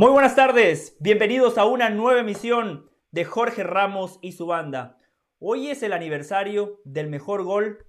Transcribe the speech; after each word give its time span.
Muy 0.00 0.12
buenas 0.12 0.34
tardes, 0.34 0.96
bienvenidos 0.98 1.58
a 1.58 1.66
una 1.66 1.90
nueva 1.90 2.20
emisión 2.20 2.88
de 3.10 3.26
Jorge 3.26 3.64
Ramos 3.64 4.18
y 4.22 4.32
su 4.32 4.46
banda. 4.46 4.96
Hoy 5.38 5.68
es 5.68 5.82
el 5.82 5.92
aniversario 5.92 6.80
del 6.84 7.10
mejor 7.10 7.44
gol 7.44 7.84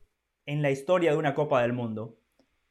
en 0.45 0.62
la 0.62 0.71
historia 0.71 1.12
de 1.12 1.18
una 1.18 1.36
Copa 1.36 1.62
del 1.62 1.71
Mundo. 1.71 2.18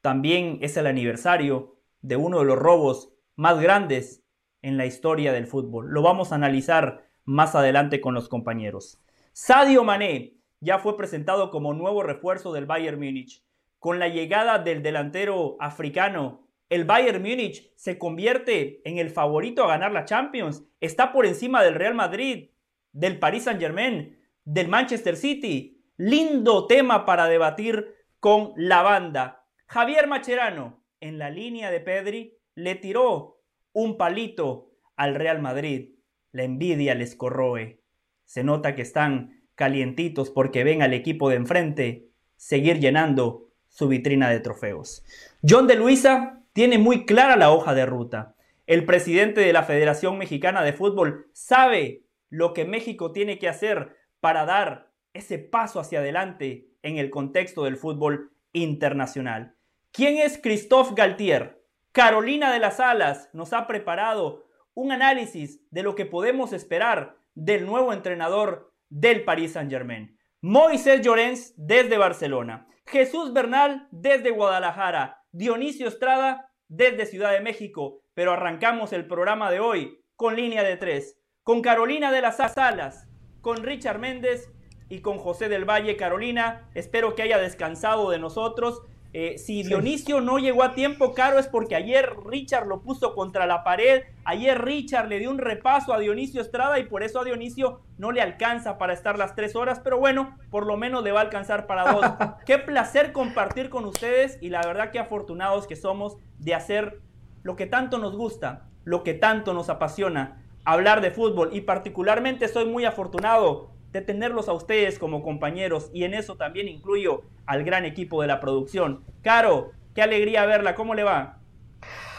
También 0.03 0.59
es 0.61 0.77
el 0.77 0.87
aniversario 0.87 1.79
de 2.03 2.17
uno 2.17 2.41
de 2.41 2.45
los 2.45 2.59
robos 2.59 3.15
más 3.35 3.59
grandes 3.59 4.23
en 4.61 4.77
la 4.77 4.85
historia 4.85 5.33
del 5.33 5.47
fútbol. 5.47 5.89
Lo 5.89 6.03
vamos 6.03 6.33
a 6.33 6.35
analizar 6.35 7.09
más 7.25 7.55
adelante 7.55 8.03
con 8.03 8.13
los 8.13 8.29
compañeros. 8.29 9.01
Sadio 9.33 9.85
Mané 9.85 10.35
ya 10.61 10.81
fue 10.81 10.99
presentado 10.99 11.51
como 11.51 11.73
nuevo 11.73 12.03
refuerzo 12.03 12.53
del 12.53 12.67
Bayern 12.67 12.99
Múnich. 12.99 13.43
Con 13.79 13.99
la 14.01 14.09
llegada 14.09 14.59
del 14.59 14.83
delantero 14.83 15.57
africano 15.61 16.50
el 16.71 16.85
Bayern 16.85 17.21
Múnich 17.21 17.73
se 17.75 17.99
convierte 17.99 18.81
en 18.89 18.99
el 18.99 19.11
favorito 19.11 19.65
a 19.65 19.69
ganar 19.69 19.93
la 19.93 20.05
Champions. 20.05 20.65
Está 20.81 21.13
por 21.13 21.27
encima 21.27 21.63
del 21.63 21.75
Real 21.75 21.95
Madrid, 21.95 22.51
del 22.93 23.19
Paris 23.19 23.45
Saint-Germain, 23.45 24.19
del 24.45 24.69
Manchester 24.69 25.17
City. 25.17 25.83
Lindo 25.97 26.67
tema 26.67 27.05
para 27.05 27.27
debatir 27.27 27.95
con 28.21 28.53
la 28.57 28.83
banda. 28.83 29.45
Javier 29.67 30.07
Macherano, 30.07 30.85
en 31.01 31.19
la 31.19 31.29
línea 31.29 31.71
de 31.73 31.81
Pedri, 31.81 32.39
le 32.55 32.77
tiró 32.77 33.43
un 33.73 33.97
palito 33.97 34.71
al 34.97 35.17
Real 35.17 35.43
Madrid. 35.43 35.97
La 36.31 36.45
envidia 36.45 36.95
les 36.95 37.17
corroe. 37.17 37.83
Se 38.25 38.45
nota 38.45 38.77
que 38.77 38.83
están 38.83 39.43
calientitos 39.57 40.31
porque 40.31 40.63
ven 40.63 40.83
al 40.83 40.95
equipo 40.95 41.29
de 41.29 41.37
enfrente 41.37 42.11
seguir 42.37 42.79
llenando 42.79 43.49
su 43.69 43.89
vitrina 43.89 44.31
de 44.31 44.41
trofeos. 44.41 45.05
John 45.43 45.67
de 45.67 45.75
Luisa 45.75 46.40
tiene 46.61 46.77
muy 46.77 47.07
clara 47.07 47.37
la 47.37 47.53
hoja 47.53 47.73
de 47.73 47.87
ruta. 47.87 48.35
El 48.67 48.85
presidente 48.85 49.41
de 49.41 49.55
la 49.55 49.63
Federación 49.63 50.19
Mexicana 50.19 50.63
de 50.63 50.75
Fútbol 50.75 51.31
sabe 51.33 52.05
lo 52.29 52.53
que 52.53 52.67
México 52.67 53.13
tiene 53.13 53.39
que 53.39 53.49
hacer 53.49 53.97
para 54.21 54.45
dar 54.45 54.91
ese 55.15 55.39
paso 55.39 55.81
hacia 55.81 56.01
adelante 56.01 56.69
en 56.83 56.99
el 56.99 57.09
contexto 57.09 57.65
del 57.65 57.79
fútbol 57.79 58.33
internacional. 58.53 59.55
¿Quién 59.91 60.19
es 60.19 60.37
Christophe 60.37 60.93
Galtier? 60.95 61.65
Carolina 61.93 62.53
de 62.53 62.59
las 62.59 62.79
Alas 62.79 63.31
nos 63.33 63.55
ha 63.55 63.67
preparado 63.67 64.45
un 64.75 64.93
análisis 64.93 65.63
de 65.71 65.83
lo 65.83 65.95
que 65.95 66.05
podemos 66.05 66.53
esperar 66.53 67.17
del 67.35 67.65
nuevo 67.65 67.95
entrenador 67.95 68.75
del 68.91 69.25
Paris 69.25 69.55
Saint-Germain. 69.55 70.15
Moisés 70.43 71.01
Llorens 71.01 71.55
desde 71.57 71.97
Barcelona. 71.97 72.67
Jesús 72.85 73.33
Bernal 73.33 73.89
desde 73.91 74.31
Guadalajara. 74.31 75.17
Dionisio 75.33 75.89
Estrada 75.89 76.50
desde 76.71 77.05
Ciudad 77.05 77.33
de 77.33 77.41
México, 77.41 78.01
pero 78.15 78.33
arrancamos 78.33 78.93
el 78.93 79.07
programa 79.07 79.51
de 79.51 79.59
hoy 79.59 80.05
con 80.15 80.37
línea 80.37 80.63
de 80.63 80.77
tres, 80.77 81.21
con 81.43 81.63
Carolina 81.63 82.13
de 82.13 82.21
las 82.21 82.37
Salas, 82.37 83.09
con 83.41 83.65
Richard 83.65 83.99
Méndez 83.99 84.53
y 84.89 85.01
con 85.01 85.19
José 85.19 85.49
del 85.49 85.69
Valle. 85.69 85.97
Carolina, 85.97 86.71
espero 86.75 87.17
que 87.17 87.23
haya 87.23 87.39
descansado 87.39 88.09
de 88.11 88.21
nosotros 88.21 88.83
eh, 89.13 89.39
si 89.39 89.65
Dionisio 89.65 90.21
no 90.21 90.39
llegó 90.39 90.63
a 90.63 90.75
tiempo, 90.75 91.15
Caro, 91.15 91.41
es 91.41 91.49
porque 91.49 91.75
ayer 91.75 92.11
Richard 92.25 92.69
lo 92.69 92.81
puso 92.81 93.15
contra 93.15 93.47
la 93.47 93.65
pared. 93.65 94.05
Ayer 94.25 94.63
Richard 94.63 95.09
le 95.09 95.19
dio 95.19 95.31
un 95.31 95.39
repaso 95.39 95.93
a 95.93 95.99
Dionisio 95.99 96.41
Estrada 96.41 96.79
y 96.79 96.85
por 96.85 97.03
eso 97.03 97.21
a 97.21 97.25
Dionisio 97.25 97.81
no 97.99 98.13
le 98.13 98.23
alcanza 98.23 98.79
para 98.79 98.93
estar 98.93 99.19
las 99.19 99.35
tres 99.35 99.57
horas. 99.57 99.81
Pero 99.81 99.99
bueno, 99.99 100.39
por 100.51 100.65
lo 100.65 100.77
menos 100.77 101.03
le 101.03 101.11
va 101.11 101.21
a 101.21 101.25
alcanzar 101.25 101.67
para 101.67 101.93
dos. 101.93 102.05
Qué 102.47 102.59
placer 102.59 103.11
compartir 103.11 103.69
con 103.69 103.85
ustedes 103.85 104.39
y 104.41 104.51
la 104.51 104.63
verdad 104.63 104.93
que 104.93 105.01
afortunados 105.01 105.67
que 105.67 105.77
somos 105.77 106.17
de 106.39 106.55
hacer 106.55 107.01
lo 107.43 107.57
que 107.57 107.67
tanto 107.67 107.99
nos 107.99 108.17
gusta, 108.17 108.69
lo 108.85 109.03
que 109.03 109.15
tanto 109.15 109.55
nos 109.55 109.71
apasiona, 109.71 110.45
hablar 110.65 111.01
de 111.01 111.11
fútbol. 111.11 111.51
Y 111.53 111.63
particularmente 111.63 112.47
soy 112.47 112.67
muy 112.67 112.85
afortunado 112.85 113.71
de 113.93 114.03
tenerlos 114.03 114.49
a 114.49 114.53
ustedes 114.53 115.01
como 115.01 115.21
compañeros 115.23 115.91
y 115.93 116.05
en 116.05 116.15
eso 116.15 116.37
también 116.37 116.69
incluyo 116.69 117.23
al 117.51 117.65
gran 117.65 117.85
equipo 117.85 118.23
de 118.23 118.29
la 118.29 118.39
producción. 118.39 119.03
Caro, 119.23 119.73
qué 119.93 120.03
alegría 120.03 120.47
verla, 120.47 120.77
¿cómo 120.77 120.95
le 120.95 121.03
va? 121.03 121.39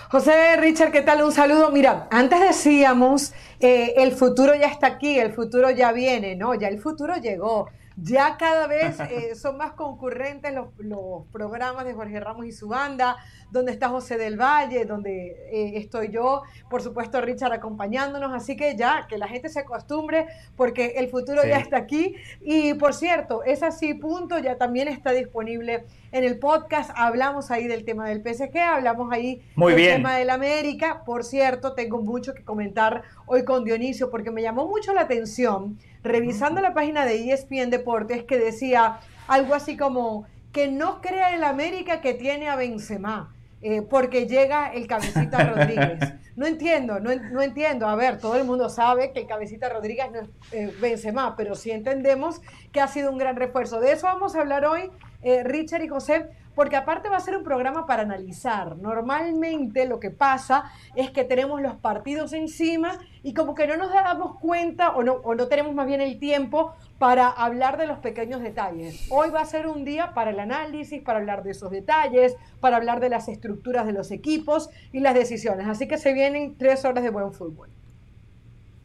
José, 0.10 0.58
Richard, 0.58 0.92
¿qué 0.92 1.04
tal? 1.04 1.24
Un 1.24 1.32
saludo. 1.32 1.72
Mira, 1.72 2.10
antes 2.12 2.42
decíamos, 2.42 3.34
eh, 3.62 3.94
el 3.96 4.12
futuro 4.12 4.54
ya 4.56 4.68
está 4.68 4.88
aquí, 4.88 5.18
el 5.18 5.32
futuro 5.32 5.72
ya 5.72 5.94
viene, 5.94 6.36
¿no? 6.36 6.54
Ya 6.54 6.68
el 6.68 6.82
futuro 6.82 7.16
llegó. 7.16 7.70
Ya 7.96 8.36
cada 8.36 8.68
vez 8.68 9.00
eh, 9.10 9.36
son 9.36 9.56
más 9.56 9.72
concurrentes 9.72 10.54
los, 10.54 10.68
los, 10.80 11.26
programas 11.32 11.86
de 11.86 11.94
Jorge 11.94 12.20
Ramos 12.20 12.46
y 12.46 12.52
su 12.52 12.68
banda, 12.68 13.16
donde 13.52 13.72
está 13.72 13.90
José 13.90 14.18
del 14.18 14.40
Valle, 14.40 14.86
donde 14.86 15.38
eh, 15.52 15.74
estoy 15.76 16.10
yo, 16.10 16.44
por 16.70 16.82
supuesto 16.82 17.22
Richard 17.22 17.54
acompañándonos, 17.54 18.34
así 18.34 18.56
que 18.56 18.76
ya, 18.76 19.06
que 19.08 19.18
la 19.18 19.28
gente 19.28 19.50
se 19.50 19.60
acostumbre 19.60 20.26
porque 20.56 20.94
el 20.98 21.10
futuro 21.10 21.44
ya 21.44 21.58
está 21.58 21.78
aquí. 21.78 22.16
Y 22.42 22.74
por 22.76 22.94
cierto, 22.94 23.44
es 23.44 23.62
así, 23.62 23.94
punto, 23.94 24.40
ya 24.40 24.58
también 24.58 24.88
está 24.88 25.12
disponible 25.12 25.86
en 26.12 26.24
el 26.24 26.40
podcast, 26.40 26.92
hablamos 26.96 27.52
ahí 27.52 27.68
del 27.68 27.86
tema 27.86 28.08
del 28.08 28.22
PSG, 28.22 28.58
hablamos 28.58 29.12
ahí 29.12 29.42
del 29.56 29.76
tema 29.76 30.16
del 30.16 30.30
América, 30.30 31.04
por 31.06 31.24
cierto, 31.24 31.74
tengo 31.74 32.02
mucho 32.02 32.34
que 32.34 32.44
comentar 32.44 33.04
hoy 33.26 33.44
con 33.46 33.64
Dionisio 33.64 34.10
porque 34.10 34.32
me 34.32 34.42
llamó 34.42 34.68
mucho 34.68 34.94
la 34.94 35.02
atención 35.02 35.78
revisando 36.04 36.62
la 36.62 36.74
página 36.74 37.06
de 37.06 37.32
ESPN 37.32 37.70
Deportes 37.70 38.24
que 38.24 38.38
decía 38.38 39.00
algo 39.28 39.54
así 39.54 39.78
como 39.78 40.26
que 40.52 40.70
no 40.70 41.02
crea 41.02 41.34
el 41.34 41.44
América 41.44 42.02
que 42.02 42.14
tiene 42.14 42.50
a 42.50 42.56
Benzema. 42.56 43.34
Eh, 43.62 43.84
porque 43.84 44.26
llega 44.26 44.74
el 44.74 44.88
Cabecita 44.88 45.44
Rodríguez. 45.54 46.14
No 46.36 46.48
entiendo, 46.48 47.00
no, 47.00 47.14
no, 47.14 47.42
entiendo. 47.42 47.88
A 47.88 47.96
ver, 47.96 48.18
todo 48.18 48.36
el 48.36 48.44
mundo 48.44 48.70
sabe 48.70 49.12
que 49.12 49.22
el 49.22 49.28
Cabecita 49.28 49.70
Rodríguez 49.70 50.12
no 50.12 50.20
es 50.22 50.30
eh, 50.52 50.74
Benzema, 50.82 51.36
pero 51.36 51.56
sí 51.56 51.70
entendemos 51.72 52.42
que 52.72 52.82
ha 52.82 52.88
sido 52.88 53.12
un 53.12 53.18
gran 53.18 53.36
refuerzo. 53.36 53.80
De 53.80 53.92
eso 53.92 54.08
vamos 54.08 54.36
a 54.36 54.42
hablar 54.42 54.66
hoy, 54.66 54.90
eh, 55.22 55.44
Richard 55.44 55.84
y 55.84 55.90
José, 55.90 56.30
porque 56.56 56.76
aparte 56.76 57.10
va 57.10 57.18
a 57.18 57.20
ser 57.20 57.38
un 57.38 57.44
programa 57.44 57.86
para 57.86 58.02
analizar. 58.02 58.78
Normalmente 58.78 59.86
lo 59.86 60.00
que 60.00 60.10
pasa 60.10 60.72
es 60.96 61.12
que 61.12 61.24
tenemos 61.24 61.62
los 61.62 61.76
partidos 61.76 62.34
encima 62.34 62.98
y 63.22 63.34
como 63.34 63.54
que 63.54 63.68
no 63.68 63.78
nos 63.78 63.94
damos 63.94 64.40
cuenta 64.40 64.92
o 64.92 65.04
no, 65.04 65.14
o 65.14 65.36
no 65.36 65.48
tenemos 65.48 65.76
más 65.76 65.86
bien 65.86 66.02
el 66.02 66.18
tiempo 66.18 66.74
para 67.02 67.30
hablar 67.30 67.80
de 67.80 67.88
los 67.88 67.98
pequeños 67.98 68.44
detalles. 68.44 69.08
Hoy 69.10 69.32
va 69.32 69.42
a 69.42 69.46
ser 69.46 69.66
un 69.66 69.84
día 69.84 70.14
para 70.14 70.30
el 70.30 70.40
análisis, 70.40 71.02
para 71.02 71.18
hablar 71.18 71.42
de 71.42 71.50
esos 71.50 71.72
detalles, 71.72 72.36
para 72.60 72.78
hablar 72.78 73.00
de 73.00 73.10
las 73.10 73.28
estructuras 73.28 73.88
de 73.88 73.92
los 73.92 74.12
equipos 74.12 74.70
y 74.92 75.00
las 75.00 75.16
decisiones. 75.16 75.66
Así 75.68 75.88
que 75.88 75.98
se 75.98 76.14
vienen 76.14 76.60
tres 76.60 76.86
horas 76.86 77.04
de 77.04 77.10
buen 77.10 77.34
fútbol. 77.34 77.70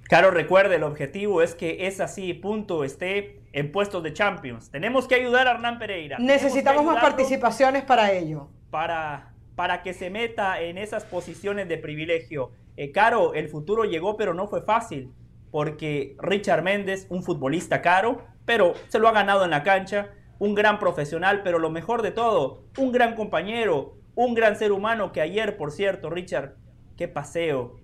Claro, 0.05 0.31
recuerde, 0.31 0.77
el 0.77 0.85
objetivo 0.85 1.43
es 1.43 1.55
que 1.55 1.89
es 1.89 2.01
así, 2.01 2.33
punto, 2.33 2.85
esté 2.85 3.43
en 3.53 3.71
puestos 3.71 4.03
de 4.03 4.15
Champions. 4.15 4.71
Tenemos 4.71 5.07
que 5.07 5.17
ayudar 5.17 5.47
a 5.47 5.51
Hernán 5.51 5.79
Pereira. 5.79 6.17
Necesitamos 6.19 6.87
más 6.87 7.03
participaciones 7.03 7.85
para 7.85 8.13
ello. 8.13 8.49
Para, 8.71 9.35
para 9.57 9.83
que 9.83 9.93
se 9.93 10.09
meta 10.09 10.63
en 10.63 10.79
esas 10.79 11.05
posiciones 11.05 11.69
de 11.69 11.77
privilegio. 11.77 12.51
Eh, 12.79 12.93
caro, 12.93 13.35
el 13.35 13.51
futuro 13.51 13.85
llegó, 13.85 14.17
pero 14.17 14.33
no 14.33 14.49
fue 14.49 14.63
fácil. 14.63 15.13
Porque 15.57 16.17
Richard 16.19 16.63
Méndez, 16.63 17.07
un 17.09 17.23
futbolista 17.23 17.81
caro, 17.81 18.27
pero 18.45 18.75
se 18.89 18.99
lo 18.99 19.09
ha 19.09 19.13
ganado 19.13 19.43
en 19.43 19.51
la 19.51 19.63
cancha. 19.63 20.11
Un 20.39 20.55
gran 20.55 20.79
profesional, 20.79 21.41
pero 21.43 21.59
lo 21.59 21.71
mejor 21.71 22.03
de 22.03 22.11
todo, 22.11 22.65
un 22.77 22.93
gran 22.93 23.15
compañero, 23.15 23.97
un 24.17 24.35
gran 24.35 24.57
ser 24.57 24.71
humano 24.71 25.13
que 25.13 25.23
ayer, 25.23 25.57
por 25.57 25.73
cierto, 25.73 26.11
Richard, 26.11 26.57
qué 26.99 27.09
paseo, 27.09 27.81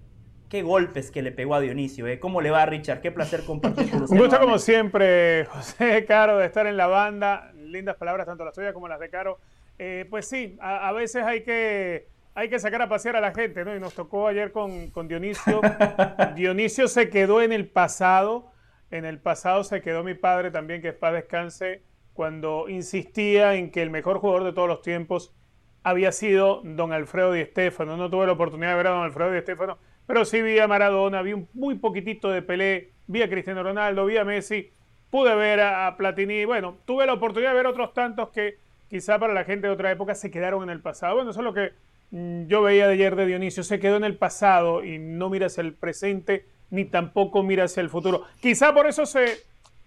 qué 0.50 0.60
golpes 0.60 1.10
que 1.10 1.22
le 1.22 1.33
pegó 1.33 1.55
a 1.55 1.60
Dionisio. 1.60 2.06
¿eh? 2.09 2.21
¿Cómo 2.21 2.43
le 2.43 2.50
va, 2.50 2.66
Richard? 2.66 3.00
Qué 3.00 3.10
placer 3.10 3.43
compartir 3.47 3.91
con 3.91 4.03
usted. 4.03 4.16
Un 4.16 4.22
gusto, 4.22 4.39
como 4.39 4.59
siempre, 4.59 5.47
José 5.47 6.04
Caro, 6.04 6.36
de 6.36 6.45
estar 6.45 6.66
en 6.66 6.77
la 6.77 6.89
banda. 6.89 7.53
Lindas 7.54 7.97
palabras, 7.97 8.27
tanto 8.27 8.45
las 8.45 8.53
tuyas 8.53 8.74
como 8.74 8.86
las 8.86 9.01
de 9.01 9.09
Caro. 9.09 9.39
Eh, 9.78 10.07
pues 10.10 10.28
sí, 10.28 10.59
a, 10.60 10.89
a, 10.89 10.92
veces 10.92 11.24
hay 11.24 11.42
que, 11.42 12.07
hay 12.34 12.49
que 12.49 12.59
sacar 12.59 12.83
a 12.83 12.89
pasear 12.89 13.17
a 13.17 13.21
la 13.21 13.33
gente, 13.33 13.65
¿no? 13.65 13.75
Y 13.75 13.81
nos 13.81 13.95
tocó 13.95 14.27
ayer 14.27 14.53
con, 14.53 14.91
con 14.91 15.09
Dionisio. 15.09 15.61
Dionisio 16.34 16.89
se 16.89 17.11
quedó 17.11 17.43
en 17.43 17.53
el 17.53 17.69
pasado. 17.69 18.53
En 18.91 19.05
el 19.05 19.19
pasado 19.19 19.65
se 19.65 19.81
quedó 19.81 20.05
mi 20.05 20.15
padre 20.15 20.51
también, 20.51 20.83
que 20.83 20.89
es 20.89 20.95
paz 20.95 21.15
descanse, 21.15 21.83
cuando 22.13 22.69
insistía 22.69 23.55
en 23.55 23.71
que 23.71 23.83
el 23.83 23.91
mejor 23.91 24.19
jugador 24.19 24.45
de 24.45 24.53
todos 24.53 24.69
los 24.69 24.83
tiempos 24.83 25.34
había 25.83 26.13
sido 26.13 26.61
don 26.63 26.93
Alfredo 26.93 27.33
Di 27.33 27.45
Stéfano. 27.45 27.97
No 27.97 28.11
tuve 28.11 28.27
la 28.27 28.33
oportunidad 28.33 28.71
de 28.71 28.77
ver 28.77 28.87
a 28.89 28.91
don 28.91 29.03
Alfredo 29.03 29.33
Di 29.33 29.41
Stéfano 29.41 29.79
pero 30.07 30.25
sí 30.25 30.43
vi 30.43 30.59
a 30.59 30.69
Maradona, 30.69 31.23
vi 31.23 31.33
un 31.33 31.49
muy 31.55 31.77
poquitito 31.77 32.31
de 32.31 32.43
Pelé, 32.43 32.93
vi 33.07 33.23
a 33.23 33.29
Cristiano 33.29 33.63
Ronaldo, 33.63 34.05
vi 34.07 34.17
a 34.17 34.25
Messi, 34.25 34.71
pude 35.11 35.34
ver 35.34 35.61
a, 35.61 35.97
Platini, 35.97 36.45
bueno, 36.45 36.79
tuve 36.84 37.07
la 37.07 37.15
oportunidad 37.15 37.51
de 37.51 37.57
ver 37.57 37.67
otros 37.67 37.93
tantos 37.93 38.31
que 38.31 38.59
quizá 38.89 39.19
para 39.19 39.33
la 39.33 39.45
gente 39.45 39.69
de 39.69 39.73
otra 39.73 39.91
época 39.91 40.15
se 40.15 40.31
quedaron 40.31 40.65
en 40.65 40.71
el 40.71 40.81
pasado. 40.81 41.15
Bueno, 41.15 41.31
eso 41.31 41.41
es 41.41 41.45
lo 41.45 41.55
que 41.55 41.73
yo 42.12 42.62
veía 42.62 42.86
de 42.86 42.94
ayer 42.94 43.16
de 43.16 43.26
Dionisio, 43.26 43.64
se 43.64 43.80
quedó 43.80 43.97
en 43.97 44.04
el 44.04 44.16
pasado 44.16 44.84
y 44.84 44.98
no 44.98 45.30
mira 45.30 45.47
hacia 45.47 45.62
el 45.62 45.74
presente 45.74 46.47
ni 46.70 46.84
tampoco 46.84 47.42
mira 47.42 47.64
hacia 47.64 47.80
el 47.80 47.91
futuro. 47.91 48.24
Quizá 48.41 48.72
por 48.74 48.86
eso 48.86 49.06
se, 49.06 49.38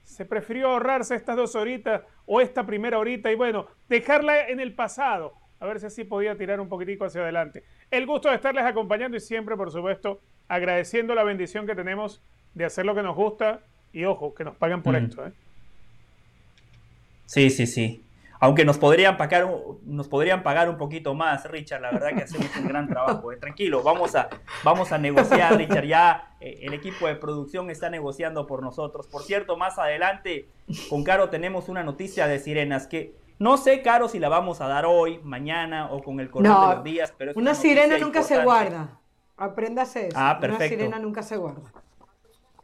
se 0.03 0.25
prefirió 0.25 0.69
ahorrarse 0.69 1.15
estas 1.15 1.35
dos 1.35 1.55
horitas 1.55 2.01
o 2.25 2.41
esta 2.41 2.65
primera 2.65 2.99
horita 2.99 3.31
y 3.31 3.35
bueno, 3.35 3.67
dejarla 3.89 4.47
en 4.47 4.59
el 4.59 4.73
pasado 4.73 5.33
a 5.59 5.65
ver 5.65 5.79
si 5.79 5.85
así 5.85 6.03
podía 6.03 6.37
tirar 6.37 6.59
un 6.59 6.69
poquitico 6.69 7.05
hacia 7.05 7.21
adelante. 7.21 7.63
El 7.89 8.05
gusto 8.05 8.29
de 8.29 8.35
estarles 8.35 8.65
acompañando 8.65 9.17
y 9.17 9.19
siempre, 9.19 9.55
por 9.55 9.71
supuesto, 9.71 10.21
agradeciendo 10.47 11.15
la 11.15 11.23
bendición 11.23 11.65
que 11.65 11.75
tenemos 11.75 12.21
de 12.53 12.65
hacer 12.65 12.85
lo 12.85 12.95
que 12.95 13.03
nos 13.03 13.15
gusta 13.15 13.61
y 13.93 14.05
ojo, 14.05 14.33
que 14.33 14.43
nos 14.43 14.55
paguen 14.55 14.81
por 14.81 14.95
esto. 14.95 15.25
¿eh? 15.25 15.31
Sí, 17.25 17.49
sí, 17.49 17.65
sí. 17.65 18.04
Aunque 18.39 18.65
nos 18.65 18.77
podrían, 18.77 19.17
pagar, 19.17 19.47
nos 19.83 20.07
podrían 20.07 20.43
pagar 20.43 20.69
un 20.69 20.77
poquito 20.77 21.13
más, 21.13 21.49
Richard, 21.49 21.81
la 21.81 21.91
verdad 21.91 22.09
que 22.15 22.23
hacemos 22.23 22.47
un 22.57 22.67
gran 22.67 22.87
trabajo. 22.87 23.31
¿eh? 23.31 23.37
Tranquilo, 23.37 23.81
vamos 23.83 24.15
a, 24.15 24.29
vamos 24.63 24.91
a 24.91 24.97
negociar, 24.97 25.57
Richard. 25.57 25.85
Ya 25.85 26.35
eh, 26.39 26.59
el 26.61 26.73
equipo 26.73 27.07
de 27.07 27.15
producción 27.15 27.69
está 27.69 27.89
negociando 27.89 28.47
por 28.47 28.61
nosotros. 28.61 29.07
Por 29.07 29.23
cierto, 29.23 29.57
más 29.57 29.79
adelante 29.79 30.49
con 30.89 31.03
Caro 31.03 31.29
tenemos 31.29 31.69
una 31.69 31.83
noticia 31.83 32.27
de 32.27 32.39
sirenas 32.39 32.87
que 32.87 33.15
no 33.37 33.57
sé, 33.57 33.81
Caro, 33.81 34.07
si 34.07 34.19
la 34.19 34.29
vamos 34.29 34.61
a 34.61 34.67
dar 34.67 34.85
hoy, 34.85 35.19
mañana 35.23 35.91
o 35.91 36.01
con 36.01 36.19
el 36.19 36.29
correr 36.29 36.51
de 36.51 36.75
los 36.75 36.83
días. 36.83 37.13
Pero 37.17 37.33
una, 37.35 37.53
sirena 37.53 37.97
nunca 37.97 38.23
se 38.23 38.41
guarda. 38.41 38.99
Apréndase 39.37 40.07
eso. 40.07 40.17
Ah, 40.17 40.37
perfecto. 40.39 40.63
Una 40.63 40.69
sirena 40.69 40.99
nunca 40.99 41.21
se 41.21 41.35
guarda. 41.35 41.71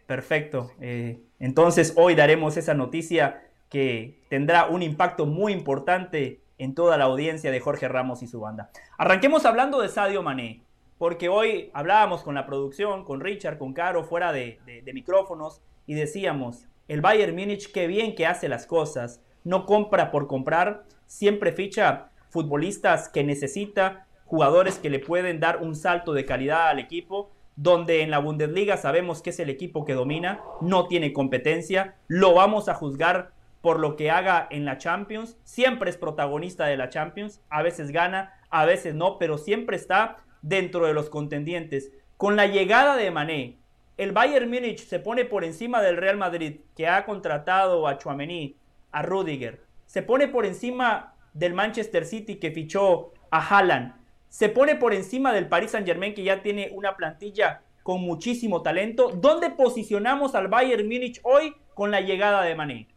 Perfecto. 0.05 0.71
Eh, 0.79 1.21
entonces 1.39 1.93
hoy 1.97 2.15
daremos 2.15 2.55
esa 2.55 2.73
noticia 2.73 3.43
que 3.71 4.19
tendrá 4.29 4.67
un 4.67 4.83
impacto 4.83 5.25
muy 5.25 5.53
importante 5.53 6.41
en 6.59 6.75
toda 6.75 6.97
la 6.97 7.05
audiencia 7.05 7.49
de 7.49 7.59
Jorge 7.61 7.87
Ramos 7.87 8.21
y 8.21 8.27
su 8.27 8.41
banda. 8.41 8.69
Arranquemos 8.97 9.45
hablando 9.45 9.81
de 9.81 9.87
Sadio 9.87 10.21
Mané, 10.21 10.61
porque 10.99 11.29
hoy 11.29 11.71
hablábamos 11.73 12.21
con 12.21 12.35
la 12.35 12.45
producción, 12.45 13.05
con 13.05 13.21
Richard, 13.21 13.57
con 13.57 13.73
Caro, 13.73 14.03
fuera 14.03 14.33
de, 14.33 14.59
micrófonos, 14.93 15.61
y 15.87 15.95
decíamos, 15.95 16.67
el 16.89 17.01
Bayern 17.01 17.35
Múnich, 17.35 17.71
qué 17.71 17.87
bien 17.87 18.13
que 18.13 18.27
hace 18.27 18.49
las 18.49 18.67
cosas, 18.67 19.21
no 19.45 19.65
compra 19.65 20.11
por 20.11 20.27
comprar, 20.27 20.83
siempre 21.07 21.53
ficha 21.53 22.09
futbolistas 22.29 23.07
que 23.07 23.23
necesita, 23.23 24.05
jugadores 24.25 24.79
que 24.79 24.89
le 24.89 24.99
pueden 24.99 25.39
dar 25.39 25.61
un 25.63 25.75
salto 25.75 26.13
de 26.13 26.25
calidad 26.25 26.67
al 26.67 26.79
equipo, 26.79 27.31
donde 27.55 28.01
en 28.01 28.11
la 28.11 28.19
Bundesliga 28.19 28.75
sabemos 28.75 29.21
que 29.21 29.29
es 29.29 29.39
el 29.39 29.49
equipo 29.49 29.85
que 29.85 29.93
domina, 29.93 30.41
no 30.59 30.87
tiene 30.87 31.13
competencia, 31.13 31.95
lo 32.07 32.33
vamos 32.33 32.67
a 32.67 32.75
juzgar 32.75 33.31
por 33.61 33.79
lo 33.79 33.95
que 33.95 34.11
haga 34.11 34.47
en 34.49 34.65
la 34.65 34.77
Champions. 34.77 35.37
Siempre 35.43 35.89
es 35.89 35.97
protagonista 35.97 36.65
de 36.65 36.77
la 36.77 36.89
Champions. 36.89 37.41
A 37.49 37.61
veces 37.61 37.91
gana, 37.91 38.33
a 38.49 38.65
veces 38.65 38.95
no, 38.95 39.17
pero 39.17 39.37
siempre 39.37 39.77
está 39.77 40.17
dentro 40.41 40.85
de 40.87 40.93
los 40.93 41.09
contendientes. 41.09 41.91
Con 42.17 42.35
la 42.35 42.47
llegada 42.47 42.97
de 42.97 43.11
Mané, 43.11 43.57
el 43.97 44.11
Bayern 44.11 44.49
Múnich 44.49 44.79
se 44.79 44.99
pone 44.99 45.25
por 45.25 45.43
encima 45.43 45.81
del 45.81 45.97
Real 45.97 46.17
Madrid, 46.17 46.61
que 46.75 46.87
ha 46.87 47.05
contratado 47.05 47.87
a 47.87 47.97
Chouameni, 47.97 48.57
a 48.91 49.01
Rudiger. 49.03 49.63
Se 49.85 50.01
pone 50.01 50.27
por 50.27 50.45
encima 50.45 51.15
del 51.33 51.53
Manchester 51.53 52.05
City, 52.05 52.35
que 52.35 52.51
fichó 52.51 53.13
a 53.29 53.39
Haaland. 53.39 53.93
Se 54.29 54.49
pone 54.49 54.75
por 54.75 54.93
encima 54.93 55.33
del 55.33 55.47
Paris 55.47 55.71
Saint-Germain, 55.71 56.13
que 56.13 56.23
ya 56.23 56.41
tiene 56.41 56.69
una 56.73 56.95
plantilla 56.95 57.61
con 57.83 58.01
muchísimo 58.01 58.61
talento. 58.61 59.09
¿Dónde 59.09 59.49
posicionamos 59.49 60.35
al 60.35 60.47
Bayern 60.47 60.87
Múnich 60.87 61.19
hoy 61.23 61.53
con 61.73 61.91
la 61.91 62.01
llegada 62.01 62.43
de 62.43 62.55
Mané? 62.55 62.87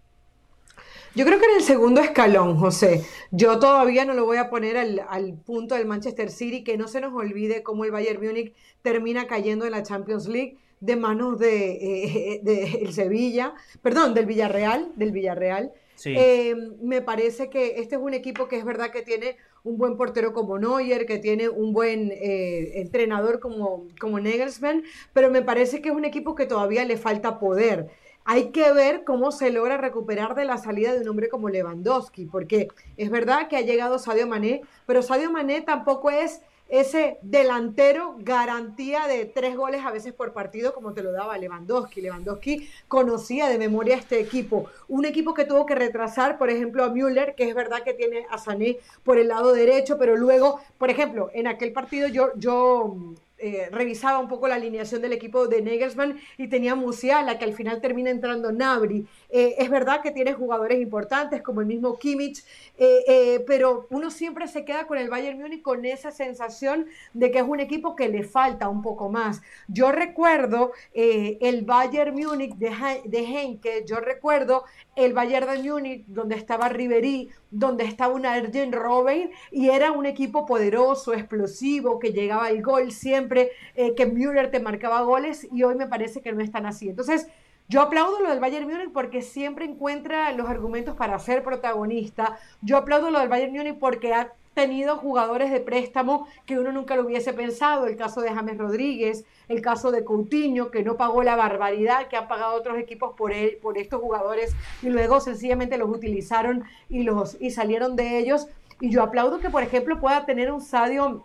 Yo 1.15 1.25
creo 1.25 1.39
que 1.39 1.45
en 1.45 1.57
el 1.59 1.63
segundo 1.63 2.01
escalón, 2.01 2.57
José. 2.57 3.05
Yo 3.31 3.61
todavía 3.61 4.05
no 4.05 4.15
lo 4.15 4.25
voy 4.25 4.39
a 4.39 4.51
poner 4.51 4.77
al, 4.77 5.39
punto 5.47 5.77
del 5.77 5.87
Manchester 5.87 6.29
City, 6.29 6.65
que 6.65 6.77
no 6.77 6.89
se 6.89 7.01
nos 7.01 7.15
olvide 7.15 7.63
cómo 7.63 7.85
el 7.85 7.93
Bayern 7.93 8.25
Múnich 8.25 8.53
termina 8.83 9.29
cayendo 9.29 9.65
en 9.65 9.71
la 9.71 9.85
Champions 9.85 10.27
League 10.27 10.59
de 10.81 10.97
manos 10.97 11.39
de, 11.39 11.71
eh, 11.73 12.79
el 12.83 12.93
Sevilla, 12.93 13.55
perdón, 13.81 14.13
del 14.13 14.27
Villarreal, 14.27 14.91
del 14.97 15.13
Villarreal. 15.13 15.73
Eh, 16.05 16.55
me 16.83 17.01
parece 17.01 17.49
que 17.49 17.79
este 17.79 17.95
es 17.95 18.01
un 18.01 18.13
equipo 18.13 18.49
que 18.49 18.57
es 18.57 18.65
verdad 18.65 18.91
que 18.91 19.03
tiene 19.03 19.37
un 19.63 19.79
buen 19.79 19.97
portero 19.97 20.33
como 20.33 20.59
Neuer, 20.59 21.07
que 21.07 21.19
tiene 21.19 21.49
un 21.49 21.73
buen 21.73 22.11
eh, 22.11 22.81
entrenador 22.81 23.39
como, 23.39 23.87
como 24.01 24.19
Nagelsmann, 24.19 24.83
pero 25.13 25.31
me 25.31 25.43
parece 25.43 25.81
que 25.81 25.91
es 25.91 25.95
un 25.95 26.05
equipo 26.05 26.35
que 26.35 26.47
todavía 26.47 26.85
le 26.85 26.97
falta 26.97 27.39
poder 27.39 27.89
hay 28.25 28.51
que 28.51 28.73
ver 28.73 29.05
cómo 29.05 29.33
se 29.33 29.51
logra 29.51 29.77
recuperar 29.77 30.35
de 30.35 30.45
la 30.45 30.57
salida 30.57 30.95
de 30.95 31.01
un 31.01 31.09
hombre 31.09 31.29
como 31.29 31.51
Lewandowski, 31.51 32.27
porque 32.27 32.69
es 32.97 33.11
verdad 33.11 33.49
que 33.49 33.57
ha 33.57 33.61
llegado 33.61 33.99
Sadio 33.99 34.27
Mané, 34.27 34.63
pero 34.87 35.03
Sadio 35.03 35.31
Mané 35.31 35.61
tampoco 35.61 36.11
es 36.11 36.41
ese 36.71 37.19
delantero 37.21 38.17
garantía 38.21 39.07
de 39.07 39.27
tres 39.27 39.55
goles 39.55 39.83
a 39.85 39.91
veces 39.91 40.15
por 40.15 40.33
partido 40.33 40.73
como 40.73 40.95
te 40.95 41.03
lo 41.03 41.13
daba 41.13 41.37
Lewandowski. 41.37 42.01
Lewandowski 42.01 42.69
conocía 42.89 43.49
de 43.49 43.59
memoria 43.59 43.97
este 43.97 44.19
equipo, 44.19 44.67
un 44.89 45.05
equipo 45.05 45.35
que 45.35 45.45
tuvo 45.45 45.67
que 45.67 45.75
retrasar, 45.75 46.39
por 46.39 46.49
ejemplo, 46.49 46.83
a 46.83 46.89
Müller, 46.89 47.35
que 47.35 47.49
es 47.49 47.55
verdad 47.55 47.83
que 47.83 47.93
tiene 47.93 48.27
a 48.31 48.39
Sané 48.39 48.79
por 49.03 49.19
el 49.19 49.29
lado 49.29 49.53
derecho, 49.53 49.99
pero 49.99 50.17
luego, 50.17 50.61
por 50.79 50.89
ejemplo, 50.89 51.31
en 51.35 51.47
aquel 51.47 51.73
partido 51.73 52.09
yo, 52.09 52.31
yo 52.37 52.97
eh, 53.39 53.69
revisaba 53.71 54.19
un 54.19 54.29
poco 54.29 54.49
la 54.49 54.55
alineación 54.55 55.03
del 55.03 55.13
equipo 55.13 55.49
de 55.49 55.61
Nagelsmann 55.61 56.19
y 56.39 56.49
tenía 56.49 56.75
Musiala, 56.75 57.39
que 57.39 57.45
al 57.45 57.53
final 57.53 57.81
termina 57.81 58.11
entrando 58.11 58.53
Nabri. 58.53 59.07
Eh, 59.37 59.57
es 59.59 59.69
verdad 59.69 60.01
que 60.01 60.13
tiene 60.13 60.33
jugadores 60.33 60.81
importantes 60.81 61.43
como 61.43 61.61
el 61.61 61.67
mismo 61.67 61.99
Kimmich, 61.99 62.45
eh, 62.79 63.43
pero 63.49 63.89
uno 63.91 64.11
siempre 64.13 64.47
se 64.47 64.65
queda 64.65 64.87
con 64.87 64.97
el 64.97 65.11
Bayern 65.11 65.41
Múnich 65.41 65.61
con 65.61 65.85
esa 65.85 66.13
sensación 66.13 66.87
de 67.13 67.33
que 67.33 67.39
es 67.39 67.45
un 67.45 67.59
equipo 67.59 67.97
que 67.97 68.09
le 68.09 68.23
falta 68.23 68.69
un 68.69 68.81
poco 68.81 69.09
más. 69.09 69.43
Yo 69.67 69.91
recuerdo 69.91 70.73
el 70.93 71.65
Bayern 71.65 72.15
Múnich 72.15 72.55
de, 72.55 72.71
de 73.05 73.19
Henke, 73.19 73.85
yo 73.85 73.97
recuerdo 73.97 74.65
el 74.97 75.13
Bayern 75.13 75.49
de 75.51 75.69
Múnich 75.69 76.05
donde 76.07 76.37
estaba 76.37 76.69
Ribery, 76.69 77.31
donde 77.51 77.85
estaba 77.85 78.15
un 78.15 78.27
Arjen 78.27 78.73
Robben 78.73 79.31
y 79.51 79.69
era 79.69 79.93
un 79.93 80.07
equipo 80.07 80.47
poderoso, 80.47 81.15
explosivo, 81.15 81.99
que 81.99 82.13
llegaba 82.13 82.47
al 82.47 82.63
gol 82.63 82.93
siempre, 82.93 83.51
eh, 83.75 83.95
que 83.95 84.07
Müller 84.07 84.51
te 84.51 84.61
marcaba 84.61 85.03
goles 85.03 85.47
y 85.53 85.63
hoy 85.63 85.75
me 85.75 85.87
parece 85.87 86.21
que 86.21 86.33
no 86.33 86.43
están 86.43 86.67
así. 86.67 86.89
Entonces, 86.89 87.29
yo 87.69 87.81
aplaudo 87.81 88.21
lo 88.21 88.31
del 88.31 88.41
Bayern 88.41 88.69
Múnich 88.69 88.93
porque 88.93 89.23
siempre 89.23 89.65
encuentra 89.65 90.33
los 90.33 90.49
argumentos 90.49 90.97
para 90.97 91.19
ser 91.19 91.43
protagonista. 91.43 92.39
Yo 92.61 92.77
aplaudo 92.77 93.11
lo 93.11 93.21
del 93.21 93.29
Bayern 93.29 93.53
Múnich 93.53 93.79
porque 93.79 94.13
ha 94.13 94.33
tenido 94.53 94.99
jugadores 94.99 95.51
de 95.51 95.61
préstamo 95.61 96.29
que 96.47 96.59
uno 96.59 96.73
nunca 96.73 96.95
lo 96.95 97.07
hubiese 97.07 97.33
pensado. 97.33 97.87
El 97.87 97.97
caso 97.97 98.21
de 98.21 98.31
James 98.31 98.59
Rodríguez, 98.59 99.25
el 99.49 99.63
caso 99.63 99.91
de 99.91 100.05
Coutinho, 100.05 100.71
que 100.71 100.83
no 100.83 100.97
pagó 100.97 101.23
la 101.23 101.37
barbaridad 101.37 102.09
que 102.09 102.17
han 102.17 102.29
pagado 102.29 102.55
otros 102.55 102.79
equipos 102.79 103.15
por 103.17 103.33
él, 103.33 103.59
por 103.61 103.79
estos 103.79 104.01
jugadores, 104.01 104.55
y 104.83 104.89
luego 104.89 105.21
sencillamente 105.21 105.79
los 105.79 105.89
utilizaron 105.89 106.65
y, 106.89 107.03
los, 107.03 107.37
y 107.41 107.51
salieron 107.51 107.97
de 107.97 108.19
ellos. 108.19 108.47
Y 108.81 108.91
yo 108.91 109.03
aplaudo 109.03 109.41
que, 109.41 109.51
por 109.51 109.63
ejemplo, 109.63 110.01
pueda 110.01 110.27
tener 110.27 110.53
un 110.53 110.61
Sadio, 110.61 111.25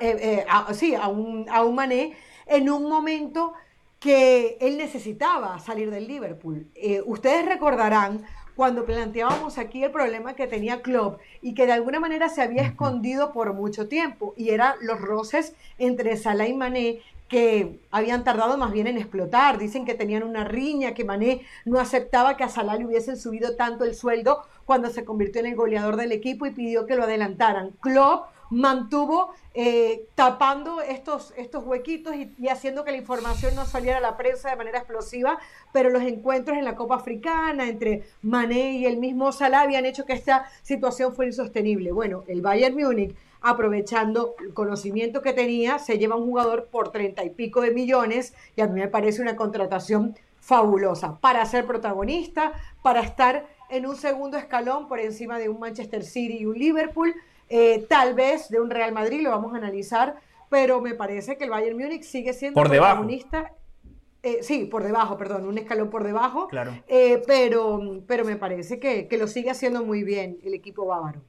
eh, 0.00 0.46
sí, 0.72 0.94
a 0.94 1.08
un, 1.08 1.46
a 1.48 1.62
un 1.62 1.74
Mané 1.74 2.16
en 2.46 2.68
un 2.70 2.88
momento 2.88 3.54
que 4.00 4.56
él 4.60 4.78
necesitaba 4.78 5.58
salir 5.58 5.90
del 5.90 6.08
Liverpool. 6.08 6.66
Eh, 6.74 7.02
ustedes 7.04 7.44
recordarán 7.44 8.24
cuando 8.56 8.84
planteábamos 8.84 9.58
aquí 9.58 9.84
el 9.84 9.90
problema 9.90 10.34
que 10.34 10.46
tenía 10.46 10.82
Klopp 10.82 11.20
y 11.42 11.54
que 11.54 11.66
de 11.66 11.72
alguna 11.72 12.00
manera 12.00 12.28
se 12.28 12.42
había 12.42 12.62
escondido 12.62 13.32
por 13.32 13.52
mucho 13.52 13.88
tiempo 13.88 14.34
y 14.36 14.50
eran 14.50 14.74
los 14.80 15.00
roces 15.00 15.54
entre 15.78 16.16
Salah 16.16 16.48
y 16.48 16.54
Mané 16.54 17.00
que 17.28 17.78
habían 17.90 18.24
tardado 18.24 18.58
más 18.58 18.72
bien 18.72 18.86
en 18.86 18.98
explotar. 18.98 19.56
Dicen 19.56 19.84
que 19.84 19.94
tenían 19.94 20.24
una 20.24 20.44
riña, 20.44 20.94
que 20.94 21.04
Mané 21.04 21.42
no 21.64 21.78
aceptaba 21.78 22.36
que 22.36 22.42
a 22.42 22.48
Salah 22.48 22.76
le 22.76 22.86
hubiesen 22.86 23.16
subido 23.16 23.54
tanto 23.54 23.84
el 23.84 23.94
sueldo 23.94 24.42
cuando 24.64 24.90
se 24.90 25.04
convirtió 25.04 25.40
en 25.40 25.46
el 25.46 25.56
goleador 25.56 25.96
del 25.96 26.12
equipo 26.12 26.46
y 26.46 26.50
pidió 26.50 26.86
que 26.86 26.96
lo 26.96 27.04
adelantaran. 27.04 27.70
Klopp 27.80 28.26
mantuvo 28.50 29.32
eh, 29.54 30.06
tapando 30.14 30.80
estos, 30.80 31.32
estos 31.36 31.64
huequitos 31.64 32.14
y, 32.14 32.48
haciendo 32.48 32.84
que 32.84 32.90
la 32.90 32.98
información 32.98 33.54
no 33.54 33.64
saliera 33.64 33.98
a 33.98 34.00
la 34.00 34.16
prensa 34.16 34.50
de 34.50 34.56
manera 34.56 34.78
explosiva, 34.78 35.38
pero 35.72 35.90
los 35.90 36.02
encuentros 36.02 36.58
en 36.58 36.64
la 36.64 36.76
Copa 36.76 36.96
Africana 36.96 37.68
entre 37.68 38.04
Mané 38.22 38.72
y 38.72 38.86
el 38.86 38.98
mismo 38.98 39.32
Salah 39.32 39.62
habían 39.62 39.86
hecho 39.86 40.04
que 40.04 40.12
esta 40.12 40.46
situación 40.62 41.14
fuera 41.14 41.30
insostenible. 41.30 41.92
Bueno, 41.92 42.24
el 42.26 42.42
Bayern 42.42 42.76
Múnich, 42.76 43.14
aprovechando 43.40 44.34
el 44.40 44.52
conocimiento 44.52 45.22
que 45.22 45.32
tenía, 45.32 45.78
se 45.78 45.98
lleva 45.98 46.16
un 46.16 46.26
jugador 46.26 46.68
por 46.70 46.90
treinta 46.90 47.24
y 47.24 47.30
pico 47.30 47.60
de 47.62 47.70
millones 47.70 48.34
y 48.56 48.60
a 48.60 48.66
mí 48.66 48.80
me 48.80 48.88
parece 48.88 49.22
una 49.22 49.36
contratación 49.36 50.16
fabulosa 50.40 51.18
para 51.20 51.44
ser 51.46 51.66
protagonista, 51.66 52.52
para 52.82 53.00
estar 53.00 53.46
en 53.68 53.86
un 53.86 53.96
segundo 53.96 54.36
escalón 54.36 54.88
por 54.88 54.98
encima 54.98 55.38
de 55.38 55.48
un 55.48 55.60
Manchester 55.60 56.02
City 56.02 56.38
y 56.38 56.46
un 56.46 56.58
Liverpool 56.58 57.14
eh, 57.50 57.84
tal 57.88 58.14
vez 58.14 58.48
de 58.48 58.60
un 58.60 58.70
Real 58.70 58.92
Madrid, 58.92 59.22
lo 59.22 59.30
vamos 59.30 59.52
a 59.52 59.56
analizar, 59.56 60.14
pero 60.48 60.80
me 60.80 60.94
parece 60.94 61.36
que 61.36 61.44
el 61.44 61.50
Bayern 61.50 61.76
Múnich 61.76 62.04
sigue 62.04 62.32
siendo 62.32 62.54
por 62.54 62.68
protagonista. 62.68 63.52
Eh, 64.22 64.38
sí, 64.42 64.66
por 64.66 64.84
debajo, 64.84 65.18
perdón, 65.18 65.46
un 65.46 65.58
escalón 65.58 65.90
por 65.90 66.04
debajo. 66.04 66.46
Claro. 66.46 66.72
Eh, 66.86 67.20
pero, 67.26 68.02
pero 68.06 68.24
me 68.24 68.36
parece 68.36 68.78
que, 68.78 69.08
lo 69.18 69.26
sigue 69.26 69.50
haciendo 69.50 69.84
muy 69.84 70.04
bien 70.04 70.38
el 70.44 70.54
equipo 70.54 70.86
bávaro. 70.86 71.22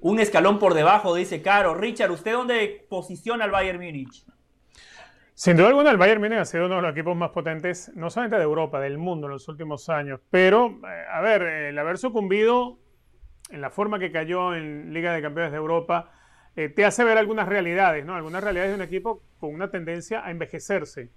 Un 0.00 0.20
escalón 0.20 0.58
por 0.58 0.74
debajo, 0.74 1.14
dice 1.14 1.40
Caro. 1.40 1.74
Richard, 1.74 2.10
¿usted 2.10 2.32
dónde 2.32 2.86
posiciona 2.90 3.44
al 3.44 3.50
Bayern 3.50 3.78
Múnich? 3.78 4.26
Sin 5.32 5.56
duda 5.56 5.68
alguna, 5.68 5.90
el 5.90 5.96
Bayern 5.96 6.20
Múnich 6.20 6.38
ha 6.38 6.44
sido 6.44 6.66
uno 6.66 6.76
de 6.76 6.82
los 6.82 6.92
equipos 6.92 7.16
más 7.16 7.30
potentes, 7.30 7.92
no 7.94 8.10
solamente 8.10 8.36
de 8.36 8.42
Europa, 8.42 8.78
del 8.78 8.98
mundo 8.98 9.26
en 9.26 9.32
los 9.32 9.48
últimos 9.48 9.88
años. 9.88 10.20
Pero, 10.30 10.80
a 11.10 11.20
ver, 11.22 11.42
el 11.42 11.78
haber 11.78 11.96
sucumbido 11.96 12.78
en 13.50 13.60
la 13.60 13.70
forma 13.70 13.98
que 13.98 14.12
cayó 14.12 14.54
en 14.54 14.92
Liga 14.92 15.12
de 15.12 15.22
Campeones 15.22 15.52
de 15.52 15.58
Europa, 15.58 16.10
eh, 16.56 16.68
te 16.68 16.84
hace 16.84 17.04
ver 17.04 17.18
algunas 17.18 17.48
realidades, 17.48 18.04
¿no? 18.04 18.14
Algunas 18.14 18.42
realidades 18.42 18.70
de 18.70 18.76
un 18.76 18.82
equipo 18.82 19.22
con 19.38 19.54
una 19.54 19.70
tendencia 19.70 20.24
a 20.24 20.30
envejecerse. 20.30 21.10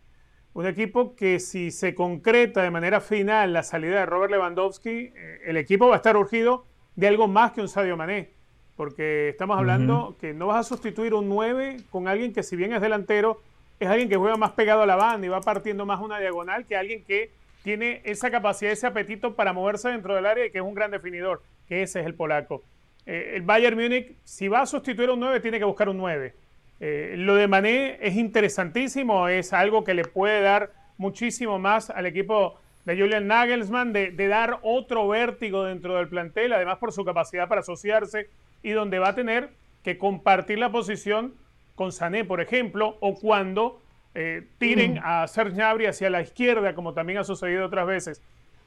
Un 0.54 0.68
equipo 0.68 1.16
que 1.16 1.40
si 1.40 1.72
se 1.72 1.96
concreta 1.96 2.62
de 2.62 2.72
manera 2.72 3.00
final 3.02 3.54
la 3.54 3.64
salida 3.64 4.00
de 4.00 4.06
Robert 4.06 4.32
Lewandowski, 4.32 5.14
eh, 5.16 5.42
el 5.46 5.58
equipo 5.58 5.88
va 5.88 5.96
a 5.96 5.98
estar 5.98 6.18
urgido 6.18 6.66
de 6.96 7.08
algo 7.08 7.28
más 7.28 7.54
que 7.54 7.62
un 7.62 7.70
Sadio 7.70 7.98
Mané. 7.98 8.34
Porque 8.76 9.30
estamos 9.30 9.58
hablando 9.58 10.18
que 10.20 10.34
no 10.34 10.48
vas 10.48 10.66
a 10.66 10.70
sustituir 10.70 11.14
un 11.14 11.30
9 11.30 11.78
con 11.90 12.08
alguien 12.08 12.34
que 12.34 12.44
si 12.44 12.56
bien 12.56 12.74
es 12.74 12.82
delantero, 12.82 13.42
es 13.80 13.88
alguien 13.88 14.10
que 14.10 14.16
juega 14.16 14.38
más 14.38 14.52
pegado 14.52 14.82
a 14.82 14.86
la 14.86 14.96
banda 14.96 15.26
y 15.26 15.30
va 15.30 15.42
partiendo 15.42 15.86
más 15.86 16.02
una 16.02 16.20
diagonal 16.20 16.66
que 16.66 16.76
alguien 16.76 17.04
que 17.04 17.32
tiene 17.64 18.02
esa 18.06 18.32
capacidad, 18.32 18.72
ese 18.72 18.88
apetito 18.88 19.36
para 19.36 19.54
moverse 19.54 19.90
dentro 19.90 20.16
del 20.16 20.26
área 20.26 20.46
y 20.46 20.52
que 20.52 20.58
es 20.58 20.64
un 20.64 20.74
gran 20.74 20.92
definidor, 20.92 21.42
que 21.72 21.84
ese 21.84 22.02
es 22.02 22.06
el 22.06 22.16
polaco. 22.16 22.64
Eh, 23.06 23.36
el 23.36 23.44
Bayern 23.44 23.80
Múnich, 23.80 24.18
si 24.26 24.50
va 24.50 24.60
a 24.60 24.66
sustituir 24.66 25.08
a 25.08 25.14
un 25.14 25.22
9, 25.22 25.40
tiene 25.40 25.58
que 25.58 25.64
buscar 25.64 25.88
un 25.88 25.96
9. 26.00 26.34
Eh, 26.82 27.16
lo 27.18 27.36
de 27.36 27.48
Mané 27.48 27.98
es 28.02 28.18
interesantísimo, 28.18 29.30
es 29.30 29.54
algo 29.54 29.86
que 29.86 29.94
le 29.94 30.04
puede 30.04 30.42
dar 30.42 30.74
muchísimo 30.98 31.60
más 31.60 31.90
al 31.90 32.08
equipo 32.08 32.60
de 32.84 33.00
Julian 33.00 33.26
Nagelsmann, 33.26 33.94
de, 33.94 34.12
de, 34.12 34.28
dar 34.28 34.60
otro 34.64 35.08
vértigo 35.08 35.64
dentro 35.64 35.96
del 35.96 36.10
plantel, 36.10 36.52
además 36.52 36.78
por 36.78 36.92
su 36.92 37.06
capacidad 37.06 37.48
para 37.48 37.62
asociarse 37.62 38.28
y 38.62 38.72
donde 38.72 39.00
va 39.00 39.10
a 39.10 39.16
tener 39.16 39.52
que 39.82 39.98
compartir 39.98 40.60
la 40.60 40.74
posición 40.74 41.36
con 41.76 41.94
Sané, 41.94 42.26
por 42.26 42.42
ejemplo, 42.42 42.98
o 43.00 43.16
cuando 43.16 43.82
eh, 44.14 44.46
tiren 44.58 44.96
mm. 44.96 45.04
a 45.04 45.26
Serge 45.30 45.56
Gnabry 45.56 45.86
hacia 45.86 46.10
la 46.10 46.22
izquierda, 46.22 46.76
como 46.76 46.94
también 46.94 47.20
ha 47.20 47.24
sucedido 47.24 47.66
otras 47.66 47.88
veces. 47.88 48.22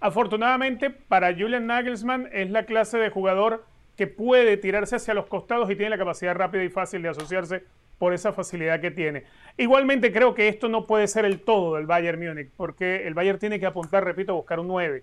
Afortunadamente, 0.04 0.90
para 0.90 1.32
Julian 1.32 1.66
Nagelsmann 1.66 2.28
es 2.30 2.50
la 2.50 2.66
clase 2.66 2.98
de 2.98 3.08
jugador 3.08 3.64
que 3.96 4.06
puede 4.06 4.58
tirarse 4.58 4.96
hacia 4.96 5.14
los 5.14 5.24
costados 5.24 5.70
y 5.70 5.76
tiene 5.76 5.88
la 5.88 5.96
capacidad 5.96 6.34
rápida 6.34 6.62
y 6.62 6.68
fácil 6.68 7.00
de 7.00 7.08
asociarse 7.08 7.64
por 7.98 8.12
esa 8.12 8.34
facilidad 8.34 8.82
que 8.82 8.90
tiene. 8.90 9.24
Igualmente 9.56 10.12
creo 10.12 10.34
que 10.34 10.48
esto 10.48 10.68
no 10.68 10.86
puede 10.86 11.08
ser 11.08 11.24
el 11.24 11.40
todo 11.40 11.76
del 11.76 11.86
Bayern 11.86 12.22
Múnich, 12.22 12.50
porque 12.54 13.06
el 13.06 13.14
Bayern 13.14 13.38
tiene 13.38 13.58
que 13.58 13.64
apuntar, 13.64 14.04
repito, 14.04 14.32
a 14.32 14.34
buscar 14.34 14.60
un 14.60 14.68
9. 14.68 15.02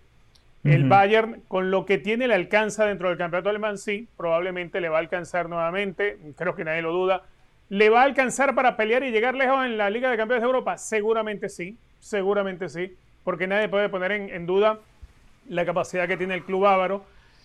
El 0.65 0.87
Bayern, 0.87 1.41
con 1.47 1.71
lo 1.71 1.87
que 1.87 1.97
tiene, 1.97 2.27
le 2.27 2.35
alcanza 2.35 2.85
dentro 2.85 3.09
del 3.09 3.17
campeonato 3.17 3.49
alemán, 3.49 3.79
sí, 3.79 4.07
probablemente 4.17 4.81
le 4.81 4.89
va 4.89 4.97
a 4.97 4.99
alcanzar 4.99 5.49
nuevamente, 5.49 6.19
creo 6.37 6.53
que 6.53 6.63
nadie 6.63 6.83
lo 6.83 6.91
duda. 6.91 7.23
¿Le 7.69 7.89
va 7.89 8.01
a 8.01 8.03
alcanzar 8.03 8.53
para 8.53 8.77
pelear 8.77 9.03
y 9.03 9.09
llegar 9.09 9.33
lejos 9.33 9.65
en 9.65 9.79
la 9.79 9.89
Liga 9.89 10.11
de 10.11 10.17
Campeones 10.17 10.43
de 10.43 10.45
Europa? 10.47 10.77
Seguramente 10.77 11.49
sí, 11.49 11.75
seguramente 11.99 12.69
sí, 12.69 12.95
porque 13.23 13.47
nadie 13.47 13.67
puede 13.67 13.89
poner 13.89 14.11
en 14.11 14.45
duda 14.45 14.79
la 15.47 15.65
capacidad 15.65 16.07
que 16.07 16.17
tiene 16.17 16.35
el 16.35 16.43
club 16.43 16.61
bávaro 16.61 17.03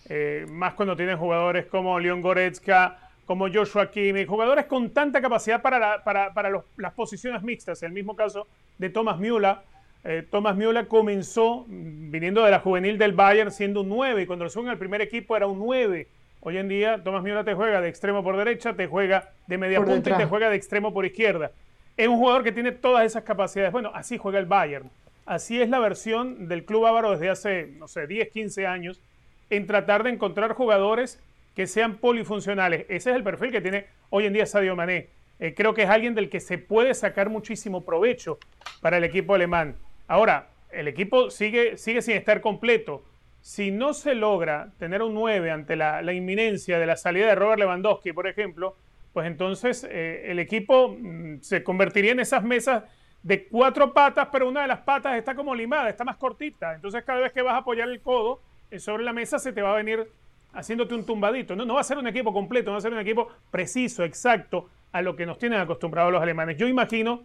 eh, 0.09 0.45
más 0.49 0.73
cuando 0.73 0.95
tienen 0.95 1.17
jugadores 1.17 1.65
como 1.65 1.99
Leon 1.99 2.21
Goretzka, 2.21 2.97
como 3.25 3.51
Joshua 3.51 3.91
Kimmich, 3.91 4.27
jugadores 4.27 4.65
con 4.65 4.91
tanta 4.91 5.21
capacidad 5.21 5.61
para, 5.61 6.03
para, 6.03 6.33
para 6.33 6.63
las 6.77 6.93
posiciones 6.93 7.43
mixtas. 7.43 7.83
El 7.83 7.91
mismo 7.91 8.15
caso 8.15 8.47
de 8.77 8.89
Thomas 8.89 9.19
Müller. 9.19 9.57
Eh, 10.03 10.25
Thomas 10.29 10.55
Müller 10.55 10.87
comenzó 10.87 11.65
mm, 11.67 12.11
viniendo 12.11 12.43
de 12.43 12.51
la 12.51 12.59
juvenil 12.59 12.97
del 12.97 13.11
Bayern 13.11 13.51
siendo 13.51 13.81
un 13.81 13.89
9 13.89 14.21
y 14.21 14.25
cuando 14.25 14.45
lo 14.45 14.49
suben 14.49 14.69
al 14.69 14.77
primer 14.77 15.01
equipo 15.01 15.35
era 15.35 15.47
un 15.47 15.59
9. 15.59 16.07
Hoy 16.39 16.57
en 16.57 16.69
día 16.69 17.03
Thomas 17.03 17.23
Müller 17.23 17.43
te 17.43 17.55
juega 17.55 17.81
de 17.81 17.89
extremo 17.89 18.23
por 18.23 18.37
derecha, 18.37 18.73
te 18.73 18.87
juega 18.87 19.31
de 19.47 19.57
media 19.57 19.83
punta 19.83 20.11
y 20.11 20.13
te 20.13 20.25
juega 20.25 20.49
de 20.49 20.55
extremo 20.55 20.93
por 20.93 21.05
izquierda. 21.05 21.51
Es 21.97 22.07
un 22.07 22.17
jugador 22.17 22.43
que 22.43 22.53
tiene 22.53 22.71
todas 22.71 23.05
esas 23.05 23.23
capacidades. 23.23 23.73
Bueno, 23.73 23.91
así 23.93 24.17
juega 24.17 24.39
el 24.39 24.45
Bayern. 24.45 24.89
Así 25.27 25.61
es 25.61 25.67
la 25.67 25.79
versión 25.79 26.47
del 26.47 26.63
club 26.63 26.83
bávaro 26.83 27.11
desde 27.11 27.29
hace, 27.29 27.67
no 27.77 27.89
sé, 27.89 28.07
10, 28.07 28.29
15 28.29 28.65
años 28.65 29.01
en 29.49 29.67
tratar 29.67 30.03
de 30.03 30.09
encontrar 30.09 30.53
jugadores 30.53 31.21
que 31.53 31.67
sean 31.67 31.97
polifuncionales. 31.97 32.85
Ese 32.87 33.09
es 33.09 33.15
el 33.17 33.23
perfil 33.23 33.51
que 33.51 33.59
tiene 33.59 33.87
hoy 34.09 34.25
en 34.25 34.31
día 34.31 34.45
Sadio 34.45 34.77
Mané. 34.77 35.09
Eh, 35.39 35.53
creo 35.53 35.73
que 35.73 35.83
es 35.83 35.89
alguien 35.89 36.15
del 36.15 36.29
que 36.29 36.39
se 36.39 36.57
puede 36.57 36.93
sacar 36.93 37.29
muchísimo 37.29 37.83
provecho 37.83 38.39
para 38.79 38.99
el 38.99 39.03
equipo 39.03 39.35
alemán. 39.35 39.75
Ahora, 40.07 40.47
el 40.71 40.87
equipo 40.87 41.29
sigue, 41.29 41.75
sigue 41.75 42.01
sin 42.01 42.15
estar 42.15 42.39
completo. 42.39 43.03
Si 43.41 43.69
no 43.69 43.93
se 43.93 44.15
logra 44.15 44.71
tener 44.79 45.01
un 45.01 45.13
9 45.13 45.51
ante 45.51 45.75
la, 45.75 46.01
inminencia 46.13 46.79
de 46.79 46.85
la 46.85 46.95
salida 46.95 47.27
de 47.27 47.35
Robert 47.35 47.59
Lewandowski, 47.59 48.13
por 48.13 48.27
ejemplo, 48.27 48.77
pues 49.11 49.27
entonces 49.27 49.85
eh, 49.91 50.31
el 50.31 50.39
equipo 50.39 50.95
mm, 50.97 51.41
se 51.41 51.65
convertiría 51.65 52.13
en 52.13 52.21
esas 52.21 52.45
mesas 52.45 52.83
de 53.23 53.47
cuatro 53.47 53.93
patas, 53.93 54.29
pero 54.31 54.47
una 54.47 54.61
de 54.61 54.67
las 54.67 54.79
patas 54.79 55.17
está 55.17 55.35
como 55.35 55.53
limada, 55.53 55.89
está 55.89 56.03
más 56.03 56.17
cortita. 56.17 56.75
Entonces 56.75 57.03
cada 57.03 57.19
vez 57.19 57.33
que 57.33 57.41
vas 57.41 57.55
a 57.55 57.57
apoyar 57.57 57.89
el 57.89 58.01
codo, 58.01 58.41
eh, 58.71 58.79
sobre 58.79 59.03
la 59.03 59.13
mesa 59.13 59.39
se 59.39 59.53
te 59.53 59.61
va 59.61 59.73
a 59.73 59.75
venir 59.75 60.07
haciéndote 60.53 60.95
un 60.95 61.05
tumbadito. 61.05 61.55
No, 61.55 61.65
no 61.65 61.75
va 61.75 61.81
a 61.81 61.83
ser 61.83 61.97
un 61.97 62.07
equipo 62.07 62.33
completo, 62.33 62.69
no 62.69 62.73
va 62.73 62.77
a 62.79 62.81
ser 62.81 62.93
un 62.93 62.99
equipo 62.99 63.29
preciso, 63.51 64.03
exacto, 64.03 64.69
a 64.91 65.01
lo 65.01 65.15
que 65.15 65.25
nos 65.25 65.37
tienen 65.37 65.59
acostumbrados 65.59 66.11
los 66.11 66.21
alemanes. 66.21 66.57
Yo 66.57 66.67
imagino 66.67 67.23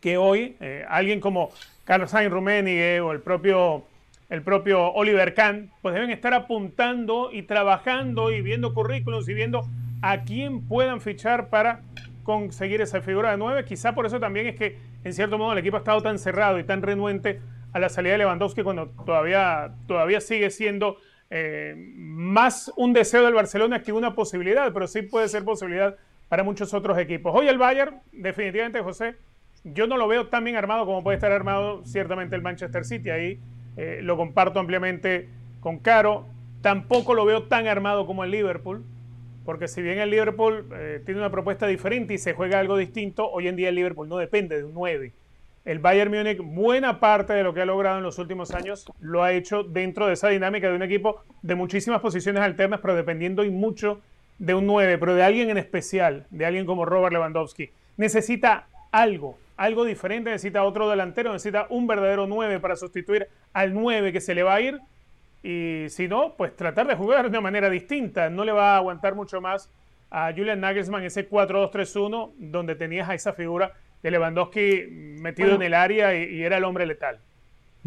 que 0.00 0.16
hoy 0.16 0.56
eh, 0.60 0.84
alguien 0.88 1.20
como 1.20 1.50
Carlos 1.84 2.10
Sainz 2.10 2.30
Rummenigge 2.30 3.00
o 3.00 3.12
el 3.12 3.20
propio, 3.20 3.84
el 4.28 4.42
propio 4.42 4.92
Oliver 4.92 5.34
Kahn, 5.34 5.70
pues 5.82 5.94
deben 5.94 6.10
estar 6.10 6.34
apuntando 6.34 7.30
y 7.32 7.42
trabajando 7.42 8.30
y 8.30 8.42
viendo 8.42 8.74
currículums 8.74 9.28
y 9.28 9.34
viendo 9.34 9.66
a 10.02 10.22
quién 10.22 10.66
puedan 10.68 11.00
fichar 11.00 11.48
para 11.48 11.80
conseguir 12.22 12.80
esa 12.80 13.00
figura 13.00 13.30
de 13.30 13.36
nueve. 13.38 13.64
Quizá 13.64 13.94
por 13.94 14.06
eso 14.06 14.20
también 14.20 14.46
es 14.46 14.56
que, 14.56 14.78
en 15.06 15.12
cierto 15.12 15.38
modo, 15.38 15.52
el 15.52 15.58
equipo 15.58 15.76
ha 15.76 15.78
estado 15.78 16.02
tan 16.02 16.18
cerrado 16.18 16.58
y 16.58 16.64
tan 16.64 16.82
renuente 16.82 17.40
a 17.72 17.78
la 17.78 17.88
salida 17.88 18.14
de 18.14 18.18
Lewandowski 18.18 18.64
cuando 18.64 18.88
todavía, 18.88 19.72
todavía 19.86 20.20
sigue 20.20 20.50
siendo 20.50 20.96
eh, 21.30 21.76
más 21.76 22.72
un 22.76 22.92
deseo 22.92 23.24
del 23.24 23.34
Barcelona 23.34 23.82
que 23.82 23.92
una 23.92 24.16
posibilidad, 24.16 24.72
pero 24.72 24.88
sí 24.88 25.02
puede 25.02 25.28
ser 25.28 25.44
posibilidad 25.44 25.94
para 26.28 26.42
muchos 26.42 26.74
otros 26.74 26.98
equipos. 26.98 27.32
Hoy 27.36 27.46
el 27.46 27.56
Bayern, 27.56 28.00
definitivamente, 28.10 28.80
José, 28.80 29.14
yo 29.62 29.86
no 29.86 29.96
lo 29.96 30.08
veo 30.08 30.26
tan 30.26 30.42
bien 30.42 30.56
armado 30.56 30.84
como 30.86 31.04
puede 31.04 31.18
estar 31.18 31.30
armado 31.30 31.84
ciertamente 31.84 32.34
el 32.34 32.42
Manchester 32.42 32.84
City. 32.84 33.10
Ahí 33.10 33.40
eh, 33.76 34.00
lo 34.02 34.16
comparto 34.16 34.58
ampliamente 34.58 35.28
con 35.60 35.78
Caro. 35.78 36.26
Tampoco 36.62 37.14
lo 37.14 37.24
veo 37.24 37.44
tan 37.44 37.68
armado 37.68 38.06
como 38.06 38.24
el 38.24 38.32
Liverpool, 38.32 38.84
porque 39.46 39.68
si 39.68 39.80
bien 39.80 39.98
el 39.98 40.10
Liverpool 40.10 40.66
eh, 40.74 41.00
tiene 41.06 41.20
una 41.20 41.30
propuesta 41.30 41.66
diferente 41.66 42.12
y 42.12 42.18
se 42.18 42.34
juega 42.34 42.58
algo 42.58 42.76
distinto, 42.76 43.30
hoy 43.30 43.48
en 43.48 43.56
día 43.56 43.70
el 43.70 43.76
Liverpool 43.76 44.08
no 44.08 44.18
depende 44.18 44.58
de 44.58 44.64
un 44.64 44.74
9 44.74 45.12
el 45.66 45.80
Bayern 45.80 46.12
Múnich, 46.12 46.38
buena 46.40 47.00
parte 47.00 47.32
de 47.32 47.42
lo 47.42 47.52
que 47.52 47.60
ha 47.60 47.66
logrado 47.66 47.98
en 47.98 48.04
los 48.04 48.20
últimos 48.20 48.52
años, 48.52 48.86
lo 49.00 49.24
ha 49.24 49.32
hecho 49.32 49.64
dentro 49.64 50.06
de 50.06 50.12
esa 50.12 50.28
dinámica 50.28 50.68
de 50.68 50.76
un 50.76 50.82
equipo 50.84 51.22
de 51.42 51.56
muchísimas 51.56 52.00
posiciones 52.00 52.40
alternas, 52.40 52.78
pero 52.80 52.94
dependiendo 52.94 53.42
y 53.42 53.50
mucho 53.50 54.00
de 54.38 54.54
un 54.54 54.64
9, 54.64 54.96
pero 54.98 55.16
de 55.16 55.24
alguien 55.24 55.50
en 55.50 55.58
especial, 55.58 56.24
de 56.30 56.46
alguien 56.46 56.66
como 56.66 56.84
Robert 56.84 57.12
Lewandowski. 57.12 57.70
Necesita 57.96 58.68
algo, 58.92 59.38
algo 59.56 59.84
diferente, 59.84 60.30
necesita 60.30 60.62
otro 60.62 60.88
delantero, 60.88 61.32
necesita 61.32 61.66
un 61.68 61.88
verdadero 61.88 62.28
9 62.28 62.60
para 62.60 62.76
sustituir 62.76 63.26
al 63.52 63.74
9 63.74 64.12
que 64.12 64.20
se 64.20 64.36
le 64.36 64.44
va 64.44 64.54
a 64.54 64.60
ir. 64.60 64.78
Y 65.46 65.88
si 65.90 66.08
no, 66.08 66.34
pues 66.36 66.56
tratar 66.56 66.88
de 66.88 66.96
jugar 66.96 67.22
de 67.22 67.28
una 67.28 67.40
manera 67.40 67.70
distinta. 67.70 68.28
No 68.28 68.44
le 68.44 68.50
va 68.50 68.74
a 68.74 68.78
aguantar 68.78 69.14
mucho 69.14 69.40
más 69.40 69.70
a 70.10 70.32
Julian 70.32 70.58
Nagelsmann 70.58 71.04
ese 71.04 71.30
4-2-3-1, 71.30 72.32
donde 72.36 72.74
tenías 72.74 73.08
a 73.08 73.14
esa 73.14 73.32
figura 73.32 73.72
de 74.02 74.10
Lewandowski 74.10 74.86
metido 74.90 75.54
en 75.54 75.62
el 75.62 75.74
área 75.74 76.16
y, 76.16 76.42
era 76.42 76.56
el 76.56 76.64
hombre 76.64 76.84
letal. 76.84 77.20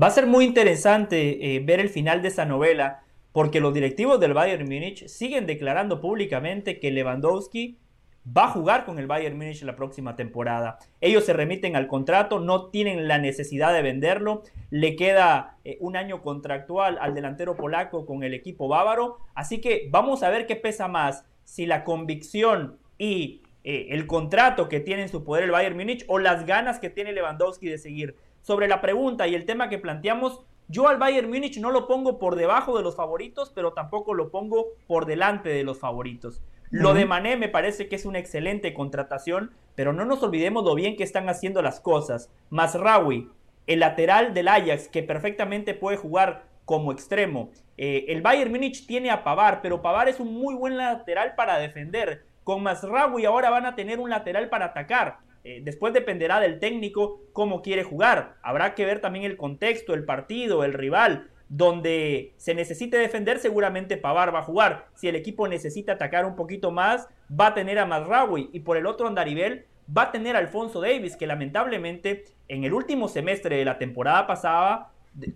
Va 0.01 0.07
a 0.07 0.11
ser 0.11 0.25
muy 0.25 0.45
interesante 0.45 1.53
eh, 1.53 1.59
ver 1.59 1.81
el 1.81 1.89
final 1.89 2.21
de 2.21 2.29
esa 2.29 2.45
novela, 2.45 3.01
porque 3.33 3.59
los 3.59 3.73
directivos 3.73 4.21
del 4.21 4.33
Bayern 4.33 4.63
Múnich 4.63 5.07
siguen 5.07 5.45
declarando 5.45 5.99
públicamente 5.99 6.79
que 6.79 6.91
Lewandowski 6.91 7.77
va 8.25 8.45
a 8.45 8.51
jugar 8.51 8.85
con 8.85 8.99
el 8.99 9.07
Bayern 9.07 9.37
Múnich 9.37 9.61
la 9.63 9.75
próxima 9.75 10.15
temporada. 10.15 10.79
Ellos 11.01 11.25
se 11.25 11.33
remiten 11.33 11.75
al 11.75 11.87
contrato, 11.87 12.39
no 12.39 12.67
tienen 12.67 13.07
la 13.07 13.17
necesidad 13.17 13.73
de 13.73 13.81
venderlo, 13.81 14.43
le 14.69 14.95
queda 14.95 15.57
eh, 15.63 15.77
un 15.79 15.95
año 15.95 16.21
contractual 16.21 16.97
al 17.01 17.13
delantero 17.13 17.55
polaco 17.55 18.05
con 18.05 18.23
el 18.23 18.33
equipo 18.33 18.67
bávaro, 18.67 19.17
así 19.35 19.61
que 19.61 19.87
vamos 19.91 20.23
a 20.23 20.29
ver 20.29 20.45
qué 20.47 20.55
pesa 20.55 20.87
más, 20.87 21.25
si 21.43 21.65
la 21.65 21.83
convicción 21.83 22.77
y 22.97 23.41
eh, 23.63 23.87
el 23.91 24.07
contrato 24.07 24.69
que 24.69 24.79
tiene 24.79 25.03
en 25.03 25.09
su 25.09 25.23
poder 25.23 25.45
el 25.45 25.51
Bayern 25.51 25.75
Múnich 25.75 26.05
o 26.07 26.19
las 26.19 26.45
ganas 26.45 26.79
que 26.79 26.89
tiene 26.89 27.13
Lewandowski 27.13 27.67
de 27.67 27.77
seguir. 27.77 28.15
Sobre 28.41 28.67
la 28.67 28.81
pregunta 28.81 29.27
y 29.27 29.35
el 29.35 29.45
tema 29.45 29.69
que 29.69 29.79
planteamos, 29.79 30.41
yo 30.67 30.87
al 30.87 30.97
Bayern 30.97 31.29
Múnich 31.29 31.59
no 31.59 31.71
lo 31.71 31.87
pongo 31.87 32.19
por 32.19 32.35
debajo 32.35 32.77
de 32.77 32.83
los 32.83 32.95
favoritos, 32.95 33.51
pero 33.53 33.73
tampoco 33.73 34.13
lo 34.13 34.29
pongo 34.29 34.67
por 34.87 35.05
delante 35.05 35.49
de 35.49 35.63
los 35.63 35.79
favoritos. 35.79 36.41
Lo 36.71 36.93
de 36.93 37.05
Mané 37.05 37.35
me 37.35 37.49
parece 37.49 37.87
que 37.87 37.95
es 37.95 38.05
una 38.05 38.19
excelente 38.19 38.75
contratación, 38.75 39.51
pero 39.73 39.91
no 39.91 40.05
nos 40.05 40.21
olvidemos 40.21 40.63
lo 40.63 40.75
bien 40.75 40.95
que 40.95 41.03
están 41.03 41.27
haciendo 41.27 41.63
las 41.63 41.79
cosas. 41.79 42.31
Masraoui, 42.51 43.27
el 43.65 43.79
lateral 43.79 44.35
del 44.35 44.47
Ajax, 44.47 44.87
que 44.87 45.01
perfectamente 45.01 45.73
puede 45.73 45.97
jugar 45.97 46.43
como 46.65 46.91
extremo. 46.91 47.49
Eh, 47.77 48.05
el 48.09 48.21
Bayern 48.21 48.51
Múnich 48.51 48.85
tiene 48.85 49.09
a 49.09 49.23
Pavar, 49.23 49.61
pero 49.63 49.81
Pavar 49.81 50.09
es 50.09 50.19
un 50.19 50.31
muy 50.31 50.53
buen 50.53 50.77
lateral 50.77 51.33
para 51.35 51.57
defender. 51.57 52.23
Con 52.43 52.61
Masraoui 52.61 53.25
ahora 53.25 53.49
van 53.49 53.65
a 53.65 53.75
tener 53.75 53.99
un 53.99 54.11
lateral 54.11 54.49
para 54.49 54.65
atacar. 54.65 55.17
Eh, 55.43 55.61
después 55.63 55.91
dependerá 55.93 56.39
del 56.39 56.59
técnico 56.59 57.21
cómo 57.33 57.63
quiere 57.63 57.83
jugar. 57.83 58.35
Habrá 58.43 58.75
que 58.75 58.85
ver 58.85 59.01
también 59.01 59.25
el 59.25 59.37
contexto, 59.37 59.95
el 59.95 60.05
partido, 60.05 60.63
el 60.63 60.73
rival. 60.73 61.29
Donde 61.49 62.33
se 62.37 62.53
necesite 62.53 62.97
defender, 62.97 63.39
seguramente 63.39 63.97
Pavar 63.97 64.33
va 64.33 64.39
a 64.39 64.43
jugar. 64.43 64.87
Si 64.93 65.07
el 65.07 65.15
equipo 65.15 65.47
necesita 65.47 65.93
atacar 65.93 66.25
un 66.25 66.35
poquito 66.35 66.71
más, 66.71 67.07
va 67.29 67.47
a 67.47 67.53
tener 67.55 67.79
a 67.79 67.85
Mazraoui. 67.85 68.49
Y 68.53 68.61
por 68.61 68.77
el 68.77 68.85
otro 68.85 69.07
andarivel, 69.07 69.65
va 69.95 70.03
a 70.03 70.11
tener 70.11 70.35
a 70.35 70.39
Alfonso 70.39 70.79
Davis, 70.79 71.17
que 71.17 71.27
lamentablemente 71.27 72.25
en 72.47 72.63
el 72.63 72.73
último 72.73 73.07
semestre 73.07 73.57
de 73.57 73.65
la 73.65 73.79
temporada 73.79 74.27
pasada 74.27 74.91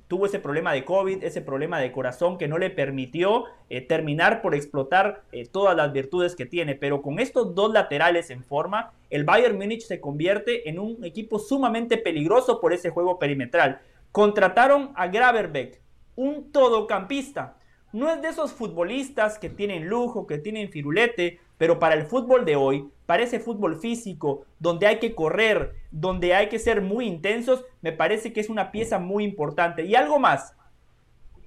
tuvo 0.08 0.27
ese 0.27 0.39
problema 0.39 0.72
de 0.72 0.86
COVID, 0.86 1.24
ese 1.24 1.41
problema 1.41 1.79
de 1.79 1.91
corazón 1.91 2.38
que 2.38 2.48
no 2.48 2.58
le 2.58 2.70
permitió 2.70 3.46
eh, 3.70 3.82
terminar 3.82 4.41
por 4.41 4.53
explotar 4.55 5.24
eh, 5.32 5.48
todas 5.48 5.75
las 5.75 5.91
virtudes 5.91 6.36
que 6.36 6.46
tiene. 6.46 6.75
Pero 6.75 7.01
con 7.01 7.20
estos 7.20 7.55
dos 7.55 7.74
laterales 7.74 8.29
en 8.29 8.43
forma, 8.43 8.93
el 9.10 9.24
Bayern 9.24 9.58
Múnich 9.58 9.82
se 9.82 10.00
convierte 10.00 10.70
en 10.70 10.79
un 10.79 11.03
equipo 11.03 11.39
sumamente 11.39 11.98
peligroso 11.98 12.62
por 12.62 12.72
ese 12.72 12.91
juego 12.91 13.17
perimetral. 13.20 13.82
Contrataron 14.12 14.91
a 14.96 15.08
Graverbeck, 15.08 15.82
un 16.15 16.51
todocampista. 16.51 17.58
No 17.91 18.10
es 18.10 18.22
de 18.22 18.29
esos 18.29 18.51
futbolistas 18.51 19.38
que 19.38 19.50
tienen 19.50 19.88
lujo, 19.88 20.25
que 20.25 20.39
tienen 20.39 20.70
firulete, 20.70 21.39
pero 21.58 21.79
para 21.79 21.96
el 21.96 22.05
fútbol 22.05 22.43
de 22.43 22.55
hoy, 22.55 22.89
para 23.05 23.24
ese 23.24 23.39
fútbol 23.39 23.79
físico, 23.79 24.46
donde 24.60 24.88
hay 24.88 24.98
que 24.98 25.13
correr, 25.13 25.75
donde 25.91 26.34
hay 26.34 26.50
que 26.50 26.60
ser 26.60 26.82
muy 26.82 27.05
intensos, 27.05 27.63
me 27.82 27.91
parece 27.91 28.34
que 28.34 28.39
es 28.39 28.50
una 28.50 28.72
pieza 28.72 28.98
muy 28.98 29.24
importante. 29.24 29.86
Y 29.86 29.96
algo 29.96 30.20
más, 30.20 30.55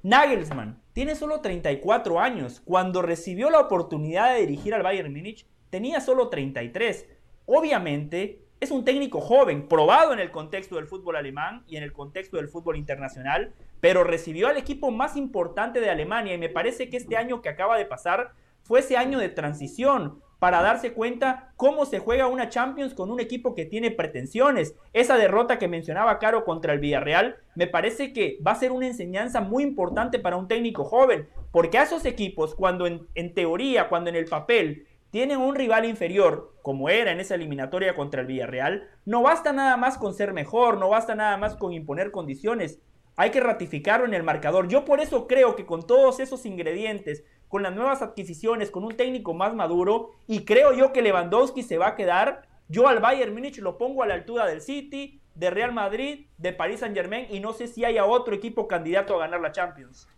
Nagelsmann 0.03 0.81
tiene 0.93 1.17
solo 1.17 1.41
34 1.41 2.21
años. 2.21 2.63
Cuando 2.65 3.03
recibió 3.03 3.51
la 3.51 3.61
oportunidad 3.61 4.33
de 4.33 4.41
dirigir 4.41 4.73
al 4.73 4.85
Bayern 4.85 5.13
Múnich, 5.13 5.47
tenía 5.69 6.01
solo 6.01 6.29
33. 6.29 7.07
Obviamente, 7.45 8.46
es 8.61 8.71
un 8.71 8.85
técnico 8.85 9.21
joven, 9.21 9.69
probado 9.69 10.13
en 10.13 10.19
el 10.19 10.31
contexto 10.31 10.77
del 10.77 10.87
fútbol 10.87 11.17
alemán 11.17 11.63
y 11.67 11.77
en 11.77 11.83
el 11.83 11.93
contexto 11.93 12.39
del 12.39 12.49
fútbol 12.49 12.77
internacional, 12.77 13.53
pero 13.81 14.03
recibió 14.03 14.49
al 14.49 14.57
equipo 14.57 14.91
más 14.91 15.17
importante 15.17 15.81
de 15.81 15.91
Alemania 15.91 16.35
y 16.35 16.39
me 16.39 16.49
parece 16.49 16.89
que 16.89 16.97
este 16.97 17.17
año 17.17 17.43
que 17.43 17.51
acaba 17.51 17.77
de 17.77 17.85
pasar 17.85 18.33
fue 18.63 18.81
ese 18.81 18.97
año 18.97 19.19
de 19.19 19.29
transición 19.29 20.21
para 20.39 20.61
darse 20.61 20.93
cuenta 20.93 21.53
cómo 21.57 21.87
se 21.87 21.99
juega 21.99 22.27
una 22.27 22.49
Champions 22.49 22.95
con 22.95 23.11
un 23.11 23.21
equipo 23.21 23.55
que 23.55 23.65
tiene 23.65 23.91
pretensiones. 23.91 24.75
Esa 24.93 25.17
derrota 25.17 25.59
que 25.59 25.69
mencionaba 25.69 26.19
Caro 26.19 26.45
contra 26.45 26.73
el 26.73 26.81
Villarreal 26.81 27.37
me 27.55 27.67
parece 27.67 28.13
que 28.13 28.39
va 28.47 28.53
a 28.53 28.57
ser 28.57 28.73
una 28.73 28.87
enseñanza 28.87 29.41
muy 29.41 29.63
importante 29.63 30.19
para 30.19 30.37
un 30.37 30.49
técnico 30.49 30.85
joven, 30.85 31.29
porque 31.53 31.79
a 31.79 31.85
esos 31.85 32.05
equipos 32.05 32.55
cuando 32.55 32.87
en, 32.87 33.35
teoría, 33.35 33.89
cuando 33.89 34.11
en 34.11 34.17
el 34.17 34.27
papel 34.27 34.87
tienen 35.17 35.41
un 35.41 35.55
rival 35.55 35.87
inferior, 35.87 36.53
como 36.61 36.91
era 36.91 37.11
en 37.11 37.21
esa 37.21 37.37
eliminatoria 37.37 37.95
contra 37.95 38.21
el 38.21 38.27
Villarreal, 38.27 38.87
no 39.07 39.23
basta 39.23 39.51
nada 39.55 39.79
más 39.79 39.97
con 39.97 40.13
ser 40.13 40.35
mejor, 40.35 40.77
no 40.77 40.91
basta 40.91 41.15
nada 41.15 41.39
más 41.39 41.57
con 41.57 41.73
imponer 41.73 42.11
condiciones, 42.11 42.83
hay 43.17 43.31
que 43.31 43.41
ratificarlo 43.41 44.05
en 44.05 44.13
el 44.13 44.23
marcador. 44.23 44.69
Yo 44.69 44.85
por 44.85 45.01
eso 45.01 45.27
creo 45.27 45.57
que 45.57 45.65
con 45.65 45.87
todos 45.87 46.21
esos 46.21 46.45
ingredientes, 46.45 47.25
con 47.49 47.63
las 47.63 47.75
nuevas 47.75 48.03
adquisiciones, 48.03 48.71
con 48.71 48.85
un 48.85 48.95
técnico 48.95 49.33
más 49.33 49.55
maduro, 49.55 50.11
y 50.27 50.45
creo 50.45 50.75
yo 50.75 50.93
que 50.93 51.01
Lewandowski 51.01 51.63
se 51.63 51.79
va 51.79 51.87
a 51.87 51.95
quedar, 51.95 52.43
yo 52.69 52.87
al 52.87 53.01
Bayern 53.01 53.33
Múnich 53.33 53.57
lo 53.57 53.79
pongo 53.79 54.03
a 54.03 54.07
la 54.07 54.13
altura 54.13 54.45
del 54.45 54.61
City, 54.61 55.23
de 55.35 55.49
Real 55.49 55.73
Madrid, 55.73 56.27
de 56.37 56.53
Paris 56.53 56.81
Saint 56.81 56.95
Germain, 56.95 57.27
y 57.31 57.41
no 57.41 57.55
sé 57.55 57.69
si 57.69 57.87
haya 57.87 58.05
otro 58.05 58.35
equipo 58.35 58.69
candidato 58.69 59.15
a 59.15 59.21
ganar 59.21 59.41
la 59.41 59.53
Champions. 59.53 60.11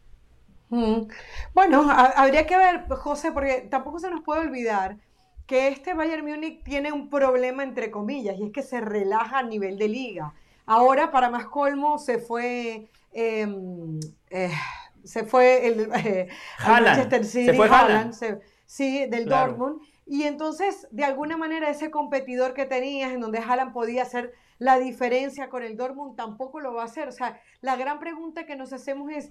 Bueno, 1.54 1.90
habría 1.90 2.46
que 2.46 2.56
ver, 2.56 2.88
José, 2.88 3.32
porque 3.32 3.66
tampoco 3.70 3.98
se 3.98 4.10
nos 4.10 4.22
puede 4.22 4.40
olvidar 4.40 4.96
que 5.46 5.68
este 5.68 5.94
Bayern 5.94 6.26
Múnich 6.26 6.62
tiene 6.62 6.92
un 6.92 7.08
problema 7.08 7.62
entre 7.62 7.90
comillas 7.90 8.36
y 8.38 8.44
es 8.44 8.52
que 8.52 8.62
se 8.62 8.80
relaja 8.80 9.38
a 9.38 9.42
nivel 9.42 9.78
de 9.78 9.88
liga. 9.88 10.34
Ahora, 10.66 11.10
para 11.10 11.30
más 11.30 11.46
colmo, 11.46 11.98
se 11.98 12.18
fue 12.18 12.90
em, 13.12 13.98
eh, 14.28 14.50
se 15.04 15.24
fue 15.24 15.66
el 15.66 15.90
eh, 16.04 16.28
Manchester 16.66 17.24
City, 17.24 17.46
se 17.46 17.54
fue 17.54 17.68
Haaland, 17.68 18.14
sí, 18.66 19.06
del 19.06 19.26
Dortmund. 19.26 19.80
Y 20.06 20.24
entonces, 20.24 20.86
de 20.90 21.04
alguna 21.04 21.36
manera, 21.36 21.68
ese 21.68 21.90
competidor 21.90 22.54
que 22.54 22.64
tenías, 22.64 23.12
en 23.12 23.20
donde 23.20 23.38
Haaland 23.38 23.72
podía 23.72 24.02
hacer 24.02 24.32
la 24.58 24.78
diferencia 24.78 25.48
con 25.48 25.62
el 25.62 25.76
Dortmund, 25.76 26.16
tampoco 26.16 26.60
lo 26.60 26.74
va 26.74 26.82
a 26.82 26.86
hacer. 26.86 27.08
O 27.08 27.12
sea, 27.12 27.40
la 27.60 27.76
gran 27.76 27.98
pregunta 27.98 28.46
que 28.46 28.56
nos 28.56 28.72
hacemos 28.72 29.10
es... 29.12 29.30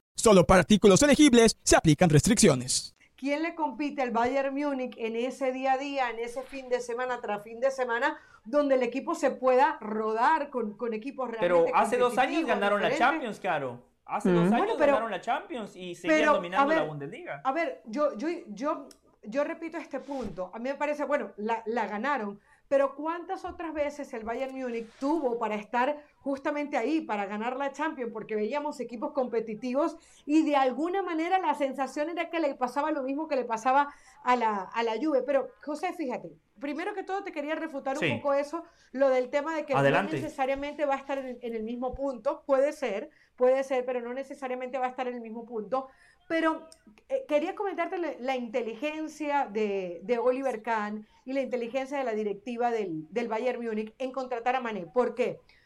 Solo 0.15 0.45
para 0.45 0.61
artículos 0.61 1.01
elegibles 1.01 1.57
se 1.63 1.75
aplican 1.75 2.09
restricciones. 2.09 2.95
¿Quién 3.15 3.43
le 3.43 3.55
compite 3.55 4.01
al 4.01 4.11
Bayern 4.11 4.53
Múnich 4.53 4.95
en 4.97 5.15
ese 5.15 5.51
día 5.51 5.73
a 5.73 5.77
día, 5.77 6.09
en 6.09 6.19
ese 6.19 6.41
fin 6.41 6.69
de 6.69 6.79
semana 6.81 7.19
tras 7.21 7.43
fin 7.43 7.59
de 7.59 7.69
semana, 7.69 8.17
donde 8.45 8.75
el 8.75 8.83
equipo 8.83 9.13
se 9.15 9.31
pueda 9.31 9.77
rodar 9.79 10.49
con, 10.49 10.75
con 10.75 10.93
equipos 10.93 11.29
realmente 11.29 11.71
Pero 11.71 11.75
hace 11.75 11.97
dos 11.97 12.17
años 12.17 12.45
ganaron 12.45 12.81
la 12.81 12.95
Champions, 12.97 13.39
Caro. 13.39 13.79
Hace 14.05 14.31
dos 14.31 14.51
años 14.51 14.77
ganaron 14.77 15.09
la 15.11 15.21
Champions 15.21 15.75
y 15.75 15.95
seguían 15.95 16.33
dominando 16.33 16.73
la 16.73 16.83
Bundesliga. 16.83 17.41
A 17.43 17.51
ver, 17.51 17.81
yo, 17.85 18.17
yo, 18.17 18.27
yo, 18.47 18.89
yo 19.23 19.43
repito 19.43 19.77
este 19.77 19.99
punto. 19.99 20.51
A 20.53 20.59
mí 20.59 20.69
me 20.69 20.75
parece, 20.75 21.05
bueno, 21.05 21.31
la, 21.37 21.63
la 21.65 21.87
ganaron, 21.87 22.39
pero 22.67 22.95
¿cuántas 22.95 23.45
otras 23.45 23.73
veces 23.73 24.13
el 24.13 24.23
Bayern 24.23 24.53
Múnich 24.55 24.87
tuvo 24.99 25.37
para 25.37 25.55
estar 25.55 26.03
justamente 26.21 26.77
ahí, 26.77 27.01
para 27.01 27.25
ganar 27.25 27.57
la 27.57 27.71
Champions? 27.71 28.11
Porque 28.13 28.35
veíamos 28.35 28.79
equipos 28.79 29.11
competitivos 29.11 29.97
y 30.25 30.43
de 30.43 30.55
alguna 30.55 31.01
manera 31.01 31.39
la 31.39 31.55
sensación 31.55 32.09
era 32.09 32.29
que 32.29 32.39
le 32.39 32.55
pasaba 32.55 32.91
lo 32.91 33.03
mismo 33.03 33.27
que 33.27 33.35
le 33.35 33.45
pasaba 33.45 33.93
a 34.23 34.35
la, 34.35 34.69
a 34.73 34.83
la 34.83 34.93
Juve. 35.01 35.23
Pero, 35.23 35.49
José, 35.63 35.93
fíjate, 35.93 36.31
primero 36.59 36.93
que 36.93 37.03
todo 37.03 37.23
te 37.23 37.31
quería 37.31 37.55
refutar 37.55 37.97
un 37.97 38.17
poco 38.17 38.33
eso, 38.33 38.63
lo 38.91 39.09
del 39.09 39.29
tema 39.29 39.55
de 39.55 39.65
que 39.65 39.73
no 39.73 40.03
necesariamente 40.03 40.85
va 40.85 40.95
a 40.95 40.97
estar 40.97 41.17
en, 41.17 41.37
el 41.41 41.63
mismo 41.63 41.93
punto, 41.93 42.43
puede 42.45 42.71
ser, 42.71 43.09
puede 43.35 43.63
ser, 43.63 43.83
pero 43.85 44.01
no 44.01 44.13
necesariamente 44.13 44.77
va 44.77 44.85
a 44.85 44.89
estar 44.89 45.07
en 45.07 45.15
el 45.15 45.21
mismo 45.21 45.45
punto. 45.45 45.87
Pero 46.27 46.67
eh, 47.09 47.25
quería 47.27 47.55
comentarte 47.55 47.97
la, 48.19 48.37
inteligencia 48.37 49.47
de, 49.51 49.99
de, 50.03 50.17
Oliver 50.19 50.61
Kahn 50.61 51.05
y 51.25 51.33
la 51.33 51.41
inteligencia 51.41 51.97
de 51.97 52.03
la 52.03 52.13
directiva 52.13 52.71
del, 52.71 53.07
del 53.09 53.27
Bayern 53.27 53.61
Múnich 53.61 53.93
en 53.97 54.11
contratar 54.11 54.55
a 54.55 54.61
Mané. 54.61 54.85
¿Por 54.85 55.15
qué? 55.15 55.39
Porque 55.39 55.60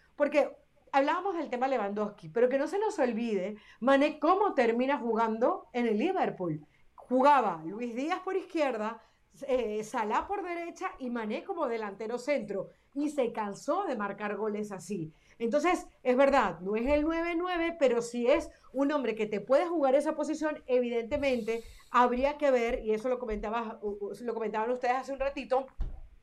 hablábamos 0.91 1.35
del 1.35 1.49
tema 1.49 1.67
Lewandowski, 1.67 2.29
pero 2.29 2.47
que 2.47 2.57
no 2.57 2.67
se 2.67 2.79
nos 2.79 2.97
olvide, 2.99 3.57
Mané, 3.81 4.19
cómo 4.19 4.53
termina 4.53 4.97
jugando 4.97 5.67
en 5.73 5.87
el 5.87 5.97
Liverpool. 5.97 6.65
Jugaba 6.95 7.61
Luis 7.65 7.95
Díaz 7.95 8.19
por 8.21 8.35
izquierda, 8.35 9.01
eh, 9.47 9.83
Salah 9.83 10.25
por 10.27 10.43
derecha 10.43 10.91
y 10.99 11.09
Mané 11.09 11.43
como 11.43 11.67
delantero 11.67 12.17
centro. 12.17 12.69
Y 12.93 13.09
se 13.09 13.33
cansó 13.33 13.83
de 13.83 13.97
marcar 13.97 14.37
goles 14.37 14.71
así. 14.71 15.11
Entonces, 15.37 15.85
es 16.01 16.15
verdad, 16.15 16.61
no 16.61 16.77
es 16.77 16.87
el 16.87 17.03
9-9, 17.03 17.75
pero 17.77 18.01
si 18.01 18.27
es 18.27 18.49
un 18.71 18.91
hombre 18.93 19.15
que 19.15 19.25
te 19.25 19.41
puede 19.41 19.67
jugar 19.67 19.95
esa 19.95 20.15
posición, 20.15 20.63
evidentemente 20.65 21.63
habría 21.91 22.37
que 22.37 22.51
ver, 22.51 22.79
y 22.85 22.93
eso 22.93 23.09
lo 23.09 23.19
comentaban 23.19 23.79
ustedes 24.71 24.95
hace 24.95 25.11
un 25.11 25.19
ratito, 25.19 25.67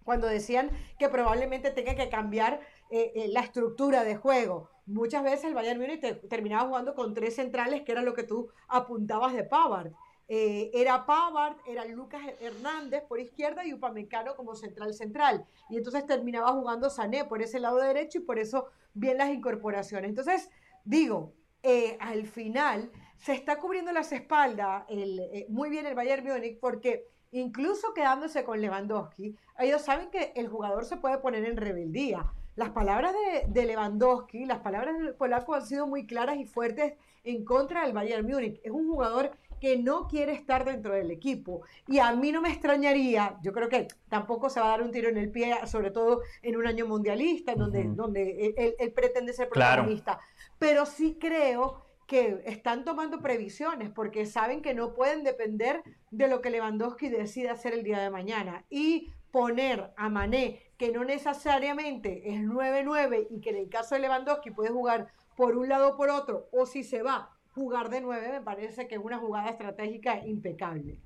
cuando 0.05 0.27
decían 0.27 0.71
que 0.99 1.09
probablemente 1.09 1.71
tenga 1.71 1.95
que 1.95 2.09
cambiar 2.09 2.61
eh, 2.91 3.13
eh, 3.15 3.29
la 3.29 3.41
estructura 3.41 4.05
de 4.05 4.17
juego. 4.17 4.71
Muchas 4.87 5.23
veces 5.23 5.45
el 5.45 5.55
Bayern 5.55 5.81
Múnich 5.81 6.29
terminaba 6.29 6.69
jugando 6.69 6.95
con 6.95 7.15
tres 7.15 7.37
centrales, 7.37 7.83
que 7.83 7.93
era 7.93 8.03
lo 8.03 8.15
que 8.15 8.25
tú 8.25 8.49
apuntabas 8.69 9.33
de 9.35 9.45
Pavard. 9.45 9.93
Eh, 10.29 10.71
era 10.73 11.05
Pavard, 11.05 11.57
era 11.67 11.85
Lucas 11.85 12.23
Hernández 12.41 13.03
por 13.03 13.21
izquierda 13.21 13.67
y 13.67 13.75
Upamecano 13.75 14.35
como 14.35 14.55
central 14.55 14.95
central. 14.95 15.45
Y 15.69 15.77
entonces 15.77 16.07
terminaba 16.07 16.53
jugando 16.53 16.89
Sané 16.89 17.25
por 17.25 17.43
ese 17.43 17.61
lado 17.61 17.77
derecho 17.77 18.19
y 18.19 18.23
por 18.23 18.39
eso 18.39 18.69
bien 18.95 19.19
las 19.19 19.31
incorporaciones. 19.31 20.09
Entonces, 20.09 20.49
digo, 20.85 21.35
eh, 21.63 21.97
al 22.01 22.27
final 22.27 22.91
se 23.19 23.35
está 23.35 23.61
cubriendo 23.61 23.93
las 23.93 24.11
espaldas 24.11 24.85
el, 24.89 25.21
eh, 25.21 25.47
muy 25.49 25.71
bien 25.71 25.87
el 25.87 25.95
Bayern 25.95 26.27
Múnich 26.27 26.59
porque 26.59 27.12
incluso 27.33 27.93
quedándose 27.95 28.45
con 28.45 28.61
Lewandowski, 28.61 29.37
ellos 29.59 29.83
saben 29.83 30.11
que 30.11 30.33
el 30.37 30.49
jugador 30.49 30.85
se 30.85 30.97
puede 30.97 31.19
poner 31.19 31.45
en 31.45 31.57
rebeldía. 31.57 32.33
Las 32.55 32.71
palabras 32.71 33.15
de, 33.49 33.67
Lewandowski, 33.67 34.45
las 34.45 34.59
palabras 34.59 34.99
del 34.99 35.15
polaco 35.15 35.55
han 35.55 35.67
sido 35.67 35.87
muy 35.87 36.07
claras 36.07 36.37
y 36.37 36.45
fuertes 36.45 36.95
en 37.25 37.45
contra 37.45 37.85
del 37.85 37.95
Bayern 37.95 38.27
Múnich. 38.27 38.61
Es 38.63 38.71
un 38.71 38.87
jugador 38.87 39.31
que 39.59 39.79
no 39.79 40.09
quiere 40.09 40.33
estar 40.33 40.65
dentro 40.65 40.93
del 40.93 41.11
equipo. 41.11 41.63
Y 41.87 41.99
a 41.99 42.13
mí 42.13 42.31
no 42.33 42.43
me 42.43 42.51
extrañaría, 42.51 43.39
yo 43.43 43.53
creo 43.53 43.69
que 43.69 43.89
tampoco 44.09 44.51
se 44.51 44.61
va 44.61 44.67
a 44.67 44.71
dar 44.71 44.83
un 44.83 44.91
tiro 44.91 45.09
en 45.09 45.17
el 45.17 45.31
pie, 45.31 45.55
sobre 45.67 45.91
todo 45.91 46.21
en 46.43 46.57
un 46.57 46.67
año 46.67 46.87
mundialista, 46.87 47.55
donde, 47.55 47.85
donde 47.85 48.55
él, 48.79 48.93
pretende 48.93 49.33
ser 49.33 49.49
protagonista. 49.49 50.19
Pero 50.59 50.85
sí 50.85 51.17
creo 51.19 51.87
que 52.13 52.43
están 52.45 52.85
tomando 52.85 53.23
previsiones 53.23 53.89
porque 53.89 54.27
saben 54.27 54.61
que 54.61 54.75
no 54.75 54.93
pueden 54.93 55.25
depender 55.25 55.83
de 56.11 56.29
lo 56.29 56.43
que 56.43 56.51
Lewandowski 56.51 57.09
decida 57.09 57.53
hacer 57.53 57.73
el 57.73 57.85
día 57.85 58.01
de 58.01 58.11
mañana. 58.11 58.67
Y 58.69 59.11
poner 59.31 59.95
a 59.97 60.11
Mané, 60.11 60.61
que 60.77 60.93
no 60.93 61.05
necesariamente 61.05 62.35
es 62.35 62.43
9-9 62.43 63.29
y 63.31 63.41
que 63.41 63.49
en 63.49 63.57
el 63.57 63.71
caso 63.71 63.95
de 63.95 64.03
Lewandowski 64.03 64.51
puede 64.51 64.69
jugar 64.69 65.09
por 65.37 65.57
un 65.57 65.71
lado 65.71 65.93
o 65.93 65.97
por 65.97 66.11
otro, 66.11 66.51
o 66.53 66.67
si 66.67 66.85
se 66.85 67.03
va, 67.03 67.31
jugar 67.55 67.89
de 67.89 68.03
9, 68.03 68.29
me 68.31 68.41
parece 68.43 68.87
que 68.89 68.97
es 68.97 69.01
una 69.03 69.17
jugada 69.17 69.49
estratégica 69.49 70.19
impecable. 70.27 71.01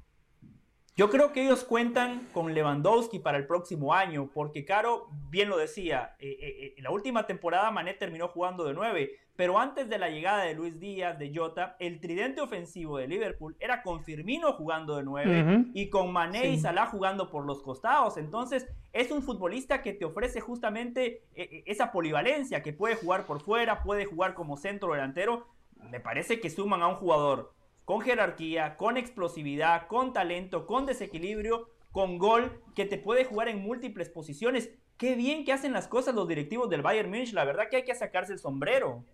Yo 0.98 1.10
creo 1.10 1.34
que 1.34 1.44
ellos 1.44 1.62
cuentan 1.62 2.26
con 2.32 2.54
Lewandowski 2.54 3.18
para 3.18 3.36
el 3.36 3.46
próximo 3.46 3.92
año, 3.92 4.30
porque 4.32 4.64
Caro 4.64 5.10
bien 5.28 5.50
lo 5.50 5.58
decía, 5.58 6.16
eh, 6.18 6.38
eh, 6.40 6.56
eh, 6.58 6.74
en 6.78 6.84
la 6.84 6.90
última 6.90 7.26
temporada 7.26 7.70
Mané 7.70 7.92
terminó 7.92 8.28
jugando 8.28 8.64
de 8.64 8.72
9, 8.72 9.10
pero 9.36 9.58
antes 9.58 9.90
de 9.90 9.98
la 9.98 10.08
llegada 10.08 10.44
de 10.44 10.54
Luis 10.54 10.80
Díaz, 10.80 11.18
de 11.18 11.30
Jota, 11.36 11.76
el 11.80 12.00
tridente 12.00 12.40
ofensivo 12.40 12.96
de 12.96 13.08
Liverpool 13.08 13.58
era 13.60 13.82
con 13.82 14.04
Firmino 14.04 14.54
jugando 14.54 14.96
de 14.96 15.02
9 15.02 15.66
y 15.74 15.90
con 15.90 16.10
Mané 16.14 16.48
y 16.48 16.58
Salah 16.58 16.86
jugando 16.86 17.28
por 17.28 17.44
los 17.44 17.62
costados. 17.62 18.16
Entonces, 18.16 18.66
es 18.94 19.10
un 19.10 19.22
futbolista 19.22 19.82
que 19.82 19.92
te 19.92 20.06
ofrece 20.06 20.40
justamente 20.40 21.24
esa 21.34 21.92
polivalencia, 21.92 22.62
que 22.62 22.72
puede 22.72 22.96
jugar 22.96 23.26
por 23.26 23.42
fuera, 23.42 23.82
puede 23.82 24.06
jugar 24.06 24.32
como 24.32 24.56
centro 24.56 24.94
delantero. 24.94 25.46
Me 25.90 26.00
parece 26.00 26.40
que 26.40 26.48
suman 26.48 26.80
a 26.80 26.88
un 26.88 26.94
jugador 26.94 27.52
con 27.86 28.00
jerarquía, 28.00 28.76
con 28.76 28.96
explosividad, 28.96 29.86
con 29.86 30.12
talento, 30.12 30.66
con 30.66 30.84
desequilibrio, 30.86 31.70
con 31.92 32.18
gol, 32.18 32.60
que 32.74 32.84
te 32.84 32.98
puede 32.98 33.24
jugar 33.24 33.48
en 33.48 33.62
múltiples 33.62 34.10
posiciones. 34.10 34.70
Qué 34.98 35.14
bien 35.14 35.44
que 35.44 35.52
hacen 35.52 35.72
las 35.72 35.86
cosas 35.86 36.14
los 36.14 36.26
directivos 36.26 36.68
del 36.68 36.82
Bayern 36.82 37.08
Munich. 37.08 37.32
La 37.32 37.44
verdad 37.44 37.68
que 37.70 37.76
hay 37.76 37.84
que 37.84 37.94
sacarse 37.94 38.32
el 38.32 38.40
sombrero. 38.40 39.04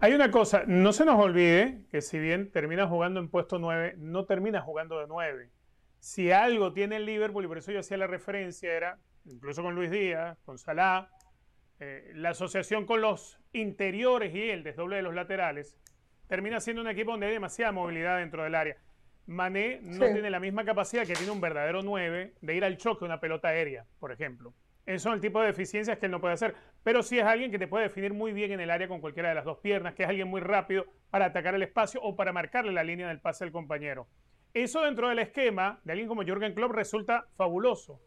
Hay 0.00 0.12
una 0.12 0.32
cosa, 0.32 0.64
no 0.66 0.92
se 0.92 1.04
nos 1.04 1.20
olvide 1.20 1.82
que 1.90 2.00
si 2.00 2.18
bien 2.18 2.50
termina 2.50 2.88
jugando 2.88 3.20
en 3.20 3.28
puesto 3.28 3.60
9, 3.60 3.94
no 3.98 4.24
termina 4.24 4.60
jugando 4.60 4.98
de 4.98 5.06
9. 5.06 5.50
Si 6.00 6.32
algo 6.32 6.72
tiene 6.72 6.96
el 6.96 7.06
Liverpool, 7.06 7.44
y 7.44 7.48
por 7.48 7.58
eso 7.58 7.70
yo 7.70 7.78
hacía 7.78 7.96
la 7.96 8.08
referencia, 8.08 8.72
era, 8.72 8.98
incluso 9.24 9.62
con 9.62 9.76
Luis 9.76 9.92
Díaz, 9.92 10.36
con 10.44 10.58
Salah, 10.58 11.10
eh, 11.78 12.10
la 12.14 12.30
asociación 12.30 12.86
con 12.86 13.00
los 13.00 13.38
interiores 13.52 14.34
y 14.34 14.50
el 14.50 14.64
desdoble 14.64 14.96
de 14.96 15.02
los 15.02 15.14
laterales, 15.14 15.76
termina 16.28 16.60
siendo 16.60 16.82
un 16.82 16.88
equipo 16.88 17.12
donde 17.12 17.26
hay 17.26 17.32
demasiada 17.32 17.72
movilidad 17.72 18.18
dentro 18.18 18.42
del 18.42 18.54
área. 18.54 18.76
Mané 19.26 19.80
no 19.82 20.06
tiene 20.06 20.30
la 20.30 20.40
misma 20.40 20.64
capacidad 20.64 21.06
que 21.06 21.14
tiene 21.14 21.32
un 21.32 21.40
verdadero 21.40 21.82
9 21.82 22.34
de 22.40 22.54
ir 22.54 22.64
al 22.64 22.76
choque 22.76 23.04
una 23.04 23.20
pelota 23.20 23.48
aérea, 23.48 23.86
por 23.98 24.12
ejemplo. 24.12 24.52
Esos 24.86 25.02
son 25.02 25.14
el 25.14 25.20
tipo 25.20 25.40
de 25.40 25.46
deficiencias 25.46 25.98
que 25.98 26.06
él 26.06 26.12
no 26.12 26.20
puede 26.20 26.34
hacer. 26.34 26.54
Pero 26.82 27.02
sí 27.02 27.18
es 27.18 27.24
alguien 27.24 27.50
que 27.50 27.58
te 27.58 27.66
puede 27.66 27.84
definir 27.84 28.12
muy 28.12 28.32
bien 28.32 28.52
en 28.52 28.60
el 28.60 28.70
área 28.70 28.86
con 28.86 29.00
cualquiera 29.00 29.30
de 29.30 29.34
las 29.34 29.44
dos 29.44 29.58
piernas, 29.58 29.94
que 29.94 30.02
es 30.02 30.08
alguien 30.08 30.28
muy 30.28 30.42
rápido 30.42 30.84
para 31.10 31.26
atacar 31.26 31.54
el 31.54 31.62
espacio 31.62 32.02
o 32.02 32.16
para 32.16 32.32
marcarle 32.32 32.72
la 32.72 32.84
línea 32.84 33.08
del 33.08 33.20
pase 33.20 33.44
al 33.44 33.52
compañero. 33.52 34.06
Eso 34.52 34.82
dentro 34.82 35.08
del 35.08 35.18
esquema 35.18 35.80
de 35.84 35.92
alguien 35.92 36.08
como 36.08 36.22
Jürgen 36.22 36.54
Klopp 36.54 36.72
resulta 36.72 37.26
fabuloso. 37.36 38.00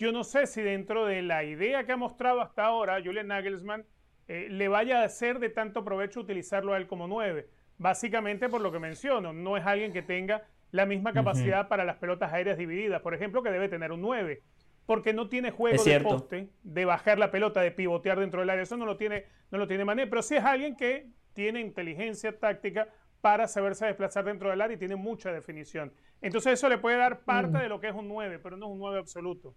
Yo 0.00 0.10
no 0.12 0.24
sé 0.24 0.46
si 0.46 0.62
dentro 0.62 1.06
de 1.06 1.22
la 1.22 1.44
idea 1.44 1.84
que 1.84 1.92
ha 1.92 1.96
mostrado 1.96 2.40
hasta 2.40 2.64
ahora 2.64 3.00
Julian 3.04 3.28
Nagelsmann 3.28 3.84
eh, 4.28 4.48
le 4.50 4.68
vaya 4.68 5.02
a 5.02 5.04
hacer 5.04 5.38
de 5.38 5.50
tanto 5.50 5.84
provecho 5.84 6.20
utilizarlo 6.20 6.74
a 6.74 6.78
él 6.78 6.86
como 6.86 7.06
9. 7.06 7.48
Básicamente 7.78 8.48
por 8.48 8.60
lo 8.60 8.72
que 8.72 8.78
menciono, 8.78 9.32
no 9.32 9.56
es 9.56 9.66
alguien 9.66 9.92
que 9.92 10.02
tenga 10.02 10.44
la 10.70 10.86
misma 10.86 11.12
capacidad 11.12 11.68
para 11.68 11.84
las 11.84 11.96
pelotas 11.96 12.32
aéreas 12.32 12.58
divididas, 12.58 13.00
por 13.00 13.14
ejemplo, 13.14 13.42
que 13.42 13.50
debe 13.50 13.68
tener 13.68 13.92
un 13.92 14.00
9, 14.00 14.42
porque 14.86 15.12
no 15.12 15.28
tiene 15.28 15.50
juego 15.52 15.82
de 15.82 16.00
poste, 16.00 16.48
de 16.62 16.84
bajar 16.84 17.18
la 17.18 17.30
pelota, 17.30 17.60
de 17.60 17.70
pivotear 17.70 18.18
dentro 18.18 18.40
del 18.40 18.50
área, 18.50 18.64
eso 18.64 18.76
no 18.76 18.84
lo 18.84 18.96
tiene, 18.96 19.24
no 19.50 19.58
lo 19.58 19.68
tiene 19.68 19.84
Mané, 19.84 20.08
pero 20.08 20.22
sí 20.22 20.34
es 20.34 20.44
alguien 20.44 20.76
que 20.76 21.10
tiene 21.32 21.60
inteligencia 21.60 22.38
táctica 22.38 22.88
para 23.20 23.46
saberse 23.46 23.86
desplazar 23.86 24.24
dentro 24.24 24.50
del 24.50 24.60
área 24.60 24.74
y 24.74 24.78
tiene 24.78 24.96
mucha 24.96 25.32
definición. 25.32 25.92
Entonces 26.20 26.54
eso 26.54 26.68
le 26.68 26.78
puede 26.78 26.96
dar 26.96 27.20
parte 27.20 27.58
mm. 27.58 27.60
de 27.60 27.68
lo 27.68 27.80
que 27.80 27.88
es 27.88 27.94
un 27.94 28.08
9, 28.08 28.40
pero 28.42 28.56
no 28.56 28.66
es 28.66 28.72
un 28.72 28.78
9 28.78 28.98
absoluto. 28.98 29.54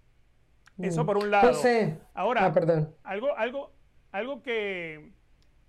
Eso 0.77 1.03
mm. 1.03 1.05
por 1.05 1.17
un 1.17 1.31
lado. 1.31 1.51
Ahora, 2.13 2.45
ah, 2.45 2.87
algo, 3.03 3.35
algo, 3.35 3.73
algo 4.11 4.41
que, 4.41 5.11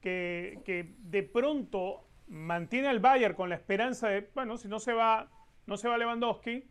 que, 0.00 0.60
que 0.64 0.94
de 0.98 1.22
pronto 1.22 2.08
mantiene 2.28 2.88
al 2.88 3.00
Bayern 3.00 3.34
con 3.34 3.48
la 3.48 3.54
esperanza 3.54 4.08
de, 4.08 4.28
bueno, 4.34 4.56
si 4.56 4.68
no 4.68 4.78
se 4.78 4.92
va, 4.92 5.30
no 5.66 5.76
se 5.76 5.88
va 5.88 5.98
Lewandowski, 5.98 6.64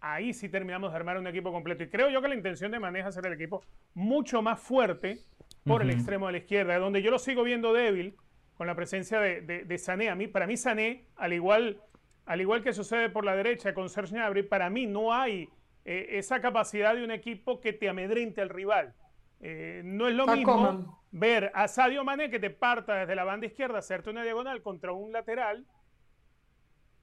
ahí 0.00 0.32
sí 0.32 0.48
terminamos 0.48 0.90
de 0.90 0.96
armar 0.96 1.18
un 1.18 1.26
equipo 1.26 1.52
completo. 1.52 1.82
Y 1.84 1.88
creo 1.88 2.10
yo 2.10 2.22
que 2.22 2.28
la 2.28 2.34
intención 2.34 2.70
de 2.70 2.78
Mané 2.78 3.00
es 3.00 3.06
hacer 3.06 3.26
el 3.26 3.32
equipo 3.32 3.62
mucho 3.94 4.42
más 4.42 4.60
fuerte 4.60 5.20
por 5.64 5.82
el 5.82 5.90
extremo 5.90 6.26
de 6.26 6.32
la 6.32 6.38
izquierda, 6.38 6.78
donde 6.78 7.02
yo 7.02 7.10
lo 7.10 7.18
sigo 7.18 7.42
viendo 7.42 7.72
débil 7.72 8.14
con 8.56 8.66
la 8.66 8.74
presencia 8.74 9.20
de, 9.20 9.40
de, 9.40 9.78
Sané. 9.78 10.08
A 10.08 10.14
mí, 10.14 10.28
para 10.28 10.46
mí 10.46 10.56
Sané, 10.56 11.06
al 11.16 11.32
igual, 11.32 11.80
al 12.24 12.40
igual 12.40 12.62
que 12.62 12.72
sucede 12.72 13.10
por 13.10 13.24
la 13.24 13.34
derecha 13.34 13.74
con 13.74 13.88
Serge 13.88 14.14
Gnabry, 14.14 14.44
para 14.44 14.70
mí 14.70 14.86
no 14.86 15.12
hay 15.12 15.48
eh, 15.84 16.06
esa 16.18 16.40
capacidad 16.40 16.94
de 16.94 17.04
un 17.04 17.10
equipo 17.10 17.60
que 17.60 17.72
te 17.72 17.88
amedrente 17.88 18.40
al 18.40 18.48
rival. 18.48 18.94
Eh, 19.40 19.82
no 19.84 20.08
es 20.08 20.14
lo 20.14 20.26
mismo 20.26 21.02
ver 21.10 21.50
a 21.54 21.68
Sadio 21.68 22.04
Mané 22.04 22.30
que 22.30 22.38
te 22.38 22.50
parta 22.50 22.94
desde 22.94 23.14
la 23.14 23.24
banda 23.24 23.46
izquierda, 23.46 23.78
hacerte 23.78 24.10
una 24.10 24.22
diagonal 24.22 24.62
contra 24.62 24.92
un 24.92 25.12
lateral. 25.12 25.66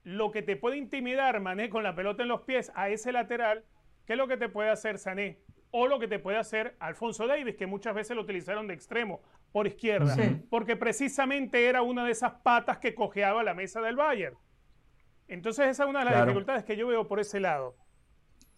Lo 0.04 0.32
que 0.32 0.42
te 0.42 0.56
puede 0.56 0.78
intimidar 0.78 1.40
Mané 1.40 1.70
con 1.70 1.84
la 1.84 1.96
pelota 1.96 2.24
en 2.24 2.30
los 2.30 2.42
pies 2.42 2.72
a 2.76 2.90
ese 2.90 3.12
lateral, 3.12 3.64
que 4.06 4.14
es 4.14 4.18
lo 4.18 4.28
que 4.28 4.38
te 4.38 4.50
puede 4.50 4.70
hacer 4.70 4.98
Sané. 4.98 5.40
O 5.72 5.88
lo 5.88 5.98
que 5.98 6.08
te 6.08 6.20
puede 6.20 6.38
hacer 6.38 6.76
Alfonso 6.80 7.26
Davis, 7.26 7.56
que 7.56 7.66
muchas 7.66 7.96
veces 7.96 8.16
lo 8.16 8.22
utilizaron 8.22 8.68
de 8.68 8.76
extremo, 8.76 9.22
por 9.52 9.66
izquierda. 9.66 10.16
Porque 10.50 10.76
precisamente 10.76 11.66
era 11.66 11.82
una 11.82 12.06
de 12.06 12.12
esas 12.12 12.34
patas 12.44 12.78
que 12.78 12.94
cojeaba 12.94 13.42
la 13.44 13.56
mesa 13.56 13.82
del 13.82 13.96
Bayern. 13.96 14.38
Entonces 15.28 15.68
esa 15.68 15.84
es 15.84 15.90
una 15.90 16.00
de 16.00 16.12
las 16.12 16.26
dificultades 16.26 16.64
que 16.64 16.76
yo 16.76 16.88
veo 16.88 17.08
por 17.08 17.20
ese 17.20 17.40
lado. 17.40 17.76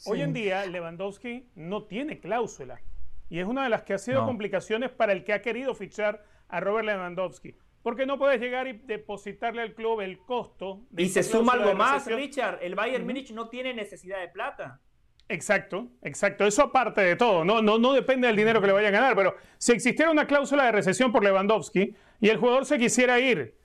Hoy 0.05 0.21
en 0.21 0.33
día 0.33 0.65
Lewandowski 0.65 1.47
no 1.55 1.83
tiene 1.83 2.19
cláusula. 2.19 2.81
Y 3.29 3.39
es 3.39 3.47
una 3.47 3.63
de 3.63 3.69
las 3.69 3.83
que 3.83 3.93
ha 3.93 3.97
sido 3.97 4.25
complicaciones 4.25 4.91
para 4.91 5.11
el 5.13 5.23
que 5.23 5.33
ha 5.33 5.41
querido 5.41 5.73
fichar 5.73 6.23
a 6.47 6.59
Robert 6.59 6.85
Lewandowski. 6.85 7.55
Porque 7.81 8.05
no 8.05 8.17
puedes 8.17 8.39
llegar 8.41 8.67
y 8.67 8.73
depositarle 8.73 9.61
al 9.61 9.73
club 9.73 10.01
el 10.01 10.19
costo. 10.19 10.81
y 10.97 11.07
se 11.07 11.23
suma 11.23 11.53
algo 11.53 11.73
más, 11.75 12.07
Richard. 12.07 12.59
El 12.61 12.75
Bayern 12.75 13.05
Munich 13.05 13.31
no 13.31 13.49
tiene 13.49 13.73
necesidad 13.73 14.19
de 14.19 14.27
plata. 14.29 14.81
Exacto, 15.27 15.87
exacto. 16.01 16.45
Eso 16.45 16.63
aparte 16.63 17.01
de 17.01 17.15
todo. 17.15 17.43
No, 17.43 17.61
no, 17.61 17.77
no 17.77 17.93
depende 17.93 18.27
del 18.27 18.35
dinero 18.35 18.61
que 18.61 18.67
le 18.67 18.73
vaya 18.73 18.89
a 18.89 18.91
ganar. 18.91 19.15
Pero 19.15 19.35
si 19.57 19.71
existiera 19.71 20.11
una 20.11 20.27
cláusula 20.27 20.65
de 20.65 20.71
recesión 20.71 21.11
por 21.11 21.23
Lewandowski 21.23 21.95
y 22.19 22.29
el 22.29 22.37
jugador 22.37 22.65
se 22.65 22.77
quisiera 22.77 23.19
ir, 23.19 23.55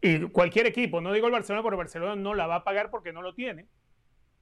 y 0.00 0.28
cualquier 0.28 0.66
equipo, 0.66 1.00
no 1.00 1.12
digo 1.12 1.26
el 1.26 1.32
Barcelona, 1.32 1.62
porque 1.62 1.76
Barcelona 1.76 2.16
no 2.16 2.34
la 2.34 2.46
va 2.46 2.56
a 2.56 2.64
pagar 2.64 2.90
porque 2.90 3.12
no 3.12 3.22
lo 3.22 3.34
tiene, 3.34 3.66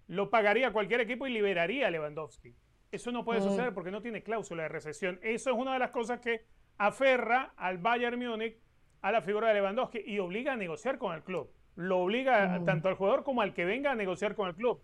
lo 0.08 0.30
pagaría 0.30 0.72
cualquier 0.72 1.00
equipo 1.00 1.26
y 1.26 1.32
liberaría 1.32 1.86
a 1.86 1.90
Lewandowski. 1.90 2.54
Eso 2.94 3.10
no 3.10 3.24
puede 3.24 3.40
suceder 3.40 3.74
porque 3.74 3.90
no 3.90 4.00
tiene 4.00 4.22
cláusula 4.22 4.62
de 4.62 4.68
recesión. 4.68 5.18
Eso 5.22 5.50
es 5.50 5.56
una 5.56 5.72
de 5.72 5.80
las 5.80 5.90
cosas 5.90 6.20
que 6.20 6.44
aferra 6.78 7.52
al 7.56 7.78
Bayern 7.78 8.18
Múnich 8.18 8.56
a 9.02 9.10
la 9.10 9.20
figura 9.20 9.48
de 9.48 9.54
Lewandowski 9.54 10.02
y 10.06 10.20
obliga 10.20 10.52
a 10.52 10.56
negociar 10.56 10.96
con 10.98 11.12
el 11.12 11.22
club. 11.22 11.50
Lo 11.74 11.98
obliga 11.98 12.62
tanto 12.64 12.88
al 12.88 12.94
jugador 12.94 13.24
como 13.24 13.42
al 13.42 13.52
que 13.52 13.64
venga 13.64 13.90
a 13.90 13.94
negociar 13.96 14.36
con 14.36 14.48
el 14.48 14.54
club. 14.54 14.80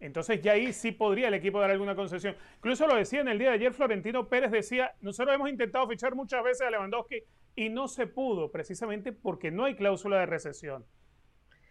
Entonces 0.00 0.40
ya 0.40 0.52
ahí 0.52 0.72
sí 0.72 0.92
podría 0.92 1.28
el 1.28 1.34
equipo 1.34 1.60
dar 1.60 1.70
alguna 1.70 1.94
concesión. 1.94 2.36
Incluso 2.56 2.86
lo 2.86 2.96
decía 2.96 3.20
en 3.20 3.28
el 3.28 3.38
día 3.38 3.48
de 3.48 3.54
ayer 3.56 3.74
Florentino 3.74 4.28
Pérez, 4.28 4.50
decía, 4.50 4.94
nosotros 5.02 5.34
hemos 5.34 5.50
intentado 5.50 5.86
fichar 5.88 6.14
muchas 6.14 6.42
veces 6.42 6.66
a 6.66 6.70
Lewandowski 6.70 7.22
y 7.54 7.68
no 7.68 7.86
se 7.86 8.06
pudo, 8.06 8.50
precisamente 8.50 9.12
porque 9.12 9.50
no 9.50 9.64
hay 9.64 9.74
cláusula 9.74 10.20
de 10.20 10.26
recesión. 10.26 10.86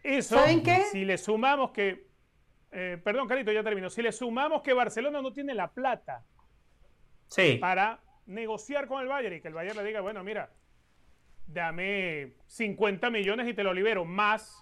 Eso, 0.03 0.35
¿Saben 0.35 0.61
qué? 0.61 0.83
si 0.91 1.05
le 1.05 1.17
sumamos 1.17 1.71
que 1.71 2.07
eh, 2.77 2.97
perdón, 3.01 3.25
Carito, 3.29 3.53
ya 3.53 3.63
termino. 3.63 3.89
Si 3.89 4.01
le 4.01 4.11
sumamos 4.11 4.61
que 4.61 4.73
Barcelona 4.73 5.21
no 5.21 5.31
tiene 5.31 5.53
la 5.53 5.71
plata 5.71 6.25
para 7.61 8.01
negociar 8.25 8.85
con 8.87 9.01
el 9.01 9.07
Bayern 9.07 9.37
y 9.37 9.39
que 9.39 9.47
el 9.47 9.53
Bayern 9.53 9.77
le 9.77 9.83
diga, 9.85 10.01
bueno, 10.01 10.25
mira, 10.25 10.51
dame 11.47 12.33
50 12.47 13.09
millones 13.11 13.47
y 13.47 13.53
te 13.53 13.63
lo 13.63 13.73
libero, 13.73 14.03
más 14.03 14.61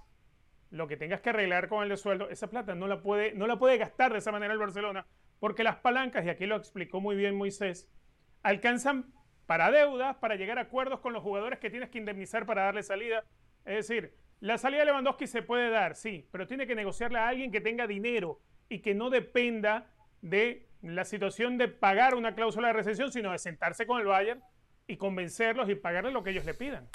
lo 0.69 0.87
que 0.87 0.95
tengas 0.95 1.21
que 1.21 1.31
arreglar 1.31 1.67
con 1.67 1.81
el 1.81 1.89
de 1.89 1.97
sueldo, 1.97 2.29
esa 2.29 2.51
plata 2.51 2.75
no 2.75 2.87
la 2.87 3.01
puede, 3.01 3.33
no 3.33 3.47
la 3.47 3.57
puede 3.57 3.79
gastar 3.79 4.11
de 4.13 4.19
esa 4.19 4.31
manera 4.31 4.53
el 4.53 4.59
Barcelona, 4.59 5.07
porque 5.39 5.63
las 5.63 5.77
palancas, 5.77 6.23
y 6.23 6.29
aquí 6.29 6.45
lo 6.45 6.55
explicó 6.55 7.01
muy 7.01 7.15
bien 7.15 7.35
Moisés, 7.35 7.89
alcanzan 8.43 9.11
para 9.47 9.71
deudas, 9.71 10.17
para 10.17 10.35
llegar 10.35 10.59
a 10.59 10.63
acuerdos 10.63 10.99
con 10.99 11.13
los 11.13 11.23
jugadores 11.23 11.57
que 11.57 11.71
tienes 11.71 11.89
que 11.89 11.97
indemnizar 11.97 12.45
para 12.45 12.65
darle 12.65 12.83
salida. 12.83 13.23
Es 13.65 13.87
decir, 13.87 14.13
la 14.43 14.57
salida 14.57 14.81
de 14.81 14.87
Lewandowski 14.87 15.25
se 15.25 15.41
puede 15.41 15.69
dar, 15.69 15.95
sí, 15.95 16.27
pero 16.29 16.45
tiene 16.45 16.67
que 16.67 16.75
negociarle 16.75 17.17
a 17.17 17.29
alguien 17.29 17.49
que 17.49 17.61
tenga 17.61 17.87
dinero 17.87 18.41
y 18.67 18.81
que 18.81 18.93
no 18.93 19.09
dependa 19.09 19.89
de 20.21 20.67
la 20.81 21.05
situación 21.05 21.57
de 21.57 21.69
pagar 21.69 22.13
una 22.13 22.35
cláusula 22.35 22.67
de 22.67 22.73
recesión, 22.73 23.09
sino 23.09 23.31
de 23.31 23.37
sentarse 23.37 23.87
con 23.87 24.01
el 24.01 24.05
Bayern 24.05 24.43
y 24.85 24.97
convencerlos 24.97 25.69
y 25.69 25.75
pagarles 25.75 26.11
lo 26.11 26.23
que 26.23 26.31
ellos 26.31 26.43
le 26.43 26.55
pidan. 26.55 26.89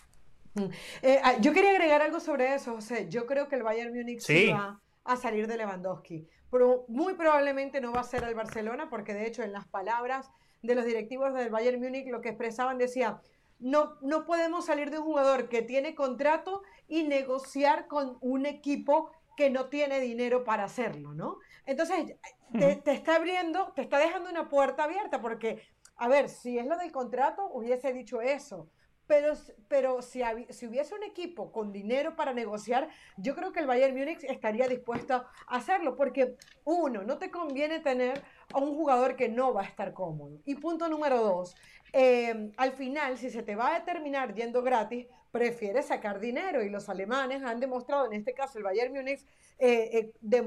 Mm. 0.53 0.65
Eh, 1.01 1.21
ah, 1.25 1.37
yo 1.41 1.55
quería 1.55 1.71
agregar 1.71 2.03
algo 2.03 2.21
sobre 2.21 2.55
eso, 2.55 2.75
José. 2.75 3.09
Yo 3.09 3.25
creo 3.25 3.49
que 3.49 3.57
el 3.57 3.63
Bayern 3.63 3.95
Múnich 3.95 4.21
sí. 4.21 4.51
va 4.51 4.79
a 5.05 5.17
salir 5.17 5.47
de 5.47 5.57
Lewandowski, 5.57 6.29
pero 6.51 6.85
muy 6.89 7.15
probablemente 7.15 7.81
no 7.81 7.93
va 7.93 8.01
a 8.01 8.05
ser 8.05 8.25
el 8.25 8.35
Barcelona, 8.35 8.91
porque 8.91 9.15
de 9.15 9.27
hecho 9.27 9.43
en 9.43 9.55
las 9.55 9.67
palabras 9.67 10.31
de 10.61 10.75
los 10.75 10.85
directivos 10.85 11.33
del 11.33 11.49
Bayern 11.49 11.81
Múnich 11.81 12.09
lo 12.09 12.21
que 12.21 12.29
expresaban 12.29 12.77
decía, 12.77 13.23
no, 13.59 13.97
no 14.03 14.25
podemos 14.25 14.67
salir 14.67 14.91
de 14.91 14.99
un 14.99 15.05
jugador 15.05 15.49
que 15.49 15.63
tiene 15.63 15.95
contrato 15.95 16.63
y 16.89 17.05
negociar 17.05 17.87
con 17.87 18.19
un 18.21 18.47
equipo 18.47 19.13
que 19.37 19.51
no 19.51 19.67
tiene 19.67 20.01
dinero 20.01 20.43
para 20.43 20.65
hacerlo, 20.65 21.15
¿no? 21.15 21.39
Entonces, 21.65 22.17
te, 22.59 22.77
te, 22.77 22.93
está 22.93 23.17
abriendo, 23.17 23.73
te 23.75 23.83
está 23.83 23.99
dejando 23.99 24.31
una 24.31 24.49
puerta 24.49 24.85
abierta, 24.85 25.21
porque, 25.21 25.63
a 25.97 26.09
ver, 26.09 26.29
si 26.29 26.59
es 26.59 26.67
lo 26.67 26.77
del 26.77 26.91
contrato, 26.91 27.49
hubiese 27.53 27.93
dicho 27.93 28.21
eso, 28.21 28.69
pero, 29.09 29.33
pero 29.69 30.03
si, 30.03 30.23
si, 30.51 30.67
hubiese 30.67 30.95
un 30.95 31.03
equipo 31.03 31.51
con 31.51 31.73
dinero 31.73 32.15
para 32.15 32.33
negociar, 32.33 32.89
yo 33.17 33.35
creo 33.35 33.53
que 33.53 33.61
el 33.61 33.67
Bayern 33.67 33.97
Múnich 33.97 34.23
estaría 34.25 34.69
dispuesto 34.69 35.15
a 35.15 35.57
hacerlo, 35.57 35.97
porque 35.97 36.37
uno, 36.65 37.03
no 37.03 37.19
te 37.19 37.31
conviene 37.31 37.81
tener 37.81 38.23
a 38.53 38.59
un 38.59 38.75
jugador 38.75 39.17
que 39.17 39.29
no 39.29 39.55
va 39.55 39.63
a 39.63 39.67
estar 39.67 39.95
cómodo. 39.95 40.41
Y 40.45 40.57
punto 40.57 40.89
número 40.89 41.23
dos, 41.23 41.57
eh, 41.93 42.53
al 42.57 42.73
final, 42.73 43.17
si 43.17 43.31
se 43.31 43.43
te 43.43 43.57
va 43.57 43.77
a 43.77 43.85
terminar 43.85 44.35
yendo 44.35 44.63
gratis, 44.63 45.07
prefieres 45.31 45.87
sacar 45.87 46.21
dinero. 46.21 46.63
Y 46.63 46.71
los 46.71 46.89
alemanes 46.89 47.43
han 47.43 47.61
demostrado, 47.61 48.07
en 48.07 48.13
este 48.15 48.35
caso 48.35 48.59
el 48.59 48.65
Bayern 48.65 48.93
Múnich, 48.93 49.25
eh, 49.59 50.13
eh, 50.23 50.41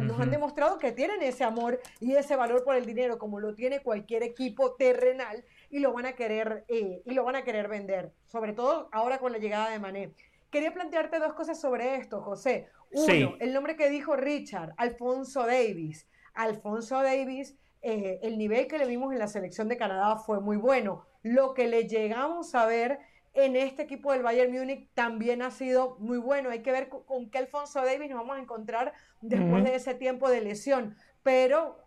nos 0.00 0.20
han 0.20 0.30
demostrado 0.30 0.78
que 0.78 0.92
tienen 0.92 1.22
ese 1.22 1.44
amor 1.44 1.80
y 2.00 2.14
ese 2.14 2.36
valor 2.36 2.64
por 2.64 2.76
el 2.76 2.86
dinero, 2.86 3.18
como 3.18 3.40
lo 3.40 3.54
tiene 3.54 3.80
cualquier 3.80 4.22
equipo 4.22 4.74
terrenal 4.74 5.44
y 5.70 5.80
lo 5.80 5.92
van 5.92 6.06
a 6.06 6.12
querer, 6.14 6.64
eh, 6.68 7.02
y 7.04 7.12
lo 7.12 7.24
van 7.24 7.36
a 7.36 7.44
querer 7.44 7.68
vender, 7.68 8.12
sobre 8.24 8.52
todo 8.52 8.88
ahora 8.92 9.18
con 9.18 9.32
la 9.32 9.38
llegada 9.38 9.70
de 9.70 9.78
Mané. 9.78 10.12
Quería 10.50 10.72
plantearte 10.72 11.18
dos 11.18 11.34
cosas 11.34 11.60
sobre 11.60 11.96
esto, 11.96 12.22
José. 12.22 12.68
Uno, 12.92 13.34
el 13.40 13.52
nombre 13.52 13.76
que 13.76 13.90
dijo 13.90 14.16
Richard, 14.16 14.72
Alfonso 14.76 15.44
Davis. 15.44 16.06
Alfonso 16.34 17.02
Davis, 17.02 17.56
eh, 17.82 18.20
el 18.22 18.38
nivel 18.38 18.66
que 18.66 18.78
le 18.78 18.86
vimos 18.86 19.12
en 19.12 19.18
la 19.18 19.28
selección 19.28 19.68
de 19.68 19.76
Canadá 19.76 20.16
fue 20.16 20.40
muy 20.40 20.56
bueno. 20.56 21.04
Lo 21.22 21.54
que 21.54 21.66
le 21.66 21.86
llegamos 21.86 22.54
a 22.54 22.66
ver 22.66 22.98
en 23.36 23.54
este 23.54 23.82
equipo 23.82 24.12
del 24.12 24.22
Bayern 24.22 24.50
Múnich 24.50 24.88
también 24.94 25.42
ha 25.42 25.50
sido 25.50 25.96
muy 25.98 26.16
bueno. 26.16 26.48
Hay 26.48 26.62
que 26.62 26.72
ver 26.72 26.88
con, 26.88 27.28
qué 27.30 27.38
Alfonso 27.38 27.84
Davis 27.84 28.08
nos 28.08 28.18
vamos 28.18 28.38
a 28.38 28.40
encontrar 28.40 28.94
después 29.20 29.62
de 29.62 29.74
ese 29.74 29.94
tiempo 29.94 30.30
de 30.30 30.40
lesión. 30.40 30.96
Pero 31.22 31.78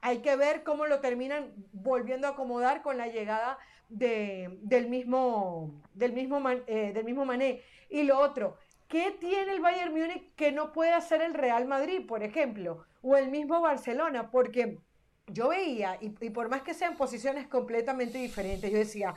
hay 0.00 0.18
que 0.18 0.34
ver 0.36 0.62
cómo 0.64 0.86
lo 0.86 1.00
terminan 1.00 1.52
volviendo 1.72 2.26
a 2.26 2.30
acomodar 2.30 2.80
con 2.80 2.96
la 2.96 3.08
llegada 3.08 3.58
de, 3.90 4.58
del, 4.62 4.88
mismo, 4.88 5.82
del, 5.92 6.14
mismo 6.14 6.42
eh, 6.66 6.92
del 6.94 7.04
mismo 7.04 7.26
Mané. 7.26 7.60
Y 7.90 8.04
lo 8.04 8.18
otro, 8.18 8.56
¿qué 8.88 9.10
tiene 9.10 9.52
el 9.52 9.60
Bayern 9.60 9.92
Múnich 9.92 10.34
que 10.36 10.52
no 10.52 10.72
puede 10.72 10.92
hacer 10.92 11.20
el 11.20 11.34
Real 11.34 11.66
Madrid, 11.66 12.06
por 12.06 12.22
ejemplo? 12.22 12.86
O 13.02 13.18
el 13.18 13.30
mismo 13.30 13.60
Barcelona, 13.60 14.30
porque 14.30 14.78
yo 15.26 15.50
veía, 15.50 15.98
y, 16.00 16.14
y 16.18 16.30
por 16.30 16.48
más 16.48 16.62
que 16.62 16.72
sean 16.72 16.96
posiciones 16.96 17.46
completamente 17.46 18.16
diferentes, 18.16 18.70
yo 18.70 18.78
decía, 18.78 19.14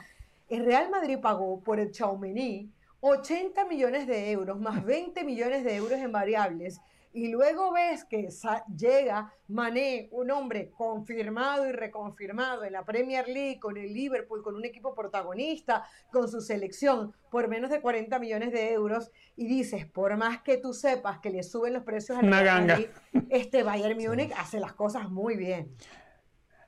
el 0.49 0.65
Real 0.65 0.89
Madrid 0.89 1.19
pagó 1.21 1.61
por 1.61 1.79
el 1.79 1.91
Chaumení 1.91 2.71
80 2.99 3.65
millones 3.65 4.07
de 4.07 4.31
euros, 4.31 4.59
más 4.59 4.83
20 4.83 5.23
millones 5.23 5.63
de 5.63 5.75
euros 5.75 5.99
en 5.99 6.11
variables. 6.11 6.81
Y 7.13 7.29
luego 7.29 7.71
ves 7.71 8.05
que 8.05 8.29
llega 8.75 9.33
Mané, 9.47 10.07
un 10.11 10.29
hombre 10.29 10.69
confirmado 10.69 11.67
y 11.67 11.71
reconfirmado 11.71 12.63
en 12.63 12.73
la 12.73 12.85
Premier 12.85 13.27
League, 13.27 13.59
con 13.59 13.77
el 13.77 13.91
Liverpool, 13.93 14.43
con 14.43 14.55
un 14.55 14.65
equipo 14.65 14.93
protagonista, 14.93 15.83
con 16.11 16.27
su 16.29 16.41
selección, 16.41 17.13
por 17.31 17.47
menos 17.47 17.71
de 17.71 17.81
40 17.81 18.19
millones 18.19 18.51
de 18.51 18.71
euros, 18.71 19.11
y 19.35 19.47
dices, 19.47 19.87
por 19.87 20.15
más 20.15 20.41
que 20.41 20.57
tú 20.57 20.73
sepas 20.73 21.19
que 21.19 21.31
le 21.31 21.41
suben 21.41 21.73
los 21.73 21.83
precios 21.83 22.19
al 22.19 22.27
Madrid, 22.27 22.87
este 23.29 23.63
Bayern 23.63 23.97
Múnich 24.05 24.33
hace 24.37 24.59
las 24.59 24.73
cosas 24.73 25.09
muy 25.09 25.35
bien. 25.37 25.75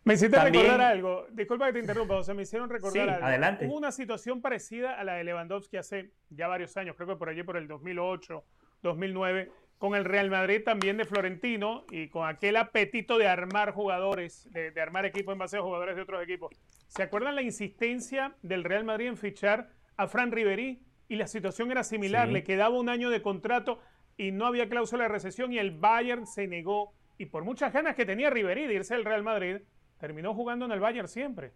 Me 0.04 0.14
hiciste 0.16 0.40
recordar 0.40 0.82
algo. 0.82 1.28
Disculpa 1.32 1.68
que 1.68 1.74
te 1.74 1.80
interrumpa, 1.80 2.16
o 2.16 2.24
sea, 2.24 2.34
me 2.34 2.44
hicieron 2.44 2.70
recordar 2.70 3.10
algo. 3.10 3.26
Adelante. 3.26 3.68
Hubo 3.68 3.78
una 3.78 3.92
situación 3.92 4.42
parecida 4.42 5.00
a 5.00 5.04
la 5.04 5.16
de 5.16 5.24
Lewandowski 5.24 5.78
hace 5.78 6.12
ya 6.30 6.48
varios 6.48 6.76
años, 6.78 6.96
creo 6.96 7.08
que 7.08 7.16
por 7.16 7.30
allí 7.30 7.44
por 7.44 7.58
el 7.58 7.68
2008, 7.68 8.44
2009 8.82 9.52
con 9.80 9.96
el 9.96 10.06
Real 10.06 10.30
Madrid 10.30 10.62
también 10.64 10.98
de 10.98 11.06
Florentino 11.06 11.86
y 11.90 12.10
con 12.10 12.28
aquel 12.28 12.58
apetito 12.58 13.18
de 13.18 13.28
armar 13.28 13.72
jugadores, 13.72 14.48
de, 14.52 14.80
armar 14.80 15.06
equipos 15.06 15.32
en 15.32 15.40
base 15.40 15.58
a 15.58 15.62
jugadores 15.62 15.96
de 15.96 16.02
otros 16.02 16.22
equipos. 16.22 16.54
¿Se 16.88 17.02
acuerdan 17.02 17.34
la 17.34 17.42
insistencia 17.42 18.36
del 18.44 18.66
Real 18.66 18.84
Madrid 18.84 19.08
en 19.08 19.18
fichar 19.18 19.70
a 19.96 20.08
Fran 20.08 20.32
Riveri? 20.32 20.84
Y 21.08 21.16
la 21.16 21.28
situación 21.28 21.72
era 21.72 21.84
similar, 21.84 22.28
le 22.28 22.44
quedaba 22.44 22.78
un 22.78 22.90
año 22.90 23.10
de 23.10 23.22
contrato 23.22 23.80
y 24.18 24.32
no 24.32 24.46
había 24.46 24.70
cláusula 24.70 25.04
de 25.04 25.10
recesión 25.10 25.54
y 25.54 25.60
el 25.60 25.72
Bayern 25.72 26.28
se 26.28 26.46
negó. 26.46 26.94
Y 27.18 27.28
por 27.28 27.46
muchas 27.46 27.72
ganas 27.72 27.96
que 27.96 28.06
tenía 28.06 28.30
Riveri 28.30 28.68
de 28.68 28.76
irse 28.76 28.96
al 28.96 29.06
Real 29.06 29.24
Madrid, 29.24 29.62
terminó 30.00 30.34
jugando 30.34 30.66
en 30.66 30.72
el 30.72 30.80
Bayern 30.80 31.08
siempre. 31.08 31.54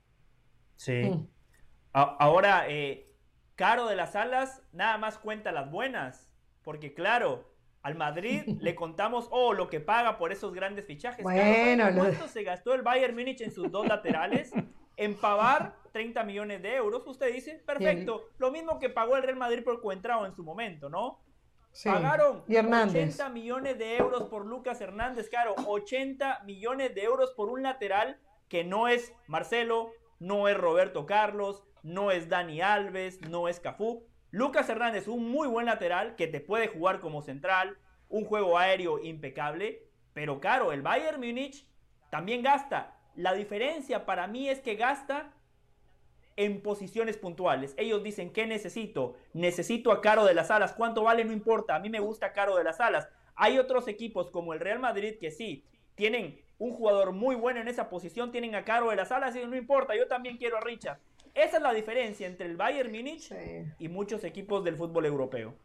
Sí. 0.76 1.10
Mm. 1.10 1.28
Ahora, 1.94 2.66
eh, 2.70 3.14
Caro 3.56 3.88
de 3.88 3.96
las 3.96 4.16
Alas 4.16 4.62
nada 4.72 4.98
más 4.98 5.18
cuenta 5.18 5.52
las 5.52 5.70
buenas. 5.70 6.30
Porque 6.64 6.94
claro, 6.94 7.54
al 7.82 7.96
Madrid 7.96 8.44
le 8.62 8.76
contamos, 8.76 9.28
oh, 9.32 9.54
lo 9.54 9.70
que 9.70 9.80
paga 9.80 10.18
por 10.18 10.32
esos 10.32 10.54
grandes 10.54 10.86
fichajes. 10.86 11.24
Bueno, 11.24 11.86
¿Cuánto 11.96 12.28
se 12.28 12.44
gastó 12.44 12.74
el 12.74 12.82
Bayern 12.82 13.16
Múnich 13.16 13.42
en 13.42 13.52
sus 13.52 13.72
dos 13.72 13.88
laterales? 13.88 14.52
En 14.96 15.16
pagar 15.16 15.76
30 15.92 16.24
millones 16.24 16.62
de 16.62 16.76
euros. 16.76 17.04
Usted 17.06 17.34
dice, 17.34 17.62
perfecto. 17.66 18.30
Lo 18.38 18.52
mismo 18.52 18.80
que 18.80 18.90
pagó 18.90 19.16
el 19.18 19.24
Real 19.24 19.38
Madrid 19.38 19.64
por 19.64 19.82
Cuentrao 19.82 20.26
en 20.26 20.34
su 20.34 20.44
momento, 20.44 20.90
¿no? 20.90 21.20
Sí. 21.72 21.90
Pagaron 21.90 22.44
80 22.48 23.30
millones 23.30 23.80
de 23.80 23.98
euros 23.98 24.24
por 24.26 24.46
Lucas 24.46 24.80
Hernández, 24.80 25.28
claro, 25.30 25.56
80 25.66 26.44
millones 26.46 26.94
de 26.94 27.04
euros 27.04 27.32
por 27.32 27.50
un 27.50 27.64
lateral 27.64 28.20
que 28.54 28.63
no 28.63 28.88
es 28.88 29.12
Marcelo, 29.26 29.94
no 30.20 30.48
es 30.48 30.56
Roberto 30.56 31.08
Carlos, 31.08 31.63
no 31.82 32.12
es 32.12 32.30
Dani 32.30 32.62
Alves, 32.62 33.20
no 33.28 33.48
es 33.48 33.60
Cafú. 33.60 34.06
Lucas 34.30 34.70
Hernández, 34.70 35.08
un 35.08 35.28
muy 35.28 35.48
buen 35.48 35.66
lateral 35.66 36.16
que 36.16 36.28
te 36.28 36.39
puede 36.39 36.68
jugar 36.68 37.00
como 37.00 37.24
central, 37.24 37.80
un 38.10 38.26
juego 38.26 38.60
aéreo 38.60 39.00
impecable, 39.00 39.88
pero 40.13 40.39
claro, 40.39 40.72
el 40.72 40.84
Bayern 40.84 41.20
Múnich 41.20 41.68
también 42.12 42.44
gasta. 42.44 42.96
La 43.16 43.34
diferencia 43.34 44.06
para 44.06 44.28
mí 44.28 44.48
es 44.48 44.60
que 44.60 44.76
gasta 44.76 45.34
en 46.36 46.62
posiciones 46.62 47.18
puntuales. 47.18 47.74
Ellos 47.80 48.04
dicen, 48.04 48.32
¿qué 48.32 48.46
necesito? 48.46 49.16
Necesito 49.34 49.92
a 49.92 50.00
Caro 50.00 50.26
de 50.26 50.36
las 50.36 50.52
Alas. 50.52 50.74
¿Cuánto 50.74 51.02
vale? 51.02 51.26
No 51.26 51.34
importa. 51.34 51.74
A 51.74 51.80
mí 51.80 51.89
me 51.89 52.02
gusta 52.02 52.34
Caro 52.34 52.56
de 52.56 52.63
las 52.63 52.80
Alas. 52.80 53.10
Hay 53.34 53.58
otros 53.58 53.88
equipos 53.88 54.30
como 54.30 54.54
el 54.54 54.60
Real 54.60 54.78
Madrid 54.78 55.16
que 55.20 55.32
sí, 55.32 55.66
tienen 55.96 56.43
un 56.63 56.73
jugador 56.73 57.12
muy 57.12 57.36
bueno 57.36 57.60
en 57.60 57.67
esa 57.67 57.89
posición, 57.89 58.32
tienen 58.32 58.56
a 58.56 58.63
Caro 58.63 58.89
de 58.89 58.95
las 58.95 59.12
Alas 59.12 59.36
y 59.36 59.45
no 59.45 59.56
importa, 59.56 59.97
yo 59.97 60.08
también 60.08 60.38
quiero 60.38 60.58
a 60.58 60.62
Richard. 60.62 60.97
Esa 61.34 61.58
es 61.58 61.63
la 61.63 61.73
diferencia 61.73 62.26
entre 62.26 62.45
el 62.45 62.56
Bayern 62.56 62.89
Múnich 62.89 63.34
y 63.80 63.89
muchos 63.89 64.23
equipos 64.23 64.63
del 64.63 64.78
fútbol 64.78 65.06
europeo. 65.06 65.56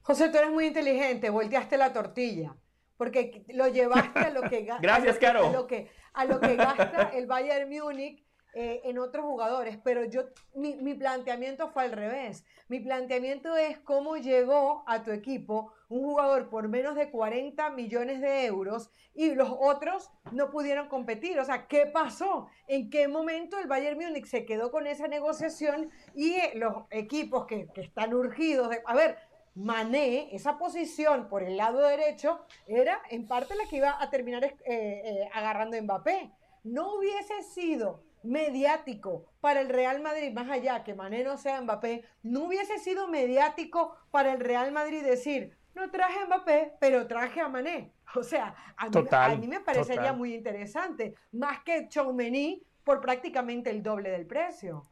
José, 0.00 0.30
tú 0.30 0.38
eres 0.38 0.50
muy 0.50 0.66
inteligente, 0.66 1.28
volteaste 1.28 1.76
la 1.76 1.92
tortilla, 1.92 2.56
porque 2.96 3.44
lo 3.48 3.68
llevaste 3.68 4.18
a 4.18 4.30
lo 4.30 4.48
que 4.48 4.62
gasta. 4.64 4.80
Gracias, 4.80 5.18
Caro. 5.18 5.48
A 5.48 5.52
lo 5.52 5.66
que, 5.66 5.90
a 6.14 6.24
lo 6.24 6.40
que 6.40 6.56
gasta 6.56 7.10
el 7.12 7.26
Bayern 7.26 7.68
Múnich 7.68 8.24
eh, 8.58 8.80
en 8.84 8.98
otros 8.98 9.24
jugadores, 9.24 9.78
pero 9.84 10.04
yo, 10.04 10.22
mi, 10.54 10.76
mi, 10.76 10.94
planteamiento 10.94 11.68
fue 11.68 11.84
al 11.84 11.92
revés. 11.92 12.44
Mi 12.68 12.80
planteamiento 12.80 13.56
es 13.56 13.78
cómo 13.78 14.16
llegó 14.16 14.82
a 14.86 15.02
tu 15.04 15.10
equipo 15.10 15.72
un 15.88 16.00
jugador 16.02 16.48
por 16.48 16.66
menos 16.68 16.94
de 16.94 17.10
40 17.10 17.70
millones 17.70 18.20
de 18.20 18.46
euros 18.46 18.90
y 19.14 19.34
los 19.34 19.50
otros 19.50 20.10
no 20.32 20.50
pudieron 20.50 20.88
competir. 20.88 21.38
O 21.38 21.44
sea, 21.44 21.66
¿qué 21.68 21.86
pasó? 21.86 22.48
¿En 22.66 22.88
qué 22.88 23.08
momento 23.08 23.58
el 23.58 23.68
Bayern 23.68 23.98
Múnich 23.98 24.26
se 24.26 24.46
quedó 24.46 24.70
con 24.70 24.86
esa 24.86 25.06
negociación 25.06 25.90
y 26.14 26.32
eh, 26.32 26.52
los 26.54 26.84
equipos 26.90 27.46
que, 27.46 27.68
que 27.74 27.82
están 27.82 28.14
urgidos 28.14 28.70
de... 28.70 28.82
A 28.86 28.94
ver, 28.94 29.18
Mané, 29.56 30.34
esa 30.34 30.58
posición 30.58 31.28
por 31.30 31.42
el 31.42 31.56
lado 31.56 31.80
derecho, 31.80 32.40
era 32.66 33.00
en 33.08 33.26
parte 33.26 33.54
la 33.54 33.66
que 33.68 33.76
iba 33.76 34.02
a 34.02 34.10
terminar 34.10 34.44
eh, 34.44 34.54
eh, 34.66 35.30
agarrando 35.32 35.80
Mbappé. 35.82 36.30
No 36.64 36.96
hubiese 36.96 37.42
sido 37.42 38.02
mediático 38.22 39.26
para 39.40 39.60
el 39.60 39.68
Real 39.68 40.00
Madrid, 40.02 40.32
más 40.32 40.50
allá 40.50 40.84
que 40.84 40.94
Mané 40.94 41.24
no 41.24 41.38
sea 41.38 41.60
Mbappé, 41.60 42.04
no 42.22 42.44
hubiese 42.44 42.78
sido 42.78 43.08
mediático 43.08 43.96
para 44.10 44.32
el 44.32 44.40
Real 44.40 44.72
Madrid 44.72 45.02
decir, 45.02 45.56
no 45.74 45.90
traje 45.90 46.18
a 46.18 46.26
Mbappé, 46.26 46.74
pero 46.80 47.06
traje 47.06 47.40
a 47.40 47.48
Mané. 47.48 47.92
O 48.14 48.22
sea, 48.22 48.54
a, 48.76 48.88
mí, 49.36 49.46
me 49.46 49.60
parecería 49.60 50.12
muy 50.12 50.32
interesante, 50.32 51.16
más 51.32 51.60
que 51.64 51.88
Choumeny 51.88 52.62
por 52.82 53.00
prácticamente 53.00 53.68
el 53.68 53.82
doble 53.82 54.10
del 54.10 54.26
precio. 54.26 54.84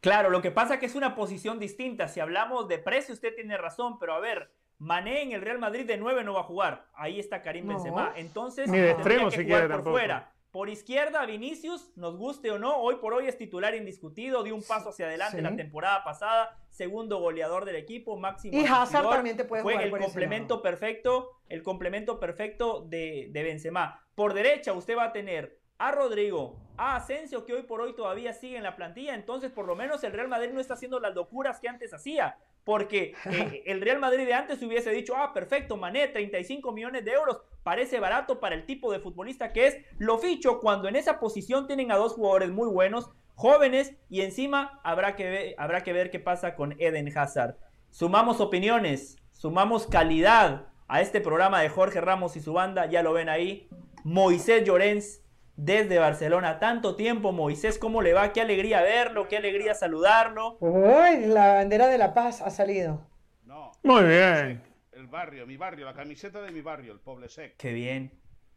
Claro, 0.00 0.28
lo 0.28 0.42
que 0.42 0.50
pasa 0.50 0.74
es 0.74 0.80
que 0.80 0.86
es 0.86 0.94
una 0.94 1.14
posición 1.14 1.58
distinta. 1.58 2.06
Si 2.06 2.20
hablamos 2.20 2.68
de 2.68 2.78
precio, 2.78 3.14
usted 3.14 3.34
tiene 3.34 3.56
razón, 3.56 3.98
pero 3.98 4.12
a 4.12 4.20
ver, 4.20 4.52
Mané 4.78 5.22
en 5.22 5.32
el 5.32 5.40
Real 5.40 5.58
Madrid 5.58 5.86
de 5.86 5.96
9 5.96 6.22
no 6.22 6.34
va 6.34 6.40
a 6.40 6.44
jugar. 6.44 6.86
Ahí 6.92 7.18
está 7.18 7.40
Karim 7.40 7.68
Benzema. 7.68 8.12
Entonces, 8.14 8.68
Ni 8.68 8.78
de 8.78 8.90
extremo 8.90 9.30
que 9.30 9.36
si 9.36 9.44
jugar 9.44 9.46
quiere 9.46 9.62
por 9.62 9.76
tampoco. 9.76 9.96
fuera. 9.96 10.33
Por 10.54 10.70
izquierda, 10.70 11.26
Vinicius, 11.26 11.90
nos 11.96 12.16
guste 12.16 12.52
o 12.52 12.60
no, 12.60 12.76
hoy 12.76 12.94
por 13.00 13.12
hoy 13.12 13.26
es 13.26 13.36
titular 13.36 13.74
indiscutido, 13.74 14.44
dio 14.44 14.54
un 14.54 14.62
paso 14.62 14.90
hacia 14.90 15.06
adelante 15.06 15.38
Sí. 15.38 15.42
la 15.42 15.56
temporada 15.56 16.04
pasada, 16.04 16.56
segundo 16.68 17.18
goleador 17.18 17.64
del 17.64 17.74
equipo, 17.74 18.16
máximo. 18.16 18.56
Y 18.56 18.64
Hazard 18.64 19.10
también 19.10 19.36
te 19.36 19.44
puede 19.44 19.64
Fue 19.64 19.72
jugar 19.72 19.86
el 19.86 19.90
por 19.90 20.00
complemento 20.02 20.62
perfecto, 20.62 21.32
el 21.48 21.64
complemento 21.64 22.20
perfecto 22.20 22.84
de, 22.88 23.30
de 23.32 23.42
Benzema. 23.42 24.06
Por 24.14 24.32
derecha 24.32 24.72
usted 24.74 24.96
va 24.96 25.06
a 25.06 25.12
tener 25.12 25.58
a 25.78 25.90
Rodrigo, 25.90 26.54
a 26.76 26.94
Asensio, 26.94 27.44
que 27.44 27.54
hoy 27.54 27.64
por 27.64 27.80
hoy 27.80 27.92
todavía 27.96 28.32
sigue 28.32 28.56
en 28.56 28.62
la 28.62 28.76
plantilla, 28.76 29.16
entonces 29.16 29.50
por 29.50 29.66
lo 29.66 29.74
menos 29.74 30.04
el 30.04 30.12
Real 30.12 30.28
Madrid 30.28 30.52
no 30.52 30.60
está 30.60 30.74
haciendo 30.74 31.00
las 31.00 31.16
locuras 31.16 31.58
que 31.58 31.68
antes 31.68 31.92
hacía. 31.92 32.38
Porque 32.64 33.14
eh, 33.26 33.62
el 33.66 33.80
Real 33.80 33.98
Madrid 33.98 34.26
de 34.26 34.34
antes 34.34 34.62
hubiese 34.62 34.90
dicho, 34.90 35.14
ah, 35.16 35.32
perfecto, 35.32 35.76
Mané, 35.76 36.08
35 36.08 36.72
millones 36.72 37.04
de 37.04 37.12
euros, 37.12 37.42
parece 37.62 38.00
barato 38.00 38.40
para 38.40 38.54
el 38.54 38.66
tipo 38.66 38.92
de 38.92 39.00
futbolista 39.00 39.52
que 39.52 39.66
es. 39.66 39.76
Lo 39.98 40.18
ficho 40.18 40.60
cuando 40.60 40.88
en 40.88 40.96
esa 40.96 41.20
posición 41.20 41.66
tienen 41.66 41.92
a 41.92 41.96
dos 41.96 42.14
jugadores 42.14 42.50
muy 42.50 42.68
buenos, 42.68 43.10
jóvenes, 43.34 43.94
y 44.08 44.22
encima 44.22 44.80
habrá 44.84 45.16
que 45.16 45.24
ver, 45.24 45.54
habrá 45.58 45.82
que 45.82 45.92
ver 45.92 46.10
qué 46.10 46.20
pasa 46.20 46.54
con 46.54 46.74
Eden 46.78 47.16
Hazard. 47.16 47.56
Sumamos 47.90 48.40
opiniones, 48.40 49.16
sumamos 49.32 49.86
calidad 49.86 50.66
a 50.88 51.00
este 51.00 51.20
programa 51.20 51.60
de 51.60 51.68
Jorge 51.68 52.00
Ramos 52.00 52.36
y 52.36 52.40
su 52.40 52.52
banda, 52.52 52.86
ya 52.86 53.02
lo 53.02 53.12
ven 53.12 53.28
ahí. 53.28 53.68
Moisés 54.04 54.64
Llorens 54.64 55.23
desde 55.56 55.98
Barcelona, 55.98 56.58
tanto 56.58 56.96
tiempo, 56.96 57.32
Moisés, 57.32 57.78
¿cómo 57.78 58.02
le 58.02 58.12
va? 58.12 58.32
Qué 58.32 58.40
alegría 58.40 58.82
verlo, 58.82 59.28
qué 59.28 59.36
alegría 59.36 59.74
saludarlo. 59.74 60.56
Uy, 60.60 61.26
la 61.26 61.54
bandera 61.54 61.86
de 61.86 61.98
la 61.98 62.12
paz 62.12 62.42
ha 62.42 62.50
salido. 62.50 63.06
No. 63.44 63.72
Muy 63.82 64.04
bien. 64.04 64.62
El 64.92 65.06
barrio, 65.06 65.46
mi 65.46 65.56
barrio, 65.56 65.86
la 65.86 65.94
camiseta 65.94 66.40
de 66.42 66.50
mi 66.50 66.60
barrio, 66.60 66.92
el 66.92 67.00
Poble 67.00 67.28
Sec. 67.28 67.56
Qué 67.56 67.72
bien. 67.72 68.12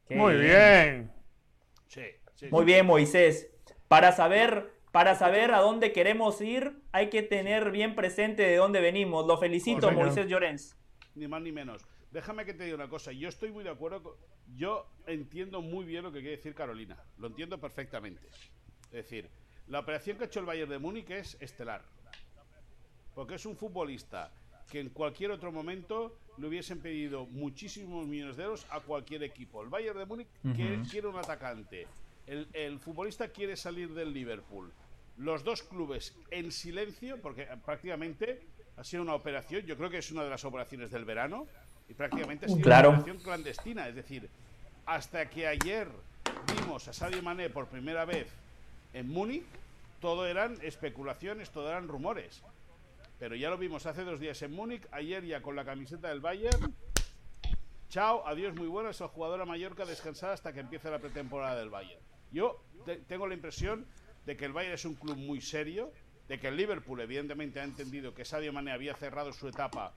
qué 0.07 0.15
Muy 0.15 0.35
bien. 0.35 1.11
Sí, 1.87 2.03
sí, 2.33 2.47
Muy 2.49 2.61
sí. 2.61 2.65
bien, 2.65 2.85
Moisés. 2.85 3.49
Para 3.87 4.11
saber, 4.11 4.71
para 4.91 5.15
saber 5.15 5.53
a 5.53 5.59
dónde 5.59 5.91
queremos 5.91 6.41
ir, 6.41 6.81
hay 6.91 7.09
que 7.09 7.21
tener 7.21 7.71
bien 7.71 7.95
presente 7.95 8.43
de 8.43 8.55
dónde 8.55 8.81
venimos. 8.81 9.25
Lo 9.27 9.37
felicito. 9.37 9.91
Moisés 9.91 10.27
Llorens. 10.27 10.77
Ni 11.15 11.27
más 11.27 11.41
ni 11.41 11.51
menos. 11.51 11.85
Déjame 12.11 12.45
que 12.45 12.53
te 12.53 12.63
diga 12.63 12.75
una 12.75 12.89
cosa. 12.89 13.11
Yo 13.11 13.29
estoy 13.29 13.51
muy 13.51 13.63
de 13.63 13.69
acuerdo. 13.69 14.01
con- 14.03 14.13
Yo 14.55 14.87
entiendo 15.05 15.61
muy 15.61 15.83
bien 15.85 16.03
lo 16.03 16.11
que 16.11 16.19
quiere 16.21 16.37
decir 16.37 16.55
Carolina. 16.55 16.97
Lo 17.17 17.27
entiendo 17.27 17.59
perfectamente. 17.59 18.25
Es 18.85 18.91
decir, 19.03 19.29
la 19.67 19.79
operación 19.79 20.17
que 20.17 20.23
ha 20.23 20.27
hecho 20.27 20.39
el 20.39 20.45
Bayern 20.45 20.69
de 20.69 20.77
Múnich 20.79 21.09
es 21.11 21.35
estelar. 21.41 21.83
Porque 23.13 23.35
es 23.35 23.45
un 23.45 23.57
futbolista 23.57 24.31
que 24.71 24.79
en 24.79 24.89
cualquier 24.89 25.31
otro 25.31 25.51
momento 25.51 26.17
le 26.37 26.47
hubiesen 26.47 26.79
pedido 26.79 27.25
muchísimos 27.25 28.05
millones 28.07 28.37
de 28.37 28.43
euros 28.43 28.65
a 28.69 28.79
cualquier 28.79 29.23
equipo. 29.23 29.61
El 29.63 29.69
Bayern 29.69 29.97
de 29.97 30.05
Múnich 30.05 30.27
quiere, 30.55 30.81
quiere 30.89 31.07
un 31.07 31.17
atacante. 31.17 31.87
El, 32.25 32.47
el 32.53 32.79
futbolista 32.79 33.29
quiere 33.29 33.55
salir 33.57 33.89
del 33.93 34.13
Liverpool. 34.13 34.71
Los 35.17 35.43
dos 35.43 35.63
clubes 35.63 36.15
en 36.29 36.51
silencio, 36.51 37.19
porque 37.21 37.43
eh, 37.43 37.47
prácticamente 37.65 38.45
ha 38.75 38.83
sido 38.83 39.01
una 39.01 39.15
operación, 39.15 39.63
yo 39.65 39.75
creo 39.75 39.89
que 39.89 39.97
es 39.97 40.11
una 40.11 40.23
de 40.23 40.29
las 40.29 40.45
operaciones 40.45 40.91
del 40.91 41.05
verano, 41.05 41.47
y 41.89 41.93
prácticamente 41.93 42.45
ha 42.45 42.49
sido 42.49 42.61
Claro. 42.61 42.89
una 42.89 42.99
operación 42.99 43.23
clandestina. 43.23 43.87
Es 43.87 43.95
decir, 43.95 44.29
hasta 44.85 45.29
que 45.29 45.47
ayer 45.47 45.87
vimos 46.55 46.87
a 46.87 46.93
Sadio 46.93 47.21
Mané 47.23 47.49
por 47.49 47.67
primera 47.67 48.05
vez 48.05 48.27
en 48.93 49.09
Múnich, 49.09 49.43
todo 50.01 50.25
eran 50.27 50.57
especulaciones, 50.61 51.49
todo 51.49 51.67
eran 51.69 51.87
rumores. 51.87 52.41
Pero 53.19 53.35
ya 53.35 53.49
lo 53.49 53.57
vimos 53.57 53.85
hace 53.85 54.03
dos 54.03 54.19
días 54.19 54.41
en 54.43 54.53
Múnich, 54.53 54.83
ayer 54.91 55.23
ya 55.25 55.41
con 55.41 55.55
la 55.55 55.65
camiseta 55.65 56.09
del 56.09 56.19
Bayern. 56.19 56.73
Chao, 57.89 58.27
adiós, 58.27 58.53
muy 58.55 58.67
buenas. 58.67 58.99
El 59.01 59.07
jugador 59.07 59.41
a 59.41 59.45
Mallorca 59.45 59.83
a 59.83 59.85
descansar 59.85 60.31
hasta 60.31 60.53
que 60.53 60.59
empiece 60.59 60.89
la 60.91 60.99
pretemporada 60.99 61.57
del 61.57 61.69
Bayern. 61.69 62.01
Yo 62.31 62.61
te- 62.85 62.97
tengo 62.97 63.25
la 63.27 63.33
impresión 63.33 63.85
de 64.25 64.35
que 64.35 64.45
el 64.45 64.51
Bayern 64.53 64.75
es 64.75 64.85
un 64.85 64.95
club 64.95 65.15
muy 65.15 65.41
serio, 65.41 65.91
de 66.27 66.37
que 66.39 66.49
el 66.49 66.57
Liverpool 66.57 66.99
evidentemente 66.99 67.61
ha 67.61 67.63
entendido 67.63 68.13
que 68.13 68.25
Sadio 68.25 68.51
Mané 68.51 68.71
había 68.73 68.93
cerrado 68.95 69.31
su 69.31 69.47
etapa 69.47 69.93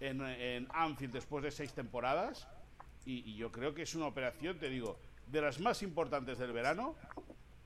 en, 0.00 0.20
en 0.22 0.68
Anfield 0.72 1.12
después 1.12 1.44
de 1.44 1.50
seis 1.50 1.72
temporadas. 1.72 2.48
Y, 3.04 3.30
y 3.30 3.36
yo 3.36 3.50
creo 3.52 3.74
que 3.74 3.82
es 3.82 3.94
una 3.94 4.06
operación, 4.06 4.58
te 4.58 4.68
digo, 4.68 4.98
de 5.26 5.40
las 5.40 5.60
más 5.60 5.82
importantes 5.82 6.38
del 6.38 6.52
verano, 6.52 6.96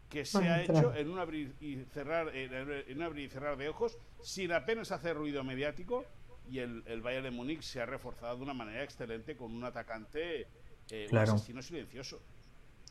que 0.09 0.25
se 0.25 0.49
ha 0.49 0.63
hecho 0.63 0.95
en 0.95 1.11
un 1.11 1.19
abrir 1.19 1.55
y 1.61 1.77
cerrar, 1.93 2.29
en 2.35 2.97
un 2.97 3.03
abrir 3.03 3.27
y 3.27 3.29
cerrar 3.29 3.57
de 3.57 3.69
ojos, 3.69 3.99
sin 4.23 4.53
apenas 4.53 4.93
hacer 4.93 5.17
ruido 5.17 5.43
mediático. 5.43 6.05
Y 6.49 6.59
el, 6.59 6.83
el 6.87 7.01
Bayern 7.01 7.25
de 7.25 7.31
Múnich 7.31 7.63
se 7.63 7.81
ha 7.81 7.87
reforzado 7.87 8.37
de 8.37 8.43
una 8.43 8.53
manera 8.55 8.83
excelente 8.85 9.35
con 9.35 9.51
un 9.53 9.65
atacante, 9.65 10.47
eh, 10.91 11.07
Claro. 11.09 11.33
un 11.33 11.39
asesino 11.39 11.63
silencioso. 11.63 12.21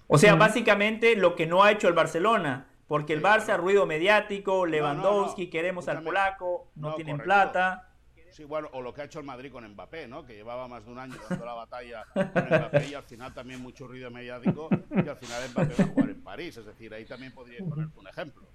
O 0.07 0.17
sea, 0.17 0.35
básicamente 0.35 1.15
lo 1.15 1.35
que 1.35 1.45
no 1.45 1.63
ha 1.63 1.71
hecho 1.71 1.87
el 1.87 1.93
Barcelona. 1.93 2.67
Porque 2.87 3.13
el 3.13 3.19
Sí, 3.19 3.25
Barça, 3.25 3.57
ruido 3.57 3.85
mediático, 3.85 4.57
no, 4.57 4.65
Lewandowski, 4.65 5.45
no. 5.45 5.51
queremos 5.51 5.87
al 5.87 6.03
polaco, 6.03 6.67
no, 6.75 6.89
No, 6.89 6.95
tienen 6.95 7.15
correcto. 7.15 7.25
plata. 7.25 7.89
Sí, 8.33 8.45
bueno, 8.45 8.67
o 8.73 8.81
lo 8.81 8.91
que 8.91 9.01
ha 9.01 9.05
hecho 9.05 9.19
el 9.19 9.25
Madrid 9.25 9.51
con 9.51 9.63
Mbappé, 9.63 10.07
¿no? 10.07 10.25
Que 10.25 10.33
llevaba 10.33 10.67
más 10.67 10.83
de 10.83 10.91
un 10.91 10.97
año 10.97 11.13
dando 11.29 11.45
la 11.45 11.53
batalla 11.53 12.03
con 12.11 12.45
Mbappé 12.45 12.87
y 12.87 12.93
al 12.95 13.03
final 13.03 13.31
también 13.31 13.61
mucho 13.61 13.87
ruido 13.87 14.09
mediático 14.09 14.69
y 14.89 15.07
al 15.07 15.17
final 15.17 15.49
Mbappé 15.51 15.75
va 15.75 15.83
a 15.83 15.87
jugar 15.87 16.09
en 16.09 16.23
París. 16.23 16.57
Es 16.57 16.65
decir, 16.65 16.91
ahí 16.95 17.05
también 17.05 17.31
podría 17.31 17.63
poner 17.63 17.89
un 17.95 18.07
ejemplo. 18.07 18.47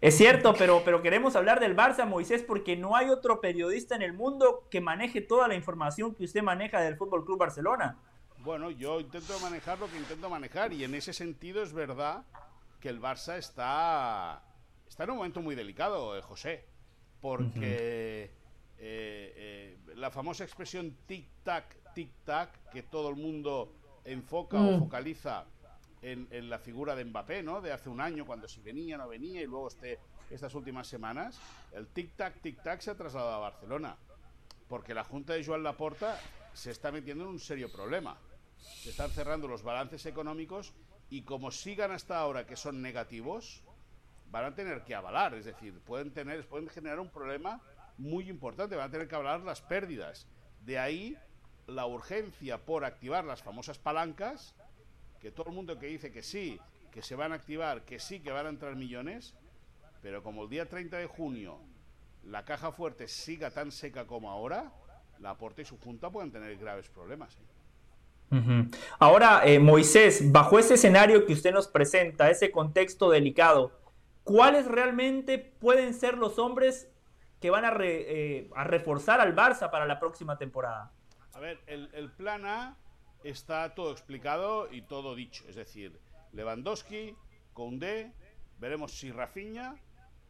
Es 0.00 0.16
cierto, 0.16 0.52
pero, 0.58 0.82
pero 0.84 1.00
queremos 1.00 1.36
hablar 1.36 1.60
del 1.60 1.76
Barça, 1.76 2.08
Moisés, 2.08 2.42
porque 2.42 2.76
no 2.76 2.96
hay 2.96 3.08
otro 3.08 3.40
periodista 3.40 3.94
en 3.94 4.02
el 4.02 4.14
mundo 4.14 4.66
que 4.68 4.80
maneje 4.80 5.20
toda 5.20 5.46
la 5.46 5.54
información 5.54 6.12
que 6.12 6.24
usted 6.24 6.42
maneja 6.42 6.80
del 6.80 6.96
Fútbol 6.96 7.24
Club 7.24 7.38
Barcelona. 7.38 7.96
Bueno, 8.38 8.72
yo 8.72 8.98
intento 8.98 9.38
manejar 9.38 9.78
lo 9.78 9.88
que 9.88 9.96
intento 9.96 10.28
manejar 10.28 10.72
y 10.72 10.82
en 10.82 10.92
ese 10.92 11.12
sentido 11.12 11.62
es 11.62 11.72
verdad 11.72 12.24
que 12.80 12.88
el 12.88 13.00
Barça 13.00 13.38
está, 13.38 14.42
está 14.88 15.04
en 15.04 15.10
un 15.10 15.18
momento 15.18 15.40
muy 15.40 15.54
delicado, 15.54 16.18
eh, 16.18 16.20
José, 16.20 16.66
porque 17.20 18.43
eh, 18.78 19.76
eh, 19.86 19.94
la 19.96 20.10
famosa 20.10 20.44
expresión 20.44 20.96
tic-tac, 21.06 21.64
tic-tac, 21.94 22.70
que 22.72 22.82
todo 22.82 23.08
el 23.08 23.16
mundo 23.16 23.72
enfoca 24.04 24.60
o 24.60 24.72
Mm. 24.72 24.78
focaliza 24.80 25.46
en, 26.02 26.28
en 26.30 26.50
la 26.50 26.58
figura 26.58 26.94
de 26.94 27.04
Mbappé, 27.04 27.42
¿no? 27.42 27.60
De 27.60 27.72
hace 27.72 27.88
un 27.88 28.00
año, 28.00 28.26
cuando 28.26 28.46
si 28.46 28.60
venía, 28.60 28.98
no 28.98 29.08
venía, 29.08 29.40
y 29.40 29.46
luego 29.46 29.68
este, 29.68 29.98
estas 30.30 30.54
últimas 30.54 30.86
semanas, 30.86 31.40
el 31.72 31.88
tic-tac, 31.92 32.40
tic-tac 32.42 32.80
se 32.80 32.90
ha 32.90 32.96
trasladado 32.96 33.34
a 33.34 33.38
Barcelona, 33.38 33.96
porque 34.68 34.92
la 34.92 35.04
Junta 35.04 35.32
de 35.34 35.44
Joan 35.44 35.62
Laporta 35.62 36.20
se 36.52 36.70
está 36.70 36.92
metiendo 36.92 37.24
en 37.24 37.30
un 37.30 37.40
serio 37.40 37.70
problema. 37.72 38.18
Se 38.58 38.90
están 38.90 39.10
cerrando 39.10 39.48
los 39.48 39.62
balances 39.62 40.04
económicos 40.06 40.72
y 41.10 41.22
como 41.22 41.50
sigan 41.50 41.90
hasta 41.92 42.18
ahora 42.18 42.46
que 42.46 42.56
son 42.56 42.82
negativos, 42.82 43.62
van 44.30 44.44
a 44.46 44.54
tener 44.54 44.82
que 44.84 44.94
avalar, 44.94 45.34
es 45.34 45.44
decir, 45.44 45.80
pueden 45.80 46.12
tener, 46.12 46.46
pueden 46.48 46.68
generar 46.68 46.98
un 47.00 47.08
problema 47.08 47.60
muy 47.98 48.28
importante, 48.28 48.76
van 48.76 48.88
a 48.88 48.90
tener 48.90 49.08
que 49.08 49.14
avalar 49.14 49.40
las 49.40 49.60
pérdidas. 49.62 50.26
De 50.64 50.78
ahí 50.78 51.16
la 51.66 51.86
urgencia 51.86 52.58
por 52.58 52.84
activar 52.84 53.24
las 53.24 53.42
famosas 53.42 53.78
palancas, 53.78 54.54
que 55.20 55.30
todo 55.30 55.48
el 55.48 55.54
mundo 55.54 55.78
que 55.78 55.86
dice 55.86 56.10
que 56.12 56.22
sí, 56.22 56.60
que 56.90 57.02
se 57.02 57.16
van 57.16 57.32
a 57.32 57.36
activar, 57.36 57.84
que 57.84 57.98
sí, 57.98 58.20
que 58.20 58.30
van 58.30 58.46
a 58.46 58.50
entrar 58.50 58.76
millones, 58.76 59.34
pero 60.02 60.22
como 60.22 60.44
el 60.44 60.50
día 60.50 60.68
30 60.68 60.98
de 60.98 61.06
junio 61.06 61.58
la 62.24 62.44
caja 62.44 62.72
fuerte 62.72 63.08
siga 63.08 63.50
tan 63.50 63.70
seca 63.70 64.06
como 64.06 64.30
ahora, 64.30 64.72
la 65.20 65.30
aporte 65.30 65.62
y 65.62 65.64
su 65.64 65.78
junta 65.78 66.10
pueden 66.10 66.30
tener 66.30 66.56
graves 66.56 66.88
problemas. 66.88 67.36
¿eh? 68.30 68.64
Ahora, 68.98 69.42
eh, 69.44 69.58
Moisés, 69.58 70.32
bajo 70.32 70.58
ese 70.58 70.74
escenario 70.74 71.24
que 71.26 71.34
usted 71.34 71.52
nos 71.52 71.68
presenta, 71.68 72.30
ese 72.30 72.50
contexto 72.50 73.10
delicado, 73.10 73.78
¿cuáles 74.24 74.66
realmente 74.66 75.38
pueden 75.38 75.94
ser 75.94 76.16
los 76.16 76.38
hombres 76.38 76.88
que 77.44 77.50
van 77.50 77.66
a, 77.66 77.70
re- 77.70 78.06
eh, 78.38 78.50
a 78.56 78.64
reforzar 78.64 79.20
al 79.20 79.36
Barça 79.36 79.70
para 79.70 79.84
la 79.84 80.00
próxima 80.00 80.38
temporada? 80.38 80.90
A 81.34 81.40
ver, 81.40 81.60
el, 81.66 81.90
el 81.92 82.10
plan 82.10 82.46
A 82.46 82.74
está 83.22 83.74
todo 83.74 83.92
explicado 83.92 84.72
y 84.72 84.80
todo 84.80 85.14
dicho. 85.14 85.44
Es 85.46 85.54
decir, 85.56 86.00
Lewandowski, 86.32 87.14
Koundé, 87.52 88.14
veremos 88.58 88.96
si 88.98 89.12
Rafinha 89.12 89.76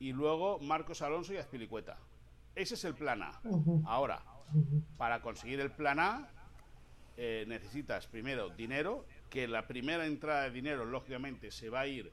y 0.01 0.13
luego 0.13 0.59
Marcos 0.59 1.03
Alonso 1.03 1.33
y 1.33 1.37
Azpilicueta. 1.37 1.99
Ese 2.57 2.75
es 2.75 2.85
el 2.85 2.97
plan 2.97 3.23
A. 3.23 3.41
Ahora, 3.87 4.21
para 4.97 5.23
conseguir 5.23 5.61
el 5.61 5.71
plan 5.71 6.01
A, 6.01 6.29
eh, 7.17 7.45
necesitas 7.47 8.09
primero 8.09 8.49
dinero, 8.51 9.07
que 9.31 9.47
la 9.47 9.69
primera 9.69 10.05
entrada 10.05 10.43
de 10.43 10.51
dinero, 10.51 10.85
lógicamente, 10.85 11.53
se 11.53 11.71
va 11.71 11.83
a 11.83 11.87
ir 11.87 12.11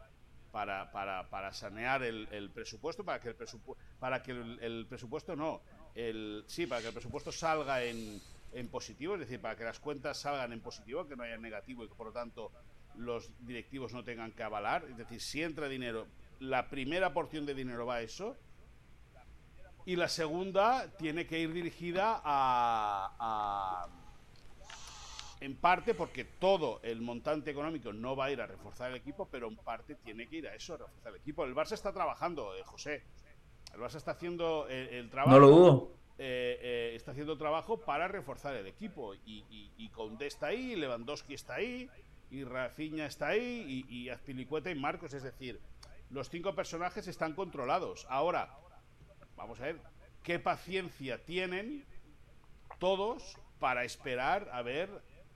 para, 0.52 0.92
para, 0.92 1.30
para 1.30 1.54
sanear 1.54 2.04
el, 2.04 2.28
el 2.32 2.50
presupuesto, 2.50 3.04
para 3.04 3.20
que 3.20 3.30
el, 3.30 3.38
presupu- 3.38 3.76
para 4.00 4.22
que 4.22 4.32
el, 4.32 4.86
presupuesto 4.88 5.36
no, 5.36 5.62
el, 5.96 6.44
sí, 6.48 6.68
para 6.68 6.82
que 6.82 6.88
el 6.88 6.94
presupuesto 6.94 7.32
salga 7.32 7.84
en, 7.84 8.22
en 8.54 8.68
positivo, 8.68 9.14
es 9.16 9.22
decir, 9.22 9.40
para 9.40 9.56
que 9.56 9.64
las 9.64 9.80
cuentas 9.80 10.18
salgan 10.20 10.52
en 10.54 10.62
positivo, 10.62 11.08
que 11.08 11.16
no 11.16 11.24
haya 11.24 11.38
negativo 11.38 11.84
y 11.84 11.88
que 11.88 11.96
por 11.96 12.08
lo 12.08 12.14
tanto 12.14 12.52
los 12.96 13.32
directivos 13.46 13.94
no 13.94 14.04
tengan 14.04 14.34
que 14.34 14.44
avalar. 14.44 14.86
Es 14.90 14.98
decir, 14.98 15.22
si 15.22 15.42
entra 15.42 15.70
dinero, 15.70 16.08
la 16.40 16.70
primera 16.70 17.14
porción 17.14 17.46
de 17.46 17.54
dinero 17.54 17.86
va 17.86 17.96
a 17.96 18.02
eso. 18.02 18.36
Y 19.86 19.96
la 19.96 20.10
segunda 20.10 20.92
tiene 20.98 21.26
que 21.26 21.40
ir 21.40 21.54
dirigida 21.54 22.22
a 22.24 23.88
en 25.42 25.58
parte 25.58 25.94
porque 25.94 26.24
todo 26.24 26.80
el 26.84 27.02
montante 27.02 27.52
económico 27.52 27.92
no 27.92 28.16
va 28.16 28.26
a 28.26 28.32
ir 28.32 28.40
a 28.42 28.48
reforzar 28.48 28.92
el 28.92 28.98
equipo, 28.98 29.28
pero 29.30 29.48
en 29.48 29.58
parte 29.58 29.96
tiene 29.96 30.28
que 30.30 30.38
ir 30.38 30.48
a 30.48 30.56
eso, 30.56 30.76
a 30.76 30.78
reforzar 30.78 31.14
el 31.14 31.20
equipo. 31.20 31.44
El 31.44 31.54
Barça 31.54 31.74
está 31.74 31.92
trabajando, 31.92 32.56
eh, 32.56 32.64
José. 32.64 33.04
El 33.74 33.82
Barça 33.82 33.96
está 33.98 34.12
haciendo 34.12 34.68
el, 34.70 34.88
el 34.90 35.10
trabajo. 35.10 35.32
No 35.32 35.40
lo 35.40 35.50
dudo. 35.50 35.92
eh, 36.18 36.60
eh, 36.62 36.94
está 36.96 37.12
haciendo 37.12 37.38
trabajo 37.38 37.80
para 37.80 38.08
reforzar 38.08 38.56
el 38.56 38.68
equipo. 38.68 39.16
Y, 39.16 39.44
y, 39.50 39.72
y 39.78 39.90
Koundé 39.90 40.28
está 40.28 40.48
ahí, 40.48 40.76
Lewandowski 40.76 41.34
está 41.34 41.56
ahí, 41.56 41.90
y 42.30 42.44
Rafinha 42.44 43.08
está 43.08 43.30
ahí, 43.30 43.86
y, 43.90 43.96
y 43.96 44.10
Azpilicueta 44.10 44.70
y 44.70 44.76
Marcos. 44.76 45.14
Es 45.14 45.24
decir, 45.24 45.60
los 46.12 46.30
cinco 46.30 46.54
personajes 46.54 47.08
están 47.08 47.34
controlados. 47.34 48.06
Ahora, 48.10 48.56
vamos 49.36 49.60
a 49.60 49.64
ver 49.64 49.82
qué 50.24 50.38
paciencia 50.38 51.18
tienen 51.26 51.84
todos 52.78 53.38
para 53.60 53.84
esperar 53.84 54.50
a 54.52 54.62
ver 54.62 54.90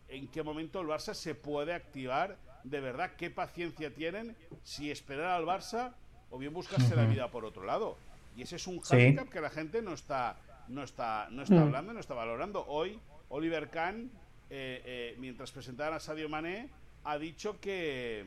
en 0.10 0.28
qué 0.28 0.43
momento 0.43 0.82
el 0.82 0.88
Barça 0.88 1.14
se 1.14 1.36
puede 1.36 1.74
activar. 1.74 2.38
De 2.64 2.80
verdad, 2.80 3.12
qué 3.18 3.30
paciencia 3.30 3.93
tienen 3.93 4.36
si 4.64 4.89
esperar 4.91 5.32
al 5.32 5.45
Barça 5.45 5.93
o 6.32 6.38
bien 6.38 6.53
buscarse 6.53 6.95
la 6.95 7.06
vida 7.06 7.30
por 7.30 7.45
otro 7.45 7.64
lado. 7.64 7.97
Y 8.36 8.41
ese 8.41 8.56
es 8.58 8.68
un 8.68 8.84
Sí. 8.84 8.95
handicap 8.95 9.30
que 9.30 9.39
la 9.41 9.49
gente 9.49 9.82
no 9.82 9.93
está, 9.93 10.38
no 10.68 10.84
está, 10.84 11.28
no 11.30 11.43
está 11.43 11.56
Mm. 11.56 11.64
hablando, 11.64 11.93
no 11.93 11.99
está 11.99 12.14
valorando. 12.16 12.66
Hoy, 12.68 12.99
Oliver 13.30 13.70
Kahn, 13.70 14.10
eh, 14.49 14.82
eh, 14.86 15.16
mientras 15.20 15.51
presentaban 15.51 15.93
a 15.93 15.99
Sadio 15.99 16.28
Mané, 16.30 16.70
ha 17.03 17.18
dicho 17.18 17.60
que 17.60 18.26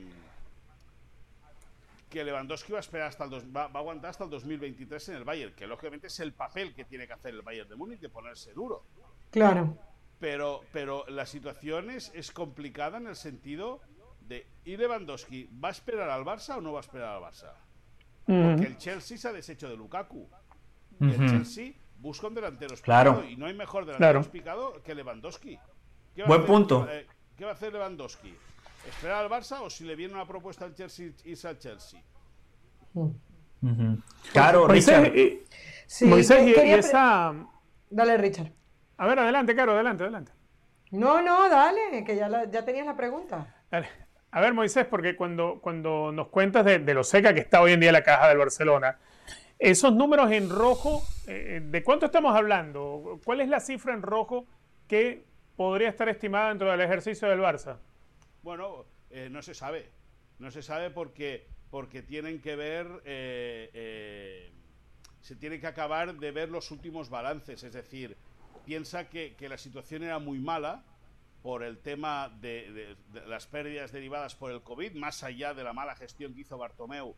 que 2.09 2.25
Lewandowski 2.25 2.73
va 2.73 2.79
a 2.79 2.81
esperar 2.81 3.09
hasta 3.09 3.25
el 3.25 3.31
dos- 3.31 3.45
va, 3.45 3.69
va 3.69 3.81
a 3.81 3.83
aguantar 3.83 4.09
hasta 4.11 4.25
el 4.25 4.31
2023 4.31 5.11
en 5.11 5.17
el 5.17 5.25
Bayern, 5.25 5.55
que 5.55 5.67
lógicamente 5.67 6.07
es 6.07 6.19
el 6.21 6.33
papel 6.33 6.75
que 6.75 6.87
tiene 6.87 7.07
que 7.07 7.13
hacer 7.13 7.35
el 7.35 7.43
Bayern 7.43 7.69
de 7.69 7.77
Múnich 7.77 8.01
de 8.01 8.09
ponerse 8.09 8.53
duro. 8.55 8.83
Claro. 9.31 9.77
Pero, 10.21 10.63
pero 10.73 11.05
la 11.09 11.27
situación 11.27 11.91
es, 11.91 12.11
es 12.15 12.33
complicada 12.33 12.99
en 12.99 13.07
el 13.07 13.17
sentido 13.17 13.81
de 14.21 14.47
¿y 14.65 14.77
Lewandowski 14.77 15.49
va 15.63 15.69
a 15.69 15.71
esperar 15.71 16.11
al 16.11 16.25
Barça 16.25 16.57
o 16.57 16.61
no 16.61 16.73
va 16.73 16.81
a 16.81 16.83
esperar 16.83 17.17
al 17.17 17.23
Barça? 17.23 17.53
Porque 18.27 18.67
el 18.67 18.77
Chelsea 18.77 19.17
se 19.17 19.29
ha 19.29 19.33
deshecho 19.33 19.69
de 19.69 19.77
Lukaku. 19.77 20.29
Y 21.01 21.05
el. 21.13 21.31
Chelsea 21.31 21.73
busca 21.99 22.27
un 22.27 22.35
delantero 22.35 22.75
Claro. 22.83 23.25
y 23.25 23.37
no 23.37 23.47
hay 23.47 23.55
mejor 23.55 23.85
delantero 23.87 23.99
Claro. 24.11 24.21
explicado 24.21 24.83
que 24.83 24.95
Lewandowski. 24.95 25.59
¿Qué 26.15 26.23
va 26.23 26.27
a 26.27 26.29
Buen 26.29 26.41
hacer- 26.41 26.47
punto. 26.53 26.89
eh, 26.91 27.07
¿Qué 27.37 27.45
va 27.45 27.51
a 27.53 27.55
hacer 27.55 27.73
Lewandowski? 27.73 28.35
¿Esperar 28.89 29.25
al 29.25 29.31
Barça 29.31 29.61
o 29.63 29.71
si 29.71 29.85
le 29.85 29.95
viene 29.97 30.15
una 30.15 30.27
propuesta 30.27 30.65
al 30.65 30.75
Chelsea, 30.75 31.11
irse 31.25 31.47
al 31.49 31.59
Chelsea? 31.59 32.03
Claro, 34.33 34.67
Moisés, 34.67 34.99
Richard. 34.99 35.17
y, 35.17 35.45
Sí, 35.87 36.05
Moisés, 36.05 36.43
y- 36.47 36.53
quería 36.53 36.73
pre- 36.75 36.81
esa... 36.81 37.35
Dale, 37.91 38.17
Richard. 38.19 38.53
A 38.99 39.07
ver, 39.07 39.19
adelante, 39.19 39.55
Caro, 39.55 39.73
adelante, 39.73 40.03
adelante. 40.05 40.33
No, 40.91 41.21
no, 41.23 41.49
dale, 41.49 42.05
que 42.05 42.17
ya, 42.17 42.29
la- 42.29 42.45
ya 42.51 42.65
tenías 42.65 42.87
la 42.87 42.97
pregunta. 42.97 43.55
Dale. 43.71 43.89
A 44.31 44.41
ver, 44.41 44.53
Moisés, 44.53 44.87
porque 44.87 45.17
cuando, 45.17 45.59
cuando 45.61 46.13
nos 46.13 46.29
cuentas 46.29 46.65
de, 46.65 46.79
de 46.81 46.95
lo 46.95 47.03
seca 47.05 47.33
que 47.33 47.41
está 47.41 47.63
hoy 47.63 47.73
en 47.73 47.81
día 47.81 47.93
la 47.93 48.03
caja 48.03 48.29
del 48.29 48.39
Barcelona, 48.39 48.99
esos 49.59 49.93
números 49.95 50.31
en 50.33 50.51
rojo, 50.51 51.03
eh, 51.27 51.61
¿de 51.65 51.83
cuánto 51.83 52.07
estamos 52.07 52.37
hablando? 52.37 53.19
¿Cuál 53.25 53.41
es 53.41 53.49
la 53.49 53.61
cifra 53.61 53.95
en 53.95 54.03
rojo 54.03 54.47
que 54.87 55.25
podría 55.57 55.89
estar 55.89 56.09
estimada 56.09 56.51
dentro 56.51 56.71
del 56.71 56.81
ejercicio 56.81 57.29
del 57.29 57.41
Barça? 57.41 57.79
Bueno, 58.43 58.85
eh, 59.11 59.29
no 59.31 59.43
se 59.43 59.55
sabe. 59.55 59.91
No 60.39 60.51
se 60.51 60.63
sabe 60.63 60.91
porque, 60.91 61.47
porque 61.71 62.03
tienen 62.03 62.41
que 62.41 62.55
ver. 62.57 62.87
eh, 63.05 63.71
eh, 63.73 64.53
se 65.21 65.37
tiene 65.37 65.59
que 65.61 65.67
acabar 65.67 66.15
de 66.15 66.31
ver 66.33 66.49
los 66.51 66.71
últimos 66.71 67.11
balances. 67.11 67.63
Es 67.65 67.73
decir, 67.73 68.17
piensa 68.69 69.09
que, 69.09 69.35
que 69.35 69.49
la 69.49 69.57
situación 69.57 70.03
era 70.03 70.19
muy 70.19 70.39
mala 70.39 70.85
por 71.43 71.63
el 71.63 71.79
tema 71.79 72.29
de, 72.43 72.95
las 73.27 73.47
pérdidas 73.47 73.93
derivadas 73.93 74.35
por 74.35 74.51
el 74.51 74.61
COVID, 74.61 74.93
más 74.93 75.25
allá 75.25 75.55
de 75.55 75.65
la 75.65 75.73
mala 75.73 75.97
gestión 75.97 76.35
que 76.35 76.43
hizo 76.43 76.59
Bartomeu 76.59 77.15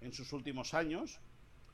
en 0.00 0.14
sus 0.14 0.32
últimos 0.32 0.72
años. 0.72 1.20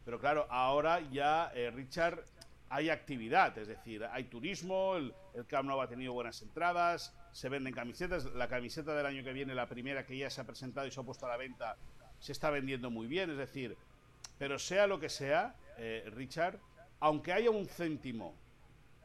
Pero 0.05 0.19
claro, 0.19 0.49
ahora 0.51 0.99
ya, 1.13 1.53
eh, 1.55 1.71
Richard, 1.71 2.25
hay 2.71 2.91
actividad, 2.91 3.57
es 3.57 3.69
decir, 3.69 4.05
hay 4.11 4.25
turismo, 4.25 4.97
el, 4.97 5.15
el 5.35 5.47
Camp 5.47 5.69
Nou 5.69 5.81
ha 5.81 5.87
tenido 5.87 6.13
buenas 6.13 6.43
entradas, 6.43 7.15
se 7.31 7.49
venden 7.49 7.73
camisetas, 7.73 8.25
la 8.35 8.49
camiseta 8.49 8.97
del 8.97 9.07
año 9.07 9.23
que 9.23 9.33
viene, 9.33 9.55
la 9.55 9.69
primera 9.69 10.05
que 10.05 10.19
ya 10.19 10.29
se 10.29 10.41
ha 10.41 10.45
presentado 10.45 10.89
y 10.89 10.91
se 10.91 10.99
ha 10.99 11.05
puesto 11.05 11.27
a 11.27 11.29
la 11.29 11.37
venta, 11.37 11.77
se 12.19 12.33
está 12.33 12.51
vendiendo 12.51 12.91
muy 12.91 13.07
bien, 13.07 13.31
es 13.31 13.39
decir, 13.39 13.77
pero 14.39 14.59
sea 14.59 14.89
lo 14.89 14.99
que 14.99 15.09
sea, 15.09 15.55
eh, 15.79 16.11
Richard, 16.17 16.59
aunque 16.99 17.33
haya 17.33 17.51
un 17.51 17.67
céntimo, 17.67 18.35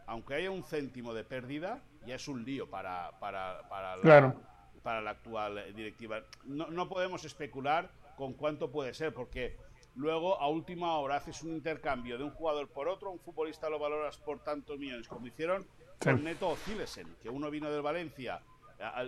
aunque 0.07 0.35
haya 0.35 0.51
un 0.51 0.63
céntimo 0.63 1.13
de 1.13 1.23
pérdida, 1.23 1.81
ya 2.05 2.15
es 2.15 2.27
un 2.27 2.43
lío 2.45 2.69
para, 2.69 3.11
para, 3.19 3.67
para 3.69 3.95
la, 3.95 4.01
Claro. 4.01 4.35
para 4.83 5.01
la 5.01 5.11
actual 5.11 5.73
directiva. 5.75 6.21
No, 6.45 6.67
no 6.67 6.87
podemos 6.87 7.23
especular 7.25 7.89
con 8.15 8.33
cuánto 8.33 8.71
puede 8.71 8.93
ser, 8.93 9.13
porque 9.13 9.57
luego 9.95 10.39
a 10.39 10.47
última 10.49 10.97
hora 10.99 11.15
haces 11.17 11.41
un 11.43 11.51
intercambio 11.53 12.17
de 12.17 12.23
un 12.23 12.31
jugador 12.31 12.67
por 12.69 12.87
otro, 12.87 13.11
un 13.11 13.19
futbolista 13.19 13.69
lo 13.69 13.79
valoras 13.79 14.17
por 14.17 14.39
tantos 14.43 14.77
millones, 14.77 15.07
como 15.07 15.27
hicieron 15.27 15.65
con. 15.99 16.23
Neto 16.23 16.49
o 16.49 16.55
Zilesen, 16.55 17.15
que 17.21 17.29
uno 17.29 17.49
vino 17.49 17.71
del 17.71 17.81
Valencia. 17.81 18.41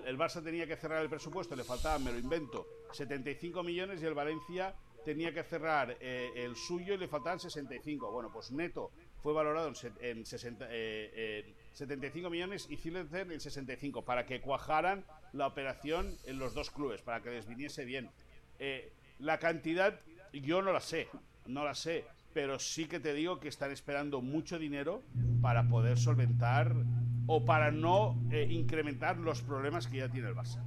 El 0.05 0.17
Barça 0.17 0.41
tenía 0.41 0.65
que 0.65 0.77
cerrar 0.77 1.01
el 1.01 1.09
presupuesto, 1.09 1.53
le 1.55 1.65
faltaban, 1.65 2.01
me 2.03 2.11
lo 2.13 2.17
invento, 2.17 2.65
75 2.93 3.63
millones 3.63 4.01
y 4.01 4.05
el 4.05 4.13
Valencia 4.13 4.73
tenía 5.03 5.33
que 5.33 5.43
cerrar 5.43 5.97
eh, 5.99 6.31
el 6.35 6.55
suyo 6.55 6.93
y 6.93 6.97
le 6.97 7.07
faltaban 7.09 7.37
65. 7.39 8.09
Bueno, 8.09 8.29
pues 8.31 8.49
Neto 8.51 8.91
fue 9.23 9.33
valorado 9.33 9.67
en, 9.69 9.75
se- 9.75 9.91
en 10.01 10.25
60, 10.25 10.65
eh, 10.69 11.43
en 11.47 11.55
75 11.73 12.29
millones 12.29 12.67
y 12.69 12.77
Zilesen 12.77 13.31
en 13.31 13.39
65 13.39 14.03
para 14.05 14.25
que 14.25 14.41
cuajaran 14.41 15.03
la 15.33 15.47
operación 15.47 16.17
en 16.25 16.39
los 16.39 16.53
dos 16.53 16.71
clubes, 16.71 17.01
para 17.01 17.21
que 17.21 17.29
les 17.31 17.47
viniese 17.47 17.85
bien. 17.85 18.09
Eh, 18.59 18.91
la 19.19 19.37
cantidad 19.39 19.99
yo 20.33 20.61
no 20.61 20.71
la 20.71 20.79
sé, 20.81 21.07
no 21.45 21.63
la 21.63 21.73
sé, 21.73 22.05
pero 22.33 22.59
sí 22.59 22.85
que 22.85 22.99
te 22.99 23.13
digo 23.13 23.39
que 23.39 23.47
están 23.47 23.71
esperando 23.71 24.21
mucho 24.21 24.59
dinero 24.59 25.01
para 25.41 25.67
poder 25.67 25.97
solventar 25.97 26.73
o 27.25 27.43
para 27.43 27.71
no 27.71 28.15
eh, 28.31 28.47
incrementar 28.49 29.17
los 29.17 29.41
problemas 29.41 29.87
que 29.87 29.97
ya 29.97 30.09
tiene 30.09 30.29
el 30.29 30.35
Barça. 30.35 30.61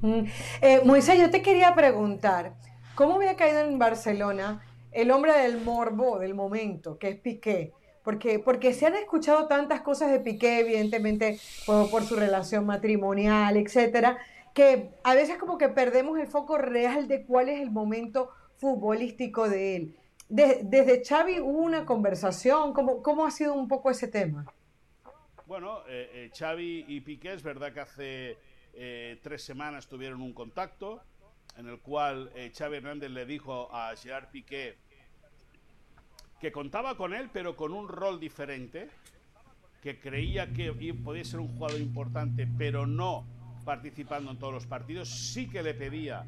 Mm. 0.00 0.24
Eh, 0.60 0.80
Moisés, 0.84 1.18
yo 1.18 1.30
te 1.30 1.42
quería 1.42 1.74
preguntar, 1.74 2.54
¿cómo 2.94 3.14
había 3.16 3.36
caído 3.36 3.60
en 3.60 3.78
Barcelona 3.78 4.62
el 4.94 5.10
hombre 5.10 5.32
del 5.32 5.60
morbo 5.60 6.18
del 6.18 6.34
momento, 6.34 6.98
que 6.98 7.08
es 7.08 7.16
Piqué? 7.20 7.72
Porque, 8.02 8.38
porque 8.38 8.72
se 8.74 8.86
han 8.86 8.94
escuchado 8.96 9.46
tantas 9.46 9.80
cosas 9.80 10.10
de 10.10 10.20
Piqué, 10.20 10.60
evidentemente 10.60 11.38
por, 11.66 12.02
su 12.04 12.16
relación 12.16 12.66
matrimonial, 12.66 13.56
etcétera, 13.56 14.18
que 14.54 14.90
a 15.02 15.14
veces 15.14 15.38
como 15.38 15.58
que 15.58 15.68
perdemos 15.70 16.18
el 16.18 16.26
foco 16.26 16.58
real 16.58 17.08
de 17.08 17.24
cuál 17.24 17.48
es 17.48 17.60
el 17.60 17.70
momento 17.70 18.30
futbolístico 18.58 19.48
de 19.48 19.76
él. 19.76 19.96
De- 20.28 20.60
desde 20.64 21.02
Xavi 21.04 21.40
hubo 21.40 21.58
una 21.58 21.84
conversación, 21.86 22.72
¿cómo, 22.72 23.02
¿cómo 23.02 23.24
ha 23.26 23.30
sido 23.30 23.54
un 23.54 23.68
poco 23.68 23.90
ese 23.90 24.08
tema? 24.08 24.46
Bueno, 25.46 25.80
eh, 25.88 26.10
eh, 26.12 26.30
Xavi 26.36 26.84
y 26.88 27.00
Piqué 27.00 27.32
es 27.34 27.42
verdad 27.42 27.72
que 27.72 27.80
hace 27.80 28.36
eh, 28.74 29.18
tres 29.22 29.42
semanas 29.42 29.86
tuvieron 29.86 30.20
un 30.22 30.32
contacto 30.32 31.02
en 31.56 31.68
el 31.68 31.78
cual 31.80 32.30
eh, 32.34 32.50
Xavi 32.56 32.76
Hernández 32.78 33.10
le 33.10 33.26
dijo 33.26 33.68
a 33.72 33.94
Gerard 33.96 34.28
Piqué 34.30 34.76
que 36.40 36.52
contaba 36.52 36.96
con 36.96 37.14
él, 37.14 37.30
pero 37.32 37.56
con 37.56 37.72
un 37.72 37.88
rol 37.88 38.20
diferente, 38.20 38.88
que 39.82 39.98
creía 39.98 40.52
que 40.52 40.72
podía 40.94 41.24
ser 41.24 41.40
un 41.40 41.48
jugador 41.48 41.80
importante, 41.80 42.48
pero 42.58 42.86
no 42.86 43.24
participando 43.64 44.30
en 44.30 44.38
todos 44.38 44.52
los 44.52 44.66
partidos. 44.66 45.08
Sí 45.08 45.48
que 45.48 45.62
le 45.62 45.74
pedía 45.74 46.24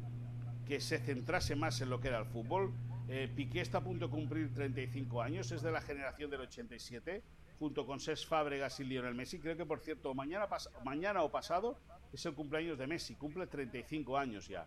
que 0.67 0.79
se 0.79 0.99
centrase 0.99 1.55
más 1.55 1.79
en 1.81 1.89
lo 1.89 1.99
que 1.99 2.09
era 2.09 2.19
el 2.19 2.25
fútbol. 2.25 2.71
Eh, 3.09 3.31
Piqué 3.33 3.61
está 3.61 3.77
a 3.77 3.81
punto 3.81 4.07
de 4.07 4.11
cumplir 4.11 4.53
35 4.53 5.21
años, 5.21 5.51
es 5.51 5.61
de 5.61 5.71
la 5.71 5.81
generación 5.81 6.29
del 6.29 6.41
87, 6.41 7.23
junto 7.57 7.85
con 7.85 7.99
Cesc 7.99 8.27
Fábregas 8.27 8.79
y 8.79 8.83
Lionel 8.83 9.15
Messi. 9.15 9.39
Creo 9.39 9.55
que, 9.55 9.65
por 9.65 9.79
cierto, 9.79 10.13
mañana, 10.13 10.47
mañana 10.83 11.23
o 11.23 11.31
pasado 11.31 11.77
es 12.11 12.25
el 12.25 12.33
cumpleaños 12.33 12.77
de 12.77 12.85
Messi, 12.85 13.15
cumple 13.15 13.47
35 13.47 14.17
años 14.17 14.47
ya. 14.47 14.65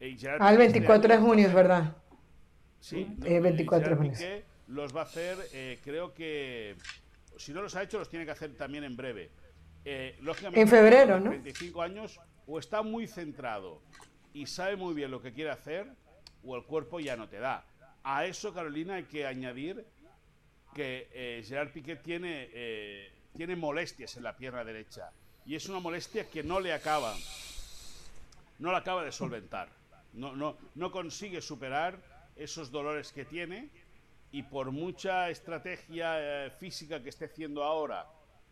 Eh, 0.00 0.16
Al 0.40 0.60
este 0.60 0.80
24 0.80 1.12
de 1.12 1.18
junio, 1.18 1.46
es 1.48 1.54
verdad. 1.54 1.96
Sí, 2.80 3.16
Eh, 3.24 3.40
24 3.40 3.84
Gerard 3.84 3.98
junio. 3.98 4.12
Los 4.68 4.94
va 4.94 5.00
a 5.00 5.04
hacer, 5.04 5.38
eh, 5.52 5.80
creo 5.82 6.14
que, 6.14 6.76
si 7.36 7.52
no 7.52 7.62
los 7.62 7.74
ha 7.74 7.82
hecho, 7.82 7.98
los 7.98 8.08
tiene 8.08 8.24
que 8.24 8.30
hacer 8.30 8.54
también 8.56 8.84
en 8.84 8.96
breve. 8.96 9.30
Eh, 9.84 10.16
lógicamente, 10.20 10.60
En 10.60 10.68
febrero, 10.68 11.18
¿no? 11.18 11.30
35 11.30 11.82
años, 11.82 12.20
o 12.46 12.58
está 12.58 12.82
muy 12.82 13.06
centrado 13.06 13.82
y 14.32 14.46
sabe 14.46 14.76
muy 14.76 14.94
bien 14.94 15.10
lo 15.10 15.20
que 15.20 15.32
quiere 15.32 15.50
hacer, 15.50 15.86
o 16.44 16.56
el 16.56 16.64
cuerpo 16.64 17.00
ya 17.00 17.16
no 17.16 17.28
te 17.28 17.38
da. 17.38 17.64
A 18.04 18.26
eso, 18.26 18.52
Carolina, 18.52 18.94
hay 18.94 19.04
que 19.04 19.26
añadir 19.26 19.84
que 20.74 21.08
eh, 21.12 21.44
Gerard 21.46 21.70
Piqué 21.70 21.96
tiene, 21.96 22.48
eh, 22.52 23.12
tiene 23.36 23.56
molestias 23.56 24.16
en 24.16 24.22
la 24.22 24.36
pierna 24.36 24.64
derecha. 24.64 25.10
Y 25.44 25.54
es 25.54 25.68
una 25.68 25.80
molestia 25.80 26.28
que 26.28 26.42
no 26.42 26.60
le 26.60 26.72
acaba, 26.72 27.14
no 28.58 28.72
la 28.72 28.78
acaba 28.78 29.04
de 29.04 29.12
solventar. 29.12 29.68
No, 30.14 30.34
no, 30.34 30.56
no 30.74 30.90
consigue 30.90 31.40
superar 31.40 31.98
esos 32.36 32.70
dolores 32.70 33.12
que 33.12 33.24
tiene 33.24 33.68
y 34.32 34.42
por 34.42 34.72
mucha 34.72 35.28
estrategia 35.28 36.46
eh, 36.46 36.50
física 36.50 37.02
que 37.02 37.10
esté 37.10 37.26
haciendo 37.26 37.62
ahora 37.62 38.06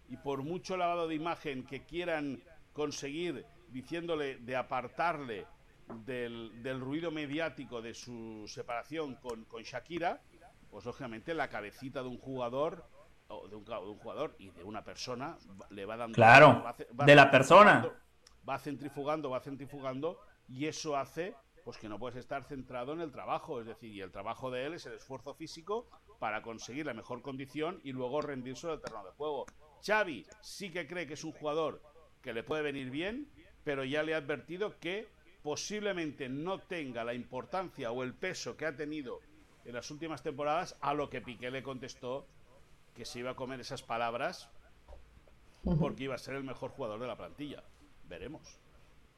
y 0.09 0.17
por 0.19 0.43
mucho 0.43 0.77
lavado 0.77 1.09
de 1.09 1.15
imagen 1.15 1.65
que 1.65 1.85
quieran 1.85 2.43
conseguir 2.73 3.45
diciéndole 3.69 4.37
de 4.37 4.57
apartarle 4.57 5.47
del, 6.05 6.63
del 6.63 6.81
ruido 6.81 7.11
mediático 7.11 7.81
de 7.81 7.95
su 7.95 8.45
separación 8.47 9.17
con, 9.17 9.45
con 9.45 9.63
Shakira, 9.63 10.21
pues 10.71 10.85
lógicamente 10.85 11.35
la 11.35 11.49
cabecita 11.49 12.03
de 12.03 12.09
un 12.09 12.19
jugador 12.19 12.85
o 13.29 13.49
de 13.49 13.57
un, 13.57 13.65
de 13.65 13.77
un 13.77 13.99
jugador 13.99 14.37
y 14.39 14.51
de 14.51 14.65
una 14.65 14.85
persona 14.85 15.39
le 15.71 15.87
va 15.87 15.97
dando 15.97 16.15
claro 16.15 16.63
va, 16.65 16.77
va 16.99 17.05
de 17.07 17.15
la 17.15 17.31
persona. 17.31 17.89
va 18.49 18.59
centrifugando 18.59 19.31
va 19.31 19.41
centrifugando 19.41 20.21
y 20.49 20.67
eso 20.67 20.97
hace 20.97 21.35
pues 21.71 21.79
que 21.79 21.89
no 21.89 22.01
puedes 22.01 22.19
estar 22.19 22.43
centrado 22.43 22.95
en 22.95 23.01
el 23.01 23.13
trabajo 23.13 23.61
es 23.61 23.67
decir 23.69 23.95
y 23.95 24.01
el 24.01 24.11
trabajo 24.11 24.51
de 24.51 24.67
él 24.67 24.75
es 24.75 24.87
el 24.87 24.95
esfuerzo 24.95 25.35
físico 25.35 25.87
para 26.19 26.43
conseguir 26.43 26.87
la 26.87 26.95
mejor 26.95 27.23
condición 27.23 27.81
y 27.85 27.93
luego 27.93 28.21
rendirse 28.21 28.67
al 28.67 28.81
terreno 28.81 29.05
de 29.05 29.13
juego 29.13 29.47
Xavi 29.87 30.27
sí 30.41 30.73
que 30.73 30.89
cree 30.89 31.07
que 31.07 31.15
es 31.15 31.23
un 31.23 31.31
jugador 31.31 31.81
que 32.23 32.33
le 32.33 32.43
puede 32.43 32.63
venir 32.63 32.91
bien 32.91 33.31
pero 33.63 33.85
ya 33.85 34.03
le 34.03 34.15
ha 34.15 34.17
advertido 34.17 34.81
que 34.81 35.07
posiblemente 35.45 36.29
no 36.29 36.59
tenga 36.59 37.05
la 37.05 37.15
importancia 37.15 37.93
o 37.93 38.03
el 38.03 38.15
peso 38.15 38.57
que 38.57 38.67
ha 38.67 38.75
tenido 38.75 39.21
en 39.65 39.75
las 39.75 39.93
últimas 39.93 40.25
temporadas, 40.25 40.77
a 40.81 40.93
lo 40.93 41.09
que 41.09 41.21
Piqué 41.21 41.53
le 41.53 41.63
contestó 41.63 42.27
que 42.97 43.05
se 43.05 43.21
iba 43.21 43.31
a 43.31 43.37
comer 43.37 43.61
esas 43.61 43.85
palabras 43.85 44.51
porque 45.79 46.03
iba 46.03 46.17
a 46.17 46.19
ser 46.19 46.35
el 46.35 46.43
mejor 46.43 46.73
jugador 46.73 46.99
de 46.99 47.07
la 47.07 47.17
plantilla. 47.17 47.63
Veremos. 48.09 48.59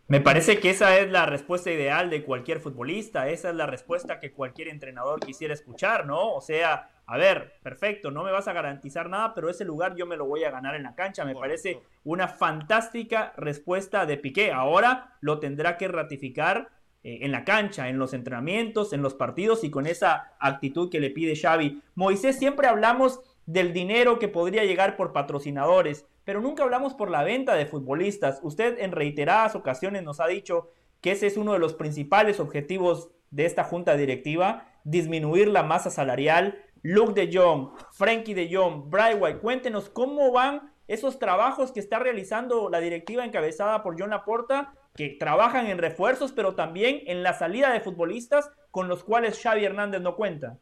Me 0.08 0.20
parece 0.20 0.58
que 0.58 0.70
esa 0.70 0.98
es 0.98 1.10
la 1.10 1.26
respuesta 1.26 1.70
ideal 1.70 2.10
de 2.10 2.22
cualquier 2.24 2.60
futbolista, 2.60 3.28
esa 3.28 3.48
es 3.50 3.54
la 3.54 3.66
respuesta 3.66 4.20
que 4.20 4.32
cualquier 4.32 4.68
entrenador 4.68 5.20
quisiera 5.20 5.54
escuchar, 5.54 6.06
¿no? 6.06 6.34
O 6.34 6.40
sea, 6.40 6.90
a 7.06 7.16
ver, 7.16 7.54
perfecto, 7.62 8.10
no 8.10 8.22
me 8.22 8.30
vas 8.30 8.46
a 8.46 8.52
garantizar 8.52 9.08
nada, 9.08 9.34
pero 9.34 9.48
ese 9.48 9.64
lugar 9.64 9.94
yo 9.96 10.06
me 10.06 10.16
lo 10.16 10.26
voy 10.26 10.44
a 10.44 10.50
ganar 10.50 10.74
en 10.74 10.82
la 10.82 10.94
cancha. 10.94 11.24
Me 11.24 11.32
Correcto. 11.32 11.48
parece 11.62 11.82
una 12.04 12.28
fantástica 12.28 13.32
respuesta 13.36 14.04
de 14.04 14.18
Piqué. 14.18 14.52
Ahora 14.52 15.16
lo 15.20 15.38
tendrá 15.38 15.78
que 15.78 15.88
ratificar 15.88 16.68
eh, 17.04 17.18
en 17.22 17.32
la 17.32 17.44
cancha, 17.44 17.88
en 17.88 17.98
los 17.98 18.14
entrenamientos, 18.14 18.92
en 18.92 19.02
los 19.02 19.14
partidos 19.14 19.64
y 19.64 19.70
con 19.70 19.86
esa 19.86 20.34
actitud 20.38 20.90
que 20.90 21.00
le 21.00 21.10
pide 21.10 21.34
Xavi. 21.36 21.82
Moisés, 21.94 22.38
siempre 22.38 22.68
hablamos 22.68 23.20
del 23.46 23.72
dinero 23.72 24.18
que 24.18 24.28
podría 24.28 24.64
llegar 24.64 24.96
por 24.96 25.12
patrocinadores, 25.12 26.06
pero 26.24 26.40
nunca 26.40 26.62
hablamos 26.62 26.94
por 26.94 27.10
la 27.10 27.24
venta 27.24 27.54
de 27.54 27.66
futbolistas. 27.66 28.40
Usted 28.42 28.78
en 28.78 28.92
reiteradas 28.92 29.54
ocasiones 29.54 30.02
nos 30.02 30.20
ha 30.20 30.26
dicho 30.26 30.70
que 31.00 31.12
ese 31.12 31.26
es 31.26 31.36
uno 31.36 31.52
de 31.52 31.58
los 31.58 31.74
principales 31.74 32.40
objetivos 32.40 33.10
de 33.30 33.44
esta 33.46 33.64
junta 33.64 33.96
directiva, 33.96 34.68
disminuir 34.84 35.48
la 35.48 35.62
masa 35.62 35.90
salarial. 35.90 36.62
Luke 36.82 37.12
de 37.14 37.36
Jong, 37.36 37.70
Frankie 37.92 38.34
de 38.34 38.54
Jong, 38.54 38.90
Brightway, 38.90 39.38
cuéntenos 39.38 39.88
cómo 39.88 40.32
van 40.32 40.72
esos 40.88 41.18
trabajos 41.18 41.72
que 41.72 41.80
está 41.80 41.98
realizando 41.98 42.68
la 42.68 42.80
directiva 42.80 43.24
encabezada 43.24 43.82
por 43.82 43.98
John 43.98 44.10
Laporta, 44.10 44.74
que 44.94 45.08
trabajan 45.08 45.66
en 45.66 45.78
refuerzos, 45.78 46.32
pero 46.32 46.54
también 46.54 47.00
en 47.06 47.22
la 47.22 47.32
salida 47.32 47.72
de 47.72 47.80
futbolistas 47.80 48.50
con 48.70 48.88
los 48.88 49.04
cuales 49.04 49.40
Xavi 49.40 49.64
Hernández 49.64 50.02
no 50.02 50.16
cuenta. 50.16 50.58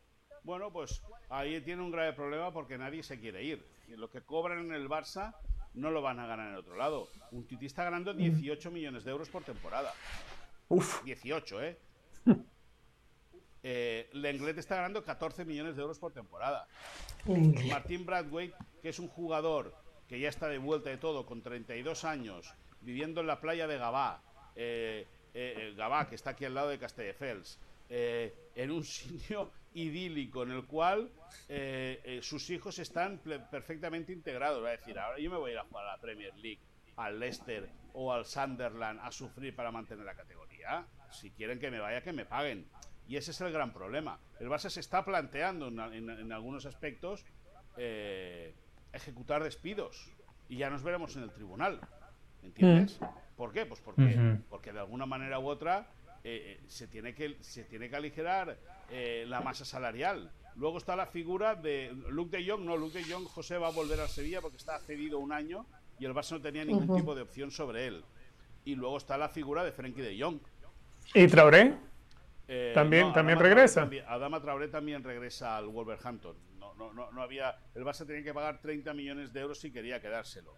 Bueno, 0.50 0.72
pues 0.72 1.00
ahí 1.28 1.60
tiene 1.60 1.80
un 1.80 1.92
grave 1.92 2.12
problema 2.12 2.52
porque 2.52 2.76
nadie 2.76 3.04
se 3.04 3.20
quiere 3.20 3.44
ir. 3.44 3.64
Y 3.86 3.92
lo 3.92 4.10
que 4.10 4.20
cobran 4.22 4.58
en 4.58 4.72
el 4.72 4.88
Barça 4.88 5.32
no 5.74 5.92
lo 5.92 6.02
van 6.02 6.18
a 6.18 6.26
ganar 6.26 6.48
en 6.48 6.56
otro 6.56 6.74
lado. 6.74 7.08
Un 7.30 7.46
Titi 7.46 7.66
está 7.66 7.84
ganando 7.84 8.12
18 8.12 8.68
millones 8.72 9.04
de 9.04 9.12
euros 9.12 9.28
por 9.28 9.44
temporada. 9.44 9.94
Uf. 10.68 11.04
18, 11.04 11.62
¿eh? 11.62 11.78
eh 13.62 14.10
Lenglet 14.12 14.58
está 14.58 14.74
ganando 14.74 15.04
14 15.04 15.44
millones 15.44 15.76
de 15.76 15.82
euros 15.82 16.00
por 16.00 16.12
temporada. 16.12 16.66
Martín 17.68 18.04
Bradway, 18.04 18.52
que 18.82 18.88
es 18.88 18.98
un 18.98 19.06
jugador 19.06 19.72
que 20.08 20.18
ya 20.18 20.30
está 20.30 20.48
de 20.48 20.58
vuelta 20.58 20.90
de 20.90 20.96
todo, 20.96 21.26
con 21.26 21.42
32 21.42 22.02
años, 22.02 22.52
viviendo 22.80 23.20
en 23.20 23.28
la 23.28 23.40
playa 23.40 23.68
de 23.68 23.78
Gabá, 23.78 24.20
eh, 24.56 25.06
eh, 25.32 25.74
Gabá, 25.76 26.08
que 26.08 26.16
está 26.16 26.30
aquí 26.30 26.44
al 26.44 26.54
lado 26.54 26.70
de 26.70 26.78
Castelldefels, 26.80 27.60
eh, 27.88 28.34
en 28.56 28.72
un 28.72 28.82
sitio 28.84 29.52
idílico 29.74 30.42
en 30.42 30.50
el 30.50 30.64
cual 30.66 31.10
eh, 31.48 32.00
eh, 32.04 32.20
sus 32.22 32.50
hijos 32.50 32.78
están 32.78 33.18
perfectamente 33.50 34.12
integrados. 34.12 34.62
Va 34.64 34.68
a 34.68 34.72
decir, 34.72 34.98
ahora 34.98 35.18
yo 35.18 35.30
me 35.30 35.36
voy 35.36 35.50
a 35.50 35.54
ir 35.54 35.58
a 35.60 35.64
jugar 35.64 35.86
a 35.86 35.96
la 35.96 36.00
Premier 36.00 36.34
League, 36.36 36.60
al 36.96 37.18
Leicester 37.18 37.68
o 37.92 38.12
al 38.12 38.24
Sunderland 38.24 39.00
a 39.00 39.10
sufrir 39.10 39.54
para 39.54 39.70
mantener 39.70 40.04
la 40.04 40.14
categoría. 40.14 40.86
Si 41.10 41.30
quieren 41.30 41.58
que 41.58 41.70
me 41.70 41.78
vaya, 41.80 42.02
que 42.02 42.12
me 42.12 42.24
paguen. 42.24 42.66
Y 43.08 43.16
ese 43.16 43.32
es 43.32 43.40
el 43.40 43.52
gran 43.52 43.72
problema. 43.72 44.20
El 44.38 44.48
Barça 44.48 44.70
se 44.70 44.80
está 44.80 45.04
planteando 45.04 45.68
en, 45.68 45.80
en, 45.80 46.10
en 46.10 46.32
algunos 46.32 46.66
aspectos 46.66 47.24
eh, 47.76 48.54
ejecutar 48.92 49.42
despidos. 49.42 50.10
Y 50.48 50.58
ya 50.58 50.70
nos 50.70 50.82
veremos 50.82 51.16
en 51.16 51.24
el 51.24 51.32
tribunal. 51.32 51.80
¿Entiendes? 52.42 53.00
Mm. 53.00 53.04
¿Por 53.36 53.52
qué? 53.52 53.66
Pues 53.66 53.80
porque, 53.80 54.02
uh 54.02 54.06
-huh. 54.06 54.42
porque 54.48 54.72
de 54.72 54.80
alguna 54.80 55.06
manera 55.06 55.38
u 55.38 55.48
otra 55.48 55.86
eh, 56.22 56.60
se, 56.66 56.86
tiene 56.86 57.14
que, 57.14 57.36
se 57.40 57.64
tiene 57.64 57.88
que 57.88 57.96
aligerar 57.96 58.58
eh, 58.90 59.24
la 59.26 59.40
masa 59.40 59.64
salarial. 59.64 60.30
Luego 60.56 60.78
está 60.78 60.96
la 60.96 61.06
figura 61.06 61.54
de 61.54 61.92
Luke 62.08 62.36
de 62.36 62.48
Jong. 62.48 62.62
No, 62.62 62.76
Luke 62.76 62.98
de 62.98 63.10
Jong, 63.10 63.24
José 63.26 63.56
va 63.56 63.68
a 63.68 63.72
volver 63.72 64.00
a 64.00 64.08
Sevilla 64.08 64.40
porque 64.40 64.56
está 64.56 64.78
cedido 64.80 65.18
un 65.18 65.32
año 65.32 65.64
y 65.98 66.04
el 66.04 66.12
Barça 66.12 66.32
no 66.32 66.40
tenía 66.40 66.64
ningún 66.64 66.88
uh 66.88 66.94
-huh. 66.94 66.96
tipo 66.96 67.14
de 67.14 67.22
opción 67.22 67.50
sobre 67.50 67.86
él. 67.86 68.04
Y 68.64 68.74
luego 68.74 68.98
está 68.98 69.16
la 69.16 69.28
figura 69.28 69.64
de 69.64 69.72
Frenkie 69.72 70.02
de 70.02 70.20
Jong. 70.20 70.40
¿Y 71.14 71.26
Traoré? 71.28 71.74
Eh, 72.46 72.72
también 72.74 73.08
no, 73.08 73.12
también 73.12 73.38
Adama 73.38 73.48
regresa. 73.48 73.74
Traoré 73.74 73.98
también, 73.98 74.04
Adama 74.08 74.40
Traoré 74.40 74.68
también 74.68 75.04
regresa 75.04 75.56
al 75.56 75.68
Wolverhampton. 75.68 76.36
No, 76.58 76.74
no, 76.74 76.92
no, 76.92 77.10
no, 77.12 77.22
había. 77.22 77.56
El 77.74 77.84
Barça 77.84 78.06
tenía 78.06 78.24
que 78.24 78.34
pagar 78.34 78.60
30 78.60 78.92
millones 78.92 79.32
de 79.32 79.40
euros 79.40 79.58
si 79.58 79.70
quería 79.70 80.00
quedárselo. 80.00 80.52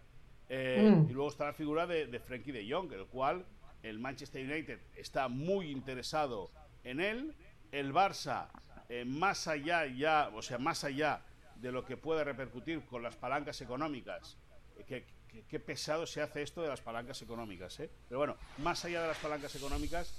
Eh, 0.49 0.91
mm. 0.91 1.11
Y 1.11 1.13
luego 1.13 1.29
está 1.29 1.47
la 1.47 1.53
figura 1.53 1.87
de, 1.87 2.07
de 2.07 2.19
Frenkie 2.19 2.51
de 2.53 2.69
Jong, 2.69 2.93
el 2.93 3.07
cual 3.07 3.45
el 3.83 3.99
Manchester 3.99 4.45
United 4.45 4.81
está 4.97 5.29
muy 5.29 5.71
interesado 5.71 6.51
en 6.85 7.01
él. 7.01 7.35
El 7.71 7.93
Barça, 7.93 8.49
eh, 8.89 9.05
más 9.05 9.49
allá 9.49 9.87
ya, 9.87 10.31
o 10.35 10.43
sea, 10.43 10.59
más 10.59 10.85
allá 10.85 11.23
de 11.57 11.73
lo 11.73 11.85
que 11.85 11.97
puede 11.97 12.25
repercutir 12.25 12.85
con 12.85 13.03
las 13.03 13.17
palancas 13.17 13.61
económicas, 13.61 14.37
eh, 14.77 15.05
que, 15.49 15.61
pesado 15.61 16.07
se 16.07 16.21
hace 16.21 16.43
esto 16.43 16.61
de 16.61 16.69
las 16.69 16.81
palancas 16.81 17.23
económicas, 17.23 17.81
¿eh? 17.81 17.91
Pero 18.09 18.19
bueno, 18.19 18.37
más 18.59 18.85
allá 18.85 19.03
de 19.03 19.09
las 19.09 19.19
palancas 19.19 19.55
económicas, 19.55 20.13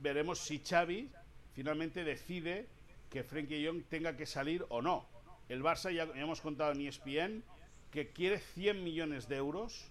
veremos 0.00 0.38
si 0.38 0.58
Xavi 0.58 1.10
finalmente 1.54 2.04
decide 2.04 2.66
que 3.08 3.24
Frenkie 3.24 3.62
de 3.62 3.68
Jong 3.68 3.84
tenga 3.88 4.16
que 4.16 4.26
salir 4.26 4.66
o 4.68 4.82
no. 4.82 5.08
El 5.48 5.62
Barça, 5.62 5.90
ya, 5.90 6.06
ya 6.06 6.20
hemos 6.20 6.40
contado 6.40 6.72
en 6.72 6.86
ESPN, 6.86 7.42
que 7.90 8.10
quiere 8.10 8.38
100 8.38 8.84
millones 8.84 9.28
de 9.28 9.36
euros 9.36 9.90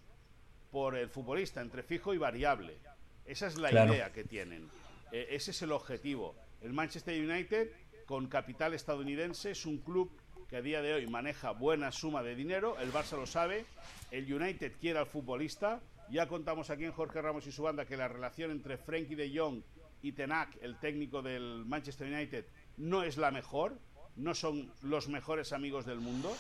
por 0.71 0.95
el 0.95 1.09
futbolista, 1.09 1.61
entre 1.61 1.81
fijo 1.81 2.13
y 2.13 2.17
variable. 2.17 2.77
Esa 3.25 3.47
es 3.47 3.57
la 3.57 3.69
claro. 3.69 3.93
idea 3.93 4.11
que 4.11 4.23
tienen. 4.23 4.69
Eh, 5.11 5.27
ese 5.31 5.51
es 5.51 5.61
el 5.61 5.71
objetivo. 5.71 6.35
El 6.61 6.73
Manchester 6.73 7.19
United, 7.19 7.71
con 8.05 8.27
capital 8.27 8.73
estadounidense, 8.73 9.51
es 9.51 9.65
un 9.65 9.77
club 9.77 10.11
que 10.49 10.57
a 10.57 10.61
día 10.61 10.81
de 10.81 10.93
hoy 10.93 11.07
maneja 11.07 11.51
buena 11.51 11.91
suma 11.91 12.21
de 12.21 12.35
dinero. 12.35 12.77
El 12.79 12.91
Barça 12.91 13.17
lo 13.17 13.25
sabe. 13.25 13.65
El 14.11 14.31
United 14.31 14.73
quiere 14.79 14.99
al 14.99 15.07
futbolista. 15.07 15.81
Ya 16.09 16.27
contamos 16.27 16.69
aquí 16.69 16.85
en 16.85 16.91
Jorge 16.91 17.21
Ramos 17.21 17.47
y 17.47 17.51
su 17.51 17.63
banda 17.63 17.85
que 17.85 17.97
la 17.97 18.07
relación 18.07 18.51
entre 18.51 18.77
Frenkie 18.77 19.15
de 19.15 19.31
Jong 19.35 19.61
y 20.01 20.11
Tenac, 20.11 20.57
el 20.61 20.77
técnico 20.79 21.21
del 21.21 21.63
Manchester 21.65 22.11
United, 22.11 22.45
no 22.77 23.03
es 23.03 23.17
la 23.17 23.31
mejor. 23.31 23.79
No 24.15 24.35
son 24.35 24.71
los 24.83 25.07
mejores 25.07 25.53
amigos 25.53 25.85
del 25.85 25.99
mundo. 25.99 26.35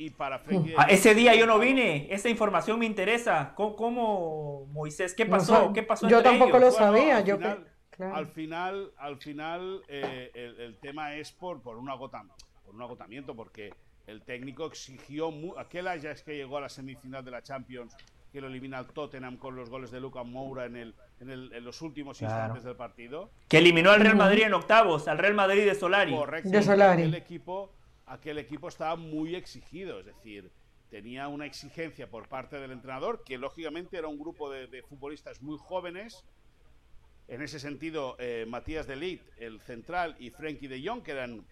Y 0.00 0.08
para 0.08 0.38
Frenkie 0.38 0.72
ah, 0.78 0.86
ese 0.88 1.14
día 1.14 1.34
yo 1.34 1.44
no 1.44 1.58
vine, 1.58 2.06
esa 2.10 2.30
información 2.30 2.78
me 2.78 2.86
interesa. 2.86 3.52
¿Cómo, 3.54 3.76
cómo 3.76 4.64
Moisés? 4.72 5.12
¿Qué 5.12 5.26
pasó? 5.26 5.66
No, 5.66 5.72
¿Qué 5.74 5.82
pasó 5.82 6.08
yo 6.08 6.22
tampoco 6.22 6.56
ellos? 6.56 6.72
lo 6.72 6.78
sabía. 6.78 7.18
al, 7.18 7.24
yo 7.26 7.36
final, 7.36 7.68
claro. 7.90 8.16
al 8.16 8.26
final, 8.28 8.92
al 8.96 9.16
final 9.18 9.82
eh, 9.88 10.30
el, 10.32 10.58
el, 10.58 10.78
tema 10.78 11.16
es 11.16 11.32
por, 11.32 11.60
por, 11.60 11.76
un 11.76 11.90
agotamiento, 11.90 12.46
por 12.64 12.74
un 12.74 12.80
agotamiento, 12.80 13.36
porque 13.36 13.74
el 14.06 14.22
técnico 14.22 14.64
exigió 14.64 15.30
mu 15.30 15.58
aquel 15.58 15.86
Ajax 15.86 16.22
que 16.22 16.34
llegó 16.34 16.56
a 16.56 16.62
la 16.62 16.70
semifinal 16.70 17.22
de 17.22 17.32
la 17.32 17.42
Champions, 17.42 17.94
que 18.32 18.40
lo 18.40 18.46
elimina 18.46 18.78
al 18.78 18.86
Tottenham 18.86 19.36
con 19.36 19.54
los 19.54 19.68
goles 19.68 19.90
de 19.90 20.00
Luca 20.00 20.22
Moura 20.22 20.64
en, 20.64 20.76
el, 20.76 20.94
en, 21.20 21.28
el, 21.28 21.52
en 21.52 21.62
los 21.62 21.82
últimos 21.82 22.16
Claro. 22.16 22.36
instantes 22.36 22.64
del 22.64 22.76
partido. 22.76 23.32
Que 23.50 23.58
eliminó 23.58 23.90
al 23.90 24.00
Real 24.00 24.16
Madrid 24.16 24.44
en 24.44 24.54
octavos, 24.54 25.08
al 25.08 25.18
Real 25.18 25.34
Madrid 25.34 25.66
de 25.66 25.74
Solari. 25.74 26.14
Correcto. 26.16 26.48
De 26.48 26.62
Solari. 26.62 27.02
Aquel 27.02 27.14
equipo, 27.16 27.74
aquel 28.10 28.38
equipo 28.38 28.68
estaba 28.68 28.96
muy 28.96 29.36
exigido, 29.36 30.00
es 30.00 30.06
decir, 30.06 30.50
tenía 30.90 31.28
una 31.28 31.46
exigencia 31.46 32.10
por 32.10 32.28
parte 32.28 32.58
del 32.58 32.72
entrenador, 32.72 33.22
que 33.24 33.38
lógicamente 33.38 33.96
era 33.96 34.08
un 34.08 34.18
grupo 34.18 34.50
de, 34.50 34.82
futbolistas 34.82 35.40
muy 35.40 35.58
jóvenes. 35.58 36.24
En 37.28 37.40
ese 37.40 37.60
sentido, 37.60 38.16
eh, 38.18 38.44
Matías 38.48 38.88
de 38.88 38.96
Ligt, 38.96 39.22
el 39.38 39.60
central, 39.60 40.16
y 40.18 40.30
Frenkie 40.30 40.66
de 40.66 40.84
Jong, 40.84 41.04
que 41.04 41.12
eran 41.12 41.46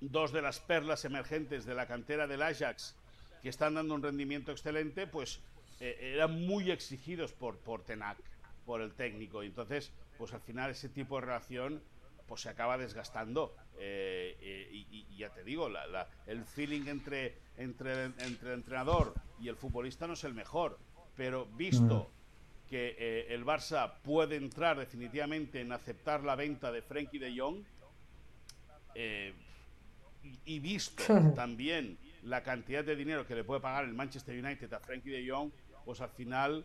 dos 0.00 0.30
de 0.32 0.42
las 0.42 0.60
perlas 0.60 1.04
emergentes 1.04 1.64
de 1.64 1.74
la 1.74 1.86
cantera 1.86 2.28
del 2.28 2.42
Ajax, 2.42 2.94
que 3.42 3.48
están 3.48 3.74
dando 3.74 3.94
un 3.94 4.02
rendimiento 4.02 4.52
excelente, 4.52 5.08
pues 5.08 5.40
eh, 5.80 6.12
eran 6.14 6.46
muy 6.46 6.70
exigidos 6.70 7.32
por, 7.32 7.58
por 7.58 7.82
Tenac, 7.82 8.18
por 8.64 8.80
el 8.80 8.92
técnico. 8.92 9.42
Y 9.42 9.48
entonces, 9.48 9.90
pues 10.18 10.32
al 10.32 10.40
final 10.40 10.70
ese 10.70 10.88
tipo 10.88 11.16
de 11.16 11.26
relación 11.26 11.82
pues 12.26 12.42
se 12.42 12.48
acaba 12.48 12.78
desgastando. 12.78 13.54
Eh, 13.78 14.36
eh, 14.40 14.86
y, 14.90 15.16
ya 15.16 15.30
te 15.30 15.44
digo, 15.44 15.68
el 16.26 16.44
feeling 16.44 16.86
entre, 16.86 17.36
entre, 17.56 18.04
entre 18.04 18.48
el 18.50 18.54
entrenador 18.54 19.14
y 19.40 19.48
el 19.48 19.56
futbolista 19.56 20.06
no 20.06 20.14
es 20.14 20.24
el 20.24 20.34
mejor, 20.34 20.78
pero 21.16 21.46
visto 21.46 22.10
mm. 22.10 22.68
que 22.68 22.96
eh, 22.98 23.34
el 23.34 23.44
Barça 23.44 23.94
puede 24.02 24.36
entrar 24.36 24.78
definitivamente 24.78 25.60
en 25.60 25.72
aceptar 25.72 26.22
la 26.22 26.36
venta 26.36 26.70
de 26.70 26.82
Frenkie 26.82 27.18
de 27.18 27.38
Jong, 27.38 27.64
y, 30.44 30.58
visto 30.60 31.02
también 31.34 31.98
la 32.22 32.42
cantidad 32.42 32.84
de 32.84 32.94
dinero 32.94 33.26
que 33.26 33.34
le 33.34 33.42
puede 33.42 33.60
pagar 33.60 33.84
el 33.84 33.94
Manchester 33.94 34.38
United 34.44 34.72
a 34.72 34.80
Frenkie 34.80 35.10
de 35.10 35.28
Jong, 35.28 35.50
pues 35.84 36.00
al 36.00 36.10
final, 36.10 36.64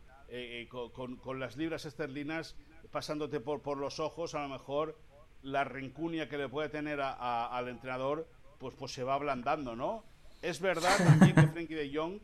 con, 0.70 1.16
con, 1.18 1.40
las 1.40 1.58
libras 1.58 1.86
esterlinas 1.86 2.56
pasándote 2.92 3.40
por, 3.40 3.62
por 3.62 3.78
los 3.78 4.00
ojos, 4.00 4.36
a 4.36 4.42
lo 4.42 4.50
mejor 4.50 4.98
la 5.44 5.64
rencunia 5.64 6.28
que 6.28 6.38
le 6.38 6.50
puede 6.50 6.70
tener 6.70 7.00
al 7.02 7.68
entrenador, 7.68 8.28
pues, 8.60 8.76
pues 8.76 8.92
se 8.92 9.04
va 9.04 9.16
ablandando, 9.16 9.76
¿no? 9.76 10.04
Es 10.42 10.60
verdad 10.60 10.96
también 10.98 11.36
que 11.36 11.48
Frankie 11.48 11.76
de 11.76 11.92
Jong 11.96 12.20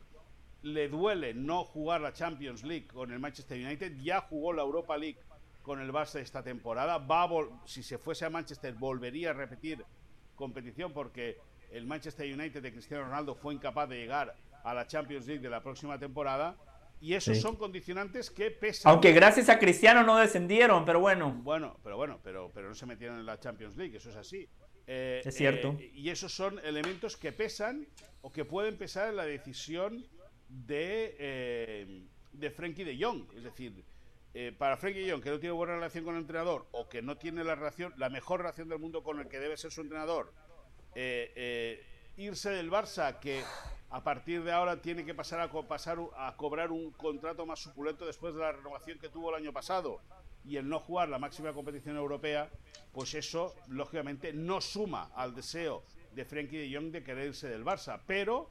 le 0.64 0.88
duele 0.88 1.34
no 1.34 1.64
jugar 1.64 2.02
la 2.02 2.14
Champions 2.14 2.64
League 2.64 2.88
con 2.88 3.12
el 3.12 3.20
Manchester 3.20 3.64
United, 3.64 3.98
ya 4.02 4.22
jugó 4.22 4.54
la 4.54 4.62
Europa 4.62 4.98
League 4.98 5.20
con 5.62 5.80
el 5.80 5.92
Barça 5.92 6.20
esta 6.20 6.44
temporada, 6.44 6.98
va 6.98 7.28
si 7.66 7.84
se 7.84 7.98
fuese 7.98 8.26
a 8.26 8.30
Manchester 8.30 8.74
volvería 8.74 9.32
a 9.32 9.34
repetir 9.34 9.84
competición 10.36 10.92
porque 10.94 11.38
el 11.72 11.86
Manchester 11.86 12.32
United 12.32 12.62
de 12.62 12.72
Cristiano 12.72 13.06
Ronaldo 13.06 13.36
fue 13.36 13.54
incapaz 13.54 13.90
de 13.90 13.98
llegar 13.98 14.36
a 14.64 14.74
la 14.74 14.88
Champions 14.88 15.26
League 15.26 15.42
de 15.42 15.50
la 15.50 15.62
próxima 15.62 15.98
temporada 15.98 16.56
y 17.00 17.16
esos 17.16 17.40
son 17.40 17.58
condicionantes 17.58 18.30
que 18.30 18.50
pesan. 18.50 18.92
Aunque 18.92 19.12
gracias 19.12 19.50
a 19.50 19.60
Cristiano 19.60 20.04
no 20.04 20.18
descendieron, 20.18 20.86
pero 20.86 21.00
bueno. 21.02 21.32
Bueno, 21.44 21.78
pero 21.84 21.98
bueno, 21.98 22.20
pero, 22.24 22.50
pero 22.54 22.70
no 22.70 22.76
se 22.76 22.86
metieron 22.86 23.20
en 23.20 23.26
la 23.26 23.40
Champions 23.40 23.76
League, 23.76 23.98
eso 23.98 24.10
es 24.10 24.16
así. 24.16 24.48
Eh, 24.88 25.22
es 25.24 25.36
cierto. 25.36 25.76
Eh, 25.80 25.92
y 25.94 26.10
esos 26.10 26.34
son 26.34 26.60
elementos 26.64 27.18
que 27.18 27.32
pesan 27.32 27.88
o 28.22 28.32
que 28.32 28.46
pueden 28.46 28.78
pesar 28.78 29.10
en 29.10 29.16
la 29.16 29.26
decisión 29.26 30.06
de, 30.48 31.16
eh, 31.20 32.04
de 32.32 32.52
Frankie 32.52 32.84
de 32.84 32.98
Jong. 33.02 33.26
Es 33.36 33.44
decir, 33.44 33.84
para 34.58 34.78
Frankie 34.78 35.02
de 35.02 35.12
Jong, 35.12 35.22
que 35.22 35.30
no 35.30 35.40
tiene 35.40 35.54
buena 35.54 35.76
relación 35.76 36.04
con 36.04 36.16
el 36.16 36.22
entrenador 36.22 36.68
o 36.72 36.90
que 36.90 37.02
no 37.02 37.18
tiene 37.18 37.44
la, 37.44 37.56
relación, 37.56 37.94
la 37.98 38.10
mejor 38.10 38.40
relación 38.40 38.68
del 38.68 38.80
mundo 38.80 39.04
con 39.04 39.20
el 39.20 39.28
que 39.28 39.40
debe 39.40 39.58
ser 39.58 39.72
su 39.72 39.82
entrenador, 39.82 40.34
irse 42.18 42.50
del 42.50 42.72
Barça, 42.72 43.20
que 43.20 43.44
a 43.94 44.04
partir 44.04 44.44
de 44.44 44.52
ahora 44.52 44.82
tiene 44.82 45.06
que 45.06 45.14
pasar 45.14 45.40
a, 45.40 45.52
pasar 45.52 46.00
a 46.18 46.36
cobrar 46.36 46.72
un 46.72 46.90
contrato 46.94 47.46
más 47.46 47.60
suculento 47.60 48.08
después 48.08 48.34
de 48.34 48.40
la 48.40 48.52
renovación 48.52 48.98
que 48.98 49.08
tuvo 49.08 49.30
el 49.30 49.36
año 49.36 49.54
pasado. 49.54 50.02
Y 50.44 50.58
el 50.58 50.68
no 50.68 50.80
jugar 50.80 51.10
la 51.10 51.20
máxima 51.20 51.54
competición 51.54 51.96
europea, 51.96 52.50
pues 52.92 53.14
eso 53.14 53.54
lógicamente 53.68 54.34
no 54.34 54.62
suma 54.62 55.12
al 55.16 55.36
deseo 55.36 55.84
de 56.16 56.26
Frenkie 56.26 56.58
de 56.58 56.76
Jong 56.76 56.92
de 56.92 57.04
querer 57.04 57.28
irse 57.28 57.48
del 57.48 57.64
Barça, 57.64 58.00
pero 58.08 58.50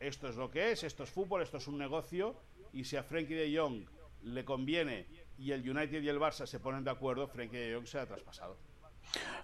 esto 0.00 0.28
es 0.28 0.34
lo 0.34 0.50
que 0.50 0.72
es, 0.72 0.82
esto 0.82 1.04
es 1.04 1.10
fútbol, 1.10 1.42
esto 1.42 1.58
es 1.58 1.68
un 1.68 1.78
negocio. 1.78 2.34
Y 2.72 2.82
si 2.82 2.96
a 2.96 3.04
Frenkie 3.04 3.34
de 3.34 3.56
Jong 3.56 3.84
le 4.24 4.44
conviene 4.44 5.06
y 5.38 5.52
el 5.52 5.60
United 5.60 6.02
y 6.02 6.08
el 6.08 6.18
Barça 6.18 6.46
se 6.46 6.58
ponen 6.58 6.82
de 6.82 6.90
acuerdo, 6.90 7.28
Frenkie 7.28 7.58
de 7.58 7.74
Jong 7.76 7.86
se 7.86 8.00
ha 8.00 8.06
traspasado. 8.06 8.56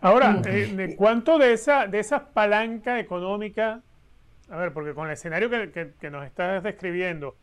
Ahora, 0.00 0.42
eh, 0.44 0.96
¿cuánto 0.98 1.38
de 1.38 1.52
esa, 1.52 1.86
de 1.86 2.00
esa 2.00 2.32
palanca 2.32 2.98
económica 2.98 3.84
a 4.50 4.56
ver, 4.56 4.72
porque 4.72 4.94
con 4.94 5.06
el 5.06 5.12
escenario 5.12 5.50
que, 5.50 6.10
nos 6.10 6.24
estás 6.24 6.62
describiendo, 6.62 7.36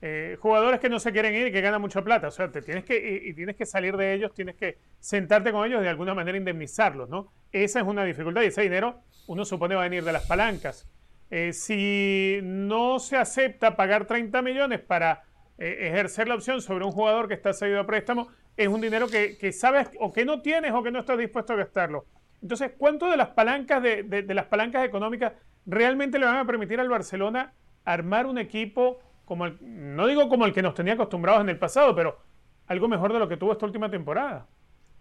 eh, 0.00 0.36
jugadores 0.40 0.80
que 0.80 0.88
no 0.88 1.00
se 1.00 1.12
quieren 1.12 1.34
ir 1.34 1.48
y 1.48 1.52
que 1.52 1.60
ganan 1.60 1.80
mucha 1.80 2.02
plata, 2.02 2.28
o 2.28 2.30
sea, 2.30 2.50
te 2.50 2.62
tienes 2.62 2.84
que, 2.84 3.22
y, 3.24 3.34
tienes 3.34 3.56
que 3.56 3.66
salir 3.66 3.96
de 3.96 4.14
ellos, 4.14 4.32
tienes 4.34 4.56
que 4.56 4.78
sentarte 5.00 5.52
con 5.52 5.66
ellos 5.66 5.80
y 5.80 5.84
de 5.84 5.90
alguna 5.90 6.14
manera 6.14 6.38
indemnizarlos, 6.38 7.08
¿no? 7.08 7.32
Esa 7.50 7.80
es 7.80 7.86
una 7.86 8.04
dificultad 8.04 8.42
y 8.42 8.46
ese 8.46 8.62
dinero 8.62 9.00
uno 9.26 9.44
supone 9.44 9.74
va 9.74 9.82
a 9.82 9.84
venir 9.88 10.04
de 10.04 10.12
las 10.12 10.26
palancas. 10.26 10.88
Eh, 11.30 11.52
si 11.52 12.40
no 12.42 12.98
se 12.98 13.16
acepta 13.16 13.76
pagar 13.76 14.06
30 14.06 14.42
millones 14.42 14.80
para 14.80 15.22
eh, 15.58 15.88
ejercer 15.88 16.28
la 16.28 16.34
opción 16.34 16.60
sobre 16.60 16.84
un 16.84 16.92
jugador 16.92 17.26
que 17.26 17.34
está 17.34 17.52
cedido 17.52 17.80
a 17.80 17.86
préstamo, 17.86 18.28
es 18.56 18.68
un 18.68 18.80
dinero 18.80 19.08
que, 19.08 19.52
sabes 19.52 19.88
o 19.98 20.12
que 20.12 20.24
no 20.24 20.42
tienes 20.42 20.72
o 20.72 20.82
que 20.82 20.90
no 20.90 21.00
estás 21.00 21.18
dispuesto 21.18 21.54
a 21.54 21.56
gastarlo. 21.56 22.04
Entonces, 22.42 22.72
¿cuánto 22.76 23.08
de 23.08 23.16
las 23.16 23.28
palancas 23.28 23.82
de 23.82 24.34
las 24.34 24.46
palancas 24.46 24.84
económicas 24.84 25.32
realmente 25.66 26.18
le 26.18 26.26
van 26.26 26.36
a 26.36 26.44
permitir 26.46 26.80
al 26.80 26.88
Barcelona 26.88 27.52
armar 27.84 28.26
un 28.26 28.38
equipo 28.38 29.00
como 29.24 29.46
el, 29.46 29.58
no 29.60 30.06
digo 30.06 30.28
como 30.28 30.46
el 30.46 30.52
que 30.52 30.62
nos 30.62 30.74
tenía 30.74 30.94
acostumbrados 30.94 31.40
en 31.42 31.48
el 31.48 31.58
pasado, 31.58 31.94
pero 31.94 32.18
algo 32.66 32.88
mejor 32.88 33.12
de 33.12 33.18
lo 33.18 33.28
que 33.28 33.36
tuvo 33.36 33.52
esta 33.52 33.66
última 33.66 33.90
temporada. 33.90 34.46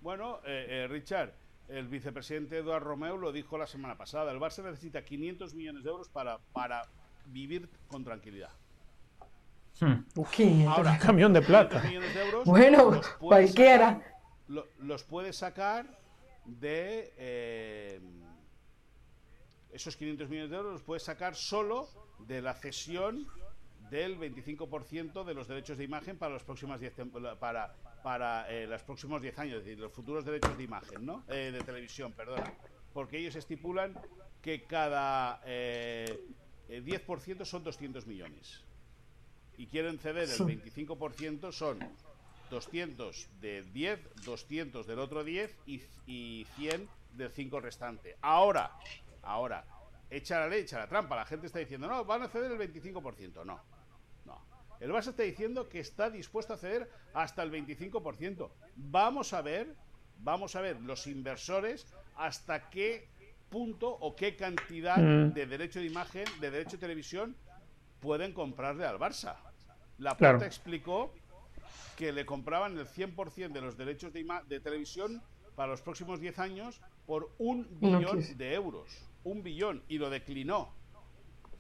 Bueno, 0.02 0.40
eh, 0.46 0.68
eh, 0.70 0.88
Richard, 0.88 1.34
el 1.68 1.88
vicepresidente 1.88 2.58
Eduardo 2.58 2.88
Romeo 2.88 3.18
lo 3.18 3.32
dijo 3.32 3.58
la 3.58 3.68
semana 3.68 3.98
pasada, 3.98 4.32
el 4.32 4.40
Barça 4.40 4.64
necesita 4.64 5.04
500 5.04 5.54
millones 5.54 5.84
de 5.84 5.90
euros 5.90 6.10
para, 6.10 6.40
para 6.54 6.84
vivir 7.26 7.70
con 7.88 8.04
tranquilidad. 8.04 8.50
Hmm. 9.80 10.04
Ahora, 10.68 10.98
camión 11.00 11.34
de 11.34 11.42
plata. 11.42 11.82
bueno, 12.46 13.02
cualquiera. 13.20 14.02
los 14.48 15.04
puede 15.04 15.34
sacar 15.34 15.86
de... 16.46 17.14
Eh, 17.18 18.00
esos 19.74 19.96
500 19.96 20.30
millones 20.30 20.52
de 20.52 20.58
euros 20.58 20.74
los 20.74 20.82
puedes 20.82 21.04
sacar 21.04 21.36
solo 21.36 21.88
de 22.28 22.42
la 22.42 22.54
cesión 22.54 23.28
del 23.90 24.18
25% 24.20 25.24
de 25.24 25.34
los 25.34 25.48
derechos 25.48 25.78
de 25.78 25.84
imagen 25.84 26.18
para 26.18 26.34
los 26.34 26.44
próximos 26.44 26.80
10 26.80 26.94
para 27.40 27.76
para 28.02 28.50
eh, 28.50 28.68
los 28.68 28.82
próximos 28.84 29.22
10 29.22 29.40
años, 29.40 29.58
es 29.60 29.66
decir, 29.66 29.80
los 29.80 29.92
futuros 29.92 30.26
derechos 30.26 30.58
de 30.58 30.64
imagen, 30.64 31.06
¿no? 31.06 31.24
Eh, 31.28 31.52
de 31.52 31.62
televisión, 31.62 32.12
perdona. 32.14 32.54
Porque 32.94 33.18
ellos 33.18 33.36
estipulan 33.36 33.98
que 34.42 34.64
cada 34.64 35.42
eh, 35.46 36.20
10% 36.70 37.46
son 37.46 37.64
200 37.64 38.08
millones. 38.08 38.62
Y 39.58 39.68
quieren 39.68 40.00
ceder 40.00 40.30
el 40.30 40.40
25%, 40.40 41.52
son 41.52 41.80
200 42.50 43.28
de 43.40 43.64
10, 43.64 44.26
200 44.26 44.88
del 44.88 45.00
otro 45.00 45.24
10 45.24 45.56
y, 45.68 45.82
y 46.08 46.48
100 46.56 46.90
del 47.14 47.30
5 47.32 47.60
restante. 47.60 48.18
Ahora, 48.22 48.72
Ahora, 49.24 49.66
echa 50.10 50.40
la 50.40 50.48
ley, 50.48 50.62
echa 50.62 50.78
la 50.78 50.88
trampa. 50.88 51.16
La 51.16 51.26
gente 51.26 51.48
está 51.48 51.60
diciendo, 51.60 51.88
no, 51.88 52.06
van 52.06 52.24
a 52.24 52.28
ceder 52.28 52.52
el 52.52 52.60
25%. 52.60 53.46
No, 53.46 53.60
no. 54.26 54.42
El 54.80 54.92
Barça 54.92 55.10
está 55.10 55.24
diciendo 55.24 55.70
que 55.70 55.80
está 55.80 56.10
dispuesto 56.10 56.54
a 56.54 56.58
ceder 56.58 56.90
hasta 57.14 57.42
el 57.44 57.52
25%. 57.52 58.50
Vamos 58.76 59.34
a 59.34 59.42
ver, 59.42 59.76
vamos 60.20 60.56
a 60.56 60.62
ver 60.62 60.80
los 60.82 61.08
inversores 61.08 61.88
hasta 62.18 62.70
qué 62.70 63.10
punto 63.50 63.90
o 63.90 64.16
qué 64.16 64.36
cantidad 64.36 64.98
mm. 64.98 65.34
de 65.34 65.46
derecho 65.46 65.80
de 65.80 65.86
imagen, 65.86 66.26
de 66.40 66.52
derecho 66.52 66.72
de 66.72 66.78
televisión 66.80 67.36
pueden 68.00 68.34
comprarle 68.34 68.86
al 68.86 68.98
Barça. 68.98 69.36
La 69.98 70.18
Puerta 70.18 70.46
explicó 70.46 71.14
que 71.96 72.12
le 72.12 72.26
compraban 72.26 72.78
el 72.78 72.88
100% 72.88 73.52
de 73.52 73.62
los 73.62 73.78
derechos 73.78 74.12
de, 74.12 74.26
de 74.48 74.60
televisión 74.60 75.22
para 75.56 75.70
los 75.70 75.82
próximos 75.82 76.20
10 76.20 76.40
años 76.40 76.82
por 77.06 77.32
un 77.38 77.68
billón 77.80 78.38
de 78.38 78.54
euros 78.56 79.11
un 79.24 79.44
billón 79.44 79.84
y 79.88 79.98
lo 79.98 80.10
declinó. 80.10 80.74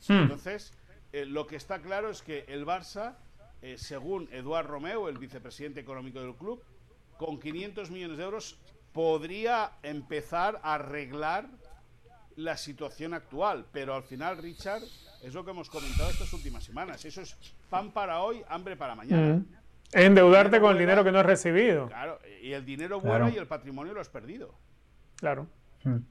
Hmm. 0.07 0.24
Entonces, 0.24 0.74
eh, 1.14 1.26
lo 1.26 1.47
que 1.47 1.55
está 1.55 1.82
claro 1.82 2.09
es 2.09 2.22
que 2.22 2.45
el 2.47 2.66
Barça, 2.66 3.16
eh, 3.62 3.78
según 3.78 4.30
Eduard 4.32 4.68
Romeo, 4.68 5.09
el 5.09 5.18
vicepresidente 5.18 5.80
económico 5.80 6.22
del 6.22 6.36
club, 6.36 6.64
con 7.18 7.39
500 7.39 7.91
millones 7.91 8.18
de 8.18 8.24
euros 8.24 8.57
podría 8.93 9.74
empezar 9.84 10.59
a 10.64 10.76
arreglar 10.76 11.47
la 12.36 12.57
situación 12.57 13.14
actual. 13.14 13.66
Pero 13.72 13.93
al 13.93 14.03
final, 14.03 14.38
Richard, 14.38 14.82
es 15.22 15.34
lo 15.34 15.45
que 15.45 15.51
hemos 15.51 15.70
comentado 15.70 16.09
estas 16.09 16.34
últimas 16.34 16.64
semanas. 16.64 17.05
Eso 17.05 17.22
es 17.22 17.36
pan 17.70 17.91
para 17.91 18.22
hoy, 18.22 18.43
hambre 18.47 18.76
para 18.76 18.95
mañana. 18.95 19.36
Hmm. 19.36 19.45
Endeudarte 19.93 20.62
con 20.62 20.72
el 20.72 20.80
dinero 20.80 21.03
que 21.03 21.12
no 21.12 21.20
has 21.20 21.26
recibido. 21.26 21.88
Claro, 21.88 22.20
y 22.41 22.53
el 22.53 22.66
dinero 22.66 23.01
bueno 23.01 23.30
y 23.30 23.36
el 23.36 23.45
patrimonio 23.45 23.93
lo 23.93 23.99
has 23.99 24.09
perdido. 24.09 24.55
Claro. 25.18 25.47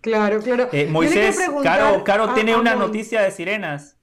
Claro, 0.00 0.40
claro. 0.40 0.68
Eh, 0.72 0.86
Moisés, 0.86 1.38
Caro, 1.62 2.02
Caro 2.04 2.34
tiene 2.34 2.56
una 2.56 2.74
noticia 2.74 3.22
de 3.22 3.30
sirenas. 3.30 3.96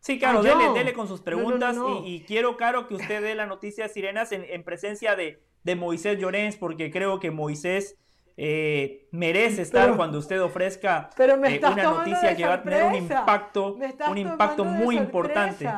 Sí, 0.00 0.18
Caro, 0.18 0.40
ah, 0.40 0.72
dele, 0.74 0.92
con 0.92 1.08
sus 1.08 1.20
preguntas 1.20 1.76
y, 2.04 2.20
quiero, 2.22 2.56
Caro, 2.56 2.86
que 2.88 2.94
usted 2.94 3.22
dé 3.22 3.34
la 3.34 3.46
noticia 3.46 3.84
de 3.84 3.90
sirenas 3.90 4.32
en, 4.32 4.62
presencia 4.64 5.16
de, 5.16 5.42
Moisés 5.76 6.18
Llorens, 6.18 6.56
porque 6.56 6.90
creo 6.90 7.20
que 7.20 7.30
Moisés 7.30 7.96
eh, 8.38 9.06
merece 9.10 9.62
estar 9.62 9.96
cuando 9.96 10.18
usted 10.18 10.40
ofrezca 10.42 11.10
eh, 11.18 11.60
una 11.60 11.82
noticia 11.82 12.34
que 12.36 12.46
va 12.46 12.54
a 12.54 12.62
tener 12.62 12.84
un 12.84 12.94
impacto, 12.94 13.76
un 14.08 14.18
impacto 14.18 14.64
muy 14.64 14.96
importante. 14.96 15.68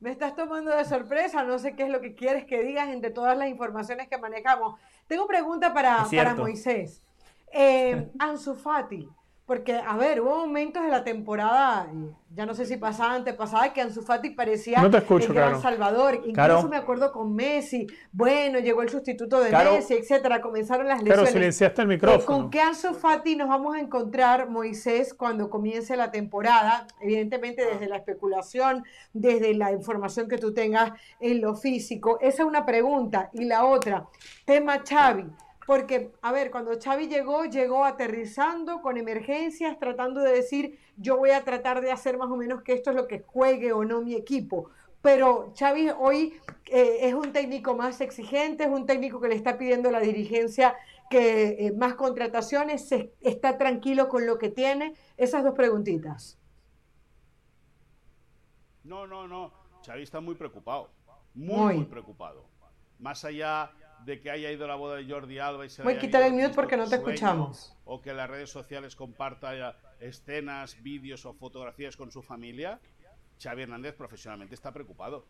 Me 0.00 0.10
estás 0.10 0.34
tomando 0.34 0.70
de 0.70 0.84
sorpresa, 0.84 1.44
no 1.44 1.58
sé 1.58 1.74
qué 1.74 1.84
es 1.84 1.88
lo 1.88 2.00
que 2.00 2.14
quieres 2.14 2.44
que 2.44 2.62
digas 2.62 2.88
entre 2.88 3.10
todas 3.10 3.36
las 3.36 3.48
informaciones 3.48 4.08
que 4.08 4.18
manejamos. 4.18 4.78
Tengo 5.06 5.26
pregunta 5.26 5.72
para, 5.72 6.06
para 6.14 6.34
Moisés. 6.34 7.03
Eh, 7.54 8.10
Ansu 8.18 8.54
Fati, 8.54 9.08
Porque, 9.46 9.74
a 9.74 9.96
ver, 9.98 10.22
hubo 10.22 10.38
momentos 10.38 10.82
de 10.82 10.88
la 10.88 11.04
temporada, 11.04 11.86
ya 12.34 12.46
no 12.46 12.54
sé 12.54 12.64
si 12.64 12.78
pasada, 12.78 13.12
antepasada, 13.12 13.74
que 13.74 13.82
Ansu 13.82 14.00
Fati 14.00 14.30
parecía 14.30 14.80
No 14.80 14.90
te 14.90 14.96
escucho, 14.96 15.28
el 15.28 15.34
gran 15.34 15.50
Caro. 15.50 15.60
Salvador. 15.60 16.22
Incluso 16.24 16.66
me 16.68 16.78
acuerdo 16.78 17.12
con 17.12 17.34
Messi. 17.34 17.86
Bueno, 18.10 18.58
llegó 18.58 18.80
el 18.80 18.88
sustituto 18.88 19.40
de. 19.40 19.52
Messi, 19.52 19.94
etcétera. 19.94 20.40
Comenzaron 20.40 20.88
las 20.88 20.98
Pero 21.02 21.10
lesiones. 21.10 21.32
silenciaste 21.34 21.82
el 21.82 21.88
micrófono. 21.88 22.24
¿Con 22.24 22.50
qué 22.50 22.60
Ansu 22.62 22.94
Fati 22.94 23.36
nos 23.36 23.48
vamos 23.48 23.76
a 23.76 23.80
encontrar, 23.80 24.48
Moisés, 24.48 25.12
cuando 25.12 25.50
comience 25.50 25.94
la 25.94 26.10
temporada? 26.10 26.86
Evidentemente 27.02 27.66
desde 27.66 27.86
la 27.86 27.96
especulación, 27.98 28.82
desde 29.12 29.52
la 29.54 29.72
información 29.72 30.26
que 30.26 30.38
tú 30.38 30.54
tengas 30.54 30.92
en 31.20 31.42
lo 31.42 31.54
físico. 31.54 32.18
Esa 32.22 32.42
es 32.44 32.48
una 32.48 32.64
pregunta. 32.64 33.28
Y 33.34 33.44
la 33.44 33.66
otra, 33.66 34.06
tema 34.46 34.82
Xavi. 34.88 35.26
Porque, 35.66 36.10
a 36.20 36.30
ver, 36.32 36.50
cuando 36.50 36.78
Xavi 36.78 37.08
llegó, 37.08 37.44
llegó 37.46 37.84
aterrizando 37.84 38.82
con 38.82 38.96
emergencias, 38.98 39.78
tratando 39.78 40.20
de 40.20 40.32
decir, 40.32 40.78
yo 40.96 41.16
voy 41.16 41.30
a 41.30 41.42
tratar 41.44 41.80
de 41.80 41.90
hacer 41.90 42.18
más 42.18 42.30
o 42.30 42.36
menos 42.36 42.62
que 42.62 42.74
esto 42.74 42.90
es 42.90 42.96
lo 42.96 43.06
que 43.08 43.20
juegue 43.20 43.72
o 43.72 43.84
no 43.84 44.02
mi 44.02 44.14
equipo. 44.14 44.70
Pero 45.00 45.52
Xavi 45.58 45.90
hoy 45.98 46.34
eh, 46.66 46.98
es 47.02 47.14
un 47.14 47.32
técnico 47.32 47.74
más 47.74 48.00
exigente, 48.00 48.64
es 48.64 48.70
un 48.70 48.86
técnico 48.86 49.20
que 49.20 49.28
le 49.28 49.34
está 49.34 49.56
pidiendo 49.58 49.88
a 49.88 49.92
la 49.92 50.00
dirigencia 50.00 50.74
que 51.10 51.66
eh, 51.66 51.72
más 51.72 51.94
contrataciones, 51.94 52.88
se- 52.88 53.12
está 53.20 53.56
tranquilo 53.58 54.08
con 54.08 54.26
lo 54.26 54.38
que 54.38 54.48
tiene. 54.50 54.94
Esas 55.16 55.44
dos 55.44 55.54
preguntitas. 55.54 56.38
No, 58.82 59.06
no, 59.06 59.26
no. 59.28 59.52
Xavi 59.84 60.02
está 60.02 60.20
muy 60.20 60.34
preocupado. 60.34 60.90
Muy, 61.34 61.56
Muy. 61.56 61.74
muy, 61.76 61.84
preocupado. 61.84 62.44
Más 62.98 63.24
allá 63.24 63.70
de 64.04 64.20
que 64.20 64.30
haya 64.30 64.50
ido 64.50 64.64
a 64.64 64.68
la 64.68 64.74
boda 64.74 64.96
de 64.96 65.10
Jordi 65.10 65.38
Alba 65.38 65.66
y 65.66 65.70
se 65.70 65.82
Voy 65.82 65.94
a 65.94 65.98
quitar 65.98 66.22
ido 66.22 66.28
el 66.28 66.34
mute 66.34 66.54
porque 66.54 66.76
no 66.76 66.84
te 66.84 66.96
sueño, 66.96 67.08
escuchamos. 67.08 67.74
O 67.84 68.00
que 68.00 68.10
en 68.10 68.16
las 68.16 68.28
redes 68.28 68.50
sociales 68.50 68.96
comparta 68.96 69.56
ya 69.56 69.76
escenas, 70.00 70.82
vídeos 70.82 71.24
o 71.26 71.32
fotografías 71.32 71.96
con 71.96 72.10
su 72.10 72.22
familia. 72.22 72.80
Xavi 73.42 73.62
Hernández 73.62 73.94
profesionalmente 73.94 74.54
está 74.54 74.72
preocupado. 74.72 75.26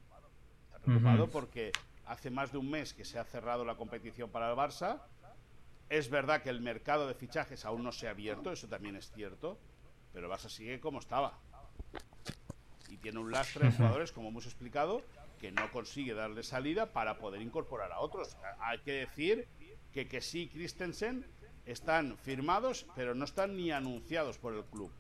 Está 0.67 0.79
preocupado 0.81 1.29
porque 1.29 1.73
hace 2.07 2.31
más 2.31 2.53
de 2.53 2.59
un 2.59 2.71
mes 2.71 2.93
que 2.93 3.05
se 3.05 3.19
ha 3.19 3.25
cerrado 3.25 3.65
la 3.65 3.77
competición 3.77 4.31
para 4.31 4.51
el 4.51 4.57
Barça. 4.57 5.01
Es 5.89 6.11
verdad 6.11 6.43
que 6.43 6.51
el 6.51 6.61
mercado 6.61 7.07
de 7.07 7.15
fichajes 7.15 7.65
aún 7.65 7.83
no 7.83 7.93
se 7.93 8.09
ha 8.09 8.11
abierto, 8.11 8.51
eso 8.51 8.69
también 8.69 8.97
es 8.97 9.13
cierto, 9.13 9.59
pero 10.13 10.27
el 10.27 10.33
Barça 10.33 10.49
sigue 10.49 10.81
como 10.81 10.99
estaba. 10.99 11.39
Y 12.89 12.97
tiene 12.97 13.19
un 13.19 13.31
lastre 13.31 13.67
de 13.69 13.73
jugadores, 13.73 14.13
como 14.13 14.29
hemos 14.29 14.47
explicado, 14.47 15.03
que 15.45 15.53
no 15.53 15.71
consigue 15.71 16.15
darle 16.15 16.43
salida 16.43 16.95
para 16.95 17.19
poder 17.19 17.43
incorporar 17.43 17.93
a 17.93 18.01
otros. 18.01 18.35
Hay 18.61 18.79
que 18.79 18.93
decir 18.93 19.47
que 19.93 20.09
que 20.09 20.23
sí, 20.23 20.49
Christensen 20.49 21.27
están 21.67 22.17
firmados, 22.17 22.87
pero 22.97 23.15
no 23.15 23.27
están 23.27 23.55
ni 23.55 23.71
anunciados 23.71 24.39
por 24.39 24.55
el 24.55 24.65
club. 24.65 24.91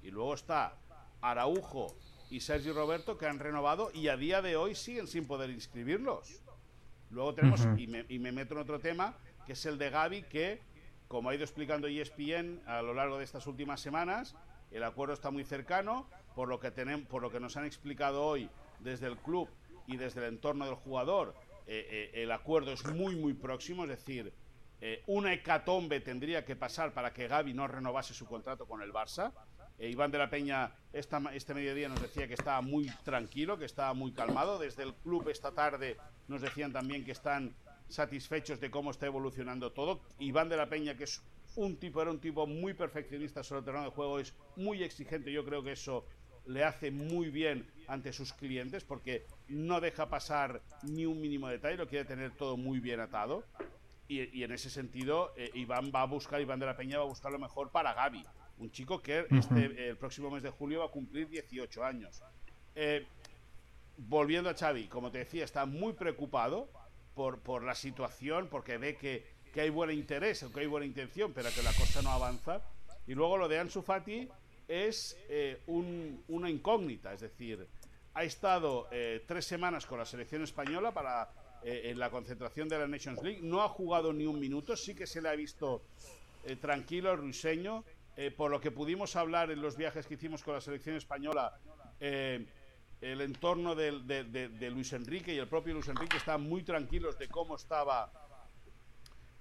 Y 0.00 0.12
luego 0.12 0.34
está 0.34 0.78
Araujo 1.20 1.96
y 2.30 2.38
Sergio 2.38 2.74
Roberto 2.74 3.18
que 3.18 3.26
han 3.26 3.40
renovado 3.40 3.90
y 3.92 4.06
a 4.06 4.16
día 4.16 4.40
de 4.40 4.54
hoy 4.54 4.76
siguen 4.76 5.08
sin 5.08 5.26
poder 5.26 5.50
inscribirlos. 5.50 6.40
Luego 7.10 7.34
tenemos, 7.34 7.66
y, 7.76 7.88
me, 7.88 8.06
y 8.08 8.20
me 8.20 8.30
meto 8.30 8.54
en 8.54 8.60
otro 8.60 8.78
tema, 8.78 9.16
que 9.46 9.54
es 9.54 9.66
el 9.66 9.78
de 9.78 9.90
Gaby, 9.90 10.22
que, 10.28 10.60
como 11.08 11.28
ha 11.28 11.34
ido 11.34 11.42
explicando 11.42 11.88
ESPN 11.88 12.62
a 12.66 12.82
lo 12.82 12.94
largo 12.94 13.18
de 13.18 13.24
estas 13.24 13.48
últimas 13.48 13.80
semanas, 13.80 14.36
el 14.70 14.84
acuerdo 14.84 15.12
está 15.12 15.32
muy 15.32 15.42
cercano, 15.42 16.06
por 16.36 16.46
lo 16.46 16.60
que, 16.60 16.70
tenemos, 16.70 17.08
por 17.08 17.20
lo 17.20 17.32
que 17.32 17.40
nos 17.40 17.56
han 17.56 17.64
explicado 17.64 18.24
hoy 18.24 18.48
desde 18.78 19.08
el 19.08 19.16
club 19.16 19.48
y 19.86 19.96
desde 19.96 20.20
el 20.20 20.34
entorno 20.34 20.66
del 20.66 20.74
jugador, 20.74 21.34
eh, 21.66 22.10
eh, 22.14 22.22
el 22.22 22.32
acuerdo 22.32 22.72
es 22.72 22.84
muy, 22.86 23.16
muy 23.16 23.34
próximo, 23.34 23.84
es 23.84 23.90
decir, 23.90 24.32
eh, 24.84 25.00
una 25.06 25.32
hecatombe 25.32 26.00
tendría 26.00 26.44
que 26.44 26.56
pasar 26.56 26.92
para 26.92 27.12
que 27.12 27.28
Gaby 27.28 27.54
no 27.54 27.68
renovase 27.68 28.14
su 28.14 28.26
contrato 28.26 28.66
con 28.66 28.82
el 28.82 28.92
Barça. 28.92 29.32
Eh, 29.78 29.88
Iván 29.88 30.10
de 30.10 30.18
la 30.18 30.28
Peña 30.28 30.72
esta, 30.92 31.22
este 31.32 31.54
mediodía 31.54 31.88
nos 31.88 32.02
decía 32.02 32.26
que 32.26 32.34
estaba 32.34 32.60
muy 32.62 32.90
tranquilo, 33.04 33.56
que 33.56 33.64
estaba 33.64 33.94
muy 33.94 34.10
calmado. 34.10 34.58
Desde 34.58 34.82
el 34.82 34.92
club 34.94 35.28
esta 35.28 35.52
tarde 35.52 35.98
nos 36.26 36.40
decían 36.40 36.72
también 36.72 37.04
que 37.04 37.12
están 37.12 37.54
satisfechos 37.88 38.58
de 38.58 38.72
cómo 38.72 38.90
está 38.90 39.06
evolucionando 39.06 39.70
todo. 39.70 40.00
Iván 40.18 40.48
de 40.48 40.56
la 40.56 40.68
Peña, 40.68 40.96
que 40.96 41.04
es 41.04 41.22
un 41.54 41.76
tipo, 41.76 42.02
era 42.02 42.10
un 42.10 42.18
tipo 42.18 42.48
muy 42.48 42.74
perfeccionista 42.74 43.44
sobre 43.44 43.60
el 43.60 43.64
terreno 43.64 43.84
de 43.84 43.90
juego, 43.90 44.18
es 44.18 44.34
muy 44.56 44.82
exigente. 44.82 45.30
Yo 45.30 45.44
creo 45.44 45.62
que 45.62 45.72
eso 45.72 46.04
le 46.46 46.64
hace 46.64 46.90
muy 46.90 47.30
bien 47.30 47.66
ante 47.86 48.12
sus 48.12 48.32
clientes 48.32 48.84
porque 48.84 49.26
no 49.48 49.80
deja 49.80 50.08
pasar 50.08 50.62
ni 50.82 51.06
un 51.06 51.20
mínimo 51.20 51.48
detalle, 51.48 51.76
lo 51.76 51.88
quiere 51.88 52.04
tener 52.04 52.32
todo 52.32 52.56
muy 52.56 52.80
bien 52.80 53.00
atado. 53.00 53.44
Y, 54.08 54.38
y 54.38 54.44
en 54.44 54.52
ese 54.52 54.68
sentido, 54.68 55.32
eh, 55.36 55.50
Iván 55.54 55.92
va 55.94 56.02
a 56.02 56.06
buscar, 56.06 56.40
Iván 56.40 56.58
de 56.58 56.66
la 56.66 56.76
Peña 56.76 56.98
va 56.98 57.04
a 57.04 57.08
buscar 57.08 57.32
lo 57.32 57.38
mejor 57.38 57.70
para 57.70 57.94
Gaby, 57.94 58.24
un 58.58 58.70
chico 58.70 59.00
que 59.00 59.26
este, 59.30 59.88
el 59.88 59.96
próximo 59.96 60.30
mes 60.30 60.42
de 60.42 60.50
julio 60.50 60.80
va 60.80 60.86
a 60.86 60.90
cumplir 60.90 61.28
18 61.28 61.84
años. 61.84 62.22
Eh, 62.74 63.06
volviendo 63.96 64.50
a 64.50 64.54
Xavi, 64.54 64.88
como 64.88 65.10
te 65.10 65.18
decía, 65.18 65.44
está 65.44 65.66
muy 65.66 65.92
preocupado 65.92 66.68
por, 67.14 67.40
por 67.40 67.62
la 67.62 67.74
situación, 67.74 68.48
porque 68.50 68.78
ve 68.78 68.96
que, 68.96 69.26
que 69.52 69.60
hay 69.62 69.70
buen 69.70 69.90
interés, 69.90 70.44
que 70.52 70.60
hay 70.60 70.66
buena 70.66 70.86
intención, 70.86 71.32
pero 71.32 71.48
que 71.54 71.62
la 71.62 71.72
cosa 71.72 72.02
no 72.02 72.10
avanza. 72.10 72.62
Y 73.06 73.14
luego 73.14 73.36
lo 73.36 73.48
de 73.48 73.58
Ansu 73.58 73.82
Fati 73.82 74.28
es 74.72 75.18
eh, 75.28 75.60
un- 75.66 76.24
una 76.28 76.48
incógnita, 76.48 77.12
es 77.12 77.20
decir, 77.20 77.68
ha 78.14 78.24
estado 78.24 78.88
eh, 78.90 79.22
tres 79.26 79.44
semanas 79.44 79.84
con 79.84 79.98
la 79.98 80.06
selección 80.06 80.42
española 80.42 80.92
para 80.92 81.30
eh, 81.62 81.90
en 81.90 81.98
la 81.98 82.10
concentración 82.10 82.68
de 82.68 82.78
la 82.78 82.86
Nations 82.88 83.22
League, 83.22 83.40
no 83.42 83.62
ha 83.62 83.68
jugado 83.68 84.12
ni 84.14 84.24
un 84.26 84.40
minuto, 84.40 84.74
sí 84.76 84.94
que 84.94 85.06
se 85.06 85.20
le 85.20 85.28
ha 85.28 85.34
visto 85.36 85.82
eh, 86.44 86.56
tranquilo, 86.56 87.14
ruiseño, 87.16 87.84
eh, 88.16 88.30
por 88.30 88.50
lo 88.50 88.60
que 88.60 88.70
pudimos 88.70 89.14
hablar 89.14 89.50
en 89.50 89.60
los 89.60 89.76
viajes 89.76 90.06
que 90.06 90.14
hicimos 90.14 90.42
con 90.42 90.54
la 90.54 90.60
selección 90.60 90.96
española, 90.96 91.56
eh, 92.00 92.46
el 93.00 93.20
entorno 93.20 93.74
del- 93.74 94.06
de, 94.06 94.24
de- 94.24 94.48
de 94.48 94.70
Luis 94.70 94.92
Enrique 94.94 95.34
y 95.34 95.38
el 95.38 95.48
propio 95.48 95.74
Luis 95.74 95.88
Enrique 95.88 96.16
estaban 96.16 96.42
muy 96.42 96.62
tranquilos 96.62 97.18
de 97.18 97.28
cómo 97.28 97.56
estaba 97.56 98.10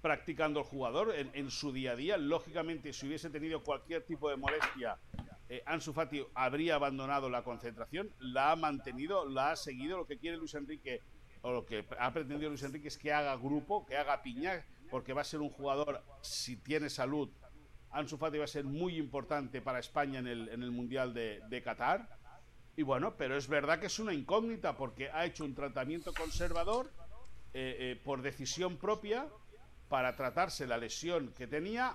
practicando 0.02 0.60
el 0.60 0.66
jugador 0.66 1.14
en, 1.16 1.52
su 1.52 1.72
día 1.72 1.92
a 1.92 1.96
día. 1.96 2.18
Lógicamente, 2.18 2.92
si 2.94 3.08
hubiese 3.08 3.30
tenido 3.30 3.64
cualquier 3.64 4.04
tipo 4.04 4.30
de 4.30 4.36
molestia, 4.36 4.98
eh, 5.48 5.62
Ansu 5.66 5.94
Fati 5.94 6.26
habría 6.34 6.76
abandonado 6.76 7.30
la 7.30 7.44
concentración, 7.44 8.12
la 8.20 8.52
ha 8.52 8.56
mantenido, 8.56 9.28
la 9.28 9.52
ha 9.52 9.56
seguido. 9.56 9.98
Lo 9.98 10.08
que 10.08 10.18
quiere 10.18 10.38
Luis 10.38 10.54
Enrique, 10.56 11.02
o 11.42 11.52
lo 11.52 11.66
que 11.66 11.86
ha 12.00 12.12
pretendido 12.12 12.50
Luis 12.50 12.64
Enrique 12.64 12.88
es 12.88 12.98
que 12.98 13.14
haga 13.14 13.36
grupo, 13.36 13.86
que 13.86 13.96
haga 13.96 14.24
piña, 14.24 14.66
porque 14.90 15.14
va 15.14 15.22
a 15.22 15.26
ser 15.26 15.40
un 15.40 15.50
jugador, 15.50 16.04
si 16.22 16.58
tiene 16.58 16.90
salud, 16.90 17.30
Ansu 17.92 18.18
Fati 18.18 18.38
va 18.38 18.46
a 18.46 18.48
ser 18.48 18.66
muy 18.66 18.98
importante 18.98 19.62
para 19.62 19.80
España 19.80 20.20
en 20.20 20.28
el, 20.28 20.72
Mundial 20.72 21.14
de, 21.14 21.42
de 21.50 21.62
Qatar. 21.62 22.08
Y 22.76 22.84
bueno, 22.84 23.16
pero 23.18 23.36
es 23.36 23.48
verdad 23.48 23.80
que 23.80 23.88
es 23.88 24.00
una 24.00 24.14
incógnita 24.14 24.78
porque 24.78 25.10
ha 25.12 25.26
hecho 25.26 25.44
un 25.44 25.54
tratamiento 25.54 26.14
conservador 26.14 26.90
eh, 27.54 27.76
eh, 27.80 28.02
por 28.02 28.22
decisión 28.22 28.78
propia 28.78 29.28
para 29.92 30.16
tratarse 30.16 30.66
la 30.66 30.78
lesión 30.78 31.34
que 31.38 31.48
tenía, 31.48 31.94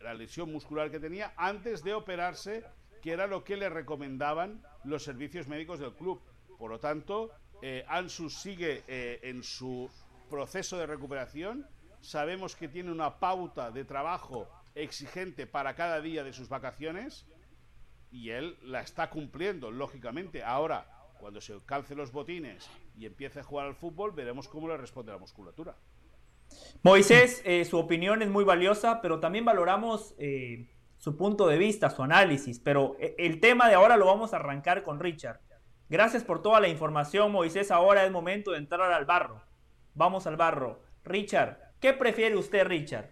la 0.00 0.14
lesión 0.14 0.50
muscular 0.52 0.90
que 0.90 0.98
tenía, 0.98 1.32
antes 1.36 1.84
de 1.84 1.94
operarse, 1.94 2.64
que 3.00 3.12
era 3.12 3.28
lo 3.28 3.44
que 3.44 3.56
le 3.56 3.68
recomendaban 3.68 4.60
los 4.82 5.04
servicios 5.04 5.46
médicos 5.46 5.78
del 5.78 5.94
club. 5.94 6.20
Por 6.58 6.72
lo 6.72 6.80
tanto, 6.80 7.30
eh, 7.62 7.84
Ansu 7.86 8.30
sigue 8.30 8.82
eh, 8.88 9.20
en 9.22 9.44
su 9.44 9.88
proceso 10.28 10.76
de 10.76 10.86
recuperación. 10.86 11.64
Sabemos 12.00 12.56
que 12.56 12.66
tiene 12.66 12.90
una 12.90 13.20
pauta 13.20 13.70
de 13.70 13.84
trabajo 13.84 14.48
exigente 14.74 15.46
para 15.46 15.76
cada 15.76 16.00
día 16.00 16.24
de 16.24 16.32
sus 16.32 16.48
vacaciones 16.48 17.26
y 18.10 18.30
él 18.30 18.58
la 18.62 18.80
está 18.80 19.08
cumpliendo, 19.08 19.70
lógicamente. 19.70 20.42
Ahora, 20.42 20.84
cuando 21.20 21.40
se 21.40 21.56
calce 21.64 21.94
los 21.94 22.10
botines 22.10 22.68
y 22.98 23.06
empiece 23.06 23.38
a 23.38 23.44
jugar 23.44 23.68
al 23.68 23.76
fútbol, 23.76 24.10
veremos 24.10 24.48
cómo 24.48 24.66
le 24.66 24.76
responde 24.76 25.12
la 25.12 25.18
musculatura. 25.18 25.76
Moisés, 26.82 27.42
eh, 27.44 27.64
su 27.64 27.78
opinión 27.78 28.22
es 28.22 28.28
muy 28.28 28.44
valiosa, 28.44 29.00
pero 29.00 29.18
también 29.18 29.44
valoramos 29.44 30.14
eh, 30.18 30.68
su 30.98 31.16
punto 31.16 31.46
de 31.48 31.58
vista, 31.58 31.90
su 31.90 32.02
análisis. 32.02 32.60
Pero 32.60 32.96
eh, 33.00 33.14
el 33.18 33.40
tema 33.40 33.68
de 33.68 33.74
ahora 33.74 33.96
lo 33.96 34.06
vamos 34.06 34.32
a 34.32 34.36
arrancar 34.36 34.82
con 34.82 35.00
Richard. 35.00 35.40
Gracias 35.88 36.24
por 36.24 36.42
toda 36.42 36.60
la 36.60 36.68
información, 36.68 37.32
Moisés. 37.32 37.70
Ahora 37.70 38.04
es 38.04 38.10
momento 38.10 38.52
de 38.52 38.58
entrar 38.58 38.92
al 38.92 39.04
barro. 39.04 39.42
Vamos 39.94 40.26
al 40.26 40.36
barro. 40.36 40.80
Richard, 41.04 41.58
¿qué 41.80 41.92
prefiere 41.92 42.36
usted, 42.36 42.64
Richard? 42.66 43.10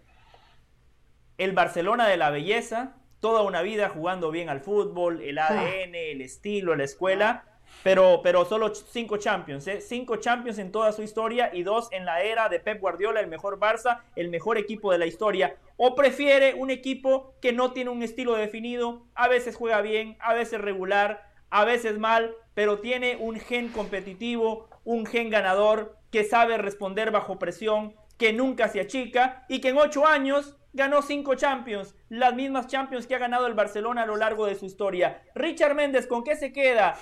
¿El 1.37 1.53
Barcelona 1.53 2.07
de 2.07 2.17
la 2.17 2.29
belleza? 2.29 2.97
Toda 3.19 3.41
una 3.41 3.61
vida 3.61 3.89
jugando 3.89 4.31
bien 4.31 4.49
al 4.49 4.61
fútbol, 4.61 5.21
el 5.21 5.37
ADN, 5.37 5.95
el 5.95 6.21
estilo, 6.21 6.75
la 6.75 6.83
escuela. 6.83 7.54
Pero, 7.83 8.21
pero 8.23 8.45
solo 8.45 8.73
cinco 8.73 9.17
Champions, 9.17 9.67
¿eh? 9.67 9.79
Cinco 9.79 10.15
Champions 10.15 10.57
en 10.57 10.71
toda 10.71 10.91
su 10.91 11.03
historia 11.03 11.51
y 11.53 11.63
dos 11.63 11.87
en 11.91 12.05
la 12.05 12.23
era 12.23 12.49
de 12.49 12.59
Pep 12.59 12.81
Guardiola, 12.81 13.19
el 13.19 13.27
mejor 13.27 13.59
Barça, 13.59 14.01
el 14.15 14.29
mejor 14.29 14.57
equipo 14.57 14.91
de 14.91 14.97
la 14.97 15.05
historia. 15.05 15.55
¿O 15.77 15.93
prefiere 15.93 16.55
un 16.55 16.71
equipo 16.71 17.35
que 17.41 17.53
no 17.53 17.73
tiene 17.73 17.91
un 17.91 18.01
estilo 18.01 18.35
definido? 18.35 19.05
A 19.13 19.27
veces 19.27 19.55
juega 19.55 19.81
bien, 19.81 20.17
a 20.19 20.33
veces 20.33 20.59
regular, 20.59 21.29
a 21.51 21.63
veces 21.63 21.99
mal, 21.99 22.35
pero 22.53 22.79
tiene 22.79 23.17
un 23.17 23.39
gen 23.39 23.69
competitivo, 23.69 24.67
un 24.83 25.05
gen 25.05 25.29
ganador, 25.29 25.97
que 26.11 26.23
sabe 26.23 26.57
responder 26.57 27.11
bajo 27.11 27.37
presión, 27.37 27.93
que 28.17 28.33
nunca 28.33 28.69
se 28.69 28.79
achica 28.79 29.45
y 29.49 29.59
que 29.59 29.69
en 29.69 29.77
ocho 29.77 30.07
años 30.07 30.57
ganó 30.73 31.01
cinco 31.01 31.35
Champions, 31.35 31.95
las 32.09 32.33
mismas 32.33 32.67
Champions 32.67 33.07
que 33.07 33.15
ha 33.15 33.19
ganado 33.19 33.47
el 33.47 33.53
Barcelona 33.53 34.03
a 34.03 34.05
lo 34.05 34.15
largo 34.15 34.45
de 34.45 34.55
su 34.55 34.65
historia. 34.65 35.21
Richard 35.35 35.75
Méndez, 35.75 36.07
¿con 36.07 36.23
qué 36.23 36.35
se 36.35 36.51
queda? 36.51 36.97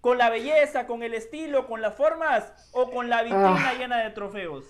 ¿Con 0.00 0.18
la 0.18 0.30
belleza, 0.30 0.86
con 0.86 1.02
el 1.02 1.14
estilo, 1.14 1.66
con 1.66 1.80
las 1.80 1.94
formas 1.94 2.52
o 2.72 2.90
con 2.90 3.08
la 3.08 3.22
vitrina 3.22 3.70
Ah. 3.70 3.74
llena 3.78 3.96
de 3.98 4.10
trofeos? 4.10 4.64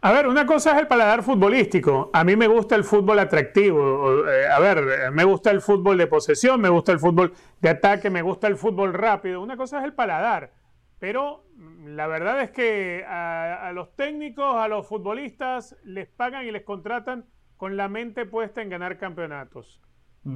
A 0.00 0.12
ver, 0.12 0.28
una 0.28 0.46
cosa 0.46 0.72
es 0.72 0.78
el 0.78 0.86
paladar 0.86 1.24
futbolístico. 1.24 2.08
A 2.12 2.22
mí 2.22 2.36
me 2.36 2.46
gusta 2.46 2.76
el 2.76 2.84
fútbol 2.84 3.18
atractivo. 3.18 4.28
Eh, 4.28 4.46
a 4.46 4.60
ver, 4.60 4.78
eh, 4.78 5.10
me 5.10 5.24
gusta 5.24 5.50
el 5.50 5.60
fútbol 5.60 5.98
de 5.98 6.06
posesión, 6.06 6.60
me 6.60 6.68
gusta 6.68 6.92
el 6.92 7.00
fútbol 7.00 7.32
de 7.60 7.68
ataque, 7.68 8.08
me 8.08 8.22
gusta 8.22 8.46
el 8.46 8.56
fútbol 8.56 8.94
rápido. 8.94 9.40
Una 9.42 9.56
cosa 9.56 9.78
es 9.78 9.84
el 9.84 9.94
paladar. 9.94 10.52
Pero 11.00 11.46
mm, 11.56 11.96
la 11.96 12.06
verdad 12.06 12.40
es 12.42 12.52
que 12.52 13.04
a, 13.08 13.66
a 13.66 13.72
los 13.72 13.96
técnicos, 13.96 14.54
a 14.54 14.68
los 14.68 14.86
futbolistas, 14.86 15.74
les 15.82 16.06
pagan 16.06 16.46
y 16.46 16.52
les 16.52 16.62
contratan 16.62 17.24
con 17.56 17.76
la 17.76 17.88
mente 17.88 18.24
puesta 18.24 18.62
en 18.62 18.68
ganar 18.70 18.98
campeonatos. 18.98 19.80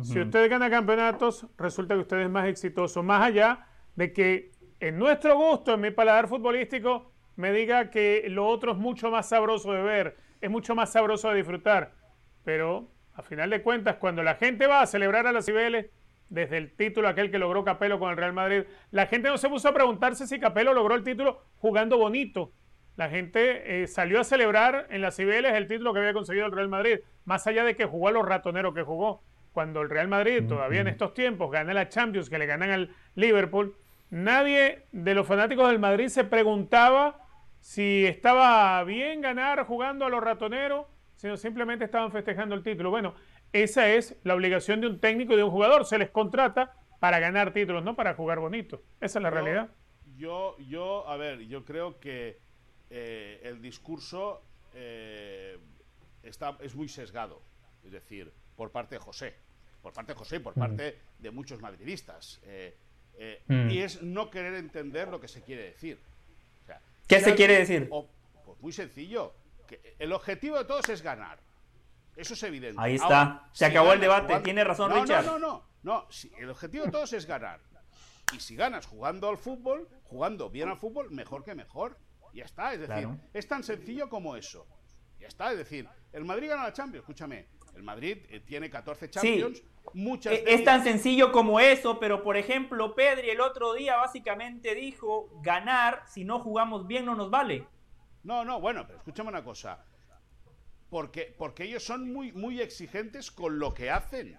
Si 0.02 0.18
usted 0.18 0.48
gana 0.50 0.70
campeonatos, 0.70 1.46
resulta 1.58 1.94
que 1.94 2.00
usted 2.00 2.18
es 2.20 2.30
más 2.30 2.46
exitoso, 2.48 3.02
más 3.02 3.22
allá 3.22 3.66
de 3.96 4.12
que 4.12 4.52
en 4.80 4.98
nuestro 4.98 5.36
gusto, 5.36 5.74
en 5.74 5.80
mi 5.80 5.90
paladar 5.90 6.28
futbolístico, 6.28 7.12
me 7.36 7.52
diga 7.52 7.90
que 7.90 8.24
lo 8.28 8.46
otro 8.46 8.72
es 8.72 8.78
mucho 8.78 9.10
más 9.10 9.28
sabroso 9.28 9.72
de 9.72 9.82
ver, 9.82 10.16
es 10.40 10.50
mucho 10.50 10.74
más 10.74 10.92
sabroso 10.92 11.30
de 11.30 11.36
disfrutar. 11.36 11.92
Pero 12.44 12.88
a 13.14 13.22
final 13.22 13.50
de 13.50 13.62
cuentas, 13.62 13.96
cuando 13.96 14.22
la 14.22 14.34
gente 14.34 14.66
va 14.66 14.82
a 14.82 14.86
celebrar 14.86 15.26
a 15.26 15.32
las 15.32 15.46
Cibeles, 15.46 15.86
desde 16.28 16.56
el 16.56 16.74
título 16.74 17.08
aquel 17.08 17.30
que 17.30 17.38
logró 17.38 17.62
Capello 17.62 17.98
con 17.98 18.10
el 18.10 18.16
Real 18.16 18.32
Madrid, 18.32 18.64
la 18.90 19.06
gente 19.06 19.28
no 19.28 19.36
se 19.36 19.50
puso 19.50 19.68
a 19.68 19.74
preguntarse 19.74 20.26
si 20.26 20.40
Capello 20.40 20.72
logró 20.72 20.94
el 20.94 21.04
título 21.04 21.42
jugando 21.58 21.98
bonito. 21.98 22.52
La 22.96 23.08
gente 23.08 23.82
eh, 23.82 23.86
salió 23.86 24.20
a 24.20 24.24
celebrar 24.24 24.86
en 24.90 25.02
las 25.02 25.16
Cibeles 25.16 25.52
el 25.54 25.66
título 25.66 25.92
que 25.92 26.00
había 26.00 26.12
conseguido 26.12 26.46
el 26.46 26.52
Real 26.52 26.68
Madrid, 26.68 27.00
más 27.24 27.46
allá 27.46 27.64
de 27.64 27.76
que 27.76 27.84
jugó 27.84 28.08
a 28.08 28.12
los 28.12 28.26
ratoneros 28.26 28.74
que 28.74 28.82
jugó. 28.82 29.22
Cuando 29.52 29.82
el 29.82 29.90
Real 29.90 30.08
Madrid, 30.08 30.44
todavía 30.48 30.80
en 30.80 30.88
estos 30.88 31.12
tiempos, 31.14 31.50
gana 31.50 31.74
la 31.74 31.88
Champions, 31.88 32.30
que 32.30 32.38
le 32.38 32.46
ganan 32.46 32.70
al 32.70 32.94
Liverpool, 33.14 33.76
nadie 34.10 34.84
de 34.92 35.14
los 35.14 35.26
fanáticos 35.26 35.68
del 35.68 35.78
Madrid 35.78 36.08
se 36.08 36.24
preguntaba 36.24 37.18
si 37.60 38.06
estaba 38.06 38.82
bien 38.84 39.20
ganar 39.20 39.66
jugando 39.66 40.04
a 40.06 40.08
los 40.08 40.22
ratoneros, 40.22 40.86
sino 41.16 41.36
simplemente 41.36 41.84
estaban 41.84 42.10
festejando 42.10 42.54
el 42.54 42.62
título. 42.62 42.90
Bueno, 42.90 43.14
esa 43.52 43.88
es 43.90 44.16
la 44.24 44.34
obligación 44.34 44.80
de 44.80 44.86
un 44.88 44.98
técnico 44.98 45.34
y 45.34 45.36
de 45.36 45.44
un 45.44 45.50
jugador. 45.50 45.84
Se 45.84 45.98
les 45.98 46.10
contrata 46.10 46.74
para 46.98 47.18
ganar 47.20 47.52
títulos, 47.52 47.84
no 47.84 47.94
para 47.94 48.14
jugar 48.14 48.38
bonito. 48.40 48.82
Esa 49.00 49.18
es 49.18 49.22
la 49.22 49.28
Yo- 49.30 49.34
realidad. 49.34 49.68
Yo, 50.16 50.56
yo, 50.58 51.08
a 51.08 51.16
ver, 51.16 51.40
yo 51.46 51.64
creo 51.64 51.98
que 51.98 52.38
eh, 52.90 53.40
el 53.44 53.60
discurso 53.62 54.42
eh, 54.74 55.58
está, 56.22 56.56
es 56.60 56.74
muy 56.74 56.88
sesgado. 56.88 57.42
Es 57.84 57.92
decir, 57.92 58.32
por 58.62 58.70
parte 58.70 58.94
de 58.94 59.00
José. 59.00 59.34
Por 59.82 59.92
parte 59.92 60.12
de 60.12 60.18
José 60.18 60.36
y 60.36 60.38
por 60.38 60.54
parte 60.54 60.96
de 61.18 61.30
muchos 61.32 61.60
madridistas. 61.60 62.38
Eh, 62.44 62.76
eh, 63.18 63.42
Mm. 63.48 63.70
Y 63.70 63.78
es 63.82 64.00
no 64.02 64.30
querer 64.30 64.54
entender 64.54 65.08
lo 65.08 65.20
que 65.20 65.26
se 65.26 65.42
quiere 65.42 65.64
decir. 65.64 66.00
O 66.62 66.66
sea, 66.66 66.80
¿Qué 67.08 67.20
se 67.20 67.34
quiere 67.34 67.58
decir? 67.58 67.88
o- 67.90 68.08
pues 68.44 68.60
muy 68.60 68.72
sencillo. 68.72 69.34
Que 69.66 69.96
el 69.98 70.12
objetivo 70.12 70.58
de 70.58 70.64
todos 70.64 70.88
es 70.90 71.02
ganar. 71.02 71.40
Eso 72.14 72.34
es 72.34 72.42
evidente. 72.44 72.80
Ahí 72.80 72.94
está. 72.94 73.48
Se 73.52 73.66
acabó 73.66 73.92
el 73.94 74.00
debate. 74.00 74.38
Tiene 74.40 74.62
razón 74.62 74.90
no, 74.90 75.00
Richard. 75.02 75.24
No, 75.26 75.38
no, 75.40 75.48
no. 75.48 75.62
no. 75.82 76.06
Si 76.10 76.30
el 76.38 76.48
objetivo 76.48 76.84
de 76.84 76.92
todos 76.92 77.12
es 77.14 77.26
ganar. 77.26 77.58
Y 78.32 78.38
si 78.38 78.54
ganas 78.54 78.86
jugando 78.86 79.28
al 79.28 79.38
fútbol, 79.38 79.88
jugando 80.04 80.48
bien 80.50 80.68
al 80.68 80.76
fútbol, 80.78 81.10
mejor 81.10 81.42
que 81.44 81.56
mejor. 81.56 81.98
Ya 82.32 82.44
está. 82.44 82.72
Es 82.74 82.78
decir, 82.80 82.94
Claro. 82.94 83.18
es 83.34 83.48
tan 83.48 83.64
sencillo 83.64 84.08
como 84.08 84.36
eso. 84.36 84.66
Ya 85.18 85.26
está. 85.26 85.50
Es 85.50 85.58
decir, 85.58 85.88
el 86.12 86.24
Madrid 86.24 86.48
gana 86.48 86.62
la 86.62 86.72
Champions. 86.72 87.02
Escúchame. 87.02 87.46
El 87.74 87.82
Madrid 87.82 88.18
eh, 88.28 88.40
tiene 88.40 88.68
14 88.70 89.10
Champions. 89.10 89.62
Muchas 89.94 90.32
Eh, 90.34 90.44
Es 90.46 90.64
tan 90.64 90.84
sencillo 90.84 91.32
como 91.32 91.58
eso, 91.60 91.98
pero 91.98 92.22
por 92.22 92.36
ejemplo, 92.36 92.94
Pedri 92.94 93.30
el 93.30 93.40
otro 93.40 93.74
día 93.74 93.96
básicamente 93.96 94.74
dijo, 94.74 95.28
ganar, 95.42 96.02
si 96.08 96.24
no 96.24 96.38
jugamos 96.40 96.86
bien 96.86 97.04
no 97.04 97.14
nos 97.14 97.30
vale. 97.30 97.66
No, 98.22 98.44
no, 98.44 98.60
bueno, 98.60 98.84
pero 98.86 98.98
escúchame 98.98 99.28
una 99.30 99.42
cosa. 99.42 99.84
Porque, 100.90 101.34
porque 101.38 101.64
ellos 101.64 101.82
son 101.82 102.12
muy, 102.12 102.32
muy 102.32 102.60
exigentes 102.60 103.30
con 103.30 103.58
lo 103.58 103.72
que 103.72 103.90
hacen. 103.90 104.38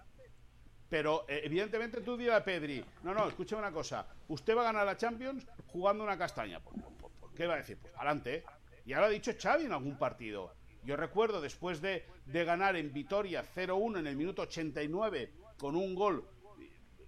Pero 0.90 1.26
eh, 1.28 1.42
evidentemente 1.44 2.02
tú 2.02 2.16
dirás 2.16 2.42
a 2.42 2.46
Pedri, 2.46 2.86
no, 3.02 3.14
no, 3.14 3.28
escúchame 3.28 3.62
una 3.62 3.72
cosa. 3.72 4.06
Usted 4.28 4.56
va 4.56 4.62
a 4.62 4.66
ganar 4.66 4.86
la 4.86 4.96
Champions 4.96 5.46
jugando 5.68 6.04
una 6.04 6.18
castaña. 6.18 6.60
¿Por, 6.60 6.76
por- 6.82 7.12
por 7.12 7.34
qué 7.34 7.48
va 7.48 7.56
a 7.56 7.58
decir? 7.58 7.80
Pues 7.82 7.94
adelante. 7.96 8.44
Ya 8.86 9.00
lo 9.00 9.06
ha 9.06 9.10
dicho 9.10 9.32
Xavi 9.38 9.66
en 9.66 9.72
algún 9.74 9.98
partido. 9.98 10.54
Yo 10.86 10.96
recuerdo 10.98 11.40
después 11.42 11.82
de, 11.82 12.06
de 12.26 12.44
ganar 12.46 12.76
en 12.76 12.92
Vitoria 12.94 13.44
0-1 13.56 14.00
en 14.00 14.08
el 14.08 14.16
minuto 14.16 14.42
89 14.44 15.32
con 15.58 15.76
un 15.76 15.96
gol 15.96 16.28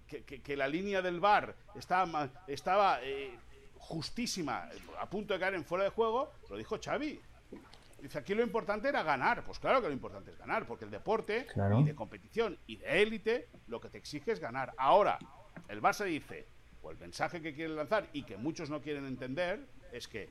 que, 0.06 0.24
que- 0.24 0.40
que 0.40 0.56
la 0.56 0.68
línea 0.68 1.02
del 1.02 1.20
bar 1.20 1.54
estaba, 1.74 2.30
estaba 2.46 3.00
eh, 3.02 3.36
justísima, 3.78 4.68
a 4.98 5.08
punto 5.10 5.34
de 5.34 5.40
caer 5.40 5.54
en 5.54 5.64
fuera 5.64 5.84
de 5.84 5.90
juego, 5.90 6.32
lo 6.48 6.56
dijo 6.56 6.78
Xavi. 6.82 7.20
Dice, 8.00 8.18
aquí 8.18 8.34
lo 8.34 8.42
importante 8.42 8.88
era 8.88 9.02
ganar. 9.02 9.42
Pues 9.44 9.58
claro 9.58 9.80
que 9.80 9.88
lo 9.88 9.92
importante 9.94 10.30
es 10.30 10.38
ganar, 10.38 10.66
porque 10.66 10.84
el 10.84 10.90
deporte 10.90 11.46
Claro. 11.46 11.80
y 11.80 11.84
de 11.84 11.94
competición 11.94 12.58
y 12.66 12.76
de 12.76 13.02
élite 13.02 13.48
lo 13.68 13.80
que 13.80 13.88
te 13.88 13.98
exige 13.98 14.32
es 14.32 14.38
ganar. 14.40 14.72
Ahora, 14.76 15.18
el 15.68 15.80
Barça 15.82 16.04
dice, 16.04 16.46
o 16.82 16.90
el 16.90 16.98
mensaje 16.98 17.40
que 17.42 17.54
quiere 17.54 17.74
lanzar 17.74 18.06
y 18.12 18.22
que 18.22 18.36
muchos 18.36 18.70
no 18.70 18.80
quieren 18.80 19.06
entender, 19.06 19.66
es 19.92 20.06
que 20.08 20.28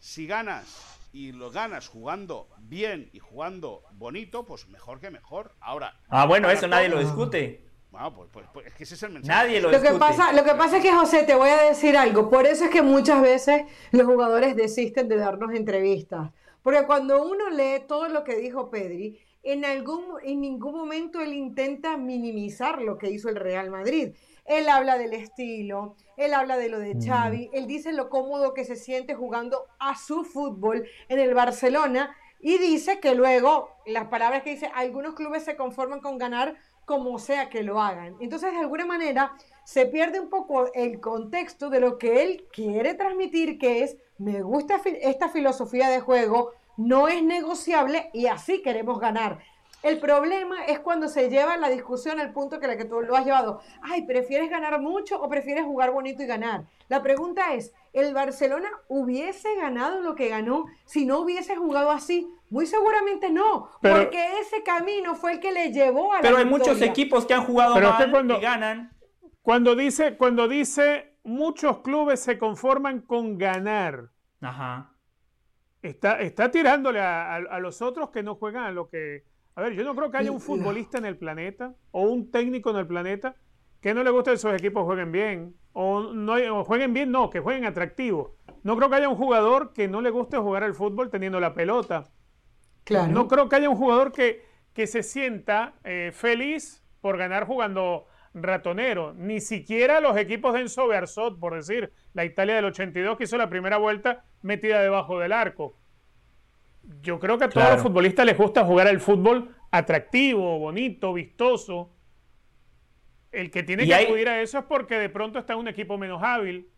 si 0.00 0.26
ganas 0.26 0.98
y 1.12 1.32
lo 1.32 1.50
ganas 1.50 1.88
jugando 1.88 2.48
bien 2.60 3.10
y 3.12 3.18
jugando 3.18 3.82
bonito, 3.92 4.44
pues 4.44 4.68
mejor 4.68 5.00
que 5.00 5.10
mejor. 5.10 5.54
Ahora. 5.60 5.98
Ah, 6.08 6.26
bueno, 6.26 6.50
eso 6.50 6.68
nadie 6.68 6.88
lo 6.88 6.98
discute. 7.00 7.64
Bueno, 7.90 8.14
pues, 8.14 8.28
pues- 8.30 8.46
pues 8.52 8.66
es 8.66 8.74
que 8.74 8.84
ese 8.84 8.94
es 8.94 9.02
el 9.02 9.12
mensaje. 9.12 9.42
Nadie 9.44 9.60
lo 9.60 9.72
Lo 9.72 9.80
que, 9.80 9.92
pasa, 9.94 10.32
lo 10.32 10.44
que 10.44 10.54
pasa 10.54 10.76
es 10.76 10.82
que, 10.82 10.92
José, 10.92 11.22
te 11.22 11.34
voy 11.34 11.48
a 11.48 11.62
decir 11.62 11.96
algo. 11.96 12.28
Por 12.28 12.46
eso 12.46 12.64
es 12.64 12.70
que 12.70 12.82
muchas 12.82 13.22
veces 13.22 13.62
los 13.92 14.06
jugadores 14.06 14.54
desisten 14.56 15.08
de 15.08 15.16
darnos 15.16 15.54
entrevistas. 15.54 16.30
Porque 16.62 16.84
cuando 16.84 17.24
uno 17.24 17.48
lee 17.48 17.84
todo 17.88 18.08
lo 18.08 18.24
que 18.24 18.36
dijo 18.36 18.70
Pedri, 18.70 19.18
en, 19.42 19.64
algún, 19.64 20.04
en 20.22 20.40
ningún 20.42 20.74
momento 20.74 21.20
él 21.20 21.32
intenta 21.32 21.96
minimizar 21.96 22.82
lo 22.82 22.98
que 22.98 23.10
hizo 23.10 23.30
el 23.30 23.36
Real 23.36 23.70
Madrid. 23.70 24.14
Él 24.48 24.68
habla 24.68 24.98
del 24.98 25.12
estilo, 25.12 25.96
él 26.16 26.34
habla 26.34 26.56
de 26.56 26.68
lo 26.68 26.78
de 26.78 26.96
Xavi, 27.00 27.50
él 27.52 27.66
dice 27.66 27.92
lo 27.92 28.08
cómodo 28.08 28.54
que 28.54 28.64
se 28.64 28.76
siente 28.76 29.14
jugando 29.14 29.66
a 29.78 29.96
su 29.96 30.24
fútbol 30.24 30.88
en 31.08 31.18
el 31.18 31.34
Barcelona 31.34 32.16
y 32.40 32.58
dice 32.58 33.00
que 33.00 33.14
luego, 33.14 33.70
las 33.86 34.06
palabras 34.08 34.42
que 34.42 34.50
dice, 34.50 34.70
algunos 34.74 35.14
clubes 35.14 35.44
se 35.44 35.56
conforman 35.56 36.00
con 36.00 36.18
ganar 36.18 36.56
como 36.84 37.18
sea 37.18 37.50
que 37.50 37.62
lo 37.62 37.80
hagan. 37.80 38.16
Entonces, 38.20 38.52
de 38.52 38.60
alguna 38.60 38.86
manera, 38.86 39.36
se 39.64 39.84
pierde 39.86 40.20
un 40.20 40.30
poco 40.30 40.72
el 40.72 41.00
contexto 41.00 41.68
de 41.68 41.80
lo 41.80 41.98
que 41.98 42.22
él 42.22 42.46
quiere 42.50 42.94
transmitir, 42.94 43.58
que 43.58 43.82
es, 43.82 43.98
me 44.16 44.40
gusta 44.40 44.80
esta 45.02 45.28
filosofía 45.28 45.90
de 45.90 46.00
juego, 46.00 46.52
no 46.78 47.08
es 47.08 47.22
negociable 47.22 48.08
y 48.14 48.26
así 48.26 48.62
queremos 48.62 49.00
ganar. 49.00 49.40
El 49.82 50.00
problema 50.00 50.64
es 50.64 50.80
cuando 50.80 51.08
se 51.08 51.30
lleva 51.30 51.56
la 51.56 51.68
discusión 51.68 52.18
al 52.18 52.32
punto 52.32 52.58
que 52.58 52.66
la 52.66 52.76
que 52.76 52.84
tú 52.84 53.00
lo 53.00 53.14
has 53.16 53.24
llevado. 53.24 53.60
Ay, 53.80 54.02
¿prefieres 54.06 54.50
ganar 54.50 54.80
mucho 54.80 55.20
o 55.22 55.28
prefieres 55.28 55.64
jugar 55.64 55.92
bonito 55.92 56.22
y 56.22 56.26
ganar? 56.26 56.64
La 56.88 57.00
pregunta 57.02 57.54
es, 57.54 57.72
¿el 57.92 58.12
Barcelona 58.12 58.68
hubiese 58.88 59.54
ganado 59.54 60.00
lo 60.00 60.16
que 60.16 60.28
ganó 60.28 60.66
si 60.84 61.06
no 61.06 61.20
hubiese 61.20 61.54
jugado 61.56 61.90
así? 61.92 62.28
Muy 62.50 62.66
seguramente 62.66 63.30
no, 63.30 63.70
Pero- 63.80 63.96
porque 63.96 64.40
ese 64.40 64.62
camino 64.64 65.14
fue 65.14 65.34
el 65.34 65.40
que 65.40 65.52
le 65.52 65.70
llevó 65.70 66.12
a 66.12 66.16
la 66.16 66.22
Pero 66.22 66.38
hay 66.38 66.44
muchos 66.46 66.80
equipos 66.82 67.24
que 67.26 67.34
han 67.34 67.44
jugado 67.44 67.74
Pero 67.74 67.90
es 67.90 67.94
que 67.96 68.02
mal 68.04 68.10
cuando- 68.10 68.38
y 68.38 68.40
ganan. 68.40 68.92
Cuando 69.42 69.76
dice, 69.76 70.16
cuando 70.16 70.48
dice 70.48 71.14
muchos 71.22 71.78
clubes 71.80 72.20
se 72.20 72.36
conforman 72.38 73.00
con 73.02 73.38
ganar, 73.38 74.08
Ajá. 74.40 74.92
está, 75.82 76.20
está 76.20 76.50
tirándole 76.50 77.00
a, 77.00 77.34
a- 77.34 77.36
a 77.36 77.60
los 77.60 77.80
otros 77.80 78.10
que 78.10 78.22
no 78.22 78.34
juegan 78.34 78.64
a 78.64 78.72
lo 78.72 78.88
que... 78.88 79.24
A 79.58 79.62
ver, 79.62 79.72
yo 79.72 79.82
no 79.82 79.96
creo 79.96 80.08
que 80.08 80.18
haya 80.18 80.30
un 80.30 80.40
futbolista 80.40 80.98
en 80.98 81.04
el 81.04 81.16
planeta 81.16 81.74
o 81.90 82.02
un 82.02 82.30
técnico 82.30 82.70
en 82.70 82.76
el 82.76 82.86
planeta 82.86 83.34
que 83.80 83.92
no 83.92 84.04
le 84.04 84.10
guste 84.10 84.30
que 84.30 84.36
sus 84.36 84.52
equipos 84.52 84.84
jueguen 84.84 85.10
bien. 85.10 85.56
O, 85.72 86.12
no, 86.12 86.34
o 86.34 86.64
jueguen 86.64 86.94
bien, 86.94 87.10
no, 87.10 87.28
que 87.28 87.40
jueguen 87.40 87.64
atractivo. 87.64 88.36
No 88.62 88.76
creo 88.76 88.88
que 88.88 88.94
haya 88.94 89.08
un 89.08 89.16
jugador 89.16 89.72
que 89.72 89.88
no 89.88 90.00
le 90.00 90.10
guste 90.10 90.36
jugar 90.36 90.62
al 90.62 90.76
fútbol 90.76 91.10
teniendo 91.10 91.40
la 91.40 91.54
pelota. 91.54 92.04
Claro. 92.84 93.10
No 93.10 93.26
creo 93.26 93.48
que 93.48 93.56
haya 93.56 93.68
un 93.68 93.74
jugador 93.74 94.12
que, 94.12 94.44
que 94.74 94.86
se 94.86 95.02
sienta 95.02 95.74
eh, 95.82 96.12
feliz 96.14 96.84
por 97.00 97.18
ganar 97.18 97.44
jugando 97.44 98.06
ratonero. 98.34 99.12
Ni 99.14 99.40
siquiera 99.40 100.00
los 100.00 100.16
equipos 100.16 100.54
de 100.54 100.60
Enzo 100.60 100.86
Bearzot, 100.86 101.40
por 101.40 101.56
decir, 101.56 101.92
la 102.12 102.24
Italia 102.24 102.54
del 102.54 102.66
82 102.66 103.18
que 103.18 103.24
hizo 103.24 103.36
la 103.36 103.50
primera 103.50 103.76
vuelta 103.78 104.24
metida 104.40 104.80
debajo 104.80 105.18
del 105.18 105.32
arco. 105.32 105.74
Yo 107.02 107.18
creo 107.20 107.36
que 107.38 107.44
a 107.44 107.48
todos 107.48 107.62
Claro. 107.62 107.74
los 107.76 107.82
futbolistas 107.82 108.24
les 108.26 108.36
gusta 108.36 108.64
jugar 108.64 108.86
al 108.88 109.00
fútbol 109.00 109.54
atractivo, 109.70 110.58
bonito, 110.58 111.12
vistoso. 111.12 111.90
El 113.30 113.50
que 113.50 113.62
tiene 113.62 113.86
que 113.86 113.94
hay- 113.94 114.06
acudir 114.06 114.28
a 114.28 114.40
eso 114.40 114.58
es 114.58 114.64
porque 114.64 114.94
de 114.98 115.08
pronto 115.10 115.38
está 115.38 115.52
en 115.52 115.58
un 115.60 115.68
equipo 115.68 115.98
menos 115.98 116.22
hábil, 116.22 116.70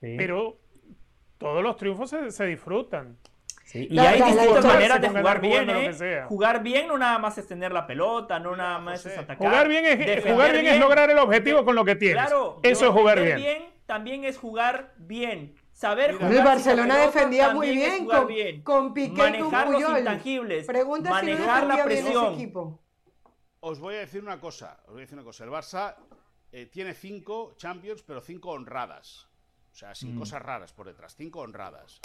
pero 0.00 0.58
todos 1.38 1.62
los 1.62 1.76
triunfos 1.76 2.10
se, 2.10 2.30
se 2.32 2.44
disfrutan. 2.46 3.16
Sí, 3.64 3.86
Y 3.90 3.98
hay 3.98 4.20
distintas 4.20 4.64
maneras 4.66 5.00
de 5.00 5.08
jugar 5.08 5.40
bien, 5.40 5.70
¿eh? 5.70 6.22
Jugar 6.26 6.62
bien 6.62 6.88
no 6.88 6.98
nada 6.98 7.18
más 7.18 7.38
es 7.38 7.46
tener 7.46 7.72
la 7.72 7.86
pelota, 7.86 8.38
no 8.38 8.54
nada 8.56 8.78
más 8.80 9.06
es 9.06 9.16
atacar. 9.16 9.38
Jugar 9.38 9.68
bien 9.68 9.86
es, 9.86 10.24
jugar 10.24 10.52
bien 10.52 10.66
es 10.66 10.78
lograr 10.80 11.08
el 11.10 11.18
objetivo 11.18 11.64
con 11.64 11.74
lo 11.76 11.84
que 11.84 11.94
tienes. 11.96 12.20
Claro, 12.22 12.58
Eso 12.64 12.86
es 12.86 12.90
jugar 12.92 13.18
defender 13.20 13.38
bien. 13.38 13.70
también 13.86 14.24
es 14.24 14.36
jugar 14.36 14.92
bien. 14.98 15.54
Saber 15.82 16.14
jugar 16.14 16.32
El 16.32 16.44
Barcelona 16.44 16.94
pelota 16.94 17.06
defendía 17.06 17.50
muy 17.54 17.70
bien 17.72 18.06
con, 18.06 18.26
bien. 18.28 18.62
con 18.62 18.94
Piqué 18.94 19.14
y 19.14 19.16
Manejar 19.16 19.64
con 19.66 19.82
los 19.82 19.98
intangibles, 19.98 20.64
Pregunta 20.64 21.20
si 21.20 21.26
no 21.26 21.32
manejar 21.32 21.66
la 21.66 21.76
defendía 21.76 21.84
bien 21.86 21.98
ese 21.98 22.12
presión. 22.12 22.34
equipo. 22.34 22.80
Os 23.58 23.80
voy 23.80 23.96
a 23.96 23.98
decir 23.98 24.22
una 24.22 24.38
cosa. 24.38 24.78
Os 24.86 24.92
voy 24.92 24.98
a 24.98 25.00
decir 25.00 25.18
una 25.18 25.24
cosa. 25.24 25.42
El 25.42 25.50
Barça 25.50 25.96
eh, 26.52 26.66
tiene 26.66 26.94
cinco 26.94 27.54
Champions, 27.56 28.04
pero 28.04 28.20
cinco 28.20 28.50
honradas. 28.50 29.26
O 29.72 29.74
sea, 29.74 29.92
sin 29.96 30.16
cosas 30.16 30.40
raras 30.40 30.72
por 30.72 30.86
detrás. 30.86 31.16
Cinco 31.16 31.40
honradas. 31.40 32.00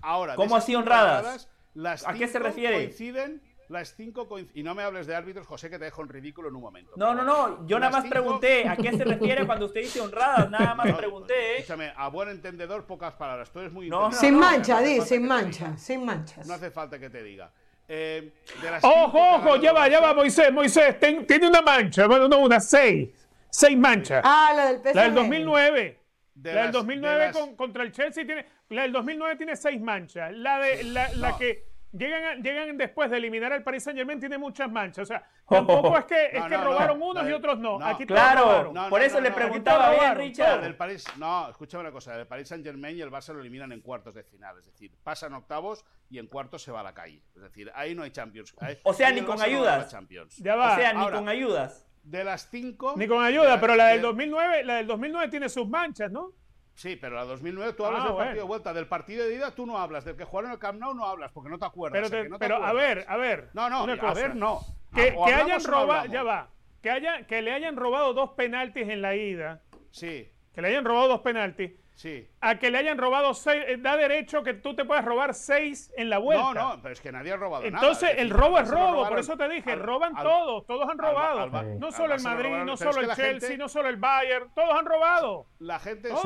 Ahora, 0.00 0.34
¿Cómo 0.34 0.56
así 0.56 0.68
cinco 0.68 0.78
honradas? 0.78 1.50
las 1.74 2.08
¿A 2.08 2.14
qué 2.14 2.28
se 2.28 2.38
refiere? 2.38 2.76
Coinciden. 2.76 3.42
Las 3.68 3.94
cinco 3.94 4.26
Y 4.54 4.62
no 4.62 4.74
me 4.74 4.82
hables 4.82 5.06
de 5.06 5.14
árbitros, 5.14 5.46
José, 5.46 5.68
que 5.68 5.78
te 5.78 5.84
dejo 5.84 6.02
en 6.02 6.08
ridículo 6.08 6.48
en 6.48 6.56
un 6.56 6.62
momento. 6.62 6.92
No, 6.96 7.14
no, 7.14 7.22
no. 7.22 7.66
Yo 7.66 7.78
nada 7.78 7.92
más 7.92 8.02
cinco- 8.02 8.14
pregunté 8.14 8.66
a 8.68 8.76
qué 8.76 8.96
se 8.96 9.04
refiere 9.04 9.44
cuando 9.44 9.66
usted 9.66 9.82
dice 9.82 10.00
honradas. 10.00 10.48
Nada 10.50 10.74
más 10.74 10.86
No, 10.86 10.96
pregunté, 10.96 11.34
¿eh? 11.34 11.56
Escúchame, 11.58 11.92
a 11.94 12.08
buen 12.08 12.30
entendedor, 12.30 12.86
pocas 12.86 13.14
palabras. 13.14 13.50
Tú 13.52 13.60
eres 13.60 13.72
muy 13.72 13.90
No. 13.90 14.10
Sin 14.10 14.34
no, 14.34 14.40
mancha, 14.40 14.80
di, 14.80 15.00
sin 15.02 15.26
mancha, 15.26 15.76
sin 15.76 16.04
manchas. 16.04 16.46
No 16.46 16.54
hace 16.54 16.70
falta 16.70 16.98
que 16.98 17.10
te 17.10 17.22
diga. 17.22 17.52
Eh, 17.86 18.32
de 18.62 18.70
las 18.70 18.80
cinco 18.82 18.94
Ojo, 19.04 19.18
ojo, 19.36 19.56
ya 19.56 19.72
va, 19.72 19.88
ya 19.88 20.00
va, 20.00 20.12
Moisés, 20.14 20.52
Moisés, 20.52 20.98
ten- 20.98 21.26
tiene 21.26 21.48
una 21.48 21.60
mancha, 21.62 22.06
bueno, 22.06 22.28
no 22.28 22.38
una, 22.40 22.60
seis, 22.60 23.08
seis 23.50 23.76
manchas. 23.78 24.22
Ah, 24.24 24.52
la 24.54 24.66
del 24.72 24.80
PSG. 24.82 24.94
la 24.94 25.02
del 25.04 25.14
2009, 25.14 26.00
de 26.34 26.52
la 26.52 26.56
del 26.56 26.64
las- 26.66 26.72
2009 26.72 27.18
de 27.18 27.26
las- 27.26 27.36
con- 27.36 27.56
contra 27.56 27.82
el 27.84 27.92
Chelsea 27.92 28.24
tiene, 28.26 28.44
la 28.70 28.82
del 28.82 28.92
2009 28.92 29.36
tiene 29.36 29.56
seis 29.56 29.80
manchas, 29.80 30.32
la 30.34 30.58
de 30.58 30.84
la, 30.84 31.12
la 31.14 31.30
No. 31.30 31.38
que 31.38 31.67
llegan, 31.92 32.24
a- 32.24 32.34
llegan 32.36 32.76
después 32.76 33.10
de 33.10 33.16
eliminar 33.16 33.52
al 33.52 33.62
Paris 33.62 33.84
Saint 33.84 33.96
Germain 33.98 34.20
tiene 34.20 34.38
muchas 34.38 34.70
manchas, 34.70 35.02
o 35.02 35.06
sea, 35.06 35.26
tampoco 35.48 35.96
es 35.98 36.04
que, 36.04 36.26
es 36.26 36.40
No, 36.40 36.48
que 36.48 36.56
no, 36.56 36.64
robaron 36.64 36.98
no, 36.98 37.06
unos 37.06 37.24
la 37.24 37.30
y 37.30 37.32
otros 37.32 37.58
no, 37.58 37.78
no. 37.78 37.86
aquí 37.86 38.04
Claro, 38.06 38.72
por 38.90 39.02
eso 39.02 39.16
no, 39.16 39.20
le 39.22 39.30
no, 39.30 39.36
preguntaba 39.36 39.90
bien, 39.90 40.14
Richard. 40.16 40.60
del 40.62 40.76
París, 40.76 41.04
no, 41.16 41.48
escúchame 41.50 41.82
una 41.82 41.92
cosa, 41.92 42.14
el 42.18 42.26
Paris 42.26 42.48
Saint 42.48 42.64
Germain 42.64 42.96
y 42.96 43.00
el 43.00 43.10
Barça 43.10 43.32
lo 43.32 43.40
eliminan 43.40 43.72
en 43.72 43.80
cuartos 43.80 44.14
de 44.14 44.22
final, 44.24 44.58
es 44.58 44.66
decir, 44.66 44.92
pasan 45.02 45.34
octavos 45.34 45.84
y 46.10 46.18
en 46.18 46.26
cuartos 46.26 46.62
se 46.62 46.70
va 46.72 46.80
a 46.80 46.82
la 46.84 46.94
calle. 46.94 47.22
Es 47.36 47.42
decir, 47.42 47.70
ahí 47.74 47.94
no 47.94 48.02
hay 48.02 48.10
Champions. 48.10 48.54
Ahí- 48.60 48.78
O 48.84 48.92
sea, 48.94 49.10
ni 49.12 49.22
con 49.22 49.40
ayudas. 49.40 49.94
Ya 50.38 50.56
va, 50.56 50.72
O 50.72 50.76
sea, 50.76 50.92
ni 50.92 51.00
ahora- 51.00 51.16
con 51.18 51.28
ayudas. 51.28 51.84
De 52.02 52.24
las 52.24 52.48
cinco. 52.48 52.94
ni 52.96 53.06
con 53.06 53.22
ayuda, 53.22 53.48
la- 53.50 53.60
pero 53.60 53.74
la 53.76 53.88
del 53.88 53.98
de- 53.98 54.06
2009, 54.06 54.64
la 54.64 54.76
del 54.76 54.86
2009 54.86 55.28
tiene 55.28 55.48
sus 55.50 55.68
manchas, 55.68 56.10
¿no? 56.10 56.32
Sí, 56.78 56.94
pero 56.94 57.16
la 57.16 57.24
2009 57.24 57.72
tú 57.72 57.84
hablas 57.84 58.02
Ah, 58.02 58.04
del 58.04 58.12
bueno. 58.12 58.24
partido 58.26 58.44
de 58.44 58.48
vuelta, 58.48 58.72
del 58.72 58.86
partido 58.86 59.26
de 59.26 59.34
ida 59.34 59.50
tú 59.50 59.66
no 59.66 59.78
hablas, 59.78 60.04
del 60.04 60.14
que 60.16 60.22
jugaron 60.22 60.50
en 60.50 60.54
el 60.54 60.58
Camp 60.60 60.78
Nou 60.78 60.94
no 60.94 61.04
hablas 61.06 61.32
porque 61.32 61.50
no 61.50 61.58
te 61.58 61.64
acuerdas. 61.64 61.96
Pero, 62.00 62.06
¿a 62.06 62.10
te- 62.10 62.22
que 62.22 62.28
no 62.28 62.38
te 62.38 62.44
pero 62.44 62.54
a 62.64 62.68
acuerdas? 62.68 62.88
ver, 62.96 63.04
a 63.08 63.16
ver. 63.16 63.48
No, 63.52 63.68
no, 63.68 63.82
a 63.82 64.14
ver, 64.14 64.36
no. 64.36 64.60
Que, 64.94 65.12
que 65.12 65.34
hayan 65.34 65.64
robado, 65.64 66.06
ya 66.06 66.22
va, 66.22 66.50
que, 66.80 66.90
haya, 66.90 67.26
que 67.26 67.42
le 67.42 67.52
hayan 67.52 67.74
robado 67.76 68.14
dos 68.14 68.30
penaltis 68.36 68.88
en 68.88 69.02
la 69.02 69.16
ida, 69.16 69.60
Sí, 69.90 70.30
que 70.54 70.62
le 70.62 70.68
hayan 70.68 70.84
robado 70.84 71.08
dos 71.08 71.20
penaltis, 71.22 71.72
sí. 71.98 72.28
a 72.40 72.58
que 72.60 72.70
le 72.70 72.78
hayan 72.78 72.96
robado 72.96 73.34
seis, 73.34 73.62
eh, 73.66 73.76
da 73.76 73.96
derecho 73.96 74.44
que 74.44 74.54
tú 74.54 74.76
te 74.76 74.84
puedas 74.84 75.04
robar 75.04 75.34
seis 75.34 75.92
en 75.96 76.08
la 76.10 76.18
vuelta. 76.18 76.54
No, 76.54 76.76
no, 76.76 76.82
pero 76.82 76.92
es 76.92 77.00
que 77.00 77.10
nadie 77.10 77.32
ha 77.32 77.36
robado 77.36 77.64
nada. 77.64 77.76
Entonces, 77.76 78.10
el 78.18 78.30
robo 78.30 78.58
es 78.60 78.68
robo, 78.68 78.92
robaron- 78.92 79.08
por 79.08 79.18
eso 79.18 79.36
te 79.36 79.48
dije, 79.48 79.72
al- 79.72 79.80
roban 79.80 80.16
al- 80.16 80.22
todos, 80.22 80.66
todos 80.66 80.88
han 80.88 80.96
robado. 80.98 81.40
al- 81.40 81.54
al- 81.54 81.78
no 81.80 81.90
solo 81.90 82.14
el 82.14 82.22
Madrid, 82.22 82.44
robaron, 82.46 82.66
no 82.66 82.76
solo 82.76 83.00
el 83.00 83.06
Chelsea, 83.08 83.48
gente- 83.48 83.58
no 83.58 83.68
solo 83.68 83.88
el 83.88 83.96
Bayern, 83.96 84.50
todos 84.54 84.78
han 84.78 84.86
robado. 84.86 85.46
La 85.58 85.78
gente 85.80 86.08
Sí. 86.08 86.16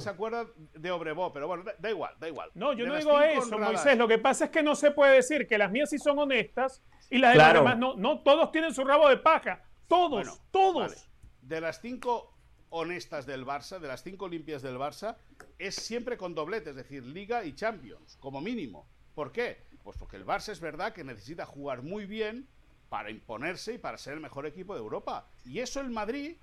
se- 0.00 0.10
acuerda 0.10 0.46
de 0.56 0.90
Obrevó, 0.90 1.32
pero 1.32 1.46
bueno, 1.46 1.62
da, 1.62 1.72
da 1.78 1.90
igual, 1.90 2.14
da 2.18 2.26
igual. 2.28 2.50
No, 2.54 2.72
yo 2.72 2.84
De 2.84 2.90
no 2.90 2.96
digo 2.98 3.20
eso, 3.20 3.58
Moisés. 3.58 3.96
Lo 3.96 4.08
que 4.08 4.18
pasa 4.18 4.46
es 4.46 4.50
que 4.50 4.62
no 4.62 4.74
se 4.74 4.90
puede 4.90 5.14
decir 5.14 5.46
que 5.46 5.56
las 5.56 5.70
mías 5.70 5.88
sí 5.90 5.98
son 5.98 6.18
honestas 6.18 6.82
y 7.08 7.18
las 7.18 7.30
de 7.32 7.36
Claro. 7.36 7.60
los 7.60 7.62
demás 7.64 7.78
no. 7.78 7.94
No 7.96 8.20
todos 8.22 8.50
tienen 8.50 8.74
su 8.74 8.84
rabo 8.84 9.08
de 9.08 9.18
paja. 9.18 9.62
Todos, 9.86 10.10
Bueno, 10.10 10.32
todos. 10.50 10.90
vale. 10.90 10.96
De 11.42 11.60
las 11.60 11.80
cinco 11.80 12.29
honestas 12.70 13.26
del 13.26 13.44
Barça, 13.44 13.78
de 13.78 13.88
las 13.88 14.02
cinco 14.02 14.28
limpias 14.28 14.62
del 14.62 14.78
Barça, 14.78 15.16
es 15.58 15.74
siempre 15.74 16.16
con 16.16 16.34
doblete, 16.34 16.70
es 16.70 16.76
decir, 16.76 17.04
Liga 17.04 17.44
y 17.44 17.54
Champions, 17.54 18.16
como 18.20 18.40
mínimo. 18.40 18.86
¿Por 19.14 19.32
qué? 19.32 19.58
Pues 19.84 19.96
porque 19.96 20.16
el 20.16 20.26
Barça 20.26 20.50
es 20.52 20.60
verdad 20.60 20.92
que 20.92 21.04
necesita 21.04 21.46
jugar 21.46 21.82
muy 21.82 22.06
bien 22.06 22.46
para 22.88 23.10
imponerse 23.10 23.74
y 23.74 23.78
para 23.78 23.98
ser 23.98 24.14
el 24.14 24.20
mejor 24.20 24.46
equipo 24.46 24.74
de 24.74 24.80
Europa. 24.80 25.26
Y 25.44 25.60
eso 25.60 25.80
el 25.80 25.90
Madrid, 25.90 26.36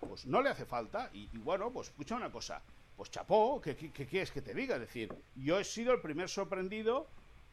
pues 0.00 0.26
no 0.26 0.42
le 0.42 0.50
hace 0.50 0.64
falta. 0.64 1.10
Y, 1.12 1.28
y 1.32 1.38
bueno, 1.38 1.70
pues 1.70 1.88
escucha 1.88 2.16
una 2.16 2.30
cosa. 2.30 2.62
Pues 2.96 3.10
chapó, 3.10 3.62
¿qué, 3.62 3.74
quieres 3.74 4.30
que 4.30 4.42
te 4.42 4.52
diga? 4.52 4.74
Es 4.74 4.82
decir, 4.82 5.10
yo 5.36 5.58
he 5.58 5.64
sido 5.64 5.94
el 5.94 6.02
primer 6.02 6.28
sorprendido 6.28 7.06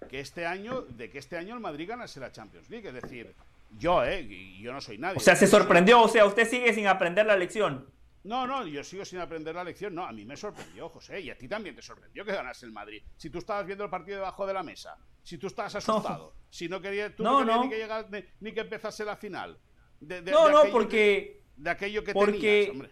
que 0.09 0.19
este 0.19 0.45
año, 0.45 0.81
de 0.81 1.09
que 1.09 1.19
este 1.19 1.37
año 1.37 1.53
el 1.53 1.61
Madrid 1.61 1.87
ganase 1.87 2.19
la 2.19 2.31
Champions 2.31 2.69
League. 2.69 2.87
Es 2.87 2.93
decir, 2.93 3.33
yo, 3.77 4.03
¿eh? 4.03 4.27
Yo 4.59 4.73
no 4.73 4.81
soy 4.81 4.97
nadie. 4.97 5.15
O 5.17 5.21
sea, 5.21 5.35
se 5.35 5.47
sorprendió. 5.47 6.01
O 6.01 6.07
sea, 6.09 6.25
usted 6.25 6.49
sigue 6.49 6.73
sin 6.73 6.87
aprender 6.87 7.25
la 7.25 7.37
lección. 7.37 7.87
No, 8.27 8.45
no, 8.45 8.65
yo 8.67 8.83
sigo 8.83 9.05
sin 9.05 9.19
aprender 9.19 9.55
la 9.55 9.63
lección. 9.63 9.95
No, 9.95 10.05
a 10.05 10.11
mí 10.11 10.25
me 10.25 10.35
sorprendió, 10.35 10.89
José, 10.89 11.21
y 11.21 11.29
a 11.29 11.37
ti 11.37 11.47
también 11.47 11.75
te 11.75 11.81
sorprendió 11.81 12.25
que 12.25 12.33
ganase 12.33 12.65
el 12.65 12.71
Madrid. 12.73 13.01
Si 13.15 13.29
tú 13.29 13.37
estabas 13.37 13.65
viendo 13.65 13.83
el 13.85 13.89
partido 13.89 14.17
debajo 14.17 14.45
de 14.45 14.53
la 14.53 14.63
mesa, 14.63 14.97
si 15.23 15.37
tú 15.37 15.47
estabas 15.47 15.75
asustado, 15.75 16.33
si 16.49 16.67
no 16.67 16.81
querías, 16.81 17.15
tú 17.15 17.23
no, 17.23 17.43
No, 17.43 17.45
querías 17.45 17.55
no. 17.57 17.63
ni 17.63 17.69
que 17.69 17.77
llegara, 17.77 18.07
ni, 18.11 18.23
ni 18.41 18.53
que 18.53 18.59
empezase 18.61 19.05
la 19.05 19.15
final. 19.15 19.57
De, 19.99 20.21
de- 20.21 20.31
No, 20.31 20.47
de 20.47 20.53
no, 20.53 20.61
porque... 20.71 20.89
que- 20.89 21.43
de 21.57 21.69
aquello 21.69 22.03
que 22.03 22.13
porque- 22.13 22.31
tenías, 22.65 22.69
hombre. 22.69 22.89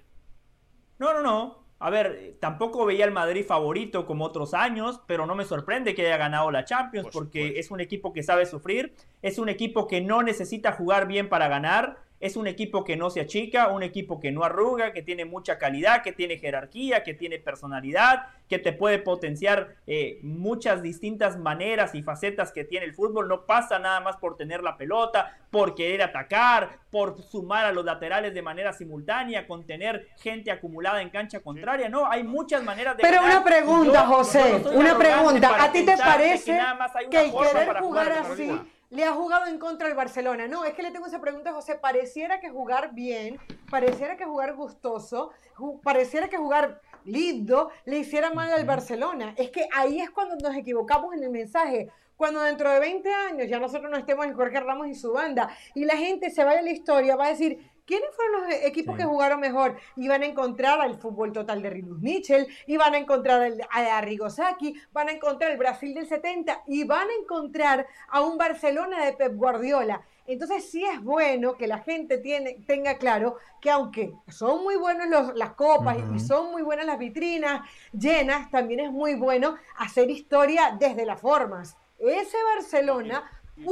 No, 0.97 1.13
no, 1.13 1.21
no. 1.21 1.65
A 1.77 1.89
ver, 1.89 2.38
tampoco 2.39 2.86
veía 2.86 3.03
al 3.03 3.11
Madrid 3.11 3.45
favorito 3.45 4.05
como 4.05 4.23
otros 4.23 4.53
años, 4.53 5.01
pero 5.07 5.25
no 5.25 5.36
me 5.36 5.43
sorprende 5.43 5.93
que 5.93 6.05
haya 6.07 6.15
ganado 6.15 6.49
la 6.49 6.63
Champions 6.63 7.03
Por 7.07 7.13
porque 7.25 7.59
es 7.59 7.69
un 7.69 7.81
equipo 7.81 8.13
que 8.13 8.23
sabe 8.23 8.45
sufrir, 8.45 8.95
es 9.21 9.38
un 9.38 9.49
equipo 9.49 9.86
que 9.86 9.99
no 9.99 10.23
necesita 10.23 10.71
jugar 10.71 11.05
bien 11.05 11.27
para 11.27 11.49
ganar, 11.49 11.97
es 12.20 12.38
un 12.38 12.47
equipo 12.47 12.84
que 12.84 12.95
no 12.95 13.09
se 13.09 13.22
achica, 13.22 13.68
un 13.68 13.84
equipo 13.84 14.20
que 14.20 14.32
no 14.32 14.43
arruga, 14.43 14.93
que 14.93 15.01
tiene 15.01 15.26
mucha 15.26 15.57
calidad, 15.57 16.01
que 16.01 16.11
tiene 16.13 16.38
jerarquía, 16.38 17.03
que 17.03 17.13
tiene 17.13 17.39
personalidad, 17.39 18.28
que 18.47 18.57
te 18.59 18.74
puede 18.74 18.99
potenciar 18.99 19.76
eh, 19.88 20.20
muchas 20.22 20.82
distintas 20.82 21.38
maneras 21.38 21.93
y 21.93 22.03
facetas 22.03 22.51
que 22.51 22.63
tiene 22.63 22.86
el 22.86 22.93
fútbol. 22.93 23.28
No 23.28 23.45
pasa 23.45 23.80
nada 23.80 23.99
más 23.99 24.18
por 24.18 24.38
tener 24.38 24.63
la 24.63 24.78
pelota, 24.78 25.38
por 25.51 25.76
querer 25.76 26.01
atacar, 26.03 26.80
por 26.89 27.22
sumar 27.22 27.66
a 27.66 27.72
los 27.72 27.84
laterales 27.84 28.34
de 28.34 28.41
manera 28.41 28.72
simultánea, 28.72 29.45
con 29.47 29.66
tener 29.66 30.07
gente 30.18 30.51
acumulada 30.51 31.01
en 31.01 31.09
cancha 31.09 31.41
contraria. 31.41 31.89
No, 31.89 32.09
hay 32.09 32.24
muchas 32.24 32.63
maneras 32.63 32.95
de 32.97 33.03
Pero 33.03 33.22
ganar. 33.22 33.38
una 33.38 33.43
pregunta, 33.45 34.03
yo- 34.03 34.16
José, 34.16 34.43
yo 34.51 34.57
no 34.59 34.63
soy 34.63 34.78
una 34.78 34.97
pregunta. 34.97 35.63
¿A 35.63 35.72
ti 35.72 35.86
te 35.86 35.97
parece 35.97 36.45
que, 36.45 36.57
nada 36.57 36.76
más 36.76 36.95
hay 36.95 37.05
una 37.05 37.11
que 37.20 37.26
el 37.26 37.32
forma 37.32 37.49
querer 37.51 37.68
para 37.68 37.80
jugar 37.82 38.07
jugar 38.07 38.32
así? 38.32 38.72
Le 38.95 39.05
ha 39.05 39.11
jugado 39.13 39.45
en 39.47 39.59
contra 39.59 39.87
al 39.87 39.93
Barcelona? 39.95 40.47
No, 40.47 40.63
es 40.65 40.73
que 40.73 40.81
le 40.83 40.91
tengo 40.91 41.05
esa 41.05 41.19
pregunta, 41.21 41.51
José. 41.53 41.75
Pareciera 41.75 42.39
que 42.39 42.49
jugar 42.49 42.93
bien, 42.93 43.39
pareciera 43.69 44.15
que 44.17 44.25
jugar 44.25 44.55
gustoso, 44.55 45.31
ju- 45.55 45.79
pareciera 45.81 46.27
que 46.29 46.37
jugar 46.37 46.81
lindo 47.03 47.69
le 47.85 47.99
hiciera 47.99 48.31
mal 48.31 48.51
al 48.51 48.65
Barcelona. 48.65 49.33
Es 49.37 49.51
que 49.51 49.67
ahí 49.73 49.99
es 50.01 50.09
cuando 50.09 50.35
nos 50.37 50.55
equivocamos 50.55 51.13
en 51.13 51.23
el 51.23 51.29
mensaje. 51.29 51.89
Cuando 52.17 52.39
dentro 52.41 52.71
de 52.71 52.79
20 52.79 53.13
años 53.13 53.47
ya 53.49 53.59
nosotros 53.59 53.91
no 53.91 53.97
estemos 53.97 54.25
en 54.25 54.33
Jorge 54.33 54.61
Ramos 54.61 54.87
y 54.87 54.95
su 54.95 55.11
banda 55.11 55.49
y 55.73 55.83
la 55.83 55.97
gente 55.97 56.29
se 56.31 56.45
vaya 56.45 56.59
a 56.59 56.63
la 56.63 56.71
historia, 56.71 57.17
va 57.17 57.25
a 57.25 57.29
decir, 57.29 57.69
¿quiénes 57.86 58.09
fueron 58.15 58.41
los 58.41 58.51
e- 58.51 58.67
equipos 58.67 58.95
Sí. 58.95 59.01
que 59.01 59.07
jugaron 59.07 59.39
mejor? 59.39 59.77
Y 59.95 60.07
van 60.07 60.23
a 60.23 60.25
encontrar 60.25 60.81
al 60.81 60.97
fútbol 60.99 61.31
total 61.31 61.61
de 61.61 61.69
Rinus 61.69 61.99
Mitchell, 61.99 62.47
y 62.67 62.77
van 62.77 62.93
a 62.93 62.97
encontrar 62.97 63.41
al- 63.41 63.67
a, 63.71 64.01
Rigosaki, 64.01 64.75
van 64.91 65.09
a 65.09 65.11
encontrar 65.11 65.51
el 65.51 65.57
Brasil 65.57 65.93
del 65.93 66.07
70 66.07 66.63
y 66.67 66.83
van 66.83 67.07
a 67.09 67.13
encontrar 67.21 67.88
a 68.09 68.21
un 68.21 68.38
Barcelona 68.38 69.05
de 69.05 69.13
Pep 69.13 69.36
Guardiola. 69.36 70.01
Entonces 70.27 70.69
sí 70.71 70.83
es 70.83 71.01
bueno 71.03 71.55
que 71.55 71.67
la 71.67 71.77
gente 71.79 72.17
tiene, 72.17 72.53
tenga 72.65 72.97
claro 72.97 73.36
que 73.61 73.69
aunque 73.69 74.11
son 74.27 74.63
muy 74.63 74.75
buenos 74.75 75.07
los- 75.07 75.36
las 75.36 75.51
copas 75.51 75.97
y- 75.97 76.15
y 76.15 76.19
son 76.19 76.51
muy 76.51 76.63
buenas 76.63 76.88
las 76.88 76.97
vitrinas 76.97 77.61
llenas, 77.91 78.49
también 78.49 78.79
es 78.79 78.91
muy 78.91 79.13
bueno 79.13 79.55
hacer 79.77 80.09
historia 80.09 80.75
desde 80.79 81.05
las 81.05 81.21
formas. 81.21 81.77
Ese 81.99 82.38
Barcelona... 82.55 83.23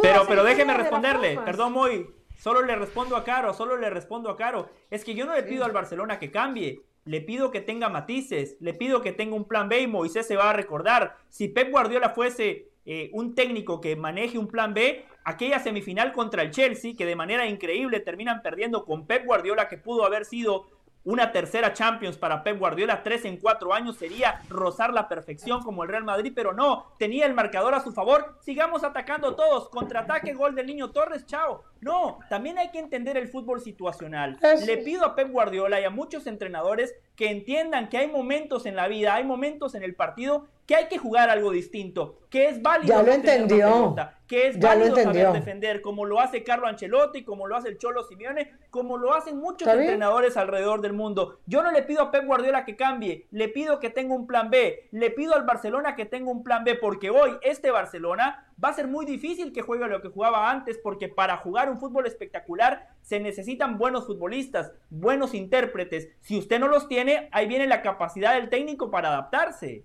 Pero, 0.01 0.23
pero 0.27 0.43
déjeme 0.43 0.73
responderle, 0.75 1.37
perdón, 1.43 1.73
Moy. 1.73 2.07
Solo 2.43 2.61
le 2.61 2.75
respondo 2.75 3.15
a 3.15 3.23
Caro, 3.23 3.53
solo 3.53 3.77
le 3.77 3.89
respondo 3.89 4.29
a 4.29 4.35
Caro. 4.35 4.69
Es 4.91 5.05
que 5.05 5.15
yo 5.15 5.25
no 5.25 5.33
le 5.33 5.43
pido 5.43 5.63
al 5.63 5.71
Barcelona 5.71 6.19
que 6.19 6.29
cambie. 6.29 6.81
Le 7.05 7.21
pido 7.21 7.51
que 7.51 7.61
tenga 7.61 7.87
matices, 7.87 8.57
le 8.59 8.73
pido 8.73 9.01
que 9.01 9.13
tenga 9.13 9.37
un 9.37 9.45
plan 9.45 9.69
B 9.69 9.79
y 9.79 9.87
Moisés 9.87 10.27
se 10.27 10.35
va 10.35 10.49
a 10.49 10.53
recordar. 10.53 11.15
Si 11.29 11.47
Pep 11.47 11.71
Guardiola 11.71 12.09
fuese 12.09 12.67
eh, 12.85 13.09
un 13.13 13.33
técnico 13.33 13.79
que 13.79 13.95
maneje 13.95 14.37
un 14.37 14.49
plan 14.49 14.73
B, 14.73 15.05
aquella 15.23 15.59
semifinal 15.59 16.11
contra 16.11 16.41
el 16.41 16.51
Chelsea, 16.51 16.95
que 16.97 17.05
de 17.05 17.15
manera 17.15 17.47
increíble 17.47 18.01
terminan 18.01 18.41
perdiendo 18.41 18.83
con 18.83 19.07
Pep 19.07 19.25
Guardiola, 19.25 19.69
que 19.69 19.77
pudo 19.77 20.03
haber 20.03 20.25
sido 20.25 20.65
una 21.05 21.31
tercera 21.31 21.73
Champions 21.73 22.17
para 22.17 22.43
Pep 22.43 22.57
Guardiola, 22.57 23.03
tres 23.03 23.25
en 23.25 23.37
cuatro 23.37 23.73
años, 23.73 23.97
sería 23.97 24.41
rozar 24.49 24.93
la 24.93 25.07
perfección 25.07 25.61
como 25.61 25.83
el 25.83 25.89
Real 25.89 26.03
Madrid, 26.03 26.31
pero 26.35 26.53
no, 26.53 26.93
tenía 26.97 27.25
el 27.25 27.33
marcador 27.33 27.73
a 27.73 27.81
su 27.81 27.91
favor. 27.91 28.37
Sigamos 28.41 28.83
atacando 28.83 29.35
todos, 29.35 29.69
contraataque, 29.69 30.33
gol 30.33 30.55
del 30.55 30.67
niño 30.67 30.91
Torres, 30.91 31.25
chao. 31.25 31.63
No, 31.81 32.19
también 32.29 32.57
hay 32.57 32.71
que 32.71 32.79
entender 32.79 33.17
el 33.17 33.27
fútbol 33.27 33.61
situacional. 33.61 34.39
Le 34.65 34.77
pido 34.77 35.05
a 35.05 35.15
Pep 35.15 35.29
Guardiola 35.29 35.81
y 35.81 35.83
a 35.83 35.89
muchos 35.89 36.27
entrenadores 36.27 36.95
que 37.15 37.29
entiendan 37.29 37.89
que 37.89 37.97
hay 37.97 38.07
momentos 38.07 38.65
en 38.65 38.75
la 38.75 38.87
vida, 38.87 39.15
hay 39.15 39.23
momentos 39.23 39.75
en 39.75 39.83
el 39.83 39.95
partido 39.95 40.47
que 40.65 40.75
hay 40.75 40.87
que 40.87 40.97
jugar 40.97 41.29
algo 41.29 41.51
distinto, 41.51 42.19
que 42.29 42.47
es 42.47 42.61
válido 42.61 42.95
ya 42.95 43.03
lo 43.03 43.11
entendió. 43.11 43.95
que 44.27 44.47
es 44.47 44.59
válido 44.59 44.95
saber 44.95 45.33
defender, 45.33 45.81
como 45.81 46.05
lo 46.05 46.21
hace 46.21 46.43
Carlo 46.43 46.67
Ancelotti, 46.67 47.23
como 47.25 47.47
lo 47.47 47.57
hace 47.57 47.67
el 47.67 47.77
Cholo 47.77 48.03
Simeone, 48.03 48.53
como 48.69 48.97
lo 48.97 49.13
hacen 49.13 49.37
muchos 49.37 49.67
entrenadores 49.67 50.37
alrededor 50.37 50.79
del 50.81 50.93
mundo. 50.93 51.39
Yo 51.45 51.63
no 51.63 51.71
le 51.71 51.83
pido 51.83 52.01
a 52.03 52.11
Pep 52.11 52.25
Guardiola 52.25 52.63
que 52.63 52.77
cambie, 52.77 53.27
le 53.31 53.49
pido 53.49 53.79
que 53.79 53.89
tenga 53.89 54.15
un 54.15 54.25
plan 54.25 54.49
B, 54.49 54.87
le 54.91 55.11
pido 55.11 55.35
al 55.35 55.43
Barcelona 55.43 55.95
que 55.95 56.05
tenga 56.05 56.31
un 56.31 56.43
plan 56.43 56.63
B, 56.63 56.75
porque 56.75 57.09
hoy 57.09 57.31
este 57.41 57.69
Barcelona 57.69 58.47
va 58.61 58.69
a 58.69 58.73
ser 58.73 58.87
muy 58.87 59.05
difícil 59.05 59.53
que 59.53 59.61
juegue 59.61 59.87
lo 59.87 60.01
que 60.01 60.09
jugaba 60.09 60.49
antes, 60.49 60.77
porque 60.77 61.09
para 61.09 61.37
jugar 61.37 61.69
un 61.69 61.79
fútbol 61.79 62.05
espectacular 62.05 62.95
se 63.01 63.19
necesitan 63.19 63.77
buenos 63.77 64.05
futbolistas, 64.05 64.73
buenos 64.89 65.33
intérpretes. 65.33 66.09
Si 66.21 66.37
usted 66.37 66.59
no 66.59 66.67
los 66.67 66.87
tiene, 66.87 67.29
ahí 67.31 67.47
viene 67.47 67.67
la 67.67 67.81
capacidad 67.81 68.35
del 68.35 68.49
técnico 68.49 68.89
para 68.91 69.09
adaptarse. 69.09 69.83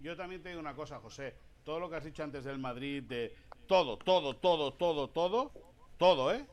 Yo 0.00 0.16
también 0.16 0.42
te 0.42 0.50
digo 0.50 0.60
una 0.60 0.74
cosa, 0.74 1.00
José. 1.00 1.34
Todo 1.64 1.80
lo 1.80 1.90
que 1.90 1.96
has 1.96 2.04
dicho 2.04 2.22
antes 2.22 2.44
del 2.44 2.58
Madrid, 2.58 3.02
de 3.02 3.34
todo, 3.66 3.98
todo, 3.98 4.36
todo, 4.36 4.72
todo, 4.72 5.10
todo, 5.10 5.52
todo, 5.98 6.32
¿eh? 6.32 6.46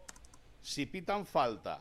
Si 0.61 0.85
pitan 0.85 1.25
falta 1.25 1.79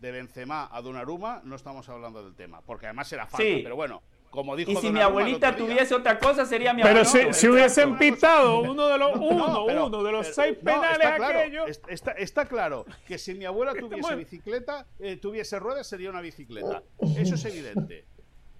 de 0.00 0.10
Benzema 0.10 0.68
a 0.72 0.82
Donnarumma, 0.82 1.42
no 1.44 1.54
estamos 1.54 1.88
hablando 1.88 2.24
del 2.24 2.34
tema, 2.34 2.60
porque 2.62 2.86
además 2.86 3.12
era 3.12 3.26
falta, 3.26 3.60
pero 3.62 3.76
bueno, 3.76 4.02
como 4.32 4.56
dijo 4.56 4.70
Y 4.70 4.76
si 4.76 4.90
mi 4.90 5.00
abuelita 5.00 5.54
tuviese 5.54 5.94
otra 5.94 6.18
cosa, 6.18 6.46
sería 6.46 6.72
mi 6.72 6.82
Pero 6.82 7.04
si, 7.04 7.32
si, 7.34 7.48
hubiesen 7.48 7.98
pitado 7.98 8.60
uno 8.70 8.88
de 8.88 8.98
los 8.98 9.16
uno, 9.20 9.64
uno 9.64 10.02
de 10.02 10.10
los 10.10 10.26
seis 10.26 10.56
penales 10.56 11.06
aquellos. 11.06 11.80
Está, 11.86 12.12
está, 12.12 12.46
claro 12.46 12.86
que 13.06 13.18
si 13.18 13.34
mi 13.34 13.44
abuela 13.44 13.74
tuviese 13.78 14.16
bicicleta, 14.16 14.86
eh, 14.98 15.16
tuviese 15.16 15.58
ruedas, 15.58 15.86
sería 15.86 16.08
una 16.08 16.22
bicicleta. 16.22 16.82
Eso 17.16 17.34
es 17.34 17.44
evidente. 17.44 18.06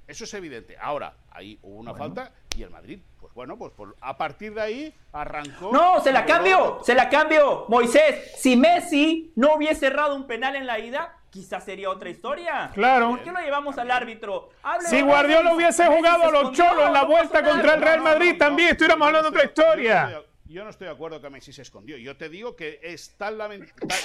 Eso 0.07 0.25
es 0.25 0.35
evidente. 0.35 0.77
Ahora, 0.79 1.17
ahí 1.31 1.59
hubo 1.63 1.79
una 1.79 1.95
falta 1.95 2.33
y 2.55 2.63
el 2.63 2.71
Madrid, 2.71 3.01
pues 3.19 3.33
bueno, 3.33 3.57
pues 3.57 3.73
a 4.03 4.19
partir 4.19 4.53
de 4.53 4.61
ahí 4.61 4.95
arrancó. 5.13 5.73
No, 5.73 6.03
se 6.03 6.13
la 6.13 6.27
cambio, 6.27 6.81
se 6.85 6.95
la 6.95 7.09
cambio. 7.09 7.65
Moisés, 7.69 8.33
si 8.37 8.57
Messi 8.57 9.33
no 9.37 9.55
hubiese 9.55 9.81
cerrado 9.81 10.15
un 10.15 10.27
penal 10.27 10.55
en 10.55 10.67
la 10.67 10.79
ida, 10.79 11.17
quizás 11.33 11.65
sería 11.65 11.89
otra 11.89 12.11
historia. 12.11 12.71
Claro. 12.75 13.09
¿Por 13.09 13.23
qué 13.25 13.33
lo 13.33 13.41
llevamos 13.41 13.79
al 13.79 13.91
árbitro? 13.91 14.51
si 14.89 15.01
Guardiola 15.01 15.55
hubiese 15.55 15.87
jugado 15.87 16.25
a 16.25 16.31
los 16.31 16.53
cholos 16.53 16.87
en 16.87 16.93
la 16.93 17.05
vuelta 17.05 17.43
contra 17.43 17.75
el 17.75 17.81
Real 17.81 18.03
Madrid, 18.03 18.37
también 18.39 18.69
estuviéramos 18.69 19.07
hablando 19.07 19.31
de 19.31 19.37
otra 19.37 19.49
historia. 19.49 20.23
Yo 20.45 20.65
no, 20.65 20.71
estoy, 20.71 20.87
de 20.87 20.93
acuerdo 20.93 21.21
que 21.23 21.31
Messi 21.31 21.51
se 21.51 21.63
escondió. 21.63 21.97
Yo 21.97 22.15
te 22.19 22.29
digo 22.29 22.55
que 22.55 22.79
es 22.83 23.17
tan, 23.17 23.39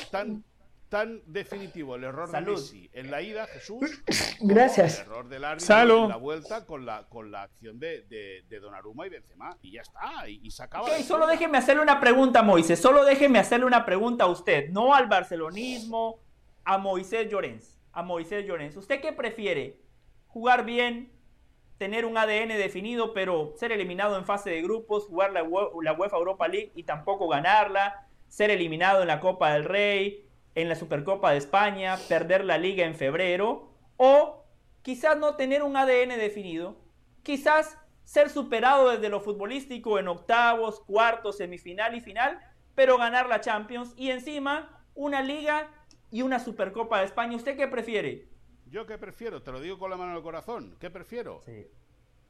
tan 0.10 0.46
tan 0.90 1.22
definitivo 1.26 1.96
el 1.96 2.06
error 2.06 2.32
de 2.32 2.42
Messi 2.42 2.90
en 2.94 3.12
la 3.12 3.22
ida, 3.22 3.46
Jesús. 3.48 4.02
Gracias. 4.40 5.00
El 5.00 5.06
error 5.08 5.28
del 5.28 5.44
árbitro 5.44 6.04
en 6.04 6.10
la 6.10 6.16
vuelta 6.16 6.66
con 6.66 6.86
la, 6.86 7.08
con 7.10 7.32
la 7.32 7.44
acción 7.44 7.80
de, 7.80 8.04
de, 8.04 8.46
de 8.48 8.60
Donnarumma 8.60 9.06
y 9.06 9.10
Benzema. 9.10 9.58
Y 9.62 9.74
ya 9.74 9.82
está, 9.82 10.28
y, 10.30 10.50
se 10.50 10.64
acaba. 10.64 10.88
solo 11.04 11.28
déjeme 11.28 11.58
hacerle 11.58 11.82
una 11.82 12.00
pregunta, 12.00 12.42
Moisés. 12.42 12.80
Solo 12.80 13.04
déjeme 13.04 13.40
hacerle 13.40 13.66
una 13.66 13.86
pregunta 13.86 14.24
a 14.24 14.28
usted, 14.28 14.70
no 14.70 14.94
al 14.94 15.08
barcelonismo, 15.08 16.22
a 16.68 16.78
Moisés 16.78 17.30
Llorens. 17.30 17.80
A 17.94 18.04
Moisés 18.04 18.46
Llorens. 18.46 18.76
¿Usted 18.76 19.00
qué 19.02 19.14
prefiere? 19.14 19.80
¿Jugar 20.28 20.66
bien? 20.66 21.18
tener 21.78 22.06
un 22.06 22.18
ADN 22.18 22.50
definido, 22.50 23.14
pero 23.14 23.54
ser 23.56 23.72
eliminado 23.72 24.18
en 24.18 24.26
fase 24.26 24.50
de 24.50 24.62
grupos, 24.64 25.06
jugar 25.06 25.32
la, 25.32 25.44
la 25.84 25.94
UEFA 25.94 26.18
Europa 26.18 26.48
League 26.48 26.72
y 26.76 26.84
tampoco 26.84 27.28
ganarla, 27.28 28.08
ser 28.28 28.50
eliminado 28.50 29.02
en 29.02 29.08
la 29.08 29.20
Copa 29.20 29.54
del 29.54 29.64
Rey, 29.64 30.28
en 30.56 30.70
la 30.70 30.76
Supercopa 30.76 31.32
de 31.32 31.38
España, 31.38 31.96
perder 32.10 32.44
la 32.46 32.58
liga 32.58 32.84
en 32.84 32.96
febrero, 32.96 33.70
o 33.98 34.44
quizás 34.82 35.18
no 35.18 35.36
tener 35.36 35.62
un 35.62 35.78
ADN 35.78 36.18
definido, 36.18 36.78
quizás 37.22 37.78
ser 38.06 38.30
superado 38.30 38.90
desde 38.90 39.10
lo 39.10 39.22
futbolístico 39.22 40.00
en 40.00 40.08
octavos, 40.08 40.80
cuartos, 40.80 41.38
semifinal 41.38 41.94
y 41.94 42.02
final, 42.02 42.40
pero 42.74 42.98
ganar 42.98 43.28
la 43.28 43.42
Champions 43.42 43.94
y 43.96 44.10
encima 44.10 44.84
una 44.96 45.22
liga 45.22 45.70
y 46.12 46.22
una 46.22 46.40
Supercopa 46.40 47.00
de 47.00 47.06
España. 47.06 47.36
¿Usted 47.36 47.56
qué 47.58 47.68
prefiere? 47.68 48.28
Yo 48.70 48.86
qué 48.86 48.98
prefiero, 48.98 49.42
te 49.42 49.52
lo 49.52 49.62
digo 49.62 49.80
con 49.80 49.90
la 49.90 49.98
mano 49.98 50.12
en 50.12 50.18
el 50.18 50.24
corazón. 50.24 50.76
¿Qué 50.80 50.90
prefiero? 50.90 51.44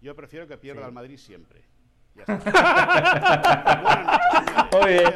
Yo 0.01 0.15
prefiero 0.15 0.47
que 0.47 0.57
pierda 0.57 0.85
el 0.85 0.91
Madrid 0.91 1.17
siempre. 1.17 1.63
muy 4.71 4.93
bien, 4.93 5.13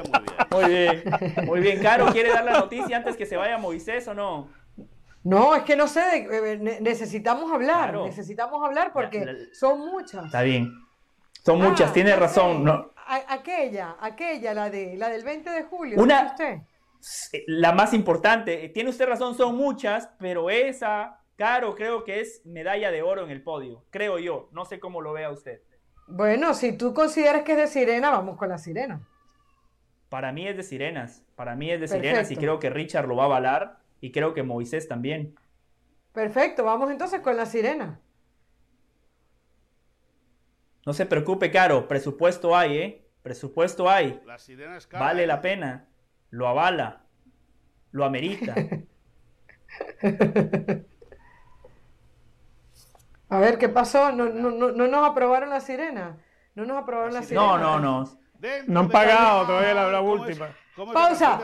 muy 0.51 0.65
bien. 0.65 1.03
Muy 1.45 1.59
bien, 1.61 1.81
Caro, 1.81 2.07
¿quiere 2.11 2.29
dar 2.29 2.45
la 2.45 2.59
noticia 2.59 2.97
antes 2.97 3.17
que 3.17 3.25
se 3.25 3.37
vaya 3.37 3.57
Moisés 3.57 4.07
o 4.07 4.13
no? 4.13 4.49
No, 5.23 5.55
es 5.55 5.63
que 5.63 5.75
no 5.75 5.87
sé, 5.87 6.27
eh, 6.31 6.79
necesitamos 6.81 7.51
hablar, 7.51 7.95
necesitamos 7.95 8.63
hablar 8.65 8.91
porque 8.93 9.49
son 9.53 9.79
muchas. 9.79 10.25
Está 10.25 10.41
bien, 10.41 10.73
son 11.43 11.61
ah, 11.61 11.69
muchas, 11.69 11.93
tiene 11.93 12.15
razón. 12.15 12.63
No. 12.63 12.91
Aquella, 13.27 13.97
aquella, 13.99 14.53
la 14.53 14.69
de 14.69 14.95
la 14.95 15.09
del 15.09 15.23
20 15.23 15.49
de 15.49 15.63
julio. 15.63 16.01
Una, 16.01 16.35
la 17.47 17.71
más 17.71 17.93
importante, 17.93 18.69
tiene 18.69 18.89
usted 18.89 19.07
razón, 19.07 19.35
son 19.35 19.55
muchas, 19.55 20.09
pero 20.19 20.49
esa, 20.49 21.19
Caro, 21.35 21.75
creo 21.75 22.03
que 22.03 22.19
es 22.19 22.45
medalla 22.45 22.91
de 22.91 23.01
oro 23.01 23.23
en 23.23 23.31
el 23.31 23.41
podio, 23.41 23.85
creo 23.89 24.19
yo, 24.19 24.49
no 24.51 24.65
sé 24.65 24.79
cómo 24.79 25.01
lo 25.01 25.13
vea 25.13 25.31
usted. 25.31 25.61
Bueno, 26.07 26.53
si 26.53 26.77
tú 26.77 26.93
consideras 26.93 27.43
que 27.43 27.53
es 27.53 27.57
de 27.57 27.67
sirena, 27.67 28.09
vamos 28.09 28.37
con 28.37 28.49
la 28.49 28.57
sirena. 28.57 29.07
Para 30.09 30.33
mí 30.33 30.45
es 30.45 30.57
de 30.57 30.63
sirenas. 30.63 31.23
Para 31.35 31.55
mí 31.55 31.71
es 31.71 31.79
de 31.79 31.87
sirenas 31.87 32.29
y 32.31 32.35
creo 32.35 32.59
que 32.59 32.69
Richard 32.69 33.07
lo 33.07 33.15
va 33.15 33.23
a 33.23 33.25
avalar 33.27 33.79
y 34.01 34.11
creo 34.11 34.33
que 34.33 34.43
Moisés 34.43 34.89
también. 34.89 35.35
Perfecto, 36.11 36.65
vamos 36.65 36.91
entonces 36.91 37.21
con 37.21 37.37
la 37.37 37.45
sirena. 37.45 38.01
No 40.85 40.93
se 40.93 41.05
preocupe, 41.05 41.49
Caro, 41.49 41.87
presupuesto 41.87 42.57
hay, 42.57 42.77
¿eh? 42.77 43.07
Presupuesto 43.21 43.89
hay. 43.89 44.19
La 44.25 44.37
sirena 44.37 44.77
es 44.77 44.89
Vale 44.89 45.25
la 45.25 45.35
¿eh? 45.35 45.41
pena. 45.41 45.87
Lo 46.31 46.47
avala. 46.47 47.03
Lo 47.91 48.03
amerita. 48.05 48.55
A 53.29 53.39
ver, 53.39 53.57
¿qué 53.57 53.69
pasó? 53.69 54.11
¿No, 54.11 54.25
no, 54.25 54.51
no, 54.51 54.71
no 54.71 54.87
nos 54.87 55.09
aprobaron 55.09 55.49
la 55.49 55.61
sirena? 55.61 56.17
¿No 56.53 56.65
nos 56.65 56.83
aprobaron 56.83 57.13
la 57.13 57.23
sirena? 57.23 57.41
No, 57.41 57.57
no, 57.57 57.79
no. 57.79 58.03
No 58.67 58.79
han 58.81 58.89
pagado 58.89 59.45
todavía 59.45 59.73
la, 59.73 60.01
última. 60.01 60.49
pausa. 60.93 61.39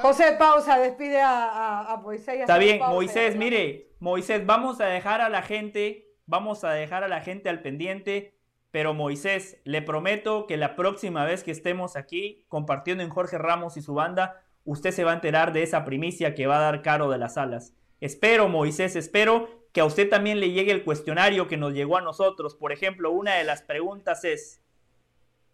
José, 0.00 0.32
pausa. 0.38 0.78
Despide 0.78 1.20
a, 1.20 1.92
a, 1.92 1.96
Moisés. 1.98 2.40
Está 2.40 2.58
bien, 2.58 2.80
Moisés, 2.80 3.36
mire, 3.36 3.92
Moisés, 4.00 4.44
vamos 4.44 4.80
a 4.80 4.86
dejar 4.86 5.20
a 5.20 5.28
la 5.28 5.42
gente, 5.42 6.08
vamos 6.26 6.64
a 6.64 6.70
dejar 6.70 7.04
a 7.04 7.08
la 7.08 7.20
gente 7.20 7.48
al 7.48 7.60
pendiente. 7.60 8.34
Pero 8.70 8.94
Moisés, 8.94 9.58
le 9.64 9.82
prometo 9.82 10.46
que 10.46 10.56
la 10.56 10.76
próxima 10.76 11.24
vez 11.24 11.42
que 11.42 11.50
estemos 11.50 11.96
aquí 11.96 12.44
compartiendo 12.48 13.02
en 13.02 13.10
Jorge 13.10 13.36
Ramos 13.38 13.76
y 13.76 13.82
su 13.82 13.94
banda, 13.94 14.42
usted 14.64 14.92
se 14.92 15.04
va 15.04 15.10
a 15.10 15.14
enterar 15.14 15.52
de 15.52 15.62
esa 15.62 15.84
primicia 15.84 16.34
que 16.34 16.46
va 16.46 16.58
a 16.58 16.62
dar 16.62 16.82
Caro 16.82 17.10
de 17.10 17.18
las 17.18 17.36
Alas. 17.36 17.74
Espero, 18.00 18.48
Moisés, 18.48 18.96
espero 18.96 19.48
que 19.72 19.80
a 19.80 19.84
usted 19.84 20.08
también 20.08 20.40
le 20.40 20.52
llegue 20.52 20.72
el 20.72 20.84
cuestionario 20.84 21.48
que 21.48 21.56
nos 21.56 21.72
llegó 21.72 21.96
a 21.96 22.00
nosotros. 22.00 22.54
Por 22.54 22.72
ejemplo, 22.72 23.10
una 23.10 23.34
de 23.34 23.44
las 23.44 23.62
preguntas 23.62 24.24
es, 24.24 24.62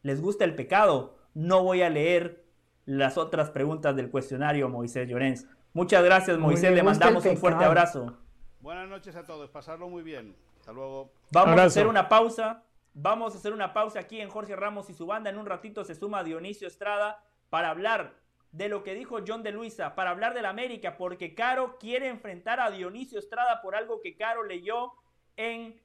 ¿les 0.03 0.21
gusta 0.21 0.45
el 0.45 0.55
pecado? 0.55 1.19
No 1.35 1.63
voy 1.63 1.83
a 1.83 1.91
leer 1.91 2.45
las 2.85 3.19
otras 3.19 3.51
preguntas 3.51 3.97
del 3.97 4.11
cuestionario, 4.11 4.69
Moisés 4.69 5.09
Llorens. 5.09 5.47
Muchas 5.73 6.05
gracias, 6.05 6.39
Moisés. 6.39 6.73
Le 6.73 6.83
mandamos 6.83 7.25
un 7.27 7.37
fuerte 7.37 7.65
abrazo. 7.65 8.17
Buenas 8.61 8.89
noches 8.89 9.15
a 9.17 9.25
todos. 9.25 9.51
Pasarlo 9.51 9.89
muy 9.89 10.03
bien. 10.03 10.35
Hasta 10.59 10.73
luego. 10.73 11.13
Vamos 11.33 11.59
a 11.59 11.65
hacer 11.65 11.87
una 11.87 12.09
pausa. 12.09 12.63
Vamos 12.99 13.35
a 13.35 13.37
hacer 13.37 13.53
una 13.53 13.75
pausa 13.75 14.01
aquí 14.01 14.23
en 14.23 14.31
Jorge 14.31 14.57
Ramos 14.57 14.89
y 14.89 14.95
su 14.95 15.05
banda. 15.05 15.29
En 15.29 15.37
un 15.37 15.45
ratito 15.45 15.85
se 15.85 15.95
suma 15.95 16.25
Dionisio 16.25 16.67
Estrada 16.67 17.23
para 17.51 17.69
hablar 17.69 18.15
de 18.53 18.71
lo 18.71 18.83
que 18.85 18.95
dijo 18.95 19.19
John 19.27 19.43
de 19.43 19.53
Luisa 19.53 19.95
para 19.95 20.09
hablar 20.09 20.33
del 20.33 20.47
América, 20.47 20.97
porque 20.97 21.35
Caro 21.35 21.77
quiere 21.79 22.09
enfrentar 22.09 22.59
a 22.59 22.71
Dionisio 22.71 23.19
Estrada 23.19 23.61
por 23.61 23.77
algo 23.77 24.01
que 24.01 24.17
Caro 24.17 24.45
leyó 24.45 24.95
en 25.37 25.79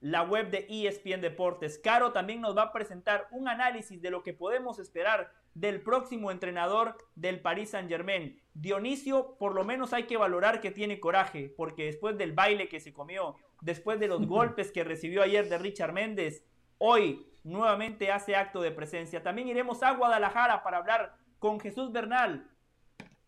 la 0.00 0.20
web 0.22 0.50
de 0.50 0.66
ESPN 0.68 1.22
Deportes. 1.22 1.78
Caro 1.78 2.12
también 2.12 2.42
nos 2.42 2.54
va 2.54 2.64
a 2.64 2.72
presentar 2.74 3.26
un 3.30 3.48
análisis 3.48 4.02
de 4.02 4.10
lo 4.10 4.22
que 4.22 4.34
podemos 4.34 4.78
esperar 4.78 5.32
del 5.54 5.80
próximo 5.80 6.30
entrenador 6.30 6.98
del 7.14 7.40
Paris 7.40 7.70
Saint 7.70 7.88
Germain. 7.88 8.38
Dionisio, 8.52 9.38
por 9.38 9.54
lo 9.54 9.64
menos 9.64 9.94
hay 9.94 10.02
que 10.02 10.18
valorar 10.18 10.60
que 10.60 10.70
tiene 10.70 11.00
coraje, 11.00 11.54
porque 11.56 11.86
después 11.86 12.18
del 12.18 12.32
baile 12.32 12.68
que 12.68 12.80
se 12.80 12.92
comió, 12.92 13.36
después 13.62 13.98
de 13.98 14.08
los 14.08 14.26
golpes 14.26 14.70
que 14.70 14.84
recibió 14.84 15.22
ayer 15.22 15.48
de 15.48 15.56
Richard 15.56 15.94
Méndez, 15.94 16.44
hoy 16.80 17.26
nuevamente 17.44 18.10
hace 18.10 18.34
acto 18.34 18.60
de 18.60 18.72
presencia. 18.72 19.22
También 19.22 19.48
iremos 19.48 19.82
a 19.82 19.92
Guadalajara 19.92 20.62
para 20.62 20.78
hablar 20.78 21.14
con 21.38 21.60
Jesús 21.60 21.92
Bernal. 21.92 22.50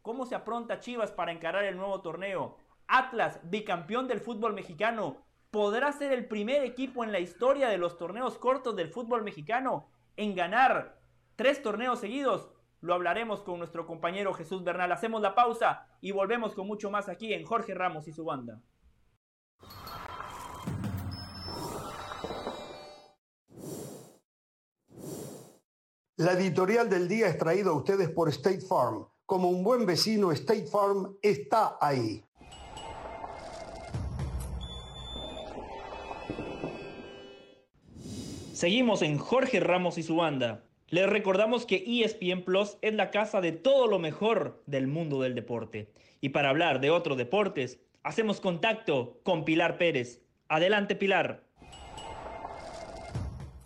¿Cómo 0.00 0.26
se 0.26 0.34
apronta 0.34 0.80
Chivas 0.80 1.12
para 1.12 1.32
encarar 1.32 1.64
el 1.64 1.76
nuevo 1.76 2.00
torneo? 2.00 2.56
Atlas, 2.88 3.38
bicampeón 3.44 4.08
del 4.08 4.20
fútbol 4.20 4.54
mexicano, 4.54 5.18
podrá 5.50 5.92
ser 5.92 6.12
el 6.12 6.26
primer 6.26 6.64
equipo 6.64 7.04
en 7.04 7.12
la 7.12 7.20
historia 7.20 7.68
de 7.68 7.78
los 7.78 7.98
torneos 7.98 8.38
cortos 8.38 8.74
del 8.74 8.88
fútbol 8.88 9.22
mexicano 9.22 9.86
en 10.16 10.34
ganar 10.34 10.98
tres 11.36 11.62
torneos 11.62 12.00
seguidos. 12.00 12.50
Lo 12.80 12.94
hablaremos 12.94 13.42
con 13.42 13.58
nuestro 13.58 13.86
compañero 13.86 14.32
Jesús 14.34 14.64
Bernal. 14.64 14.90
Hacemos 14.92 15.20
la 15.20 15.34
pausa 15.34 15.86
y 16.00 16.10
volvemos 16.10 16.54
con 16.54 16.66
mucho 16.66 16.90
más 16.90 17.08
aquí 17.08 17.32
en 17.34 17.44
Jorge 17.44 17.74
Ramos 17.74 18.08
y 18.08 18.12
su 18.12 18.24
banda. 18.24 18.60
La 26.18 26.32
editorial 26.32 26.90
del 26.90 27.08
día 27.08 27.26
es 27.28 27.38
traída 27.38 27.70
a 27.70 27.72
ustedes 27.72 28.10
por 28.10 28.28
State 28.28 28.60
Farm. 28.60 29.06
Como 29.24 29.48
un 29.48 29.64
buen 29.64 29.86
vecino, 29.86 30.30
State 30.30 30.66
Farm 30.66 31.16
está 31.22 31.78
ahí. 31.80 32.22
Seguimos 38.52 39.00
en 39.00 39.16
Jorge 39.16 39.58
Ramos 39.60 39.96
y 39.96 40.02
su 40.02 40.16
banda. 40.16 40.62
Les 40.88 41.08
recordamos 41.08 41.64
que 41.64 41.82
ESPN 41.86 42.44
Plus 42.44 42.76
es 42.82 42.92
la 42.92 43.10
casa 43.10 43.40
de 43.40 43.52
todo 43.52 43.86
lo 43.86 43.98
mejor 43.98 44.62
del 44.66 44.88
mundo 44.88 45.22
del 45.22 45.34
deporte. 45.34 45.88
Y 46.20 46.28
para 46.28 46.50
hablar 46.50 46.82
de 46.82 46.90
otros 46.90 47.16
deportes, 47.16 47.80
hacemos 48.02 48.42
contacto 48.42 49.18
con 49.22 49.46
Pilar 49.46 49.78
Pérez. 49.78 50.20
Adelante, 50.48 50.94
Pilar. 50.94 51.42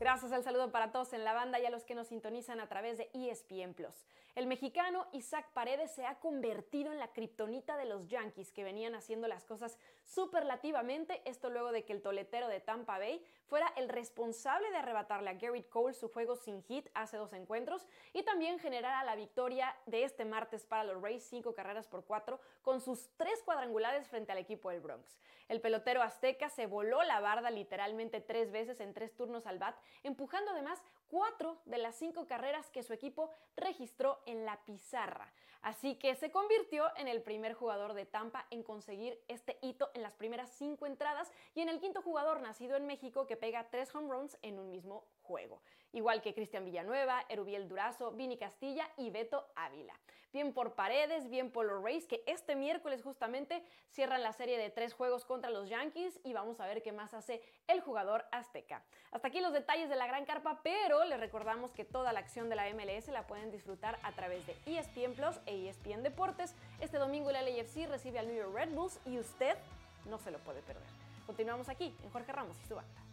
Gracias, 0.06 0.30
el 0.30 0.44
saludo 0.44 0.70
para 0.70 0.92
todos 0.92 1.12
en 1.14 1.24
la 1.24 1.32
banda 1.32 1.58
y 1.58 1.66
a 1.66 1.70
los 1.70 1.82
que 1.82 1.96
nos 1.96 2.06
sintonizan 2.06 2.60
a 2.60 2.68
través 2.68 2.96
de 2.96 3.10
ESPN 3.12 3.74
Plus. 3.74 4.06
El 4.36 4.46
mexicano 4.46 5.06
Isaac 5.12 5.48
Paredes 5.54 5.92
se 5.92 6.04
ha 6.04 6.16
convertido 6.16 6.92
en 6.92 6.98
la 6.98 7.10
kriptonita 7.10 7.78
de 7.78 7.86
los 7.86 8.06
Yankees 8.06 8.52
que 8.52 8.64
venían 8.64 8.94
haciendo 8.94 9.28
las 9.28 9.46
cosas 9.46 9.78
superlativamente, 10.04 11.22
esto 11.24 11.48
luego 11.48 11.72
de 11.72 11.86
que 11.86 11.94
el 11.94 12.02
toletero 12.02 12.46
de 12.46 12.60
Tampa 12.60 12.98
Bay 12.98 13.24
fuera 13.46 13.72
el 13.76 13.88
responsable 13.88 14.68
de 14.68 14.76
arrebatarle 14.76 15.30
a 15.30 15.32
Garrett 15.32 15.70
Cole 15.70 15.94
su 15.94 16.10
juego 16.10 16.36
sin 16.36 16.62
hit 16.64 16.86
hace 16.92 17.16
dos 17.16 17.32
encuentros 17.32 17.86
y 18.12 18.24
también 18.24 18.58
generara 18.58 19.04
la 19.04 19.16
victoria 19.16 19.74
de 19.86 20.04
este 20.04 20.26
martes 20.26 20.66
para 20.66 20.84
los 20.84 21.00
Rays, 21.00 21.24
cinco 21.24 21.54
carreras 21.54 21.86
por 21.86 22.04
cuatro, 22.04 22.38
con 22.60 22.82
sus 22.82 23.08
tres 23.16 23.42
cuadrangulares 23.42 24.06
frente 24.06 24.32
al 24.32 24.38
equipo 24.38 24.68
del 24.68 24.80
Bronx. 24.80 25.16
El 25.48 25.62
pelotero 25.62 26.02
azteca 26.02 26.50
se 26.50 26.66
voló 26.66 27.02
la 27.04 27.20
barda 27.20 27.48
literalmente 27.48 28.20
tres 28.20 28.52
veces 28.52 28.80
en 28.80 28.92
tres 28.92 29.14
turnos 29.16 29.46
al 29.46 29.58
bat, 29.58 29.76
empujando 30.02 30.50
además 30.50 30.82
cuatro 31.08 31.58
de 31.64 31.78
las 31.78 31.96
cinco 31.96 32.26
carreras 32.26 32.70
que 32.70 32.82
su 32.82 32.92
equipo 32.92 33.30
registró 33.56 34.20
en 34.26 34.44
la 34.44 34.58
pizarra. 34.64 35.32
Así 35.62 35.96
que 35.96 36.14
se 36.14 36.30
convirtió 36.30 36.84
en 36.96 37.08
el 37.08 37.22
primer 37.22 37.54
jugador 37.54 37.94
de 37.94 38.06
Tampa 38.06 38.46
en 38.50 38.62
conseguir 38.62 39.20
este 39.26 39.58
hito 39.62 39.90
en 39.94 40.02
las 40.02 40.14
primeras 40.14 40.50
cinco 40.50 40.86
entradas 40.86 41.32
y 41.54 41.60
en 41.60 41.68
el 41.68 41.80
quinto 41.80 42.02
jugador 42.02 42.40
nacido 42.40 42.76
en 42.76 42.86
México 42.86 43.26
que 43.26 43.36
pega 43.36 43.68
tres 43.70 43.92
home 43.94 44.08
runs 44.08 44.38
en 44.42 44.58
un 44.58 44.70
mismo 44.70 45.04
juego. 45.26 45.60
Igual 45.92 46.22
que 46.22 46.34
Cristian 46.34 46.64
Villanueva, 46.64 47.24
Erubiel 47.28 47.68
Durazo, 47.68 48.12
Vini 48.12 48.36
Castilla 48.36 48.88
y 48.96 49.10
Beto 49.10 49.46
Ávila. 49.54 49.94
Bien 50.32 50.52
por 50.52 50.74
Paredes, 50.74 51.30
bien 51.30 51.50
por 51.50 51.64
los 51.64 51.82
Rays 51.82 52.06
que 52.06 52.22
este 52.26 52.56
miércoles 52.56 53.02
justamente 53.02 53.64
cierran 53.90 54.22
la 54.22 54.34
serie 54.34 54.58
de 54.58 54.68
tres 54.68 54.92
juegos 54.92 55.24
contra 55.24 55.50
los 55.50 55.70
Yankees 55.70 56.20
y 56.24 56.34
vamos 56.34 56.60
a 56.60 56.66
ver 56.66 56.82
qué 56.82 56.92
más 56.92 57.14
hace 57.14 57.40
el 57.68 57.80
jugador 57.80 58.26
azteca. 58.32 58.82
Hasta 59.12 59.28
aquí 59.28 59.40
los 59.40 59.54
detalles 59.54 59.88
de 59.88 59.96
la 59.96 60.06
gran 60.06 60.26
carpa, 60.26 60.60
pero 60.62 61.04
les 61.04 61.18
recordamos 61.18 61.72
que 61.72 61.86
toda 61.86 62.12
la 62.12 62.20
acción 62.20 62.50
de 62.50 62.56
la 62.56 62.68
MLS 62.74 63.08
la 63.08 63.26
pueden 63.26 63.50
disfrutar 63.50 63.98
a 64.02 64.12
través 64.12 64.46
de 64.46 64.54
ESPN 64.66 65.14
Plus 65.14 65.40
e 65.46 65.68
ESPN 65.68 66.02
Deportes. 66.02 66.54
Este 66.80 66.98
domingo 66.98 67.30
el 67.30 67.36
LAFC 67.36 67.88
recibe 67.88 68.18
al 68.18 68.26
New 68.26 68.36
York 68.36 68.54
Red 68.54 68.74
Bulls 68.74 69.00
y 69.06 69.18
usted 69.18 69.56
no 70.04 70.18
se 70.18 70.30
lo 70.30 70.38
puede 70.40 70.60
perder. 70.60 70.84
Continuamos 71.26 71.70
aquí 71.70 71.94
en 72.04 72.10
Jorge 72.10 72.32
Ramos 72.32 72.58
y 72.62 72.66
su 72.66 72.74
banda. 72.74 73.05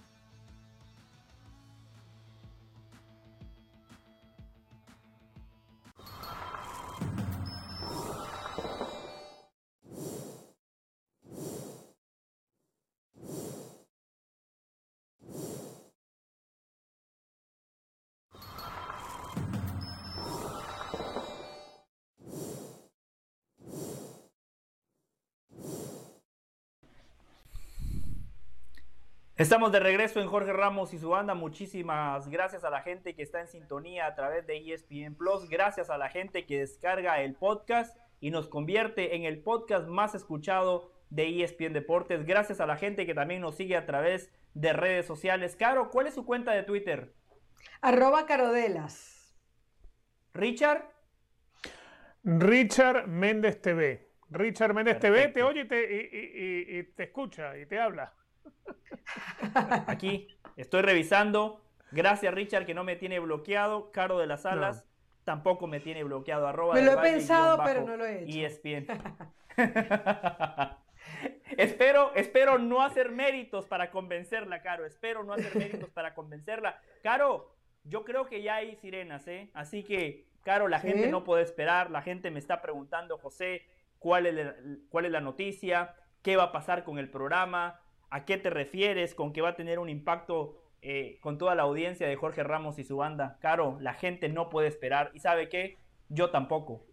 Estamos 29.44 29.74
de 29.74 29.82
regreso 29.82 30.22
en 30.22 30.28
Jorge 30.28 30.54
Ramos 30.54 30.94
y 30.94 31.00
su 31.00 31.10
banda. 31.10 31.34
Muchísimas 31.34 32.30
gracias 32.30 32.64
a 32.64 32.70
la 32.70 32.80
gente 32.80 33.14
que 33.14 33.24
está 33.24 33.42
en 33.42 33.50
sintonía 33.50 34.06
a 34.06 34.16
través 34.16 34.48
de 34.48 34.56
ESPN 34.56 35.16
Plus. 35.16 35.50
Gracias 35.50 35.90
a 35.90 35.98
la 35.98 36.08
gente 36.08 36.46
que 36.46 36.60
descarga 36.60 37.22
el 37.22 37.36
podcast 37.36 37.98
y 38.22 38.32
nos 38.32 38.48
convierte 38.48 39.18
en 39.18 39.26
el 39.26 39.44
podcast 39.44 39.86
más 39.86 40.16
escuchado 40.16 40.94
de 41.10 41.44
ESPN 41.44 41.74
Deportes. 41.74 42.26
Gracias 42.26 42.62
a 42.62 42.66
la 42.66 42.78
gente 42.78 43.06
que 43.06 43.14
también 43.14 43.42
nos 43.42 43.58
sigue 43.58 43.76
a 43.76 43.86
través 43.86 44.32
de 44.54 44.72
redes 44.72 45.06
sociales. 45.06 45.58
Caro, 45.58 45.90
¿cuál 45.90 46.08
es 46.08 46.14
su 46.14 46.26
cuenta 46.26 46.54
de 46.54 46.64
Twitter? 46.64 47.14
Arroba 47.82 48.26
Carodelas. 48.26 49.36
Richard. 50.34 50.90
Richard 52.24 53.08
Méndez 53.10 53.62
TV. 53.62 54.10
Richard 54.30 54.74
Méndez 54.74 55.00
TV 55.00 55.28
te 55.28 55.44
oye 55.44 55.64
y 55.64 55.68
te, 55.68 56.80
y 56.80 56.84
te 56.96 57.04
escucha 57.04 57.58
y 57.58 57.66
te 57.66 57.78
habla. 57.78 58.14
Aquí 59.88 60.28
estoy 60.56 60.82
revisando. 60.82 61.62
Gracias, 61.92 62.34
Richard, 62.34 62.66
que 62.66 62.74
no 62.74 62.84
me 62.84 62.96
tiene 62.96 63.20
bloqueado. 63.20 63.92
Caro 63.92 64.18
de 64.18 64.28
las 64.28 64.46
Alas 64.46 64.86
tampoco 65.24 65.68
me 65.68 65.80
tiene 65.80 66.04
bloqueado. 66.04 66.48
Arroba 66.48 66.74
me 66.76 66.82
lo 66.82 66.94
he 66.94 66.98
pensado, 66.98 67.62
pero 67.64 67.84
no 67.84 67.98
lo 67.98 68.06
he 68.06 68.24
hecho. 68.24 68.40
ESPN. 68.40 68.88
espero, 71.58 72.14
espero 72.16 72.58
no 72.58 72.82
hacer 72.82 73.12
méritos 73.12 73.66
para 73.66 73.92
convencerla, 73.92 74.62
Caro. 74.62 74.86
Espero 74.86 75.24
no 75.24 75.34
hacer 75.34 75.56
méritos 75.56 75.90
para 75.90 76.14
convencerla. 76.14 76.80
Caro, 77.02 77.56
yo 77.84 78.04
creo 78.04 78.28
que 78.28 78.42
ya 78.42 78.56
hay 78.56 78.76
sirenas, 78.78 79.28
¿eh? 79.28 79.50
Así 79.54 79.84
que, 79.84 80.28
Caro, 80.44 80.68
la 80.68 80.80
gente 80.80 81.08
no 81.08 81.24
puede 81.24 81.44
esperar. 81.44 81.92
La 81.92 82.02
gente 82.02 82.32
me 82.32 82.40
está 82.40 82.62
preguntando, 82.62 83.18
José, 83.18 83.66
¿cuál 84.00 84.26
es, 84.26 84.54
cuál 84.90 85.06
es 85.06 85.12
la 85.12 85.22
noticia? 85.22 85.96
¿Qué 86.22 86.38
va 86.38 86.44
a 86.44 86.52
pasar 86.52 86.84
con 86.84 86.98
el 87.00 87.10
programa? 87.10 87.80
¿A 88.14 88.26
qué 88.26 88.38
te 88.38 88.52
refieres 88.52 89.16
con 89.16 89.34
que 89.34 89.42
va 89.42 89.50
a 89.50 89.56
tener 89.56 89.80
un 89.80 89.90
impacto 89.90 90.62
eh, 90.84 91.18
con 91.20 91.40
toda 91.40 91.56
la 91.56 91.64
audiencia 91.64 92.08
de 92.08 92.16
Jorge 92.16 92.44
Ramos 92.44 92.78
y 92.78 92.84
su 92.84 92.98
banda? 92.98 93.40
Caro, 93.42 93.80
la 93.82 93.96
gente 93.96 94.30
no 94.30 94.52
puede 94.52 94.68
esperar. 94.68 95.10
¿Y 95.16 95.20
sabe 95.20 95.50
qué? 95.50 95.80
Yo 96.10 96.30
tampoco. 96.30 96.86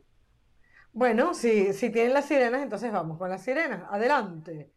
Bueno, 0.94 1.34
si, 1.34 1.74
si 1.74 1.90
tienen 1.90 2.14
las 2.14 2.24
sirenas, 2.24 2.62
entonces 2.62 2.90
vamos 2.90 3.18
con 3.18 3.28
las 3.28 3.42
sirenas. 3.42 3.82
Adelante. 3.90 4.70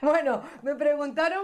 bueno, 0.00 0.42
me 0.62 0.76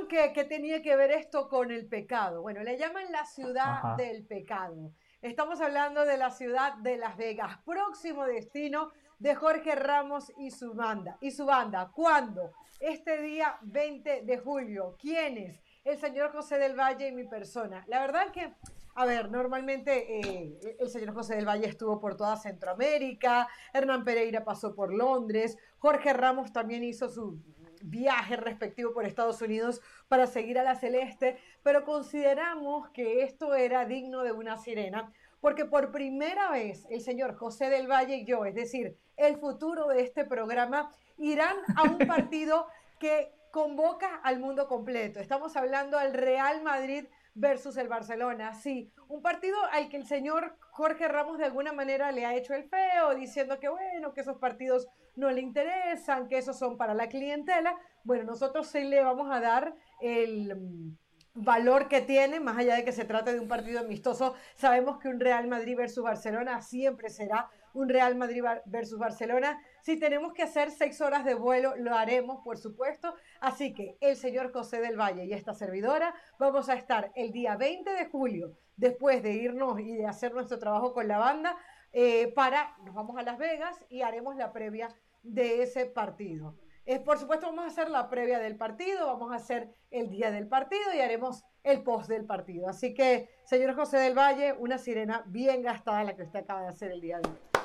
preguntaron 0.07 0.35
qué 0.35 0.45
tenía 0.45 0.83
que 0.83 0.97
ver 0.97 1.11
esto 1.11 1.49
con 1.49 1.70
el 1.70 1.87
pecado. 1.87 2.43
Bueno, 2.43 2.62
le 2.62 2.78
llaman 2.78 3.11
la 3.11 3.24
ciudad 3.24 3.97
del 3.97 4.24
pecado. 4.27 4.93
Estamos 5.23 5.61
hablando 5.61 6.05
de 6.05 6.16
la 6.16 6.31
ciudad 6.31 6.74
de 6.74 6.97
Las 6.97 7.16
Vegas, 7.16 7.59
próximo 7.65 8.24
destino 8.24 8.91
de 9.19 9.35
Jorge 9.35 9.74
Ramos 9.74 10.33
y 10.39 10.51
su 10.51 10.74
banda. 10.74 11.19
¿Y 11.20 11.31
su 11.31 11.47
banda? 11.47 11.91
¿Cuándo? 11.93 12.53
Este 12.81 13.20
día 13.23 13.59
20 13.62 14.23
de 14.23 14.39
julio. 14.39 14.97
¿Quiénes? 15.01 15.61
El 15.85 15.99
señor 15.99 16.33
José 16.33 16.59
del 16.59 16.78
Valle 16.78 17.09
y 17.09 17.12
mi 17.12 17.24
persona. 17.24 17.85
La 17.89 18.01
verdad 18.01 18.31
que 18.31 18.53
a 18.99 19.05
ver, 19.05 19.31
normalmente 19.31 20.20
eh, 20.20 20.77
el 20.81 20.89
señor 20.89 21.12
José 21.12 21.37
del 21.37 21.47
Valle 21.47 21.66
estuvo 21.66 22.01
por 22.01 22.16
toda 22.16 22.35
Centroamérica, 22.39 23.47
Hernán 23.74 24.05
Pereira 24.05 24.43
pasó 24.43 24.74
por 24.74 24.91
Londres, 24.91 25.59
Jorge 25.77 26.15
Ramos 26.15 26.51
también 26.51 26.83
hizo 26.83 27.11
su 27.11 27.39
viaje 27.82 28.36
respectivo 28.36 28.93
por 28.93 29.05
Estados 29.05 29.40
Unidos 29.43 29.81
para 30.09 30.27
seguir 30.27 30.59
a 30.59 30.65
la 30.65 30.77
Celeste, 30.77 31.39
pero 31.62 31.85
consideramos 31.85 32.89
que 32.90 33.23
esto 33.23 33.55
era 33.55 33.85
digno 33.85 34.23
de 34.23 34.32
una 34.32 34.57
sirena, 34.57 35.12
porque 35.40 35.65
por 35.65 35.93
primera 35.93 36.51
vez 36.51 36.86
el 36.90 37.01
señor 37.01 37.35
José 37.35 37.70
del 37.70 37.90
Valle 37.90 38.16
y 38.16 38.24
yo, 38.24 38.44
es 38.44 38.55
decir, 38.55 38.97
el 39.16 39.39
futuro 39.39 39.89
de 39.89 40.03
este 40.03 40.24
programa, 40.24 40.90
irán 41.19 41.57
a 41.77 41.85
un 41.85 41.98
partido 41.98 42.66
que 42.98 43.32
convoca 43.51 44.16
al 44.23 44.39
mundo 44.39 44.69
completo. 44.69 45.20
Estamos 45.20 45.57
hablando 45.57 45.98
al 45.98 46.12
Real 46.12 46.62
Madrid 46.62 47.07
versus 47.37 47.77
el 47.77 47.87
Barcelona. 47.87 48.55
Sí, 48.55 48.91
un 49.09 49.23
partido 49.23 49.57
al 49.71 49.89
que 49.89 49.99
el 49.99 50.07
señor 50.07 50.57
Jorge 50.71 51.07
Ramos 51.07 51.39
de 51.39 51.45
alguna 51.45 51.73
manera 51.73 52.11
le 52.11 52.25
ha 52.25 52.35
hecho 52.35 52.55
el 52.55 52.65
feo, 52.65 53.15
diciendo 53.15 53.61
que 53.61 53.69
bueno, 53.69 54.13
que 54.13 54.23
esos 54.23 54.39
partidos 54.39 54.89
no 55.15 55.31
le 55.31 55.43
interesan, 55.43 56.29
que 56.29 56.39
esos 56.39 56.59
son 56.59 56.77
para 56.77 56.95
la 56.95 57.09
clientela. 57.09 57.79
Bueno, 58.05 58.25
nosotros 58.25 58.67
sí 58.67 58.85
le 58.85 59.03
vamos 59.03 59.31
a 59.31 59.41
dar 59.41 59.75
el 60.01 60.57
mm, 60.57 60.97
valor 61.35 61.89
que 61.89 62.01
tiene, 62.01 62.41
más 62.41 62.57
allá 62.57 62.75
de 62.77 62.85
que 62.85 62.93
se 62.93 63.05
trate 63.05 63.35
de 63.35 63.41
un 63.41 63.49
partido 63.49 63.81
amistoso, 63.81 64.35
sabemos 64.55 64.99
que 64.99 65.09
un 65.09 65.21
Real 65.21 65.47
Madrid 65.47 65.77
versus 65.77 66.03
Barcelona 66.03 66.63
siempre 66.63 67.11
será 67.11 67.51
un 67.77 67.89
Real 67.89 68.16
Madrid 68.16 68.43
versus 68.65 68.98
Barcelona. 68.98 69.61
Si 69.82 69.98
tenemos 69.98 70.32
que 70.32 70.43
hacer 70.43 70.70
seis 70.70 71.01
horas 71.01 71.24
de 71.24 71.35
vuelo, 71.35 71.77
lo 71.77 71.94
haremos, 71.94 72.43
por 72.43 72.57
supuesto. 72.57 73.15
Así 73.40 73.74
que 73.74 73.97
el 74.01 74.16
señor 74.16 74.53
José 74.53 74.81
del 74.81 74.98
Valle 74.98 75.24
y 75.27 75.32
esta 75.32 75.55
servidora 75.55 76.15
vamos 76.39 76.69
a 76.69 76.74
estar 76.74 77.12
el 77.15 77.32
día 77.32 77.57
20 77.57 77.90
de 77.90 78.07
julio 78.07 78.57
después 78.77 79.23
de 79.23 79.32
irnos 79.32 79.78
y 79.81 79.93
de 79.93 80.07
hacer 80.07 80.32
nuestro 80.32 80.59
trabajo 80.59 80.93
con 80.93 81.07
la 81.09 81.19
banda, 81.19 81.57
eh, 81.93 82.32
para, 82.35 82.77
nos 82.85 82.94
vamos 82.94 83.16
a 83.16 83.23
Las 83.23 83.39
Vegas 83.39 83.85
y 83.89 84.03
haremos 84.03 84.36
la 84.36 84.53
previa 84.53 84.89
de 85.23 85.62
ese 85.62 85.86
partido. 85.86 86.57
Eh, 86.85 87.01
por 87.01 87.19
supuesto, 87.19 87.47
vamos 87.47 87.65
a 87.65 87.69
hacer 87.69 87.90
la 87.90 88.09
previa 88.09 88.39
del 88.39 88.57
partido, 88.57 89.07
vamos 89.07 89.32
a 89.32 89.36
hacer 89.36 89.74
el 89.90 90.09
día 90.09 90.31
del 90.31 90.47
partido 90.47 90.94
y 90.94 91.01
haremos 91.01 91.44
el 91.65 91.82
post 91.82 92.09
del 92.09 92.24
partido. 92.24 92.69
Así 92.69 92.94
que, 92.94 93.28
señor 93.44 93.74
José 93.74 93.98
del 93.98 94.16
Valle, 94.16 94.53
una 94.53 94.78
sirena 94.78 95.24
bien 95.27 95.62
gastada 95.62 96.05
la 96.05 96.15
que 96.15 96.23
usted 96.23 96.40
acaba 96.40 96.62
de 96.62 96.69
hacer 96.69 96.93
el 96.93 97.01
día 97.01 97.19
de 97.19 97.28
hoy. 97.28 97.56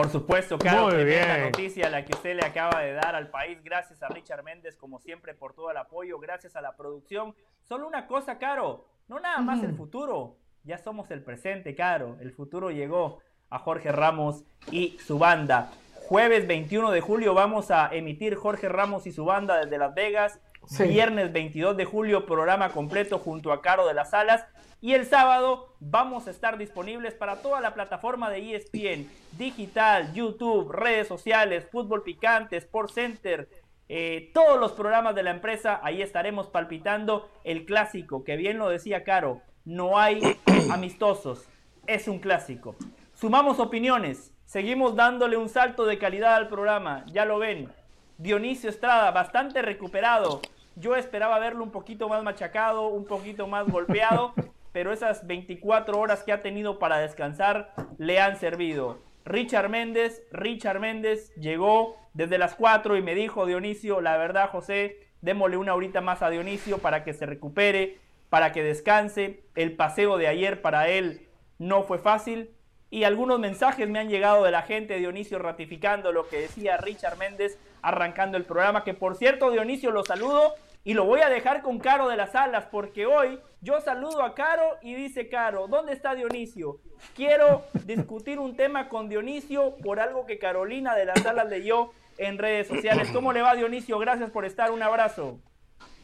Por 0.00 0.08
supuesto, 0.08 0.56
claro, 0.56 0.84
Muy 0.84 0.92
tremenda 0.92 1.34
bien. 1.34 1.50
noticia 1.50 1.90
la 1.90 2.06
que 2.06 2.14
usted 2.14 2.34
le 2.34 2.42
acaba 2.42 2.80
de 2.80 2.94
dar 2.94 3.14
al 3.14 3.28
país. 3.28 3.62
Gracias 3.62 4.02
a 4.02 4.08
Richard 4.08 4.42
Méndez, 4.42 4.74
como 4.74 4.98
siempre, 4.98 5.34
por 5.34 5.52
todo 5.52 5.70
el 5.70 5.76
apoyo. 5.76 6.18
Gracias 6.18 6.56
a 6.56 6.62
la 6.62 6.74
producción. 6.74 7.34
Solo 7.64 7.86
una 7.86 8.06
cosa, 8.06 8.38
Caro, 8.38 8.86
no 9.08 9.20
nada 9.20 9.40
más 9.40 9.62
el 9.62 9.74
futuro. 9.74 10.36
Ya 10.64 10.78
somos 10.78 11.10
el 11.10 11.22
presente, 11.22 11.74
Caro. 11.74 12.16
El 12.22 12.32
futuro 12.32 12.70
llegó 12.70 13.18
a 13.50 13.58
Jorge 13.58 13.92
Ramos 13.92 14.42
y 14.70 14.98
su 15.00 15.18
banda. 15.18 15.70
Jueves 16.08 16.46
21 16.46 16.92
de 16.92 17.02
julio 17.02 17.34
vamos 17.34 17.70
a 17.70 17.94
emitir 17.94 18.36
Jorge 18.36 18.70
Ramos 18.70 19.06
y 19.06 19.12
su 19.12 19.26
banda 19.26 19.58
desde 19.58 19.76
Las 19.76 19.94
Vegas. 19.94 20.40
Sí. 20.70 20.84
Viernes 20.84 21.32
22 21.32 21.76
de 21.76 21.84
julio, 21.84 22.26
programa 22.26 22.68
completo 22.68 23.18
junto 23.18 23.52
a 23.52 23.60
Caro 23.60 23.88
de 23.88 23.94
las 23.94 24.14
Alas. 24.14 24.46
Y 24.80 24.94
el 24.94 25.04
sábado 25.04 25.74
vamos 25.80 26.28
a 26.28 26.30
estar 26.30 26.58
disponibles 26.58 27.12
para 27.12 27.42
toda 27.42 27.60
la 27.60 27.74
plataforma 27.74 28.30
de 28.30 28.54
ESPN, 28.54 29.10
digital, 29.32 30.12
YouTube, 30.14 30.70
redes 30.70 31.08
sociales, 31.08 31.66
fútbol 31.72 32.04
picante, 32.04 32.56
Sport 32.56 32.92
Center, 32.92 33.48
eh, 33.88 34.30
todos 34.32 34.60
los 34.60 34.70
programas 34.70 35.16
de 35.16 35.24
la 35.24 35.32
empresa. 35.32 35.80
Ahí 35.82 36.02
estaremos 36.02 36.46
palpitando 36.46 37.28
el 37.42 37.64
clásico, 37.64 38.22
que 38.22 38.36
bien 38.36 38.56
lo 38.56 38.68
decía 38.68 39.02
Caro, 39.02 39.42
no 39.64 39.98
hay 39.98 40.22
amistosos, 40.70 41.48
es 41.88 42.06
un 42.06 42.20
clásico. 42.20 42.76
Sumamos 43.12 43.58
opiniones, 43.58 44.32
seguimos 44.44 44.94
dándole 44.94 45.36
un 45.36 45.48
salto 45.48 45.84
de 45.84 45.98
calidad 45.98 46.36
al 46.36 46.48
programa, 46.48 47.04
ya 47.08 47.24
lo 47.24 47.40
ven. 47.40 47.72
Dionisio 48.18 48.70
Estrada, 48.70 49.10
bastante 49.10 49.62
recuperado. 49.62 50.40
Yo 50.76 50.96
esperaba 50.96 51.38
verlo 51.38 51.64
un 51.64 51.70
poquito 51.70 52.08
más 52.08 52.22
machacado, 52.22 52.88
un 52.88 53.04
poquito 53.04 53.46
más 53.46 53.68
golpeado, 53.68 54.32
pero 54.72 54.92
esas 54.92 55.26
24 55.26 55.98
horas 55.98 56.22
que 56.22 56.32
ha 56.32 56.42
tenido 56.42 56.78
para 56.78 56.98
descansar 56.98 57.72
le 57.98 58.20
han 58.20 58.36
servido. 58.36 58.98
Richard 59.24 59.68
Méndez, 59.68 60.22
Richard 60.32 60.80
Méndez 60.80 61.34
llegó 61.34 61.96
desde 62.14 62.38
las 62.38 62.54
4 62.54 62.96
y 62.96 63.02
me 63.02 63.14
dijo 63.14 63.46
Dionisio, 63.46 64.00
la 64.00 64.16
verdad 64.16 64.50
José, 64.50 65.08
démosle 65.20 65.56
una 65.56 65.74
horita 65.74 66.00
más 66.00 66.22
a 66.22 66.30
Dionisio 66.30 66.78
para 66.78 67.04
que 67.04 67.12
se 67.12 67.26
recupere, 67.26 67.98
para 68.28 68.52
que 68.52 68.62
descanse. 68.62 69.44
El 69.54 69.76
paseo 69.76 70.16
de 70.16 70.28
ayer 70.28 70.62
para 70.62 70.88
él 70.88 71.28
no 71.58 71.82
fue 71.82 71.98
fácil, 71.98 72.50
y 72.90 73.04
algunos 73.04 73.38
mensajes 73.38 73.88
me 73.88 74.00
han 74.00 74.08
llegado 74.08 74.42
de 74.42 74.50
la 74.50 74.62
gente, 74.62 74.98
Dionisio, 74.98 75.38
ratificando 75.38 76.10
lo 76.10 76.28
que 76.28 76.40
decía 76.40 76.76
Richard 76.76 77.18
Méndez 77.18 77.56
arrancando 77.82 78.36
el 78.36 78.44
programa, 78.44 78.84
que 78.84 78.94
por 78.94 79.16
cierto, 79.16 79.50
Dionisio, 79.50 79.90
lo 79.90 80.04
saludo 80.04 80.54
y 80.82 80.94
lo 80.94 81.04
voy 81.04 81.20
a 81.20 81.28
dejar 81.28 81.62
con 81.62 81.78
Caro 81.78 82.08
de 82.08 82.16
las 82.16 82.34
Alas, 82.34 82.66
porque 82.70 83.06
hoy 83.06 83.38
yo 83.60 83.80
saludo 83.80 84.22
a 84.22 84.34
Caro 84.34 84.78
y 84.82 84.94
dice 84.94 85.28
Caro, 85.28 85.66
¿dónde 85.68 85.92
está 85.92 86.14
Dionisio? 86.14 86.78
Quiero 87.14 87.64
discutir 87.84 88.38
un 88.38 88.56
tema 88.56 88.88
con 88.88 89.08
Dionisio 89.08 89.76
por 89.82 90.00
algo 90.00 90.26
que 90.26 90.38
Carolina 90.38 90.94
de 90.94 91.04
las 91.04 91.24
Alas 91.26 91.48
leyó 91.48 91.90
en 92.16 92.38
redes 92.38 92.68
sociales. 92.68 93.10
¿Cómo 93.12 93.32
le 93.32 93.42
va 93.42 93.54
Dionisio? 93.54 93.98
Gracias 93.98 94.30
por 94.30 94.44
estar, 94.44 94.70
un 94.70 94.82
abrazo. 94.82 95.38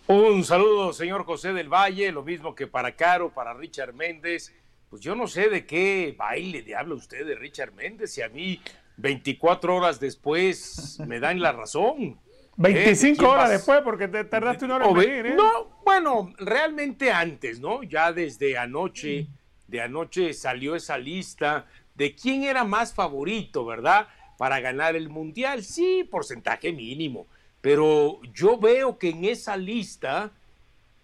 Un 0.08 0.44
saludo, 0.44 0.92
señor 0.92 1.24
José 1.24 1.52
del 1.52 1.68
Valle, 1.68 2.12
lo 2.12 2.22
mismo 2.22 2.54
que 2.54 2.66
para 2.66 2.94
Caro, 2.94 3.32
para 3.32 3.54
Richard 3.54 3.92
Méndez. 3.92 4.54
Pues 4.88 5.02
yo 5.02 5.16
no 5.16 5.26
sé 5.26 5.48
de 5.48 5.66
qué 5.66 6.14
baile 6.16 6.62
de 6.62 6.76
habla 6.76 6.94
usted 6.94 7.26
de 7.26 7.34
Richard 7.34 7.72
Méndez 7.72 8.16
y 8.18 8.22
a 8.22 8.28
mí 8.28 8.60
24 8.96 9.74
horas 9.76 10.00
después 10.00 10.98
me 11.06 11.20
dan 11.20 11.40
la 11.40 11.52
razón. 11.52 12.18
25 12.58 13.18
¿quién 13.18 13.30
horas 13.30 13.44
vas? 13.44 13.50
después, 13.50 13.80
porque 13.82 14.08
te 14.08 14.24
tardaste 14.24 14.64
una 14.64 14.76
hora 14.76 14.88
en 14.88 14.94
ve- 14.94 15.06
venir, 15.06 15.26
¿eh? 15.26 15.34
No, 15.36 15.80
bueno, 15.84 16.32
realmente 16.38 17.12
antes, 17.12 17.60
¿no? 17.60 17.82
Ya 17.82 18.12
desde 18.12 18.56
anoche, 18.56 19.26
de 19.68 19.80
anoche 19.82 20.32
salió 20.32 20.74
esa 20.74 20.96
lista 20.96 21.66
de 21.94 22.14
quién 22.14 22.44
era 22.44 22.64
más 22.64 22.94
favorito, 22.94 23.66
¿verdad? 23.66 24.08
Para 24.38 24.60
ganar 24.60 24.96
el 24.96 25.10
Mundial. 25.10 25.62
Sí, 25.64 26.06
porcentaje 26.10 26.72
mínimo. 26.72 27.26
Pero 27.60 28.20
yo 28.32 28.58
veo 28.58 28.98
que 28.98 29.10
en 29.10 29.24
esa 29.26 29.56
lista 29.56 30.30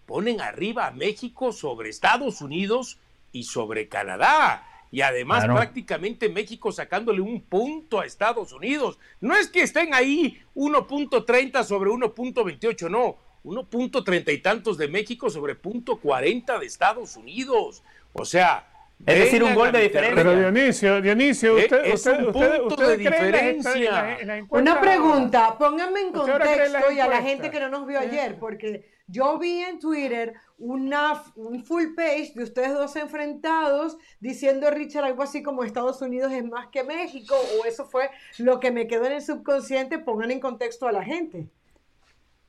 ponen 0.07 0.41
arriba 0.41 0.87
a 0.87 0.91
México 0.91 1.51
sobre 1.51 1.89
Estados 1.89 2.41
Unidos 2.41 2.97
y 3.31 3.43
sobre 3.43 3.87
Canadá. 3.89 4.67
Y 4.93 5.01
además 5.01 5.39
Claro. 5.39 5.55
prácticamente 5.55 6.29
México 6.29 6.71
sacándole 6.71 7.19
un 7.19 7.41
punto 7.41 7.99
a 7.99 8.05
Estados 8.05 8.53
Unidos. 8.53 8.99
No 9.19 9.35
es 9.35 9.47
que 9.49 9.63
estén 9.63 9.91
ahí 9.95 10.39
1.30 10.55 11.63
sobre 11.63 11.89
1.28, 11.89 12.89
no. 12.91 13.17
1.30 13.43 14.31
y 14.31 14.37
tantos 14.37 14.77
de 14.77 14.87
México 14.87 15.31
sobre 15.31 15.55
punto 15.55 15.97
40 15.97 16.59
de 16.59 16.67
Estados 16.67 17.17
Unidos. 17.17 17.81
O 18.13 18.23
sea... 18.23 18.69
Es 19.05 19.17
decir, 19.19 19.43
un 19.43 19.53
gol 19.55 19.67
a 19.69 19.71
de 19.71 19.81
diferencia. 19.81 20.15
Pero. 20.15 20.37
Dionisio, 20.39 21.01
Dionisio, 21.01 21.57
Eh, 21.57 21.63
usted, 21.63 21.85
es 21.85 21.93
usted, 21.95 22.19
un 22.19 22.31
punto 22.31 22.67
usted 22.67 22.87
de 22.89 22.97
diferencia. 22.97 24.17
en 24.21 24.27
la- 24.27 24.37
en 24.37 24.43
la 24.43 24.45
Una 24.49 24.79
pregunta, 24.79 25.57
pónganme 25.57 26.01
en 26.01 26.07
¿Usted 26.15 26.19
ahora 26.31 26.45
cree 26.45 26.65
en 26.67 26.71
las 26.71 26.83
contexto 26.83 26.91
y 26.91 26.99
a 27.01 27.07
la 27.07 27.21
gente 27.21 27.49
que 27.51 27.59
no 27.59 27.67
nos 27.69 27.85
vio 27.87 27.99
ayer, 27.99 28.37
porque 28.39 28.92
yo 29.07 29.37
vi 29.37 29.59
en 29.61 29.79
Twitter 29.79 30.33
una, 30.57 31.23
un 31.35 31.63
full 31.65 31.93
page 31.95 32.33
de 32.35 32.43
ustedes 32.43 32.73
dos 32.73 32.95
enfrentados 32.95 33.97
diciendo 34.19 34.69
Richard 34.71 35.05
algo 35.05 35.23
así 35.23 35.43
como 35.43 35.63
Estados 35.63 36.01
Unidos 36.01 36.31
es 36.31 36.43
más 36.45 36.67
que 36.67 36.83
México, 36.83 37.35
o 37.59 37.65
eso 37.65 37.85
fue 37.85 38.09
lo 38.37 38.59
que 38.59 38.71
me 38.71 38.87
quedó 38.87 39.05
en 39.05 39.13
el 39.13 39.21
subconsciente, 39.21 39.99
pongan 39.99 40.31
en 40.31 40.39
contexto 40.39 40.87
a 40.87 40.91
la 40.91 41.03
gente. 41.03 41.47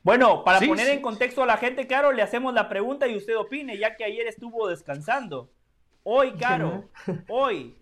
Bueno, 0.03 0.45
para 0.45 0.59
Sí, 0.61 0.67
poner 0.67 0.87
sí. 0.87 0.93
en 0.93 1.03
contexto 1.03 1.43
a 1.43 1.47
la 1.47 1.57
gente, 1.57 1.87
Caro, 1.87 2.13
le 2.13 2.23
hacemos 2.23 2.53
la 2.53 2.69
pregunta 2.69 3.09
y 3.09 3.17
usted 3.17 3.37
opine, 3.39 3.79
ya 3.79 3.97
que 3.97 4.05
ayer 4.05 4.27
estuvo 4.27 4.69
descansando. 4.69 5.51
Hoy, 6.03 6.35
Caro, 6.35 6.91
hoy, 7.29 7.75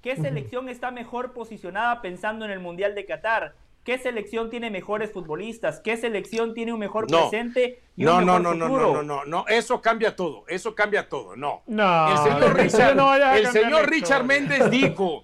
¿qué 0.00 0.14
selección 0.16 0.68
está 0.68 0.92
mejor 0.92 1.32
posicionada 1.32 2.00
pensando 2.00 2.44
en 2.44 2.52
el 2.52 2.60
Mundial 2.60 2.94
de 2.94 3.04
Qatar? 3.04 3.56
¿Qué 3.86 3.96
selección 3.98 4.50
tiene 4.50 4.68
mejores 4.70 5.12
futbolistas? 5.12 5.78
¿Qué 5.80 5.96
selección 5.96 6.52
tiene 6.54 6.72
un 6.72 6.80
mejor 6.80 7.08
No. 7.10 7.30
presente 7.30 7.80
y 7.96 8.02
No, 8.04 8.18
un 8.18 8.26
no, 8.26 8.38
mejor 8.40 8.42
no, 8.42 8.54
no, 8.54 8.66
futuro? 8.66 8.92
no, 8.94 9.02
no, 9.02 9.24
no, 9.24 9.24
no, 9.24 9.44
eso 9.48 9.80
cambia 9.80 10.16
todo, 10.16 10.44
eso 10.48 10.74
cambia 10.74 11.08
todo, 11.08 11.36
no. 11.36 11.62
No, 11.66 12.10
el 12.10 12.18
señor 12.18 12.56
Richard, 12.56 12.96
no 12.96 13.14
el 13.14 13.46
señor 13.46 13.88
Richard. 13.88 14.24
Méndez 14.24 14.68
dijo, 14.70 15.22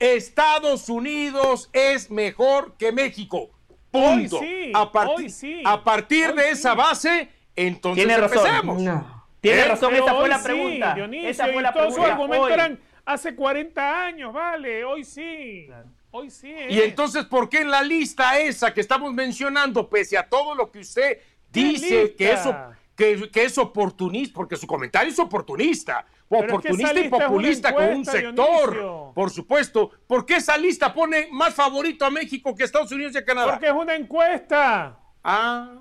Estados 0.00 0.88
Unidos 0.88 1.70
es 1.72 2.10
mejor 2.10 2.74
que 2.76 2.90
México. 2.92 3.50
Punto. 3.92 4.38
Hoy 4.38 4.46
sí, 4.46 4.72
a, 4.74 4.90
parti- 4.92 5.12
hoy 5.16 5.30
sí, 5.30 5.62
a 5.64 5.82
partir 5.84 6.28
hoy 6.30 6.36
de 6.36 6.42
sí. 6.42 6.48
esa 6.50 6.74
base, 6.74 7.28
entonces 7.56 8.04
Tiene 8.06 8.20
razón. 8.20 8.84
No. 8.84 9.24
Tiene 9.40 9.60
¿Eh? 9.62 9.68
razón, 9.68 9.94
esa 9.94 10.04
fue 10.04 10.22
hoy 10.24 10.28
la 10.28 10.38
sí, 10.38 10.44
pregunta. 10.44 10.94
Dionisio, 10.94 11.28
esa 11.28 11.44
fue 11.46 11.56
y 11.56 11.60
la 11.62 11.72
todos 11.72 11.86
sus 11.86 11.94
pregunta. 11.94 12.12
argumentos 12.12 12.46
Hoy. 12.46 12.52
eran 12.52 12.80
hace 13.04 13.34
40 13.34 14.04
años, 14.04 14.32
vale, 14.32 14.84
hoy 14.84 15.04
sí. 15.04 15.68
Hoy 16.12 16.30
sí. 16.30 16.48
Y 16.68 16.78
¿eh? 16.80 16.84
entonces, 16.86 17.24
¿por 17.24 17.48
qué 17.48 17.60
en 17.60 17.70
la 17.70 17.82
lista 17.82 18.38
esa 18.38 18.72
que 18.74 18.80
estamos 18.80 19.12
mencionando, 19.14 19.88
pese 19.88 20.18
a 20.18 20.28
todo 20.28 20.54
lo 20.54 20.70
que 20.70 20.80
usted 20.80 21.18
¿Qué 21.18 21.60
dice 21.60 22.14
que 22.14 22.32
eso, 22.32 22.54
que, 22.96 23.30
que 23.30 23.44
es 23.44 23.56
oportunista, 23.58 24.34
porque 24.34 24.56
su 24.56 24.66
comentario 24.66 25.10
es 25.12 25.18
oportunista, 25.18 26.04
Pero 26.28 26.42
es 26.42 26.46
que 26.48 26.52
oportunista 26.54 27.00
y 27.00 27.08
populista 27.08 27.74
con 27.74 27.84
un 27.84 28.04
sector, 28.04 28.70
Dionisio. 28.72 29.12
por 29.14 29.30
supuesto. 29.30 29.90
¿Por 30.06 30.24
qué 30.26 30.36
esa 30.36 30.56
lista 30.56 30.92
pone 30.92 31.28
más 31.32 31.54
favorito 31.54 32.04
a 32.04 32.10
México 32.10 32.54
que 32.54 32.64
Estados 32.64 32.92
Unidos 32.92 33.14
y 33.14 33.18
a 33.18 33.24
Canadá? 33.24 33.52
Porque 33.52 33.66
es 33.66 33.72
una 33.72 33.94
encuesta. 33.94 34.98
Ah, 35.24 35.76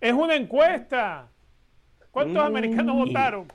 Es 0.00 0.12
una 0.12 0.34
encuesta. 0.34 1.28
¿Cuántos 2.10 2.42
Mm. 2.42 2.46
americanos 2.46 2.94
votaron? 2.96 3.50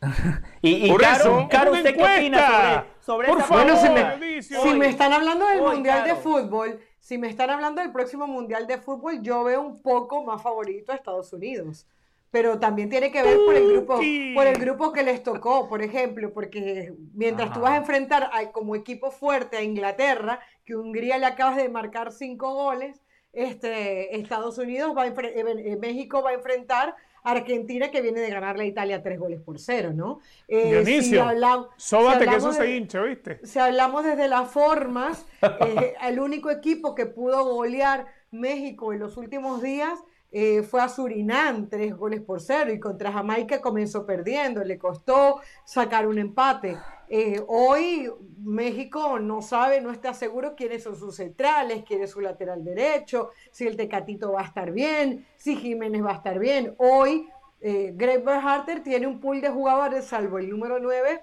Y, 0.62 0.86
y 0.86 0.90
Por 0.90 1.00
Caro, 1.00 1.14
eso- 1.16 1.48
Caro, 1.50 1.70
Una 1.72 1.80
¿usted 1.80 1.96
qué 1.96 2.02
opina 2.04 2.86
sobre, 3.00 3.26
sobre 3.26 3.28
Por 3.28 3.38
esa 3.38 3.46
favor, 3.46 3.64
Bueno, 3.64 3.80
si 3.80 3.88
me, 3.88 4.42
si 4.42 4.88
están 4.90 5.12
hablando 5.12 5.46
del 5.46 5.60
Hoy, 5.60 5.74
Mundial 5.76 6.04
de. 6.04 6.14
Fútbol, 6.14 6.80
si 6.98 7.18
me 7.18 7.28
están 7.28 7.50
hablando 7.50 7.80
del 7.80 7.92
próximo 7.92 8.26
Mundial 8.26 8.66
de 8.66 8.78
Fútbol, 8.78 9.22
yo 9.22 9.44
veo 9.44 9.60
un 9.60 9.82
poco 9.82 10.24
más 10.24 10.42
favorito 10.42 10.92
a 10.92 10.94
Estados 10.94 11.32
Unidos. 11.32 11.86
Pero 12.30 12.58
también 12.58 12.90
tiene 12.90 13.10
que 13.10 13.22
ver 13.22 13.38
por 13.38 13.54
el 13.54 13.72
grupo, 13.72 13.94
por 14.34 14.46
el 14.46 14.58
grupo 14.58 14.92
que 14.92 15.02
les 15.02 15.22
tocó, 15.22 15.66
por 15.66 15.80
ejemplo, 15.80 16.30
porque 16.34 16.92
mientras 17.14 17.48
tú 17.48 17.60
Ajá. 17.60 17.60
vas 17.62 17.72
a 17.72 17.76
enfrentar 17.78 18.28
a- 18.34 18.52
como 18.52 18.76
equipo 18.76 19.10
fuerte 19.10 19.56
a 19.56 19.62
Inglaterra, 19.62 20.38
que 20.66 20.76
Hungría 20.76 21.16
le 21.16 21.24
acabas 21.24 21.56
de 21.56 21.70
marcar 21.70 22.12
cinco 22.12 22.52
goles, 22.52 23.00
este, 23.32 24.14
Estados 24.18 24.58
Unidos 24.58 24.94
va 24.94 25.04
a 25.04 25.06
eh, 25.06 25.78
México 25.80 26.22
va 26.22 26.30
a 26.30 26.34
enfrentar 26.34 26.94
Argentina 27.30 27.90
que 27.90 28.00
viene 28.02 28.20
de 28.20 28.30
ganarle 28.30 28.64
a 28.64 28.66
Italia 28.66 29.02
tres 29.02 29.18
goles 29.18 29.40
por 29.40 29.58
cero, 29.58 29.92
¿no? 29.94 30.20
Eh, 30.48 30.62
si 30.62 30.68
Dionisio, 30.70 31.28
si 31.28 31.74
Sóbate 31.76 32.24
que 32.24 32.30
hablamos 32.30 32.54
eso 32.54 32.62
de- 32.62 32.66
se 32.68 32.76
hincha, 32.76 33.02
¿viste? 33.02 33.40
si 33.46 33.58
hablamos 33.58 34.04
desde 34.04 34.28
las 34.28 34.50
formas, 34.50 35.26
eh, 35.60 35.94
el 36.02 36.20
único 36.20 36.50
equipo 36.50 36.94
que 36.94 37.06
pudo 37.06 37.44
golear 37.44 38.06
México 38.30 38.92
en 38.92 39.00
los 39.00 39.16
últimos 39.16 39.62
días 39.62 39.98
eh, 40.30 40.62
fue 40.62 40.82
a 40.82 40.88
Surinam 40.88 41.68
tres 41.70 41.96
goles 41.96 42.20
por 42.20 42.40
cero 42.42 42.70
y 42.72 42.78
contra 42.78 43.10
Jamaica 43.10 43.60
comenzó 43.62 44.04
perdiendo, 44.04 44.62
le 44.62 44.78
costó 44.78 45.40
sacar 45.64 46.06
un 46.06 46.18
empate. 46.18 46.76
Eh, 47.10 47.40
hoy 47.48 48.10
México 48.44 49.18
no 49.18 49.40
sabe, 49.42 49.80
no 49.80 49.90
está 49.90 50.12
seguro 50.14 50.54
quiénes 50.54 50.82
son 50.82 50.96
sus 50.96 51.16
centrales, 51.16 51.84
quién 51.86 52.02
es 52.02 52.10
su 52.10 52.20
lateral 52.20 52.64
derecho, 52.64 53.30
si 53.50 53.66
el 53.66 53.76
Tecatito 53.76 54.32
va 54.32 54.42
a 54.42 54.44
estar 54.44 54.70
bien, 54.72 55.26
si 55.36 55.56
Jiménez 55.56 56.04
va 56.04 56.12
a 56.12 56.16
estar 56.16 56.38
bien. 56.38 56.74
Hoy 56.78 57.28
eh, 57.60 57.92
Greg 57.94 58.22
Berharter 58.24 58.82
tiene 58.82 59.06
un 59.06 59.20
pool 59.20 59.40
de 59.40 59.48
jugadores, 59.48 60.04
salvo 60.04 60.38
el 60.38 60.48
número 60.50 60.78
9, 60.78 61.20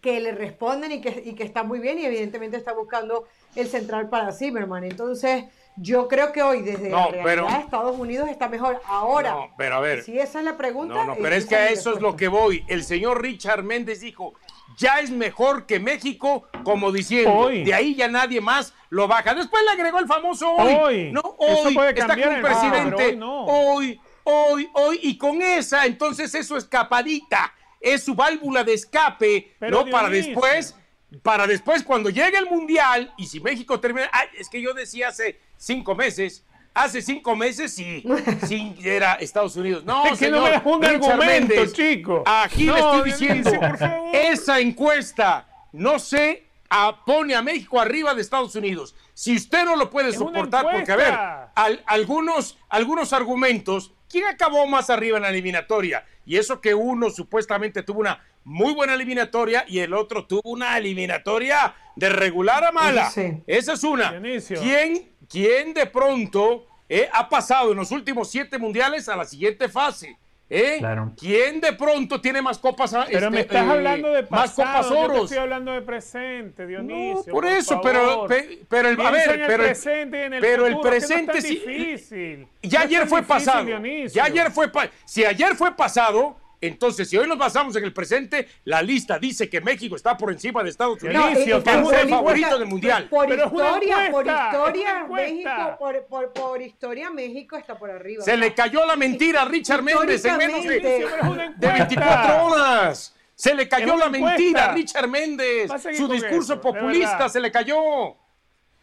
que 0.00 0.20
le 0.20 0.32
responden 0.32 0.92
y 0.92 1.00
que, 1.00 1.22
y 1.24 1.34
que 1.34 1.44
está 1.44 1.62
muy 1.62 1.78
bien 1.78 1.98
y 1.98 2.04
evidentemente 2.04 2.56
está 2.56 2.74
buscando 2.74 3.24
el 3.56 3.68
central 3.68 4.10
para 4.10 4.32
Zimmerman. 4.32 4.84
Entonces, 4.84 5.44
yo 5.76 6.08
creo 6.08 6.30
que 6.30 6.42
hoy 6.42 6.60
desde 6.60 6.90
No, 6.90 6.98
la 6.98 7.06
realidad 7.06 7.24
pero- 7.24 7.48
Estados 7.48 7.98
Unidos 7.98 8.28
está 8.28 8.48
mejor. 8.48 8.80
Ahora, 8.86 9.30
No, 9.30 9.48
pero 9.56 9.76
a 9.76 9.80
ver. 9.80 10.02
si 10.02 10.18
esa 10.18 10.40
es 10.40 10.44
la 10.44 10.56
pregunta... 10.58 10.94
No, 10.94 11.04
no, 11.06 11.14
pero 11.16 11.34
es 11.34 11.46
que 11.46 11.56
a 11.56 11.68
eso 11.70 11.94
es 11.94 12.00
lo 12.02 12.16
que 12.16 12.28
voy. 12.28 12.64
El 12.68 12.84
señor 12.84 13.22
Richard 13.22 13.62
Méndez 13.62 14.00
dijo, 14.00 14.34
ya 14.76 15.00
es 15.00 15.10
mejor 15.10 15.66
que 15.66 15.78
México, 15.80 16.44
como 16.64 16.90
diciendo, 16.92 17.32
Hoy. 17.32 17.64
de 17.64 17.74
ahí 17.74 17.94
ya 17.94 18.08
nadie 18.08 18.40
más 18.40 18.74
lo 18.90 19.06
baja. 19.08 19.34
Después 19.34 19.62
le 19.64 19.70
agregó 19.70 19.98
el 19.98 20.06
famoso 20.06 20.52
hoy. 20.52 20.74
Hoy. 20.74 21.12
No, 21.12 21.36
Eso 21.40 21.68
hoy. 21.68 21.76
Está 21.94 22.08
con 22.08 22.18
el- 22.20 22.40
presidente. 22.42 23.04
hoy 23.06 23.16
no. 23.16 23.44
hoy, 23.46 24.00
hoy, 24.24 24.68
hoy. 24.74 25.00
Y 25.02 25.18
con 25.18 25.40
esa, 25.42 25.86
entonces 25.86 26.34
es 26.34 26.46
su 26.46 26.56
escapadita. 26.56 27.52
Es 27.80 28.04
su 28.04 28.14
válvula 28.14 28.64
de 28.64 28.74
escape, 28.74 29.54
Pero 29.58 29.84
¿no? 29.84 29.90
Para 29.90 30.08
después 30.08 30.74
para 31.22 31.46
después 31.46 31.84
cuando 31.84 32.10
llegue 32.10 32.36
el 32.38 32.46
mundial 32.46 33.12
y 33.16 33.26
si 33.26 33.38
México 33.38 33.78
termina, 33.78 34.08
ay, 34.12 34.26
es 34.36 34.48
que 34.48 34.60
yo 34.60 34.74
decía 34.74 35.08
hace 35.08 35.38
cinco 35.56 35.94
meses, 35.94 36.44
hace 36.74 37.00
cinco 37.00 37.34
meses 37.36 37.72
sí, 37.74 38.04
sí 38.46 38.74
era 38.84 39.14
Estados 39.14 39.56
Unidos. 39.56 39.84
No, 39.84 40.06
Es 40.06 40.18
que 40.18 40.30
no 40.30 40.42
me 40.42 40.56
un 40.64 40.82
Richard 40.82 41.12
argumento, 41.12 41.66
chico. 41.72 42.22
Aquí 42.26 42.64
No, 42.66 42.74
le 42.74 42.80
estoy 42.80 43.10
diciendo, 43.12 43.50
por 43.60 43.78
favor. 43.78 44.10
esa 44.14 44.60
encuesta 44.60 45.48
no 45.72 45.98
sé, 45.98 46.46
a- 46.70 47.04
pone 47.04 47.34
a 47.34 47.42
México 47.42 47.80
arriba 47.80 48.14
de 48.14 48.20
Estados 48.22 48.54
Unidos. 48.54 48.94
Si 49.12 49.34
usted 49.36 49.64
no 49.64 49.74
lo 49.76 49.90
puede 49.90 50.10
Es 50.10 50.16
soportar, 50.16 50.64
porque 50.70 50.92
a 50.92 50.96
ver, 50.96 51.14
al- 51.54 51.82
algunos, 51.86 52.58
algunos 52.68 53.12
argumentos, 53.12 53.92
¿quién 54.08 54.24
acabó 54.26 54.66
más 54.66 54.88
arriba 54.90 55.16
en 55.16 55.22
la 55.24 55.30
eliminatoria? 55.30 56.04
Y 56.26 56.36
eso 56.36 56.60
que 56.60 56.74
uno 56.74 57.10
supuestamente 57.10 57.82
tuvo 57.82 58.00
una 58.00 58.22
muy 58.44 58.72
buena 58.72 58.94
eliminatoria 58.94 59.64
y 59.66 59.80
el 59.80 59.94
otro 59.94 60.26
tuvo 60.26 60.42
una 60.44 60.76
eliminatoria 60.78 61.74
de 61.96 62.08
regular 62.10 62.64
a 62.64 62.72
mala. 62.72 63.10
Sí. 63.10 63.42
Esa 63.46 63.72
es 63.72 63.82
una. 63.84 64.10
Dionisio. 64.12 64.60
¿Quién, 64.60 65.10
quién 65.34 65.74
de 65.74 65.86
pronto 65.86 66.64
eh, 66.88 67.08
ha 67.12 67.28
pasado 67.28 67.72
en 67.72 67.78
los 67.78 67.90
últimos 67.90 68.30
siete 68.30 68.56
mundiales 68.58 69.08
a 69.08 69.16
la 69.16 69.24
siguiente 69.24 69.68
fase? 69.68 70.16
¿Eh? 70.50 70.76
Claro. 70.78 71.10
¿Quién 71.18 71.60
de 71.60 71.72
pronto 71.72 72.20
tiene 72.20 72.40
más 72.42 72.58
copas? 72.58 72.94
Pero 73.10 73.30
me 73.30 73.40
este, 73.40 73.56
estás 73.56 73.66
eh, 73.66 73.70
hablando 73.72 74.08
de 74.10 74.22
más 74.24 74.52
pasado, 74.52 74.68
copas 74.68 74.88
yo 74.88 74.94
te 74.94 75.00
oros? 75.00 75.22
estoy 75.24 75.38
hablando 75.38 75.72
de 75.72 75.82
presente, 75.82 76.66
Dionisio. 76.66 77.24
No, 77.26 77.32
por 77.32 77.46
eso, 77.46 77.80
pero, 77.82 78.06
favor. 78.06 78.28
pe- 78.28 78.60
pero 78.68 78.88
el, 78.90 79.00
a 79.00 79.10
ver, 79.10 79.30
en 79.30 79.40
el 79.40 79.46
pero, 79.46 79.62
el- 79.64 79.68
presente 79.70 80.18
y 80.18 80.22
en 80.22 80.32
el 80.34 80.40
pero 80.40 80.66
el 80.66 80.72
es 80.74 80.78
que 80.78 80.82
no 80.84 80.88
es 80.94 80.96
presente 80.98 81.32
tan 81.32 81.42
sí. 81.42 81.48
difícil. 81.48 82.48
Ya 82.62 82.78
No 82.80 82.84
ayer 82.84 83.06
fue 83.08 83.20
difícil, 83.22 83.26
pasado. 83.46 83.64
Dionisio. 83.64 84.14
Ya 84.14 84.24
ayer 84.24 84.50
fue 84.52 84.70
si 85.06 85.24
ayer 85.24 85.56
fue 85.56 85.74
pasado, 85.74 86.36
entonces 86.66 87.08
si 87.08 87.16
hoy 87.16 87.26
nos 87.28 87.38
basamos 87.38 87.74
en 87.76 87.84
el 87.84 87.92
presente, 87.92 88.48
la 88.64 88.82
lista 88.82 89.18
dice 89.18 89.48
que 89.50 89.60
México 89.60 89.96
está 89.96 90.16
por 90.16 90.32
encima 90.32 90.62
de 90.62 90.70
Estados 90.70 91.02
Unidos. 91.02 91.24
Eh, 91.30 91.44
que 91.44 91.50
es 91.52 91.62
política- 91.62 92.16
favorito 92.16 92.58
del 92.58 92.68
mundial. 92.68 93.08
Por 93.08 93.28
historia, 93.30 94.08
por 94.10 94.26
historia. 94.26 95.06
México, 95.08 95.76
por, 95.78 96.04
por, 96.06 96.32
por 96.32 96.62
historia, 96.62 97.10
México 97.10 97.56
está 97.56 97.76
por 97.78 97.90
arriba. 97.90 98.24
Se 98.24 98.36
le 98.36 98.54
cayó 98.54 98.84
la 98.86 98.96
mentira 98.96 99.42
a 99.42 99.44
Richard 99.46 99.82
Méndez 99.82 100.24
en 100.24 100.36
menos 100.36 100.64
de, 100.64 100.76
históricamente- 100.76 101.06
Pero 101.10 101.16
es 101.16 101.28
una 101.28 101.42
de 101.42 101.66
encuesta. 101.66 101.72
24 101.78 102.44
horas. 102.46 103.14
Se 103.36 103.54
le 103.54 103.68
cayó 103.68 103.96
la 103.96 104.08
mentira 104.08 104.66
a 104.70 104.74
Richard 104.74 105.08
Méndez. 105.08 105.70
A 105.70 105.78
Su 105.78 106.06
discurso 106.08 106.52
eso, 106.54 106.60
populista 106.60 107.28
se 107.28 107.40
le 107.40 107.50
cayó. 107.50 108.16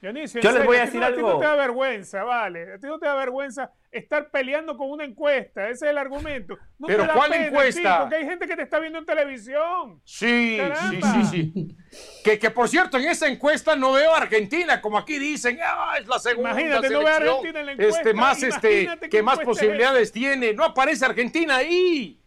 Dionisio, 0.01 0.41
Yo 0.41 0.49
les 0.49 0.57
serio, 0.61 0.65
voy 0.67 0.77
a 0.77 0.79
ti 0.81 0.85
decir 0.87 0.99
no- 1.01 1.07
ti 1.15 1.21
no 1.21 1.27
algo. 1.27 1.39
te 1.39 1.45
da 1.45 1.55
vergüenza, 1.55 2.23
vale. 2.23 2.73
A 2.73 2.77
ti 2.79 2.87
no 2.87 2.97
te 2.99 3.05
da 3.05 3.15
vergüenza 3.15 3.71
estar 3.91 4.31
peleando 4.31 4.77
con 4.77 4.89
una 4.89 5.03
encuesta. 5.03 5.69
Ese 5.69 5.85
es 5.85 5.91
el 5.91 5.97
argumento. 5.97 6.57
No 6.79 6.87
Pero 6.87 7.05
¿cuál 7.13 7.31
pena, 7.31 7.45
encuesta? 7.47 7.99
Porque 8.01 8.15
hay 8.15 8.25
gente 8.25 8.47
que 8.47 8.55
te 8.55 8.61
está 8.61 8.79
viendo 8.79 8.99
en 8.99 9.05
televisión. 9.05 10.01
Sí, 10.05 10.57
sí, 10.57 10.57
Caramba. 10.57 11.13
sí, 11.13 11.23
sí. 11.53 11.77
Que, 12.23 12.39
que 12.39 12.49
por 12.51 12.69
cierto, 12.69 12.97
en 12.97 13.05
esa 13.09 13.27
encuesta 13.27 13.75
no 13.75 13.91
veo 13.91 14.13
a 14.13 14.17
Argentina, 14.17 14.81
como 14.81 14.97
aquí 14.97 15.19
dicen, 15.19 15.59
ah, 15.63 15.95
es 15.99 16.07
la 16.07 16.19
segunda 16.19 16.51
Imagínate, 16.51 16.89
no 16.89 16.99
veo 16.99 17.07
a 17.07 17.15
Argentina 17.15 17.59
en 17.59 17.65
la 17.65 17.71
encuesta, 17.73 17.97
este, 17.99 18.13
más, 18.13 18.43
este, 18.43 19.09
que 19.09 19.21
más 19.23 19.33
encuesta 19.39 19.41
es 19.41 19.45
posibilidades 19.45 20.11
tiene. 20.11 20.53
No 20.53 20.63
aparece 20.63 21.05
Argentina 21.05 21.57
ahí. 21.57 22.17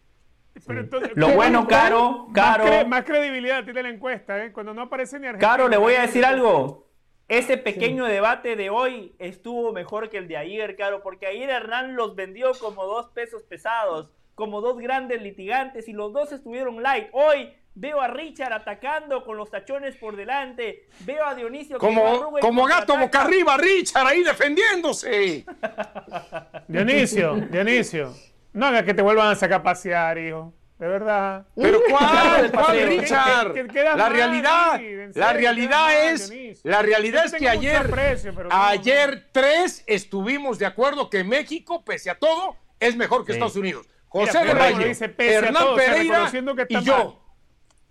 Pero 0.67 0.79
entonces- 0.81 1.11
Lo 1.15 1.31
bueno, 1.31 1.67
Caro, 1.67 2.27
más, 2.29 2.33
Caro, 2.33 2.65
cre- 2.65 2.85
más 2.87 3.03
credibilidad 3.03 3.63
tiene 3.65 3.83
la 3.83 3.89
encuesta, 3.89 4.41
¿eh? 4.45 4.53
Cuando 4.53 4.73
no 4.73 4.83
aparece 4.83 5.19
ni 5.19 5.27
Argentina. 5.27 5.51
Caro, 5.51 5.67
le 5.67 5.77
voy 5.77 5.95
a 5.95 6.01
decir 6.03 6.23
algo. 6.23 6.84
Ese 7.27 7.57
pequeño 7.57 8.05
debate 8.05 8.55
de 8.55 8.69
hoy 8.69 9.15
estuvo 9.17 9.73
mejor 9.73 10.09
que 10.09 10.17
el 10.17 10.27
de 10.27 10.37
ayer, 10.37 10.75
Caro, 10.75 11.01
porque 11.01 11.25
ayer 11.25 11.49
Hernán 11.49 11.95
los 11.95 12.15
vendió 12.15 12.51
como 12.59 12.85
dos 12.85 13.09
pesos 13.09 13.41
pesados, 13.43 14.11
como 14.35 14.61
dos 14.61 14.77
grandes 14.77 15.23
litigantes 15.23 15.87
y 15.87 15.93
los 15.93 16.13
dos 16.13 16.31
estuvieron 16.31 16.83
light. 16.83 17.07
Hoy 17.13 17.51
veo 17.73 17.99
a 17.99 18.07
Richard 18.07 18.53
atacando 18.53 19.23
con 19.25 19.37
los 19.37 19.49
tachones 19.49 19.95
por 19.95 20.15
delante, 20.15 20.87
veo 20.99 21.25
a 21.25 21.33
Dionisio 21.33 21.79
Como, 21.79 22.31
como 22.39 22.65
gato 22.65 22.95
boca 22.95 23.23
arriba, 23.23 23.57
Richard, 23.57 24.05
ahí 24.05 24.23
defendiéndose. 24.23 25.45
Dionisio, 26.67 27.35
Dionisio, 27.49 28.13
no 28.53 28.67
hagas 28.67 28.83
que 28.83 28.93
te 28.93 29.01
vuelvan 29.01 29.31
a 29.31 29.35
sacar 29.35 29.61
a 29.61 29.63
pasear, 29.63 30.19
hijo. 30.19 30.53
De 30.77 30.87
verdad. 30.87 31.45
Pero 31.55 31.79
¿cuál? 31.89 32.51
¿Cuál. 32.51 32.87
Richard? 32.87 33.53
Que- 33.53 33.67
que- 33.67 33.83
La 33.83 33.95
mal, 33.95 34.11
realidad, 34.13 34.81
la 35.13 35.33
realidad 35.33 35.85
mal, 35.85 36.13
es, 36.13 36.31
la 36.65 36.81
realidad 36.81 37.21
Yo 37.29 37.35
es 37.35 37.41
que 37.41 37.49
ayer, 37.49 37.77
aprecio, 37.77 38.33
pero 38.35 38.49
no, 38.49 38.55
ayer 38.55 39.29
tres 39.31 39.83
estuvimos 39.87 40.59
de 40.59 40.65
acuerdo 40.65 41.09
que 41.09 41.23
México, 41.23 41.83
pese 41.85 42.09
a 42.09 42.19
todo, 42.19 42.57
es 42.79 42.95
mejor 42.97 43.25
que 43.25 43.31
Sí. 43.31 43.37
Estados 43.37 43.55
Unidos. 43.55 43.87
Mira, 44.13 44.27
José 44.27 44.39
de 44.39 44.45
pero 44.45 44.59
Valle, 44.59 44.85
dice 44.87 45.13
Hernán 45.17 45.53
todo, 45.53 45.73
o 45.73 45.77
sea, 45.77 45.85
Pereira 45.93 46.29
que 46.55 46.65
y 46.69 46.83
yo. 46.83 47.21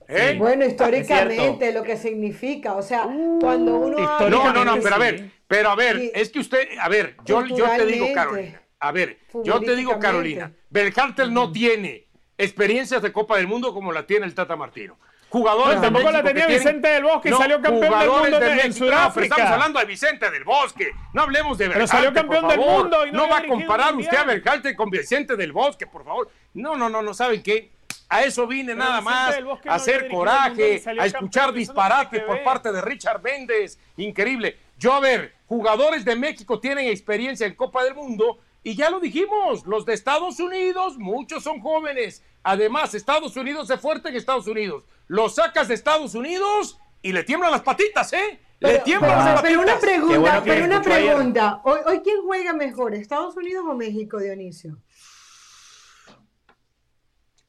¿Eh? 0.06 0.36
Bueno, 0.38 0.66
históricamente, 0.66 1.72
lo 1.72 1.82
que 1.82 1.96
significa, 1.96 2.74
o 2.74 2.82
sea, 2.82 3.04
cuando 3.40 3.76
uno 3.76 3.98
No, 4.28 4.52
no, 4.52 4.64
no, 4.64 4.78
pero 4.82 4.94
a 4.94 4.98
ver, 4.98 5.30
pero 5.46 5.70
a 5.70 5.74
ver, 5.74 5.98
Sí. 5.98 6.12
es 6.14 6.28
que 6.30 6.38
usted, 6.40 6.68
a 6.78 6.88
ver, 6.90 7.16
yo, 7.24 7.46
yo 7.46 7.64
te 7.76 7.86
digo. 7.86 8.06
Carolina, 8.14 8.60
a 8.80 8.92
ver, 8.92 9.18
yo 9.42 9.60
te 9.60 9.74
digo. 9.74 9.98
Carolina, 9.98 10.52
Belcartel 10.68 11.32
no 11.32 11.50
tiene 11.50 12.03
experiencias 12.38 13.02
de 13.02 13.12
Copa 13.12 13.36
del 13.36 13.46
Mundo 13.46 13.72
como 13.72 13.92
la 13.92 14.06
tiene 14.06 14.26
el 14.26 14.34
Tata 14.34 14.56
Martino. 14.56 14.96
Jugadores 15.28 15.76
No, 15.76 15.82
tampoco 15.82 16.10
la 16.12 16.22
tenía 16.22 16.46
tienen- 16.46 16.58
Vicente 16.64 16.88
del 16.88 17.02
Bosque 17.02 17.28
y 17.28 17.32
salió 17.32 17.60
campeón 17.60 17.98
del 17.98 18.08
mundo 18.08 18.38
de 18.38 18.46
en. 18.46 18.56
No, 18.56 18.60
pero 18.60 18.72
Sudáfrica. 18.72 19.24
estamos 19.34 19.50
hablando 19.52 19.78
de 19.80 19.84
Vicente 19.86 20.30
del 20.30 20.44
Bosque. 20.44 20.92
No 21.12 21.22
hablemos 21.22 21.58
de 21.58 21.66
Pero 21.66 21.78
Belcartel, 21.80 22.04
salió 22.06 22.14
campeón 22.14 22.48
del 22.48 22.58
mundo 22.60 23.06
y 23.06 23.10
no 23.12 23.18
no 23.22 23.28
va 23.28 23.38
a 23.38 23.46
comparar 23.46 23.94
usted 23.96 24.16
a. 24.16 24.24
Belcartel 24.24 24.76
con 24.76 24.90
Vicente 24.90 25.34
del 25.36 25.50
Bosque, 25.52 25.88
por 25.88 26.04
favor. 26.04 26.30
No, 26.54 26.76
no, 26.76 26.88
no, 26.88 27.02
no, 27.02 27.14
¿saben 27.14 27.42
qué? 27.42 27.72
A 28.08 28.22
eso 28.22 28.46
vine 28.46 28.74
Pero 28.74 28.84
nada 28.84 29.00
más, 29.00 29.34
a 29.66 29.74
hacer 29.74 30.08
coraje, 30.08 30.80
a 31.00 31.06
escuchar 31.06 31.52
disparates 31.52 32.22
por 32.22 32.40
parte 32.44 32.70
de 32.70 32.80
Richard 32.80 33.20
Méndez. 33.20 33.76
Increíble. 33.96 34.56
Yo, 34.78 34.92
a 34.92 35.00
ver, 35.00 35.34
jugadores 35.48 36.04
de 36.04 36.14
México 36.14 36.60
tienen 36.60 36.86
experiencia 36.86 37.44
en 37.46 37.54
Copa 37.54 37.82
del 37.82 37.94
Mundo 37.94 38.38
y 38.64 38.74
ya 38.74 38.90
lo 38.90 38.98
dijimos, 38.98 39.64
los 39.66 39.84
de 39.86 39.94
Estados 39.94 40.40
Unidos, 40.40 40.98
muchos 40.98 41.44
son 41.44 41.60
jóvenes. 41.60 42.24
Además, 42.42 42.94
Estados 42.94 43.36
Unidos 43.36 43.70
es 43.70 43.80
fuerte 43.80 44.08
en 44.08 44.16
Estados 44.16 44.46
Unidos. 44.48 44.84
Los 45.06 45.36
sacas 45.36 45.68
de 45.68 45.74
Estados 45.74 46.14
Unidos 46.14 46.78
y 47.02 47.12
le 47.12 47.22
tiemblan 47.24 47.52
las 47.52 47.62
patitas, 47.62 48.12
¿eh? 48.14 48.40
le 48.60 48.68
Pero, 48.70 48.84
tiemblan 48.84 49.10
pero- 49.12 49.24
las 49.34 49.42
pero 49.42 49.60
una 49.60 49.74
patitas. 49.74 49.80
Qué 49.80 49.96
pregunta, 49.98 50.18
bueno 50.20 50.42
que 50.44 50.50
pero 50.50 50.64
una 50.64 50.82
pregunta. 50.82 51.60
Hoy, 51.64 51.80
hoy 51.86 52.00
quién 52.00 52.22
juega 52.22 52.52
mejor, 52.54 52.94
Estados 52.94 53.36
Unidos 53.36 53.64
o 53.68 53.74
México, 53.74 54.18
Dionisio? 54.18 54.78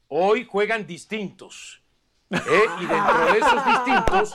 Hoy 0.07 0.45
juegan 0.45 0.85
distintos. 0.85 1.81
¿eh? 2.29 2.63
Y 2.81 2.85
dentro 2.85 3.25
de 3.33 3.37
esos 3.39 3.65
distintos, 3.65 4.33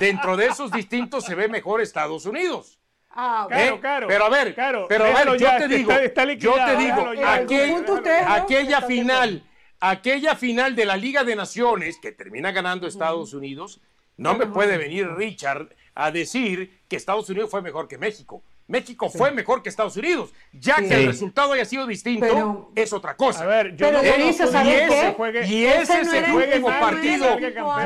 dentro 0.00 0.36
de 0.36 0.46
esos 0.46 0.70
distintos 0.72 1.24
se 1.24 1.34
ve 1.34 1.48
mejor 1.48 1.80
Estados 1.80 2.26
Unidos. 2.26 2.79
Ah, 3.22 3.42
ok. 3.44 3.50
Claro, 3.52 3.74
¿Eh? 3.74 3.80
claro. 3.80 4.06
Pero 4.08 4.24
a 4.24 4.28
ver, 4.30 4.54
Claro, 4.54 4.86
pero 4.88 5.04
a 5.04 5.08
déjalo 5.08 5.32
ver, 5.32 5.40
yo 5.40 5.46
ya, 5.46 5.58
te 5.58 5.68
digo, 5.68 5.90
está- 5.92 6.04
está 6.04 6.24
yo 6.34 6.54
te 6.54 6.76
digo, 6.76 7.14
ya. 7.14 7.34
Aquel- 7.34 7.84
aquella 8.26 8.80
final, 8.80 9.44
aquella 9.78 10.34
final 10.36 10.74
de 10.74 10.84
la 10.86 10.96
Liga 10.96 11.22
de 11.24 11.36
Naciones 11.36 11.98
que 12.00 12.12
termina 12.12 12.50
ganando 12.52 12.86
Estados 12.86 13.34
Unidos, 13.34 13.80
no 14.16 14.34
me 14.34 14.46
puede 14.46 14.78
venir 14.78 15.06
Richard 15.16 15.68
a 15.94 16.10
decir 16.10 16.80
que 16.88 16.96
Estados 16.96 17.28
Unidos 17.28 17.50
fue 17.50 17.60
mejor 17.60 17.88
que 17.88 17.98
México. 17.98 18.42
México 18.68 19.10
fue 19.10 19.32
mejor 19.32 19.62
que 19.64 19.68
Estados 19.68 19.96
Unidos. 19.96 20.32
Ya 20.52 20.76
Sí. 20.76 20.88
que 20.88 20.94
el 20.94 21.06
resultado 21.08 21.52
haya 21.54 21.64
sido 21.64 21.86
distinto, 21.86 22.26
Pero- 22.26 22.70
es 22.76 22.92
otra 22.92 23.16
cosa. 23.16 23.42
A 23.42 23.46
ver, 23.46 23.70
yo 23.76 23.86
Pero 23.86 23.98
no 23.98 24.02
Dionisio, 24.02 24.46
conozco 24.46 24.52
¿sabes 24.52 24.66
ni 24.82 24.88
qué? 24.88 25.00
ese 25.00 25.12
juegue- 25.14 25.46
Y 25.46 25.64
Ese 25.66 25.82
ese 25.82 26.04
no 26.04 26.12
es 26.12 26.22
el 26.28 26.32
último 26.32 26.66
partido 26.68 27.38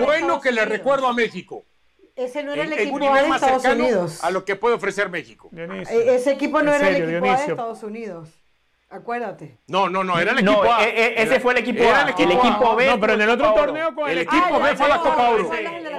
bueno 0.05 0.41
que 0.41 0.53
le 0.53 0.65
recuerdo 0.67 1.09
a 1.09 1.13
México. 1.15 1.65
Ese 2.17 2.45
no 2.45 2.53
era 2.53 2.63
el 2.63 2.73
equipo 2.73 2.99
nivel 3.01 3.23
de 3.25 3.29
más 3.29 3.43
Estados 3.43 3.63
cercano 3.63 3.85
Unidos. 3.85 4.23
a 4.23 4.31
lo 4.31 4.45
que 4.45 4.55
puede 4.57 4.77
ofrecer 4.77 5.09
México. 5.09 5.49
Dionisio. 5.51 5.99
E- 6.01 6.15
Ese 6.15 6.33
equipo 6.33 6.63
no 6.63 6.73
era 6.73 6.87
serio, 6.87 7.05
el 7.09 7.11
equipo 7.17 7.31
A 7.33 7.37
de. 7.37 7.45
Estados 7.51 7.83
Unidos. 7.83 8.29
Acuérdate. 8.89 9.59
No, 9.67 9.89
no, 9.89 10.05
no, 10.05 10.17
era 10.21 10.31
el 10.31 10.45
No, 10.45 10.53
equipo 10.53 10.73
A. 10.73 10.85
e- 10.85 10.91
e- 10.91 11.23
ese 11.23 11.33
Era- 11.35 11.41
fue 11.41 11.53
el 11.55 11.59
equipo 11.59 11.83
era 11.83 11.99
A. 11.99 12.03
el 12.03 12.09
equipo 12.11 12.31
El 12.31 12.39
equipo 12.39 12.71
A. 12.71 12.75
B. 12.77 12.87
No, 12.87 13.01
pero 13.01 13.13
en 13.15 13.23
el 13.23 13.31
otro 13.31 13.53
torneo 13.55 13.95
con 13.97 14.09
el, 14.09 14.19
El 14.19 14.23
equipo 14.23 14.61
B 14.61 14.77
fue 14.77 14.89
la 14.89 14.99
Copa 14.99 15.31
Oro. 15.31 15.53
El 15.53 15.95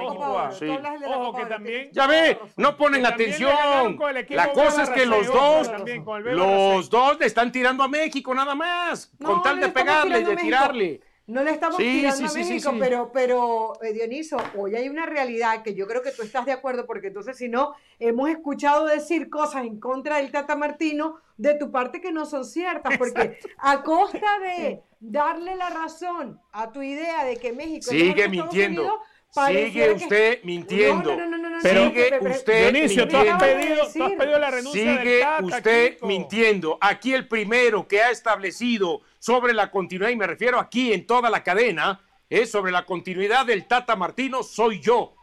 Ojo, 1.06 1.38
el 1.38 1.44
que 1.44 1.50
también- 1.50 1.88
Ya 1.92 2.06
ve, 2.06 2.38
no 2.56 2.76
ponen 2.78 3.04
atención. 3.04 3.98
el 4.16 4.26
La 4.36 4.52
cosa 4.52 4.84
es 4.84 4.90
que 4.90 5.04
los 5.04 5.26
dos, 5.26 5.68
el 5.68 6.36
los 6.36 6.88
dos 6.88 7.18
le 7.20 7.26
están 7.26 7.52
tirando 7.52 7.82
a 7.82 7.88
México 7.88 8.34
nada 8.34 8.54
más, 8.54 9.12
con 9.22 9.42
tal 9.42 9.60
de 9.60 9.68
pegarle, 9.68 10.14
a 10.16 10.20
de 10.20 10.36
tirarle. 10.36 11.00
No 11.28 11.42
le 11.42 11.50
estamos 11.50 11.76
Sí, 11.78 11.82
tirando 11.82 12.16
sí, 12.18 12.24
a 12.24 12.28
sí, 12.28 12.44
sí, 12.44 12.52
México, 12.52 12.70
sí. 12.72 12.76
pero, 12.78 13.10
pero 13.12 13.72
eh, 13.82 13.92
Dioniso, 13.92 14.36
hoy 14.56 14.76
hay 14.76 14.88
una 14.88 15.06
realidad 15.06 15.62
que 15.64 15.74
yo 15.74 15.88
creo 15.88 16.00
que 16.00 16.12
tú 16.12 16.22
estás 16.22 16.46
de 16.46 16.52
acuerdo, 16.52 16.86
porque 16.86 17.08
entonces 17.08 17.36
si 17.36 17.48
no, 17.48 17.74
hemos 17.98 18.30
escuchado 18.30 18.86
decir 18.86 19.28
cosas 19.28 19.64
en 19.66 19.80
contra 19.80 20.18
del 20.18 20.30
Tata 20.30 20.54
Martino 20.54 21.16
de 21.36 21.54
tu 21.54 21.72
parte 21.72 22.00
que 22.00 22.12
no 22.12 22.26
son 22.26 22.44
ciertas, 22.44 22.96
porque 22.96 23.38
a 23.58 23.82
costa 23.82 24.38
de 24.38 24.82
darle 25.00 25.56
la 25.56 25.68
razón 25.70 26.40
a 26.52 26.70
tu 26.70 26.80
idea 26.82 27.24
de 27.24 27.36
que 27.38 27.52
México 27.52 27.90
Sigue 27.90 28.28
mintiendo. 28.28 28.82
Unidos, 28.82 29.00
Sigue 29.48 29.72
que- 29.72 29.90
usted 30.04 30.38
mintiendo. 30.44 31.10
No, 31.10 31.18
no, 31.18 31.26
no, 31.26 31.36
no, 31.38 31.50
no, 31.50 31.56
no, 31.56 31.58
Pero- 31.62 31.84
no, 31.84 31.90
Sigue 31.90 32.18
usted 32.30 32.72
Dionisio, 32.72 33.08
tú 33.08 33.16
has, 33.16 33.24
mintiendo. 33.26 33.44
pedido, 33.58 33.76
tú 33.76 33.82
has 33.82 33.94
decir. 33.94 34.18
pedido 34.18 34.38
la 34.38 34.50
renuncia 34.50 34.84
del 34.84 34.98
Sigue 35.00 35.20
Tata, 35.20 35.44
usted 35.44 35.92
Kiko. 35.94 36.06
mintiendo. 36.06 36.78
Aquí 36.80 37.12
el 37.12 37.28
primero 37.28 37.86
que 37.88 38.00
ha 38.00 38.10
establecido 38.10 39.02
sobre 39.26 39.52
la 39.52 39.72
continuidad, 39.72 40.12
y 40.12 40.16
me 40.16 40.28
refiero 40.28 40.60
aquí 40.60 40.92
en 40.92 41.04
toda 41.04 41.28
la 41.30 41.42
cadena, 41.42 42.00
es 42.30 42.48
sobre 42.48 42.70
la 42.70 42.86
continuidad 42.86 43.44
del 43.44 43.66
Tata 43.66 43.96
Martino, 43.96 44.44
soy 44.44 44.80
yo. 44.80 45.16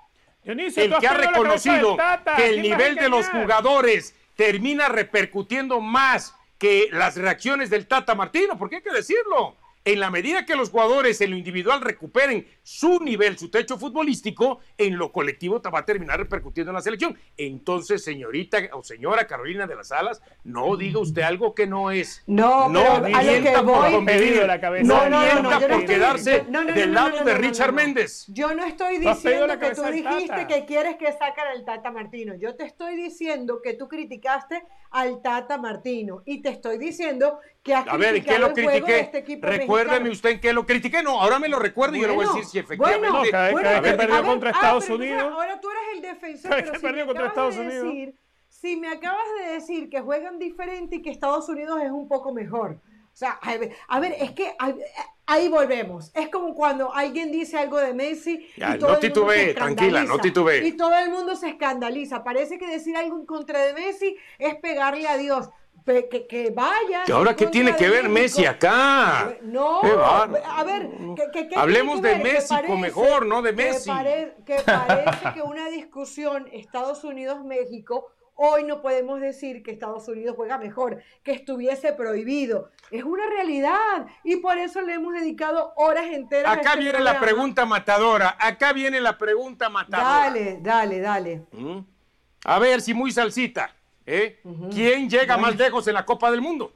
Dionisio, 0.43 0.83
el 0.83 0.97
que 0.97 1.07
ha 1.07 1.13
reconocido 1.13 1.95
Tata, 1.95 2.35
que 2.35 2.49
el 2.49 2.59
¿quién 2.59 2.71
vas 2.71 2.81
a 2.81 2.83
nivel 2.83 2.95
de 2.97 3.07
los 3.07 3.29
jugadores 3.29 4.13
termina 4.35 4.89
repercutiendo 4.89 5.79
más 5.79 6.35
que 6.57 6.89
las 6.91 7.15
reacciones 7.15 7.69
del 7.69 7.87
Tata 7.87 8.13
Martino, 8.13 8.57
porque 8.59 8.75
hay 8.75 8.81
que 8.81 8.91
decirlo. 8.91 9.55
En 9.85 9.99
la 9.99 10.09
medida 10.09 10.45
que 10.45 10.55
los 10.55 10.69
jugadores 10.69 11.19
en 11.19 11.31
lo 11.31 11.37
individual 11.37 11.81
recuperen 11.81 12.47
su 12.61 12.99
nivel, 13.01 13.37
su 13.37 13.49
techo 13.49 13.77
futbolístico, 13.77 14.59
en 14.77 14.97
lo 14.97 15.11
colectivo 15.11 15.61
va 15.61 15.79
a 15.79 15.85
terminar 15.85 16.19
repercutiendo 16.19 16.71
en 16.71 16.75
la 16.75 16.81
selección. 16.81 17.17
Entonces, 17.37 18.03
señorita 18.03 18.59
o 18.73 18.83
señora 18.83 19.27
Carolina 19.27 19.67
de 19.67 19.75
las 19.75 19.91
Alas, 19.91 20.21
no 20.43 20.77
diga 20.77 20.99
usted 20.99 21.23
algo 21.23 21.53
que 21.53 21.67
no 21.67 21.91
es. 21.91 22.23
No, 22.27 22.69
no 22.69 23.01
pero 23.01 23.17
a 23.17 23.23
lo 23.23 23.43
que 23.43 23.57
voy-. 23.61 24.05
Pedido 24.05 24.47
la 24.47 24.59
cabeza 24.59 24.83
no 24.83 25.09
no, 25.09 25.25
no, 25.25 25.41
no, 25.41 25.59
no 25.59 25.67
por 25.67 25.85
quedarse 25.85 26.43
no, 26.43 26.63
no, 26.63 26.69
no, 26.69 26.73
del 26.73 26.89
no, 26.89 26.93
lado 26.93 27.09
no, 27.09 27.19
no, 27.19 27.25
de 27.25 27.33
no, 27.33 27.39
Richard 27.39 27.71
no, 27.73 27.79
no. 27.79 27.85
Méndez. 27.85 28.25
Yo 28.27 28.53
no 28.53 28.65
estoy 28.65 28.99
diciendo 28.99 29.59
que 29.59 29.71
tú 29.71 29.83
dijiste 29.83 30.27
Tata. 30.27 30.47
que 30.47 30.65
quieres 30.65 30.95
que 30.97 31.11
sacara 31.11 31.51
al 31.51 31.65
Tata 31.65 31.91
Martino. 31.91 32.35
Yo 32.35 32.55
te 32.55 32.65
estoy 32.65 32.95
diciendo 32.95 33.61
que 33.61 33.73
tú 33.73 33.87
criticaste 33.87 34.63
al 34.91 35.21
Tata 35.21 35.57
Martino. 35.57 36.21
Y 36.25 36.41
te 36.41 36.49
estoy 36.49 36.77
diciendo 36.77 37.39
que 37.63 37.73
has 37.73 37.87
A 37.87 37.97
ver, 37.97 38.17
¿en 38.17 38.23
qué 38.23 38.37
lo 38.37 38.53
critiqué? 38.53 38.99
este 38.99 39.21
Recuérdeme 39.41 39.99
mexicano. 39.99 40.11
usted 40.11 40.29
en 40.31 40.39
qué 40.41 40.53
lo 40.53 40.65
critiqué. 40.65 41.01
No, 41.01 41.21
ahora 41.21 41.39
me 41.39 41.47
lo 41.47 41.59
recuerdo 41.59 41.95
y 41.95 42.01
yo 42.01 42.07
le 42.07 42.13
voy 42.13 42.25
a 42.25 42.27
decir 42.27 42.45
si 42.45 42.59
efectivamente. 42.59 43.07
No, 43.07 43.23
cada 43.31 43.51
vez 43.51 43.55
que 43.55 43.93
perdió 43.97 44.15
a 44.15 44.21
ver, 44.21 44.29
contra 44.29 44.49
ah, 44.49 44.53
Estados 44.53 44.89
Unidos. 44.89 45.23
Ahora 45.23 45.59
tú 45.61 45.69
eres 45.69 45.83
el 45.95 46.01
defensor. 46.01 46.51
Cada 46.51 46.55
vez 46.61 46.63
pero 46.63 46.71
que 46.73 46.77
si 46.79 46.85
perdió 46.85 47.05
contra 47.07 47.27
Estados 47.27 47.55
de 47.55 47.61
Unidos. 47.61 47.83
decir- 47.85 48.15
si 48.49 48.77
me 48.77 48.87
acabas 48.87 49.25
de 49.39 49.53
decir 49.53 49.89
que 49.89 49.99
juegan 50.01 50.39
diferente 50.39 50.97
y 50.97 51.01
que 51.01 51.09
Estados 51.09 51.49
Unidos 51.49 51.81
es 51.83 51.91
un 51.91 52.07
poco 52.07 52.33
mejor. 52.33 52.79
O 53.13 53.15
sea, 53.15 53.31
a 53.41 53.57
ver, 53.57 53.71
a 53.87 53.99
ver, 53.99 54.15
es 54.19 54.31
que 54.31 54.55
ahí, 54.57 54.73
ahí 55.25 55.47
volvemos. 55.47 56.11
Es 56.15 56.29
como 56.29 56.55
cuando 56.55 56.93
alguien 56.93 57.31
dice 57.31 57.57
algo 57.57 57.77
de 57.77 57.93
Messi 57.93 58.47
Ya, 58.57 58.75
y 58.75 58.79
todo 58.79 58.93
no 58.93 58.95
el 58.97 59.01
mundo 59.01 59.01
se 59.01 59.07
titubee, 59.07 59.53
tranquila, 59.53 60.03
no 60.03 60.17
titubee. 60.17 60.67
Y 60.67 60.71
todo 60.77 60.97
el 60.97 61.09
mundo 61.11 61.35
se 61.35 61.49
escandaliza. 61.49 62.23
Parece 62.23 62.57
que 62.57 62.65
decir 62.67 62.95
algo 62.97 63.17
en 63.19 63.25
contra 63.25 63.59
de 63.61 63.73
Messi 63.73 64.15
es 64.39 64.55
pegarle 64.55 65.07
a 65.07 65.17
Dios. 65.17 65.49
Que, 65.85 66.27
que 66.29 66.49
vaya. 66.51 67.03
¿Y 67.05 67.11
ahora 67.11 67.35
qué 67.35 67.47
tiene 67.47 67.75
que 67.75 67.89
ver 67.89 68.07
México. 68.07 68.39
Messi 68.39 68.45
acá? 68.45 69.35
No, 69.41 69.81
a 69.81 70.63
ver, 70.63 70.89
que, 71.15 71.31
que- 71.33 71.47
que 71.49 71.55
Hablemos 71.59 72.01
de 72.01 72.17
México 72.19 72.77
mejor, 72.77 73.25
no 73.25 73.41
de 73.41 73.51
Messi. 73.51 73.89
pare- 73.89 74.35
Que, 74.45 74.61
parece 74.61 75.33
que 75.33 75.41
una 75.41 75.67
discusión 75.69 76.47
Estados 76.53 77.03
Unidos-México, 77.03 78.07
hoy 78.35 78.63
no 78.63 78.81
podemos 78.81 79.19
decir 79.19 79.61
que 79.61 79.71
Estados 79.71 80.07
Unidos 80.07 80.35
juega 80.37 80.57
mejor, 80.57 81.03
que 81.21 81.33
estuviese 81.33 81.91
prohibido. 81.93 82.71
Es 82.89 83.03
una 83.03 83.25
realidad 83.27 84.05
y 84.23 84.37
por 84.37 84.57
eso 84.57 84.81
le 84.81 84.93
hemos 84.93 85.13
dedicado 85.13 85.73
horas 85.75 86.05
enteras. 86.05 86.49
a 86.49 86.59
Acá 86.59 86.69
este 86.71 86.79
viene 86.83 86.99
la 87.01 87.19
pregunta 87.19 87.65
matadora. 87.65 88.37
Acá 88.39 88.71
viene 88.71 89.01
la 89.01 89.17
pregunta 89.17 89.67
matadora. 89.69 90.07
Dale, 90.29 90.59
dale, 90.61 90.99
dale. 91.01 91.43
¿Mm? 91.51 91.79
A 92.45 92.59
ver 92.59 92.79
si 92.81 92.93
muy 92.93 93.11
salsita. 93.11 93.75
¿Eh? 94.05 94.39
¿Quién 94.73 95.09
llega 95.09 95.37
más 95.37 95.55
lejos 95.57 95.87
en 95.87 95.93
la 95.95 96.05
Copa 96.05 96.31
del 96.31 96.41
Mundo? 96.41 96.73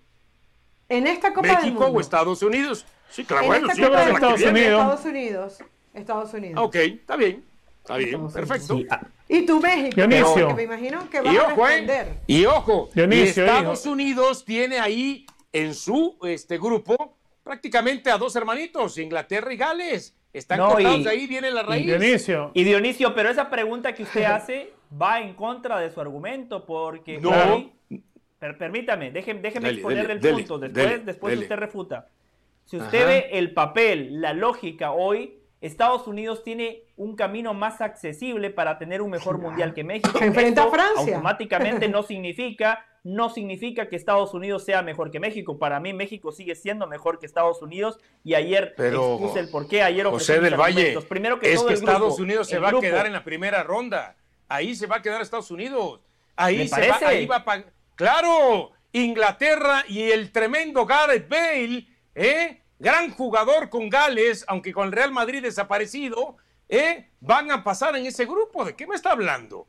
En 0.89 1.05
esta 1.07 1.33
Copa 1.33 1.47
del 1.47 1.57
¿México 1.57 1.81
Mundo. 1.83 1.97
o 1.97 2.01
Estados 2.01 2.41
Unidos? 2.41 2.85
Sí, 3.09 3.23
claro, 3.25 3.43
En 3.43 3.47
bueno, 3.47 3.67
sí, 3.73 3.81
Copa 3.81 4.05
del 4.05 4.13
Estados. 4.15 4.41
Unidos. 4.41 4.81
Estados 4.81 5.05
Unidos. 5.05 5.57
Estados 5.93 6.33
Unidos. 6.33 6.63
Ok, 6.65 6.75
está 6.75 7.15
bien. 7.15 7.43
Está 7.81 7.97
bien, 7.97 8.27
perfecto. 8.29 8.77
Sí, 8.77 8.87
ah, 8.89 9.01
Y 9.29 9.45
tú, 9.45 9.59
México. 9.61 9.95
Dionisio. 9.95 10.53
me 10.55 10.63
imagino 10.63 11.09
que 11.09 11.21
vas 11.21 11.33
Y 11.33 11.37
a 11.37 11.41
ojo, 11.43 11.65
responder. 11.65 12.07
¿eh? 12.07 12.19
Y 12.27 12.45
ojo, 12.45 12.89
Dionisio, 12.93 13.43
y 13.45 13.47
Estados 13.47 13.81
hijo. 13.85 13.93
Unidos 13.93 14.45
tiene 14.45 14.79
ahí 14.79 15.25
en 15.53 15.73
su 15.73 16.17
este 16.23 16.57
grupo 16.57 17.15
prácticamente 17.43 18.11
a 18.11 18.17
dos 18.17 18.35
hermanitos, 18.35 18.97
Inglaterra 18.97 19.53
y 19.53 19.57
Gales. 19.57 20.13
Están 20.33 20.59
No, 20.59 20.69
cortados 20.69 20.99
y- 20.99 21.03
de 21.05 21.09
ahí, 21.09 21.27
viene 21.27 21.49
la 21.49 21.63
raíz. 21.63 21.85
Dionisio, 21.85 22.51
Y 22.53 22.63
Dionisio, 22.65 23.15
pero 23.15 23.29
esa 23.29 23.49
pregunta 23.49 23.93
que 23.95 24.03
usted 24.03 24.23
hace 24.25 24.73
va 24.99 25.19
en 25.21 25.33
contra 25.33 25.79
de 25.79 25.89
su 25.91 25.99
argumento, 26.01 26.65
porque 26.65 27.19
No. 27.19 27.31
hoy- 27.31 27.73
per- 28.39 28.57
permítame, 28.57 29.11
déjeme, 29.11 29.41
déjeme 29.41 29.67
Dele, 29.69 29.79
exponer 29.79 30.01
dele, 30.03 30.13
el 30.13 30.21
dele, 30.21 30.33
punto, 30.37 30.59
después, 30.59 30.85
dele, 30.89 31.03
después 31.03 31.31
dele. 31.31 31.41
usted 31.43 31.55
refuta. 31.57 32.07
Si 32.65 32.77
usted 32.77 32.97
Ajá. 32.99 33.07
ve 33.07 33.29
el 33.33 33.53
papel, 33.53 34.21
la 34.21 34.33
lógica 34.33 34.91
hoy, 34.91 35.39
Estados 35.61 36.05
Unidos 36.07 36.43
tiene 36.43 36.83
un 36.97 37.15
camino 37.15 37.53
más 37.55 37.81
accesible 37.81 38.51
para 38.51 38.77
tener 38.77 39.01
un 39.01 39.09
mejor 39.09 39.39
mundial 39.39 39.73
que 39.73 39.83
México. 39.83 40.11
Enfrenta 40.21 40.63
a 40.63 40.69
Francia. 40.69 41.15
Automáticamente 41.15 41.87
no 41.89 42.03
significa, 42.03 42.85
no 43.03 43.29
significa 43.29 43.87
que 43.89 43.95
Estados 43.95 44.33
Unidos 44.35 44.63
sea 44.65 44.83
mejor 44.83 45.09
que 45.09 45.19
México. 45.19 45.57
Para 45.57 45.79
mí 45.79 45.93
México 45.93 46.31
sigue 46.31 46.53
siendo 46.53 46.85
mejor 46.85 47.17
que 47.17 47.25
Estados 47.25 47.61
Unidos 47.63 47.97
y 48.23 48.35
ayer 48.35 48.75
Pero, 48.77 49.13
expuse 49.15 49.39
el 49.39 49.49
por 49.49 49.67
qué. 49.67 49.81
Ayer 49.81 50.05
José 50.05 50.39
del 50.39 50.55
Valle. 50.55 50.99
Primero 51.09 51.39
que 51.39 51.51
es 51.53 51.55
todo 51.55 51.67
que 51.69 51.73
el 51.73 51.79
grupo, 51.79 51.91
Estados 51.93 52.19
Unidos 52.19 52.47
se 52.47 52.59
va 52.59 52.67
grupo. 52.67 52.85
a 52.85 52.89
quedar 52.89 53.05
en 53.07 53.13
la 53.13 53.23
primera 53.23 53.63
ronda. 53.63 54.15
Ahí 54.49 54.75
se 54.75 54.87
va 54.87 54.97
a 54.97 55.01
quedar 55.01 55.21
Estados 55.21 55.51
Unidos. 55.51 55.99
Ahí 56.35 56.57
¿Le 56.57 56.67
se 56.67 56.89
va, 56.89 56.99
ahí 57.05 57.25
va 57.25 57.37
a 57.37 57.45
pag- 57.45 57.65
Claro, 57.95 58.71
Inglaterra 58.91 59.83
y 59.87 60.03
el 60.11 60.31
tremendo 60.31 60.85
Gareth 60.85 61.27
Bale, 61.27 61.87
¿eh? 62.15 62.61
gran 62.79 63.11
jugador 63.11 63.69
con 63.69 63.89
Gales, 63.89 64.45
aunque 64.47 64.71
con 64.71 64.85
el 64.87 64.91
Real 64.91 65.11
Madrid 65.11 65.41
desaparecido, 65.41 66.37
¿eh? 66.69 67.09
van 67.19 67.49
a 67.51 67.63
pasar 67.63 67.95
en 67.95 68.05
ese 68.05 68.25
grupo. 68.25 68.63
¿De 68.63 68.75
qué 68.75 68.85
me 68.85 68.95
está 68.95 69.11
hablando? 69.11 69.67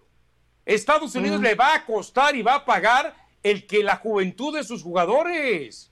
Estados 0.66 1.14
Unidos 1.14 1.40
le 1.40 1.55
va 1.55 1.74
a 1.74 1.86
costar 1.86 2.36
y 2.36 2.42
va 2.42 2.56
a 2.56 2.64
pagar 2.66 3.14
el 3.42 3.66
que 3.66 3.82
la 3.82 3.96
juventud 3.96 4.55
de 4.55 4.62
sus 4.64 4.82
jugadores. 4.82 5.90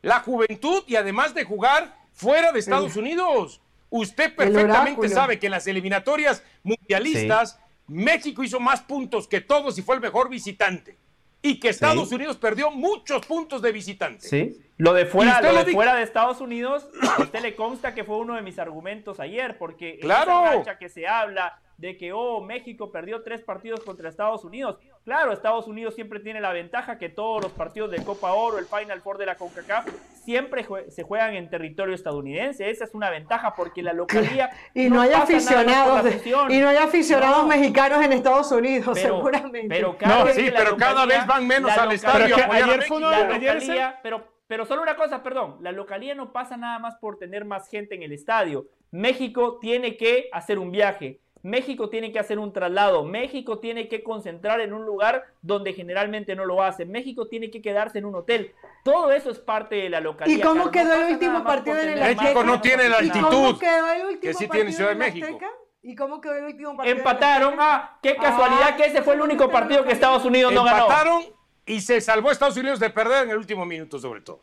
La 0.00 0.20
juventud 0.20 0.82
y 0.86 0.96
además 0.96 1.34
de 1.34 1.44
jugar 1.44 1.94
fuera 2.12 2.50
de 2.52 2.60
Estados 2.60 2.96
Unidos. 2.96 3.60
Usted 3.90 4.34
perfectamente 4.34 5.08
sabe 5.10 5.38
que 5.38 5.46
en 5.46 5.52
las 5.52 5.66
eliminatorias 5.66 6.42
mundialistas 6.62 7.60
México 7.86 8.42
hizo 8.42 8.60
más 8.60 8.80
puntos 8.82 9.28
que 9.28 9.40
todos 9.40 9.78
y 9.78 9.82
fue 9.82 9.94
el 9.96 10.00
mejor 10.00 10.28
visitante. 10.28 10.96
Y 11.42 11.60
que 11.60 11.68
Estados 11.68 12.08
Sí. 12.08 12.14
Unidos 12.14 12.38
perdió 12.38 12.70
muchos 12.70 13.26
puntos 13.26 13.60
de 13.60 13.70
visitante. 13.72 14.26
Sí. 14.26 14.56
Lo 14.78 14.94
de 14.94 15.04
fuera, 15.04 15.42
lo 15.42 15.62
de 15.64 15.72
fuera 15.72 15.94
de 15.94 16.02
Estados 16.02 16.40
Unidos, 16.40 16.88
a 17.18 17.22
usted 17.22 17.40
le 17.42 17.54
consta 17.54 17.94
que 17.94 18.02
fue 18.02 18.16
uno 18.16 18.34
de 18.34 18.40
mis 18.42 18.58
argumentos 18.58 19.20
ayer, 19.20 19.58
porque 19.58 19.94
en 19.94 20.00
Claro. 20.00 20.32
esa 20.46 20.54
racha 20.56 20.78
que 20.78 20.88
se 20.88 21.06
habla 21.06 21.60
de 21.78 21.96
que 21.96 22.12
oh 22.12 22.40
México 22.40 22.90
perdió 22.92 23.22
tres 23.22 23.42
partidos 23.42 23.80
contra 23.80 24.08
Estados 24.08 24.44
Unidos. 24.44 24.78
Claro, 25.04 25.32
Estados 25.32 25.66
Unidos 25.66 25.94
siempre 25.94 26.20
tiene 26.20 26.40
la 26.40 26.52
ventaja 26.52 26.98
que 26.98 27.08
todos 27.08 27.42
los 27.42 27.52
partidos 27.52 27.90
de 27.90 28.02
Copa 28.04 28.32
Oro, 28.32 28.58
el 28.58 28.66
Final 28.66 29.00
Four 29.02 29.18
de 29.18 29.26
la 29.26 29.36
CONCACAF, 29.36 29.86
siempre 30.24 30.64
jue- 30.66 30.88
se 30.88 31.02
juegan 31.02 31.34
en 31.34 31.50
territorio 31.50 31.94
estadounidense. 31.94 32.70
Esa 32.70 32.84
es 32.84 32.94
una 32.94 33.10
ventaja 33.10 33.54
porque 33.54 33.82
la 33.82 33.92
localía 33.92 34.50
Y 34.74 34.88
no, 34.88 35.00
hay 35.02 35.12
aficionados 35.12 36.04
y 36.48 36.58
no 36.60 36.68
hay 36.68 36.76
aficionados 36.78 37.42
No. 37.42 37.48
mexicanos 37.48 38.02
en 38.04 38.12
Estados 38.12 38.50
Unidos, 38.52 38.98
Pero- 39.00 39.16
seguramente. 39.16 39.68
Pero 39.68 39.98
cada 39.98 40.24
No, 40.24 40.30
sí, 40.30 40.50
pero 40.56 40.76
cada 40.76 41.04
vez 41.06 41.26
van 41.26 41.46
menos 41.46 41.70
al 41.76 41.92
estadio 41.92 42.36
ayer 42.50 42.82
fue 42.84 43.00
localía, 43.00 44.00
pero, 44.02 44.24
pero 44.46 44.64
solo 44.64 44.82
una 44.82 44.96
cosa, 44.96 45.22
perdón, 45.22 45.58
la 45.60 45.72
localía 45.72 46.14
no 46.14 46.32
pasa 46.32 46.56
nada 46.56 46.78
más 46.78 46.96
por 46.96 47.18
tener 47.18 47.44
más 47.44 47.68
gente 47.68 47.94
en 47.94 48.02
el 48.02 48.12
estadio. 48.12 48.66
México 48.90 49.58
tiene 49.60 49.96
que 49.96 50.28
hacer 50.32 50.58
un 50.58 50.70
viaje, 50.70 51.20
México 51.44 51.90
tiene 51.90 52.10
que 52.10 52.18
hacer 52.18 52.38
un 52.38 52.54
traslado, 52.54 53.04
México 53.04 53.58
tiene 53.58 53.86
que 53.86 54.02
concentrar 54.02 54.62
en 54.62 54.72
un 54.72 54.86
lugar 54.86 55.24
donde 55.42 55.74
generalmente 55.74 56.34
no 56.34 56.46
lo 56.46 56.62
hace, 56.62 56.86
México 56.86 57.28
tiene 57.28 57.50
que 57.50 57.60
quedarse 57.60 57.98
en 57.98 58.06
un 58.06 58.14
hotel. 58.14 58.54
Todo 58.82 59.12
eso 59.12 59.30
es 59.30 59.40
parte 59.40 59.74
de 59.74 59.90
la 59.90 60.00
localía. 60.00 60.38
¿Y 60.38 60.40
cómo 60.40 60.64
no 60.64 60.70
quedó 60.70 60.94
el 60.94 61.12
último 61.12 61.44
partido 61.44 61.78
en 61.78 61.90
el 61.90 62.16
México 62.16 62.44
no 62.44 62.62
tiene 62.62 62.88
la 62.88 63.02
¿Y 63.02 63.08
altitud 63.10 63.28
cómo 63.28 63.58
quedó 63.58 63.92
el 63.92 64.02
último 64.06 64.20
que 64.22 64.32
sí 64.32 64.48
tiene 64.48 64.48
partido 64.48 64.72
Ciudad 64.72 64.88
de 64.88 64.94
en 64.94 65.02
el 65.02 65.06
México. 65.12 65.26
Azteca? 65.26 65.50
¿Y 65.82 65.94
cómo 65.94 66.20
quedó 66.22 66.34
el 66.34 66.44
último 66.44 66.76
partido? 66.78 66.84
en 66.84 66.90
el 66.92 66.98
Empataron, 66.98 67.54
ah, 67.58 67.98
qué 68.02 68.16
casualidad 68.16 68.68
Ah, 68.70 68.76
que 68.76 68.86
ese 68.86 69.02
fue 69.02 69.12
el 69.12 69.20
único 69.20 69.50
partido 69.50 69.84
que 69.84 69.92
Estados 69.92 70.24
Unidos 70.24 70.50
no 70.50 70.64
ganó. 70.64 70.84
Empataron 70.84 71.24
y 71.66 71.82
se 71.82 72.00
salvó 72.00 72.30
Estados 72.30 72.56
Unidos 72.56 72.80
de 72.80 72.88
perder 72.88 73.24
en 73.24 73.30
el 73.32 73.36
último 73.36 73.66
minuto 73.66 73.98
sobre 73.98 74.22
todo. 74.22 74.40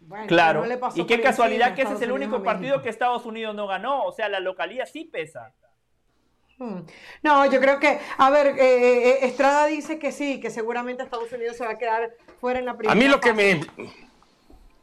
Bueno, 0.00 0.26
Claro. 0.26 0.66
no 0.66 0.90
y 0.96 1.06
qué 1.06 1.20
casualidad 1.20 1.76
que 1.76 1.82
ese 1.82 1.94
es 1.94 2.02
el 2.02 2.10
único 2.10 2.42
partido 2.42 2.82
que 2.82 2.88
Estados 2.88 3.24
Unidos 3.24 3.54
no 3.54 3.68
ganó. 3.68 4.02
O 4.02 4.10
sea, 4.10 4.28
la 4.28 4.40
localía 4.40 4.84
sí 4.84 5.04
pesa. 5.04 5.54
Hmm. 6.60 6.80
No, 7.22 7.46
yo 7.50 7.58
creo 7.58 7.80
que, 7.80 7.98
a 8.18 8.28
ver, 8.30 8.48
eh, 8.48 8.54
eh, 8.58 9.18
Estrada 9.22 9.64
dice 9.66 9.98
que 9.98 10.12
sí, 10.12 10.40
que 10.40 10.50
seguramente 10.50 11.02
Estados 11.02 11.32
Unidos 11.32 11.56
se 11.56 11.64
va 11.64 11.70
a 11.72 11.78
quedar 11.78 12.10
fuera 12.38 12.58
en 12.58 12.66
la 12.66 12.76
primera. 12.76 12.92
A 12.92 12.94
mí 12.94 13.08
lo 13.08 13.18
que 13.18 13.30
fase. 13.30 13.66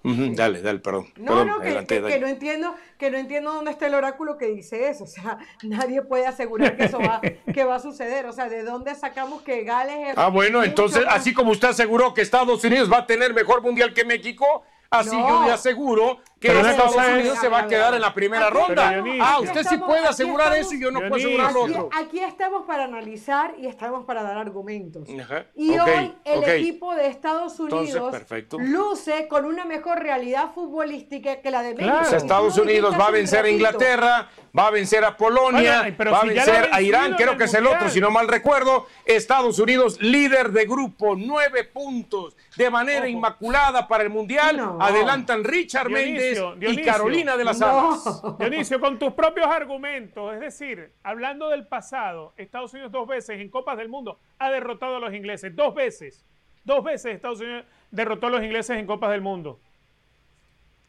me... 0.04 0.34
Dale, 0.36 0.62
dale, 0.62 0.80
perdón. 0.80 1.08
No, 1.18 1.26
Perdón, 1.34 1.48
no, 1.48 1.60
que, 1.60 1.66
adelante, 1.68 2.02
que- 2.02 2.20
no 2.20 2.28
entiendo, 2.28 2.76
que 2.98 3.12
no 3.12 3.18
entiendo 3.18 3.54
dónde 3.54 3.72
está 3.72 3.88
el 3.88 3.94
oráculo 3.94 4.38
que 4.38 4.46
dice 4.48 4.88
eso. 4.90 5.04
O 5.04 5.08
sea, 5.08 5.38
nadie 5.64 6.02
puede 6.02 6.26
asegurar 6.26 6.78
que 6.78 6.86
eso 6.86 6.98
va, 7.00 7.20
que 7.54 7.64
va 7.66 7.76
a 7.76 7.80
suceder. 7.80 8.26
O 8.26 8.32
sea, 8.32 8.48
¿de 8.50 8.64
dónde 8.64 8.96
sacamos 8.96 9.42
que 9.42 9.64
Gales 9.64 10.10
es 10.10 10.18
Ah, 10.18 10.30
bueno, 10.30 10.64
entonces, 10.64 11.06
más- 11.06 11.16
así 11.16 11.34
como 11.34 11.52
usted 11.52 11.68
aseguró 11.70 12.14
que 12.14 12.22
Estados 12.22 12.64
Unidos 12.64 12.92
va 12.92 13.00
a 13.00 13.06
tener 13.06 13.34
mejor 13.34 13.62
mundial 13.62 13.94
que 13.94 14.06
México, 14.06 14.64
así 14.90 15.16
No. 15.16 15.28
yo 15.42 15.46
le 15.46 15.52
aseguro 15.52 16.20
que 16.40 16.50
Pero 16.50 16.60
Estados 16.68 16.96
es- 16.96 17.14
Unidos 17.14 17.40
se 17.40 17.48
va 17.50 17.60
a 17.62 17.68
quedar 17.68 17.96
en 17.96 18.02
la 18.02 18.14
primera 18.14 18.50
ronda. 18.52 19.04
Ah, 19.22 19.40
usted 19.40 19.54
sí 19.54 19.60
estamos, 19.74 19.88
puede 19.88 20.00
aquí 20.02 20.10
asegurar 20.10 20.48
estamos. 20.54 20.68
eso 20.68 20.76
y 20.76 20.82
yo 20.82 20.92
no 20.92 21.00
puedo 21.00 21.16
Dionisio. 21.16 21.42
asegurar 21.46 21.54
lo 21.54 21.64
Aquí, 21.64 21.74
otro. 21.86 21.90
aquí 22.00 22.20
estamos 22.20 22.66
para 22.68 22.84
analizar 22.84 23.56
y 23.58 23.66
estamos 23.66 24.06
para 24.06 24.22
dar 24.22 24.38
argumentos. 24.38 25.08
Ajá, 25.20 25.46
Y 25.56 25.72
hoy 25.80 26.14
el 26.26 26.44
equipo 26.44 26.94
de 26.94 27.08
Estados 27.08 27.60
Unidos 27.60 28.14
luce 28.60 29.28
con 29.28 29.46
una 29.46 29.66
mejor 29.66 30.00
realidad 30.00 30.52
futbolística 30.54 31.42
que 31.42 31.50
la 31.50 31.62
de 31.64 31.74
México. 31.74 31.98
Claro. 32.02 32.16
Estados 32.18 32.58
Unidos 32.58 32.96
va 33.00 33.08
a 33.08 33.12
vencer 33.12 33.46
a 33.46 33.50
Inglaterra, 33.50 34.30
va 34.58 34.68
a 34.68 34.72
vencer 34.72 35.04
a 35.06 35.18
Polonia, 35.18 35.80
Bueno, 35.82 35.96
pero 35.98 36.12
va 36.12 36.20
a 36.20 36.22
si 36.22 36.28
vencer 36.30 36.70
a 36.72 36.82
Irán, 36.82 37.16
creo 37.16 37.36
que 37.38 37.46
es 37.46 37.54
el 37.56 37.66
otro, 37.66 37.90
si 37.90 38.00
no 38.00 38.12
mal 38.12 38.28
recuerdo. 38.28 38.86
Estados 39.06 39.58
Unidos, 39.60 39.98
líder 40.02 40.52
de 40.52 40.66
grupo, 40.66 41.16
nueve 41.16 41.64
puntos, 41.64 42.36
de 42.56 42.70
manera 42.70 43.00
Ojo. 43.02 43.08
inmaculada 43.08 43.88
para 43.88 44.04
el 44.04 44.10
Mundial. 44.12 44.58
No. 44.58 44.78
Adelantan 44.80 45.44
Richard 45.44 45.90
Méndez 45.90 46.27
y 46.32 46.60
Dionisio. 46.60 46.86
Carolina 46.92 47.38
de 47.38 47.44
las 47.46 47.60
No. 47.60 47.68
Alas. 47.92 48.22
Dionisio, 48.40 48.80
con 48.80 48.98
tus 49.00 49.14
propios 49.14 49.48
argumentos, 49.48 50.34
es 50.34 50.40
decir, 50.40 50.92
hablando 51.04 51.50
del 51.50 51.68
pasado, 51.68 52.34
Estados 52.38 52.74
Unidos 52.74 52.92
dos 52.92 53.08
veces 53.08 53.40
en 53.40 53.50
Copas 53.50 53.78
del 53.78 53.90
Mundo 53.90 54.20
ha 54.40 54.50
derrotado 54.52 54.98
a 54.98 55.00
los 55.00 55.14
ingleses, 55.14 55.56
dos 55.56 55.74
veces, 55.76 56.26
dos 56.64 56.84
veces 56.84 57.16
Estados 57.16 57.40
Unidos 57.40 57.66
derrotó 57.92 58.28
a 58.28 58.30
los 58.32 58.44
ingleses 58.44 58.78
en 58.78 58.86
Copas 58.86 59.12
del 59.12 59.22
Mundo. 59.22 59.60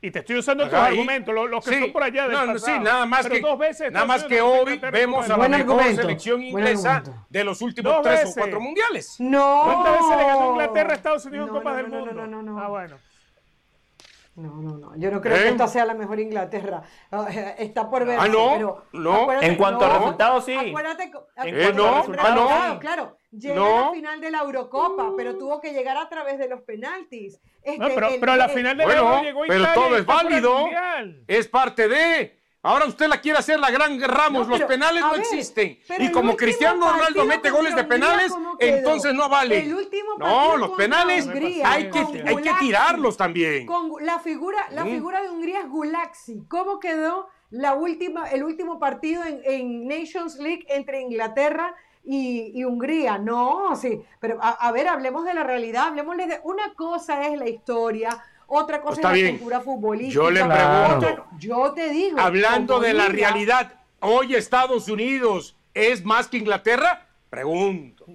Y 0.00 0.12
te 0.12 0.20
estoy 0.20 0.36
usando 0.36 0.62
tus 0.64 0.74
argumentos, 0.74 1.34
lo- 1.34 1.48
los 1.48 1.64
que 1.64 1.74
sí, 1.74 1.80
son 1.80 1.92
por 1.92 2.04
allá 2.04 2.22
del 2.28 2.32
no, 2.32 2.46
no, 2.46 2.52
pasado. 2.52 2.76
sí, 2.78 2.84
nada 2.84 3.04
más 3.04 3.22
Pero 3.24 3.34
que, 3.34 3.40
dos 3.40 3.58
veces 3.58 3.90
nada 3.90 4.06
más 4.06 4.22
que 4.22 4.40
hoy 4.40 4.78
vemos 4.92 5.28
a 5.28 5.36
la 5.36 5.48
mejor 5.48 5.82
selección 5.92 6.40
inglesa 6.40 7.02
de 7.28 7.42
los 7.42 7.60
últimos 7.60 7.92
Dos 7.94 8.02
tres 8.02 8.20
veces. 8.20 8.36
o 8.36 8.40
cuatro 8.40 8.60
mundiales. 8.60 9.16
No. 9.18 9.62
¿Cuántas 9.64 9.92
veces 9.94 10.16
le 10.18 10.24
ganó 10.24 10.50
Inglaterra 10.52 10.92
a 10.92 10.94
Estados 10.94 11.26
Unidos 11.26 11.48
en 11.48 11.52
No, 11.52 11.58
Copas 11.58 11.72
no, 11.72 11.76
del 11.82 11.90
no, 11.90 11.98
no, 11.98 12.04
Mundo? 12.06 12.26
no, 12.28 12.42
no, 12.42 12.52
no. 12.52 12.60
Ah, 12.62 12.68
bueno. 12.68 12.96
No, 14.38 14.54
no, 14.62 14.78
no. 14.78 14.96
Yo 14.96 15.10
no 15.10 15.20
creo 15.20 15.36
¿Eh? 15.36 15.40
que 15.42 15.48
esta 15.48 15.66
sea 15.66 15.84
la 15.84 15.94
mejor 15.94 16.20
Inglaterra. 16.20 16.82
Ah, 17.10 17.26
eh, 17.28 17.56
Está 17.58 17.90
por 17.90 18.04
ver. 18.06 18.18
Ah, 18.20 18.28
no, 18.28 18.50
pero 18.52 18.84
no. 18.92 19.12
acuérdate- 19.22 19.46
En 19.46 19.56
cuanto 19.56 19.84
a 19.84 19.88
no, 19.88 19.94
resultados, 19.98 20.44
sí. 20.44 20.54
Acuérdate, 20.54 21.02
acuérdate 21.04 21.10
cuanto 21.10 21.28
a 21.40 21.42
que- 21.44 21.50
resultados, 21.50 22.46
claro, 22.46 22.72
sí. 22.74 22.78
claro. 22.78 23.16
Llega 23.32 23.54
No. 23.56 23.66
a 23.66 23.80
la 23.86 23.90
final 23.92 24.20
de 24.20 24.30
la 24.30 24.38
Eurocopa, 24.38 25.12
pero 25.16 25.36
tuvo 25.36 25.60
que 25.60 25.72
llegar 25.72 25.96
a 25.96 26.08
través 26.08 26.38
de 26.38 26.48
los 26.48 26.62
penaltis. 26.62 27.40
Este, 27.62 27.78
No, 27.78 27.88
pero, 27.94 28.08
el- 28.08 28.20
pero 28.20 28.32
a 28.32 28.36
la 28.36 28.48
final 28.48 28.76
de 28.76 28.86
la 28.86 28.92
Bueno, 28.94 29.08
Euro 29.10 29.22
llegó 29.22 29.40
pero 29.48 29.54
Italia 29.60 29.74
todo 29.74 29.96
y 29.96 30.00
es 30.00 30.06
válido. 30.06 30.66
Es 31.26 31.48
parte 31.48 31.88
de. 31.88 32.37
Ahora 32.62 32.86
usted 32.86 33.06
la 33.06 33.20
quiere 33.20 33.38
hacer 33.38 33.60
la 33.60 33.70
gran 33.70 34.00
Ramos. 34.00 34.48
No, 34.48 34.52
pero, 34.54 34.58
los 34.58 34.68
penales 34.68 35.00
no 35.02 35.10
ver, 35.12 35.20
existen. 35.20 35.78
Y 35.98 36.10
como 36.10 36.36
Cristiano 36.36 36.90
Ronaldo 36.90 37.24
mete 37.24 37.50
goles 37.50 37.74
de 37.76 37.84
penales, 37.84 38.32
entonces 38.58 39.14
no 39.14 39.28
vale. 39.28 39.60
El 39.60 39.74
último 39.74 40.14
no, 40.18 40.56
los 40.56 40.70
penales 40.70 41.26
Hungría, 41.26 41.70
hay 41.70 41.90
que, 41.90 41.98
hay 42.26 42.36
que 42.36 42.52
tirarlos 42.58 43.16
también. 43.16 43.64
Con 43.66 44.04
la 44.04 44.18
figura, 44.18 44.66
la 44.70 44.84
Mm. 44.84 44.88
figura 44.90 45.22
de 45.22 45.30
Hungría 45.30 45.60
es 45.60 45.68
Gulaxi. 45.68 46.42
¿Cómo 46.48 46.80
quedó 46.80 47.28
la 47.50 47.74
última, 47.74 48.28
el 48.28 48.42
último 48.42 48.78
partido 48.80 49.22
en, 49.24 49.40
en 49.44 49.86
Nations 49.86 50.36
League 50.38 50.66
entre 50.68 51.00
Inglaterra 51.00 51.74
y, 52.04 52.50
y 52.54 52.64
Hungría? 52.64 53.18
No, 53.18 53.76
sí. 53.76 54.02
Pero 54.20 54.38
a, 54.42 54.50
a 54.50 54.72
ver, 54.72 54.88
hablemos 54.88 55.24
de 55.24 55.32
la 55.34 55.44
realidad, 55.44 55.86
hablemosles 55.86 56.26
de 56.28 56.40
una 56.42 56.74
cosa 56.74 57.24
es 57.28 57.38
la 57.38 57.48
historia, 57.48 58.22
otra 58.48 58.80
cosa 58.80 58.94
Está 59.00 59.08
es 59.14 59.16
la 59.18 59.22
bien. 59.22 59.38
cultura 59.38 59.60
futbolística. 59.60 60.14
Yo 60.14 60.30
le 60.30 60.42
otra- 60.42 60.98
pregunto. 60.98 61.26
yo 61.38 61.72
te 61.72 61.90
digo. 61.90 62.18
Hablando 62.18 62.80
de 62.80 62.94
la 62.94 63.06
realidad, 63.08 63.74
¿hoy 64.00 64.34
Estados 64.34 64.88
Unidos 64.88 65.54
es 65.74 66.04
más 66.04 66.26
que 66.28 66.38
Inglaterra? 66.38 67.06
Pregunto. 67.30 68.06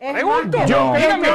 Pregunto. 0.00 0.58
Yo 0.64 0.94
Dígame, 0.96 1.28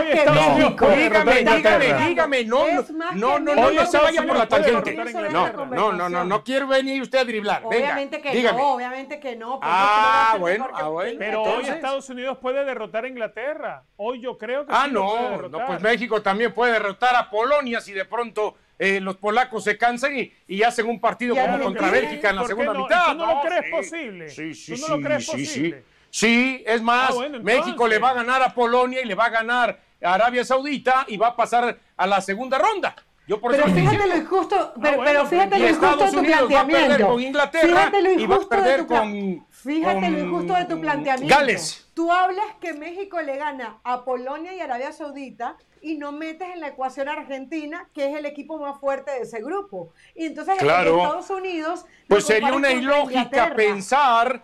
dígame, 0.98 1.40
Inglaterra. 1.40 2.08
dígame, 2.08 2.46
no, 2.46 2.66
no, 3.14 3.40
no, 3.40 3.56
no, 3.56 3.72
no 3.72 3.86
se 3.86 3.98
vaya 4.00 4.24
por 4.26 4.38
la 4.38 4.48
tangente. 4.48 4.96
No, 5.32 5.66
no, 5.68 5.94
no, 5.94 6.10
no, 6.10 6.26
no 6.26 6.44
quiero 6.44 6.66
venir 6.68 7.00
usted 7.04 7.20
a 7.20 7.26
driblar. 7.26 7.62
Venga, 7.70 7.76
Obviamente 7.86 8.22
que 8.22 8.32
dígame. 8.32 8.58
no, 8.58 8.74
obviamente 8.74 9.20
que 9.20 9.36
no. 9.36 9.60
Ah, 9.62 10.36
bueno, 10.40 10.68
ah, 10.74 10.88
bueno. 10.88 11.20
Pero 11.20 11.44
hoy 11.44 11.66
Estados 11.66 12.10
Unidos 12.10 12.40
puede 12.42 12.66
derrotar 12.66 13.06
a 13.06 13.08
Inglaterra. 13.08 13.84
Hoy 13.98 14.20
yo 14.20 14.36
creo 14.38 14.66
que 14.66 14.74
Ah, 14.76 14.86
sí 14.88 14.92
lo 14.94 15.08
puede 15.10 15.38
no, 15.50 15.50
no, 15.60 15.66
pues 15.68 15.82
México 15.82 16.22
también 16.24 16.52
puede 16.52 16.74
derrotar 16.74 17.16
a 17.16 17.30
Polonia 17.30 17.80
si 17.82 17.94
de 17.94 18.06
pronto 18.06 18.56
eh, 18.80 19.00
los 19.00 19.16
polacos 19.18 19.64
se 19.64 19.78
cansan 19.78 20.18
y, 20.18 20.34
y 20.48 20.64
hacen 20.64 20.88
un 20.90 21.00
partido 21.00 21.36
como 21.36 21.60
contra. 21.60 21.92
Bélgica 21.92 22.32
en 22.32 22.36
la 22.38 22.42
¿Por 22.42 22.50
qué 22.50 22.56
segunda 22.56 22.74
no? 22.74 22.84
mitad. 22.84 23.06
¿Tú 23.12 23.14
no 23.16 23.28
lo 23.28 23.42
crees 23.42 23.72
posible? 23.72 24.30
Sí, 24.30 24.56
sí, 24.56 24.74
¿Tú 24.74 24.82
no 24.82 24.88
sí, 24.88 24.92
lo 24.92 25.02
crees 25.02 25.26
sí, 25.26 25.32
posible? 25.32 25.84
Sí. 26.20 26.64
Es 26.66 26.82
más, 26.82 27.10
Ah, 27.12 27.14
bueno, 27.14 27.40
México 27.42 27.88
le 27.88 28.00
va 28.00 28.10
a 28.10 28.14
ganar 28.14 28.42
a 28.42 28.54
Polonia 28.54 29.02
y 29.02 29.06
le 29.06 29.16
va 29.16 29.26
a 29.26 29.30
ganar 29.30 29.80
a 30.04 30.14
Arabia 30.14 30.44
Saudita 30.46 31.06
y 31.08 31.18
va 31.18 31.28
a 31.28 31.36
pasar 31.36 31.78
a 31.98 32.08
la 32.08 32.22
segunda 32.22 32.58
ronda. 32.58 32.96
Yo 33.28 33.42
por 33.42 33.52
Pero 33.52 33.64
fíjate 33.66 34.08
lo 34.08 34.18
injusto, 34.18 34.74
pero, 34.80 34.98
bueno, 34.98 35.04
pero 35.04 35.26
fíjate 35.26 35.58
Y 35.58 35.62
lo 35.62 35.68
injusto 35.70 35.88
de 35.88 35.94
Estados 35.94 36.12
tu 36.12 36.20
Unidos 36.20 36.42
va 36.54 36.60
a 36.60 36.66
perder 36.68 36.68
planteamiento. 36.86 37.08
con 37.14 37.22
Inglaterra 37.24 37.68
Fíjate 37.68 38.02
lo 38.04 38.10
y 38.12 38.16
va 38.16 38.22
a 38.22 38.24
injusto 38.38 38.56
de 38.56 38.62
perder 38.62 38.80
tu 38.82 38.88
con- 38.88 39.48
Fíjate 39.50 40.10
lo 40.12 40.20
injusto 40.20 40.54
de 40.54 40.66
tu 40.66 40.82
planteamiento. 40.82 41.36
Gales. 41.36 41.88
Tú 41.96 42.12
hablas 42.12 42.46
que 42.62 42.74
México 42.74 43.20
le 43.24 43.36
gana 43.38 43.80
a 43.84 44.06
Polonia 44.06 44.54
y 44.54 44.60
Arabia 44.60 44.92
Saudita 44.92 45.56
y 45.82 45.98
no 45.98 46.12
metes 46.12 46.50
en 46.54 46.60
la 46.62 46.68
ecuación 46.68 47.10
a 47.10 47.14
Argentina, 47.14 47.90
que 47.96 48.12
es 48.12 48.16
el 48.16 48.28
equipo 48.28 48.60
más 48.60 48.80
fuerte 48.80 49.10
de 49.10 49.22
ese 49.22 49.42
grupo. 49.42 49.90
Y 50.14 50.28
entonces 50.28 50.58
Claro. 50.60 51.02
Estados 51.02 51.30
Unidos 51.32 51.86
Pues 52.08 52.26
sería 52.26 52.54
una 52.54 52.72
ilógica 52.72 53.56
pensar, 53.56 54.44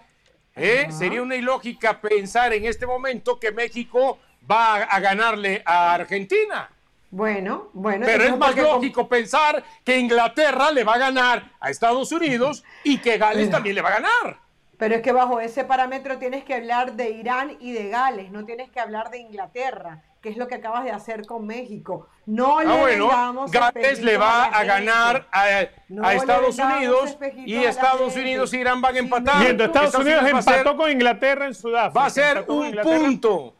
¿eh? 0.61 0.91
Sería 0.91 1.21
una 1.21 1.35
ilógica 1.35 1.99
pensar 1.99 2.53
en 2.53 2.65
este 2.65 2.85
momento 2.85 3.39
que 3.39 3.51
México 3.51 4.19
va 4.49 4.75
a, 4.75 4.83
a 4.83 4.99
ganarle 4.99 5.61
a 5.65 5.93
Argentina. 5.93 6.69
Bueno, 7.09 7.69
bueno. 7.73 8.05
Pero 8.05 8.23
es 8.23 8.38
más 8.38 8.55
lógico 8.55 9.07
pensar 9.07 9.63
que 9.83 9.97
Inglaterra 9.97 10.71
le 10.71 10.85
va 10.85 10.93
a 10.93 10.97
ganar 10.97 11.51
a 11.59 11.69
Estados 11.69 12.11
Unidos 12.13 12.63
y 12.83 12.99
que 12.99 13.17
Gales 13.17 13.49
también 13.49 13.75
le 13.75 13.81
va 13.81 13.89
a 13.89 13.99
ganar. 13.99 14.39
Pero 14.77 14.95
es 14.95 15.01
que 15.01 15.11
bajo 15.11 15.39
ese 15.41 15.63
parámetro 15.65 16.17
tienes 16.17 16.43
que 16.43 16.55
hablar 16.55 16.93
de 16.93 17.11
Irán 17.11 17.57
y 17.59 17.73
de 17.73 17.89
Gales, 17.89 18.31
no 18.31 18.45
tienes 18.45 18.71
que 18.71 18.79
hablar 18.79 19.11
de 19.11 19.19
Inglaterra, 19.19 20.01
que 20.22 20.30
es 20.30 20.38
lo 20.38 20.48
que 20.48 20.56
acabas 20.56 20.84
de 20.84 20.91
hacer 20.91 21.26
con 21.26 21.48
México. 21.48 22.07
No 22.27 22.61
le 22.61 22.72
Ah, 22.72 22.77
bueno, 22.80 23.07
vendamos 23.07 23.52
Gales 23.52 23.73
espejitos 23.76 24.06
le 24.06 24.18
va 24.18 24.45
a 24.45 24.64
ganar 24.64 25.27
a, 25.31 25.45
No 25.89 26.03
a 26.06 26.11
le 26.11 26.18
Estados 26.18 26.60
Unidos 26.60 27.18
y 27.45 27.56
Estados. 27.56 28.15
Unidos 28.15 28.53
y 28.53 28.57
Irán 28.57 28.81
van 28.81 28.95
a 28.95 28.99
empatar. 28.99 29.45
Estados 29.60 29.95
Unidos 29.95 30.23
empató 30.27 30.52
ser- 30.69 30.76
con 30.77 30.91
Inglaterra 30.91 31.48
en 31.48 31.56
Sudáfrica. 31.56 31.99
Va 31.99 32.06
a 32.06 32.10
ser 32.11 32.45
un 32.48 32.72
punto. 32.84 33.56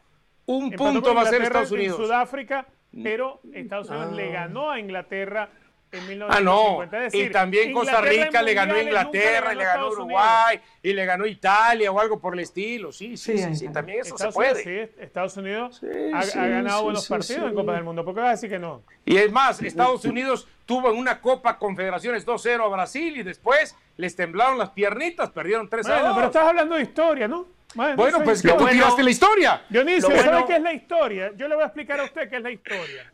Un 0.46 0.72
punto 0.72 1.16
va 1.16 1.22
a 1.24 1.26
ser 1.26 1.42
Estados 1.42 1.72
En 1.72 1.78
Unidos. 1.80 1.98
Sudáfrica, 1.98 2.66
pero 3.04 3.42
Estados 3.54 3.90
Unidos 3.90 4.10
Ah. 4.12 4.16
le 4.16 4.32
ganó 4.32 4.70
a 4.72 4.80
Inglaterra 4.80 5.50
en 5.92 6.22
Ah, 6.24 6.40
no. 6.40 6.80
1950. 6.80 6.98
Es 6.98 7.12
decir, 7.12 7.28
y 7.28 7.32
también 7.32 7.74
Costa 7.74 7.92
Inglaterra 7.98 8.26
Rica 8.26 8.42
le 8.42 8.54
ganó 8.54 8.74
a 8.76 8.82
Inglaterra, 8.82 9.54
y 9.54 9.56
le 9.58 9.64
ganó 9.64 9.80
Unidos. 9.88 9.96
Uruguay, 10.00 10.62
y 10.82 10.94
le 10.94 11.06
ganó 11.06 11.24
a 11.26 11.28
Italia 11.28 11.92
o 11.92 12.00
algo 12.00 12.20
por 12.20 12.34
el 12.34 12.40
estilo. 12.40 12.92
Sí, 12.92 13.18
sí, 13.18 13.38
Sí, 13.38 13.56
sí, 13.56 13.70
también 13.70 14.00
eso 14.00 14.16
Estados 14.16 14.34
se 14.34 14.38
puede. 14.38 14.64
Unidos, 14.64 14.90
sí, 14.96 15.02
Estados 15.04 15.38
Unidos 15.38 15.78
Sí, 15.80 15.88
ha, 16.14 16.22
sí, 16.24 16.40
ha 16.40 16.48
ganado 16.48 16.78
sí, 16.80 16.84
buenos 16.86 17.04
sí, 17.04 17.10
partidos 17.10 17.42
sí. 17.42 17.48
en 17.50 17.56
Copa 17.56 17.74
del 17.74 17.84
Mundo. 17.84 18.06
¿Por 18.06 18.14
qué 18.16 18.20
vas 18.22 18.30
a 18.30 18.32
decir 18.32 18.50
que 18.50 18.60
no? 18.60 18.84
Y 19.06 19.18
es 19.18 19.32
más, 19.32 19.62
Estados 19.62 20.06
Unidos 20.06 20.48
tuvo 20.66 20.90
en 20.92 20.98
una 20.98 21.20
Copa 21.20 21.58
Confederaciones 21.58 22.26
2-0 22.26 22.64
a 22.64 22.68
Brasil 22.70 23.18
y 23.18 23.24
después 23.24 23.76
les 23.98 24.16
temblaron 24.16 24.58
las 24.58 24.70
piernitas, 24.70 25.30
perdieron 25.32 25.68
3 25.70 25.86
a 25.88 25.90
Bueno, 25.94 26.08
2. 26.10 26.16
pero 26.16 26.28
estás 26.28 26.48
hablando 26.48 26.76
de 26.76 26.82
historia, 26.84 27.28
¿no? 27.28 27.48
Bueno, 27.74 27.96
Bueno, 27.96 28.20
pues 28.24 28.42
que 28.42 28.50
tú 28.50 28.56
bueno- 28.56 28.70
tiraste 28.72 29.02
la 29.04 29.10
historia. 29.10 29.62
Dionisio, 29.70 30.10
Lo 30.10 30.16
¿sabe 30.18 30.30
bueno- 30.30 30.46
qué 30.48 30.56
es 30.58 30.62
la 30.62 30.74
historia? 30.74 31.32
Yo 31.38 31.48
le 31.48 31.56
voy 31.56 31.64
a 31.64 31.68
explicar 31.68 32.00
a 32.02 32.04
usted 32.04 32.30
qué 32.30 32.36
es 32.38 32.42
la 32.44 32.52
historia. 32.52 33.12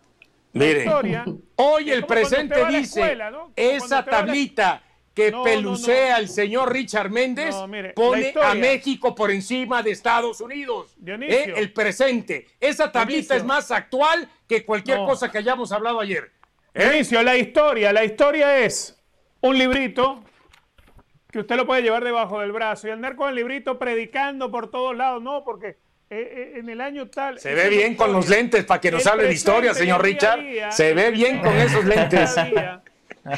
La 0.54 0.66
Mire, 0.66 0.80
historia 0.80 1.26
hoy 1.56 1.92
el 1.92 2.06
presente 2.06 2.66
dice, 2.68 3.02
escuela, 3.02 3.32
¿no? 3.32 3.40
Como 3.40 3.54
esa 3.56 4.04
tablita 4.06 4.82
que 5.14 5.32
No, 5.32 5.44
pelucea 5.44 6.14
no. 6.14 6.18
el 6.20 6.30
señor 6.30 6.72
Richard 6.72 7.10
Méndez 7.10 7.56
mire, 7.68 7.94
pone 7.94 8.34
a 8.42 8.54
México 8.54 9.16
por 9.16 9.32
encima 9.32 9.82
de 9.82 9.92
Estados 9.92 10.42
Unidos. 10.42 10.96
¿Eh? 11.06 11.54
El 11.56 11.74
presente. 11.74 12.48
Esa 12.60 12.92
tablita 12.92 13.34
Dionisio. 13.34 13.36
es 13.36 13.44
más 13.44 13.72
actual 13.72 14.30
que 14.48 14.64
cualquier 14.64 14.98
cosa 15.00 15.32
que 15.32 15.40
hayamos 15.40 15.72
hablado 15.72 16.00
ayer. 16.00 16.32
¿Eh? 16.74 16.84
Dionisio, 16.84 17.24
la 17.24 17.36
historia, 17.36 17.92
la 17.92 18.06
historia 18.06 18.60
es 18.60 19.00
un 19.42 19.58
librito 19.58 20.24
que 21.32 21.40
usted 21.40 21.56
lo 21.56 21.66
puede 21.66 21.82
llevar 21.82 22.04
debajo 22.04 22.40
del 22.40 22.52
brazo 22.52 22.88
y 22.88 22.92
andar 22.92 23.16
con 23.16 23.30
el 23.30 23.36
librito 23.36 23.78
predicando 23.80 24.52
por 24.52 24.70
todos 24.70 24.96
lados, 24.96 25.22
no, 25.22 25.44
porque 25.44 25.78
eh, 26.10 26.52
eh, 26.56 26.60
en 26.60 26.70
el 26.70 26.82
año 26.82 27.08
tal. 27.10 27.40
Se 27.40 27.54
ve 27.54 27.70
bien 27.70 27.96
con 27.96 28.14
los 28.14 28.30
lentes 28.30 28.64
para 28.66 28.80
que 28.82 28.92
nos 28.92 29.06
El 29.06 29.12
hable 29.12 29.24
de 29.28 29.34
historia, 29.34 29.74
señor 29.74 30.02
Richard. 30.04 30.42
día, 30.42 30.72
Se 30.72 30.94
ve 30.94 31.12
bien 31.12 31.40
con 31.40 31.56
esos 31.58 31.84
lentes. 31.86 32.36
día, 32.36 32.82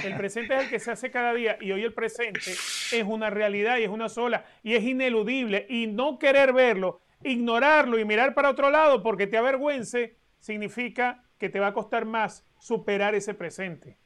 El 0.03 0.15
presente 0.17 0.55
es 0.55 0.63
el 0.65 0.69
que 0.69 0.79
se 0.79 0.91
hace 0.91 1.09
cada 1.09 1.33
día 1.33 1.57
y 1.59 1.71
hoy 1.71 1.83
el 1.83 1.93
presente 1.93 2.51
es 2.51 3.03
una 3.05 3.29
realidad 3.31 3.77
y 3.77 3.83
es 3.83 3.89
una 3.89 4.07
sola 4.07 4.45
y 4.61 4.75
es 4.75 4.83
ineludible 4.83 5.65
y 5.67 5.87
no 5.87 6.19
querer 6.19 6.53
verlo, 6.53 7.01
ignorarlo 7.23 7.97
y 7.97 8.05
mirar 8.05 8.35
para 8.35 8.49
otro 8.51 8.69
lado 8.69 9.01
porque 9.01 9.25
te 9.25 9.37
avergüence 9.37 10.15
significa 10.39 11.23
que 11.39 11.49
te 11.49 11.59
va 11.59 11.67
a 11.67 11.73
costar 11.73 12.05
más 12.05 12.45
superar 12.59 13.15
ese 13.15 13.33
presente. 13.33 13.97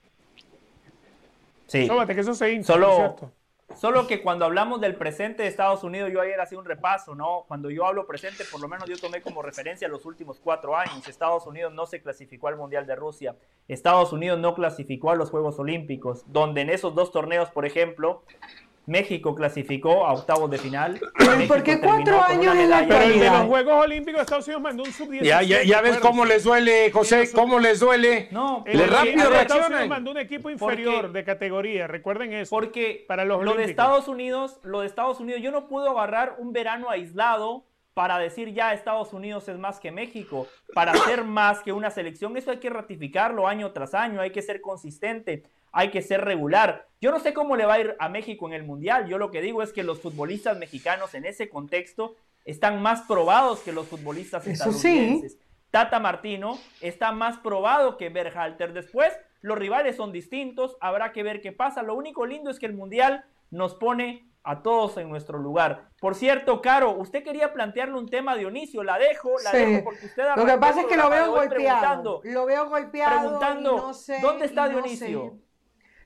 Sí. 1.68 1.88
Sóbate, 1.88 2.14
que 2.16 2.22
eso 2.22 2.34
se 2.36 2.52
hincha, 2.52 2.74
Solo- 2.74 2.88
¿no 2.88 2.94
es 2.94 2.98
cierto? 3.00 3.34
Solo 3.76 4.08
que 4.08 4.22
cuando 4.22 4.46
hablamos 4.46 4.80
del 4.82 4.96
presente 4.96 5.44
de 5.44 5.50
Estados 5.50 5.84
Unidos, 5.84 6.12
yo 6.12 6.22
ayer 6.22 6.40
hacía 6.40 6.60
un 6.60 6.66
repaso, 6.66 7.16
¿no? 7.16 7.44
Cuando 7.48 7.70
yo 7.70 7.86
hablo 7.86 8.06
presente, 8.06 8.46
por 8.50 8.62
lo 8.62 8.68
menos 8.68 8.88
yo 8.88 8.98
tomé 8.98 9.22
como 9.22 9.42
referencia 9.42 9.88
los 9.88 10.06
últimos 10.06 10.40
cuatro 10.40 10.78
años. 10.78 11.08
Estados 11.08 11.46
Unidos 11.48 11.74
no 11.74 11.86
se 11.86 12.02
clasificó 12.02 12.48
al 12.48 12.56
Mundial 12.56 12.86
de 12.86 12.96
Rusia. 12.96 13.36
Estados 13.68 14.14
Unidos 14.14 14.40
no 14.40 14.54
clasificó 14.56 15.12
a 15.12 15.16
los 15.16 15.30
Juegos 15.32 15.60
Olímpicos, 15.60 16.24
donde 16.28 16.62
en 16.62 16.70
esos 16.70 16.94
dos 16.96 17.12
torneos, 17.12 17.50
por 17.50 17.66
ejemplo, 17.66 18.24
México 18.86 19.34
clasificó 19.34 20.06
a 20.06 20.14
octavos 20.14 20.50
de 20.52 20.58
final. 20.58 21.00
Pero, 21.18 21.34
¿y 21.34 21.38
México 21.38 21.54
por 21.54 21.64
qué 21.64 21.80
cuatro 21.80 22.22
años 22.22 22.56
en 22.56 22.70
la 22.70 22.86
Pero 22.88 23.02
el 23.02 23.20
de 23.20 23.30
los 23.30 23.42
Juegos 23.46 23.84
Olímpicos 23.86 24.18
de 24.20 24.24
Estados 24.24 24.48
Unidos 24.48 24.62
mandó 24.62 24.84
un 24.84 24.92
sub-17. 24.92 25.24
Ya, 25.24 25.42
ya, 25.42 25.64
ya 25.64 25.82
ves 25.82 25.98
cómo 26.00 26.26
les 26.26 26.44
duele, 26.44 26.92
José, 26.92 27.30
cómo 27.34 27.60
les 27.60 27.80
duele. 27.80 28.28
No, 28.32 28.64
El 28.68 28.78
Le 28.78 28.84
de 28.84 28.90
porque- 28.90 29.06
rápido 29.12 29.30
ver, 29.30 29.42
Estados. 29.42 29.68
Unidos 29.68 29.88
mandó 29.88 30.12
un 30.12 30.18
equipo 30.18 30.50
Porque- 30.58 30.82
inferior 30.82 31.12
de 31.12 31.24
categoría, 31.24 31.88
recuerden 31.88 32.34
eso. 32.34 32.50
Porque 32.50 33.06
Para 33.08 33.24
los 33.26 33.44
lo 33.44 33.54
de. 33.54 33.64
Estados 33.64 34.08
Unidos, 34.08 34.60
lo 34.64 34.82
de 34.82 34.88
Estados 34.88 35.20
Unidos, 35.20 35.42
yo 35.42 35.52
no 35.52 35.68
puedo 35.68 35.90
agarrar 35.98 36.36
un 36.40 36.52
verano 36.54 36.90
aislado 36.90 37.66
para 37.94 38.18
decir 38.18 38.52
ya 38.54 38.74
Estados 38.74 39.14
Unidos 39.14 39.48
es 39.50 39.58
más 39.60 39.80
que 39.80 39.92
México, 39.92 40.48
para 40.74 40.96
ser 40.96 41.24
más 41.24 41.62
que 41.62 41.72
una 41.72 41.92
selección, 41.92 42.36
eso 42.36 42.50
hay 42.50 42.58
que 42.58 42.72
ratificarlo 42.72 43.48
año 43.48 43.72
tras 43.72 43.94
año, 43.94 44.20
hay 44.20 44.32
que 44.32 44.42
ser 44.42 44.62
consistente, 44.62 45.44
hay 45.74 45.92
que 45.92 46.02
ser 46.02 46.22
regular. 46.24 46.88
Yo 47.02 47.12
no 47.12 47.20
sé 47.20 47.34
cómo 47.34 47.58
le 47.58 47.66
va 47.66 47.74
a 47.74 47.80
ir 47.80 47.96
a 48.00 48.08
México 48.08 48.48
en 48.48 48.54
el 48.54 48.64
Mundial, 48.64 49.08
yo 49.10 49.18
lo 49.18 49.30
que 49.32 49.42
digo 49.42 49.62
es 49.62 49.74
que 49.74 49.84
los 49.84 50.00
futbolistas 50.00 50.58
mexicanos 50.58 51.14
en 51.16 51.26
ese 51.26 51.50
contexto 51.50 52.16
están 52.46 52.82
más 52.82 53.02
probados 53.02 53.60
que 53.60 53.72
los 53.74 53.88
futbolistas 53.88 54.48
Eso 54.48 54.72
sí. 54.72 54.88
estadounidenses. 54.90 55.38
Tata 55.72 56.00
Martino 56.00 56.60
está 56.82 57.12
más 57.12 57.38
probado 57.40 57.98
que 57.98 58.10
Berhalter. 58.10 58.74
Después, 58.74 59.12
los 59.42 59.58
rivales 59.58 59.96
son 59.96 60.12
distintos, 60.12 60.78
habrá 60.80 61.12
que 61.12 61.24
ver 61.24 61.42
qué 61.42 61.52
pasa. 61.52 61.82
Lo 61.82 61.96
único 61.96 62.26
lindo 62.26 62.52
es 62.52 62.60
que 62.60 62.68
el 62.68 62.74
Mundial 62.74 63.26
nos 63.50 63.74
pone 63.76 64.30
a 64.44 64.62
todos 64.62 64.98
en 64.98 65.10
nuestro 65.10 65.40
lugar. 65.40 65.90
Por 66.00 66.16
cierto, 66.16 66.62
Caro, 66.62 66.92
usted 66.92 67.24
quería 67.24 67.54
plantearle 67.54 67.98
un 67.98 68.08
tema 68.10 68.34
a 68.34 68.36
Dionisio, 68.36 68.84
la 68.84 68.98
dejo, 69.00 69.32
la 69.44 69.52
Sí. 69.52 69.58
dejo 69.58 69.84
porque 69.86 70.06
usted 70.06 70.24
Lo 70.36 70.46
que 70.46 70.58
pasa 70.58 70.82
es 70.82 70.86
que 70.86 70.98
lo 70.98 71.10
veo 71.10 71.32
golpeado. 71.32 72.22
Lo 72.24 72.46
veo 72.46 72.70
golpeado. 72.70 73.20
preguntando, 73.22 73.72
y 73.72 73.76
no 73.78 73.94
sé, 73.94 74.20
¿dónde 74.22 74.46
está 74.46 74.68
y 74.68 74.70
no 74.70 74.76
Dionisio? 74.76 75.32
sé. 75.32 75.44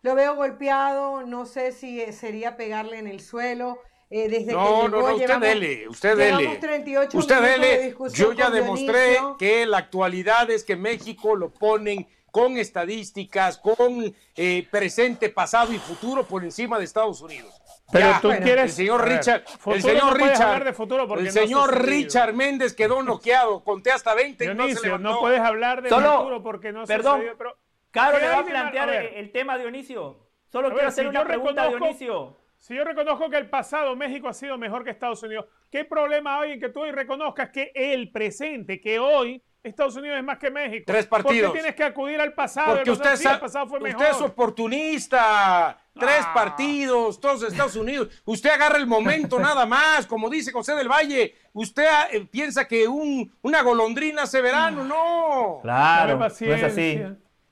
Lo 0.08 0.16
veo 0.16 0.36
golpeado, 0.36 1.24
no 1.24 1.46
sé 1.46 1.74
si 1.74 2.00
eh, 2.02 2.14
sería 2.14 2.56
pegarle 2.56 2.98
en 2.98 3.08
el 3.08 3.20
suelo. 3.20 3.80
eh, 4.10 4.30
desde 4.30 4.46
que 4.46 4.52
No, 4.54 4.64
llegó, 4.84 4.88
no, 4.88 4.98
no, 5.02 5.04
usted 5.16 5.18
llevamos- 5.28 5.42
dele, 5.50 5.88
usted 5.90 6.16
dele. 6.18 6.58
38 6.62 7.18
Usted 7.18 7.42
de 7.42 7.50
dele. 7.50 7.84
discusión 7.84 8.30
Yo 8.30 8.34
ya 8.34 8.50
demostré 8.50 9.10
Dionisio. 9.10 9.36
que 9.38 9.66
la 9.66 9.80
actualidad 9.80 10.50
es 10.50 10.64
que 10.64 10.78
México 10.78 11.36
lo 11.36 11.50
ponen 11.50 12.08
con 12.32 12.56
estadísticas, 12.56 13.58
con 13.58 14.16
eh, 14.38 14.66
presente, 14.72 15.28
pasado 15.28 15.74
y 15.74 15.78
futuro 15.78 16.24
por 16.24 16.46
encima 16.46 16.78
de 16.80 16.86
Estados 16.86 17.20
Unidos. 17.22 17.54
Pero 17.92 18.08
Ya, 18.12 18.22
tú 18.22 18.28
bueno, 18.30 18.46
quieres. 18.46 18.64
el 18.66 18.72
señor 18.72 19.04
ver, 19.04 19.18
Richard, 19.18 19.44
el 19.74 19.82
señor 19.82 20.04
no 20.20 20.26
Richard, 20.26 20.42
hablar 20.42 20.64
de 20.64 20.74
futuro 20.74 21.06
porque 21.06 21.22
el 21.24 21.26
no 21.28 21.34
se 21.34 21.40
señor. 21.42 21.86
Richard 21.86 22.34
Méndez 22.34 22.74
quedó 22.74 23.04
noqueado, 23.04 23.62
conté 23.66 23.92
hasta 23.92 24.14
20 24.14 24.46
y 24.46 24.48
no 24.48 24.54
se 24.54 24.58
Dionisio, 24.68 24.84
levantó. 24.84 25.10
no 25.10 25.20
puedes 25.20 25.42
hablar 25.42 25.82
de 25.82 25.90
Solo- 25.90 26.18
futuro 26.20 26.44
porque 26.44 26.72
no 26.72 26.86
se 26.88 26.94
perdón, 26.94 27.16
sucedió, 27.16 27.38
pero 27.38 27.58
Caro 27.98 28.18
¿qué 28.18 28.24
le 28.26 28.30
va 28.30 28.40
a 28.40 28.46
plantear 28.46 28.90
A 28.90 28.92
ver. 28.92 29.14
el 29.16 29.32
tema, 29.32 29.58
Dionisio. 29.58 30.28
Solo 30.48 30.68
quiero 30.70 30.78
ver, 30.78 30.88
hacer 30.88 31.04
si 31.06 31.10
una 31.10 31.20
yo 31.22 31.26
pregunta 31.28 31.68
Dionisio. 31.68 32.38
Si 32.60 32.76
yo 32.76 32.84
reconozco 32.84 33.30
que 33.30 33.38
el 33.38 33.50
pasado 33.50 33.96
México 33.96 34.28
ha 34.28 34.34
sido 34.34 34.58
mejor 34.58 34.84
que 34.84 34.90
Estados 34.90 35.22
Unidos, 35.24 35.46
¿qué 35.72 35.86
problema 35.86 36.40
hay 36.42 36.54
en 36.54 36.60
que 36.60 36.70
tú 36.70 36.82
hoy 36.82 36.92
reconozcas 36.92 37.50
que 37.52 37.72
el 37.76 38.12
presente, 38.12 38.82
que 38.82 38.98
hoy 38.98 39.42
Estados 39.62 39.96
Unidos 39.96 40.18
es 40.18 40.24
más 40.24 40.40
que 40.40 40.50
México? 40.50 40.84
Tres 40.88 41.06
¿Por 41.06 41.22
partidos. 41.24 41.52
qué 41.52 41.60
tienes 41.60 41.76
que 41.76 41.84
acudir 41.84 42.20
al 42.20 42.34
pasado? 42.34 42.76
Porque 42.76 42.90
usted, 42.92 43.16
sí, 43.16 43.28
el 43.28 43.40
pasado 43.40 43.68
fue 43.68 43.80
mejor. 43.80 44.02
usted 44.02 44.16
es 44.16 44.22
oportunista. 44.22 45.78
Tres 45.94 46.26
Ah. 46.28 46.34
partidos, 46.34 47.20
todos 47.20 47.42
Estados 47.44 47.76
Unidos. 47.76 48.10
Usted 48.26 48.50
agarra 48.52 48.78
el 48.78 48.86
momento 48.88 49.40
nada 49.40 49.66
más, 49.66 50.06
como 50.06 50.30
dice 50.30 50.52
José 50.52 50.76
del 50.76 50.88
Valle. 50.88 51.36
Usted 51.54 51.88
eh, 52.12 52.28
piensa 52.30 52.68
que 52.68 52.88
un, 52.88 53.36
una 53.42 53.62
golondrina 53.64 54.24
hace 54.24 54.42
verano, 54.42 54.84
no. 54.84 55.60
Claro, 55.62 56.18
no 56.18 56.26
es 56.28 56.64
así. 56.64 57.02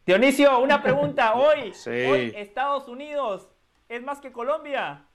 Dionisio, 0.06 0.60
una 0.60 0.82
pregunta. 0.82 1.34
Hoy, 1.36 1.73
Sí. 1.73 1.90
hoy 1.90 2.34
Estados 2.36 2.88
Unidos 2.88 3.48
es 3.90 4.03
más 4.03 4.19
que 4.19 4.32
Colombia. 4.32 5.06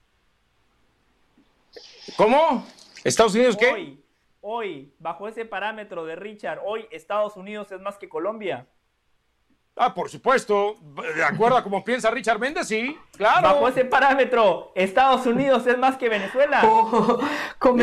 ¿Cómo? 2.16 2.66
¿Estados 3.04 3.34
Unidos 3.34 3.56
qué? 3.56 3.72
Hoy, 3.72 4.04
hoy, 4.40 4.92
bajo 4.98 5.28
ese 5.28 5.44
parámetro 5.44 6.04
de 6.04 6.16
Richard, 6.16 6.60
hoy 6.64 6.86
Estados 6.90 7.36
Unidos 7.36 7.70
es 7.70 7.80
más 7.80 7.98
que 7.98 8.08
Colombia. 8.08 8.66
Ah, 9.82 9.94
por 9.94 10.10
supuesto. 10.10 10.76
De 11.16 11.24
acuerdo 11.24 11.56
a 11.56 11.62
como 11.62 11.82
piensa 11.84 12.10
Richard 12.10 12.38
Méndez, 12.38 12.68
sí, 12.68 12.98
claro. 13.16 13.40
Bajo 13.48 13.66
ese 13.66 13.86
parámetro, 13.86 14.72
Estados 14.74 15.24
Unidos 15.24 15.66
es 15.66 15.78
más 15.78 15.96
que 15.96 16.10
Venezuela. 16.10 16.60
Oh, 17.62 17.74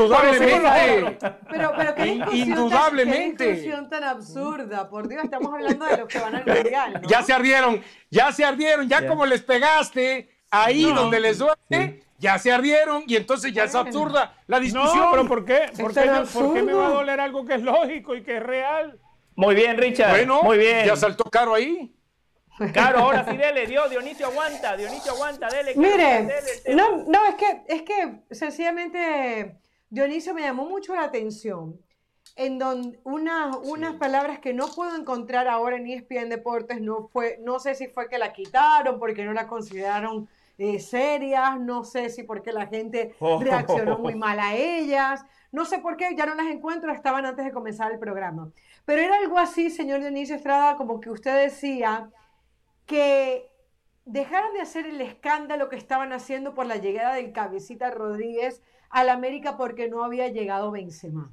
Indudablemente. 0.00 1.18
Pero, 1.50 1.72
pero 1.76 1.94
qué 1.94 2.04
discusión, 2.04 2.48
indudablemente. 2.48 3.44
Tan, 3.44 3.46
qué 3.46 3.60
discusión 3.60 3.90
tan 3.90 4.04
absurda. 4.04 4.88
Por 4.88 5.08
Dios, 5.08 5.24
estamos 5.24 5.52
hablando 5.52 5.84
de 5.84 5.96
los 5.98 6.08
que 6.08 6.18
van 6.18 6.34
al 6.34 6.46
mundial. 6.46 6.92
¿no? 6.94 7.08
Ya 7.08 7.22
se 7.22 7.32
ardieron, 7.32 7.82
ya 8.10 8.32
se 8.32 8.44
ardieron, 8.44 8.88
ya 8.88 9.06
como 9.06 9.24
les 9.26 9.42
pegaste 9.42 10.28
ahí 10.50 10.84
No. 10.84 10.94
donde 11.02 11.20
les 11.20 11.38
duele, 11.38 12.02
ya 12.18 12.38
se 12.38 12.52
ardieron 12.52 13.04
y 13.06 13.16
entonces 13.16 13.52
ya 13.52 13.64
es 13.64 13.74
absurda 13.74 14.34
la 14.46 14.58
discusión. 14.58 14.98
No, 14.98 15.10
pero 15.12 15.26
¿por 15.26 15.44
qué? 15.44 15.70
¿Por 15.80 15.94
qué, 15.94 16.10
por 16.32 16.62
me 16.62 16.72
va 16.72 16.86
a 16.86 16.90
doler 16.90 17.20
algo 17.20 17.44
que 17.44 17.54
es 17.54 17.62
lógico 17.62 18.14
y 18.16 18.22
que 18.22 18.38
es 18.38 18.42
real? 18.42 18.98
Muy 19.40 19.54
bien, 19.54 19.78
Richard. 19.78 20.10
Bueno, 20.10 20.42
Muy 20.42 20.58
bien. 20.58 20.86
ya 20.86 20.96
saltó 20.96 21.24
caro 21.24 21.54
ahí. 21.54 21.96
Claro, 22.74 22.98
ahora 22.98 23.24
sí, 23.24 23.38
dele, 23.38 23.66
Dios, 23.66 23.88
Dionisio 23.88 24.26
aguanta, 24.26 24.76
Dionisio 24.76 25.12
aguanta, 25.12 25.48
dele. 25.48 25.72
Mire, 25.76 26.24
dele 26.26 26.74
no, 26.76 27.04
no, 27.06 27.24
es 27.26 27.34
que, 27.36 27.62
es 27.68 27.82
que 27.82 28.20
sencillamente 28.30 29.56
Dionisio 29.88 30.34
me 30.34 30.42
llamó 30.42 30.66
mucho 30.66 30.94
la 30.94 31.04
atención 31.04 31.80
en 32.36 32.58
donde 32.58 33.00
unas, 33.04 33.56
unas 33.64 33.94
palabras 33.94 34.40
que 34.40 34.52
no 34.52 34.68
puedo 34.68 34.94
encontrar 34.94 35.48
ahora 35.48 35.76
en 35.76 35.86
ESPN 35.86 36.28
Deportes, 36.28 36.82
no 36.82 37.08
fue, 37.08 37.38
no 37.42 37.58
sé 37.60 37.74
si 37.74 37.88
fue 37.88 38.10
que 38.10 38.18
la 38.18 38.34
quitaron 38.34 38.98
porque 38.98 39.24
no 39.24 39.32
la 39.32 39.46
consideraron 39.46 40.28
eh, 40.58 40.78
serias, 40.80 41.58
no 41.58 41.84
sé 41.84 42.10
si 42.10 42.24
porque 42.24 42.52
la 42.52 42.66
gente 42.66 43.14
Oh. 43.20 43.42
reaccionó 43.42 43.98
muy 43.98 44.14
mal 44.14 44.38
a 44.38 44.54
ellas, 44.54 45.24
no 45.50 45.64
sé 45.64 45.78
por 45.78 45.96
qué, 45.96 46.14
ya 46.14 46.26
no 46.26 46.34
las 46.34 46.46
encuentro, 46.48 46.92
estaban 46.92 47.24
antes 47.24 47.44
de 47.44 47.52
comenzar 47.52 47.90
el 47.90 47.98
programa. 47.98 48.50
Pero 48.90 49.02
era 49.02 49.18
algo 49.18 49.38
así, 49.38 49.70
señor 49.70 50.00
Dionisio 50.00 50.34
Estrada, 50.34 50.74
como 50.74 50.98
que 50.98 51.10
usted 51.10 51.44
decía 51.44 52.10
que 52.86 53.48
dejaran 54.04 54.52
de 54.52 54.62
hacer 54.62 54.84
el 54.84 55.00
escándalo 55.00 55.68
que 55.68 55.76
estaban 55.76 56.12
haciendo 56.12 56.54
por 56.54 56.66
la 56.66 56.74
llegada 56.74 57.14
del 57.14 57.30
cabecita 57.30 57.92
Rodríguez 57.92 58.64
al 58.88 59.08
América 59.10 59.56
porque 59.56 59.88
no 59.88 60.02
había 60.02 60.26
llegado 60.26 60.72
Benzema. 60.72 61.32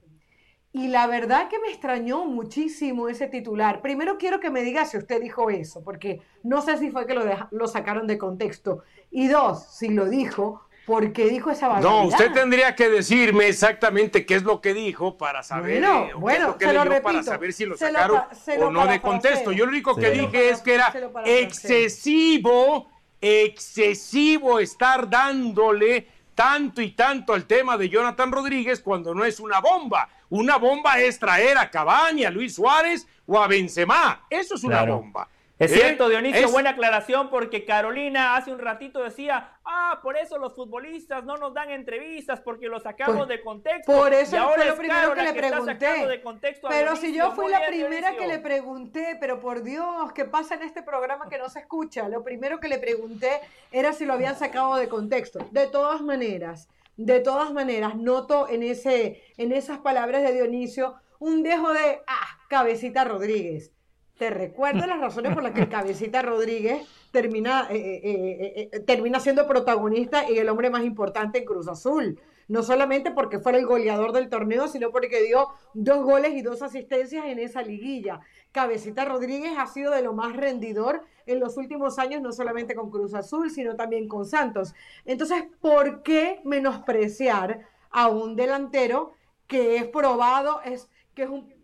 Y 0.72 0.90
la 0.90 1.08
verdad 1.08 1.50
que 1.50 1.58
me 1.58 1.70
extrañó 1.70 2.26
muchísimo 2.26 3.10
ese 3.10 3.26
titular. 3.26 3.82
Primero 3.82 4.20
quiero 4.20 4.40
que 4.40 4.52
me 4.52 4.62
diga 4.62 4.86
si 4.86 4.98
usted 4.98 5.20
dijo 5.20 5.50
eso, 5.50 5.84
porque 5.84 6.22
no 6.44 6.62
sé 6.62 6.78
si 6.78 6.92
fue 6.92 7.08
que 7.08 7.16
lo, 7.16 7.24
lo 7.50 7.68
sacaron 7.68 8.06
de 8.06 8.20
contexto. 8.20 8.84
Y 9.10 9.30
dos, 9.30 9.66
si 9.76 9.90
lo 9.90 10.08
dijo, 10.08 10.67
¿por 10.88 11.12
qué 11.14 11.26
dijo 11.28 11.52
esa 11.52 11.68
barbaridad? 11.68 11.92
No, 11.92 12.08
usted 12.08 12.32
tendría 12.32 12.74
que 12.76 12.90
decirme 12.90 13.48
exactamente 13.50 14.26
qué 14.26 14.36
es 14.36 14.44
lo 14.44 14.62
que 14.62 14.74
dijo 14.74 15.18
para 15.18 15.44
saber 15.44 15.82
Bueno, 15.82 16.06
eh, 16.06 16.14
bueno, 16.16 16.40
es 16.40 16.48
lo 16.48 16.58
que 16.58 16.66
se 16.66 16.74
lo 16.74 16.86
leyó 16.86 17.04
para 17.04 17.22
saber 17.24 17.54
si 17.54 17.66
lo 17.66 17.78
Se 17.78 17.92
lo 17.92 18.00
sacaron 18.00 18.18
pa- 18.30 18.34
se 18.34 18.58
lo 18.58 18.68
o 18.68 18.72
no 18.72 18.88
de 18.88 19.00
contexto. 19.02 19.52
Yo 19.52 19.66
lo 19.66 19.72
único 19.72 19.96
que 19.96 20.14
Sí. 20.14 20.20
dije 20.22 20.50
es 20.50 20.62
que 20.62 20.74
era 20.76 20.92
excesivo, 21.26 22.90
excesivo 23.22 24.60
estar 24.60 25.10
dándole 25.10 26.08
tanto 26.34 26.82
y 26.82 26.92
tanto 26.92 27.34
al 27.34 27.46
tema 27.46 27.78
de 27.78 27.90
Jonathan 27.90 28.32
Rodríguez 28.32 28.80
cuando 28.80 29.14
no 29.14 29.26
es 29.26 29.40
una 29.40 29.60
bomba. 29.60 30.08
Una 30.30 30.58
bomba 30.58 31.00
es 31.00 31.18
traer 31.20 31.58
a 31.58 31.70
Cavani, 31.70 32.26
a 32.26 32.30
Luis 32.32 32.56
Suárez 32.56 33.08
o 33.26 33.42
a 33.42 33.48
Benzema. 33.48 34.26
Eso 34.30 34.56
es 34.56 34.64
una 34.64 34.78
Claro. 34.78 34.98
bomba. 34.98 35.28
Es 35.60 35.72
¿Eh? 35.72 35.76
cierto, 35.76 36.08
Dionisio, 36.08 36.46
Es- 36.46 36.52
buena 36.52 36.72
aclaración, 36.72 37.30
porque 37.32 37.66
Carolina 37.66 38.36
hace 38.36 38.52
un 38.52 38.60
ratito 38.60 39.02
decía, 39.02 39.58
ah, 39.66 40.00
por 40.04 40.16
eso 40.16 40.38
los 40.38 40.54
futbolistas 40.56 41.24
no 41.26 41.38
nos 41.38 41.54
dan 41.56 41.72
entrevistas, 41.72 42.40
porque 42.42 42.68
los 42.68 42.84
sacamos 42.84 43.18
Por- 43.18 43.28
de 43.28 43.42
contexto. 43.42 43.92
Por 43.92 44.14
eso 44.14 44.36
y 44.36 44.40
ahora 44.40 44.56
fue 44.56 44.66
lo 44.66 44.72
es 44.74 44.78
primero 44.80 45.14
que 45.16 45.22
le 45.24 45.34
pregunté. 45.34 46.08
de 46.08 46.22
contexto 46.22 46.68
Pero 46.70 46.96
si 46.96 47.12
yo 47.16 47.32
fui 47.32 47.50
la 47.50 47.66
primera 47.66 48.16
que 48.16 48.28
le 48.28 48.38
pregunté, 48.38 49.18
pero 49.20 49.40
por 49.40 49.64
Dios, 49.64 50.12
¿qué 50.14 50.26
pasa 50.26 50.56
en 50.56 50.62
este 50.62 50.84
programa 50.84 51.28
que 51.28 51.40
no 51.40 51.50
se 51.50 51.60
escucha? 51.60 52.08
Lo 52.08 52.24
primero 52.24 52.60
que 52.60 52.68
le 52.68 52.78
pregunté 52.78 53.40
era 53.72 53.94
si 53.94 54.06
lo 54.06 54.14
habían 54.14 54.36
sacado 54.36 54.76
de 54.76 54.88
contexto. 54.88 55.40
De 55.52 55.68
todas 55.68 56.02
maneras, 56.02 56.70
de 56.98 57.20
todas 57.20 57.52
maneras, 57.52 57.96
noto 57.96 58.48
en, 58.48 58.62
ese, 58.62 59.24
en 59.38 59.52
esas 59.52 59.80
palabras 59.80 60.22
de 60.22 60.34
Dionisio 60.34 60.96
un 61.20 61.42
dejo 61.42 61.74
de, 61.74 62.02
ah, 62.06 62.38
cabecita 62.48 63.04
Rodríguez. 63.06 63.72
Te 64.18 64.30
recuerdo 64.30 64.86
las 64.86 65.00
razones 65.00 65.34
por 65.34 65.44
las 65.44 65.54
que 65.54 65.62
el 65.62 65.70
cabecita 65.70 66.22
Rodríguez 66.22 66.88
termina, 67.12 67.68
eh, 67.70 68.02
eh, 68.04 68.70
eh, 68.72 68.80
termina 68.82 69.20
siendo 69.20 69.48
protagonista 69.48 70.30
y 70.30 70.38
el 70.38 70.50
hombre 70.50 70.70
más 70.70 70.84
importante 70.84 71.40
en 71.40 71.46
Cruz 71.46 71.68
Azul. 71.68 72.20
No 72.48 72.64
solamente 72.64 73.12
porque 73.12 73.40
fuera 73.40 73.58
el 73.58 73.66
goleador 73.66 74.14
del 74.14 74.30
torneo, 74.30 74.68
sino 74.70 74.90
porque 74.90 75.22
dio 75.22 75.50
dos 75.74 76.04
goles 76.04 76.34
y 76.34 76.42
dos 76.42 76.62
asistencias 76.62 77.26
en 77.26 77.40
esa 77.40 77.62
liguilla. 77.62 78.22
Cabecita 78.54 79.04
Rodríguez 79.04 79.54
ha 79.58 79.68
sido 79.68 79.92
de 79.92 80.02
lo 80.02 80.14
más 80.14 80.36
rendidor 80.36 81.02
en 81.26 81.42
los 81.42 81.58
últimos 81.58 82.00
años, 82.00 82.22
no 82.22 82.32
solamente 82.32 82.74
con 82.74 82.90
Cruz 82.90 83.14
Azul, 83.14 83.52
sino 83.52 83.76
también 83.76 84.08
con 84.08 84.26
Santos. 84.26 84.74
Entonces, 85.06 85.44
¿por 85.60 86.04
qué 86.04 86.40
menospreciar 86.46 87.68
a 87.92 88.08
un 88.08 88.36
delantero 88.38 89.12
que 89.48 89.76
es 89.76 89.88
probado, 89.88 90.62
es, 90.64 90.90
que 91.14 91.24
es 91.24 91.30
un 91.30 91.57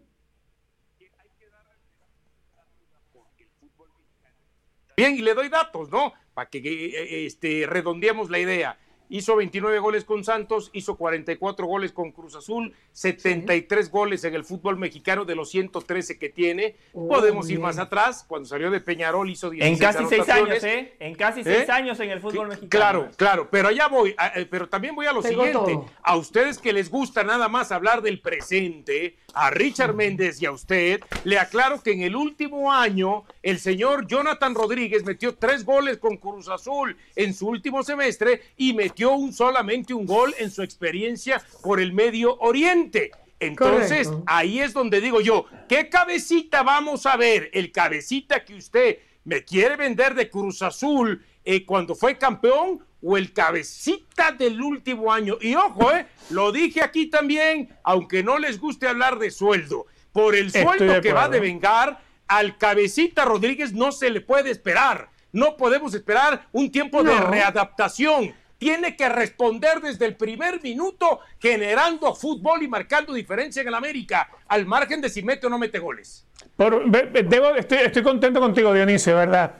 Bien, 4.95 5.15
y 5.15 5.21
le 5.21 5.33
doy 5.33 5.49
datos, 5.49 5.89
¿no? 5.89 6.13
Para 6.33 6.49
que 6.49 6.59
eh, 6.59 7.25
este, 7.25 7.65
redondeemos 7.67 8.29
la 8.29 8.39
idea. 8.39 8.77
Hizo 9.13 9.35
29 9.35 9.77
goles 9.77 10.05
con 10.05 10.23
Santos, 10.23 10.71
hizo 10.73 10.95
44 10.95 11.67
goles 11.67 11.91
con 11.91 12.11
Cruz 12.11 12.33
Azul, 12.35 12.73
73 12.93 13.91
goles 13.91 14.23
en 14.23 14.33
el 14.33 14.43
fútbol 14.43 14.75
mexicano 14.77 15.23
de 15.23 15.35
los 15.35 15.51
113 15.51 16.17
que 16.17 16.29
tiene. 16.29 16.75
Oh, 16.93 17.07
Podemos 17.07 17.45
bien. 17.45 17.59
ir 17.59 17.63
más 17.63 17.77
atrás. 17.77 18.25
Cuando 18.27 18.49
salió 18.49 18.71
de 18.71 18.81
Peñarol 18.81 19.29
hizo 19.29 19.51
16 19.51 19.79
En 19.79 19.85
casi 19.93 20.05
seis 20.09 20.27
años, 20.29 20.63
¿eh? 20.63 20.95
En 20.99 21.13
casi 21.13 21.43
seis 21.43 21.69
¿Eh? 21.69 21.71
años 21.71 21.99
en 21.99 22.09
el 22.09 22.21
fútbol 22.21 22.47
Sí, 22.47 22.55
mexicano. 22.55 22.69
Claro, 22.69 23.09
claro, 23.15 23.47
pero 23.51 23.67
allá 23.67 23.87
voy, 23.87 24.15
a- 24.17 24.29
eh, 24.39 24.47
pero 24.49 24.67
también 24.67 24.95
voy 24.95 25.05
a 25.05 25.13
lo 25.13 25.21
Tengo 25.21 25.43
siguiente. 25.43 25.73
todo. 25.73 25.85
A 26.01 26.15
ustedes 26.17 26.57
que 26.57 26.73
les 26.73 26.89
gusta 26.89 27.23
nada 27.23 27.47
más 27.47 27.71
hablar 27.71 28.01
del 28.01 28.19
presente, 28.19 29.15
a 29.35 29.51
Richard 29.51 29.93
Méndez 29.93 30.41
y 30.41 30.47
a 30.47 30.51
usted, 30.51 31.01
le 31.23 31.37
aclaro 31.37 31.83
que 31.83 31.91
en 31.91 32.01
el 32.01 32.15
último 32.15 32.71
año 32.73 33.25
el 33.43 33.59
señor 33.59 34.07
Jonathan 34.07 34.55
Rodríguez 34.55 35.03
metió 35.05 35.35
tres 35.35 35.65
goles 35.65 35.97
con 35.99 36.17
Cruz 36.17 36.47
Azul 36.47 36.97
en 37.15 37.35
su 37.35 37.47
último 37.47 37.83
semestre 37.83 38.41
y 38.57 38.73
metió 38.73 39.02
un 39.11 39.33
solamente 39.33 39.93
un 39.93 40.05
gol 40.05 40.33
en 40.39 40.51
su 40.51 40.63
experiencia 40.63 41.41
por 41.61 41.79
el 41.79 41.93
Medio 41.93 42.37
Oriente. 42.39 43.11
Entonces, 43.39 44.07
Correcto. 44.07 44.23
ahí 44.27 44.59
es 44.59 44.73
donde 44.73 45.01
digo 45.01 45.19
yo, 45.19 45.45
¿qué 45.67 45.89
cabecita 45.89 46.63
vamos 46.63 47.05
a 47.05 47.17
ver? 47.17 47.49
El 47.53 47.71
cabecita 47.71 48.45
que 48.45 48.55
usted 48.55 48.99
me 49.25 49.43
quiere 49.43 49.75
vender 49.75 50.15
de 50.15 50.29
Cruz 50.29 50.61
Azul 50.61 51.23
eh, 51.43 51.65
cuando 51.65 51.95
fue 51.95 52.17
campeón 52.17 52.83
o 53.01 53.17
el 53.17 53.33
cabecita 53.33 54.31
del 54.31 54.61
último 54.61 55.11
año. 55.11 55.37
Y 55.41 55.55
ojo, 55.55 55.91
eh, 55.91 56.07
lo 56.29 56.51
dije 56.51 56.81
aquí 56.81 57.07
también, 57.07 57.69
aunque 57.83 58.23
no 58.23 58.37
les 58.37 58.59
guste 58.59 58.87
hablar 58.87 59.19
de 59.19 59.29
sueldo, 59.29 59.87
por 60.13 60.35
el 60.35 60.51
sueldo 60.51 61.01
que 61.01 61.11
va 61.11 61.25
a 61.25 61.29
devengar, 61.29 61.99
al 62.27 62.57
cabecita 62.57 63.25
Rodríguez 63.25 63.73
no 63.73 63.91
se 63.91 64.09
le 64.09 64.21
puede 64.21 64.51
esperar. 64.51 65.09
No 65.31 65.57
podemos 65.57 65.93
esperar 65.95 66.47
un 66.51 66.71
tiempo 66.71 67.03
de 67.03 67.19
readaptación. 67.19 68.33
Tiene 68.63 68.95
que 68.95 69.09
responder 69.09 69.81
desde 69.81 70.05
el 70.05 70.15
primer 70.15 70.61
minuto 70.63 71.19
generando 71.37 72.15
fútbol 72.15 72.63
y 72.63 72.69
marcando 72.69 73.11
diferencia 73.11 73.61
en 73.61 73.67
el 73.67 73.73
América, 73.75 74.29
al 74.47 74.65
margen 74.65 75.01
de 75.01 75.09
si 75.09 75.21
mete 75.21 75.47
o 75.47 75.49
no 75.49 75.59
mete 75.59 75.79
goles. 75.79 76.25
Por- 76.55 76.89
debo, 76.89 77.55
estoy, 77.55 77.79
estoy 77.79 78.03
contento 78.03 78.39
contigo, 78.39 78.73
Dionisio, 78.73 79.17
¿verdad? 79.17 79.51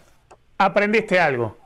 Aprendiste 0.57 1.19
algo. 1.19 1.57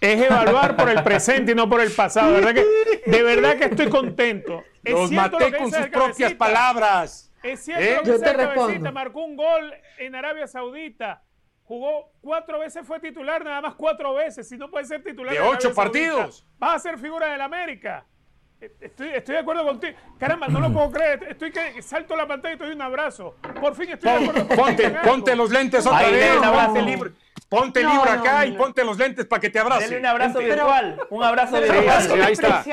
Es 0.00 0.22
evaluar 0.22 0.74
por 0.74 0.88
el 0.88 1.02
presente 1.02 1.52
y 1.52 1.54
no 1.54 1.68
por 1.68 1.82
el 1.82 1.90
pasado, 1.92 2.32
¿verdad? 2.32 2.54
Que, 2.54 3.10
de 3.10 3.22
verdad 3.22 3.58
que 3.58 3.64
estoy 3.66 3.90
contento. 3.90 4.64
Es 4.82 4.92
Los 4.94 5.10
cierto 5.10 5.38
lo 5.38 5.44
maté 5.46 5.52
que 5.52 5.58
con 5.58 5.70
sus 5.70 5.86
propias 5.88 6.32
palabras. 6.32 7.30
Es 7.42 7.60
cierto 7.62 7.84
¿Eh? 7.84 7.94
lo 7.96 8.02
que 8.04 8.08
Yo 8.08 8.20
te 8.20 8.32
respondo. 8.32 8.92
marcó 8.92 9.22
un 9.22 9.36
gol 9.36 9.74
en 9.98 10.14
Arabia 10.14 10.46
Saudita. 10.46 11.22
Jugó 11.66 12.12
cuatro 12.20 12.58
veces, 12.58 12.86
fue 12.86 13.00
titular, 13.00 13.42
nada 13.42 13.60
más 13.62 13.74
cuatro 13.74 14.12
veces. 14.14 14.46
Si 14.48 14.56
no 14.58 14.70
puede 14.70 14.84
ser 14.84 15.02
titular. 15.02 15.32
De 15.32 15.40
ocho 15.40 15.74
partidos. 15.74 16.46
Vas 16.58 16.76
a 16.76 16.78
ser 16.78 16.98
figura 16.98 17.32
del 17.32 17.40
América. 17.40 18.04
Estoy, 18.80 19.08
estoy 19.08 19.34
de 19.34 19.40
acuerdo 19.40 19.64
contigo. 19.64 19.96
Caramba, 20.18 20.48
no 20.48 20.60
lo 20.60 20.72
puedo 20.72 20.90
creer. 20.90 21.26
Estoy 21.30 21.52
que 21.52 21.82
salto 21.82 22.16
la 22.16 22.26
pantalla 22.26 22.54
y 22.54 22.58
te 22.58 22.64
doy 22.64 22.74
un 22.74 22.82
abrazo. 22.82 23.36
Por 23.60 23.74
fin 23.74 23.90
estoy 23.90 24.10
de 24.10 24.30
acuerdo 24.30 24.56
ponte, 24.56 24.90
ponte 24.90 25.36
los 25.36 25.50
lentes 25.50 25.86
otra 25.86 25.98
Ahí, 25.98 26.12
vez. 26.12 26.36
Ponte 26.36 26.82
libre, 26.82 27.10
ponte 27.48 27.82
No, 27.82 27.92
libre 27.92 28.10
acá 28.10 28.38
no, 28.40 28.44
y 28.46 28.52
ponte 28.52 28.84
los 28.84 28.96
lentes 28.96 29.26
para 29.26 29.40
que 29.40 29.50
te 29.50 29.58
abrace. 29.58 29.84
Denle 29.84 29.98
un 29.98 30.06
abrazo 30.06 30.38
Vente. 30.38 30.54
virtual. 30.54 31.00
Un 31.10 31.22
abrazo 31.24 31.60
virtual. 31.60 32.02
sí, 32.02 32.12
ahí 32.12 32.32
está. 32.32 32.64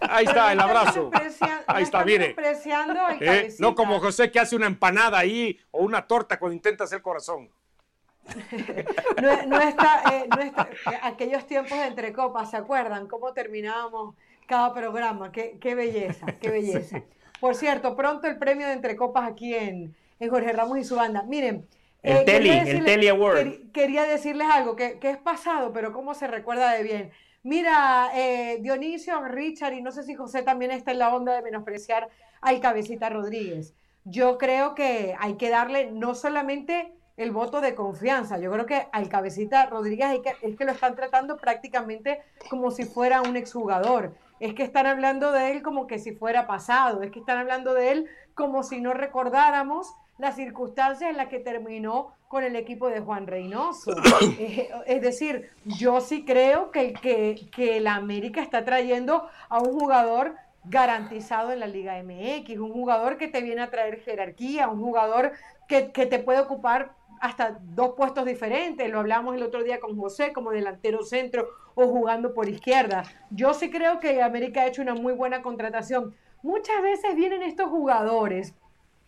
Ahí 0.00 0.24
está 0.24 0.52
el 0.52 0.60
abrazo. 0.60 1.10
Ahí 1.66 1.82
está, 1.82 2.04
mire. 2.04 2.36
¿Eh? 3.20 3.54
No 3.58 3.74
como 3.74 4.00
José 4.00 4.30
que 4.30 4.40
hace 4.40 4.56
una 4.56 4.66
empanada 4.66 5.18
ahí 5.18 5.58
o 5.70 5.82
una 5.82 6.06
torta 6.06 6.38
cuando 6.38 6.54
intenta 6.54 6.84
hacer 6.84 7.02
corazón. 7.02 7.50
No, 9.22 9.46
no 9.46 9.60
está, 9.60 10.02
eh, 10.12 10.26
no 10.34 10.40
está- 10.42 10.68
eh, 10.92 10.98
aquellos 11.02 11.46
tiempos 11.46 11.78
de 11.78 11.86
entre 11.86 12.12
copas, 12.12 12.50
¿se 12.50 12.56
acuerdan? 12.56 13.06
¿Cómo 13.06 13.32
terminábamos 13.32 14.14
cada 14.46 14.72
programa? 14.74 15.32
Qué, 15.32 15.58
qué 15.60 15.74
belleza, 15.74 16.26
qué 16.40 16.50
belleza. 16.50 17.02
Por 17.40 17.54
cierto, 17.54 17.96
pronto 17.96 18.26
el 18.26 18.38
premio 18.38 18.66
de 18.66 18.72
entre 18.72 18.96
copas 18.96 19.28
aquí 19.30 19.54
en, 19.54 19.94
en 20.20 20.30
Jorge 20.30 20.52
Ramos 20.52 20.78
y 20.78 20.84
su 20.84 20.96
banda. 20.96 21.22
Miren. 21.22 21.66
El 22.02 22.18
eh, 22.18 22.22
Teli, 22.24 22.48
quería 22.48 22.60
el 22.62 22.66
decirle- 22.66 22.84
Teli 22.84 23.08
Award. 23.08 23.36
quer- 23.38 23.72
quería 23.72 24.02
decirles 24.04 24.46
algo 24.50 24.76
que, 24.76 24.98
que 24.98 25.10
es 25.10 25.16
pasado, 25.18 25.72
pero 25.72 25.92
cómo 25.92 26.14
se 26.14 26.26
recuerda 26.26 26.72
de 26.72 26.82
bien. 26.82 27.10
Mira, 27.42 28.10
eh, 28.14 28.58
Dionisio, 28.60 29.20
Richard 29.22 29.74
y 29.74 29.82
no 29.82 29.90
sé 29.90 30.02
si 30.02 30.14
José 30.14 30.42
también 30.42 30.70
está 30.70 30.92
en 30.92 30.98
la 30.98 31.14
onda 31.14 31.34
de 31.34 31.42
menospreciar 31.42 32.08
al 32.40 32.60
cabecita 32.60 33.10
Rodríguez. 33.10 33.74
Yo 34.04 34.36
creo 34.38 34.74
que 34.74 35.14
hay 35.18 35.34
que 35.34 35.50
darle 35.50 35.90
no 35.90 36.14
solamente 36.14 36.93
el 37.16 37.30
voto 37.30 37.60
de 37.60 37.74
confianza, 37.74 38.38
yo 38.38 38.50
creo 38.50 38.66
que 38.66 38.86
al 38.92 39.08
cabecita 39.08 39.66
Rodríguez 39.66 40.20
es 40.42 40.56
que 40.56 40.64
lo 40.64 40.72
están 40.72 40.96
tratando 40.96 41.36
prácticamente 41.36 42.22
como 42.50 42.70
si 42.70 42.84
fuera 42.84 43.22
un 43.22 43.36
exjugador. 43.36 44.14
Es 44.40 44.54
que 44.54 44.64
están 44.64 44.86
hablando 44.86 45.30
de 45.30 45.52
él 45.52 45.62
como 45.62 45.86
que 45.86 45.98
si 46.00 46.12
fuera 46.12 46.46
pasado, 46.46 47.02
es 47.02 47.12
que 47.12 47.20
están 47.20 47.38
hablando 47.38 47.72
de 47.72 47.92
él 47.92 48.08
como 48.34 48.64
si 48.64 48.80
no 48.80 48.92
recordáramos 48.92 49.94
las 50.18 50.34
circunstancias 50.36 51.08
en 51.10 51.16
las 51.16 51.28
que 51.28 51.38
terminó 51.38 52.12
con 52.28 52.42
el 52.42 52.56
equipo 52.56 52.88
de 52.88 53.00
Juan 53.00 53.26
Reynoso. 53.26 53.92
Eh, 54.38 54.70
es 54.86 55.00
decir, 55.00 55.50
yo 55.64 56.00
sí 56.00 56.24
creo 56.24 56.72
que, 56.72 56.80
el- 56.88 57.00
que, 57.00 57.48
que 57.54 57.80
la 57.80 57.94
América 57.94 58.42
está 58.42 58.64
trayendo 58.64 59.28
a 59.48 59.60
un 59.60 59.78
jugador 59.78 60.34
garantizado 60.64 61.52
en 61.52 61.60
la 61.60 61.66
Liga 61.66 61.96
MX, 62.02 62.58
un 62.58 62.72
jugador 62.72 63.18
que 63.18 63.28
te 63.28 63.40
viene 63.42 63.60
a 63.62 63.70
traer 63.70 64.00
jerarquía, 64.00 64.68
un 64.68 64.80
jugador 64.80 65.32
que, 65.68 65.92
que 65.92 66.06
te 66.06 66.18
puede 66.18 66.40
ocupar 66.40 66.92
hasta 67.24 67.58
dos 67.60 67.94
puestos 67.96 68.26
diferentes, 68.26 68.90
lo 68.90 69.00
hablamos 69.00 69.34
el 69.34 69.42
otro 69.42 69.62
día 69.62 69.80
con 69.80 69.96
José 69.96 70.32
como 70.32 70.50
delantero 70.50 71.02
centro 71.04 71.48
o 71.74 71.88
jugando 71.88 72.34
por 72.34 72.48
izquierda. 72.48 73.04
Yo 73.30 73.54
sí 73.54 73.70
creo 73.70 73.98
que 73.98 74.22
América 74.22 74.60
ha 74.60 74.66
hecho 74.66 74.82
una 74.82 74.94
muy 74.94 75.14
buena 75.14 75.40
contratación. 75.40 76.14
Muchas 76.42 76.82
veces 76.82 77.16
vienen 77.16 77.42
estos 77.42 77.70
jugadores 77.70 78.54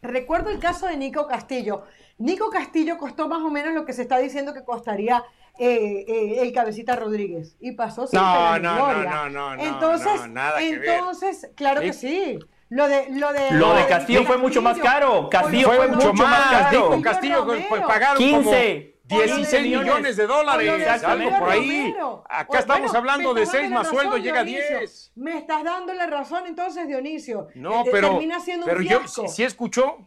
Recuerdo 0.02 0.50
el 0.50 0.58
caso 0.58 0.86
de 0.86 0.96
Nico 0.96 1.26
Castillo. 1.26 1.84
Nico 2.18 2.50
Castillo 2.50 2.98
costó 2.98 3.28
más 3.28 3.42
o 3.42 3.50
menos 3.50 3.74
lo 3.74 3.84
que 3.84 3.92
se 3.92 4.02
está 4.02 4.18
diciendo 4.18 4.54
que 4.54 4.64
costaría 4.64 5.24
eh, 5.58 6.04
eh, 6.06 6.42
el 6.42 6.52
cabecita 6.52 6.96
Rodríguez. 6.96 7.56
Y 7.60 7.72
pasó 7.72 8.06
sin 8.06 8.20
No, 8.20 8.58
no, 8.58 9.02
no, 9.02 9.28
no, 9.30 9.56
no, 9.56 9.62
Entonces, 9.62 10.20
no, 10.20 10.28
nada 10.28 10.58
que 10.58 10.78
ver. 10.78 10.90
entonces, 10.90 11.50
claro 11.54 11.80
que 11.80 11.92
sí. 11.92 12.38
Lo 12.68 12.88
de, 12.88 13.08
lo 13.10 13.32
de, 13.32 13.50
Lo 13.52 13.74
de 13.74 13.86
Castillo 13.86 14.24
fue 14.24 14.38
mucho 14.38 14.60
más 14.60 14.78
caro. 14.78 15.28
Castillo 15.30 15.68
Fue 15.68 15.76
fue 15.76 15.88
mucho 15.88 16.12
más 16.14 16.30
más. 16.50 16.62
caro. 16.70 17.00
Castillo 17.00 17.46
pues, 17.46 17.82
pagaron 17.82 18.18
15. 18.18 18.34
como 18.38 18.50
O 18.50 18.52
lo 18.52 18.56
de 18.58 19.34
16 19.36 19.62
millones. 19.62 19.86
millones 19.86 20.16
de 20.16 20.26
dólares, 20.26 20.72
Exactamente. 20.80 21.34
algo 21.34 21.38
por 21.46 21.54
ahí. 21.54 21.80
Romero. 21.92 22.24
Acá 22.28 22.46
O- 22.48 22.56
estamos 22.58 22.82
bueno, 22.90 22.98
hablando 22.98 23.34
de 23.34 23.42
estás 23.42 23.52
6 23.60 23.62
dando 23.70 23.78
más 23.78 23.88
sueldo, 23.88 24.16
llega 24.16 24.40
a 24.40 24.44
Dionisio. 24.44 24.78
10. 24.80 25.12
Me 25.14 25.38
estás 25.38 25.62
dando 25.62 25.94
la 25.94 26.06
razón 26.08 26.44
entonces, 26.46 26.88
Dionisio. 26.88 27.46
No, 27.54 27.82
Eh, 27.82 27.88
pero, 27.92 28.08
termina 28.10 28.40
siendo 28.40 28.66
pero 28.66 28.78
un 28.80 28.84
yo 28.86 29.00
si 29.28 29.44
escuchó, 29.44 29.98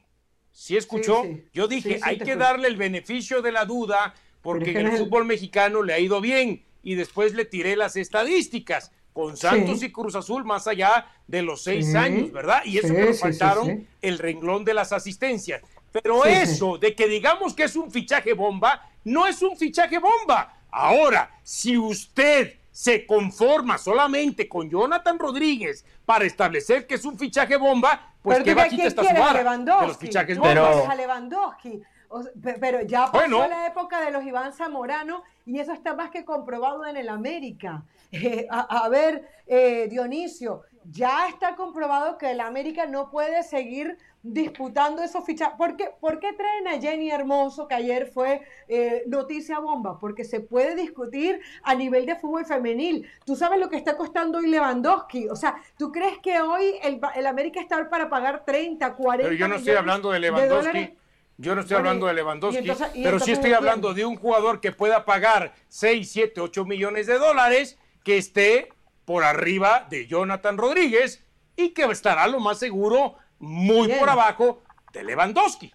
si 0.51 0.75
escuchó, 0.75 1.21
Sí, 1.23 1.29
sí. 1.35 1.49
yo 1.53 1.67
dije, 1.69 1.89
Sí, 1.93 1.95
sí, 1.95 2.01
hay 2.03 2.17
que 2.17 2.23
escucho. 2.23 2.39
darle 2.39 2.67
el 2.67 2.75
beneficio 2.75 3.41
de 3.41 3.53
la 3.53 3.63
duda 3.63 4.13
porque 4.41 4.71
en 4.71 4.87
el- 4.87 4.97
fútbol 4.97 5.23
mexicano 5.23 5.81
le 5.81 5.93
ha 5.93 5.99
ido 5.99 6.19
bien 6.19 6.65
y 6.83 6.95
después 6.95 7.33
le 7.35 7.45
tiré 7.45 7.77
las 7.77 7.95
estadísticas 7.95 8.91
con 9.19 9.35
Santos 9.35 9.79
Sí. 9.79 9.87
y 9.87 9.91
Cruz 9.91 10.15
Azul 10.15 10.45
más 10.45 10.65
allá 10.67 11.05
de 11.27 11.41
los 11.41 11.61
seis 11.63 11.87
Sí. 11.91 11.97
años, 11.97 12.31
¿verdad? 12.31 12.61
Y 12.63 12.77
eso 12.77 12.87
Sí, 12.87 12.93
que 12.95 13.05
nos 13.05 13.19
faltaron 13.19 13.87
el 14.01 14.17
renglón 14.17 14.63
de 14.63 14.73
las 14.73 14.93
asistencias. 14.93 15.61
Pero 15.91 16.23
eso 16.25 16.77
de 16.77 16.95
que 16.95 17.07
digamos 17.07 17.53
que 17.53 17.63
es 17.63 17.75
un 17.75 17.91
fichaje 17.91 18.33
bomba, 18.33 18.87
no 19.03 19.27
es 19.27 19.41
un 19.41 19.57
fichaje 19.57 19.99
bomba. 19.99 20.53
Ahora, 20.71 21.31
si 21.43 21.77
usted 21.77 22.53
se 22.71 23.05
conforma 23.05 23.77
solamente 23.77 24.47
con 24.47 24.69
Jonathan 24.69 25.19
Rodríguez 25.19 25.83
para 26.05 26.23
establecer 26.25 26.87
que 26.87 26.95
es 26.95 27.03
un 27.03 27.17
fichaje 27.17 27.57
bomba, 27.57 28.13
pues 28.21 28.37
Pero 28.43 28.55
bajita 28.55 28.75
¿quién 28.75 28.87
está 28.87 29.01
su 29.03 29.87
los 29.87 29.97
fichajes. 29.97 30.39
Pero- 30.41 30.89
a 30.89 30.95
Lewandowski. 30.95 31.81
O 32.11 32.23
sea, 32.23 32.31
pe- 32.41 32.55
pero 32.59 32.81
ya 32.81 33.05
pasó 33.11 33.17
Bueno. 33.17 33.47
la 33.47 33.67
época 33.67 34.01
de 34.03 34.11
los 34.11 34.23
Iván 34.23 34.51
Zamorano 34.53 35.23
y 35.45 35.59
eso 35.59 35.73
está 35.73 35.93
más 35.93 36.09
que 36.09 36.23
comprobado 36.25 36.85
en 36.85 36.97
el 36.97 37.07
América. 37.09 37.83
Eh, 38.11 38.47
a, 38.49 38.85
a 38.85 38.89
ver, 38.89 39.27
eh, 39.45 39.87
Dionisio, 39.89 40.63
ya 40.91 41.27
está 41.27 41.55
comprobado 41.55 42.17
que 42.17 42.31
el 42.31 42.39
América 42.39 42.85
no 42.85 43.09
puede 43.11 43.43
seguir 43.43 43.97
disputando 44.21 45.01
esos 45.01 45.25
fichajes. 45.25 45.55
¿Por 45.57 45.77
qué, 45.77 45.91
¿Por 45.99 46.19
qué 46.19 46.33
traen 46.33 46.67
a 46.67 46.81
Jenny 46.81 47.09
Hermoso, 47.09 47.67
que 47.67 47.75
ayer 47.75 48.07
fue 48.07 48.41
eh, 48.67 49.03
noticia 49.07 49.59
bomba? 49.59 49.99
Porque 49.99 50.23
se 50.23 50.39
puede 50.39 50.75
discutir 50.75 51.39
a 51.63 51.75
nivel 51.75 52.05
de 52.05 52.15
fútbol 52.15 52.45
femenil. 52.45 53.07
Tú 53.25 53.35
sabes 53.35 53.59
lo 53.59 53.69
que 53.69 53.77
está 53.77 53.95
costando 53.95 54.39
hoy 54.39 54.47
Lewandowski. 54.47 55.29
O 55.29 55.35
sea, 55.35 55.55
¿tú 55.77 55.91
crees 55.91 56.17
que 56.19 56.41
hoy 56.41 56.75
el, 56.83 56.99
el 57.15 57.27
América 57.27 57.61
está 57.61 57.89
para 57.89 58.09
pagar 58.09 58.43
30, 58.45 58.95
40 58.95 59.23
Pero 59.29 59.39
yo 59.39 59.47
no 59.47 59.55
estoy 59.55 59.75
hablando 59.75 60.11
de 60.11 60.19
Lewandowski. 60.19 60.93
yo 61.37 61.55
no 61.55 61.61
estoy 61.61 61.77
hablando 61.77 62.07
de 62.07 62.13
Lewandowski, 62.13 62.71
pero 63.03 63.19
sí 63.19 63.31
estoy 63.31 63.53
hablando 63.53 63.93
de 63.93 64.05
un 64.05 64.17
jugador 64.17 64.59
que 64.59 64.71
pueda 64.71 65.05
pagar 65.05 65.53
6, 65.69 66.11
7, 66.11 66.41
8 66.41 66.65
millones 66.65 67.07
de 67.07 67.17
dólares, 67.17 67.78
que 68.03 68.17
esté 68.17 68.69
por 69.05 69.23
arriba 69.23 69.87
de 69.89 70.07
Jonathan 70.07 70.57
Rodríguez 70.57 71.25
y 71.55 71.69
que 71.69 71.83
estará 71.85 72.27
lo 72.27 72.39
más 72.39 72.59
seguro 72.59 73.15
muy 73.39 73.87
por 73.89 74.09
abajo 74.09 74.61
de 74.93 75.03
Lewandowski. 75.03 75.73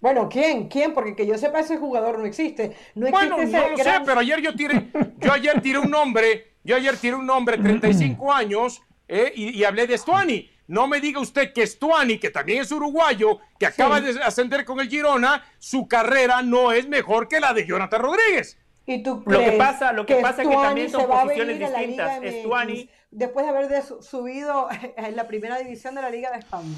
Bueno, 0.00 0.28
¿quién? 0.28 0.68
¿Quién? 0.68 0.92
Porque 0.94 1.16
que 1.16 1.26
yo 1.26 1.36
sepa 1.38 1.60
ese 1.60 1.78
jugador 1.78 2.18
no 2.18 2.26
existe. 2.26 2.76
No 2.94 3.10
bueno, 3.10 3.38
no 3.38 3.68
lo 3.68 3.76
sé, 3.76 3.92
pero 4.04 4.20
ayer 4.20 4.40
yo 4.40 4.54
tiré, 4.54 4.90
yo 5.18 5.32
ayer 5.32 5.60
tiré 5.60 5.78
un 5.78 5.90
nombre, 5.90 6.58
yo 6.62 6.76
ayer 6.76 6.96
tiré 6.96 7.16
un 7.16 7.26
nombre, 7.26 7.58
35 7.58 8.32
años, 8.32 8.82
eh, 9.08 9.32
y, 9.34 9.64
hablé 9.64 9.86
de 9.86 9.96
Stuani. 9.96 10.50
No 10.68 10.88
me 10.88 11.00
diga 11.00 11.20
usted 11.20 11.52
que 11.52 11.66
Stuani, 11.66 12.18
que 12.18 12.30
también 12.30 12.62
es 12.62 12.72
uruguayo, 12.72 13.38
que 13.58 13.66
acaba 13.66 14.00
de 14.00 14.20
ascender 14.22 14.64
con 14.64 14.80
el 14.80 14.88
Girona, 14.88 15.44
su 15.58 15.86
carrera 15.86 16.42
no 16.42 16.72
es 16.72 16.88
mejor 16.88 17.28
que 17.28 17.40
la 17.40 17.54
de 17.54 17.66
Jonathan 17.66 18.02
Rodríguez. 18.02 18.58
¿Y 18.86 19.02
tú 19.02 19.22
lo 19.26 19.38
que 19.40 19.52
pasa, 19.52 19.92
lo 19.92 20.06
que, 20.06 20.16
pasa 20.16 20.42
es 20.42 20.48
que 20.48 20.54
también 20.54 20.90
son 20.90 21.06
posiciones 21.08 21.58
distintas. 21.58 22.22
Estuani 22.22 22.88
después 23.10 23.46
de 23.46 23.50
haber 23.50 23.82
subido 23.82 24.68
en 24.96 25.16
la 25.16 25.26
primera 25.26 25.58
división 25.58 25.94
de 25.94 26.02
la 26.02 26.10
Liga 26.10 26.30
de 26.30 26.38
España. 26.38 26.76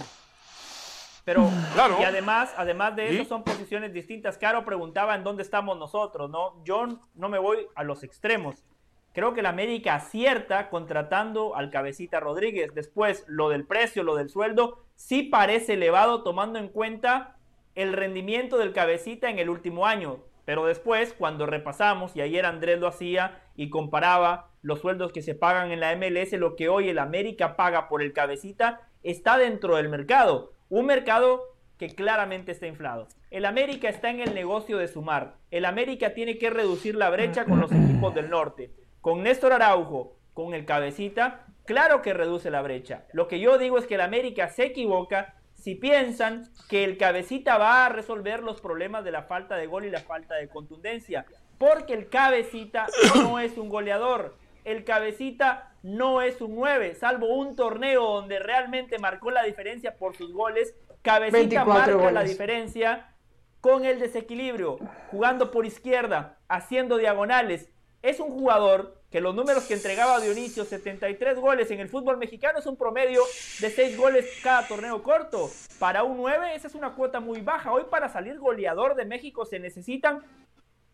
Pero, 1.25 1.51
claro. 1.75 1.99
y 2.01 2.05
además, 2.05 2.55
además 2.57 2.97
de 2.97 3.15
eso, 3.15 3.25
son 3.29 3.45
posiciones 3.45 3.93
distintas. 3.93 4.39
Caro 4.39 4.65
preguntaba 4.65 5.15
en 5.15 5.25
dónde 5.25 5.43
estamos 5.43 5.79
nosotros, 5.79 6.31
¿no? 6.31 6.65
Yo 6.65 6.87
no 7.15 7.29
me 7.29 7.39
voy 7.39 7.67
a 7.75 7.85
los 7.85 8.03
extremos. 8.03 8.65
Creo 9.13 9.35
que 9.35 9.43
la 9.43 9.49
América 9.51 9.97
acierta 9.97 10.71
contratando 10.71 11.57
al 11.57 11.71
cabecita 11.71 12.21
Rodríguez. 12.21 12.73
Después, 12.75 13.25
lo 13.27 13.49
del 13.49 13.67
precio, 13.67 14.03
lo 14.03 14.15
del 14.15 14.31
sueldo, 14.31 14.85
sí 14.95 15.25
parece 15.25 15.75
elevado 15.75 16.23
tomando 16.23 16.59
en 16.59 16.69
cuenta 16.69 17.37
el 17.75 17.93
rendimiento 17.93 18.59
del 18.59 18.73
cabecita 18.73 19.29
en 19.29 19.39
el 19.39 19.51
último 19.51 19.87
año. 19.87 20.21
Pero 20.49 20.65
después, 20.65 21.13
cuando 21.13 21.45
repasamos, 21.45 22.17
y 22.17 22.23
ayer 22.23 22.47
Andrés 22.47 22.81
lo 22.81 22.87
hacía 22.87 23.43
y 23.55 23.69
comparaba 23.69 24.49
los 24.63 24.81
sueldos 24.81 25.13
que 25.13 25.21
se 25.21 25.35
pagan 25.35 25.73
en 25.73 25.81
la 25.81 25.95
MLS, 25.95 26.33
lo 26.39 26.57
que 26.57 26.71
hoy 26.71 26.89
el 26.89 26.99
América 26.99 27.55
paga 27.55 27.87
por 27.87 28.01
el 28.01 28.15
cabecita, 28.15 28.89
está 29.03 29.37
dentro 29.37 29.77
del 29.77 29.91
mercado. 29.91 30.55
Un 30.71 30.87
mercado 30.87 31.43
que 31.77 31.95
claramente 31.95 32.53
está 32.53 32.67
inflado. 32.67 33.09
El 33.31 33.45
América 33.45 33.91
está 33.91 34.09
en 34.09 34.21
el 34.21 34.33
negocio 34.33 34.79
de 34.79 34.89
sumar. 34.89 35.35
El 35.51 35.67
América 35.67 36.15
tiene 36.15 36.39
que 36.39 36.49
reducir 36.49 36.95
la 36.95 37.11
brecha 37.11 37.45
con 37.45 37.61
los 37.61 37.71
equipos 37.71 38.15
del 38.15 38.31
norte. 38.31 38.73
Con 39.03 39.23
Néstor 39.23 39.53
Araujo, 39.53 40.17
con 40.33 40.55
el 40.55 40.65
cabecita, 40.65 41.45
claro 41.67 42.01
que 42.01 42.15
reduce 42.15 42.51
la 42.51 42.63
brecha. 42.63 43.05
Lo 43.13 43.29
que 43.29 43.39
yo 43.39 43.59
digo 43.59 43.77
es 43.77 43.87
que 43.87 43.97
el 43.97 44.01
América 44.01 44.49
se 44.49 44.65
equivoca 44.65 45.35
si 45.69 45.75
piensan 45.75 46.49
que 46.71 46.83
el 46.83 46.97
cabecita 46.97 47.59
va 47.59 47.85
a 47.85 47.89
resolver 47.91 48.43
los 48.43 48.59
problemas 48.59 49.05
de 49.05 49.11
la 49.11 49.25
falta 49.25 49.55
de 49.55 49.67
gol 49.67 49.85
y 49.85 49.91
la 49.91 50.01
falta 50.01 50.35
de 50.37 50.49
contundencia. 50.49 51.27
Porque 51.59 51.93
el 51.93 52.09
cabecita 52.09 52.87
no 53.17 53.39
es 53.39 53.59
un 53.59 53.69
goleador. 53.69 54.35
El 54.65 54.85
cabecita 54.85 55.75
no 55.83 56.23
es 56.23 56.41
un 56.41 56.55
9, 56.55 56.95
salvo 56.95 57.35
un 57.35 57.55
torneo 57.55 58.03
donde 58.15 58.39
realmente 58.39 58.99
marcó 58.99 59.31
la 59.31 59.43
diferencia 59.43 59.99
por 59.99 60.17
sus 60.17 60.33
goles. 60.33 60.75
Cabecita 61.03 61.67
marca 61.67 62.13
la 62.13 62.23
diferencia 62.23 63.15
con 63.61 63.85
el 63.85 63.99
desequilibrio, 63.99 64.79
jugando 65.11 65.51
por 65.51 65.67
izquierda, 65.67 66.39
haciendo 66.49 66.97
diagonales. 66.97 67.69
Es 68.01 68.21
un 68.21 68.31
jugador 68.31 68.98
que 69.11 69.21
los 69.21 69.35
números 69.35 69.65
que 69.65 69.75
entregaba 69.75 70.21
Dionisio, 70.21 70.65
73 70.65 71.39
goles 71.39 71.71
en 71.71 71.81
el 71.81 71.89
fútbol 71.89 72.19
mexicano, 72.19 72.59
es 72.59 72.67
un 72.67 72.77
promedio 72.77 73.23
de 73.61 73.71
6 73.71 73.97
goles 73.97 74.27
cada 74.43 74.67
torneo 74.67 75.03
corto. 75.03 75.51
Para 75.79 76.03
un 76.03 76.19
9 76.19 76.55
esa 76.55 76.67
es 76.67 76.75
una 76.75 76.95
cuota 76.95 77.21
muy 77.21 77.41
baja. 77.41 77.73
Hoy 77.73 77.85
para 77.91 78.09
salir 78.09 78.39
goleador 78.39 78.95
de 78.95 79.07
México 79.07 79.47
se 79.47 79.59
necesitan 79.59 80.23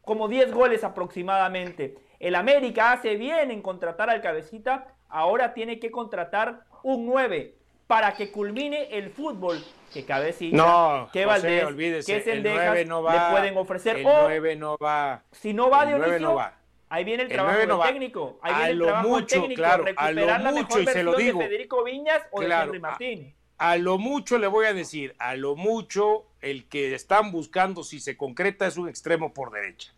como 0.03 0.29
10 0.29 0.53
goles 0.53 0.85
aproximadamente. 0.85 1.97
El 2.21 2.37
América 2.37 2.93
hace 2.93 3.17
bien 3.17 3.51
en 3.51 3.63
contratar 3.63 4.11
al 4.11 4.21
cabecita, 4.21 4.95
ahora 5.09 5.55
tiene 5.55 5.81
que 5.81 5.91
contratar 5.91 6.65
un 6.83 7.07
9 7.07 7.57
para 7.87 8.15
que 8.15 8.31
culmine 8.31 8.97
el 8.97 9.11
fútbol 9.11 9.63
que 9.93 10.05
Cabecita, 10.05 10.57
no, 10.57 11.09
que 11.13 11.25
Valdés, 11.25 12.05
que 12.05 12.21
Sendejas 12.21 12.87
no 12.87 13.03
le 13.03 13.19
pueden 13.31 13.57
ofrecer. 13.57 13.99
El 13.99 14.05
9 14.05 14.57
no 14.57 14.77
va. 14.77 15.23
Si 15.31 15.53
no 15.53 15.71
va 15.71 15.87
Dionisio, 15.87 16.19
no 16.21 16.35
va. 16.35 16.55
Ahí 16.89 17.05
viene 17.05 17.25
el, 17.25 17.29
trabajo 17.29 17.83
técnico. 17.83 18.39
Ahí 18.43 18.55
viene 18.55 18.71
el 18.71 18.79
trabajo 18.81 19.09
mucho, 19.09 19.27
técnico. 19.27 19.55
Claro, 19.55 19.85
recuperar 19.85 20.41
a 20.41 20.51
lo 20.51 20.57
mucho, 20.57 20.81
y 20.81 20.87
se 20.87 21.03
lo 21.03 21.15
digo. 21.17 21.39
de 21.41 21.47
Federico 21.47 21.85
Viñas 21.85 22.23
o 22.31 22.41
de 22.41 22.51
Henry 22.51 22.81
Martín. 22.81 23.35
A, 23.59 23.77
lo 23.77 23.99
mucho 23.99 24.39
le 24.39 24.47
voy 24.47 24.67
a 24.67 24.75
decir, 24.75 25.15
a 25.19 25.37
lo 25.37 25.57
mucho 25.57 26.27
el 26.41 26.69
que 26.69 26.95
están 26.95 27.33
buscando 27.33 27.85
si 27.85 28.01
se 28.01 28.17
concreta 28.17 28.67
es 28.67 28.77
un 28.77 28.89
extremo 28.89 29.33
por 29.33 29.51
derecha. 29.53 29.93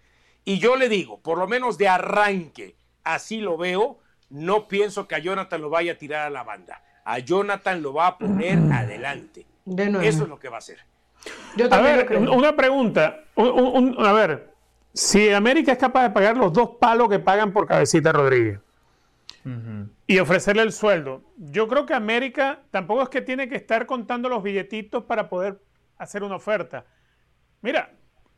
Y 0.45 0.59
yo 0.59 0.77
le 0.77 0.89
digo, 0.89 1.21
por 1.21 1.39
lo 1.39 1.49
menos 1.49 1.77
de 1.77 1.89
arranque, 1.89 2.77
así 3.03 3.41
lo 3.41 3.57
veo, 3.57 3.99
no 4.31 4.69
pienso 4.69 5.09
que 5.09 5.17
a 5.17 5.19
Jonathan 5.19 5.61
lo 5.61 5.71
vaya 5.71 5.93
a 5.93 5.99
tirar 5.99 6.27
a 6.27 6.31
la 6.31 6.45
banda. 6.45 6.83
A 7.05 7.19
Jonathan 7.19 7.83
lo 7.83 7.93
va 7.93 8.09
a 8.09 8.19
poner 8.19 8.59
adelante. 8.73 9.47
Eso 9.67 10.23
es 10.23 10.29
lo 10.29 10.39
que 10.39 10.49
va 10.49 10.57
a 10.57 10.59
hacer. 10.59 10.79
Yo 11.57 11.73
a 11.73 11.81
ver, 11.81 12.17
una 12.29 12.55
pregunta. 12.55 13.25
a 13.37 14.13
ver, 14.13 14.55
si 14.97 15.31
América 15.31 15.73
es 15.73 15.79
capaz 15.79 16.05
de 16.05 16.11
pagar 16.11 16.39
los 16.39 16.55
dos 16.55 16.77
palos 16.81 17.11
que 17.11 17.19
pagan 17.19 17.53
por 17.53 17.67
Cabecita 17.67 18.13
Rodríguez 18.13 18.61
y 20.07 20.19
ofrecerle 20.19 20.63
el 20.63 20.73
sueldo, 20.73 21.23
yo 21.37 21.69
creo 21.69 21.85
que 21.85 21.93
América 21.93 22.63
tampoco 22.71 23.03
es 23.03 23.11
que 23.11 23.21
tiene 23.21 23.47
que 23.49 23.57
estar 23.57 23.85
contando 23.85 24.31
los 24.31 24.43
billetitos 24.43 25.05
para 25.05 25.29
poder 25.29 25.61
hacer 25.99 26.23
una 26.23 26.37
oferta. 26.37 26.87
Mira, 27.61 27.93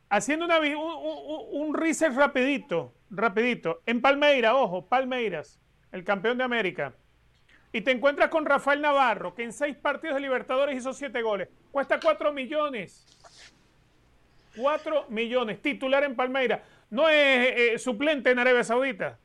haciendo 0.09 0.45
una, 0.45 0.59
un, 0.59 1.67
un, 1.67 1.73
research 1.73 2.15
rapidito, 2.15 2.93
rapidito, 3.09 3.81
en 3.85 4.01
Palmeiras, 4.01 4.53
ojo, 4.53 4.85
Palmeiras, 4.85 5.61
el 5.93 6.03
campeón 6.03 6.37
de 6.37 6.43
América, 6.43 6.93
y 7.71 7.81
te 7.81 7.91
encuentras 7.91 8.29
con 8.29 8.45
Rafael 8.45 8.81
Navarro, 8.81 9.33
que 9.33 9.43
en 9.43 9.53
seis 9.53 9.77
partidos 9.77 10.15
de 10.15 10.21
Libertadores 10.21 10.77
hizo 10.77 10.91
siete 10.91 11.21
goles, 11.21 11.47
cuesta 11.71 12.01
cuatro 12.01 12.33
millones. 12.33 13.05
4 14.55 15.05
millones. 15.09 15.61
Titular 15.61 16.03
en 16.03 16.15
Palmeira. 16.15 16.63
No 16.89 17.09
es 17.09 17.15
eh, 17.15 17.73
eh, 17.73 17.79
suplente 17.79 18.31
en 18.31 18.39
Arabia 18.39 18.63
Saudita. 18.63 19.19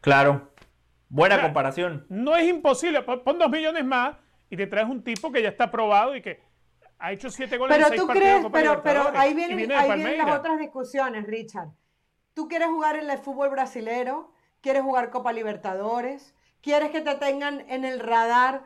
Claro. 0.00 0.50
Buena 1.08 1.42
comparación. 1.42 2.06
No 2.08 2.36
es 2.36 2.48
imposible. 2.48 3.02
Pon 3.02 3.38
2 3.38 3.50
millones 3.50 3.84
más 3.84 4.16
y 4.48 4.56
te 4.56 4.66
traes 4.66 4.88
un 4.88 5.02
tipo 5.02 5.32
que 5.32 5.42
ya 5.42 5.48
está 5.48 5.70
probado 5.70 6.14
y 6.14 6.22
que 6.22 6.40
ha 6.98 7.12
hecho 7.12 7.30
7 7.30 7.56
goles 7.56 7.76
pero 7.76 7.92
en 7.92 8.00
tú 8.00 8.06
crees, 8.06 8.46
pero, 8.52 8.82
pero 8.82 9.10
ahí 9.14 9.34
vienen, 9.34 9.72
ahí 9.72 9.94
vienen 9.94 10.18
las 10.18 10.38
otras 10.38 10.58
discusiones, 10.58 11.26
Richard. 11.26 11.68
Tú 12.34 12.46
quieres 12.46 12.68
jugar 12.68 12.96
en 12.96 13.10
el 13.10 13.18
fútbol 13.18 13.50
brasilero, 13.50 14.32
quieres 14.60 14.82
jugar 14.82 15.10
Copa 15.10 15.32
Libertadores, 15.32 16.34
quieres 16.60 16.90
que 16.90 17.00
te 17.00 17.14
tengan 17.16 17.64
en 17.68 17.84
el 17.84 18.00
radar 18.00 18.62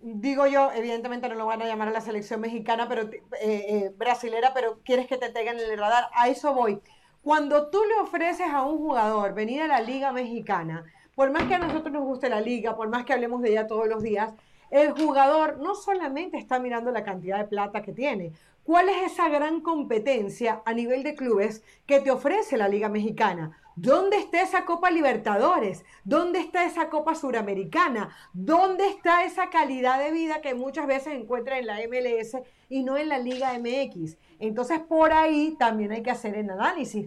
digo 0.00 0.46
yo, 0.46 0.70
evidentemente 0.72 1.28
no 1.28 1.34
lo 1.34 1.46
van 1.46 1.62
a 1.62 1.66
llamar 1.66 1.88
a 1.88 1.92
la 1.92 2.00
selección 2.00 2.40
mexicana, 2.40 2.88
pero 2.88 3.02
eh, 3.02 3.20
eh, 3.40 3.92
brasilera, 3.96 4.52
pero 4.54 4.80
quieres 4.84 5.06
que 5.06 5.16
te 5.16 5.30
tengan 5.30 5.58
en 5.58 5.70
el 5.70 5.78
radar. 5.78 6.08
A 6.14 6.28
eso 6.28 6.54
voy. 6.54 6.80
Cuando 7.22 7.68
tú 7.70 7.78
le 7.84 8.00
ofreces 8.00 8.48
a 8.48 8.62
un 8.62 8.78
jugador 8.78 9.34
venir 9.34 9.62
a 9.62 9.66
la 9.66 9.80
liga 9.80 10.12
mexicana, 10.12 10.84
por 11.14 11.30
más 11.30 11.44
que 11.44 11.54
a 11.54 11.58
nosotros 11.58 11.92
nos 11.92 12.04
guste 12.04 12.28
la 12.28 12.40
liga, 12.40 12.76
por 12.76 12.88
más 12.88 13.04
que 13.04 13.12
hablemos 13.12 13.42
de 13.42 13.50
ella 13.50 13.66
todos 13.66 13.88
los 13.88 14.02
días, 14.02 14.32
el 14.70 14.92
jugador 14.92 15.58
no 15.58 15.74
solamente 15.74 16.38
está 16.38 16.58
mirando 16.58 16.90
la 16.90 17.04
cantidad 17.04 17.38
de 17.38 17.44
plata 17.44 17.82
que 17.82 17.92
tiene, 17.92 18.32
¿cuál 18.62 18.88
es 18.88 19.12
esa 19.12 19.28
gran 19.28 19.60
competencia 19.60 20.62
a 20.64 20.72
nivel 20.74 21.02
de 21.02 21.14
clubes 21.14 21.64
que 21.86 22.00
te 22.00 22.10
ofrece 22.10 22.56
la 22.56 22.68
liga 22.68 22.88
mexicana? 22.88 23.58
¿Dónde 23.80 24.16
está 24.16 24.42
esa 24.42 24.64
Copa 24.64 24.90
Libertadores? 24.90 25.84
¿Dónde 26.02 26.40
está 26.40 26.64
esa 26.64 26.88
Copa 26.88 27.14
Suramericana? 27.14 28.10
¿Dónde 28.32 28.88
está 28.88 29.24
esa 29.24 29.50
calidad 29.50 30.02
de 30.02 30.10
vida 30.10 30.40
que 30.40 30.54
muchas 30.54 30.88
veces 30.88 31.14
encuentra 31.14 31.58
en 31.58 31.66
la 31.66 31.76
MLS 31.86 32.38
y 32.68 32.82
no 32.82 32.96
en 32.96 33.08
la 33.08 33.18
Liga 33.18 33.56
MX? 33.56 34.16
Entonces, 34.40 34.80
por 34.80 35.12
ahí 35.12 35.54
también 35.60 35.92
hay 35.92 36.02
que 36.02 36.10
hacer 36.10 36.34
el 36.34 36.50
análisis. 36.50 37.06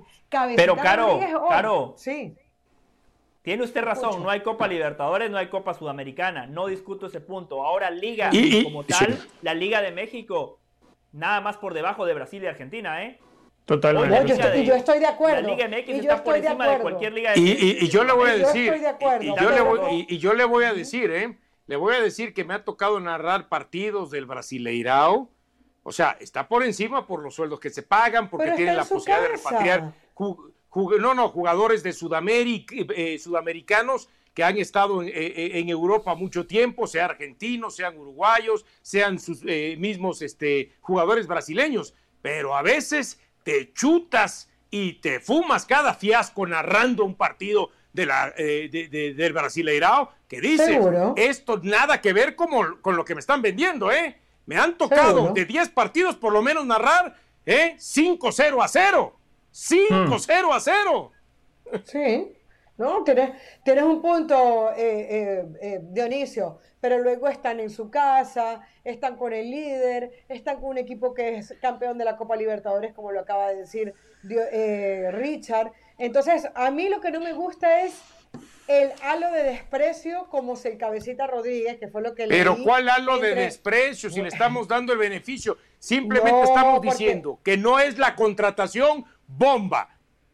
Pero, 0.55 0.77
Caro, 0.77 1.19
Caro, 1.49 1.93
sí. 1.97 2.35
Tiene 3.41 3.63
usted 3.63 3.81
razón, 3.81 4.23
no 4.23 4.29
hay 4.29 4.39
Copa 4.39 4.65
Libertadores, 4.65 5.29
no 5.29 5.37
hay 5.37 5.49
Copa 5.49 5.73
Sudamericana, 5.73 6.47
no 6.47 6.67
discuto 6.67 7.07
ese 7.07 7.19
punto. 7.19 7.65
Ahora 7.65 7.91
Liga 7.91 8.31
como 8.63 8.85
tal, 8.85 9.19
la 9.41 9.53
Liga 9.53 9.81
de 9.81 9.91
México, 9.91 10.59
nada 11.11 11.41
más 11.41 11.57
por 11.57 11.73
debajo 11.73 12.05
de 12.05 12.13
Brasil 12.13 12.41
y 12.43 12.47
Argentina, 12.47 13.03
¿eh? 13.03 13.19
Totalmente. 13.71 14.27
yo, 14.27 14.33
estoy, 14.33 14.59
y 14.59 14.65
yo 14.65 14.75
estoy 14.75 14.99
de 14.99 15.07
acuerdo. 15.07 15.43
La 15.43 15.55
Liga 15.55 15.67
MX 15.69 15.87
y 15.87 15.99
está 15.99 16.21
por 16.21 16.35
encima 16.35 16.67
de, 16.67 16.79
cualquier 16.79 17.13
liga 17.13 17.31
de 17.31 17.39
y, 17.39 17.77
y, 17.85 17.87
yo 17.87 18.03
le 18.03 18.11
voy 18.11 18.29
a 18.29 18.35
decir, 18.35 18.73
y, 19.21 19.27
yo 19.27 19.49
le 19.49 19.61
voy, 19.61 20.05
y, 20.09 20.17
yo 20.17 20.33
le 20.33 20.43
voy 20.43 20.65
a 20.65 20.73
decir, 20.73 21.09
¿eh? 21.09 21.37
le 21.67 21.75
voy 21.77 21.95
a 21.95 22.01
decir 22.01 22.33
que 22.33 22.43
me 22.43 22.53
ha 22.53 22.65
tocado 22.65 22.99
narrar 22.99 23.47
partidos 23.47 24.11
del 24.11 24.25
Brasileirao. 24.25 25.29
O 25.83 25.91
sea, 25.93 26.17
está 26.19 26.49
por 26.49 26.63
encima 26.63 27.07
por 27.07 27.23
los 27.23 27.33
sueldos 27.33 27.61
que 27.61 27.69
se 27.69 27.81
pagan, 27.81 28.29
porque 28.29 28.47
Pero 28.47 28.57
tienen 28.57 28.75
la 28.75 28.83
posibilidad 28.83 29.21
de 29.21 29.27
repatriar. 29.37 29.93
no, 30.99 31.13
no, 31.15 31.29
jugadores 31.29 31.81
de 31.81 31.93
Sudamérica, 31.93 32.75
eh, 32.77 33.17
sudamericanos 33.19 34.09
que 34.33 34.43
han 34.43 34.57
estado 34.57 35.01
en, 35.01 35.07
eh, 35.07 35.59
en 35.59 35.69
Europa 35.69 36.13
mucho 36.13 36.45
tiempo, 36.45 36.87
sean 36.87 37.11
argentinos, 37.11 37.77
sean 37.77 37.97
uruguayos, 37.97 38.65
sean 38.81 39.17
sus 39.17 39.41
eh, 39.47 39.77
mismos 39.79 40.21
este, 40.21 40.73
jugadores 40.81 41.25
brasileños. 41.25 41.93
Pero 42.21 42.55
a 42.55 42.61
veces 42.61 43.17
te 43.43 43.73
chutas 43.73 44.49
y 44.69 44.93
te 44.93 45.19
fumas 45.19 45.65
cada 45.65 45.93
fiasco 45.93 46.45
narrando 46.47 47.03
un 47.05 47.15
partido 47.15 47.69
de 47.93 48.05
la, 48.05 48.33
eh, 48.37 48.69
de- 48.71 48.87
de- 48.87 49.13
del 49.13 49.33
Brasileirao 49.33 50.11
que 50.27 50.41
Seguro. 50.57 51.13
esto 51.17 51.59
nada 51.61 51.99
que 51.99 52.13
ver 52.13 52.35
como, 52.37 52.79
con 52.81 52.95
lo 52.95 53.03
que 53.03 53.13
me 53.15 53.19
están 53.19 53.41
vendiendo, 53.41 53.91
¿eh? 53.91 54.17
Me 54.45 54.55
han 54.57 54.77
tocado 54.77 55.15
Seguro. 55.15 55.33
de 55.33 55.45
10 55.45 55.69
partidos 55.69 56.15
por 56.15 56.31
lo 56.31 56.41
menos 56.41 56.65
narrar, 56.65 57.15
¿eh? 57.45 57.75
5-0 57.77 58.63
a 58.63 58.67
0. 58.69 59.13
5-0 59.51 60.53
a 60.53 60.59
0. 60.59 61.11
Sí, 61.85 62.31
no, 62.77 63.03
tienes, 63.03 63.31
tienes 63.63 63.83
un 63.83 64.01
punto, 64.01 64.71
eh, 64.71 65.07
eh, 65.09 65.45
eh, 65.61 65.79
Dionisio, 65.83 66.59
pero 66.81 66.97
luego 66.97 67.29
están 67.29 67.59
en 67.59 67.69
su 67.69 67.89
casa, 67.89 68.61
están 68.83 69.15
con 69.15 69.31
el 69.33 69.49
líder, 69.49 70.11
están 70.27 70.59
con 70.59 70.71
un 70.71 70.77
equipo 70.79 71.13
que 71.13 71.37
es 71.37 71.53
campeón 71.61 71.97
de 71.99 72.05
la 72.05 72.17
Copa 72.17 72.35
Libertadores, 72.35 72.93
como 72.93 73.11
lo 73.11 73.19
acaba 73.21 73.49
de 73.49 73.55
decir 73.57 73.93
eh, 74.29 75.09
Richard. 75.11 75.71
Entonces, 75.99 76.47
a 76.55 76.71
mí 76.71 76.89
lo 76.89 76.99
que 76.99 77.11
no 77.11 77.19
me 77.21 77.33
gusta 77.33 77.83
es 77.83 78.01
el 78.67 78.91
halo 79.03 79.29
de 79.31 79.43
desprecio 79.43 80.27
como 80.29 80.55
si 80.55 80.69
el 80.69 80.77
cabecita 80.77 81.27
Rodríguez, 81.27 81.77
que 81.77 81.87
fue 81.87 82.01
lo 82.01 82.15
que 82.15 82.25
Pero 82.27 82.55
leí 82.55 82.63
¿cuál 82.63 82.89
halo 82.89 83.19
de 83.19 83.35
desprecio 83.35 84.09
si 84.09 84.21
le 84.21 84.29
estamos 84.29 84.67
dando 84.67 84.91
el 84.93 84.99
beneficio? 84.99 85.57
Simplemente 85.77 86.31
No, 86.31 86.43
estamos 86.43 86.75
porque- 86.79 86.89
diciendo 86.89 87.39
que 87.43 87.57
no 87.57 87.79
es 87.79 87.97
la 87.99 88.15
contratación 88.15 89.05
bomba. 89.27 89.89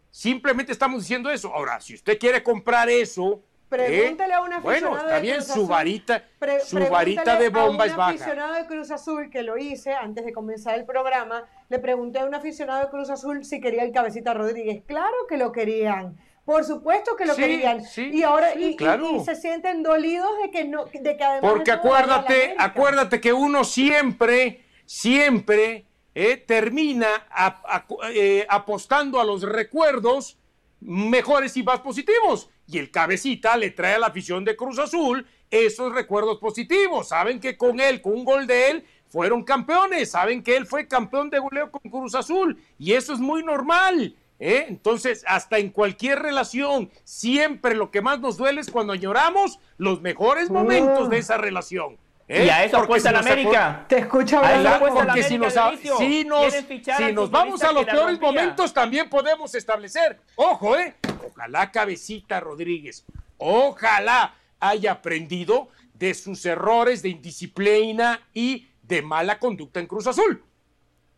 Simplemente 0.10 0.72
estamos 0.72 1.02
diciendo 1.02 1.30
eso. 1.30 1.54
Ahora, 1.54 1.80
si 1.82 1.94
usted 1.96 2.18
quiere 2.18 2.42
comprar 2.42 2.90
eso. 2.90 3.44
Pregúntale 3.70 4.34
a 4.34 4.42
un 4.42 4.54
aficionado 4.54 4.90
bueno, 4.92 4.98
está 4.98 5.16
de 5.16 5.22
bien, 5.22 5.36
Cruz 5.38 5.48
su 5.48 5.68
varita, 5.68 6.24
Pre- 6.40 6.62
su 6.62 6.80
varita 6.90 7.36
de 7.38 7.50
bomba 7.50 7.86
es 7.86 7.92
un 7.92 7.98
baja. 7.98 8.10
aficionado 8.12 8.54
de 8.54 8.66
Cruz 8.66 8.92
Azul 8.92 9.30
que 9.30 9.44
lo 9.44 9.58
hice 9.58 9.94
antes 9.94 10.24
de 10.26 10.32
comenzar 10.32 10.76
el 10.80 10.86
programa, 10.86 11.44
le 11.68 11.80
pregunté 11.80 12.20
a 12.20 12.26
un 12.26 12.34
aficionado 12.34 12.86
de 12.86 12.90
Cruz 12.90 13.10
Azul 13.10 13.44
si 13.44 13.60
quería 13.60 13.84
el 13.84 13.92
cabecita 13.92 14.34
Rodríguez. 14.34 14.84
Claro 14.88 15.14
que 15.28 15.36
lo 15.38 15.52
querían. 15.52 16.18
Por 16.46 16.64
supuesto 16.64 17.18
que 17.18 17.26
lo 17.26 17.34
Sí, 17.34 17.42
querían. 17.42 17.84
sí, 17.84 18.10
y 18.14 18.24
ahora 18.24 18.54
sí, 18.54 18.64
y- 18.64 18.76
claro. 18.78 19.12
y 19.12 19.20
se 19.20 19.36
sienten 19.36 19.84
dolidos 19.84 20.30
de 20.44 20.50
que 20.50 20.64
no 20.64 20.86
de 20.86 21.18
que 21.18 21.24
además 21.26 21.52
Porque 21.52 21.72
acuérdate, 21.72 22.56
acuérdate 22.58 23.20
que 23.20 23.34
uno 23.34 23.66
siempre, 23.66 24.64
siempre 24.86 25.86
eh, 26.16 26.38
termina 26.38 27.08
a- 27.30 27.62
a- 27.68 27.86
eh, 28.14 28.46
apostando 28.50 29.20
a 29.20 29.26
los 29.26 29.44
recuerdos 29.44 30.38
mejores 30.80 31.58
y 31.58 31.64
más 31.64 31.82
positivos. 31.82 32.50
Y 32.68 32.78
el 32.78 32.92
cabecita 32.92 33.56
le 33.56 33.72
trae 33.72 33.96
a 33.96 34.00
la 34.00 34.08
afición 34.08 34.44
de 34.44 34.56
Cruz 34.56 34.78
Azul 34.78 35.26
esos 35.50 35.94
recuerdos 35.94 36.38
positivos. 36.38 37.10
Saben 37.10 37.40
que 37.40 37.58
con 37.58 37.80
él, 37.80 38.02
con 38.02 38.14
un 38.14 38.26
gol 38.26 38.46
de 38.46 38.72
él, 38.72 38.86
fueron 39.08 39.44
campeones. 39.44 40.12
Saben 40.12 40.44
que 40.44 40.58
él 40.58 40.66
fue 40.66 40.88
campeón 40.88 41.30
de 41.30 41.40
goleo 41.40 41.72
con 41.72 41.90
Cruz 41.90 42.16
Azul. 42.16 42.62
Y 42.78 42.94
eso 42.94 43.14
es 43.14 43.20
muy 43.20 43.44
normal. 43.44 44.16
¿eh? 44.40 44.66
Entonces, 44.68 45.24
hasta 45.28 45.58
en 45.58 45.70
cualquier 45.70 46.20
relación, 46.20 46.92
siempre 47.04 47.76
lo 47.76 47.92
que 47.92 48.02
más 48.02 48.20
nos 48.20 48.38
duele 48.38 48.62
es 48.62 48.70
cuando 48.70 48.94
añoramos 48.94 49.60
los 49.78 50.02
mejores 50.02 50.50
momentos 50.50 51.10
de 51.10 51.18
esa 51.18 51.38
relación. 51.38 51.98
¿Eh? 52.28 52.46
Y 52.46 52.50
a 52.50 52.64
eso 52.64 52.78
Porque 52.78 52.86
apuesta 52.86 53.10
si 53.10 53.16
América. 53.16 53.86
Te 53.88 53.98
escucho 54.00 54.40
A 54.40 54.56
hablar. 54.56 54.80
porque 54.80 55.24
si 55.24 55.38
nos, 55.38 55.54
si 55.98 56.26
nos, 56.26 56.54
si 56.54 57.14
nos 57.14 57.32
vamos 57.32 57.64
a 57.64 57.72
los 57.72 57.86
peores 57.86 58.20
momentos, 58.20 58.74
también 58.74 59.10
podemos 59.10 59.54
establecer, 59.56 60.20
ojo, 60.36 60.76
¿eh? 60.78 60.96
Ojalá 61.32 61.72
Cabecita 61.72 62.40
Rodríguez, 62.40 63.06
ojalá 63.38 64.34
haya 64.60 64.92
aprendido 64.94 65.70
de 65.94 66.14
sus 66.14 66.46
errores 66.46 67.02
de 67.02 67.10
indisciplina 67.10 68.20
y 68.34 68.68
de 68.84 69.02
mala 69.02 69.40
conducta 69.40 69.80
en 69.80 69.88
Cruz 69.88 70.08
Azul. 70.08 70.44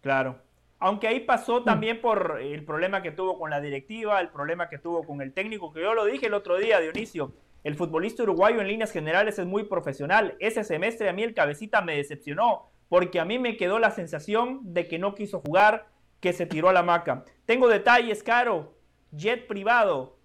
Claro. 0.01 0.39
Aunque 0.79 1.07
ahí 1.07 1.19
Mm. 1.21 1.25
pasó 1.25 1.63
también 1.63 1.99
por 2.01 2.39
el 2.41 2.63
problema 2.63 3.01
que 3.01 3.11
tuvo 3.11 3.37
con 3.37 3.49
la 3.49 3.59
directiva, 3.59 4.19
el 4.21 4.29
problema 4.29 4.69
que 4.69 4.77
tuvo 4.77 5.03
con 5.03 5.21
el 5.21 5.33
técnico, 5.33 5.73
que 5.73 5.81
yo 5.81 5.93
lo 5.93 6.05
dije 6.05 6.27
el 6.27 6.33
otro 6.33 6.57
día, 6.57 6.79
Dionisio. 6.79 7.33
El 7.63 7.75
futbolista 7.75 8.23
uruguayo 8.23 8.61
en 8.61 8.67
líneas 8.67 8.91
generales 8.91 9.37
es 9.39 9.45
muy 9.45 9.65
profesional. 9.65 10.35
Ese 10.39 10.63
semestre 10.63 11.09
a 11.09 11.13
mí 11.13 11.23
el 11.23 11.33
cabecita 11.33 11.81
me 11.81 11.95
decepcionó, 11.95 12.71
porque 12.87 13.19
a 13.19 13.25
mí 13.25 13.39
me 13.39 13.57
quedó 13.57 13.79
la 13.79 13.91
sensación 13.91 14.73
de 14.73 14.87
que 14.87 14.99
no 14.99 15.15
quiso 15.15 15.41
jugar, 15.41 15.87
que 16.19 16.33
se 16.33 16.45
tiró 16.45 16.69
a 16.69 16.73
la 16.73 16.83
maca. 16.83 17.25
Tengo 17.45 17.67
detalles, 17.67 18.23
Caro. 18.23 18.75
Jet 19.11 19.47
privado. 19.47 20.17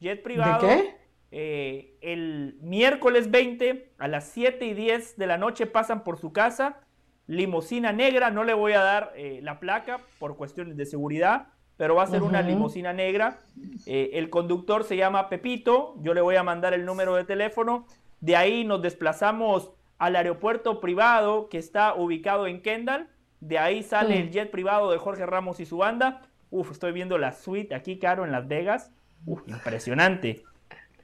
Jet 0.00 0.22
privado. 0.22 0.66
qué? 0.66 0.96
Eh, 1.30 1.98
el 2.00 2.56
miércoles 2.62 3.30
20 3.30 3.92
a 3.98 4.08
las 4.08 4.28
7 4.30 4.64
y 4.64 4.74
10 4.74 5.16
de 5.16 5.26
la 5.26 5.38
noche 5.38 5.66
pasan 5.66 6.04
por 6.04 6.18
su 6.18 6.32
casa. 6.32 6.80
Limusina 7.26 7.92
negra, 7.92 8.30
no 8.30 8.44
le 8.44 8.54
voy 8.54 8.72
a 8.72 8.80
dar 8.80 9.12
eh, 9.14 9.40
la 9.42 9.60
placa 9.60 10.00
por 10.18 10.36
cuestiones 10.36 10.76
de 10.76 10.86
seguridad, 10.86 11.48
pero 11.78 11.94
va 11.94 12.02
a 12.02 12.06
ser 12.08 12.22
una 12.22 12.42
limusina 12.42 12.92
negra. 12.92 13.38
Eh, 13.86 14.10
el 14.14 14.30
conductor 14.30 14.82
se 14.84 14.96
llama 14.96 15.28
Pepito, 15.28 15.94
yo 16.02 16.12
le 16.12 16.20
voy 16.20 16.34
a 16.34 16.42
mandar 16.42 16.74
el 16.74 16.84
número 16.84 17.14
de 17.14 17.24
teléfono. 17.24 17.86
De 18.20 18.34
ahí 18.34 18.64
nos 18.64 18.82
desplazamos 18.82 19.70
al 19.96 20.16
aeropuerto 20.16 20.80
privado 20.80 21.48
que 21.48 21.58
está 21.58 21.94
ubicado 21.94 22.48
en 22.48 22.62
Kendall. 22.62 23.08
De 23.40 23.60
ahí 23.60 23.84
sale 23.84 24.18
el 24.18 24.32
jet 24.32 24.50
privado 24.50 24.90
de 24.90 24.98
Jorge 24.98 25.24
Ramos 25.24 25.60
y 25.60 25.66
su 25.66 25.78
banda. 25.78 26.22
Uf, 26.50 26.72
estoy 26.72 26.90
viendo 26.90 27.16
la 27.16 27.30
suite 27.32 27.74
aquí, 27.76 28.00
Caro, 28.00 28.24
en 28.24 28.32
Las 28.32 28.48
Vegas. 28.48 28.90
Uf, 29.24 29.46
impresionante. 29.46 30.42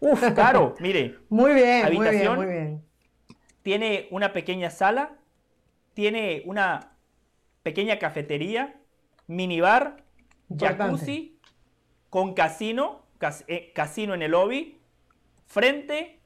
Uf, 0.00 0.24
Caro, 0.34 0.74
mire, 0.80 1.18
Muy 1.28 1.54
bien, 1.54 1.84
muy 1.84 1.90
bien, 1.90 2.04
Habitación. 2.04 2.36
muy 2.36 2.46
bien. 2.46 2.82
tiene 3.62 4.08
una 4.10 4.32
pequeña 4.32 4.70
sala, 4.70 5.12
tiene 5.94 6.42
una 6.46 6.96
pequeña 7.62 8.00
cafetería, 8.00 8.74
minibar, 9.28 10.03
Importante. 10.50 10.82
jacuzzi, 10.84 11.38
con 12.10 12.34
casino, 12.34 13.02
cas- 13.18 13.44
eh, 13.48 13.72
casino 13.74 14.14
en 14.14 14.22
el 14.22 14.30
lobby, 14.32 14.78
frente 15.46 16.20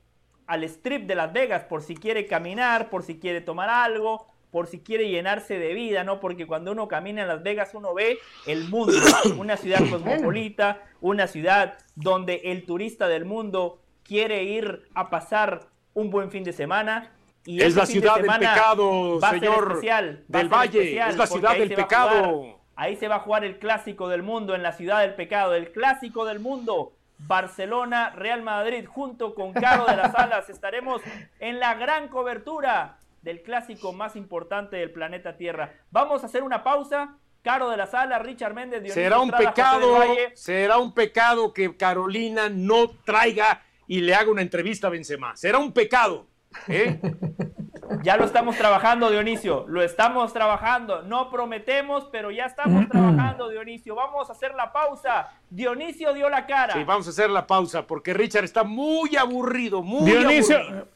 al 0.47 0.65
strip 0.65 1.07
de 1.07 1.15
Las 1.15 1.32
Vegas, 1.32 1.65
por 1.65 1.82
si 1.82 1.95
quiere 1.95 2.27
caminar, 2.27 2.89
por 2.90 3.03
si 3.03 3.19
quiere 3.19 3.40
tomar 3.40 3.69
algo, 3.69 4.27
por 4.51 4.66
si 4.66 4.81
quiere 4.81 5.09
llenarse 5.11 5.59
de 5.59 5.74
vida, 5.74 6.05
¿no? 6.05 6.20
Porque 6.20 6.47
cuando 6.47 6.73
uno 6.73 6.89
camina 6.89 7.23
en 7.23 7.28
Las 7.28 7.43
Vegas 7.43 7.74
uno 7.74 7.93
ve 7.93 8.19
el 8.47 8.69
mundo, 8.69 8.95
una 9.39 9.57
ciudad 9.59 9.81
cosmopolita, 9.90 10.82
una 11.01 11.27
ciudad 11.27 11.77
donde 11.97 12.36
el 12.45 12.65
turista 12.65 13.09
del 13.09 13.27
mundo 13.27 13.82
quiere 14.05 14.45
ir 14.45 14.89
a 14.95 15.11
pasar 15.11 15.69
un 15.93 16.09
buen 16.11 16.31
fin 16.31 16.45
de 16.45 16.53
semana. 16.55 17.12
Y 17.45 17.62
Es 17.62 17.74
la 17.74 17.82
de 17.82 17.93
ciudad 17.93 18.16
del 18.16 18.27
pecado, 18.27 19.20
señor 19.20 19.69
especial, 19.73 20.24
del 20.28 20.49
Valle, 20.49 20.78
especial, 20.81 21.11
es 21.11 21.16
la 21.16 21.27
ciudad 21.27 21.57
del 21.57 21.69
pecado. 21.74 22.57
Ahí 22.79 22.95
se 22.95 23.09
va 23.09 23.17
a 23.17 23.21
jugar 23.21 23.45
el 23.45 23.59
clásico 23.59 24.09
del 24.09 24.23
mundo 24.23 24.55
en 24.55 24.63
la 24.63 24.71
ciudad 24.71 25.01
del 25.01 25.17
pecado, 25.17 25.57
el 25.57 25.73
clásico 25.73 26.25
del 26.25 26.39
mundo. 26.39 26.93
Barcelona, 27.19 28.11
Real 28.11 28.45
Madrid, 28.45 28.87
junto 28.87 29.35
con 29.35 29.53
Caro 29.53 29.85
de 29.87 29.97
las 29.97 30.15
Alas, 30.15 30.49
estaremos 30.49 31.03
en 31.41 31.59
la 31.59 31.75
gran 31.75 32.07
cobertura 32.07 33.01
del 33.23 33.43
clásico 33.43 33.93
más 33.93 34.15
importante 34.15 34.77
del 34.77 34.93
planeta 34.93 35.37
Tierra. 35.37 35.73
Vamos 35.91 36.23
a 36.23 36.27
hacer 36.27 36.45
una 36.45 36.63
pausa. 36.63 37.17
Caro 37.43 37.69
de 37.69 37.77
las 37.77 37.95
Alas, 37.95 38.23
Richard 38.23 38.55
Méndez, 38.55 38.81
Dionisio 38.81 39.03
Será 39.03 39.19
un 39.19 39.31
Estrada, 39.31 39.51
José 39.51 39.65
del 39.65 39.81
pecado, 39.81 39.99
Valle. 39.99 40.37
será 40.37 40.79
un 40.79 40.95
pecado 40.95 41.53
que 41.53 41.77
Carolina 41.77 42.49
no 42.49 42.91
traiga 43.05 43.61
y 43.89 44.03
le 44.03 44.15
haga 44.15 44.31
una 44.31 44.43
entrevista 44.43 44.87
a 44.87 44.91
Benzema. 44.91 45.37
Será 45.37 45.59
un 45.59 45.73
pecado. 45.73 46.29
¿eh? 46.69 47.01
Ya 48.02 48.16
lo 48.16 48.24
estamos 48.24 48.56
trabajando, 48.56 49.10
Dionisio. 49.10 49.65
Lo 49.69 49.82
estamos 49.82 50.32
trabajando. 50.32 51.02
No 51.02 51.31
prometemos, 51.31 52.05
pero 52.12 52.31
ya 52.31 52.44
estamos 52.47 52.89
trabajando, 52.89 53.48
Dionisio. 53.48 53.94
Vamos 53.94 54.28
a 54.28 54.32
hacer 54.32 54.55
la 54.55 54.73
pausa. 54.73 55.28
Dionisio 55.51 56.12
dio 56.12 56.28
la 56.28 56.47
cara. 56.47 56.74
Sí, 56.74 56.85
vamos 56.85 57.06
a 57.06 57.10
hacer 57.10 57.31
la 57.31 57.47
pausa 57.47 57.86
porque 57.86 58.15
Richard 58.15 58.44
está 58.44 58.65
muy 58.65 59.16
aburrido, 59.16 59.82
muy 59.82 60.10
Dionisio, 60.10 60.59
aburrido. 60.59 60.89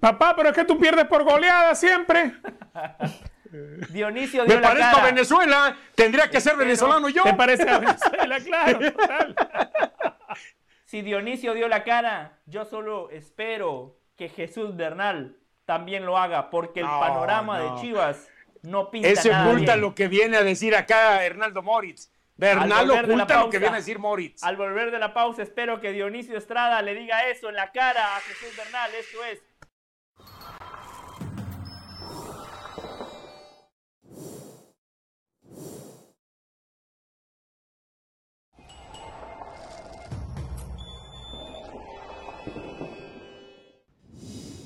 papá, 0.00 0.34
pero 0.36 0.48
es 0.50 0.54
que 0.54 0.64
tú 0.64 0.78
pierdes 0.78 1.06
por 1.06 1.24
goleada 1.24 1.74
siempre. 1.74 2.34
Dionisio 3.90 4.44
dio 4.44 4.54
Me 4.54 4.60
la 4.60 4.68
parezco 4.68 4.92
cara. 4.92 5.02
a 5.02 5.06
Venezuela, 5.10 5.76
tendría 5.94 6.30
que 6.30 6.40
ser 6.40 6.56
venezolano 6.56 7.08
yo. 7.08 7.22
¿Te 7.24 7.34
parece 7.34 7.68
a 7.68 7.78
Venezuela? 7.78 8.38
Claro, 8.40 8.92
total. 8.92 9.34
Si 10.84 11.02
Dionisio 11.02 11.54
dio 11.54 11.68
la 11.68 11.84
cara, 11.84 12.40
yo 12.46 12.64
solo 12.64 13.10
espero 13.10 14.00
que 14.16 14.28
Jesús 14.28 14.74
Bernal 14.74 15.36
también 15.70 16.04
lo 16.04 16.18
haga, 16.18 16.50
porque 16.50 16.80
el 16.80 16.86
No, 16.86 16.98
no. 17.54 17.58
no. 17.58 17.76
de 17.76 17.80
Chivas 17.80 18.28
no 18.62 18.90
pinta 18.90 19.08
Ese 19.08 19.30
nada 19.30 19.46
oculta 19.48 19.74
bien. 19.74 19.80
lo 19.82 19.94
que 19.94 20.08
viene 20.08 20.36
a 20.36 20.42
decir 20.42 20.74
acá 20.74 21.24
Hernaldo 21.24 21.62
Moritz. 21.62 22.10
Bernal 22.36 22.90
oculta 22.90 23.38
lo 23.38 23.50
que 23.50 23.60
viene 23.60 23.74
a 23.76 23.78
decir 23.78 24.00
Moritz. 24.00 24.42
Al 24.42 24.56
volver 24.56 24.90
de 24.90 24.98
la 24.98 25.14
pausa, 25.14 25.44
espero 25.44 25.80
que 25.80 25.92
Dionisio 25.92 26.36
Estrada 26.36 26.82
le 26.82 26.94
diga 26.96 27.28
eso 27.28 27.50
en 27.50 27.54
la 27.54 27.70
cara 27.70 28.16
a 28.16 28.20
Jesús 28.20 28.56
Bernal. 28.56 28.90
Esto 28.98 29.24
es 29.26 29.40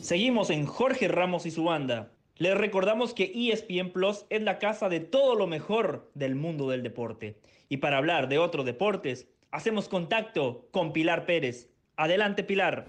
Seguimos 0.05 0.51
en 0.51 0.67
Jorge 0.67 1.09
Ramos 1.09 1.47
y 1.47 1.51
su 1.51 1.65
banda. 1.65 2.13
Les 2.37 2.55
recordamos 2.55 3.15
que 3.15 3.33
ESPN 3.35 3.91
Plus 3.91 4.27
es 4.29 4.43
la 4.43 4.59
casa 4.59 4.91
de 4.91 5.01
todo 5.01 5.35
lo 5.35 5.47
mejor 5.47 6.11
del 6.13 6.35
mundo 6.35 6.69
del 6.69 6.83
deporte. 6.83 7.41
Y 7.71 7.79
para 7.79 7.97
hablar 7.97 8.29
de 8.29 8.39
otros 8.39 8.67
deportes, 8.67 9.27
hacemos 9.51 9.89
contacto 9.89 10.69
con 10.73 10.93
Pilar 10.93 11.25
Pérez. 11.25 11.71
Adelante, 11.97 12.45
Pilar. 12.45 12.87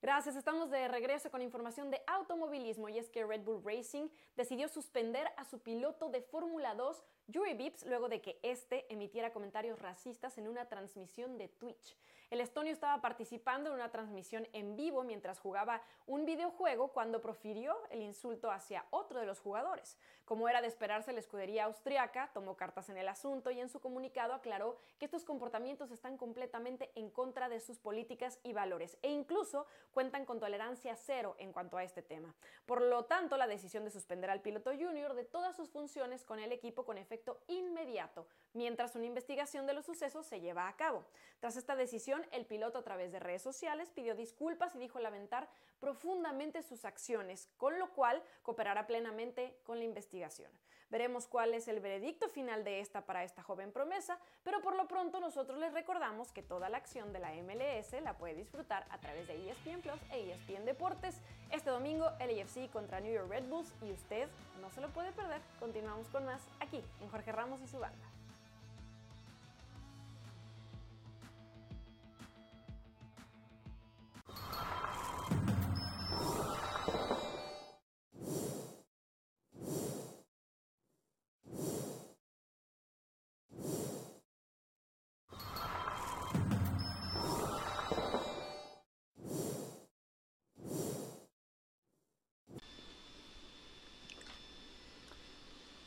Gracias, 0.00 0.36
estamos 0.36 0.70
de 0.70 0.86
regreso 0.86 1.32
con 1.32 1.42
información 1.42 1.90
de 1.90 2.00
automovilismo 2.06 2.88
y 2.88 2.98
es 2.98 3.10
que 3.10 3.24
Red 3.24 3.40
Bull 3.40 3.62
Racing 3.64 4.10
decidió 4.36 4.68
suspender 4.68 5.26
a 5.36 5.44
su 5.46 5.58
piloto 5.58 6.10
de 6.10 6.20
Fórmula 6.20 6.76
2, 6.76 7.02
Yuri 7.26 7.54
Vips, 7.54 7.84
luego 7.86 8.08
de 8.08 8.20
que 8.20 8.38
este 8.44 8.86
emitiera 8.92 9.32
comentarios 9.32 9.80
racistas 9.80 10.38
en 10.38 10.46
una 10.46 10.66
transmisión 10.66 11.38
de 11.38 11.48
Twitch. 11.48 11.96
El 12.34 12.40
estonio 12.40 12.72
estaba 12.72 13.00
participando 13.00 13.70
en 13.70 13.76
una 13.76 13.92
transmisión 13.92 14.48
en 14.52 14.74
vivo 14.74 15.04
mientras 15.04 15.38
jugaba 15.38 15.80
un 16.04 16.26
videojuego 16.26 16.88
cuando 16.88 17.20
profirió 17.20 17.76
el 17.90 18.02
insulto 18.02 18.50
hacia 18.50 18.84
otro 18.90 19.20
de 19.20 19.26
los 19.26 19.38
jugadores. 19.38 19.96
Como 20.24 20.48
era 20.48 20.60
de 20.60 20.66
esperarse, 20.66 21.12
la 21.12 21.20
escudería 21.20 21.66
austriaca 21.66 22.30
tomó 22.32 22.56
cartas 22.56 22.88
en 22.88 22.96
el 22.96 23.06
asunto 23.06 23.52
y 23.52 23.60
en 23.60 23.68
su 23.68 23.80
comunicado 23.80 24.32
aclaró 24.32 24.78
que 24.98 25.04
estos 25.04 25.22
comportamientos 25.22 25.92
están 25.92 26.16
completamente 26.16 26.90
en 26.96 27.08
contra 27.08 27.48
de 27.48 27.60
sus 27.60 27.78
políticas 27.78 28.40
y 28.42 28.52
valores 28.52 28.96
e 29.02 29.10
incluso 29.10 29.66
cuentan 29.92 30.24
con 30.24 30.40
tolerancia 30.40 30.96
cero 30.96 31.36
en 31.38 31.52
cuanto 31.52 31.76
a 31.76 31.84
este 31.84 32.02
tema. 32.02 32.34
Por 32.66 32.80
lo 32.80 33.04
tanto, 33.04 33.36
la 33.36 33.46
decisión 33.46 33.84
de 33.84 33.90
suspender 33.90 34.30
al 34.30 34.40
piloto 34.40 34.72
junior 34.72 35.14
de 35.14 35.24
todas 35.24 35.54
sus 35.54 35.70
funciones 35.70 36.24
con 36.24 36.40
el 36.40 36.50
equipo 36.50 36.84
con 36.84 36.98
efecto 36.98 37.38
inmediato, 37.46 38.26
mientras 38.54 38.96
una 38.96 39.06
investigación 39.06 39.66
de 39.66 39.74
los 39.74 39.84
sucesos 39.84 40.26
se 40.26 40.40
lleva 40.40 40.66
a 40.66 40.76
cabo. 40.76 41.04
Tras 41.38 41.56
esta 41.56 41.76
decisión, 41.76 42.23
el 42.32 42.46
piloto 42.46 42.78
a 42.78 42.82
través 42.82 43.12
de 43.12 43.20
redes 43.20 43.42
sociales 43.42 43.90
pidió 43.90 44.14
disculpas 44.14 44.74
y 44.74 44.78
dijo 44.78 44.98
lamentar 44.98 45.48
profundamente 45.80 46.62
sus 46.62 46.84
acciones, 46.84 47.48
con 47.56 47.78
lo 47.78 47.90
cual 47.92 48.22
cooperará 48.42 48.86
plenamente 48.86 49.56
con 49.64 49.78
la 49.78 49.84
investigación. 49.84 50.50
Veremos 50.90 51.26
cuál 51.26 51.54
es 51.54 51.66
el 51.66 51.80
veredicto 51.80 52.28
final 52.28 52.62
de 52.62 52.80
esta 52.80 53.04
para 53.04 53.24
esta 53.24 53.42
joven 53.42 53.72
promesa, 53.72 54.18
pero 54.44 54.60
por 54.60 54.76
lo 54.76 54.86
pronto 54.86 55.18
nosotros 55.18 55.58
les 55.58 55.72
recordamos 55.72 56.30
que 56.30 56.42
toda 56.42 56.68
la 56.68 56.76
acción 56.76 57.12
de 57.12 57.18
la 57.18 57.32
MLS 57.32 58.00
la 58.02 58.16
puede 58.16 58.34
disfrutar 58.34 58.86
a 58.90 58.98
través 58.98 59.26
de 59.26 59.50
ESPN 59.50 59.80
Plus 59.80 60.00
e 60.12 60.30
ESPN 60.30 60.64
Deportes. 60.64 61.16
Este 61.50 61.70
domingo 61.70 62.10
el 62.20 62.40
AFC 62.40 62.70
contra 62.70 63.00
New 63.00 63.12
York 63.12 63.28
Red 63.28 63.48
Bulls 63.48 63.72
y 63.82 63.90
usted 63.90 64.28
no 64.60 64.70
se 64.70 64.80
lo 64.80 64.88
puede 64.90 65.10
perder. 65.12 65.40
Continuamos 65.58 66.08
con 66.08 66.24
más 66.26 66.42
aquí 66.60 66.80
en 67.00 67.08
Jorge 67.08 67.32
Ramos 67.32 67.60
y 67.60 67.66
su 67.66 67.78
banda. 67.78 68.23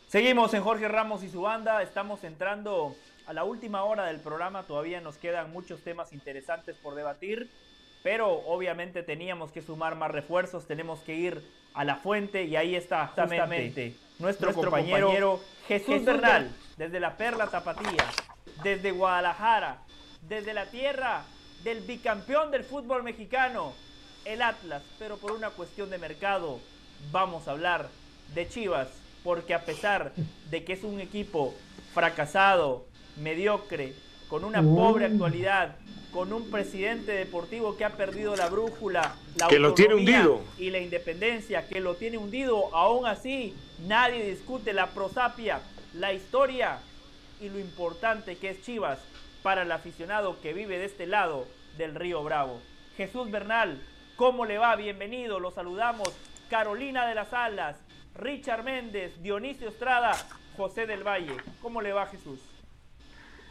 Seguimos 0.07 0.53
en 0.53 0.63
Jorge 0.63 0.88
Ramos 0.88 1.21
y 1.23 1.29
su 1.29 1.41
banda. 1.41 1.84
Estamos 1.84 2.23
entrando 2.23 2.95
a 3.25 3.34
la 3.34 3.43
última 3.43 3.84
hora 3.84 4.05
del 4.05 4.21
programa. 4.21 4.63
Todavía 4.63 5.01
nos 5.01 5.17
quedan 5.17 5.51
muchos 5.51 5.81
temas 5.81 6.13
interesantes 6.13 6.77
por 6.77 6.95
debatir. 6.95 7.51
Pero 8.03 8.29
obviamente 8.29 9.03
teníamos 9.03 9.51
que 9.51 9.61
sumar 9.61 9.95
más 9.95 10.09
refuerzos. 10.09 10.65
Tenemos 10.65 11.01
que 11.01 11.13
ir 11.13 11.43
a 11.73 11.84
la 11.84 11.97
fuente. 11.97 12.45
Y 12.45 12.55
ahí 12.55 12.73
está 12.73 13.07
justamente, 13.07 13.95
nuestro, 14.17 14.53
compañero, 14.53 15.41
Jesús, 15.67 16.05
Bernal. 16.05 16.55
Desde 16.77 17.01
la 17.01 17.17
Perla 17.17 17.47
Tapatía. 17.47 18.05
Desde 18.63 18.91
Guadalajara. 18.91 19.79
Desde 20.21 20.53
la 20.53 20.67
tierra 20.67 21.23
del 21.65 21.81
bicampeón 21.81 22.49
del 22.49 22.63
fútbol 22.63 23.03
mexicano. 23.03 23.73
El 24.23 24.41
Atlas. 24.41 24.84
Pero 24.99 25.17
por 25.17 25.34
una 25.34 25.49
cuestión 25.49 25.89
de 25.89 25.97
mercado. 25.97 26.61
Vamos 27.11 27.49
a 27.49 27.51
hablar 27.51 27.89
de 28.34 28.47
Chivas 28.47 28.88
porque 29.23 29.53
a 29.53 29.65
pesar 29.65 30.14
de 30.49 30.64
que 30.64 30.73
es 30.73 30.84
un 30.84 30.99
equipo 30.99 31.53
fracasado, 31.94 32.85
mediocre, 33.18 33.94
con 34.30 34.44
una 34.44 34.61
pobre 34.61 35.06
actualidad, 35.06 35.76
con 36.11 36.34
un 36.34 36.49
presidente 36.49 37.11
deportivo 37.11 37.77
que 37.77 37.85
ha 37.85 37.91
perdido 37.91 38.35
la 38.35 38.49
brújula, 38.49 39.15
la 39.35 39.48
que 39.48 39.60
lo 39.60 39.73
tiene 39.73 39.95
hundido 39.95 40.41
y 40.57 40.69
la 40.69 40.80
independencia, 40.80 41.68
que 41.68 41.80
lo 41.80 41.95
tiene 41.95 42.18
hundido, 42.18 42.73
aún 42.76 43.06
así 43.06 43.53
nadie 43.85 44.23
discute 44.23 44.73
la 44.73 44.88
prosapia, 44.88 45.61
la 45.94 46.14
historia 46.14 46.80
y 47.39 47.49
lo 47.49 47.60
importante 47.60 48.38
que 48.38 48.49
es 48.49 48.61
Chivas 48.61 48.99
para 49.44 49.61
el 49.61 49.72
aficionado 49.72 50.41
que 50.41 50.53
vive 50.53 50.80
de 50.80 50.85
este 50.85 51.07
lado 51.07 51.45
del 51.77 51.95
río 51.95 52.23
Bravo. 52.23 52.60
Jesús 52.98 53.30
Bernal, 53.30 53.80
¿cómo 54.15 54.45
le 54.45 54.57
va? 54.57 54.76
Bienvenido, 54.76 55.39
lo 55.39 55.52
saludamos. 55.52 56.10
Carolina 56.49 57.07
de 57.07 57.15
las 57.15 57.31
Alas, 57.34 57.76
Richard 58.18 58.64
Méndez, 58.64 59.22
Dionisio 59.22 59.69
Estrada, 59.69 60.11
José 60.57 60.88
del 60.88 61.03
Valle. 61.03 61.34
¿Cómo 61.61 61.81
le 61.81 61.94
va 61.94 62.07
Jesús? 62.07 62.39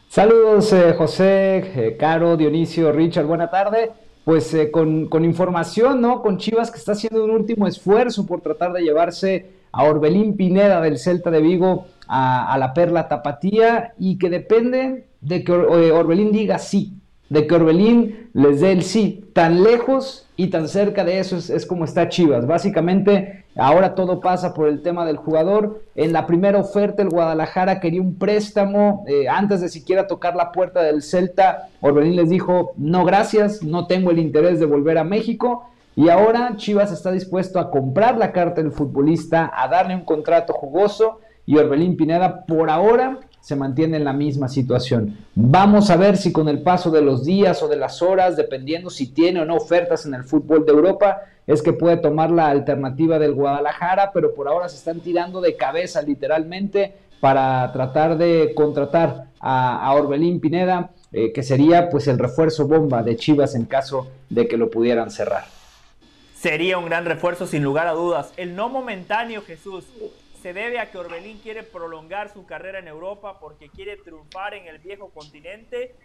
Saludos 0.09 0.73
eh, 0.73 0.93
José, 0.99 1.59
eh, 1.59 1.97
Caro, 1.97 2.37
Dionisio, 2.37 2.91
Richard, 2.91 3.27
buena 3.27 3.49
tarde. 3.49 3.93
Pues 4.25 4.53
eh, 4.55 4.73
con, 4.73 5.25
información, 5.25 6.01
¿no? 6.01 6.21
Con 6.21 6.39
Chivas 6.39 6.73
que 6.73 6.79
está 6.79 6.93
haciendo 6.93 7.25
un 7.25 7.31
último 7.31 7.69
esfuerzo 7.69 8.27
por 8.27 8.41
tratar 8.41 8.73
de 8.73 8.83
llevarse 8.83 9.51
a 9.71 9.85
Orbelín 9.85 10.37
Pineda 10.37 10.81
del 10.81 10.99
Celta 10.99 11.31
de 11.31 11.41
Vigo 11.41 11.87
a, 12.09 12.53
a 12.53 12.59
la 12.59 12.75
Perla 12.75 13.07
Tapatía 13.07 13.95
y 13.99 14.19
que 14.19 14.31
depende 14.31 15.07
de 15.21 15.45
que 15.45 15.53
Orbelín 15.53 16.33
diga 16.33 16.59
sí, 16.59 16.95
de 17.29 17.47
que 17.47 17.55
Orbelín 17.55 18.31
les 18.33 18.61
dé 18.61 18.73
el 18.73 18.83
sí. 18.83 19.31
Tan 19.33 19.63
lejos 19.63 20.26
y 20.37 20.49
tan 20.49 20.69
cerca 20.69 21.03
de 21.05 21.19
eso 21.19 21.37
es, 21.37 21.65
como 21.65 21.85
está 21.85 22.09
Chivas. 22.11 22.47
Básicamente, 22.47 23.45
ahora 23.57 23.95
todo 23.95 24.21
pasa 24.21 24.53
por 24.53 24.69
el 24.69 24.83
tema 24.83 25.07
del 25.07 25.17
jugador. 25.17 25.81
En 25.95 26.13
la 26.13 26.27
primera 26.27 26.59
oferta, 26.59 27.03
el 27.03 27.09
Guadalajara 27.09 27.81
quería 27.81 28.03
un 28.03 28.17
préstamo. 28.17 29.05
Eh, 29.09 29.29
antes 29.29 29.63
de 29.63 29.71
siquiera 29.71 30.07
tocar 30.07 30.37
la 30.37 30.53
puerta 30.53 30.83
del 30.83 31.03
Celta, 31.03 31.69
Orbelín 31.81 32.17
les 32.17 32.29
dijo, 32.29 32.73
no 32.77 33.05
gracias, 33.07 33.63
no 33.63 33.87
tengo 33.87 34.11
el 34.11 34.19
interés 34.19 34.61
de 34.61 34.67
volver 34.67 34.99
a 34.99 35.05
México. 35.05 35.71
Y 35.95 36.11
ahora 36.11 36.53
Chivas 36.57 36.93
está 36.93 37.11
dispuesto 37.11 37.59
a 37.59 37.71
comprar 37.71 38.19
la 38.19 38.33
carta 38.33 38.63
del 38.63 38.73
futbolista, 38.73 39.51
a 39.55 39.69
darle 39.69 39.95
un 39.95 40.05
contrato 40.05 40.53
jugoso. 40.53 41.21
Y 41.47 41.57
Orbelín 41.57 41.97
Pineda, 41.97 42.45
por 42.45 42.69
ahora, 42.69 43.21
se 43.47 43.55
mantiene 43.55 43.98
en 43.98 44.05
la 44.05 44.12
misma 44.12 44.48
situación. 44.48 45.18
Vamos 45.36 45.90
a 45.90 45.97
ver 45.97 46.16
si 46.16 46.32
con 46.32 46.48
el 46.48 46.62
paso 46.62 46.90
de 46.90 47.01
los 47.01 47.24
días 47.24 47.62
o 47.62 47.68
de 47.68 47.77
las 47.77 48.02
horas, 48.02 48.36
dependiendo 48.36 48.90
si 48.90 49.06
tiene 49.06 49.40
o 49.40 49.44
no 49.44 49.55
ofertas 49.55 50.05
en 50.05 50.14
el 50.14 50.24
fútbol 50.24 50.66
de 50.66 50.73
Europa, 50.73 51.20
es 51.47 51.62
que 51.62 51.73
puede 51.73 51.98
tomar 51.98 52.32
la 52.32 52.48
alternativa 52.48 53.20
del 53.20 53.35
Guadalajara, 53.35 54.10
pero 54.12 54.35
por 54.35 54.48
ahora 54.48 54.68
se 54.68 54.78
están 54.78 54.98
tirando 54.98 55.40
de 55.40 55.55
cabeza 55.55 56.02
literalmente 56.02 56.94
para 57.20 57.70
tratar 57.73 58.18
de 58.18 58.52
contratar 58.52 59.27
a, 59.39 59.94
Orbelín 59.94 60.40
Pineda, 60.40 60.90
eh, 61.12 61.32
que 61.32 61.44
sería 61.44 61.89
pues 61.89 62.09
el 62.09 62.18
refuerzo 62.18 62.66
bomba 62.66 63.05
de 63.05 63.14
Chivas 63.14 63.55
en 63.55 63.66
caso 63.66 64.09
de 64.28 64.48
que 64.48 64.56
lo 64.56 64.70
pudieran 64.70 65.12
cerrar. 65.12 65.44
Sería 66.35 66.78
un 66.78 66.86
gran 66.86 67.05
refuerzo 67.05 67.47
sin 67.47 67.62
lugar 67.62 67.86
a 67.86 67.93
dudas. 67.93 68.32
El 68.36 68.56
no 68.56 68.68
momentáneo 68.68 69.43
Jesús 69.43 69.85
se 70.47 70.52
debe 70.52 70.78
a 70.78 70.93
que 70.93 70.97
Orbelín 70.97 71.39
quiere 71.43 71.64
prolongar 71.64 72.32
su 72.32 72.47
carrera 72.47 72.78
en 72.78 72.86
Europa 72.86 73.40
porque 73.40 73.68
quiere 73.68 73.97
triunfar 73.97 74.55
en 74.55 74.68
el 74.68 74.78
viejo 74.78 75.10
continente 75.12 75.97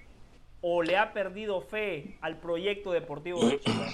o 0.62 0.82
le 0.82 0.98
ha 0.98 1.14
perdido 1.14 1.62
fe 1.62 2.18
al 2.22 2.38
proyecto 2.38 2.92
deportivo 2.92 3.40
de 3.46 3.60
Chivas? 3.60 3.94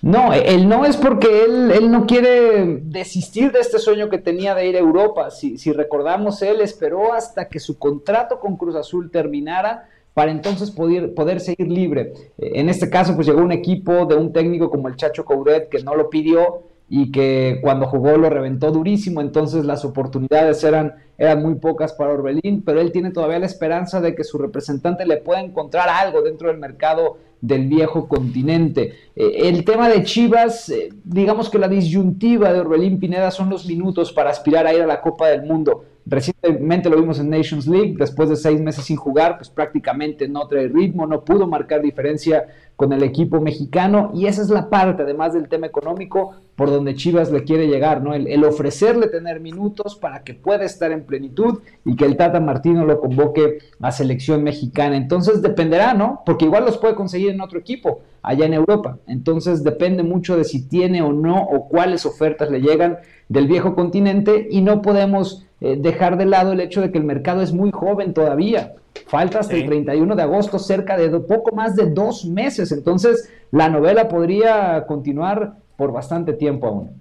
No, 0.00 0.32
él 0.32 0.66
no 0.66 0.86
es 0.86 0.96
porque 0.96 1.44
él, 1.44 1.90
no 1.90 2.06
quiere 2.06 2.64
desistir 2.80 3.52
de 3.52 3.60
este 3.60 3.78
sueño 3.78 4.08
que 4.08 4.16
tenía 4.16 4.54
de 4.54 4.66
ir 4.66 4.74
a 4.74 4.78
Europa. 4.78 5.30
Si, 5.30 5.58
si 5.58 5.70
recordamos, 5.70 6.40
él 6.40 6.62
esperó 6.62 7.12
hasta 7.12 7.50
que 7.50 7.60
su 7.60 7.78
contrato 7.78 8.40
con 8.40 8.56
Cruz 8.56 8.74
Azul 8.74 9.10
terminara 9.10 9.86
para 10.14 10.30
entonces 10.30 10.70
poder, 10.70 11.12
poder 11.12 11.40
seguir 11.40 11.68
libre. 11.68 12.14
En 12.38 12.70
este 12.70 12.88
caso, 12.88 13.14
pues 13.14 13.26
llegó 13.26 13.42
un 13.42 13.52
equipo 13.52 14.06
de 14.06 14.14
un 14.14 14.32
técnico 14.32 14.70
como 14.70 14.88
el 14.88 14.96
Chacho 14.96 15.26
Coudet 15.26 15.68
que 15.68 15.82
no 15.82 15.94
lo 15.94 16.08
pidió 16.08 16.71
y 16.94 17.10
que 17.10 17.58
cuando 17.62 17.86
jugó 17.86 18.18
lo 18.18 18.28
reventó 18.28 18.70
durísimo, 18.70 19.22
entonces 19.22 19.64
las 19.64 19.82
oportunidades 19.82 20.62
eran, 20.62 20.96
eran 21.16 21.40
muy 21.40 21.54
pocas 21.54 21.94
para 21.94 22.12
Orbelín, 22.12 22.62
pero 22.66 22.82
él 22.82 22.92
tiene 22.92 23.12
todavía 23.12 23.38
la 23.38 23.46
esperanza 23.46 24.02
de 24.02 24.14
que 24.14 24.24
su 24.24 24.36
representante 24.36 25.06
le 25.06 25.16
pueda 25.16 25.40
encontrar 25.40 25.88
algo 25.88 26.20
dentro 26.20 26.48
del 26.48 26.58
mercado 26.58 27.16
del 27.40 27.66
viejo 27.66 28.06
continente. 28.06 28.92
Eh, 29.16 29.48
el 29.48 29.64
tema 29.64 29.88
de 29.88 30.02
Chivas, 30.02 30.68
eh, 30.68 30.90
digamos 31.02 31.48
que 31.48 31.58
la 31.58 31.68
disyuntiva 31.68 32.52
de 32.52 32.60
Orbelín 32.60 33.00
Pineda 33.00 33.30
son 33.30 33.48
los 33.48 33.64
minutos 33.64 34.12
para 34.12 34.28
aspirar 34.28 34.66
a 34.66 34.74
ir 34.74 34.82
a 34.82 34.86
la 34.86 35.00
Copa 35.00 35.28
del 35.28 35.44
Mundo. 35.44 35.86
Recientemente 36.06 36.90
lo 36.90 36.96
vimos 36.96 37.18
en 37.18 37.30
Nations 37.30 37.66
League, 37.66 37.94
después 37.98 38.28
de 38.28 38.36
seis 38.36 38.60
meses 38.60 38.84
sin 38.84 38.96
jugar, 38.96 39.36
pues 39.36 39.50
prácticamente 39.50 40.28
no 40.28 40.46
trae 40.48 40.68
ritmo, 40.68 41.06
no 41.06 41.24
pudo 41.24 41.46
marcar 41.46 41.82
diferencia 41.82 42.46
con 42.76 42.92
el 42.92 43.02
equipo 43.02 43.40
mexicano 43.40 44.10
y 44.12 44.26
esa 44.26 44.42
es 44.42 44.48
la 44.48 44.68
parte, 44.68 45.02
además 45.02 45.34
del 45.34 45.48
tema 45.48 45.66
económico, 45.66 46.32
por 46.56 46.70
donde 46.70 46.94
Chivas 46.94 47.30
le 47.30 47.44
quiere 47.44 47.68
llegar, 47.68 48.02
¿no? 48.02 48.14
El, 48.14 48.42
ofrecerle 48.44 49.06
tener 49.06 49.40
minutos 49.40 49.94
para 49.94 50.24
que 50.24 50.34
pueda 50.34 50.64
estar 50.64 50.90
en 50.90 51.04
plenitud 51.04 51.60
y 51.84 51.94
que 51.96 52.04
el 52.04 52.16
Tata 52.16 52.40
Martino 52.40 52.84
lo 52.84 52.98
convoque 53.00 53.58
a 53.80 53.92
selección 53.92 54.42
mexicana. 54.42 54.96
Entonces 54.96 55.42
dependerá, 55.42 55.94
¿no? 55.94 56.22
Porque 56.26 56.44
igual 56.44 56.64
los 56.64 56.78
puede 56.78 56.94
conseguir 56.94 57.30
en 57.30 57.40
otro 57.40 57.58
equipo, 57.58 58.00
allá 58.22 58.46
en 58.46 58.54
Europa. 58.54 58.98
Entonces 59.06 59.62
depende 59.62 60.02
mucho 60.02 60.36
de 60.36 60.44
si 60.44 60.66
tiene 60.68 61.02
o 61.02 61.12
no 61.12 61.42
o 61.42 61.68
cuáles 61.68 62.04
ofertas 62.04 62.50
le 62.50 62.60
llegan 62.60 62.98
del 63.28 63.46
viejo 63.46 63.74
continente 63.74 64.48
y 64.50 64.60
no 64.60 64.82
podemos 64.82 65.46
eh, 65.62 65.76
dejar 65.78 66.16
de 66.16 66.26
lado 66.26 66.52
el 66.52 66.60
hecho 66.60 66.80
de 66.80 66.90
que 66.90 66.98
el 66.98 67.04
mercado 67.04 67.40
es 67.40 67.52
muy 67.52 67.70
joven 67.70 68.14
todavía. 68.14 68.74
Falta 69.06 69.38
hasta 69.38 69.54
el 69.54 69.66
31 69.66 70.16
de 70.16 70.22
agosto, 70.22 70.58
cerca 70.58 70.96
de 70.96 71.08
poco 71.20 71.54
más 71.54 71.76
de 71.76 71.90
dos 71.90 72.24
meses. 72.24 72.72
Entonces, 72.72 73.32
la 73.52 73.68
novela 73.68 74.08
podría 74.08 74.84
continuar 74.86 75.54
por 75.76 75.92
bastante 75.92 76.32
tiempo 76.32 76.66
aún. 76.66 77.00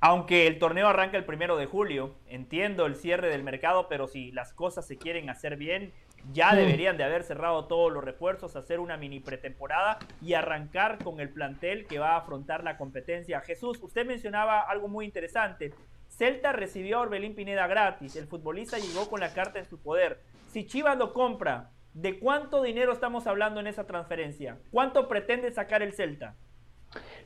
Aunque 0.00 0.46
el 0.46 0.58
torneo 0.58 0.88
arranca 0.88 1.16
el 1.16 1.24
primero 1.24 1.56
de 1.56 1.66
julio, 1.66 2.16
entiendo 2.28 2.86
el 2.86 2.96
cierre 2.96 3.30
del 3.30 3.44
mercado, 3.44 3.86
pero 3.88 4.08
si 4.08 4.32
las 4.32 4.52
cosas 4.52 4.86
se 4.86 4.98
quieren 4.98 5.30
hacer 5.30 5.56
bien, 5.56 5.92
ya 6.32 6.54
deberían 6.54 6.96
de 6.96 7.04
haber 7.04 7.22
cerrado 7.22 7.66
todos 7.66 7.92
los 7.92 8.02
refuerzos, 8.02 8.56
hacer 8.56 8.80
una 8.80 8.96
mini 8.96 9.20
pretemporada 9.20 9.98
y 10.20 10.34
arrancar 10.34 10.98
con 11.02 11.20
el 11.20 11.30
plantel 11.30 11.86
que 11.86 11.98
va 11.98 12.14
a 12.14 12.18
afrontar 12.18 12.64
la 12.64 12.76
competencia. 12.76 13.40
Jesús, 13.42 13.78
usted 13.80 14.04
mencionaba 14.04 14.60
algo 14.60 14.88
muy 14.88 15.04
interesante. 15.04 15.72
Celta 16.16 16.52
recibió 16.52 16.96
a 16.96 17.00
Orbelín 17.02 17.34
Pineda 17.34 17.66
gratis. 17.66 18.16
El 18.16 18.26
futbolista 18.26 18.78
llegó 18.78 19.08
con 19.10 19.20
la 19.20 19.34
carta 19.34 19.58
en 19.58 19.66
su 19.66 19.78
poder. 19.78 20.22
Si 20.48 20.66
Chivas 20.66 20.96
lo 20.96 21.12
compra, 21.12 21.70
¿de 21.92 22.18
cuánto 22.18 22.62
dinero 22.62 22.92
estamos 22.92 23.26
hablando 23.26 23.60
en 23.60 23.66
esa 23.66 23.84
transferencia? 23.84 24.56
¿Cuánto 24.70 25.08
pretende 25.08 25.52
sacar 25.52 25.82
el 25.82 25.92
Celta? 25.92 26.34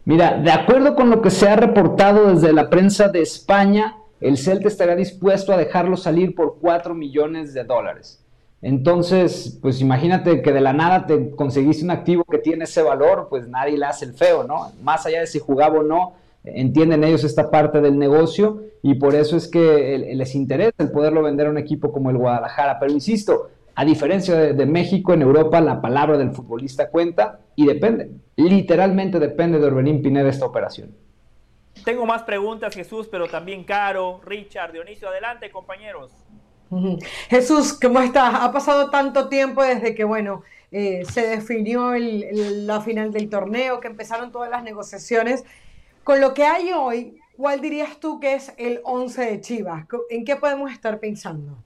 Mira, 0.05 0.39
de 0.39 0.51
acuerdo 0.51 0.97
con 0.97 1.09
lo 1.09 1.23
que 1.23 1.31
se 1.31 1.49
ha 1.49 1.55
reportado 1.55 2.35
desde 2.35 2.53
la 2.53 2.69
prensa 2.69 3.09
de 3.09 3.23
España, 3.23 3.97
el 4.21 4.37
Celta 4.37 4.67
estará 4.67 4.97
dispuesto 4.97 5.53
a 5.53 5.57
dejarlo 5.57 5.97
salir 5.97 6.35
por 6.35 6.59
4 6.59 6.93
millones 6.93 7.55
de 7.55 7.62
dólares. 7.62 8.25
Entonces, 8.61 9.57
pues 9.62 9.81
imagínate 9.81 10.43
que 10.43 10.53
de 10.53 10.61
la 10.61 10.73
nada 10.73 11.07
te 11.07 11.31
conseguiste 11.31 11.85
un 11.85 11.93
activo 11.93 12.25
que 12.25 12.39
tiene 12.39 12.65
ese 12.65 12.83
valor, 12.83 13.29
pues 13.31 13.47
nadie 13.47 13.79
le 13.79 13.87
hace 13.87 14.05
el 14.05 14.15
feo, 14.15 14.43
¿no? 14.43 14.73
Más 14.83 15.07
allá 15.07 15.21
de 15.21 15.29
si 15.29 15.39
jugaba 15.39 15.79
o 15.79 15.83
no, 15.85 16.15
entienden 16.45 17.05
ellos 17.05 17.25
esta 17.25 17.51
parte 17.51 17.81
del 17.81 17.99
negocio 17.99 18.62
y 18.83 18.95
por 18.95 19.15
eso 19.15 19.37
es 19.37 19.49
que 19.49 20.12
les 20.15 20.35
interesa 20.35 20.75
el 20.79 20.91
poderlo 20.91 21.23
vender 21.23 21.47
a 21.47 21.51
un 21.51 21.59
equipo 21.59 21.93
como 21.93 22.11
el 22.11 22.17
Guadalajara. 22.17 22.79
Pero 22.79 22.93
insisto, 22.93 23.51
a 23.75 23.85
diferencia 23.85 24.37
de, 24.37 24.67
México, 24.67 25.12
en 25.12 25.23
Europa 25.23 25.61
la 25.61 25.81
palabra 25.81 26.17
del 26.19 26.33
futbolista 26.33 26.89
cuenta 26.91 27.41
y 27.57 27.67
depende, 27.67 28.11
literalmente 28.37 29.19
depende 29.19 29.59
de 29.59 29.67
Orbelín 29.67 30.03
Pineda 30.03 30.29
esta 30.29 30.47
operación. 30.47 30.95
Tengo 31.85 32.05
más 32.05 32.23
preguntas, 32.23 32.75
Jesús, 32.75 33.09
pero 33.11 33.27
también 33.27 33.65
Caro, 33.65 34.21
Richard, 34.25 34.73
Dionisio, 34.73 35.09
adelante, 35.09 35.51
compañeros. 35.51 36.12
Jesús, 37.29 37.73
¿cómo 37.81 38.01
estás? 38.01 38.35
Ha 38.35 38.53
pasado 38.53 38.91
tanto 38.91 39.29
tiempo 39.29 39.62
desde 39.62 39.95
que, 39.95 40.05
bueno, 40.05 40.43
eh, 40.71 41.03
se 41.11 41.27
definió 41.27 41.93
la 41.97 42.81
final 42.81 43.12
del 43.12 43.29
torneo, 43.29 43.81
que 43.81 43.89
empezaron 43.89 44.31
todas 44.31 44.51
las 44.51 44.62
negociaciones 44.62 45.45
con 46.11 46.20
lo 46.20 46.35
que 46.35 46.43
hay 46.43 46.73
hoy, 46.73 47.20
¿cuál 47.37 47.61
dirías 47.61 48.01
tú 48.01 48.19
que 48.19 48.35
es 48.35 48.53
el 48.59 48.81
11 48.82 49.27
de 49.27 49.41
Chivas? 49.41 49.87
¿En 50.11 50.24
qué 50.24 50.35
podemos 50.35 50.73
estar 50.73 50.99
pensando? 50.99 51.59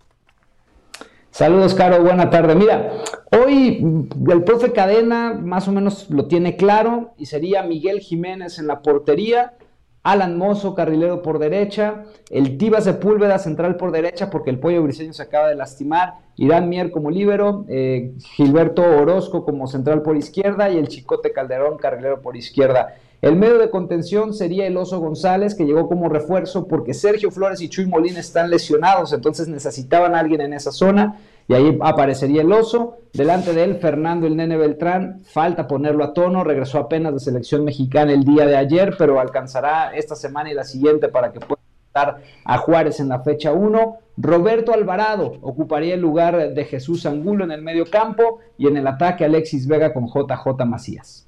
Saludos, 1.31 1.73
Caro, 1.73 2.03
buena 2.03 2.29
tarde. 2.29 2.55
Mira, 2.55 2.93
hoy 3.33 3.81
mm, 3.83 4.31
el 4.31 4.45
profe 4.45 4.71
Cadena 4.73 5.33
más 5.33 5.67
o 5.67 5.73
menos 5.73 6.11
lo 6.11 6.27
tiene 6.27 6.57
claro 6.57 7.15
y 7.17 7.25
sería 7.25 7.63
Miguel 7.63 8.01
Jiménez 8.01 8.59
en 8.59 8.67
la 8.67 8.83
portería, 8.83 9.55
Alan 10.03 10.37
Mozo, 10.37 10.75
carrilero 10.75 11.23
por 11.23 11.39
derecha, 11.39 12.05
el 12.29 12.59
Tiba 12.59 12.83
Sepúlveda, 12.83 13.39
central 13.39 13.79
por 13.79 13.93
derecha, 13.93 14.29
porque 14.29 14.51
el 14.51 14.59
pollo 14.59 14.83
briseño 14.83 15.15
se 15.15 15.23
acaba 15.23 15.49
de 15.49 15.55
lastimar, 15.55 16.17
Irán 16.37 16.69
Mier 16.69 16.91
como 16.91 17.11
líbero, 17.11 17.65
eh, 17.71 18.13
Gilberto 18.37 18.83
Orozco 18.83 19.47
como 19.47 19.69
central 19.69 20.03
por 20.03 20.19
izquierda 20.19 20.69
y 20.69 20.77
el 20.77 20.89
Chicote 20.89 21.33
Calderón, 21.33 21.79
carrilero 21.79 22.21
por 22.21 22.37
izquierda. 22.37 22.97
El 23.25 23.37
medio 23.37 23.57
de 23.57 23.71
contención 23.71 24.35
sería 24.35 24.67
el 24.67 24.77
Oso 24.77 25.01
González, 25.01 25.55
que 25.55 25.65
llegó 25.65 25.89
como 25.89 26.11
refuerzo 26.11 26.69
porque 26.69 26.93
Sergio 26.93 27.31
Flores 27.31 27.63
y 27.63 27.71
Chuy 27.71 27.87
Molina 27.87 28.21
están 28.21 28.51
lesionados, 28.51 29.15
entonces 29.15 29.49
necesitaban 29.49 30.15
a 30.15 30.19
alguien 30.19 30.43
en 30.43 30.53
esa 30.53 30.71
zona 30.71 31.19
y 31.49 31.55
ahí 31.55 31.79
aparecería 31.81 32.43
el 32.43 32.53
Oso. 32.53 32.99
Delante 33.15 33.55
de 33.55 33.65
él, 33.65 33.77
Fernando 33.77 34.27
el 34.27 34.37
Nene 34.37 34.59
Beltrán, 34.59 35.23
falta 35.25 35.67
ponerlo 35.67 36.05
a 36.05 36.13
tono, 36.13 36.45
regresó 36.45 36.79
apenas 36.79 37.15
de 37.15 37.21
selección 37.21 37.65
mexicana 37.65 38.13
el 38.13 38.25
día 38.25 38.45
de 38.45 38.59
ayer, 38.59 38.95
pero 38.99 39.19
alcanzará 39.19 39.97
esta 39.97 40.17
semana 40.17 40.51
y 40.51 40.55
la 40.55 40.65
siguiente 40.65 41.09
para 41.09 41.33
que 41.33 41.41
pueda 41.41 41.63
estar 41.87 42.19
a 42.45 42.59
Juárez 42.59 43.01
en 43.01 43.09
la 43.09 43.21
fecha 43.21 43.55
1. 43.55 43.97
Roberto 44.19 44.75
Alvarado 44.75 45.39
ocuparía 45.41 45.95
el 45.95 46.01
lugar 46.03 46.53
de 46.53 46.65
Jesús 46.67 47.07
Angulo 47.07 47.45
en 47.45 47.53
el 47.53 47.63
medio 47.63 47.87
campo 47.87 48.41
y 48.59 48.67
en 48.67 48.77
el 48.77 48.87
ataque 48.87 49.25
Alexis 49.25 49.67
Vega 49.67 49.95
con 49.95 50.09
JJ 50.09 50.67
Macías. 50.67 51.27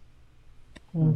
Mm 0.93 1.14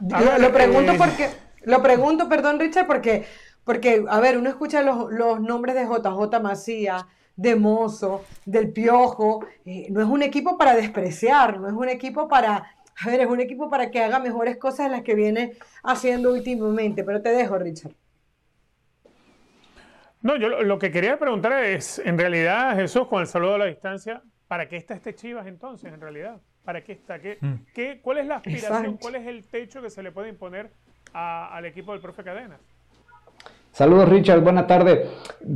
lo, 0.00 0.52
pregunto 0.52 0.92
eh, 0.92 0.98
porque, 0.98 1.28
lo 1.64 1.82
pregunto, 1.82 2.28
perdón 2.28 2.58
Richard, 2.58 2.86
porque, 2.86 3.24
porque 3.64 4.04
a 4.08 4.20
ver, 4.20 4.38
uno 4.38 4.48
escucha 4.48 4.82
los, 4.82 5.40
nombres 5.40 5.74
de 5.74 5.84
JJ 5.84 6.40
Macías, 6.40 7.04
de 7.36 7.56
Mozo, 7.56 8.24
del 8.44 8.72
Piojo, 8.72 9.46
eh, 9.64 9.86
no 9.90 10.00
es 10.00 10.06
un 10.06 10.22
equipo 10.22 10.58
para 10.58 10.74
despreciar, 10.74 11.58
no 11.58 11.68
es 11.68 11.74
un 11.74 11.88
equipo 11.88 12.28
para, 12.28 12.56
a 12.56 13.06
ver, 13.06 13.20
es 13.20 13.26
un 13.26 13.40
equipo 13.40 13.70
para 13.70 13.90
que 13.90 14.02
haga 14.02 14.18
mejores 14.18 14.58
cosas 14.58 14.86
de 14.86 14.96
las 14.96 15.02
que 15.02 15.14
viene 15.14 15.52
haciendo 15.82 16.32
últimamente, 16.32 17.04
pero 17.04 17.22
te 17.22 17.30
dejo, 17.30 17.58
Richard. 17.58 17.92
No, 20.22 20.36
yo 20.36 20.48
lo, 20.48 20.78
que 20.78 20.90
quería 20.90 21.18
preguntar 21.18 21.64
es, 21.64 21.98
en 21.98 22.18
realidad, 22.18 22.76
Jesús, 22.76 23.08
con 23.08 23.22
el 23.22 23.26
saludo 23.26 23.54
a 23.54 23.58
la 23.58 23.64
distancia, 23.64 24.22
¿para 24.48 24.68
qué 24.68 24.76
está 24.76 24.94
este 24.94 25.14
Chivas 25.14 25.46
entonces, 25.46 25.90
en 25.90 26.00
realidad? 26.00 26.42
¿Para 26.64 26.84
qué 26.84 26.92
está? 26.92 27.18
¿Qué, 27.18 27.38
mm. 27.40 27.54
qué, 27.74 28.00
¿Cuál 28.02 28.18
es 28.18 28.26
la 28.26 28.36
aspiración? 28.36 28.96
¿Cuál 28.98 29.16
es 29.16 29.26
el 29.26 29.44
techo 29.44 29.80
que 29.82 29.90
se 29.90 30.02
le 30.02 30.12
puede 30.12 30.28
imponer 30.28 30.70
al 31.12 31.64
equipo 31.64 31.92
del 31.92 32.00
profe 32.00 32.22
Cadena? 32.22 32.58
Saludos 33.72 34.08
Richard, 34.08 34.40
buena 34.40 34.66
tarde. 34.66 35.06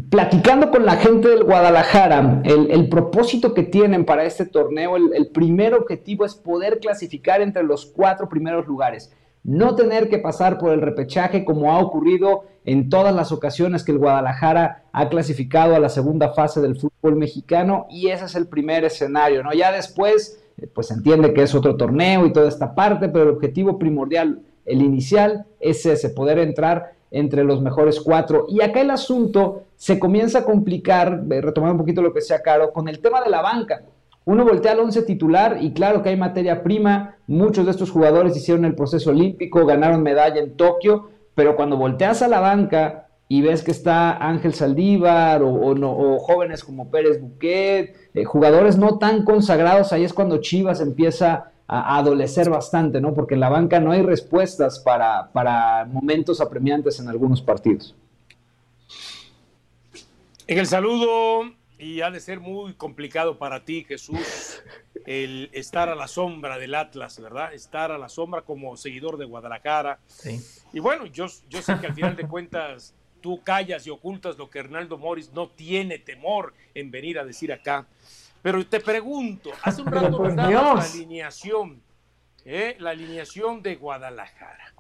Platicando 0.08 0.70
con 0.70 0.86
la 0.86 0.96
gente 0.96 1.28
del 1.28 1.44
Guadalajara, 1.44 2.42
el, 2.44 2.88
propósito 2.88 3.52
que 3.54 3.64
tienen 3.64 4.04
para 4.04 4.24
este 4.24 4.46
torneo, 4.46 4.96
el, 4.96 5.12
el, 5.14 5.28
primer 5.28 5.74
objetivo 5.74 6.24
es 6.24 6.34
poder 6.34 6.78
clasificar 6.78 7.40
entre 7.40 7.64
los 7.64 7.86
cuatro 7.86 8.28
primeros 8.28 8.66
lugares. 8.66 9.12
No 9.42 9.74
tener 9.74 10.08
que 10.08 10.18
pasar 10.18 10.58
por 10.58 10.72
el 10.72 10.80
repechaje 10.80 11.44
como 11.44 11.72
ha 11.72 11.78
ocurrido 11.78 12.44
en 12.64 12.88
todas 12.88 13.14
las 13.14 13.30
ocasiones 13.30 13.84
que 13.84 13.92
el 13.92 13.98
Guadalajara 13.98 14.84
ha 14.92 15.08
clasificado 15.08 15.74
a 15.74 15.80
la 15.80 15.88
segunda 15.88 16.32
fase 16.32 16.60
del 16.60 16.76
fútbol 16.76 17.16
mexicano 17.16 17.86
y 17.90 18.08
ese 18.08 18.24
es 18.24 18.36
el 18.36 18.46
primer 18.46 18.84
escenario, 18.84 19.42
¿no? 19.42 19.52
Ya 19.52 19.70
después 19.70 20.40
eh, 20.58 20.68
pues 20.72 20.90
entiende 20.90 21.32
que 21.32 21.42
es 21.42 21.54
otro 21.54 21.76
torneo 21.76 22.26
y 22.26 22.32
toda 22.32 22.48
esta 22.48 22.74
parte, 22.74 23.08
pero 23.08 23.24
el 23.24 23.30
objetivo 23.30 23.78
primordial, 23.78 24.40
el 24.64 24.82
inicial, 24.82 25.46
es 25.60 25.84
ese, 25.86 26.10
poder 26.10 26.38
entrar 26.38 26.92
entre 27.10 27.44
los 27.44 27.60
mejores 27.60 28.00
cuatro. 28.00 28.46
Y 28.48 28.60
acá 28.60 28.80
el 28.80 28.90
asunto 28.90 29.62
se 29.76 29.98
comienza 29.98 30.40
a 30.40 30.44
complicar, 30.44 31.22
eh, 31.30 31.40
retomando 31.40 31.74
un 31.74 31.78
poquito 31.78 32.02
lo 32.02 32.12
que 32.12 32.20
decía 32.20 32.42
Caro, 32.42 32.72
con 32.72 32.88
el 32.88 33.00
tema 33.00 33.22
de 33.22 33.30
la 33.30 33.40
banca. 33.40 33.82
Uno 34.26 34.44
voltea 34.44 34.72
al 34.72 34.80
once 34.80 35.02
titular 35.02 35.58
y 35.60 35.72
claro 35.72 36.02
que 36.02 36.08
hay 36.08 36.16
materia 36.16 36.62
prima, 36.62 37.16
muchos 37.26 37.66
de 37.66 37.72
estos 37.72 37.90
jugadores 37.90 38.36
hicieron 38.36 38.64
el 38.64 38.74
proceso 38.74 39.10
olímpico, 39.10 39.66
ganaron 39.66 40.02
medalla 40.02 40.40
en 40.40 40.56
Tokio, 40.56 41.10
pero 41.34 41.56
cuando 41.56 41.76
volteas 41.76 42.22
a 42.22 42.28
la 42.28 42.40
banca 42.40 43.08
y 43.34 43.42
ves 43.42 43.64
que 43.64 43.72
está 43.72 44.16
Ángel 44.24 44.54
Saldívar 44.54 45.42
o, 45.42 45.74
no, 45.74 45.90
o 45.90 46.20
jóvenes 46.20 46.62
como 46.62 46.88
Pérez 46.88 47.20
Buquet, 47.20 47.96
eh, 48.14 48.22
jugadores 48.24 48.78
no 48.78 48.98
tan 48.98 49.24
consagrados, 49.24 49.92
ahí 49.92 50.04
es 50.04 50.12
cuando 50.12 50.40
Chivas 50.40 50.80
empieza 50.80 51.50
a, 51.66 51.98
adolecer 51.98 52.48
bastante, 52.48 53.00
¿no? 53.00 53.12
Porque 53.12 53.34
en 53.34 53.40
la 53.40 53.48
banca 53.48 53.80
no 53.80 53.90
hay 53.90 54.02
respuestas 54.02 54.78
para, 54.78 55.32
para 55.32 55.84
momentos 55.84 56.40
apremiantes 56.40 57.00
en 57.00 57.08
algunos 57.08 57.42
partidos. 57.42 57.96
En 60.46 60.60
el 60.60 60.68
saludo, 60.68 61.50
y 61.76 62.02
ha 62.02 62.12
de 62.12 62.20
ser 62.20 62.38
muy 62.38 62.74
complicado 62.74 63.36
para 63.36 63.64
ti, 63.64 63.82
Jesús, 63.82 64.62
el 65.06 65.50
estar 65.52 65.88
a 65.88 65.96
la 65.96 66.06
sombra 66.06 66.56
del 66.56 66.76
Atlas, 66.76 67.20
¿verdad? 67.20 67.52
Estar 67.52 67.90
a 67.90 67.98
la 67.98 68.08
sombra 68.08 68.42
como 68.42 68.76
seguidor 68.76 69.16
de 69.16 69.24
Guadalajara. 69.24 69.98
Sí. 70.06 70.40
Y 70.72 70.78
bueno, 70.78 71.06
yo, 71.06 71.26
yo 71.48 71.62
sé 71.62 71.76
que 71.80 71.88
al 71.88 71.94
final 71.94 72.14
de 72.14 72.28
cuentas 72.28 72.94
tú 73.24 73.42
callas 73.42 73.86
y 73.86 73.90
ocultas 73.90 74.36
lo 74.36 74.50
que 74.50 74.58
Hernaldo 74.58 74.98
Moris 74.98 75.32
no 75.32 75.48
tiene 75.48 75.98
temor 75.98 76.52
en 76.74 76.90
venir 76.90 77.18
a 77.18 77.24
decir 77.24 77.50
acá. 77.54 77.86
Pero 78.42 78.66
te 78.66 78.80
pregunto, 78.80 79.50
hace 79.62 79.80
un 79.80 79.86
rato 79.90 80.10
nos 80.10 80.34
la 80.34 80.72
alineación, 80.74 81.82
¿eh? 82.44 82.76
la 82.78 82.90
alineación 82.90 83.62
de 83.62 83.76
Guadalajara. 83.76 84.74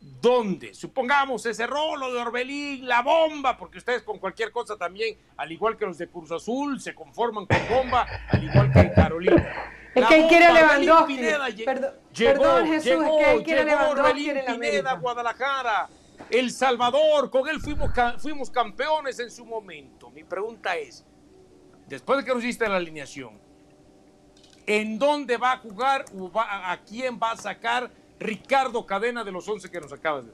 ¿Dónde? 0.00 0.72
Supongamos 0.72 1.44
ese 1.44 1.66
rolo 1.66 2.10
de 2.10 2.18
Orbelín, 2.18 2.88
la 2.88 3.02
bomba, 3.02 3.58
porque 3.58 3.76
ustedes 3.76 4.04
con 4.04 4.18
cualquier 4.18 4.52
cosa 4.52 4.78
también, 4.78 5.18
al 5.36 5.52
igual 5.52 5.76
que 5.76 5.84
los 5.84 5.98
de 5.98 6.08
Cruz 6.08 6.32
Azul, 6.32 6.80
se 6.80 6.94
conforman 6.94 7.44
con 7.44 7.58
bomba, 7.68 8.06
al 8.30 8.42
igual 8.42 8.72
que 8.72 8.78
en 8.78 8.94
Carolina. 8.94 9.52
Es 9.94 10.06
que 10.06 10.14
él 10.22 10.28
quiere 10.28 10.50
Lewandowski. 10.54 11.14
Pineda 11.14 11.46
Perdón- 11.66 11.94
llegó, 12.14 12.42
perdón, 12.42 12.66
Jesús, 12.68 12.86
es 12.86 12.98
llegó, 13.00 13.18
que 13.18 13.32
él 13.32 13.42
quiere 13.42 13.64
llegó 13.64 13.80
Lewandowski 13.94 14.30
en 14.30 14.44
Pineda. 14.46 14.92
Guadalajara, 14.94 15.88
El 16.28 16.50
Salvador, 16.50 17.30
con 17.30 17.48
él 17.48 17.60
fuimos, 17.60 17.90
fuimos 18.18 18.50
campeones 18.50 19.18
en 19.18 19.30
su 19.30 19.44
momento. 19.44 20.10
Mi 20.10 20.22
pregunta 20.24 20.76
es, 20.76 21.04
después 21.88 22.18
de 22.18 22.24
que 22.24 22.34
nos 22.34 22.44
hiciste 22.44 22.68
la 22.68 22.76
alineación, 22.76 23.38
¿en 24.66 24.98
dónde 24.98 25.36
va 25.36 25.52
a 25.52 25.58
jugar 25.58 26.04
o 26.16 26.30
va- 26.30 26.70
a 26.70 26.80
quién 26.84 27.18
va 27.20 27.32
a 27.32 27.36
sacar 27.36 27.90
Ricardo 28.18 28.84
Cadena 28.86 29.24
de 29.24 29.32
los 29.32 29.48
11 29.48 29.70
que 29.70 29.80
nos 29.80 29.92
acabas 29.92 30.26
de? 30.26 30.32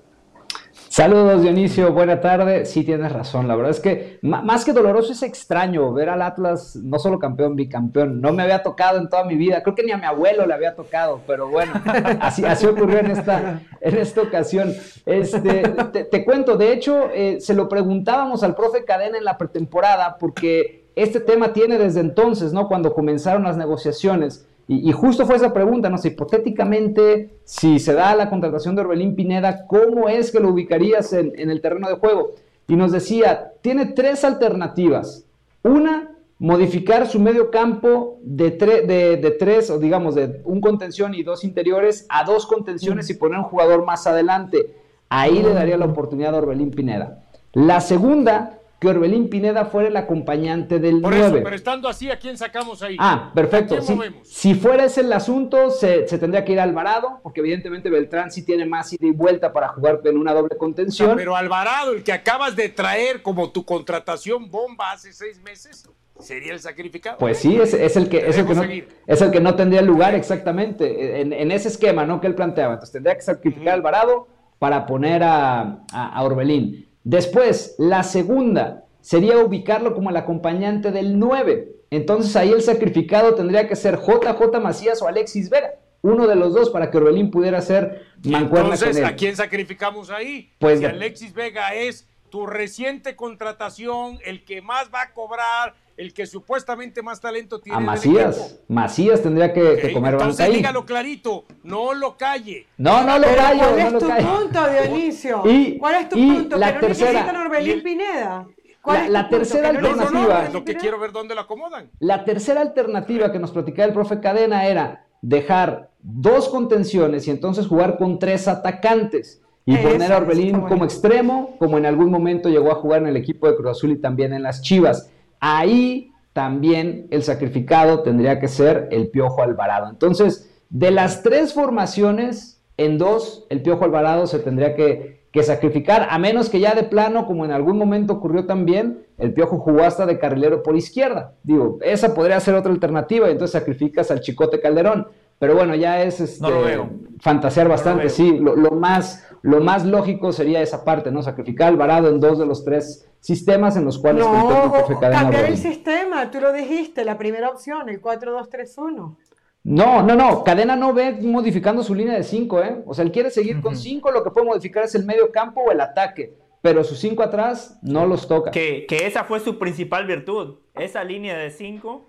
Saludos 0.89 1.43
Dionisio, 1.43 1.93
buena 1.93 2.21
tarde. 2.21 2.65
Sí 2.65 2.85
tienes 2.85 3.13
razón, 3.13 3.49
la 3.49 3.57
verdad 3.57 3.71
es 3.71 3.81
que 3.81 4.19
más 4.23 4.65
que 4.65 4.73
doloroso 4.73 5.13
es 5.13 5.23
extraño 5.23 5.93
ver 5.93 6.09
al 6.09 6.23
Atlas 6.23 6.77
no 6.77 6.99
solo 6.99 7.19
campeón, 7.19 7.57
bicampeón. 7.57 8.21
No 8.21 8.33
me 8.33 8.43
había 8.43 8.63
tocado 8.63 8.99
en 8.99 9.09
toda 9.09 9.25
mi 9.25 9.35
vida, 9.35 9.63
creo 9.63 9.75
que 9.75 9.83
ni 9.83 9.93
a 9.93 9.99
mi 9.99 10.07
abuelo 10.07 10.47
le 10.47 10.55
había 10.55 10.75
tocado, 10.75 11.21
pero 11.27 11.49
bueno, 11.49 11.73
así, 12.21 12.45
así 12.45 12.67
ocurrió 12.67 12.99
en 12.99 13.11
esta, 13.11 13.61
en 13.81 13.97
esta 13.99 14.23
ocasión. 14.23 14.75
Este, 15.05 15.63
te, 15.93 16.05
te 16.05 16.25
cuento, 16.25 16.57
de 16.57 16.73
hecho, 16.73 17.11
eh, 17.13 17.41
se 17.41 17.55
lo 17.55 17.69
preguntábamos 17.69 18.43
al 18.43 18.55
profe 18.55 18.85
Cadena 18.85 19.19
en 19.19 19.25
la 19.25 19.37
pretemporada 19.37 20.17
porque 20.19 20.87
este 20.97 21.21
tema 21.21 21.53
tiene 21.53 21.79
desde 21.79 22.01
entonces, 22.01 22.53
¿no? 22.55 22.69
Cuando 22.69 22.95
comenzaron 22.95 23.43
las 23.43 23.57
negociaciones. 23.57 24.47
Y, 24.69 24.91
justo 24.91 25.27
fue 25.27 25.37
esa 25.37 25.53
pregunta, 25.53 25.89
no 25.89 25.97
sé, 25.97 26.09
hipotéticamente, 26.09 27.31
si 27.45 27.79
se 27.79 27.95
da 27.95 28.17
la 28.17 28.29
contratación 28.29 28.75
de 28.75 28.81
Orbelín 28.81 29.15
Pineda, 29.15 29.65
¿cómo 29.69 30.09
es 30.09 30.33
que 30.33 30.41
lo 30.41 30.49
ubicarías 30.49 31.13
en, 31.13 31.33
el 31.39 31.61
terreno 31.61 31.89
de 31.89 31.95
juego? 31.95 32.33
Y 32.67 32.75
nos 32.75 32.91
decía, 32.91 33.53
tiene 33.61 33.87
tres 33.87 34.25
alternativas. 34.25 35.25
Una, 35.63 36.11
modificar 36.41 37.07
su 37.07 37.21
medio 37.21 37.53
campo 37.53 38.19
de, 38.23 38.51
de, 38.51 39.17
de 39.17 39.31
tres, 39.39 39.71
o 39.71 39.79
digamos, 39.79 40.17
de 40.17 40.41
un 40.45 40.61
contención 40.61 41.15
y 41.15 41.23
dos 41.23 41.45
interiores 41.45 42.05
a 42.09 42.25
dos 42.25 42.45
contenciones 42.45 43.09
y 43.09 43.15
poner 43.15 43.39
un 43.39 43.45
jugador 43.45 43.85
más 43.85 44.09
adelante. 44.09 44.75
Ahí 45.09 45.45
le 45.45 45.55
daría 45.55 45.77
la 45.77 45.87
oportunidad 45.87 46.35
a 46.35 46.39
Orbelín 46.39 46.73
Pineda. 46.73 47.23
La 47.53 47.81
segunda, 47.81 48.59
que 48.79 48.89
Orbelín 48.89 49.31
Pineda 49.31 49.65
fuera 49.65 49.89
el 49.89 49.97
acompañante 49.97 50.79
del 50.79 51.01
Por 51.01 51.13
9. 51.15 51.27
eso, 51.37 51.45
pero 51.45 51.57
estando 51.57 51.89
así, 51.89 52.11
¿a 52.11 52.19
quién 52.19 52.37
sacamos 52.37 52.83
ahí? 52.83 52.97
Ah, 52.99 53.33
perfecto. 53.35 53.75
¿A 53.75 53.79
quién 53.79 54.15
Si, 54.23 54.53
si 54.53 54.55
fuera 54.55 54.85
ese 54.85 55.01
el 55.01 55.13
asunto, 55.15 55.71
se, 55.71 56.07
se 56.07 56.19
tendría 56.19 56.45
que 56.45 56.53
ir 56.53 56.61
a 56.61 56.65
Alvarado, 56.65 57.21
porque 57.23 57.41
evidentemente 57.41 57.89
Beltrán 57.89 58.31
sí 58.31 58.45
tiene 58.45 58.67
más 58.67 58.93
ida 58.93 59.07
y 59.07 59.13
vuelta 59.13 59.53
para 59.53 59.69
jugar 59.69 60.01
en 60.05 60.19
una 60.19 60.33
doble 60.35 60.47
O 60.47 60.49
sea, 60.51 60.59
contención. 60.59 61.17
pero 61.17 61.35
Alvarado, 61.37 61.93
el 61.93 62.05
que 62.05 62.13
acabas 62.13 62.55
de 62.55 62.69
traer 62.69 63.23
como 63.23 63.51
tu 63.51 63.65
contratación 63.65 64.51
bomba 64.51 64.93
hace 64.93 65.13
seis 65.15 65.41
meses, 65.41 65.89
sería 66.21 66.53
el 66.53 66.61
sacrificado. 66.61 67.17
Pues 67.17 67.39
sí, 67.39 67.57
es, 67.59 67.73
es 67.73 67.97
el 67.97 68.11
que, 68.11 68.27
es, 68.29 68.37
el 68.37 68.47
que 68.47 68.55
no, 68.55 68.63
es 69.07 69.23
el 69.23 69.31
que 69.31 69.41
no 69.41 69.55
tendría 69.55 69.81
lugar 69.81 70.15
exactamente 70.15 71.21
en, 71.23 71.33
en 71.33 71.51
ese 71.51 71.69
esquema 71.69 72.05
¿no? 72.05 72.21
que 72.21 72.27
él 72.27 72.35
planteaba. 72.35 72.75
Entonces 72.75 72.93
tendría 72.93 73.15
que 73.15 73.23
sacrificar 73.23 73.69
a 73.71 73.75
Alvarado 73.75 74.29
para 74.59 74.87
poner 74.87 75.23
a, 75.23 75.61
a- 75.93 76.09
a 76.15 76.23
Orbelín. 76.23 76.86
Después, 77.07 77.77
la 77.79 78.03
segunda 78.03 78.85
sería 79.01 79.39
ubicarlo 79.39 79.95
como 79.95 80.11
el 80.11 80.17
acompañante 80.17 80.91
del 80.91 81.21
9. 81.21 81.73
Entonces 81.91 82.35
ahí 82.35 82.51
el 82.51 82.63
sacrificado 82.63 83.37
tendría 83.37 83.69
que 83.69 83.77
ser 83.77 84.01
JJ 84.01 84.59
Macías 84.61 85.01
o 85.03 85.07
Alexis 85.07 85.49
Vera. 85.49 85.77
Uno 86.03 86.27
de 86.27 86.35
los 86.35 86.53
dos 86.53 86.71
para 86.71 86.91
que 86.91 86.97
Orbelín 86.97 87.31
pudiera 87.31 87.61
ser 87.61 88.07
mancuerna 88.25 88.75
entonces, 88.75 88.89
con 88.89 88.97
él. 88.97 89.05
¿a 89.05 89.15
quién 89.15 89.37
sacrificamos 89.37 90.11
ahí? 90.11 90.51
Pues 90.59 90.81
si 90.81 90.85
Alexis 90.85 91.33
Vega 91.33 91.77
es 91.77 92.09
tu 92.29 92.45
reciente 92.45 93.15
contratación, 93.15 94.19
el 94.25 94.45
que 94.45 94.61
más 94.61 94.91
va 94.93 95.03
a 95.03 95.13
cobrar, 95.13 95.77
el 95.97 96.13
que 96.13 96.27
supuestamente 96.27 97.03
más 97.03 97.21
talento 97.21 97.59
tiene 97.61 97.79
A 97.79 97.81
Macías. 97.81 98.61
Macías 98.69 99.23
tendría 99.23 99.53
que, 99.53 99.77
que 99.77 99.87
Ok, 99.89 99.93
comer 99.95 100.13
banca 100.13 100.25
Entonces 100.25 100.47
ahí. 100.47 100.57
dígalo 100.57 100.85
clarito, 100.85 101.45
no 101.63 101.95
lo 101.95 102.17
calle. 102.17 102.67
No, 102.77 103.03
no 103.03 103.19
lo 103.19 103.25
Pero 103.27 103.37
callo, 103.43 103.59
¿Cuál 103.61 103.77
no 103.79 103.87
es 103.99 103.99
tu 104.05 104.09
callo. 104.09 104.39
punto, 104.39 104.61
Dionisio? 104.71 105.43
Y- 105.47 105.79
¿Cuál 105.79 105.95
es 106.03 106.09
tu 106.11 106.19
y 106.19 106.31
punto? 106.33 106.57
la 106.59 106.67
¿Que 106.69 106.75
no 106.75 106.81
tercera- 106.81 107.13
necesitan 107.13 107.37
a 107.37 107.43
Orbelín 107.47 107.83
Pineda? 107.83 108.47
¿Cuál 108.83 108.97
La- 108.97 109.03
es 109.03 109.07
tu 109.07 109.13
la 109.13 109.21
punto? 109.23 109.37
tercera 109.39 109.71
¿Que 109.71 109.75
no 109.77 109.81
No, 109.81 109.89
no, 109.89 109.95
no, 109.97 110.01
a 110.01 110.05
alternativa. 110.07 110.45
es 110.47 110.53
lo 110.55 110.65
que 110.65 110.77
quiero 110.77 110.99
ver 111.01 111.13
dónde 111.13 111.35
lo 111.35 111.41
acomodan. 111.41 111.91
La 111.99 112.25
tercera 112.25 112.61
alternativa 112.61 113.33
que 113.33 113.39
nos 113.39 113.51
platicaba 113.51 113.87
el 113.89 113.95
profe 113.95 114.21
Cadena 114.21 114.67
era 114.67 115.07
dejar 115.23 115.91
dos 116.03 116.49
contenciones 116.51 117.27
y 117.27 117.31
entonces 117.31 117.67
jugar 117.67 117.97
con 117.97 118.19
tres 118.19 118.47
atacantes 118.49 119.41
y 119.65 119.77
poner 119.79 120.13
a 120.13 120.19
Orbelín 120.19 120.61
como 120.61 120.85
extremo, 120.85 121.57
como 121.59 121.79
en 121.79 121.87
algún 121.87 122.11
momento 122.11 122.49
llegó 122.49 122.71
a 122.71 122.77
jugar 122.77 123.01
en 123.01 123.09
el 123.09 123.17
equipo 123.17 123.49
de 123.51 123.57
Cruz 123.57 123.71
Azul 123.71 123.91
y 123.93 123.97
también 123.97 124.33
en 124.33 124.43
las 124.45 124.63
Chivas. 124.63 125.11
Ahí 125.41 126.13
también 126.33 127.07
el 127.11 127.23
sacrificado 127.23 128.03
tendría 128.03 128.39
que 128.41 128.49
ser 128.49 128.89
el 128.91 129.09
Piojo 129.09 129.43
Alvarado. 129.43 129.89
Entonces, 129.89 130.53
de 130.69 130.91
las 130.91 131.23
tres 131.23 131.55
formaciones, 131.55 132.63
en 132.77 132.99
dos, 132.99 133.47
el 133.49 133.63
Piojo 133.63 133.85
Alvarado 133.85 134.27
se 134.27 134.39
tendría 134.39 134.75
que, 134.75 135.27
que 135.33 135.43
sacrificar, 135.43 136.09
a 136.11 136.19
menos 136.19 136.51
que 136.51 136.61
ya 136.61 136.75
de 136.75 136.83
plano, 136.83 137.27
como 137.27 137.45
en 137.45 137.53
algún 137.53 137.79
momento 137.79 138.15
ocurrió 138.15 138.47
también, 138.47 139.07
el 139.19 139.33
Piojo 139.33 139.59
jugó 139.59 139.83
hasta 139.83 140.05
de 140.05 140.19
carrilero 140.19 140.63
por 140.63 140.77
izquierda. 140.77 141.35
Digo, 141.43 141.79
esa 141.83 142.15
podría 142.15 142.41
ser 142.41 142.55
otra 142.55 142.73
alternativa, 142.73 143.29
y 143.29 143.33
entonces 143.33 143.53
sacrificas 143.53 144.11
al 144.11 144.21
Chicote 144.21 144.61
Calderón. 144.61 145.07
Pero 145.39 145.55
bueno, 145.55 145.75
ya 145.75 146.03
es 146.03 146.21
este, 146.21 146.43
No 146.43 146.51
lo 146.51 146.63
veo. 146.63 146.91
fantasear 147.21 147.69
bastante, 147.69 148.05
veo. 148.05 148.11
sí. 148.11 148.39
Lo, 148.39 148.57
lo 148.57 148.71
más, 148.71 149.29
lo 149.43 149.61
más 149.61 149.85
lógico 149.85 150.33
sería 150.33 150.63
esa 150.63 150.85
parte, 150.85 151.11
¿no? 151.11 151.23
Sacrificar 151.23 151.67
a 151.67 151.71
Alvarado 151.71 152.09
en 152.09 152.21
dos 152.21 152.39
de 152.39 152.47
los 152.47 152.65
tres 152.65 153.09
sistemas 153.21 153.77
en 153.77 153.85
los 153.85 153.99
cuales 153.99 154.25
No, 154.25 154.73
cambiar 155.11 155.47
el 155.47 155.59
sistema, 155.59 156.31
tú 156.31 156.41
lo 156.41 156.53
dijiste, 156.53 157.05
la 157.05 157.19
primera 157.19 157.51
opción, 157.51 157.89
el 157.89 158.01
4-2-3-1. 158.01 159.17
No, 159.65 160.03
no, 160.03 160.15
no. 160.15 160.45
Cadena 160.45 160.77
no 160.77 160.95
ve 160.95 161.13
modificando 161.21 161.83
su 161.83 161.95
línea 161.95 162.15
de 162.15 162.23
5, 162.23 162.63
¿eh? 162.63 162.83
O 162.87 162.95
sea, 162.95 163.05
él 163.05 163.11
quiere 163.11 163.31
seguir 163.31 163.61
con 163.61 163.77
5, 163.77 164.13
lo 164.13 164.23
que 164.23 164.31
puede 164.31 164.47
modificar 164.47 164.85
es 164.85 164.95
el 164.95 165.05
medio 165.05 165.33
campo 165.33 165.61
o 165.63 165.73
el 165.73 165.81
ataque. 165.81 166.35
Pero 166.63 166.85
sus 166.85 166.99
5 167.01 167.23
atrás 167.23 167.79
no 167.83 168.07
los 168.07 168.29
toca. 168.29 168.53
Que, 168.53 168.87
que 168.89 169.07
esa 169.07 169.25
fue 169.25 169.41
su 169.41 169.59
principal 169.59 170.07
virtud. 170.07 170.57
Esa 170.75 171.03
línea 171.03 171.37
de 171.37 171.51
5 171.51 172.09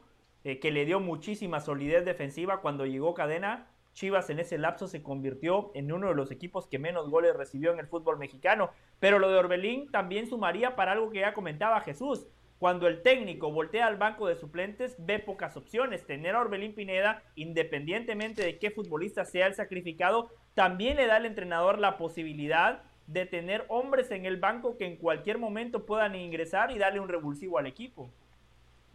que 0.56 0.72
le 0.72 0.86
dio 0.86 1.00
muchísima 1.00 1.60
solidez 1.60 2.06
defensiva 2.06 2.62
cuando 2.62 2.86
llegó 2.86 3.14
Cadena. 3.14 3.68
Chivas 3.94 4.30
en 4.30 4.40
ese 4.40 4.58
lapso 4.58 4.88
se 4.88 5.04
convirtió 5.04 5.72
en 5.74 5.92
uno 5.92 6.08
de 6.08 6.16
los 6.16 6.32
equipos 6.32 6.68
que 6.68 6.80
menos 6.80 7.10
goles 7.10 7.36
recibió 7.36 7.74
en 7.74 7.80
el 7.80 7.88
fútbol 7.88 8.18
mexicano. 8.18 8.70
Pero 9.00 9.20
lo 9.20 9.30
de 9.30 9.38
Orbelín 9.38 9.92
también 9.92 10.28
sumaría 10.28 10.76
para 10.76 10.94
algo 10.94 11.10
que 11.10 11.20
ya 11.20 11.34
comentaba 11.34 11.82
Jesús. 11.82 12.28
Cuando 12.60 12.88
el 12.88 13.04
técnico 13.04 13.52
voltea 13.52 13.86
al 13.86 13.98
banco 13.98 14.28
de 14.28 14.36
suplentes, 14.36 14.96
ve 15.00 15.20
pocas 15.20 15.58
opciones. 15.58 16.06
Tener 16.06 16.36
a 16.36 16.42
Orbelín 16.42 16.74
Pineda, 16.74 17.24
independientemente 17.36 18.44
de 18.44 18.58
qué 18.58 18.72
futbolista 18.72 19.26
sea 19.26 19.48
el 19.48 19.54
sacrificado, 19.54 20.32
también 20.54 20.98
le 20.98 21.08
da 21.08 21.18
al 21.18 21.26
entrenador 21.26 21.78
la 21.78 21.98
posibilidad 21.98 22.84
de 23.06 23.26
tener 23.26 23.66
hombres 23.68 24.12
en 24.12 24.26
el 24.26 24.38
banco 24.38 24.78
que 24.78 24.86
en 24.86 24.98
cualquier 24.98 25.38
momento 25.38 25.86
puedan 25.86 26.16
ingresar 26.16 26.72
y 26.72 26.78
darle 26.78 27.00
un 27.00 27.10
revulsivo 27.10 27.58
al 27.58 27.68
equipo. 27.68 28.12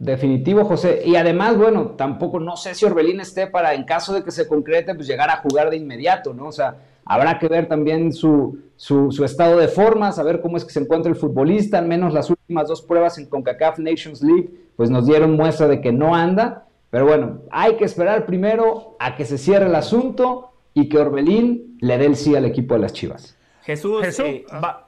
Definitivo, 0.03 0.65
José. 0.65 1.01
Y 1.05 1.15
además, 1.15 1.57
bueno, 1.57 1.91
tampoco 1.97 2.39
no 2.39 2.57
sé 2.57 2.75
si 2.75 2.85
Orbelín 2.85 3.19
esté 3.21 3.47
para, 3.47 3.73
en 3.73 3.83
caso 3.85 4.13
de 4.13 4.23
que 4.23 4.31
se 4.31 4.47
concrete, 4.47 4.93
pues 4.95 5.07
llegar 5.07 5.29
a 5.29 5.37
jugar 5.37 5.69
de 5.69 5.77
inmediato, 5.77 6.33
¿no? 6.33 6.47
O 6.47 6.51
sea, 6.51 6.75
habrá 7.05 7.39
que 7.39 7.47
ver 7.47 7.67
también 7.67 8.11
su, 8.11 8.57
su, 8.75 9.11
su 9.11 9.23
estado 9.23 9.57
de 9.57 9.67
forma, 9.69 10.11
saber 10.11 10.41
cómo 10.41 10.57
es 10.57 10.65
que 10.65 10.71
se 10.73 10.81
encuentra 10.81 11.09
el 11.09 11.15
futbolista. 11.15 11.77
Al 11.79 11.87
menos 11.87 12.13
las 12.13 12.29
últimas 12.29 12.67
dos 12.67 12.81
pruebas 12.81 13.17
en 13.17 13.27
CONCACAF 13.27 13.79
Nations 13.79 14.21
League, 14.21 14.49
pues 14.75 14.89
nos 14.89 15.05
dieron 15.05 15.35
muestra 15.37 15.67
de 15.67 15.79
que 15.79 15.91
no 15.93 16.13
anda. 16.15 16.65
Pero 16.89 17.05
bueno, 17.05 17.39
hay 17.49 17.75
que 17.77 17.85
esperar 17.85 18.25
primero 18.25 18.95
a 18.99 19.15
que 19.15 19.25
se 19.25 19.37
cierre 19.37 19.65
el 19.67 19.75
asunto 19.75 20.51
y 20.73 20.89
que 20.89 20.97
Orbelín 20.97 21.77
le 21.79 21.97
dé 21.97 22.05
el 22.07 22.15
sí 22.15 22.35
al 22.35 22.45
equipo 22.45 22.73
de 22.75 22.81
las 22.81 22.93
Chivas. 22.93 23.37
Jesús, 23.63 24.03
Jesús, 24.03 24.25
eh, 24.25 24.45
ah. 24.51 24.59
va- 24.59 24.82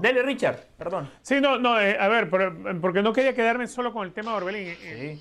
Dele, 0.00 0.22
Richard, 0.22 0.56
perdón. 0.76 1.10
Sí, 1.22 1.40
no, 1.40 1.58
no, 1.58 1.80
eh, 1.80 1.96
a 1.98 2.08
ver, 2.08 2.30
pero, 2.30 2.48
eh, 2.70 2.74
porque 2.80 3.02
no 3.02 3.12
quería 3.12 3.34
quedarme 3.34 3.66
solo 3.66 3.92
con 3.92 4.06
el 4.06 4.12
tema 4.12 4.30
de 4.32 4.36
Orbelín. 4.36 4.74
Eh, 4.82 5.18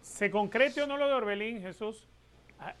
¿Se 0.00 0.30
concrete 0.30 0.82
o 0.82 0.86
no 0.86 0.96
lo 0.96 1.08
de 1.08 1.14
Orbelín, 1.14 1.60
Jesús? 1.60 2.08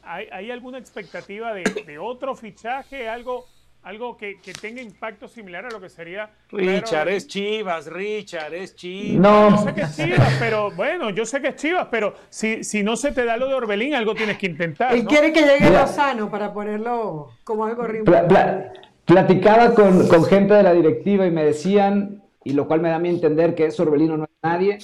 ¿Hay, 0.02 0.28
hay 0.30 0.50
alguna 0.50 0.78
expectativa 0.78 1.52
de, 1.52 1.64
de 1.86 1.98
otro 1.98 2.36
fichaje, 2.36 3.08
algo, 3.08 3.46
algo 3.82 4.16
que, 4.16 4.40
que 4.40 4.52
tenga 4.52 4.80
impacto 4.80 5.26
similar 5.26 5.66
a 5.66 5.70
lo 5.70 5.80
que 5.80 5.88
sería... 5.88 6.30
Richard, 6.50 7.08
es 7.08 7.26
Chivas, 7.26 7.86
Richard, 7.88 8.54
es 8.54 8.76
Chivas. 8.76 9.14
Yo 9.16 9.50
No, 9.50 9.58
sé 9.64 9.74
que 9.74 9.80
es 9.80 9.96
Chivas, 9.96 10.36
pero 10.38 10.70
bueno, 10.70 11.10
yo 11.10 11.26
sé 11.26 11.40
que 11.42 11.48
es 11.48 11.56
Chivas, 11.56 11.88
pero 11.90 12.14
si, 12.28 12.62
si 12.62 12.84
no 12.84 12.94
se 12.96 13.10
te 13.10 13.24
da 13.24 13.36
lo 13.36 13.48
de 13.48 13.54
Orbelín, 13.54 13.94
algo 13.96 14.14
tienes 14.14 14.38
que 14.38 14.46
intentar. 14.46 14.94
Él 14.94 15.02
¿no? 15.02 15.10
quiere 15.10 15.32
que 15.32 15.40
llegue. 15.42 15.68
Lozano 15.70 16.30
para 16.30 16.52
ponerlo 16.52 17.32
como 17.42 17.64
algo 17.64 17.82
horrible. 17.82 18.04
Pla- 18.04 18.28
pla- 18.28 18.72
platicaba 19.04 19.74
con, 19.74 20.08
con 20.08 20.24
gente 20.24 20.54
de 20.54 20.62
la 20.62 20.72
directiva 20.72 21.26
y 21.26 21.30
me 21.30 21.44
decían, 21.44 22.22
y 22.44 22.52
lo 22.52 22.66
cual 22.66 22.80
me 22.80 22.88
da 22.88 22.96
a 22.96 22.98
mí 22.98 23.08
entender 23.08 23.54
que 23.54 23.66
es 23.66 23.78
Orbelino 23.80 24.16
no 24.16 24.24
es 24.24 24.30
nadie, 24.42 24.78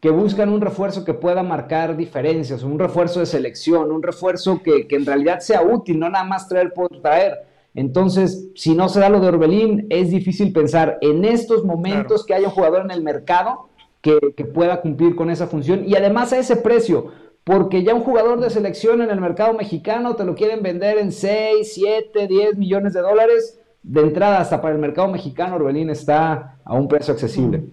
que 0.00 0.10
buscan 0.10 0.50
un 0.50 0.60
refuerzo 0.60 1.04
que 1.04 1.14
pueda 1.14 1.42
marcar 1.42 1.96
diferencias, 1.96 2.62
un 2.62 2.78
refuerzo 2.78 3.20
de 3.20 3.26
selección, 3.26 3.90
un 3.90 4.02
refuerzo 4.02 4.60
que, 4.62 4.86
que 4.86 4.96
en 4.96 5.06
realidad 5.06 5.40
sea 5.40 5.62
útil, 5.62 5.98
no 5.98 6.10
nada 6.10 6.24
más 6.24 6.48
traer 6.48 6.72
por 6.72 6.88
traer. 7.00 7.38
Entonces, 7.74 8.48
si 8.54 8.74
no 8.74 8.88
se 8.88 9.00
da 9.00 9.08
lo 9.08 9.18
de 9.18 9.28
Orbelín, 9.28 9.86
es 9.90 10.10
difícil 10.10 10.52
pensar 10.52 10.98
en 11.00 11.24
estos 11.24 11.64
momentos 11.64 12.24
que 12.24 12.34
haya 12.34 12.48
un 12.48 12.54
jugador 12.54 12.82
en 12.82 12.90
el 12.90 13.02
mercado 13.02 13.68
que, 14.00 14.18
que 14.36 14.44
pueda 14.44 14.80
cumplir 14.80 15.16
con 15.16 15.30
esa 15.30 15.46
función 15.46 15.84
y 15.86 15.96
además 15.96 16.32
a 16.32 16.38
ese 16.38 16.56
precio 16.56 17.10
porque 17.44 17.82
ya 17.82 17.94
un 17.94 18.02
jugador 18.02 18.40
de 18.40 18.48
selección 18.48 19.02
en 19.02 19.10
el 19.10 19.20
mercado 19.20 19.52
mexicano 19.52 20.16
te 20.16 20.24
lo 20.24 20.34
quieren 20.34 20.62
vender 20.62 20.98
en 20.98 21.12
6, 21.12 21.72
7, 21.74 22.26
10 22.26 22.56
millones 22.56 22.94
de 22.94 23.02
dólares. 23.02 23.60
De 23.86 24.00
entrada, 24.00 24.40
hasta 24.40 24.62
para 24.62 24.74
el 24.74 24.80
mercado 24.80 25.08
mexicano, 25.08 25.56
Orbelín 25.56 25.90
está 25.90 26.56
a 26.64 26.72
un 26.72 26.88
precio 26.88 27.12
accesible. 27.12 27.64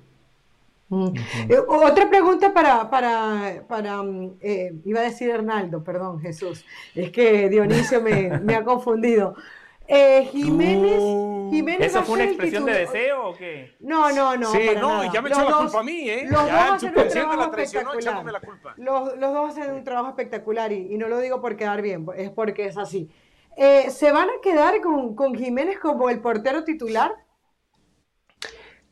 Mm. 0.90 1.14
Eh, 1.48 1.58
otra 1.70 2.10
pregunta 2.10 2.54
para, 2.54 2.90
para, 2.90 3.64
para 3.66 4.04
mm, 4.04 4.34
eh, 4.42 4.74
iba 4.84 5.00
a 5.00 5.04
decir 5.04 5.30
Hernaldo, 5.30 5.82
perdón, 5.82 6.20
Jesús, 6.20 6.66
es 6.94 7.12
que 7.12 7.48
Dionisio 7.48 8.02
me, 8.02 8.40
me 8.44 8.56
ha 8.56 8.64
confundido. 8.66 9.36
Eh, 9.88 10.28
Jiménez, 10.32 11.02
Jiménez 11.50 11.88
¿Eso 11.88 12.04
fue 12.04 12.16
una 12.16 12.24
expresión 12.26 12.66
de 12.66 12.74
deseo 12.74 13.30
o 13.30 13.36
qué? 13.36 13.74
No, 13.80 14.12
no, 14.12 14.36
no. 14.36 14.52
Sí, 14.52 14.70
no, 14.80 15.06
y 15.06 15.12
ya 15.12 15.22
me 15.22 15.30
echó 15.30 15.50
la 15.50 15.58
culpa 15.58 15.80
a 15.80 15.84
mí, 15.84 16.10
¿eh? 16.10 16.26
Los 16.30 16.46
ya 16.46 16.66
dos 16.66 16.76
hacen 16.76 16.98
un 16.98 17.08
trabajo 17.08 17.40
la 17.40 17.52
traicionó 17.52 17.90
espectacular. 17.92 18.02
echándome 18.02 18.32
la 18.34 18.40
culpa. 18.42 18.74
Los, 18.76 19.18
los 19.18 19.34
dos 19.34 19.50
hacen 19.52 19.74
un 19.74 19.84
trabajo 19.86 20.10
espectacular 20.10 20.74
y, 20.74 20.94
y 20.94 20.98
no 20.98 21.08
lo 21.08 21.20
digo 21.20 21.40
por 21.40 21.56
quedar 21.56 21.82
bien, 21.82 22.06
es 22.18 22.30
porque 22.32 22.66
es 22.66 22.78
así. 22.78 23.10
Eh, 23.58 23.90
¿Se 23.90 24.12
van 24.12 24.30
a 24.30 24.42
quedar 24.42 24.76
con, 24.82 25.36
Jiménez 25.36 25.80
como 25.80 26.10
el 26.10 26.22
portero 26.22 26.64
titular? 26.64 27.12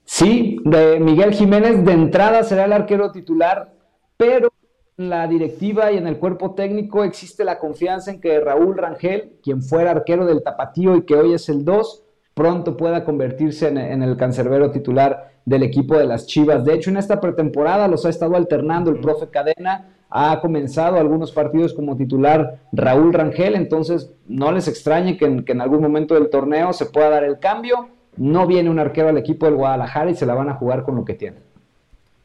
Sí, 0.03 0.57
de 0.65 0.99
Miguel 0.99 1.34
Jiménez 1.34 1.84
de 1.86 1.91
entrada 1.94 2.44
será 2.44 2.65
el 2.65 2.73
arquero 2.73 3.11
titular, 3.11 3.73
pero 4.18 4.52
en 4.98 5.10
la 5.10 5.27
directiva 5.27 5.91
y 5.91 5.98
en 5.98 6.07
el 6.07 6.18
cuerpo 6.18 6.56
técnico 6.56 7.03
existe 7.03 7.44
la 7.44 7.60
confianza 7.60 8.11
en 8.11 8.19
que 8.19 8.40
Raúl 8.40 8.77
Rangel, 8.77 9.40
quien 9.41 9.61
fuera 9.61 9.91
arquero 9.91 10.26
del 10.26 10.44
Tapatío 10.44 10.95
y 10.95 11.06
que 11.06 11.15
hoy 11.15 11.34
es 11.34 11.48
el 11.48 11.64
2, 11.64 12.03
pronto 12.34 12.76
pueda 12.76 13.06
convertirse 13.06 13.68
en, 13.69 13.77
en 13.77 14.03
el 14.03 14.18
cancerbero 14.18 14.72
titular 14.72 15.28
del 15.45 15.63
equipo 15.63 15.97
de 15.97 16.05
las 16.05 16.27
Chivas. 16.27 16.63
De 16.65 16.73
hecho, 16.73 16.89
en 16.89 16.97
esta 16.97 17.19
pretemporada 17.19 17.87
los 17.87 18.05
ha 18.05 18.09
estado 18.09 18.35
alternando 18.35 18.91
el 18.91 18.99
profe 18.99 19.27
Cadena, 19.29 19.89
ha 20.09 20.39
comenzado 20.41 20.97
algunos 20.97 21.31
partidos 21.31 21.73
como 21.73 21.95
titular 21.95 22.59
Raúl 22.71 23.13
Rangel, 23.13 23.55
entonces 23.55 24.11
no 24.27 24.51
les 24.51 24.67
extrañe 24.67 25.17
que 25.17 25.25
en, 25.25 25.43
que 25.43 25.51
en 25.51 25.61
algún 25.61 25.81
momento 25.81 26.15
del 26.15 26.29
torneo 26.29 26.73
se 26.73 26.87
pueda 26.87 27.09
dar 27.09 27.23
el 27.23 27.39
cambio. 27.39 27.89
No 28.17 28.47
viene 28.47 28.69
un 28.69 28.79
arquero 28.79 29.09
al 29.09 29.17
equipo 29.17 29.45
del 29.45 29.55
Guadalajara 29.55 30.09
y 30.11 30.15
se 30.15 30.25
la 30.25 30.33
van 30.33 30.49
a 30.49 30.55
jugar 30.55 30.83
con 30.83 30.95
lo 30.95 31.05
que 31.05 31.13
tienen. 31.13 31.43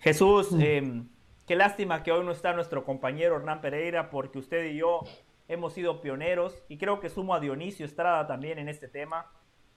Jesús, 0.00 0.48
eh, 0.58 1.02
qué 1.46 1.56
lástima 1.56 2.02
que 2.02 2.12
hoy 2.12 2.24
no 2.24 2.32
está 2.32 2.52
nuestro 2.52 2.84
compañero 2.84 3.36
Hernán 3.36 3.60
Pereira, 3.60 4.10
porque 4.10 4.38
usted 4.38 4.64
y 4.66 4.76
yo 4.76 5.00
hemos 5.48 5.72
sido 5.74 6.00
pioneros 6.00 6.62
y 6.68 6.78
creo 6.78 7.00
que 7.00 7.10
sumo 7.10 7.34
a 7.34 7.40
Dionisio 7.40 7.86
Estrada 7.86 8.26
también 8.26 8.58
en 8.58 8.68
este 8.68 8.88
tema. 8.88 9.26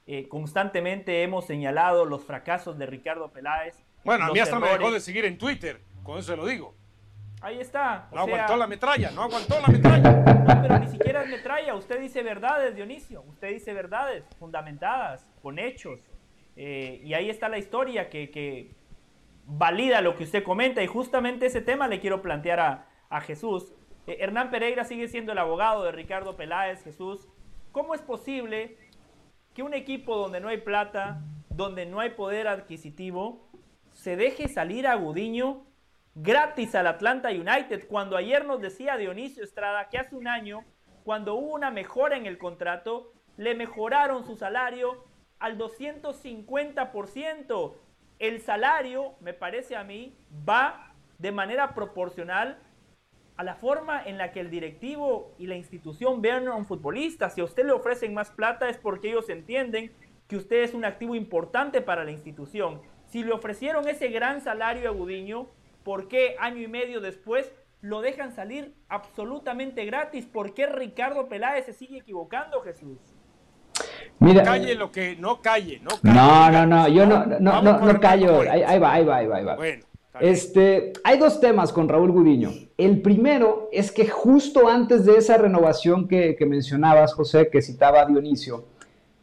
Eh, 0.08 0.28
constantemente 0.30 1.22
hemos 1.24 1.46
señalado 1.46 2.06
los 2.06 2.24
fracasos 2.24 2.78
de 2.78 2.86
Ricardo 2.86 3.30
Peláez. 3.32 3.76
Bueno, 4.06 4.26
a 4.26 4.32
mí 4.32 4.40
hasta 4.40 4.58
me 4.58 4.68
errores. 4.68 4.80
dejó 4.80 4.94
de 4.94 5.00
seguir 5.02 5.26
en 5.26 5.38
Twitter, 5.38 5.82
con 6.04 6.18
eso 6.18 6.32
se 6.32 6.38
lo 6.38 6.46
digo. 6.46 6.74
Ahí 7.42 7.60
está. 7.60 8.08
o 8.12 8.16
No 8.16 8.26
sea, 8.26 8.34
aguantó 8.34 8.58
la 8.58 8.68
metralla, 8.68 9.12
no 9.12 9.24
aguantó 9.24 9.60
la 9.60 9.68
metralla. 9.72 10.12
no, 10.12 10.62
pero 10.62 10.80
ni 10.80 10.88
siquiera 10.88 11.24
es 11.24 11.30
metralla. 11.30 11.76
Usted 11.76 12.00
dice 12.00 12.24
verdades, 12.24 12.76
Dionisio. 12.76 13.22
Usted 13.24 13.50
dice 13.50 13.74
verdades 13.74 14.24
fundamentadas, 14.40 15.28
con 15.42 15.60
hechos. 15.60 16.00
Eh, 16.56 17.02
y 17.04 17.14
ahí 17.14 17.30
está 17.30 17.50
la 17.50 17.58
historia 17.60 18.10
que, 18.10 18.32
que 18.32 18.72
valida 19.46 20.02
lo 20.02 20.16
que 20.16 20.24
usted 20.24 20.42
comenta. 20.44 20.82
Y 20.82 20.88
justamente 20.88 21.46
ese 21.48 21.62
tema 21.62 21.88
le 21.88 22.00
quiero 22.00 22.22
plantear 22.22 22.60
a, 22.60 22.88
a 23.10 23.22
Jesús. 23.22 23.74
Eh, 24.08 24.18
Hernán 24.22 24.50
Pereira 24.52 24.86
sigue 24.86 25.08
siendo 25.10 25.34
el 25.34 25.38
abogado 25.38 25.84
de 25.84 25.92
Ricardo 25.92 26.36
Peláez. 26.38 26.84
Jesús, 26.84 27.28
¿cómo 27.72 27.94
es 27.94 28.02
posible 28.02 28.78
que 29.58 29.64
un 29.64 29.74
equipo 29.74 30.16
donde 30.16 30.40
no 30.40 30.48
hay 30.50 30.60
plata, 30.60 31.20
donde 31.50 31.88
no 31.88 32.00
hay 32.00 32.12
poder 32.12 32.48
adquisitivo, 32.48 33.50
se 33.92 34.16
deje 34.16 34.50
salir 34.50 34.86
a 34.86 34.94
Gudiño 34.94 35.66
gratis 36.14 36.76
al 36.76 36.86
Atlanta 36.86 37.30
United, 37.30 37.88
cuando 37.88 38.18
ayer 38.18 38.46
nos 38.46 38.62
decía 38.62 38.98
Dionisio 38.98 39.44
Estrada 39.44 39.90
que 39.90 39.98
hace 39.98 40.16
un 40.16 40.28
año, 40.28 40.64
cuando 41.04 41.34
hubo 41.34 41.56
una 41.56 41.72
mejora 41.72 42.18
en 42.18 42.28
el 42.28 42.38
contrato, 42.38 43.12
le 43.36 43.56
mejoraron 43.56 44.28
su 44.28 44.36
salario 44.36 45.04
al 45.40 45.58
250%. 45.58 47.74
El 48.20 48.42
salario, 48.42 49.16
me 49.22 49.34
parece 49.34 49.76
a 49.76 49.84
mí, 49.84 50.16
va 50.48 50.94
de 51.18 51.32
manera 51.32 51.74
proporcional 51.74 52.60
a 53.38 53.44
la 53.44 53.56
forma 53.56 54.02
en 54.04 54.18
la 54.18 54.32
que 54.32 54.40
el 54.40 54.50
directivo 54.50 55.32
y 55.38 55.46
la 55.46 55.56
institución 55.56 56.22
vean 56.22 56.48
a 56.48 56.56
un 56.56 56.66
futbolista. 56.66 57.30
Si 57.30 57.40
a 57.40 57.44
usted 57.44 57.66
le 57.66 57.72
ofrecen 57.72 58.14
más 58.14 58.32
plata 58.32 58.68
es 58.68 58.78
porque 58.78 59.10
ellos 59.10 59.30
entienden 59.30 59.92
que 60.28 60.38
usted 60.38 60.64
es 60.64 60.74
un 60.74 60.86
activo 60.86 61.16
importante 61.16 61.82
para 61.82 62.04
la 62.04 62.12
institución. 62.12 62.82
Si 63.06 63.24
le 63.24 63.32
ofrecieron 63.32 63.88
ese 63.88 64.10
gran 64.10 64.42
salario 64.42 64.90
a 64.90 64.92
Gudiño, 64.92 65.48
¿por 65.84 66.08
qué 66.08 66.36
año 66.40 66.62
y 66.62 66.68
medio 66.68 67.00
después 67.00 67.54
lo 67.82 68.02
dejan 68.02 68.34
salir 68.34 68.74
absolutamente 68.90 69.86
gratis? 69.86 70.26
¿Por 70.26 70.56
qué 70.56 70.66
Ricardo 70.66 71.30
Peláez 71.30 71.66
se 71.66 71.74
sigue 71.74 72.00
equivocando, 72.00 72.62
Jesús? 72.62 72.98
Mira, 74.20 74.42
Calle 74.42 74.74
lo 74.74 74.92
que 74.92 75.16
no 75.16 75.42
calle, 75.42 75.80
no 75.84 75.90
calle. 76.02 76.16
no, 76.16 76.50
no, 76.50 76.66
no, 76.66 76.88
yo 76.88 77.06
no, 77.06 77.24
no, 77.26 77.62
no, 77.62 77.80
no 77.80 78.00
callo. 78.00 78.42
Ahí, 78.42 78.64
ahí 78.64 78.80
va, 78.80 78.94
ahí 78.94 79.06
va, 79.06 79.18
ahí 79.18 79.28
va, 79.28 79.38
ahí 79.38 79.46
va. 79.46 79.56
Bueno. 79.56 79.86
Este, 80.20 80.94
hay 81.04 81.18
dos 81.18 81.40
temas 81.40 81.72
con 81.72 81.90
Raúl 81.90 82.12
Gudiño. 82.12 82.52
El 82.78 83.02
primero 83.02 83.70
es 83.72 83.92
que 83.92 84.08
justo 84.08 84.68
antes 84.68 85.06
de 85.06 85.18
esa 85.18 85.38
renovación 85.38 86.08
que, 86.08 86.36
que 86.36 86.46
mencionabas, 86.46 87.14
José, 87.14 87.50
que 87.50 87.62
citaba 87.62 88.06
Dionisio, 88.06 88.66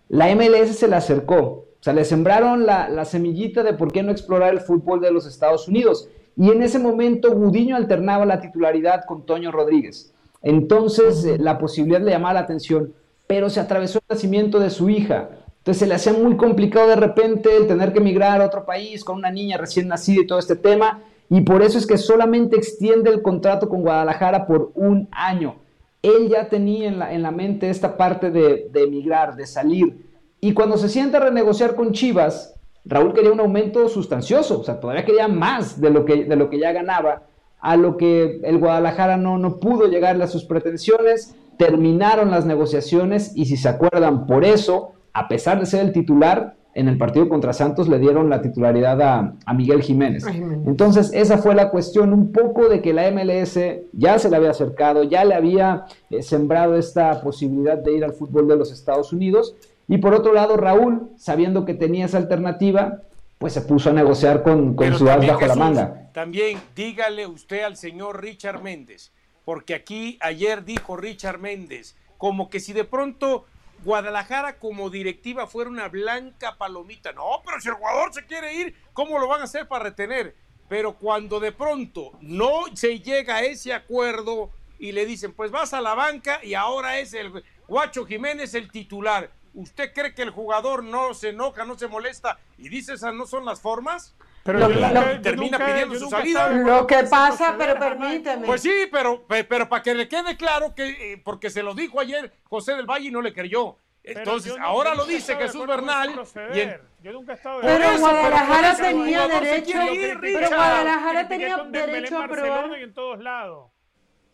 la 0.08 0.34
MLS 0.34 0.76
se 0.76 0.88
le 0.88 0.96
acercó. 0.96 1.36
O 1.36 1.82
sea, 1.84 1.92
le 1.92 2.04
sembraron 2.04 2.64
la, 2.64 2.88
la 2.88 3.04
semillita 3.04 3.62
de 3.62 3.74
por 3.74 3.92
qué 3.92 4.02
no 4.02 4.10
explorar 4.10 4.52
el 4.52 4.60
fútbol 4.60 5.00
de 5.00 5.10
los 5.10 5.26
Estados 5.26 5.68
Unidos. 5.68 6.08
Y 6.36 6.50
en 6.50 6.62
ese 6.62 6.78
momento 6.78 7.32
Gudiño 7.32 7.76
alternaba 7.76 8.24
la 8.24 8.40
titularidad 8.40 9.04
con 9.06 9.26
Toño 9.26 9.52
Rodríguez. 9.52 10.14
Entonces 10.42 11.24
eh, 11.24 11.38
la 11.38 11.58
posibilidad 11.58 12.00
le 12.00 12.10
llamaba 12.10 12.34
la 12.34 12.40
atención, 12.40 12.92
pero 13.26 13.50
se 13.50 13.60
atravesó 13.60 13.98
el 13.98 14.14
nacimiento 14.16 14.58
de 14.58 14.70
su 14.70 14.90
hija. 14.90 15.30
Entonces 15.64 15.80
se 15.80 15.86
le 15.86 15.94
hacía 15.94 16.12
muy 16.12 16.36
complicado 16.36 16.88
de 16.88 16.96
repente 16.96 17.56
el 17.56 17.66
tener 17.66 17.94
que 17.94 17.98
emigrar 17.98 18.42
a 18.42 18.44
otro 18.44 18.66
país 18.66 19.02
con 19.02 19.16
una 19.16 19.30
niña 19.30 19.56
recién 19.56 19.88
nacida 19.88 20.20
y 20.20 20.26
todo 20.26 20.38
este 20.38 20.56
tema. 20.56 21.00
Y 21.30 21.40
por 21.40 21.62
eso 21.62 21.78
es 21.78 21.86
que 21.86 21.96
solamente 21.96 22.54
extiende 22.54 23.08
el 23.08 23.22
contrato 23.22 23.66
con 23.70 23.80
Guadalajara 23.80 24.46
por 24.46 24.72
un 24.74 25.08
año. 25.10 25.56
Él 26.02 26.28
ya 26.28 26.50
tenía 26.50 26.86
en 26.86 26.98
la, 26.98 27.14
en 27.14 27.22
la 27.22 27.30
mente 27.30 27.70
esta 27.70 27.96
parte 27.96 28.30
de, 28.30 28.68
de 28.70 28.82
emigrar, 28.82 29.36
de 29.36 29.46
salir. 29.46 30.04
Y 30.38 30.52
cuando 30.52 30.76
se 30.76 30.90
sienta 30.90 31.16
a 31.16 31.22
renegociar 31.22 31.74
con 31.74 31.92
Chivas, 31.92 32.54
Raúl 32.84 33.14
quería 33.14 33.32
un 33.32 33.40
aumento 33.40 33.88
sustancioso, 33.88 34.60
o 34.60 34.64
sea, 34.64 34.78
todavía 34.78 35.06
quería 35.06 35.28
más 35.28 35.80
de 35.80 35.88
lo 35.88 36.04
que, 36.04 36.24
de 36.24 36.36
lo 36.36 36.50
que 36.50 36.58
ya 36.58 36.72
ganaba, 36.72 37.22
a 37.58 37.76
lo 37.76 37.96
que 37.96 38.42
el 38.44 38.58
Guadalajara 38.58 39.16
no, 39.16 39.38
no 39.38 39.56
pudo 39.56 39.86
llegarle 39.86 40.24
a 40.24 40.26
sus 40.26 40.44
pretensiones, 40.44 41.34
terminaron 41.56 42.30
las 42.30 42.44
negociaciones 42.44 43.32
y 43.34 43.46
si 43.46 43.56
se 43.56 43.70
acuerdan, 43.70 44.26
por 44.26 44.44
eso, 44.44 44.92
a 45.14 45.28
pesar 45.28 45.60
de 45.60 45.66
ser 45.66 45.86
el 45.86 45.92
titular, 45.92 46.56
en 46.74 46.88
el 46.88 46.98
partido 46.98 47.28
contra 47.28 47.52
Santos 47.52 47.88
le 47.88 48.00
dieron 48.00 48.28
la 48.28 48.42
titularidad 48.42 49.00
a, 49.00 49.34
a 49.46 49.54
Miguel 49.54 49.80
Jiménez. 49.80 50.26
Entonces, 50.26 51.12
esa 51.14 51.38
fue 51.38 51.54
la 51.54 51.70
cuestión, 51.70 52.12
un 52.12 52.32
poco 52.32 52.68
de 52.68 52.82
que 52.82 52.92
la 52.92 53.08
MLS 53.12 53.58
ya 53.92 54.18
se 54.18 54.28
le 54.28 54.36
había 54.36 54.50
acercado, 54.50 55.04
ya 55.04 55.24
le 55.24 55.34
había 55.34 55.86
eh, 56.10 56.22
sembrado 56.22 56.76
esta 56.76 57.20
posibilidad 57.22 57.78
de 57.78 57.96
ir 57.96 58.04
al 58.04 58.12
fútbol 58.12 58.48
de 58.48 58.56
los 58.56 58.72
Estados 58.72 59.12
Unidos. 59.12 59.54
Y 59.86 59.98
por 59.98 60.14
otro 60.14 60.32
lado, 60.32 60.56
Raúl, 60.56 61.10
sabiendo 61.16 61.64
que 61.64 61.74
tenía 61.74 62.06
esa 62.06 62.18
alternativa, 62.18 63.02
pues 63.38 63.52
se 63.52 63.60
puso 63.60 63.90
a 63.90 63.92
negociar 63.92 64.42
con, 64.42 64.74
con 64.74 64.94
su 64.94 65.04
bajo 65.04 65.22
la 65.22 65.36
Jesús, 65.36 65.56
manga. 65.56 66.10
También 66.12 66.58
dígale 66.74 67.26
usted 67.26 67.62
al 67.62 67.76
señor 67.76 68.20
Richard 68.20 68.62
Méndez, 68.62 69.12
porque 69.44 69.74
aquí 69.74 70.18
ayer 70.20 70.64
dijo 70.64 70.96
Richard 70.96 71.38
Méndez, 71.38 71.96
como 72.18 72.48
que 72.50 72.58
si 72.58 72.72
de 72.72 72.84
pronto 72.84 73.44
Guadalajara 73.82 74.58
como 74.58 74.90
directiva 74.90 75.46
fuera 75.46 75.70
una 75.70 75.88
blanca 75.88 76.56
palomita. 76.56 77.12
No, 77.12 77.42
pero 77.44 77.60
si 77.60 77.68
el 77.68 77.74
jugador 77.74 78.12
se 78.14 78.26
quiere 78.26 78.54
ir, 78.54 78.74
¿cómo 78.92 79.18
lo 79.18 79.28
van 79.28 79.40
a 79.40 79.44
hacer 79.44 79.68
para 79.68 79.84
retener? 79.84 80.36
Pero 80.68 80.94
cuando 80.94 81.40
de 81.40 81.52
pronto 81.52 82.12
no 82.20 82.64
se 82.74 83.00
llega 83.00 83.36
a 83.36 83.42
ese 83.42 83.72
acuerdo 83.72 84.50
y 84.78 84.92
le 84.92 85.06
dicen, 85.06 85.32
pues 85.32 85.50
vas 85.50 85.74
a 85.74 85.80
la 85.80 85.94
banca 85.94 86.40
y 86.42 86.54
ahora 86.54 86.98
es 86.98 87.14
el 87.14 87.44
Guacho 87.68 88.06
Jiménez 88.06 88.54
el 88.54 88.70
titular. 88.70 89.30
¿Usted 89.52 89.92
cree 89.92 90.14
que 90.14 90.22
el 90.22 90.30
jugador 90.30 90.82
no 90.82 91.14
se 91.14 91.28
enoja, 91.28 91.64
no 91.64 91.78
se 91.78 91.86
molesta 91.86 92.38
y 92.58 92.68
dice 92.68 92.94
esas 92.94 93.14
no 93.14 93.26
son 93.26 93.44
las 93.44 93.60
formas? 93.60 94.14
Pero 94.44 94.58
Lo 94.58 94.68
nunca- 94.68 95.22
termina 95.22 95.56
nunca- 95.58 95.72
pidiendo 95.72 95.94
su 95.98 96.08
salida. 96.10 96.50
Lo 96.50 96.86
que 96.86 97.02
pasa, 97.04 97.54
pero 97.58 97.78
permíteme. 97.78 98.46
Pues 98.46 98.60
sí, 98.60 98.72
pero, 98.92 99.26
pe- 99.26 99.44
pero 99.44 99.68
para 99.68 99.82
que 99.82 99.94
le 99.94 100.06
quede 100.06 100.36
claro 100.36 100.74
que, 100.74 101.14
eh, 101.14 101.22
porque 101.24 101.48
se 101.50 101.62
lo 101.62 101.74
dijo 101.74 101.98
ayer 101.98 102.30
José 102.44 102.74
del 102.74 102.84
Valle 102.86 103.08
y 103.08 103.10
no 103.10 103.22
le 103.22 103.32
creyó. 103.32 103.76
Pero 104.02 104.18
Entonces, 104.18 104.54
ahora 104.60 104.94
lo 104.94 105.06
dice 105.06 105.34
Jesús 105.34 105.66
Bernal. 105.66 106.10
Y 106.54 106.60
en-. 106.60 106.78
Yo 107.02 107.12
nunca 107.12 107.32
he 107.32 107.36
estado 107.36 107.60
de 107.62 107.66
Pero 107.66 107.84
acuerdo. 107.84 108.00
Guadalajara 108.00 108.70
eso 108.72 108.84
el 108.84 108.88
tenía 108.90 109.28
derecho, 109.28 109.82
ir, 109.94 110.18
pero 110.20 110.38
Richard. 110.40 110.54
Guadalajara 110.56 111.28
tenía 111.28 111.56
derecho 111.64 112.16
a 112.18 112.26
Barcelona 112.26 112.60
probar. 112.62 112.78
y 112.80 112.82
en 112.82 112.94
todos 112.94 113.18
lados. 113.20 113.70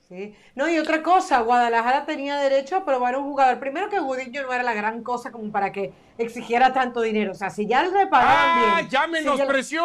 Sí. 0.09 0.35
No, 0.57 0.69
y 0.69 0.77
otra 0.77 1.05
cosa, 1.05 1.39
Guadalajara 1.43 2.05
tenía 2.05 2.37
derecho 2.39 2.75
a 2.79 2.85
probar 2.85 3.17
un 3.17 3.23
jugador. 3.23 3.61
Primero 3.61 3.89
que 3.89 4.01
Gudiño 4.01 4.43
no 4.43 4.53
era 4.53 4.65
la 4.65 4.75
gran 4.75 5.05
cosa 5.05 5.31
como 5.31 5.53
para 5.53 5.71
que 5.71 5.93
exigiera 6.21 6.73
tanto 6.73 7.01
dinero. 7.01 7.33
O 7.33 7.35
sea, 7.35 7.51
si 7.51 7.67
ya 7.67 7.83
le 7.85 8.07
pagaban 8.07 8.37
¡Ah! 8.39 8.75
bien. 8.77 8.89
¡Ya 8.91 9.05
si 9.05 9.11
menospreció! 9.11 9.83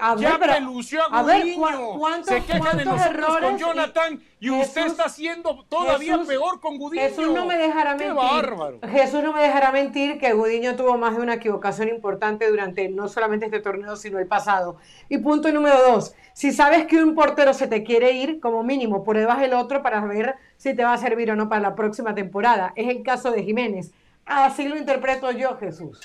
A 0.00 0.14
ver, 0.14 0.22
¡Ya 0.22 0.38
pero- 0.38 0.52
a 0.52 1.18
a 1.18 1.22
ver! 1.22 1.54
¿cuá- 1.56 1.78
cuántos- 1.98 2.28
Se 2.34 2.42
queja 2.44 2.74
de 2.76 2.84
cuántos 2.84 3.12
nosotros 3.12 3.38
con 3.40 3.56
y- 3.56 3.58
Jonathan 3.58 4.22
y, 4.40 4.50
usted 4.50 4.82
Jesús- 4.82 4.92
está 4.92 5.04
haciendo 5.06 5.64
todavía 5.68 6.12
Jesús- 6.14 6.28
peor 6.28 6.60
con 6.60 6.78
Gudiño. 6.78 7.02
Jesús 7.02 7.28
no 7.32 7.46
me 7.46 7.56
dejará 7.56 7.96
¡Qué 7.96 8.06
mentir. 8.06 8.14
bárbaro! 8.30 8.78
Jesús 8.88 9.22
no 9.22 9.32
me 9.32 9.42
dejará 9.42 9.72
mentir 9.72 10.18
que 10.18 10.32
Gudiño 10.32 10.76
tuvo 10.76 10.96
más 10.98 11.16
de 11.16 11.22
una 11.22 11.34
equivocación 11.34 11.88
importante 11.88 12.48
durante 12.50 12.88
no 12.88 13.08
solamente 13.08 13.46
este 13.46 13.60
torneo, 13.60 13.96
sino 13.96 14.18
el 14.18 14.26
pasado. 14.26 14.76
Y 15.08 15.18
punto 15.18 15.50
número 15.52 15.76
dos, 15.90 16.14
si 16.34 16.52
sabes 16.52 16.86
que 16.86 17.02
un 17.02 17.14
portero 17.14 17.52
se 17.54 17.66
te 17.66 17.82
quiere 17.84 18.12
ir, 18.12 18.40
como 18.40 18.62
mínimo 18.62 19.04
pruebas 19.04 19.42
el 19.42 19.54
otro 19.54 19.82
para 19.82 20.00
ver 20.02 20.36
si 20.56 20.74
te 20.74 20.84
va 20.84 20.92
a 20.92 20.98
servir 20.98 21.30
o 21.30 21.36
no 21.36 21.48
para 21.48 21.60
la 21.60 21.74
próxima 21.74 22.14
temporada. 22.14 22.72
Es 22.76 22.88
el 22.88 23.02
caso 23.02 23.30
de 23.30 23.42
Jiménez. 23.42 23.92
Así 24.28 24.68
lo 24.68 24.76
interpreto 24.76 25.30
yo, 25.32 25.56
Jesús. 25.56 25.98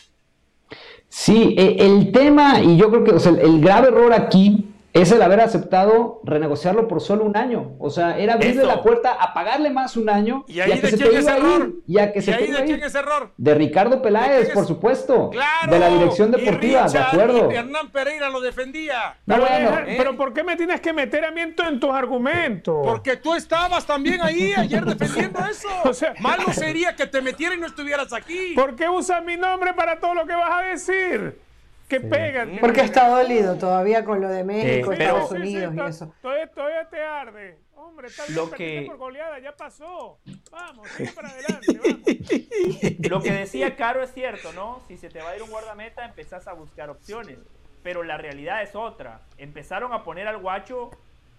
Sí, 1.10 1.56
e- 1.58 1.86
el 1.86 2.12
tema, 2.12 2.62
y 2.62 2.78
yo 2.78 2.90
creo 2.90 3.04
que 3.04 3.30
el 3.30 3.62
grave 3.62 3.90
error 3.90 4.14
aquí 4.14 4.73
es 4.94 5.12
el 5.12 5.22
haber 5.24 5.42
aceptado 5.42 6.22
renegociarlo 6.24 6.88
por 6.88 7.02
solo 7.02 7.26
un 7.26 7.36
año. 7.36 7.74
O 7.80 7.90
sea, 7.90 8.18
era 8.20 8.36
abrirle 8.36 8.62
Eso. 8.62 8.68
la 8.72 8.84
puerta 8.84 9.12
a 9.14 9.34
pagarle 9.34 9.72
más 9.72 9.98
un 9.98 10.08
año 10.10 10.46
¿Y 10.48 10.60
ahí 10.60 10.72
a 10.72 10.76
que 10.76 10.82
de 10.82 10.88
se 10.92 10.98
te 10.98 11.04
quién 11.04 11.16
es 11.18 11.24
iba 11.24 11.34
a 11.34 11.38
error? 11.38 11.62
ir, 11.68 11.76
y 11.88 11.98
a 12.00 12.14
que 12.14 12.20
¿Y 12.20 12.22
se 12.22 12.32
te 12.32 12.38
ahí 12.38 12.44
iba 12.50 12.58
de 12.58 12.64
a 12.64 12.66
quién 12.66 12.78
ir. 12.80 12.84
es 12.86 12.94
error? 12.96 13.32
De 13.36 13.56
Ricardo 13.56 13.96
¿De 13.96 14.02
Peláez, 14.04 14.42
quién 14.44 14.54
por 14.54 14.64
es? 14.64 14.68
supuesto. 14.68 15.30
¡Claro! 15.32 15.72
De 15.72 15.80
la 15.80 15.90
dirección 15.90 16.30
Y 16.30 16.32
deportiva, 16.40 16.82
de 16.82 16.86
Richard 16.88 17.08
acuerdo. 17.08 17.52
y 17.52 17.56
Hernán 17.56 17.92
Pereira 17.92 18.30
lo 18.30 18.40
defendía. 18.40 19.18
No, 19.26 19.36
Pero, 19.36 19.48
bueno, 19.48 19.70
deja- 19.72 19.84
pero 19.98 20.16
¿por 20.16 20.34
qué 20.34 20.44
me 20.44 20.56
tienes 20.56 20.80
que 20.80 20.94
meter 20.94 21.26
a 21.26 21.32
mí 21.32 21.42
en, 21.42 21.56
en 21.68 21.80
tus 21.80 21.90
argumentos? 21.90 22.78
Porque 22.86 23.18
tú 23.18 23.34
estabas 23.34 23.86
también 23.88 24.22
ahí 24.22 24.54
ayer 24.56 24.86
defendiendo 24.86 25.40
eso. 25.50 25.70
O 25.86 25.94
sea- 25.94 26.14
Malo 26.20 26.54
sería 26.54 26.96
que 26.96 27.08
te 27.08 27.20
metiera 27.22 27.56
y 27.56 27.60
no 27.60 27.66
estuvieras 27.66 28.14
aquí. 28.14 28.54
¿Por 28.56 28.76
qué 28.76 28.88
usas 28.88 29.24
mi 29.26 29.38
nombre 29.38 29.74
para 29.74 30.00
todo 30.00 30.14
lo 30.14 30.28
que 30.28 30.34
vas 30.36 30.52
a 30.52 30.62
decir? 30.62 31.40
Que 31.88 32.00
pega. 32.00 32.46
que 32.46 32.58
Porque 32.60 32.82
está 32.82 33.08
dolido 33.10 33.58
todavía 33.58 34.04
con 34.06 34.22
lo 34.22 34.30
de 34.30 34.44
México, 34.44 34.92
Eh, 34.94 34.96
pero- 34.98 35.18
Estados 35.18 35.30
Sí, 35.30 35.36
sí, 35.36 35.42
Unidos 35.66 35.76
y 35.76 35.90
eso. 35.90 36.14
Todavía, 36.22 36.48
todavía 36.48 36.90
te 36.90 37.02
arde. 37.04 37.58
Hombre, 37.76 38.08
está 38.08 38.24
bien, 38.26 38.36
Lo 38.36 38.50
que- 38.52 38.84
por 38.88 38.98
goleada, 38.98 39.40
ya 39.40 39.52
pasó. 39.56 40.18
Vamos, 40.52 40.88
sigue 40.90 41.12
para 41.12 41.30
adelante, 41.30 41.80
vamos. 41.84 42.00
Lo 43.12 43.22
que 43.22 43.32
decía 43.32 43.76
Caro 43.76 44.02
es 44.02 44.14
cierto, 44.14 44.54
¿no? 44.54 44.82
Si 44.88 44.98
se 44.98 45.10
te 45.10 45.22
va 45.22 45.32
a 45.32 45.36
ir 45.36 45.44
un 45.44 45.50
guardameta, 45.50 46.06
empezás 46.06 46.48
a 46.48 46.54
buscar 46.54 46.90
opciones. 46.90 47.38
Pero 47.84 48.04
la 48.04 48.18
realidad 48.18 48.64
es 48.64 48.76
otra. 48.76 49.20
Empezaron 49.38 49.92
a 49.94 50.04
poner 50.04 50.28
al 50.28 50.38
guacho 50.38 50.92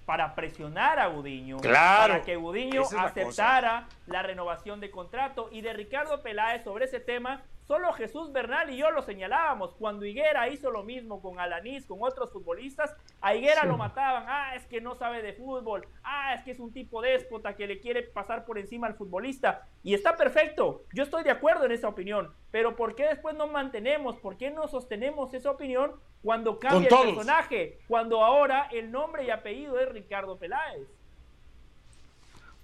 para 0.05 0.35
presionar 0.35 0.99
a 0.99 1.07
Gudiño. 1.07 1.57
Claro, 1.59 2.13
Para 2.13 2.25
que 2.25 2.37
Gudiño 2.37 2.83
es 2.83 2.93
aceptara 2.93 3.89
la 4.07 4.23
renovación 4.23 4.79
de 4.81 4.91
contrato. 4.91 5.49
Y 5.51 5.63
de 5.63 5.73
Ricardo 5.73 6.23
Peláez 6.23 6.63
sobre 6.63 6.85
ese 6.85 7.01
tema, 7.01 7.41
solo 7.67 7.93
Jesús 7.93 8.33
Bernal 8.33 8.71
y 8.71 8.77
yo 8.77 8.91
lo 8.91 9.03
señalábamos. 9.03 9.75
Cuando 9.75 10.05
Higuera 10.05 10.49
hizo 10.49 10.71
lo 10.71 10.83
mismo 10.83 11.21
con 11.21 11.41
Alanís, 11.41 11.87
con 11.87 11.99
otros 12.03 12.31
futbolistas, 12.33 12.95
a 13.21 13.35
Higuera 13.35 13.65
lo 13.65 13.77
mataban. 13.77 14.25
Ah, 14.29 14.55
es 14.55 14.67
que 14.67 14.81
no 14.81 14.95
sabe 14.95 15.23
de 15.23 15.33
fútbol. 15.33 15.87
Ah, 16.03 16.35
es 16.35 16.43
que 16.43 16.51
es 16.53 16.61
un 16.61 16.73
tipo 16.73 17.03
déspota 17.03 17.57
que 17.57 17.67
le 17.67 17.81
quiere 17.81 18.03
pasar 18.03 18.45
por 18.45 18.59
encima 18.59 18.87
al 18.87 18.95
futbolista. 18.95 19.67
Y 19.83 19.95
está 19.95 20.17
perfecto. 20.17 20.83
Yo 20.93 21.03
estoy 21.03 21.25
de 21.25 21.31
acuerdo 21.31 21.65
en 21.65 21.73
esa 21.73 21.89
opinión. 21.89 22.33
Pero 22.51 22.77
¿por 22.77 22.95
qué 22.95 23.07
después 23.07 23.35
no 23.35 23.47
mantenemos? 23.47 24.17
¿Por 24.17 24.37
qué 24.37 24.51
no 24.51 24.69
sostenemos 24.69 25.35
esa 25.35 25.51
opinión 25.51 25.93
cuando 26.23 26.59
cambia 26.59 26.89
el 26.89 27.07
personaje? 27.07 27.79
Cuando 27.89 28.23
ahora 28.23 28.69
el 28.73 28.91
nombre 28.91 29.25
y 29.25 29.31
apellido 29.31 29.79
es 29.79 29.89
Ricardo 29.89 30.39
Peláez. 30.39 30.89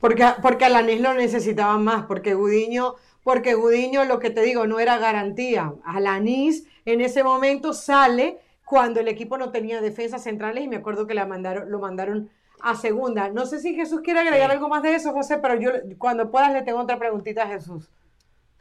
Porque, 0.00 0.26
porque 0.40 0.64
Alanis 0.64 1.00
lo 1.00 1.12
necesitaba 1.12 1.76
más, 1.76 2.06
porque 2.06 2.32
Gudiño, 2.32 2.94
porque 3.22 3.54
Gudiño, 3.54 4.04
lo 4.04 4.18
que 4.18 4.30
te 4.30 4.42
digo, 4.42 4.66
no 4.66 4.80
era 4.80 4.98
garantía. 4.98 5.72
Alanis 5.84 6.66
en 6.84 7.00
ese 7.00 7.22
momento 7.22 7.72
sale 7.72 8.38
cuando 8.64 9.00
el 9.00 9.08
equipo 9.08 9.36
no 9.36 9.50
tenía 9.50 9.80
defensas 9.80 10.22
centrales 10.22 10.64
y 10.64 10.68
me 10.68 10.76
acuerdo 10.76 11.06
que 11.06 11.14
la 11.14 11.26
mandaron, 11.26 11.70
lo 11.70 11.78
mandaron 11.80 12.30
a 12.62 12.74
segunda. 12.76 13.28
No 13.30 13.46
sé 13.46 13.58
si 13.58 13.74
Jesús 13.74 14.00
quiere 14.02 14.20
agregar 14.20 14.50
Sí. 14.50 14.54
algo 14.56 14.68
más 14.68 14.82
de 14.82 14.94
eso, 14.94 15.12
José, 15.12 15.38
pero 15.38 15.54
yo 15.56 15.70
cuando 15.98 16.30
puedas 16.30 16.52
le 16.52 16.62
tengo 16.62 16.78
otra 16.80 16.98
preguntita 16.98 17.42
a 17.44 17.48
Jesús. 17.48 17.90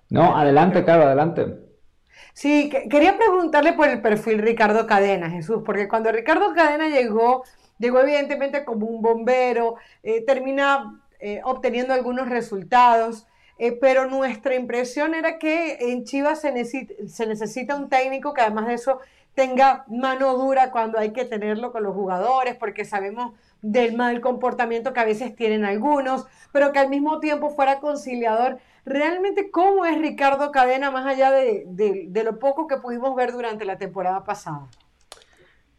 no, 0.09 0.35
adelante, 0.35 0.83
Caro, 0.83 1.03
adelante. 1.03 1.45
Sí, 2.33 2.69
que- 2.69 2.89
quería 2.89 3.15
preguntarle 3.17 3.73
por 3.73 3.87
el 3.87 4.01
perfil 4.01 4.39
Ricardo 4.39 4.87
Cadena, 4.87 5.29
Jesús, 5.29 5.61
porque 5.65 5.87
cuando 5.87 6.11
Ricardo 6.11 6.53
Cadena 6.55 6.87
llegó, 6.89 7.43
llegó 7.77 7.99
evidentemente 7.99 8.65
como 8.65 8.87
un 8.87 9.01
bombero, 9.01 9.75
eh, 10.01 10.21
termina 10.25 10.99
eh, 11.19 11.41
obteniendo 11.43 11.93
algunos 11.93 12.29
resultados, 12.29 13.27
eh, 13.59 13.73
pero 13.73 14.07
nuestra 14.07 14.55
impresión 14.55 15.13
era 15.13 15.37
que 15.37 15.77
en 15.91 16.05
Chivas 16.05 16.41
se 16.41 16.51
necesita, 17.27 17.75
un 17.75 17.89
técnico 17.89 18.33
que 18.33 18.41
además 18.41 18.67
de 18.67 18.73
eso 18.75 18.99
tenga 19.35 19.85
mano 19.87 20.35
dura 20.37 20.71
cuando 20.71 20.97
hay 20.97 21.11
que 21.11 21.25
tenerlo 21.25 21.71
con 21.71 21.83
los 21.83 21.93
jugadores, 21.93 22.55
porque 22.55 22.83
sabemos 22.85 23.33
del 23.61 23.95
mal 23.95 24.21
comportamiento 24.21 24.93
que 24.93 24.99
a 25.01 25.05
veces 25.05 25.35
tienen 25.35 25.65
algunos, 25.65 26.25
pero 26.51 26.71
que 26.71 26.79
al 26.79 26.89
mismo 26.89 27.19
tiempo 27.19 27.49
fuera 27.49 27.79
conciliador. 27.79 28.57
Realmente, 28.85 29.51
¿cómo 29.51 29.85
es 29.85 29.97
Ricardo 29.99 30.51
Cadena 30.51 30.89
más 30.91 31.05
allá 31.05 31.31
de, 31.31 31.65
de- 31.67 32.05
de 32.09 32.23
lo 32.23 32.39
poco 32.39 32.67
que 32.67 32.77
pudimos 32.77 33.15
ver 33.15 33.31
durante 33.33 33.65
la 33.65 33.77
temporada 33.77 34.23
pasada? 34.23 34.67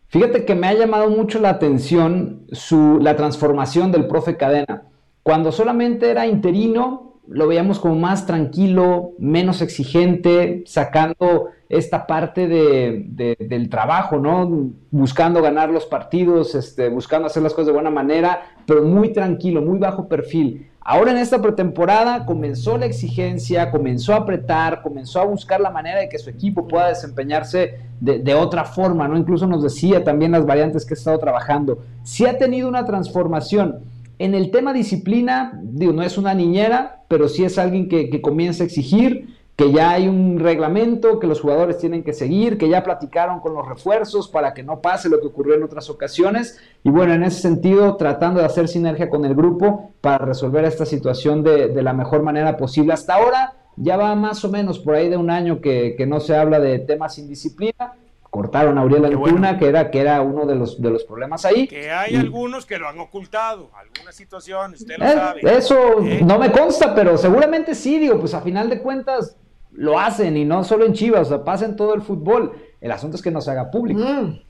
Fíjate 0.08 0.44
que 0.44 0.54
me 0.54 0.66
ha 0.68 0.74
llamado 0.74 1.08
mucho 1.08 1.38
la 1.40 1.50
atención 1.50 2.46
su, 2.52 2.98
la 3.00 3.16
transformación 3.16 3.92
del 3.92 4.06
profe 4.06 4.36
Cadena. 4.36 4.84
Cuando 5.22 5.52
solamente 5.52 6.10
era 6.10 6.26
interino, 6.26 7.09
lo 7.30 7.46
veíamos 7.46 7.78
como 7.78 7.94
más 7.94 8.26
tranquilo, 8.26 9.12
menos 9.18 9.62
exigente, 9.62 10.62
sacando 10.66 11.46
esta 11.68 12.06
parte 12.06 12.48
de- 12.48 13.04
de- 13.08 13.36
del 13.48 13.68
trabajo, 13.68 14.18
¿no? 14.18 14.70
Buscando 14.90 15.40
ganar 15.40 15.70
los 15.70 15.86
partidos, 15.86 16.54
este, 16.56 16.88
buscando 16.88 17.26
hacer 17.28 17.42
las 17.42 17.52
cosas 17.54 17.66
de 17.68 17.72
buena 17.72 17.90
manera, 17.90 18.42
pero 18.66 18.82
muy 18.82 19.12
tranquilo, 19.12 19.62
muy 19.62 19.78
bajo 19.78 20.08
perfil. 20.08 20.66
Ahora 20.82 21.12
en 21.12 21.18
esta 21.18 21.40
pretemporada 21.40 22.24
comenzó 22.26 22.76
la 22.76 22.86
exigencia, 22.86 23.70
comenzó 23.70 24.14
a 24.14 24.16
apretar, 24.16 24.82
comenzó 24.82 25.20
a 25.20 25.24
buscar 25.24 25.60
la 25.60 25.70
manera 25.70 26.00
de 26.00 26.08
que 26.08 26.18
su 26.18 26.30
equipo 26.30 26.66
pueda 26.66 26.88
desempeñarse 26.88 27.74
de, 28.00 28.34
otra 28.34 28.64
forma, 28.64 29.06
¿no? 29.06 29.16
Incluso 29.16 29.46
nos 29.46 29.62
decía 29.62 30.02
también 30.02 30.32
las 30.32 30.46
variantes 30.46 30.84
que 30.86 30.94
ha 30.94 30.96
estado 30.96 31.18
trabajando. 31.18 31.78
Sí 32.02 32.26
ha 32.26 32.38
tenido 32.38 32.66
una 32.68 32.84
transformación. 32.86 33.80
En 34.20 34.34
el 34.34 34.50
tema 34.50 34.74
disciplina, 34.74 35.58
digo, 35.62 35.94
no 35.94 36.02
es 36.02 36.18
una 36.18 36.34
niñera, 36.34 37.04
pero 37.08 37.26
sí 37.26 37.42
es 37.42 37.56
alguien 37.56 37.88
que, 37.88 38.10
que 38.10 38.20
comienza 38.20 38.62
a 38.62 38.66
exigir, 38.66 39.34
que 39.56 39.72
ya 39.72 39.92
hay 39.92 40.08
un 40.08 40.38
reglamento 40.38 41.18
que 41.18 41.26
los 41.26 41.40
jugadores 41.40 41.78
tienen 41.78 42.04
que 42.04 42.12
seguir, 42.12 42.58
que 42.58 42.68
ya 42.68 42.84
platicaron 42.84 43.40
con 43.40 43.54
los 43.54 43.66
refuerzos 43.66 44.28
para 44.28 44.52
que 44.52 44.62
no 44.62 44.82
pase 44.82 45.08
lo 45.08 45.22
que 45.22 45.28
ocurrió 45.28 45.54
en 45.54 45.62
otras 45.62 45.88
ocasiones. 45.88 46.60
Y 46.84 46.90
bueno, 46.90 47.14
en 47.14 47.22
ese 47.22 47.40
sentido, 47.40 47.96
tratando 47.96 48.40
de 48.40 48.46
hacer 48.46 48.68
sinergia 48.68 49.08
con 49.08 49.24
el 49.24 49.34
grupo 49.34 49.92
para 50.02 50.18
resolver 50.18 50.66
esta 50.66 50.84
situación 50.84 51.42
de, 51.42 51.68
de 51.68 51.82
la 51.82 51.94
mejor 51.94 52.22
manera 52.22 52.58
posible. 52.58 52.92
Hasta 52.92 53.14
ahora 53.14 53.54
ya 53.76 53.96
va 53.96 54.14
más 54.16 54.44
o 54.44 54.50
menos 54.50 54.78
por 54.80 54.96
ahí 54.96 55.08
de 55.08 55.16
un 55.16 55.30
año 55.30 55.62
que, 55.62 55.94
que 55.96 56.04
no 56.04 56.20
se 56.20 56.36
habla 56.36 56.60
de 56.60 56.78
temas 56.80 57.14
sin 57.14 57.26
disciplina. 57.26 57.94
Cortaron 58.30 58.78
a 58.78 58.84
Uriel 58.84 59.04
Antuna, 59.06 59.20
bueno. 59.40 59.58
que, 59.58 59.66
era, 59.66 59.90
que 59.90 60.00
era 60.00 60.20
uno 60.22 60.46
de 60.46 60.54
los, 60.54 60.80
de 60.80 60.88
los 60.90 61.02
problemas 61.04 61.44
ahí. 61.44 61.66
Que 61.66 61.90
hay 61.90 62.14
Y- 62.14 62.16
algunos 62.16 62.64
que 62.64 62.78
lo 62.78 62.88
han 62.88 62.98
ocultado, 63.00 63.70
algunas 63.74 64.14
situaciones, 64.14 64.82
usted 64.82 64.96
lo 64.98 65.04
eh, 65.04 65.12
sabe. 65.12 65.40
Eso 65.42 66.00
¿Eh? 66.04 66.20
no 66.24 66.38
me 66.38 66.52
consta, 66.52 66.94
pero 66.94 67.18
seguramente 67.18 67.74
sí, 67.74 67.98
digo, 67.98 68.20
pues 68.20 68.32
a 68.34 68.40
final 68.40 68.70
de 68.70 68.80
cuentas 68.80 69.36
lo 69.72 69.98
hacen 69.98 70.36
y 70.36 70.44
no 70.44 70.62
solo 70.62 70.84
en 70.86 70.92
Chivas, 70.92 71.22
o 71.26 71.30
sea, 71.30 71.44
pasa 71.44 71.64
en 71.64 71.74
todo 71.74 71.92
el 71.94 72.02
fútbol. 72.02 72.52
El 72.80 72.92
asunto 72.92 73.16
es 73.16 73.22
que 73.22 73.30
no 73.32 73.40
se 73.40 73.50
haga 73.50 73.70
público. 73.70 74.00
Mm. 74.00 74.40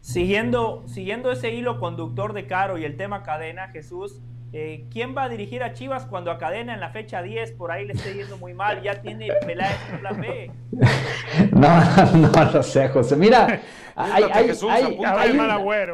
Siguiendo, 0.00 0.84
siguiendo 0.86 1.32
ese 1.32 1.52
hilo 1.52 1.78
conductor 1.78 2.32
de 2.32 2.46
Caro 2.46 2.78
y 2.78 2.84
el 2.84 2.96
tema 2.96 3.22
cadena, 3.22 3.68
Jesús, 3.68 4.20
eh, 4.58 4.84
¿quién 4.90 5.14
va 5.14 5.24
a 5.24 5.28
dirigir 5.28 5.62
a 5.62 5.74
Chivas 5.74 6.06
cuando 6.06 6.30
a 6.30 6.38
cadena 6.38 6.72
en 6.72 6.80
la 6.80 6.88
fecha 6.88 7.20
10 7.20 7.52
por 7.52 7.70
ahí 7.70 7.86
le 7.86 7.92
esté 7.92 8.14
yendo 8.14 8.38
muy 8.38 8.54
mal? 8.54 8.80
Ya 8.82 9.02
tiene 9.02 9.28
Peláez 9.44 9.76
en 9.92 10.00
plan 10.00 10.20
B. 10.20 10.50
No, 11.52 11.68
no 12.32 12.52
lo 12.52 12.62
sé, 12.62 12.88
José. 12.88 13.16
Mira, 13.16 13.60
hay, 13.94 14.24
hay- 14.32 14.46
Jesús, 14.48 14.70
hay- 14.70 14.98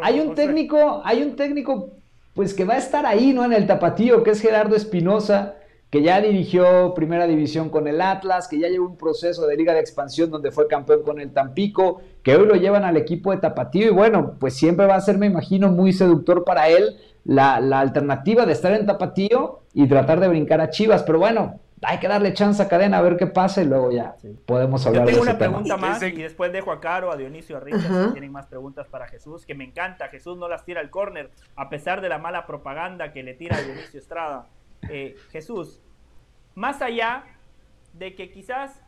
hay 0.03 0.21
un, 0.21 0.29
un 0.29 0.35
técnico, 0.37 1.03
hay 1.05 1.23
un 1.23 1.35
técnico, 1.35 1.91
pues 2.35 2.55
que 2.55 2.65
va 2.65 2.75
a 2.75 2.79
estar 2.79 3.05
ahí, 3.05 3.33
¿no? 3.33 3.45
En 3.45 3.53
el 3.53 3.67
tapatío, 3.67 4.23
que 4.23 4.31
es 4.31 4.41
Gerardo 4.41 4.77
Espinosa, 4.77 5.57
que 5.93 6.01
ya 6.01 6.23
dirigió 6.23 6.95
primera 6.95 7.27
división 7.27 7.69
con 7.69 7.87
el 7.87 8.01
Atlas, 8.01 8.49
que 8.49 8.59
ya 8.59 8.69
lleva 8.69 8.87
un 8.87 8.97
proceso 8.97 9.47
de 9.47 9.59
liga 9.59 9.75
de 9.75 9.81
expansión 9.81 10.31
donde 10.31 10.51
fue 10.51 10.67
campeón 10.67 11.03
con 11.03 11.21
el 11.21 11.35
Tampico, 11.35 12.01
que 12.23 12.35
hoy 12.35 12.47
lo 12.47 12.55
llevan 12.55 12.85
al 12.85 12.97
equipo 12.97 13.31
de 13.31 13.37
tapatío 13.37 13.89
y 13.89 13.91
bueno, 13.91 14.37
pues 14.41 14.55
siempre 14.55 14.87
va 14.87 14.95
a 14.95 15.01
ser, 15.03 15.19
me 15.19 15.27
imagino, 15.27 15.69
muy 15.69 15.93
seductor 15.93 16.45
para 16.45 16.71
él 16.71 16.97
la, 17.27 17.61
la 17.61 17.81
alternativa 17.81 18.47
de 18.47 18.55
estar 18.55 18.73
en 18.73 18.87
tapatío 18.87 19.61
y 19.75 19.87
tratar 19.87 20.19
de 20.21 20.29
brincar 20.29 20.63
a 20.63 20.71
Chivas, 20.71 21.03
pero 21.03 21.19
bueno, 21.19 21.61
hay 21.83 21.99
que 21.99 22.09
darle 22.09 22.33
chance 22.33 22.63
a 22.63 22.69
cadena 22.69 22.97
a 22.97 23.03
ver 23.03 23.19
qué 23.19 23.27
pasa 23.27 23.61
y 23.61 23.67
luego 23.67 23.93
ya 23.93 24.17
podemos 24.47 24.87
hablar 24.87 25.03
Yo 25.03 25.11
tengo 25.11 25.17
de 25.17 25.23
una 25.23 25.31
ese 25.33 25.39
tema. 25.41 25.59
pregunta 25.59 25.77
más 25.77 26.03
y 26.03 26.13
después 26.13 26.53
dejo 26.55 26.73
a 26.73 26.81
Caro, 26.81 27.13
a 27.13 27.19
Dionisio, 27.19 27.59
a 27.59 27.61
Richard 27.61 28.07
si 28.07 28.13
tienen 28.13 28.33
más 28.33 28.47
preguntas 28.47 28.87
para 28.87 29.09
Jesús, 29.09 29.45
que 29.45 29.55
me 29.55 29.65
encanta. 29.65 30.09
Jesús 30.09 30.39
no 30.39 30.49
las 30.49 30.65
tira 30.65 30.81
al 30.81 30.89
córner, 30.89 31.29
a 31.55 31.69
pesar 31.69 32.01
de 32.01 32.09
la 32.09 32.17
mala 32.17 32.47
propaganda 32.47 33.13
que 33.13 33.23
le 33.23 33.35
tira 33.35 33.59
a 33.59 33.61
Dionisio 33.61 34.01
Estrada. 34.01 34.47
Eh, 34.89 35.17
Jesús, 35.31 35.81
más 36.55 36.83
allá 36.83 37.25
de 37.93 38.15
que 38.15 38.31
quizás 38.31 38.83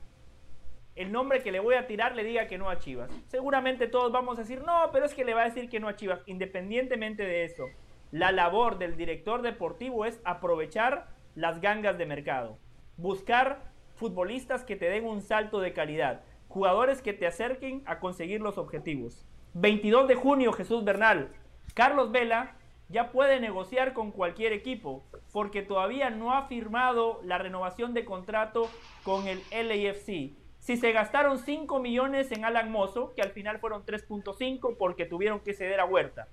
el 0.96 1.10
nombre 1.10 1.42
que 1.42 1.50
le 1.50 1.60
voy 1.60 1.74
a 1.74 1.86
tirar 1.86 2.14
le 2.14 2.24
diga 2.24 2.46
que 2.46 2.58
no 2.58 2.70
a 2.70 2.78
Chivas. 2.78 3.10
Seguramente 3.26 3.88
todos 3.88 4.12
vamos 4.12 4.38
a 4.38 4.42
decir, 4.42 4.62
no, 4.62 4.90
pero 4.92 5.06
es 5.06 5.14
que 5.14 5.24
le 5.24 5.34
va 5.34 5.42
a 5.42 5.48
decir 5.48 5.68
que 5.68 5.80
no 5.80 5.88
a 5.88 5.96
Chivas. 5.96 6.20
Independientemente 6.26 7.24
de 7.24 7.44
eso, 7.44 7.64
la 8.12 8.30
labor 8.30 8.78
del 8.78 8.96
director 8.96 9.42
deportivo 9.42 10.04
es 10.04 10.20
aprovechar 10.24 11.08
las 11.34 11.60
gangas 11.60 11.98
de 11.98 12.06
mercado. 12.06 12.58
Buscar 12.96 13.72
futbolistas 13.96 14.62
que 14.62 14.76
te 14.76 14.88
den 14.88 15.04
un 15.04 15.20
salto 15.20 15.60
de 15.60 15.72
calidad. 15.72 16.22
Jugadores 16.48 17.02
que 17.02 17.12
te 17.12 17.26
acerquen 17.26 17.82
a 17.86 17.98
conseguir 17.98 18.40
los 18.40 18.56
objetivos. 18.56 19.26
22 19.54 20.06
de 20.06 20.14
junio, 20.14 20.52
Jesús 20.52 20.84
Bernal. 20.84 21.30
Carlos 21.74 22.12
Vela 22.12 22.56
ya 22.88 23.10
puede 23.10 23.40
negociar 23.40 23.92
con 23.92 24.12
cualquier 24.12 24.52
equipo 24.52 25.04
porque 25.32 25.62
todavía 25.62 26.10
no 26.10 26.32
ha 26.32 26.46
firmado 26.46 27.20
la 27.24 27.38
renovación 27.38 27.94
de 27.94 28.04
contrato 28.04 28.68
con 29.02 29.26
el 29.26 29.42
LAFC. 29.50 30.32
Si 30.58 30.76
se 30.76 30.92
gastaron 30.92 31.38
5 31.38 31.80
millones 31.80 32.32
en 32.32 32.44
Alan 32.44 32.70
Mozo, 32.70 33.14
que 33.14 33.22
al 33.22 33.30
final 33.30 33.58
fueron 33.58 33.84
3.5 33.84 34.76
porque 34.78 35.04
tuvieron 35.06 35.40
que 35.40 35.54
ceder 35.54 35.80
a 35.80 35.84
Huerta. 35.84 36.28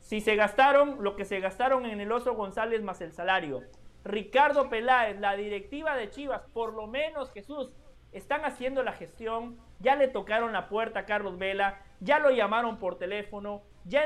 Si 0.00 0.20
se 0.20 0.36
gastaron 0.36 1.02
lo 1.02 1.16
que 1.16 1.24
se 1.24 1.40
gastaron 1.40 1.86
en 1.86 2.00
el 2.00 2.12
Oso 2.12 2.34
González 2.34 2.82
más 2.82 3.00
el 3.00 3.12
salario. 3.12 3.62
Ricardo 4.04 4.68
Peláez, 4.68 5.18
la 5.18 5.34
directiva 5.34 5.96
de 5.96 6.10
Chivas, 6.10 6.42
por 6.52 6.74
lo 6.74 6.86
menos 6.86 7.32
Jesús, 7.32 7.72
están 8.12 8.44
haciendo 8.44 8.82
la 8.82 8.92
gestión, 8.92 9.58
ya 9.80 9.96
le 9.96 10.08
tocaron 10.08 10.52
la 10.52 10.68
puerta 10.68 11.00
a 11.00 11.06
Carlos 11.06 11.38
Vela, 11.38 11.82
ya 12.00 12.18
lo 12.18 12.30
llamaron 12.30 12.78
por 12.78 12.98
teléfono, 12.98 13.62
ya 13.84 14.04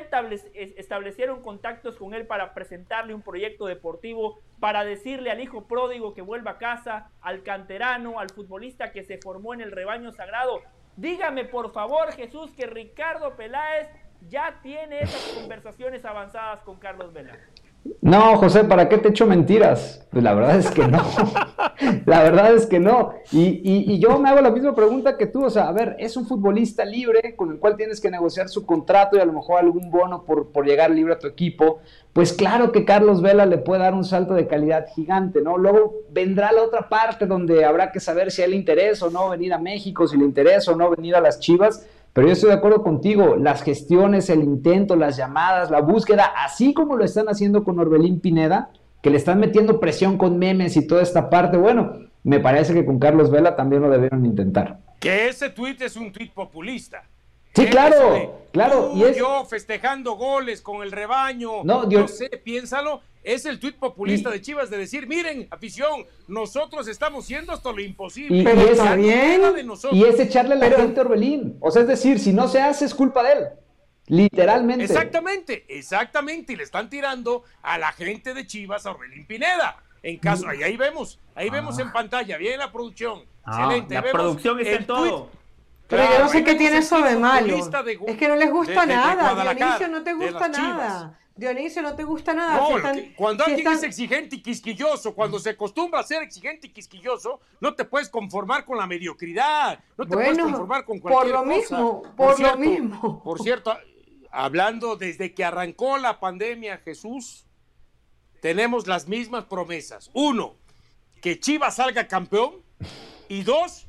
establecieron 0.77 1.43
contactos 1.43 1.97
con 1.97 2.15
él 2.15 2.27
para 2.27 2.53
presentarle 2.53 3.15
un 3.15 3.23
proyecto 3.23 3.67
deportivo, 3.67 4.41
para 4.61 4.85
decirle 4.85 5.31
al 5.31 5.41
hijo 5.41 5.67
pródigo 5.67 6.15
que 6.15 6.23
vuelva 6.23 6.53
a 6.53 6.59
casa, 6.59 7.11
al 7.21 7.43
canterano, 7.43 8.19
al 8.19 8.31
futbolista 8.31 8.91
que 8.91 9.05
se 9.05 9.19
formó 9.19 9.55
en 9.55 9.61
el 9.61 9.73
rebaño 9.73 10.13
sagrado. 10.13 10.63
Dígame 10.97 11.45
por 11.45 11.73
favor 11.73 12.13
Jesús 12.13 12.51
que 12.53 12.67
Ricardo 12.67 13.37
Peláez 13.37 13.89
ya 14.29 14.59
tiene 14.63 15.01
esas 15.01 15.39
conversaciones 15.39 16.05
avanzadas 16.05 16.61
con 16.63 16.81
Carlos 16.81 17.13
Vela. 17.13 17.39
No, 18.01 18.37
José, 18.37 18.65
¿para 18.65 18.89
qué 18.89 18.99
te 18.99 19.09
echo 19.09 19.27
mentiras? 19.27 20.07
Pues 20.11 20.25
la 20.25 20.33
verdad 20.35 20.57
es 20.57 20.71
que 20.71 20.87
no. 20.87 21.03
la 22.07 22.23
verdad 22.23 22.55
es 22.55 22.67
que 22.67 22.79
no. 22.79 23.13
Y, 23.33 23.61
y, 23.63 23.99
yo 23.99 24.19
me 24.19 24.29
hago 24.29 24.41
la 24.41 24.51
misma 24.51 24.75
pregunta 24.75 25.17
que 25.17 25.27
tú. 25.27 25.45
O 25.45 25.51
sea, 25.51 25.69
a 25.69 25.73
ver, 25.73 25.97
es 25.99 26.17
un 26.17 26.27
futbolista 26.27 26.85
libre 26.85 27.35
con 27.37 27.51
el 27.51 27.59
cual 27.59 27.77
tienes 27.77 28.01
que 28.01 28.11
negociar 28.11 28.49
su 28.49 28.65
contrato 28.65 29.17
y 29.17 29.21
a 29.21 29.25
lo 29.25 29.33
mejor 29.33 29.59
algún 29.59 29.91
bono 29.91 30.25
por, 30.25 30.49
por 30.49 30.65
llegar 30.67 30.91
libre 30.91 31.15
a 31.15 31.19
tu 31.19 31.27
equipo. 31.27 31.81
Pues 32.13 32.33
claro 32.33 32.73
que 32.73 32.85
Carlos 32.85 33.21
Vela 33.21 33.47
le 33.47 33.59
puede 33.59 33.83
dar 33.83 33.95
un 33.95 34.05
salto 34.05 34.35
de 34.35 34.47
calidad 34.47 34.87
gigante, 34.95 35.41
¿no? 35.41 35.59
Luego 35.59 35.95
vendrá 36.11 36.53
la 36.53 36.63
otra 36.63 36.89
parte 36.89 37.27
donde 37.27 37.65
habrá 37.65 37.93
que 37.93 38.01
saber 38.01 38.31
si 38.31 38.43
a 38.43 38.47
él 38.47 38.53
le 38.53 38.57
interesa 38.57 39.07
o 39.07 39.11
no 39.11 39.29
venir 39.29 39.53
a 39.53 39.59
México, 39.59 40.07
si 40.07 40.17
le 40.17 40.25
interesa 40.25 40.73
o 40.73 40.77
no 40.77 40.91
venir 40.91 41.15
a 41.15 41.21
las 41.21 41.41
Chivas 41.41 41.87
pero 42.13 42.27
yo 42.27 42.33
estoy 42.33 42.51
de 42.51 42.57
acuerdo 42.57 42.83
contigo, 42.83 43.37
las 43.37 43.63
gestiones, 43.63 44.31
el 44.31 44.43
intento, 44.43 44.97
las 44.97 45.17
llamadas, 45.17 45.71
la 45.71 45.81
búsqueda, 45.81 46.33
así 46.45 46.75
como 46.75 46.97
lo 46.97 47.05
están 47.05 47.29
haciendo 47.29 47.65
con 47.65 47.79
Orbelín 47.79 48.21
Pineda, 48.21 48.71
que 49.03 49.11
le 49.11 49.17
están 49.17 49.39
metiendo 49.39 49.81
presión 49.81 50.19
con 50.19 50.39
memes 50.39 50.77
y 50.77 50.87
toda 50.87 51.03
esta 51.03 51.31
parte, 51.31 51.57
bueno, 51.57 51.93
me 52.25 52.41
parece 52.41 52.75
que 52.75 52.85
con 52.85 52.99
Carlos 52.99 53.31
Vela 53.31 53.57
también 53.57 53.83
lo 53.83 53.91
debieron 53.91 54.27
intentar. 54.27 54.81
Que 54.99 55.29
ese 55.29 55.51
tuit 55.51 55.81
es 55.83 55.97
un 55.97 56.13
tuit 56.13 56.33
populista. 56.33 57.05
Sí, 57.59 57.67
claro, 57.67 58.41
claro. 58.53 58.93
y 58.95 59.19
yo 59.19 59.45
festejando 59.45 60.13
goles 60.13 60.63
con 60.63 60.83
el 60.83 60.93
rebaño. 60.93 61.65
No, 61.65 61.87
Dios... 61.87 62.03
no 62.03 62.09
sé, 62.09 62.29
piénsalo. 62.29 63.03
Es 63.25 63.45
el 63.45 63.59
tuit 63.61 63.77
populista 63.77 64.31
de 64.31 64.41
Chivas 64.41 64.71
de 64.71 64.79
decir, 64.79 65.07
miren, 65.07 65.49
afición, 65.51 66.07
nosotros 66.29 66.89
estamos 66.89 67.25
haciendo 67.25 67.53
hasta 67.53 67.73
lo 67.73 67.81
imposible. 67.81 68.39
Y, 68.39 68.45
pero 68.45 68.61
está 68.63 68.95
bien. 68.95 69.43
Y 69.93 70.05
es 70.05 70.19
echarle 70.19 70.57
la 70.57 70.71
gente 70.71 71.01
a 71.01 71.03
Orbelín. 71.03 71.59
O 71.61 71.71
sea, 71.71 71.83
es 71.83 71.89
decir, 71.89 72.21
si 72.21 72.33
no 72.33 72.49
se 72.49 72.63
hace 72.63 72.87
es 72.87 72.95
culpa 72.95 73.23
de 73.23 73.33
él. 73.33 73.39
Literalmente. 74.07 74.85
Exactamente, 74.85 75.65
exactamente. 75.69 76.55
Y 76.55 76.57
le 76.57 76.63
están 76.63 76.89
tirando 76.89 77.43
a 77.61 77.77
la 77.77 77.93
gente 77.93 78.33
de 78.33 78.47
Chivas 78.47 78.87
a 78.87 78.93
Orbelín 78.93 79.27
Pineda. 79.27 79.83
En 80.03 80.17
caso, 80.19 80.49
ahí, 80.49 80.63
ahí 80.63 80.77
vemos, 80.77 81.19
ahí 81.35 81.51
vemos 81.51 81.79
en 81.79 81.93
pantalla, 81.93 82.39
bien 82.39 82.59
la 82.59 82.73
producción. 82.73 83.25
Ah, 83.45 83.65
excelente. 83.65 83.95
La 83.95 84.03
producción 84.03 84.61
está 84.61 84.77
en 84.77 84.87
todo. 84.87 85.31
Pero 85.89 86.05
yo 86.05 86.19
no 86.19 86.29
sé 86.29 86.45
qué 86.45 86.55
tiene 86.55 86.79
eso 86.79 87.01
de 87.01 87.17
malo. 87.17 87.57
es 88.07 88.17
que 88.17 88.29
no 88.29 88.37
les 88.37 88.51
gusta 88.51 88.87
nada. 88.87 89.55
Dionisio, 89.55 89.89
no 89.89 90.03
te 90.03 90.13
gusta 90.13 90.49
nada. 90.49 91.19
Dionisio, 91.35 91.83
no 91.83 91.95
te 91.95 92.03
gusta 92.03 92.35
nada. 92.35 92.61
cuando 93.17 93.45
alguien 93.45 93.67
es 93.69 93.83
exigente 93.85 94.37
y 94.37 94.43
quisquilloso, 94.43 95.15
cuando 95.15 95.39
se 95.39 95.51
acostumbra 95.51 96.01
a 96.01 96.03
ser 96.03 96.23
exigente 96.23 96.67
y 96.67 96.71
quisquilloso, 96.71 97.41
no 97.61 97.75
te 97.75 97.85
puedes 97.85 98.09
conformar 98.09 98.65
con 98.65 98.77
la 98.77 98.87
mediocridad. 98.87 99.79
No 99.97 100.05
te 100.05 100.15
puedes 100.15 100.37
conformar 100.37 100.85
con 100.85 100.99
cualquier 100.99 101.35
por 101.35 101.47
lo 101.47 101.47
mismo, 101.47 102.03
por, 102.17 102.41
lo 102.41 102.57
mismo. 102.57 103.23
Por 103.23 103.41
cierto, 103.41 103.77
hablando 104.31 104.97
desde 104.97 105.33
que 105.33 105.45
arrancó 105.45 105.97
la 105.97 106.21
pandemia, 106.21 106.79
Jesús, 106.79 107.47
tenemos 108.43 108.87
las 108.87 109.09
mismas 109.09 109.45
promesas. 109.45 110.11
Uno, 110.13 110.57
que 111.23 111.39
Chivas 111.41 111.77
salga 111.77 112.07
campeón. 112.09 112.63
Y 113.29 113.43
dos, 113.43 113.88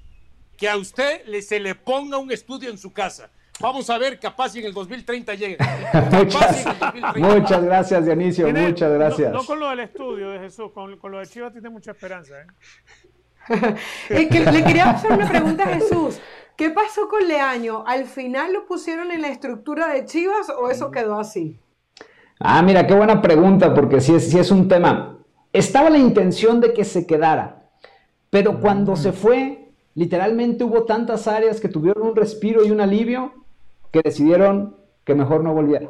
que 0.60 0.70
a 0.70 0.78
usted 0.78 1.26
le, 1.26 1.42
se 1.42 1.60
le 1.60 1.74
ponga 1.74 2.18
un 2.18 2.32
estudio 2.32 2.70
en 2.70 2.78
su 2.78 2.92
casa. 2.92 3.32
Vamos 3.62 3.90
a 3.90 3.98
ver, 3.98 4.20
capaz 4.20 4.50
si 4.50 4.60
en 4.60 4.66
el 4.66 4.74
2030 4.74 5.34
llega. 5.36 5.66
muchas, 7.18 7.64
gracias, 7.64 8.06
Dionisio, 8.06 8.50
muchas 8.54 8.92
gracias. 8.92 9.34
No, 9.34 9.44
con 9.44 9.60
lo 9.60 9.70
del 9.70 9.82
estudio 9.82 10.30
de 10.30 10.40
Jesús, 10.40 10.72
con, 10.74 10.98
lo 11.02 11.20
de 11.20 11.28
Chivas 11.28 11.52
tiene 11.52 11.70
mucha 11.70 11.92
esperanza. 11.92 12.36
¿eh? 12.40 13.78
que, 14.30 14.40
le 14.52 14.64
quería 14.64 14.92
hacer 14.92 15.12
una 15.12 15.30
pregunta 15.30 15.64
a 15.64 15.68
Jesús. 15.68 16.20
¿Qué 16.56 16.70
pasó 16.70 17.08
con 17.10 17.28
Leaño? 17.28 17.84
¿Al 17.86 18.06
final 18.06 18.54
lo 18.54 18.66
pusieron 18.66 19.12
en 19.12 19.22
la 19.22 19.30
estructura 19.30 19.88
de 19.88 20.06
Chivas 20.06 20.50
o 20.50 20.70
eso 20.70 20.92
quedó 20.92 21.20
así? 21.20 21.60
Ah, 22.40 22.62
mira, 22.62 22.88
qué 22.88 22.94
buena 22.94 23.22
pregunta, 23.22 23.74
porque 23.74 24.00
sí 24.00 24.16
es, 24.16 24.30
sí 24.30 24.40
es 24.40 24.52
un 24.52 24.70
tema. 24.70 25.18
Estaba 25.52 25.90
la 25.90 25.98
intención 25.98 26.62
de 26.62 26.74
que 26.74 26.86
se 26.86 27.06
quedara, 27.06 27.70
pero 28.30 28.62
cuando 28.62 28.96
se 28.96 29.12
fue, 29.12 29.59
literalmente 29.96 30.64
hubo 30.64 30.84
tantas 30.84 31.28
áreas 31.28 31.60
que 31.60 31.70
tuvieron 31.70 32.08
un 32.08 32.16
respiro 32.16 32.66
y 32.66 32.72
un 32.72 32.82
alivio 32.82 33.34
que 33.92 34.02
decidieron 34.04 34.76
que 35.04 35.16
mejor 35.16 35.44
no 35.44 35.54
volviera. 35.54 35.90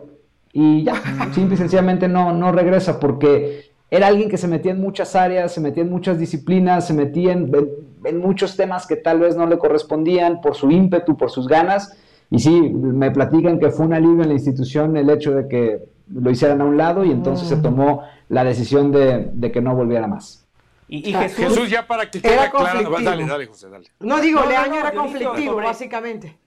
Y 0.54 0.84
ya, 0.84 0.96
simple 1.34 1.56
y 1.56 1.58
sencillamente 1.58 2.08
no, 2.08 2.34
no 2.34 2.52
regresa 2.52 3.00
porque 3.00 3.70
era 3.92 4.08
alguien 4.08 4.30
que 4.30 4.38
se 4.38 4.48
metía 4.48 4.72
en 4.72 4.82
muchas 4.82 5.16
áreas, 5.16 5.52
se 5.52 5.62
metía 5.62 5.84
en 5.84 5.90
muchas 5.90 6.20
disciplinas, 6.20 6.88
se 6.88 6.94
metía 6.94 7.34
en, 7.34 7.52
muchos 8.20 8.56
temas 8.56 8.86
que 8.86 8.96
tal 8.96 9.20
vez 9.20 9.36
no 9.36 9.48
le 9.48 9.58
correspondían 9.58 10.42
por 10.42 10.56
su 10.56 10.70
ímpetu, 10.70 11.18
por 11.18 11.32
sus 11.32 11.48
ganas. 11.48 11.98
Y 12.30 12.40
sí, 12.40 12.52
me 12.52 13.10
platican 13.10 13.60
que 13.60 13.72
fue 13.72 13.88
un 13.88 13.94
alivio 13.94 14.22
en 14.22 14.30
la 14.30 14.36
institución 14.36 14.96
el 14.96 15.10
hecho 15.10 15.34
de 15.34 15.48
que 15.48 15.84
lo 16.08 16.30
hicieran 16.30 16.62
a 16.62 16.66
un 16.66 16.78
lado 16.78 17.04
y 17.04 17.12
entonces 17.12 17.48
se 17.48 17.56
mm. 17.56 17.62
tomó 17.62 18.04
la 18.30 18.44
decisión 18.44 18.92
de, 18.92 19.30
de 19.34 19.52
que 19.52 19.62
no 19.62 19.76
volviera 19.76 20.08
más. 20.08 20.48
Y, 20.92 21.14
Jesús, 21.14 21.70
ya 21.70 21.86
para 21.86 22.10
que 22.10 22.20
quede 22.20 22.34
era 22.34 22.50
claro, 22.50 22.90
dale, 23.00 23.26
dale, 23.26 23.46
José, 23.46 23.70
dale. 23.70 23.88
No 24.00 24.20
digo, 24.20 24.44
Leaño 24.44 24.80
era 24.80 24.92
conflictivo, 24.92 25.58
básicamente. 25.58 26.40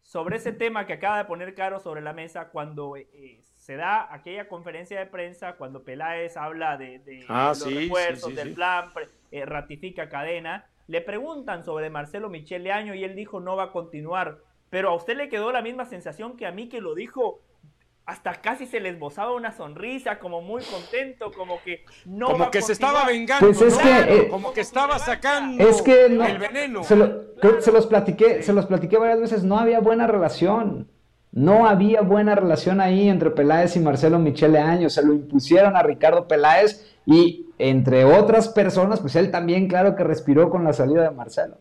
Sobre 0.00 0.36
ese 0.36 0.52
tema 0.52 0.86
que 0.86 0.94
acaba 0.94 1.18
de 1.18 1.24
poner 1.26 1.54
Caro 1.54 1.80
sobre 1.80 2.00
la 2.00 2.14
mesa, 2.14 2.48
cuando 2.48 2.96
eh, 2.96 3.08
eh, 3.12 3.42
se 3.56 3.76
da 3.76 4.12
aquella 4.14 4.48
conferencia 4.48 4.98
de 4.98 5.06
prensa, 5.06 5.56
cuando 5.56 5.82
Peláez 5.82 6.36
habla 6.38 6.78
de, 6.78 7.26
ah, 7.28 7.48
los 7.48 7.74
refuerzos, 7.74 8.34
del 8.34 8.54
plan, 8.54 8.90
eh, 9.30 9.44
ratifica 9.44 10.08
cadena, 10.08 10.66
le 10.86 11.02
preguntan 11.02 11.62
sobre 11.62 11.90
Marcelo 11.90 12.30
Michel 12.30 12.64
Leaño 12.64 12.94
y 12.94 13.04
él 13.04 13.14
dijo 13.14 13.40
no 13.40 13.56
va 13.56 13.64
a 13.64 13.72
continuar. 13.72 14.38
Pero 14.70 14.90
a 14.90 14.94
usted 14.94 15.16
le 15.16 15.28
quedó 15.28 15.52
la 15.52 15.62
misma 15.62 15.84
sensación 15.84 16.36
que 16.36 16.46
a 16.46 16.52
mí 16.52 16.68
que 16.68 16.80
lo 16.80 16.94
dijo 16.94 17.40
hasta 18.06 18.34
casi 18.34 18.66
se 18.66 18.80
le 18.80 18.90
esbozaba 18.90 19.32
una 19.32 19.52
sonrisa, 19.52 20.18
como 20.18 20.42
muy 20.42 20.62
contento, 20.62 21.32
como 21.32 21.62
que 21.62 21.84
no 22.04 22.32
como 22.32 22.50
que 22.50 22.60
se 22.60 22.72
estaba 22.72 23.06
vengando, 23.06 23.46
pues 23.46 23.62
es 23.62 23.78
que, 23.78 24.00
eh, 24.00 24.28
como 24.28 24.52
que 24.52 24.60
estaba 24.60 24.98
sacando 24.98 25.66
es 25.66 25.80
que 25.80 26.06
el 26.06 26.18
veneno. 26.38 26.84
Se, 26.84 26.96
los 26.96 27.86
platiqué, 27.86 28.42
se 28.42 28.52
los 28.52 28.66
platiqué 28.66 28.98
varias 28.98 29.20
veces, 29.20 29.44
no 29.44 29.58
había 29.58 29.80
buena 29.80 30.06
relación. 30.06 30.88
No 31.36 31.66
había 31.66 32.00
buena 32.00 32.36
relación 32.36 32.80
ahí 32.80 33.08
entre 33.08 33.32
Peláez 33.32 33.74
y 33.74 33.80
Marcelo 33.80 34.20
Michele 34.20 34.60
Año. 34.60 34.88
Se 34.88 35.04
lo 35.04 35.12
impusieron 35.12 35.74
a 35.74 35.82
Ricardo 35.82 36.28
Peláez 36.28 36.94
y 37.06 37.46
entre 37.58 38.04
otras 38.04 38.48
personas, 38.48 39.00
pues 39.00 39.16
él 39.16 39.32
también, 39.32 39.66
claro 39.66 39.96
que 39.96 40.04
respiró 40.04 40.48
con 40.48 40.62
la 40.62 40.72
salida 40.72 41.02
de 41.02 41.10
Marcelo. 41.10 41.58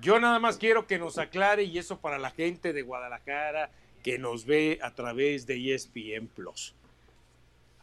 Yo 0.00 0.20
nada 0.20 0.38
más 0.38 0.58
quiero 0.58 0.86
que 0.86 1.00
nos 1.00 1.18
aclare, 1.18 1.64
y 1.64 1.78
eso 1.78 1.98
para 2.00 2.18
la 2.18 2.30
gente 2.30 2.72
de 2.72 2.82
Guadalajara, 2.82 3.70
que 4.06 4.20
nos 4.20 4.46
ve 4.46 4.78
a 4.82 4.94
través 4.94 5.46
de 5.46 5.74
ESPN 5.74 6.28
Plus. 6.28 6.76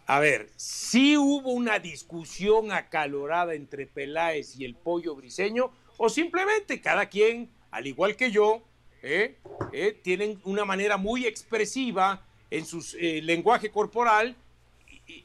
A 0.06 0.22
ver, 0.22 0.48
si 0.56 1.18
hubo 1.18 1.52
una 1.52 1.80
discusión 1.80 2.72
acalorada 2.72 3.56
entre 3.56 3.88
Peláez 3.88 4.58
y 4.58 4.64
el 4.64 4.74
pollo 4.74 5.16
briseño, 5.16 5.72
o 5.98 6.08
simplemente 6.08 6.80
cada 6.80 7.08
quien, 7.08 7.50
al 7.72 7.88
igual 7.88 8.16
que 8.16 8.32
yo, 8.32 8.62
¿eh? 9.02 9.36
¿Eh? 9.74 10.00
tienen 10.02 10.40
una 10.46 10.64
manera 10.64 10.96
muy 10.96 11.26
expresiva 11.26 12.26
en 12.50 12.66
su 12.66 12.82
eh, 12.98 13.20
lenguaje 13.22 13.70
corporal 13.70 14.34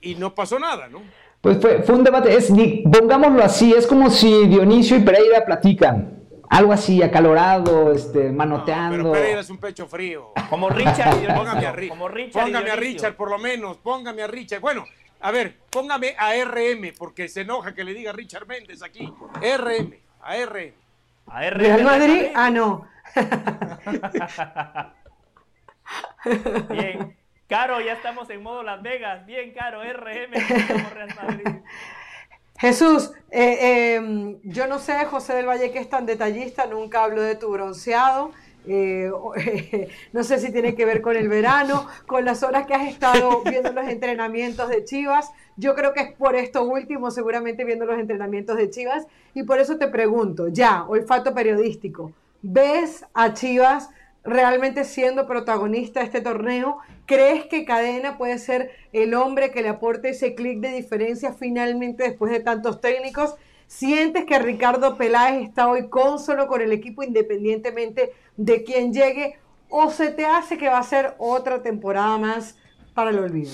y, 0.00 0.16
no 0.16 0.34
pasó 0.34 0.58
nada, 0.58 0.88
¿no? 0.88 1.02
Pues 1.40 1.58
fue, 1.60 1.94
un 1.94 2.02
debate, 2.02 2.36
pongámoslo 2.90 3.44
así, 3.44 3.72
es 3.72 3.86
como 3.86 4.10
si 4.10 4.48
Dionisio 4.48 4.96
y 4.96 5.02
Pereira 5.02 5.46
platican. 5.46 6.27
Algo 6.50 6.72
así, 6.72 7.02
acalorado, 7.02 7.92
este, 7.92 8.30
manoteando. 8.30 8.96
No, 8.96 9.02
pero 9.04 9.12
Pereira 9.12 9.40
es 9.40 9.50
un 9.50 9.58
pecho 9.58 9.86
frío. 9.86 10.32
Como 10.48 10.70
Richard. 10.70 11.34
Póngame 11.34 11.66
a, 11.66 11.72
Ri 11.72 11.88
como 11.88 12.08
Richard 12.08 12.44
póngame 12.44 12.68
y 12.68 12.70
a 12.70 12.76
Richard, 12.76 13.16
por 13.16 13.30
lo 13.30 13.38
menos. 13.38 13.76
Póngame 13.78 14.22
a 14.22 14.26
Richard. 14.26 14.60
Bueno, 14.60 14.86
a 15.20 15.30
ver, 15.30 15.58
póngame 15.70 16.14
a 16.18 16.32
RM, 16.32 16.94
porque 16.96 17.28
se 17.28 17.42
enoja 17.42 17.74
que 17.74 17.84
le 17.84 17.92
diga 17.92 18.12
Richard 18.12 18.46
Méndez 18.46 18.82
aquí. 18.82 19.12
RM, 19.40 19.94
a 20.22 20.36
RM. 20.36 20.72
A 21.26 21.50
RM. 21.50 21.58
Real 21.58 21.84
Madrid, 21.84 22.26
ah, 22.34 22.50
no. 22.50 22.88
Bien. 26.70 27.16
Caro, 27.48 27.80
ya 27.80 27.94
estamos 27.94 28.28
en 28.30 28.42
modo 28.42 28.62
Las 28.62 28.82
Vegas. 28.82 29.26
Bien, 29.26 29.52
Caro, 29.52 29.82
RM, 29.82 30.32
como 30.68 30.90
Real 30.90 31.14
Madrid. 31.16 31.48
Jesús, 32.58 33.12
eh, 33.30 33.58
eh, 33.60 34.38
yo 34.42 34.66
no 34.66 34.80
sé, 34.80 35.04
José 35.04 35.34
del 35.34 35.46
Valle, 35.46 35.70
que 35.70 35.78
es 35.78 35.88
tan 35.88 36.06
detallista, 36.06 36.66
nunca 36.66 37.04
hablo 37.04 37.22
de 37.22 37.36
tu 37.36 37.50
bronceado. 37.50 38.32
Eh, 38.66 39.10
no 40.12 40.24
sé 40.24 40.38
si 40.38 40.52
tiene 40.52 40.74
que 40.74 40.84
ver 40.84 41.00
con 41.00 41.16
el 41.16 41.28
verano, 41.28 41.86
con 42.06 42.24
las 42.24 42.42
horas 42.42 42.66
que 42.66 42.74
has 42.74 42.88
estado 42.88 43.42
viendo 43.44 43.72
los 43.72 43.88
entrenamientos 43.88 44.68
de 44.68 44.84
Chivas. 44.84 45.30
Yo 45.56 45.76
creo 45.76 45.92
que 45.92 46.00
es 46.00 46.12
por 46.12 46.34
esto 46.34 46.64
último, 46.64 47.12
seguramente 47.12 47.64
viendo 47.64 47.86
los 47.86 47.98
entrenamientos 47.98 48.56
de 48.56 48.70
Chivas. 48.70 49.06
Y 49.34 49.44
por 49.44 49.60
eso 49.60 49.78
te 49.78 49.86
pregunto, 49.86 50.48
ya, 50.48 50.84
olfato 50.88 51.32
periodístico, 51.32 52.12
¿ves 52.42 53.04
a 53.14 53.34
Chivas 53.34 53.88
realmente 54.28 54.84
siendo 54.84 55.26
protagonista 55.26 56.00
de 56.00 56.06
este 56.06 56.20
torneo? 56.20 56.78
¿Crees 57.06 57.46
que 57.46 57.64
Cadena 57.64 58.18
puede 58.18 58.38
ser 58.38 58.70
el 58.92 59.14
hombre 59.14 59.50
que 59.50 59.62
le 59.62 59.68
aporte 59.68 60.10
ese 60.10 60.34
clic 60.34 60.60
de 60.60 60.72
diferencia 60.72 61.32
finalmente 61.32 62.04
después 62.04 62.30
de 62.32 62.40
tantos 62.40 62.80
técnicos? 62.80 63.34
¿Sientes 63.66 64.24
que 64.24 64.38
Ricardo 64.38 64.96
Peláez 64.96 65.42
está 65.42 65.68
hoy 65.68 65.88
consolo 65.88 66.46
con 66.46 66.60
el 66.60 66.72
equipo 66.72 67.02
independientemente 67.02 68.12
de 68.36 68.64
quién 68.64 68.92
llegue? 68.92 69.38
¿O 69.68 69.90
se 69.90 70.10
te 70.10 70.24
hace 70.24 70.56
que 70.56 70.68
va 70.68 70.78
a 70.78 70.82
ser 70.82 71.14
otra 71.18 71.62
temporada 71.62 72.16
más 72.16 72.56
para 72.94 73.10
el 73.10 73.18
olvido? 73.18 73.52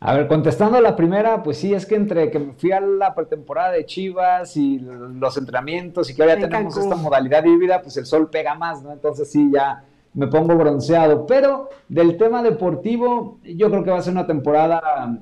A 0.00 0.14
ver, 0.14 0.28
contestando 0.28 0.80
la 0.80 0.94
primera, 0.94 1.42
pues 1.42 1.58
sí, 1.58 1.74
es 1.74 1.84
que 1.84 1.96
entre 1.96 2.30
que 2.30 2.38
me 2.38 2.52
fui 2.52 2.70
a 2.70 2.80
la 2.80 3.14
pretemporada 3.14 3.72
de 3.72 3.84
Chivas 3.84 4.56
y 4.56 4.78
los 4.78 5.36
entrenamientos 5.36 6.08
y 6.08 6.14
que 6.14 6.22
ahora 6.22 6.38
ya 6.38 6.48
tenemos 6.48 6.76
esta 6.76 6.94
modalidad 6.94 7.44
híbrida, 7.44 7.82
pues 7.82 7.96
el 7.96 8.06
sol 8.06 8.30
pega 8.30 8.54
más, 8.54 8.80
¿no? 8.82 8.92
Entonces 8.92 9.28
sí, 9.28 9.50
ya 9.52 9.82
me 10.14 10.28
pongo 10.28 10.54
bronceado. 10.54 11.26
Pero 11.26 11.70
del 11.88 12.16
tema 12.16 12.44
deportivo, 12.44 13.38
yo 13.42 13.70
creo 13.70 13.82
que 13.82 13.90
va 13.90 13.98
a 13.98 14.02
ser 14.02 14.12
una 14.12 14.26
temporada, 14.26 15.18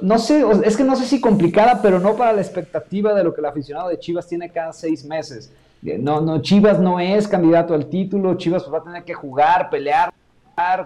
no 0.00 0.18
sé, 0.18 0.44
es 0.64 0.76
que 0.76 0.82
no 0.82 0.96
sé 0.96 1.04
si 1.04 1.20
complicada, 1.20 1.80
pero 1.80 2.00
no 2.00 2.16
para 2.16 2.32
la 2.32 2.40
expectativa 2.40 3.14
de 3.14 3.22
lo 3.22 3.32
que 3.32 3.40
el 3.40 3.46
aficionado 3.46 3.88
de 3.88 4.00
Chivas 4.00 4.26
tiene 4.26 4.50
cada 4.50 4.72
seis 4.72 5.04
meses. 5.04 5.52
No, 5.80 6.20
no, 6.20 6.42
Chivas 6.42 6.80
no 6.80 6.98
es 6.98 7.28
candidato 7.28 7.72
al 7.72 7.86
título, 7.86 8.34
Chivas 8.36 8.64
pues 8.64 8.74
va 8.74 8.78
a 8.78 8.84
tener 8.84 9.04
que 9.04 9.14
jugar, 9.14 9.70
pelear, 9.70 10.12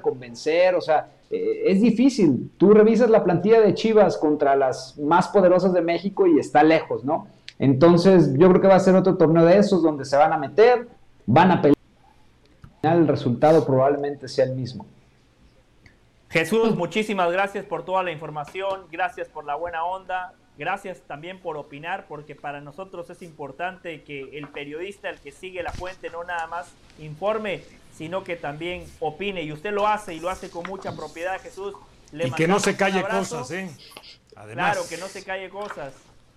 convencer, 0.03 0.75
o 0.75 0.81
sea, 0.83 1.09
eh, 1.31 1.65
es 1.67 1.81
difícil. 1.81 2.51
Tú 2.57 2.73
revisas 2.73 3.11
la 3.11 3.25
plantilla 3.25 3.61
de 3.61 3.75
Chivas 3.75 4.17
contra 4.17 4.57
las 4.57 4.99
más 4.99 5.29
poderosas 5.29 5.73
de 5.73 5.83
México 5.83 6.27
y 6.27 6.39
está 6.39 6.63
lejos, 6.63 7.05
¿no? 7.05 7.29
Entonces, 7.59 8.35
yo 8.37 8.49
creo 8.51 8.61
que 8.61 8.69
va 8.69 8.77
a 8.77 8.81
ser 8.81 8.95
otro 8.95 9.17
torneo 9.17 9.45
de 9.45 9.59
esos 9.59 9.83
donde 9.83 10.05
se 10.05 10.17
van 10.17 10.33
a 10.33 10.39
meter, 10.39 10.89
van 11.25 11.51
a 11.51 11.63
pelear. 11.63 11.77
El 12.83 13.09
resultado 13.09 13.67
probablemente 13.67 14.29
sea 14.29 14.45
el 14.45 14.55
mismo. 14.55 14.87
Jesús, 16.29 16.77
muchísimas 16.77 17.33
gracias 17.33 17.65
por 17.65 17.85
toda 17.85 18.03
la 18.03 18.13
información, 18.13 18.83
gracias 18.91 19.29
por 19.29 19.45
la 19.45 19.55
buena 19.55 19.85
onda, 19.85 20.35
gracias 20.59 21.01
también 21.07 21.41
por 21.41 21.57
opinar, 21.57 22.07
porque 22.09 22.35
para 22.35 22.61
nosotros 22.61 23.09
es 23.11 23.23
importante 23.23 24.03
que 24.03 24.37
el 24.37 24.49
periodista, 24.49 25.09
el 25.09 25.21
que 25.21 25.33
sigue 25.33 25.63
la 25.63 25.73
fuente, 25.73 26.11
no 26.11 26.25
nada 26.25 26.47
más 26.47 26.73
informe, 26.99 27.63
sino 27.97 28.25
que 28.25 28.37
también 28.37 28.85
opine. 29.01 29.43
Y 29.43 29.53
usted 29.53 29.73
lo 29.73 29.87
hace 29.87 30.15
y 30.15 30.21
lo 30.21 30.29
hace 30.29 30.51
con 30.51 30.65
mucha 30.67 30.95
propiedad, 30.95 31.41
Jesús. 31.41 31.75
Le 32.13 32.29
y 32.29 32.31
que 32.33 32.47
no 32.47 32.61
se 32.61 32.77
calle 32.77 33.03
cosas, 33.03 33.51
¿eh? 33.51 33.71
Además. 34.37 34.73
Claro, 34.73 34.89
que 34.89 34.99
no 34.99 35.07
se 35.07 35.25
calle 35.25 35.49
cosas. 35.49 35.95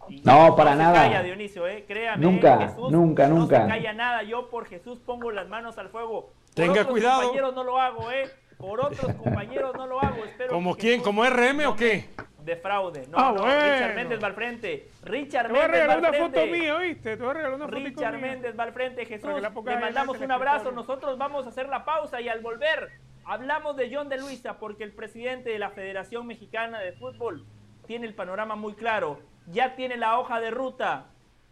Y 0.08 0.22
no, 0.22 0.56
para 0.56 0.72
no 0.72 0.84
nada. 0.84 1.04
Se 1.04 1.10
calla, 1.10 1.24
Dionisio, 1.24 1.68
¿eh? 1.68 1.86
Créame, 1.88 2.26
nunca, 2.26 2.58
Jesús, 2.58 2.92
nunca, 2.92 3.28
nunca. 3.28 3.60
No 3.60 3.66
se 3.66 3.72
calla 3.72 3.94
nada. 3.94 4.24
Yo 4.24 4.50
por 4.50 4.66
Jesús 4.68 5.00
pongo 5.06 5.32
las 5.32 5.48
manos 5.50 5.78
al 5.78 5.90
fuego. 5.90 6.32
Por 6.32 6.56
Tenga 6.56 6.72
otros 6.72 6.88
cuidado. 6.88 7.22
compañeros 7.22 7.56
no 7.56 7.64
lo 7.64 7.80
hago, 7.80 8.12
¿eh? 8.12 8.32
Por 8.58 8.80
otros 8.82 9.14
compañeros 9.24 9.76
no 9.76 9.86
lo 9.86 10.02
hago. 10.02 10.24
Espero 10.26 10.54
¿Como 10.54 10.76
quién? 10.76 10.94
Jesús 11.00 11.06
¿Como 11.06 11.26
RM 11.26 11.66
o 11.68 11.76
qué? 11.76 12.10
De 12.50 12.56
fraude. 12.58 13.08
No, 13.08 13.18
Ah, 13.18 13.32
no, 13.36 13.42
bueno. 13.44 13.62
Richard 13.62 13.96
Méndez 13.96 14.24
va 14.24 14.28
al 14.28 14.34
frente. 14.34 14.90
Richard 15.04 15.48
Te 15.48 15.54
voy 15.54 15.62
a 15.62 15.68
regalar 15.68 15.92
al 15.92 16.00
una 16.00 16.10
frente. 16.10 16.40
foto 16.42 16.52
mía, 16.52 16.76
¿oíste? 16.76 17.16
Te 17.18 17.22
voy 17.22 17.30
a 17.30 17.34
regalar 17.34 17.56
una 17.56 17.66
foto 17.66 17.78
Richard 17.78 18.14
mía. 18.18 18.22
Méndez 18.32 18.60
va 18.60 18.64
al 18.64 18.74
frente, 18.74 19.06
Jesús. 19.06 19.30
Le 19.42 19.76
mandamos 19.80 20.20
un 20.20 20.32
abrazo. 20.32 20.72
Nosotros 20.72 21.18
vamos 21.18 21.46
a 21.46 21.50
hacer 21.50 21.70
la 21.70 21.86
pausa 21.86 22.20
y 22.22 22.28
al 22.30 22.42
volver 22.42 22.90
hablamos 23.26 23.76
de 23.78 23.94
John 23.94 24.10
de 24.10 24.18
Luisa 24.18 24.58
porque 24.58 24.84
el 24.84 24.94
presidente 24.94 25.52
de 25.52 25.60
la 25.60 25.70
Federación 25.70 26.26
Mexicana 26.26 26.80
de 26.80 26.94
Fútbol 26.94 27.46
tiene 27.86 28.08
el 28.08 28.16
panorama 28.16 28.56
muy 28.56 28.74
claro. 28.74 29.20
Ya 29.48 29.76
tiene 29.76 29.98
la 29.98 30.20
hoja 30.20 30.40
de 30.40 30.50
ruta. 30.52 31.08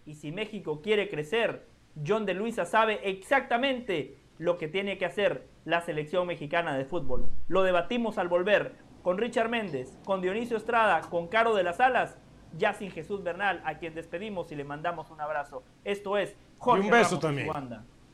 Y 0.06 0.16
si 0.16 0.32
México 0.32 0.82
quiere 0.82 1.09
crecer, 1.09 1.66
John 2.06 2.26
de 2.26 2.34
Luisa 2.34 2.66
sabe 2.66 3.00
exactamente 3.09 4.16
lo 4.40 4.58
que 4.58 4.67
tiene 4.67 4.98
que 4.98 5.06
hacer 5.06 5.48
la 5.66 5.82
selección 5.82 6.27
mexicana 6.27 6.77
de 6.77 6.85
fútbol. 6.85 7.30
Lo 7.48 7.64
debatimos 7.64 8.17
al 8.17 8.27
volver 8.30 8.74
con 9.08 9.18
Richard 9.18 9.48
Méndez, 9.48 9.94
con 10.03 10.22
Dionisio 10.22 10.58
Estrada, 10.58 11.00
con 11.00 11.30
Caro 11.30 11.56
de 11.56 11.64
las 11.64 11.80
Alas, 11.80 12.18
ya 12.58 12.74
sin 12.74 12.92
Jesús 12.92 13.24
Bernal, 13.24 13.64
a 13.64 13.77
quien 13.77 13.95
despedimos 13.95 14.52
y 14.52 14.56
le 14.56 14.66
mandamos 14.66 15.10
un 15.11 15.22
abrazo. 15.22 15.64
Esto 15.86 16.18
es 16.18 16.36
Jorge 16.58 16.82
Y 16.82 16.86
un 16.88 16.92
beso 16.92 17.10
Ramos 17.11 17.22
también. 17.22 17.50
Un 17.50 17.69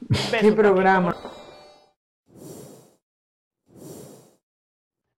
beso 0.07 0.19
Qué 0.29 0.37
también. 0.37 0.55
programa. 0.55 1.17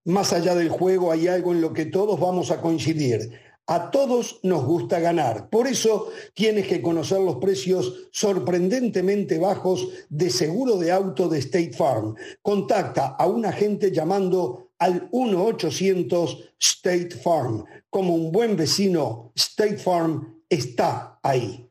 Más 0.06 0.32
allá 0.32 0.56
del 0.56 0.70
juego 0.70 1.12
hay 1.12 1.28
algo 1.28 1.52
en 1.52 1.60
lo 1.60 1.74
que 1.74 1.88
todos 1.88 2.18
vamos 2.22 2.52
a 2.52 2.62
coincidir. 2.62 3.38
A 3.68 3.92
todos 3.92 4.40
nos 4.44 4.64
gusta 4.64 5.00
ganar. 5.00 5.50
Por 5.50 5.68
eso 5.68 6.10
tienes 6.36 6.68
que 6.68 6.82
conocer 6.82 7.20
los 7.20 7.38
precios 7.38 8.08
sorprendentemente 8.12 9.40
bajos 9.40 9.90
de 10.08 10.30
seguro 10.30 10.78
de 10.78 10.94
auto 10.94 11.28
de 11.28 11.40
State 11.40 11.74
Farm. 11.74 12.16
Contacta 12.42 13.08
a 13.20 13.28
un 13.28 13.46
agente 13.46 13.92
llamando 13.92 14.65
al 14.86 15.10
1-800 15.10 16.52
State 16.60 17.10
Farm. 17.18 17.66
Como 17.90 18.14
un 18.14 18.32
buen 18.32 18.56
vecino, 18.56 19.32
State 19.36 19.78
Farm 19.78 20.44
está 20.48 21.20
ahí. 21.24 21.68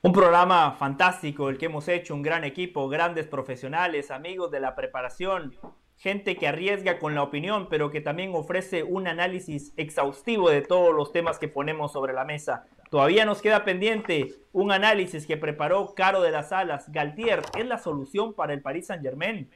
Un 0.00 0.12
programa 0.12 0.72
fantástico 0.72 1.50
el 1.50 1.58
que 1.58 1.66
hemos 1.66 1.86
hecho, 1.86 2.14
un 2.14 2.22
gran 2.22 2.44
equipo, 2.44 2.88
grandes 2.88 3.26
profesionales, 3.26 4.10
amigos 4.10 4.50
de 4.50 4.60
la 4.60 4.74
preparación, 4.74 5.54
gente 6.02 6.34
que 6.34 6.48
arriesga 6.48 6.98
con 6.98 7.14
la 7.14 7.22
opinión, 7.22 7.68
pero 7.70 7.92
que 7.92 8.00
también 8.00 8.32
ofrece 8.34 8.82
un 8.82 9.06
análisis 9.06 9.72
exhaustivo 9.76 10.50
de 10.50 10.60
todos 10.60 10.92
los 10.92 11.12
temas 11.12 11.38
que 11.38 11.46
ponemos 11.46 11.92
sobre 11.92 12.12
la 12.12 12.24
mesa. 12.24 12.66
Todavía 12.90 13.24
nos 13.24 13.40
queda 13.40 13.64
pendiente 13.64 14.34
un 14.50 14.72
análisis 14.72 15.28
que 15.28 15.36
preparó 15.36 15.94
Caro 15.94 16.20
de 16.20 16.32
las 16.32 16.50
Alas. 16.50 16.90
Galtier 16.90 17.42
es 17.56 17.66
la 17.66 17.78
solución 17.78 18.34
para 18.34 18.52
el 18.52 18.62
Paris 18.62 18.88
Saint-Germain. 18.88 19.48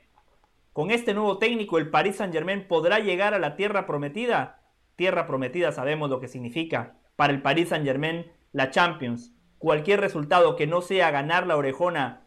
Con 0.73 0.93
este 0.93 1.15
nuevo 1.15 1.39
técnico, 1.39 1.79
el 1.79 1.91
Paris 1.91 2.15
Saint-Germain 2.15 2.69
podrá 2.69 3.01
llegar 3.01 3.35
a 3.35 3.41
la 3.41 3.57
tierra 3.57 3.85
prometida. 3.85 4.61
Tierra 4.95 5.27
prometida 5.27 5.73
sabemos 5.73 6.11
lo 6.11 6.21
que 6.21 6.29
significa. 6.29 6.95
Para 7.17 7.33
el 7.33 7.43
Paris 7.43 7.71
Saint-Germain, 7.71 8.31
la 8.53 8.71
Champions. 8.71 9.33
Cualquier 9.59 10.01
resultado 10.01 10.55
que 10.55 10.69
no 10.69 10.81
sea 10.81 11.11
ganar 11.11 11.45
la 11.49 11.57
orejona 11.57 12.23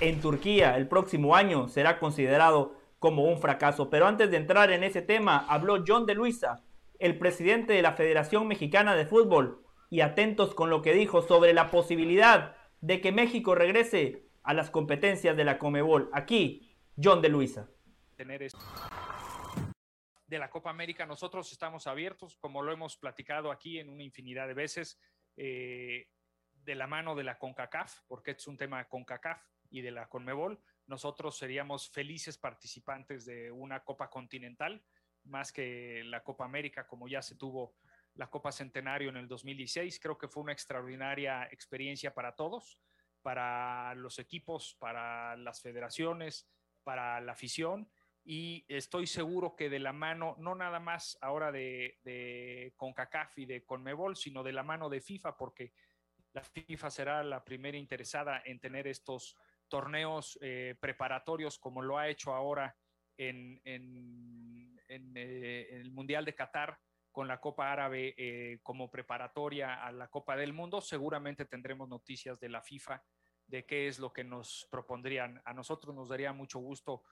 en 0.00 0.20
Turquía 0.20 0.76
el 0.76 0.88
próximo 0.88 1.36
año 1.36 1.68
será 1.68 2.00
considerado 2.00 2.82
como 3.04 3.24
un 3.24 3.38
fracaso. 3.38 3.90
Pero 3.90 4.06
antes 4.06 4.30
de 4.30 4.38
entrar 4.38 4.72
en 4.72 4.82
ese 4.82 5.02
tema, 5.02 5.44
habló 5.46 5.84
John 5.86 6.06
de 6.06 6.14
Luisa, 6.14 6.64
el 6.98 7.18
presidente 7.18 7.74
de 7.74 7.82
la 7.82 7.92
Federación 7.92 8.48
Mexicana 8.48 8.94
de 8.94 9.04
Fútbol, 9.04 9.62
y 9.90 10.00
atentos 10.00 10.54
con 10.54 10.70
lo 10.70 10.80
que 10.80 10.94
dijo 10.94 11.20
sobre 11.20 11.52
la 11.52 11.70
posibilidad 11.70 12.56
de 12.80 13.02
que 13.02 13.12
México 13.12 13.54
regrese 13.54 14.24
a 14.42 14.54
las 14.54 14.70
competencias 14.70 15.36
de 15.36 15.44
la 15.44 15.58
Comebol. 15.58 16.08
Aquí, 16.14 16.74
John 16.96 17.20
de 17.20 17.28
Luisa. 17.28 17.68
De 20.26 20.38
la 20.38 20.48
Copa 20.48 20.70
América, 20.70 21.04
nosotros 21.04 21.52
estamos 21.52 21.86
abiertos, 21.86 22.38
como 22.38 22.62
lo 22.62 22.72
hemos 22.72 22.96
platicado 22.96 23.50
aquí 23.52 23.80
en 23.80 23.90
una 23.90 24.02
infinidad 24.02 24.48
de 24.48 24.54
veces, 24.54 24.98
eh, 25.36 26.08
de 26.54 26.74
la 26.74 26.86
mano 26.86 27.14
de 27.14 27.24
la 27.24 27.36
CONCACAF, 27.36 28.00
porque 28.08 28.30
es 28.30 28.46
un 28.46 28.56
tema 28.56 28.82
CONCACAF 28.86 29.42
y 29.68 29.82
de 29.82 29.90
la 29.90 30.08
CONMEBOL, 30.08 30.58
nosotros 30.86 31.36
seríamos 31.38 31.90
felices 31.90 32.38
participantes 32.38 33.24
de 33.24 33.50
una 33.50 33.84
Copa 33.84 34.10
Continental, 34.10 34.82
más 35.24 35.52
que 35.52 36.02
la 36.04 36.22
Copa 36.22 36.44
América, 36.44 36.86
como 36.86 37.08
ya 37.08 37.22
se 37.22 37.36
tuvo 37.36 37.74
la 38.14 38.28
Copa 38.28 38.52
Centenario 38.52 39.08
en 39.08 39.16
el 39.16 39.28
2016. 39.28 39.98
Creo 39.98 40.18
que 40.18 40.28
fue 40.28 40.42
una 40.42 40.52
extraordinaria 40.52 41.48
experiencia 41.50 42.14
para 42.14 42.34
todos, 42.34 42.78
para 43.22 43.94
los 43.94 44.18
equipos, 44.18 44.76
para 44.78 45.36
las 45.36 45.62
federaciones, 45.62 46.46
para 46.82 47.20
la 47.20 47.32
afición. 47.32 47.88
Y 48.26 48.64
estoy 48.68 49.06
seguro 49.06 49.54
que 49.56 49.68
de 49.68 49.78
la 49.78 49.92
mano, 49.92 50.36
no 50.38 50.54
nada 50.54 50.80
más 50.80 51.18
ahora 51.20 51.52
de, 51.52 51.98
de 52.04 52.72
CONCACAF 52.76 53.38
y 53.38 53.46
de 53.46 53.64
CONMEBOL, 53.64 54.16
sino 54.16 54.42
de 54.42 54.52
la 54.52 54.62
mano 54.62 54.88
de 54.88 55.00
FIFA, 55.00 55.36
porque 55.36 55.72
la 56.32 56.42
FIFA 56.42 56.90
será 56.90 57.22
la 57.22 57.44
primera 57.44 57.76
interesada 57.76 58.42
en 58.44 58.60
tener 58.60 58.86
estos 58.86 59.36
torneos 59.68 60.38
eh, 60.40 60.74
preparatorios 60.80 61.58
como 61.58 61.82
lo 61.82 61.98
ha 61.98 62.08
hecho 62.08 62.34
ahora 62.34 62.76
en, 63.16 63.60
en, 63.64 64.80
eh, 64.88 65.68
el 65.70 65.90
Mundial 65.90 66.24
de 66.24 66.34
Qatar 66.34 66.78
con 67.10 67.28
la 67.28 67.40
Copa 67.40 67.72
Árabe 67.72 68.14
eh, 68.16 68.58
como 68.62 68.90
preparatoria 68.90 69.84
a 69.84 69.92
la 69.92 70.08
Copa 70.08 70.36
del 70.36 70.52
Mundo, 70.52 70.80
seguramente 70.80 71.44
tendremos 71.44 71.88
noticias 71.88 72.40
de 72.40 72.48
la 72.48 72.60
FIFA 72.60 73.02
de 73.46 73.64
qué 73.66 73.88
es 73.88 73.98
lo 73.98 74.12
que 74.12 74.24
nos 74.24 74.66
propondrían. 74.70 75.40
A 75.44 75.52
nosotros 75.52 75.94
nos 75.94 76.08
daría 76.08 76.32
mucho 76.32 76.58
gusto 76.58 77.02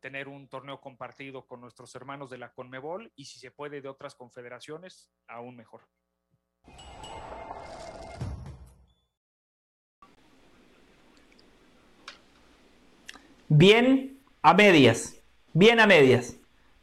tener 0.00 0.28
un 0.28 0.48
torneo 0.48 0.80
compartido 0.80 1.44
con 1.44 1.60
nuestros 1.60 1.92
hermanos 1.96 2.30
de 2.30 2.38
la 2.38 2.52
Conmebol 2.52 3.12
y 3.16 3.24
si 3.24 3.40
se 3.40 3.50
puede 3.50 3.80
de 3.80 3.88
otras 3.88 4.14
confederaciones, 4.14 5.10
aún 5.26 5.56
mejor. 5.56 5.88
Bien 13.58 14.20
a 14.42 14.52
medias, 14.52 15.24
bien 15.54 15.80
a 15.80 15.86
medias. 15.86 16.36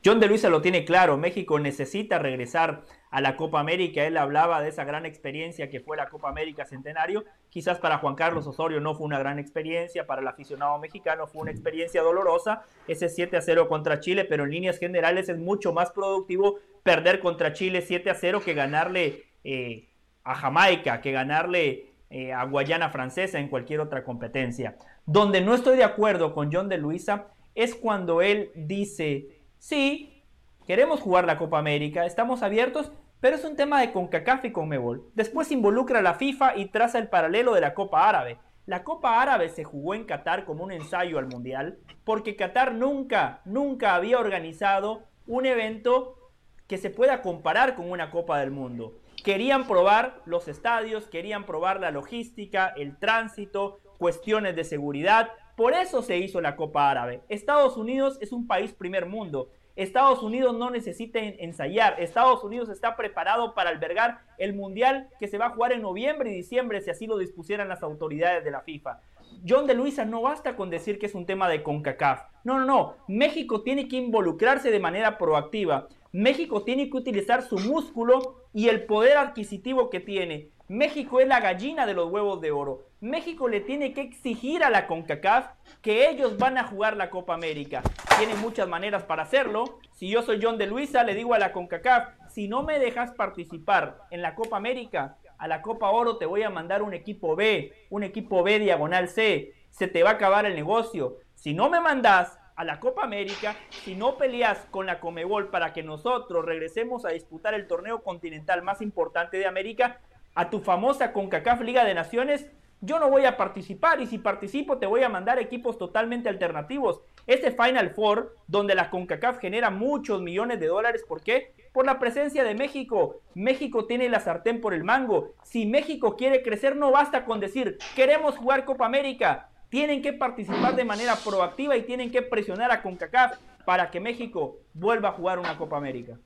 John 0.04 0.20
de 0.20 0.26
Luisa 0.26 0.50
lo 0.50 0.64
tiene 0.64 0.86
claro, 0.86 1.20
México 1.20 1.60
necesita 1.60 2.18
regresar 2.18 2.82
a 3.12 3.22
la 3.22 3.36
Copa 3.36 3.60
América. 3.60 4.04
Él 4.04 4.18
hablaba 4.18 4.60
de 4.60 4.70
esa 4.70 4.84
gran 4.84 5.06
experiencia 5.06 5.70
que 5.70 5.82
fue 5.82 5.98
la 5.98 6.10
Copa 6.10 6.30
América 6.30 6.66
Centenario. 6.66 7.26
Quizás 7.52 7.78
para 7.78 8.00
Juan 8.00 8.16
Carlos 8.16 8.48
Osorio 8.48 8.80
no 8.80 8.96
fue 8.96 9.06
una 9.06 9.20
gran 9.20 9.38
experiencia, 9.38 10.08
para 10.08 10.22
el 10.22 10.28
aficionado 10.28 10.80
mexicano 10.80 11.28
fue 11.28 11.44
una 11.44 11.52
experiencia 11.52 12.02
dolorosa, 12.02 12.64
ese 12.88 13.08
7 13.08 13.38
a 13.38 13.42
0 13.42 13.68
contra 13.68 14.00
Chile, 14.00 14.26
pero 14.26 14.46
en 14.46 14.50
líneas 14.50 14.80
generales 14.80 15.30
es 15.30 15.38
mucho 15.38 15.74
más 15.74 15.92
productivo 15.92 16.58
perder 16.82 17.20
contra 17.20 17.54
Chile 17.54 17.84
7 17.84 18.10
a 18.10 18.16
0 18.16 18.42
que 18.44 18.56
ganarle 18.56 19.26
eh, 19.44 19.90
a 20.24 20.34
Jamaica, 20.34 21.02
que 21.02 21.12
ganarle 21.12 21.93
eh, 22.14 22.32
a 22.32 22.46
Guayana 22.46 22.92
Francesa 22.92 23.40
en 23.40 23.48
cualquier 23.48 23.80
otra 23.80 24.04
competencia. 24.04 24.78
Donde 25.08 25.42
no 25.42 25.56
estoy 25.56 25.78
de 25.78 25.84
acuerdo 25.84 26.36
con 26.36 26.54
John 26.54 26.70
de 26.70 26.78
Luisa 26.78 27.30
es 27.56 27.74
cuando 27.74 28.22
él 28.22 28.52
dice, 28.54 29.42
sí, 29.58 30.24
queremos 30.68 31.00
jugar 31.00 31.26
la 31.26 31.40
Copa 31.40 31.58
América, 31.58 32.06
estamos 32.06 32.44
abiertos, 32.44 32.92
pero 33.20 33.36
es 33.36 33.44
un 33.44 33.56
tema 33.56 33.82
de 33.82 33.92
CONCACAF 33.92 34.46
y 34.46 34.52
CONMEBOL. 34.52 35.10
Después 35.16 35.52
involucra 35.52 36.00
a 36.00 36.02
la 36.04 36.14
FIFA 36.14 36.56
y 36.56 36.68
traza 36.68 37.00
el 37.00 37.08
paralelo 37.08 37.56
de 37.56 37.62
la 37.62 37.74
Copa 37.74 38.08
Árabe. 38.08 38.38
La 38.68 38.84
Copa 38.84 39.20
Árabe 39.20 39.50
se 39.50 39.64
jugó 39.64 39.96
en 39.96 40.06
Qatar 40.06 40.46
como 40.46 40.64
un 40.66 40.72
ensayo 40.72 41.18
al 41.18 41.26
Mundial, 41.26 41.80
porque 42.04 42.36
Qatar 42.36 42.76
nunca, 42.76 43.42
nunca 43.44 43.96
había 43.96 44.20
organizado 44.20 45.08
un 45.26 45.48
evento 45.48 46.32
que 46.68 46.78
se 46.78 46.92
pueda 46.92 47.24
comparar 47.24 47.74
con 47.74 47.90
una 47.90 48.12
Copa 48.12 48.40
del 48.40 48.52
Mundo. 48.52 49.00
Querían 49.24 49.68
probar 49.68 50.22
los 50.26 50.50
estadios, 50.50 51.08
querían 51.08 51.46
probar 51.46 51.80
la 51.80 51.92
logística, 51.92 52.68
el 52.76 52.98
tránsito, 52.98 53.80
cuestiones 53.98 54.54
de 54.54 54.66
seguridad. 54.66 55.32
Por 55.56 55.74
eso 55.74 56.02
se 56.02 56.18
hizo 56.18 56.42
la 56.42 56.58
Copa 56.58 56.92
Árabe. 56.92 57.22
Estados 57.30 57.78
Unidos 57.78 58.18
es 58.20 58.34
un 58.34 58.48
país 58.48 58.74
primer 58.74 59.06
mundo. 59.06 59.50
Estados 59.78 60.22
Unidos 60.22 60.58
no 60.58 60.70
necesita 60.70 61.20
ensayar. 61.20 62.02
Estados 62.02 62.44
Unidos 62.44 62.68
está 62.68 62.98
preparado 62.98 63.56
para 63.56 63.70
albergar 63.70 64.20
el 64.38 64.54
Mundial 64.54 65.08
que 65.22 65.30
se 65.30 65.38
va 65.38 65.46
a 65.46 65.50
jugar 65.52 65.72
en 65.72 65.84
noviembre 65.84 66.30
y 66.32 66.36
diciembre 66.36 66.82
si 66.82 66.90
así 66.90 67.08
lo 67.08 67.18
dispusieran 67.18 67.70
las 67.70 67.82
autoridades 67.82 68.44
de 68.44 68.52
la 68.52 68.62
FIFA. 68.62 69.00
John 69.48 69.68
de 69.68 69.74
Luisa 69.74 70.04
no 70.04 70.22
basta 70.22 70.58
con 70.58 70.70
decir 70.70 71.00
que 71.00 71.06
es 71.06 71.16
un 71.16 71.26
tema 71.26 71.48
de 71.48 71.64
CONCACAF. 71.64 72.24
No, 72.44 72.60
no, 72.60 72.66
no. 72.66 72.96
México 73.08 73.62
tiene 73.64 73.88
que 73.88 73.96
involucrarse 73.96 74.70
de 74.70 74.80
manera 74.82 75.18
proactiva. 75.18 75.88
México 76.14 76.62
tiene 76.62 76.92
que 76.92 76.98
utilizar 76.98 77.42
su 77.42 77.58
músculo 77.58 78.46
y 78.54 78.70
el 78.70 78.86
poder 78.86 79.18
adquisitivo 79.18 79.90
que 79.90 80.00
tiene. 80.00 80.50
México 80.68 81.20
es 81.20 81.28
la 81.28 81.40
gallina 81.40 81.88
de 81.88 81.96
los 81.96 82.12
huevos 82.12 82.40
de 82.40 82.52
oro. 82.52 82.86
México 83.02 83.48
le 83.48 83.62
tiene 83.62 83.94
que 83.94 84.02
exigir 84.02 84.64
a 84.64 84.70
la 84.70 84.86
CONCACAF 84.86 85.48
que 85.82 86.12
ellos 86.12 86.38
van 86.38 86.60
a 86.60 86.68
jugar 86.68 86.98
la 86.98 87.10
Copa 87.10 87.34
América. 87.34 87.82
Tienen 88.20 88.40
muchas 88.42 88.68
maneras 88.68 89.02
para 89.06 89.24
hacerlo. 89.24 89.80
Si 89.92 90.08
yo 90.08 90.22
soy 90.22 90.40
John 90.40 90.60
de 90.60 90.68
Luisa, 90.68 91.04
le 91.04 91.16
digo 91.16 91.34
a 91.34 91.40
la 91.40 91.52
CONCACAF, 91.52 92.10
si 92.30 92.48
no 92.48 92.62
me 92.62 92.78
dejas 92.78 93.14
participar 93.14 93.98
en 94.12 94.22
la 94.22 94.36
Copa 94.36 94.58
América, 94.58 95.18
a 95.40 95.48
la 95.48 95.64
Copa 95.64 95.90
Oro 95.90 96.18
te 96.18 96.28
voy 96.28 96.44
a 96.44 96.52
mandar 96.52 96.84
un 96.84 96.94
equipo 96.94 97.36
B, 97.36 97.74
un 97.90 98.04
equipo 98.04 98.44
B 98.44 98.60
diagonal 98.60 99.08
C. 99.08 99.56
Se 99.72 99.88
te 99.88 100.04
va 100.04 100.12
a 100.12 100.14
acabar 100.14 100.46
el 100.46 100.54
negocio. 100.54 101.18
Si 101.34 101.56
no 101.56 101.72
me 101.72 101.82
mandas 101.82 102.38
a 102.56 102.64
la 102.64 102.80
Copa 102.80 103.04
América, 103.04 103.56
si 103.84 103.96
no 103.96 104.18
peleas 104.18 104.60
con 104.72 104.86
la 104.86 105.00
Comebol 105.00 105.50
para 105.50 105.74
que 105.74 105.84
nosotros 105.84 106.46
regresemos 106.46 107.06
a 107.06 107.10
disputar 107.10 107.54
el 107.54 107.68
torneo 107.68 108.04
continental 108.04 108.62
más 108.62 108.82
importante 108.82 109.38
de 109.38 109.48
América, 109.48 110.00
a 110.36 110.50
tu 110.50 110.60
famosa 110.60 111.14
CONCACAF 111.14 111.62
Liga 111.62 111.86
de 111.86 111.94
Naciones, 111.94 112.50
yo 112.86 113.00
no 113.00 113.10
voy 113.10 113.24
a 113.24 113.38
participar 113.38 114.02
y 114.02 114.08
si 114.08 114.18
participo 114.18 114.78
te 114.78 114.86
voy 114.86 115.04
a 115.04 115.10
mandar 115.10 115.40
equipos 115.40 115.78
totalmente 115.78 116.28
alternativos. 116.28 117.00
Ese 117.26 117.52
Final 117.52 117.92
Four, 117.92 118.36
donde 118.48 118.76
la 118.76 118.90
CONCACAF 118.90 119.40
genera 119.40 119.70
muchos 119.70 120.22
millones 120.22 120.60
de 120.60 120.68
dólares, 120.68 121.06
¿por 121.08 121.22
qué? 121.22 121.54
Por 121.72 121.86
la 121.86 121.98
presencia 121.98 122.44
de 122.44 122.56
México. 122.56 123.22
México 123.36 123.86
tiene 123.86 124.10
la 124.10 124.20
sartén 124.20 124.60
por 124.60 124.74
el 124.74 124.84
mango. 124.84 125.34
Si 125.44 125.66
México 125.66 126.18
quiere 126.18 126.44
crecer, 126.44 126.76
no 126.76 126.92
basta 126.92 127.24
con 127.24 127.40
decir, 127.40 127.78
queremos 127.96 128.36
jugar 128.36 128.66
Copa 128.66 128.86
América. 128.86 129.50
Tienen 129.74 130.04
que 130.04 130.14
participar 130.14 130.76
de 130.76 130.86
manera 130.86 131.16
proactiva 131.16 131.76
y 131.76 131.82
tienen 131.82 132.12
que 132.12 132.22
presionar 132.22 132.70
a 132.72 132.84
CONCACAF 132.84 133.40
para 133.66 133.90
que 133.90 134.00
México 134.00 134.60
vuelva 134.76 135.10
a 135.10 135.12
jugar 135.14 135.40
una 135.40 135.58
Copa 135.58 135.78
América. 135.78 136.20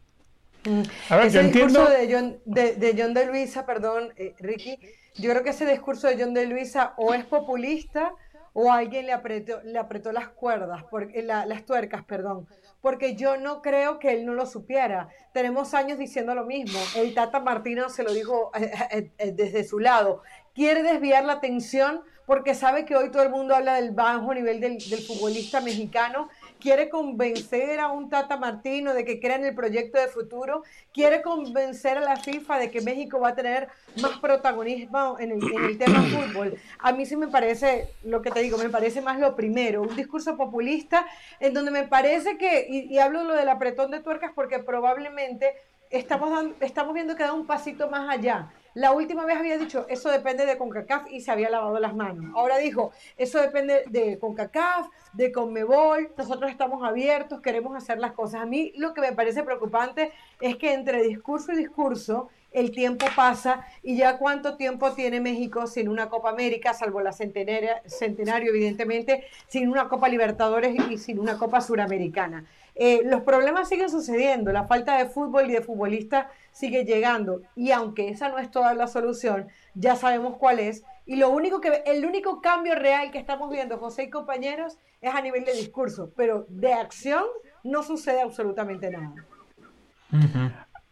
Mm. 0.66 0.82
ese 1.24 1.44
discurso 1.44 1.88
de 1.88 2.14
John 2.14 2.40
de, 2.44 2.94
John 2.98 3.14
de 3.14 3.26
Luisa, 3.26 3.66
perdón, 3.66 4.12
eh, 4.18 4.36
Ricky, 4.40 4.78
yo 5.16 5.30
creo 5.30 5.44
que 5.44 5.52
ese 5.52 5.66
discurso 5.66 6.10
de 6.10 6.22
John 6.22 6.34
de 6.34 6.46
Luisa 6.46 6.94
o 6.98 7.14
es 7.14 7.24
populista 7.24 8.12
o 8.52 8.70
alguien 8.70 9.06
le 9.06 9.14
apretó, 9.14 9.62
le 9.64 9.80
apretó 9.80 10.12
las 10.12 10.28
cuerdas, 10.28 10.84
porque, 10.92 11.24
las 11.24 11.66
tuercas, 11.66 12.04
perdón, 12.04 12.50
porque 12.82 13.16
yo 13.16 13.38
no 13.38 13.62
creo 13.62 13.98
que 13.98 14.12
él 14.12 14.26
no 14.26 14.34
lo 14.34 14.46
supiera. 14.46 15.08
Tenemos 15.32 15.74
años 15.74 15.98
diciendo 15.98 16.36
lo 16.36 16.46
mismo. 16.46 16.80
El 16.98 17.14
Tata 17.14 17.40
Martino 17.40 17.88
se 17.88 18.04
lo 18.04 18.12
dijo 18.12 18.52
eh, 18.60 19.10
eh, 19.20 19.32
desde 19.32 19.64
su 19.64 19.80
lado. 19.80 20.22
Quiere 20.54 20.84
desviar 20.84 21.24
la 21.24 21.34
atención 21.34 22.02
porque 22.28 22.54
sabe 22.54 22.84
que 22.84 22.96
hoy 22.96 23.10
todo 23.10 23.24
el 23.24 23.30
mundo 23.30 23.56
habla 23.56 23.76
del 23.76 23.92
bajo 23.92 24.34
nivel 24.34 24.60
del, 24.60 24.78
del 24.78 25.00
futbolista 25.00 25.62
mexicano 25.62 26.28
quiere 26.60 26.90
convencer 26.90 27.80
a 27.80 27.88
un 27.88 28.10
Tata 28.10 28.36
Martino 28.36 28.94
de 28.94 29.06
que 29.06 29.22
crea 29.22 29.38
en 29.38 29.46
el 29.46 29.56
proyecto 29.56 29.98
de 29.98 30.10
futuro, 30.10 30.64
quiere 30.94 31.22
convencer 31.22 31.98
a 31.98 32.02
la 32.02 32.18
FIFA 32.18 32.60
de 32.60 32.70
que 32.70 32.82
México 32.82 33.22
va 33.22 33.30
a 33.30 33.36
tener 33.36 33.70
más 34.02 34.20
protagonismo 34.20 35.18
en 35.20 35.32
el, 35.32 35.78
tema 35.78 36.02
fútbol. 36.02 36.58
A 36.80 36.92
mí 36.92 37.06
sí 37.06 37.16
me 37.16 37.30
parece, 37.30 37.90
lo 38.04 38.22
que 38.22 38.32
te 38.32 38.42
digo, 38.42 38.58
me 38.58 38.70
parece 38.70 39.02
más 39.02 39.20
lo 39.20 39.34
primero, 39.34 39.82
un 39.82 39.96
discurso 39.96 40.36
populista 40.36 41.06
en 41.40 41.54
donde 41.54 41.72
me 41.72 41.88
parece 41.88 42.38
que, 42.38 42.68
y, 42.70 42.94
y 42.94 43.00
hablo 43.00 43.24
lo 43.24 43.36
del 43.36 43.48
apretón 43.48 43.90
de 43.90 44.02
tuercas 44.02 44.32
porque 44.36 44.60
probablemente 44.60 45.54
estamos, 45.90 46.48
estamos 46.60 46.94
viendo 46.94 47.16
que 47.16 47.24
da 47.24 47.34
un 47.34 47.48
pasito 47.48 47.90
más 47.90 48.10
allá. 48.10 48.52
La 48.78 48.92
última 48.92 49.26
vez 49.26 49.38
había 49.38 49.58
dicho, 49.58 49.88
eso 49.90 50.12
depende 50.12 50.46
de 50.46 50.56
CONCACAF 50.56 51.10
y 51.10 51.22
se 51.22 51.32
había 51.32 51.50
lavado 51.50 51.80
las 51.80 51.96
manos. 51.96 52.32
Ahora 52.36 52.60
dijo, 52.60 52.92
eso 53.18 53.42
depende 53.42 53.86
de 53.90 54.20
CONCACAF, 54.20 54.90
de 55.14 55.32
CONMEBOL, 55.32 56.12
nosotros 56.16 56.52
estamos 56.52 56.84
abiertos, 56.84 57.42
queremos 57.42 57.76
hacer 57.76 57.98
las 57.98 58.12
cosas. 58.12 58.42
A 58.42 58.46
mí 58.46 58.74
lo 58.78 58.94
que 58.94 59.02
me 59.02 59.14
parece 59.14 59.42
preocupante 59.42 60.12
es 60.40 60.58
que 60.58 60.76
entre 60.76 61.02
discurso 61.02 61.54
y 61.54 61.58
discurso 61.58 62.30
el 62.52 62.70
tiempo 62.70 63.08
pasa 63.16 63.66
y 63.82 63.98
ya 63.98 64.20
cuánto 64.20 64.58
tiempo 64.58 64.94
tiene 64.94 65.22
México 65.22 65.66
sin 65.66 65.90
una 65.90 66.08
Copa 66.08 66.30
América, 66.30 66.76
salvo 66.76 67.02
la 67.02 67.14
centenario, 67.14 68.50
evidentemente, 68.52 69.24
sin 69.48 69.70
una 69.70 69.90
Copa 69.90 70.08
Libertadores 70.08 70.76
y 70.92 71.00
sin 71.00 71.18
una 71.18 71.40
Copa 71.40 71.62
Suramericana. 71.62 72.46
Eh, 72.80 73.02
los 73.06 73.24
problemas 73.24 73.70
siguen 73.70 73.90
sucediendo, 73.90 74.52
la 74.52 74.68
falta 74.68 74.98
de 74.98 75.10
fútbol 75.10 75.50
y 75.50 75.54
de 75.54 75.62
futbolistas 75.62 76.28
sigue 76.52 76.86
llegando 76.86 77.42
y 77.56 77.72
aunque 77.72 78.10
esa 78.10 78.30
no 78.30 78.38
es 78.38 78.52
toda 78.52 78.76
la 78.76 78.86
solución, 78.86 79.48
ya 79.74 79.96
sabemos 79.96 80.38
cuál 80.38 80.60
es 80.60 80.84
y 81.08 81.16
lo 81.16 81.30
único 81.30 81.60
que 81.60 81.82
el 81.88 82.06
único 82.06 82.40
cambio 82.40 82.76
real 82.76 83.10
que 83.10 83.18
estamos 83.18 83.50
viendo 83.50 83.80
José 83.80 84.04
y 84.04 84.10
compañeros 84.12 84.78
es 85.02 85.14
a 85.14 85.22
nivel 85.22 85.44
de 85.44 85.54
discurso, 85.54 86.12
pero 86.16 86.46
de 86.50 86.74
acción 86.74 87.24
no 87.64 87.82
sucede 87.82 88.22
absolutamente 88.22 88.92
nada. 88.92 89.14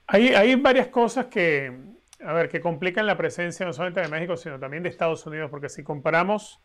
hay, 0.07 0.29
hay 0.29 0.55
varias 0.55 0.87
cosas 0.87 1.27
que, 1.27 1.71
a 2.23 2.33
ver, 2.33 2.49
que 2.49 2.61
complican 2.61 3.05
la 3.05 3.15
presencia 3.15 3.63
no 3.63 3.73
solamente 3.73 4.01
de 4.01 4.07
México, 4.07 4.37
sino 4.37 4.59
también 4.59 4.81
de 4.81 4.89
Estados 4.89 5.23
Unidos, 5.27 5.51
porque 5.51 5.69
si 5.69 5.83
comparamos 5.83 6.59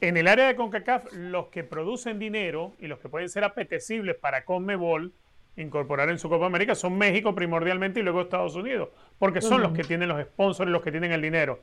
En 0.00 0.16
el 0.16 0.28
área 0.28 0.46
de 0.46 0.56
CONCACAF, 0.56 1.12
los 1.12 1.48
que 1.48 1.62
producen 1.62 2.18
dinero 2.18 2.72
y 2.78 2.86
los 2.86 2.98
que 3.00 3.08
pueden 3.10 3.28
ser 3.28 3.44
apetecibles 3.44 4.16
para 4.16 4.44
CONMEBOL 4.44 5.12
incorporar 5.56 6.08
en 6.08 6.18
su 6.18 6.28
Copa 6.28 6.46
América 6.46 6.74
son 6.74 6.96
México 6.96 7.34
primordialmente 7.34 8.00
y 8.00 8.02
luego 8.02 8.22
Estados 8.22 8.54
Unidos, 8.54 8.88
porque 9.18 9.42
son 9.42 9.60
los 9.60 9.72
que 9.72 9.84
tienen 9.84 10.08
los 10.08 10.22
sponsors, 10.22 10.70
los 10.70 10.82
que 10.82 10.90
tienen 10.90 11.12
el 11.12 11.20
dinero. 11.20 11.60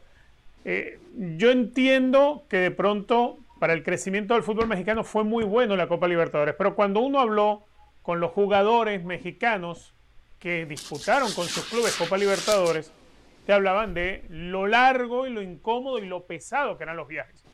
Eh, 0.65 0.99
yo 1.37 1.49
entiendo 1.49 2.45
que 2.49 2.57
de 2.57 2.71
pronto 2.71 3.39
para 3.59 3.73
el 3.73 3.83
crecimiento 3.83 4.35
del 4.35 4.43
fútbol 4.43 4.67
mexicano 4.67 5.03
fue 5.03 5.23
muy 5.23 5.43
bueno 5.43 5.75
la 5.75 5.87
Copa 5.87 6.07
Libertadores, 6.07 6.53
pero 6.55 6.75
cuando 6.75 6.99
uno 6.99 7.19
habló 7.19 7.65
con 8.03 8.19
los 8.19 8.31
jugadores 8.31 9.03
mexicanos 9.03 9.95
que 10.37 10.65
disputaron 10.65 11.31
con 11.33 11.45
sus 11.45 11.65
clubes 11.65 11.95
Copa 11.95 12.17
Libertadores, 12.17 12.93
te 13.47 13.53
hablaban 13.53 13.95
de 13.95 14.25
lo 14.29 14.67
largo 14.67 15.25
y 15.25 15.31
lo 15.31 15.41
incómodo 15.41 15.97
y 15.99 16.05
lo 16.05 16.25
pesado 16.27 16.77
que 16.77 16.83
eran 16.83 16.97
los 16.97 17.07
viajes. 17.07 17.46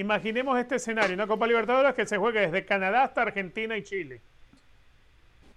Imaginemos 0.00 0.58
este 0.58 0.76
escenario, 0.76 1.12
una 1.12 1.26
Copa 1.26 1.46
Libertadores 1.46 1.92
que 1.94 2.06
se 2.06 2.16
juegue 2.16 2.40
desde 2.40 2.64
Canadá 2.64 3.02
hasta 3.04 3.20
Argentina 3.20 3.76
y 3.76 3.82
Chile. 3.82 4.22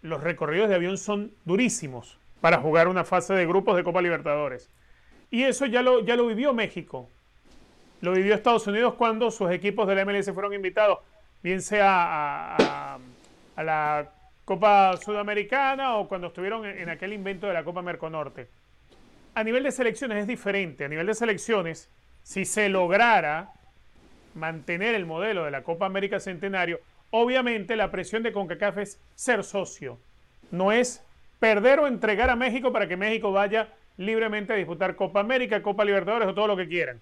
Los 0.01 0.21
recorridos 0.21 0.67
de 0.67 0.75
avión 0.75 0.97
son 0.97 1.31
durísimos 1.45 2.19
para 2.41 2.57
jugar 2.57 2.89
una 2.89 3.05
fase 3.05 3.33
de 3.33 3.45
grupos 3.45 3.77
de 3.77 3.85
Copa 3.85 4.01
Libertadores. 4.01 4.69
Y 5.31 5.43
eso 5.43 5.65
ya 5.65 5.81
lo, 5.81 6.03
ya 6.03 6.17
lo 6.17 6.27
vivió 6.27 6.53
México. 6.53 7.09
Lo 8.01 8.11
vivió 8.11 8.35
Estados 8.35 8.67
Unidos 8.67 8.95
cuando 8.95 9.31
sus 9.31 9.49
equipos 9.49 9.87
de 9.87 9.95
la 9.95 10.03
MLS 10.03 10.29
fueron 10.33 10.53
invitados, 10.53 10.99
bien 11.41 11.61
sea 11.61 12.57
a, 12.57 12.99
la 13.63 14.11
Copa 14.43 14.97
Sudamericana 14.97 15.95
o 15.95 16.09
cuando 16.09 16.27
estuvieron 16.27 16.65
en, 16.65 16.89
aquel 16.89 17.13
invento 17.13 17.47
de 17.47 17.53
la 17.53 17.63
Copa 17.63 17.81
Merconorte. 17.81 18.49
A 19.35 19.43
nivel 19.45 19.63
de 19.63 19.71
selecciones 19.71 20.17
es 20.17 20.27
diferente. 20.27 20.83
A 20.83 20.89
nivel 20.89 21.07
de 21.07 21.13
selecciones, 21.13 21.89
si 22.23 22.43
se 22.43 22.67
lograra 22.67 23.53
mantener 24.35 24.95
el 24.95 25.05
modelo 25.05 25.45
de 25.45 25.51
la 25.51 25.63
Copa 25.63 25.85
América 25.85 26.19
Centenario, 26.19 26.79
obviamente 27.11 27.75
la 27.75 27.91
presión 27.91 28.23
de 28.23 28.31
CONCACAF 28.31 28.77
es 28.79 28.99
ser 29.15 29.43
socio. 29.43 29.99
No 30.51 30.71
es 30.71 31.03
perder 31.39 31.79
o 31.79 31.87
entregar 31.87 32.29
a 32.29 32.35
México 32.35 32.71
para 32.71 32.87
que 32.87 32.97
México 32.97 33.31
vaya 33.31 33.69
libremente 33.97 34.53
a 34.53 34.55
disputar 34.55 34.95
Copa 34.95 35.19
América, 35.19 35.61
Copa 35.61 35.85
Libertadores 35.85 36.27
o 36.27 36.33
todo 36.33 36.47
lo 36.47 36.57
que 36.57 36.67
quieran. 36.67 37.01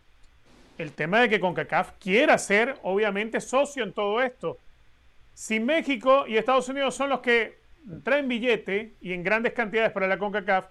El 0.78 0.92
tema 0.92 1.22
de 1.22 1.30
que 1.30 1.40
CONCACAF 1.40 1.92
quiera 2.00 2.38
ser, 2.38 2.78
obviamente, 2.84 3.40
socio 3.40 3.84
en 3.84 3.94
todo 3.94 4.22
esto. 4.22 4.58
Si 5.34 5.60
México 5.60 6.26
y 6.28 6.38
Estados 6.38 6.70
Unidos 6.70 6.96
son 6.96 7.10
los 7.10 7.20
que 7.20 7.60
traen 8.04 8.28
billete 8.28 8.94
y 9.02 9.14
en 9.14 9.24
grandes 9.24 9.54
cantidades 9.54 9.92
para 9.92 10.08
la 10.08 10.18
CONCACAF, 10.18 10.66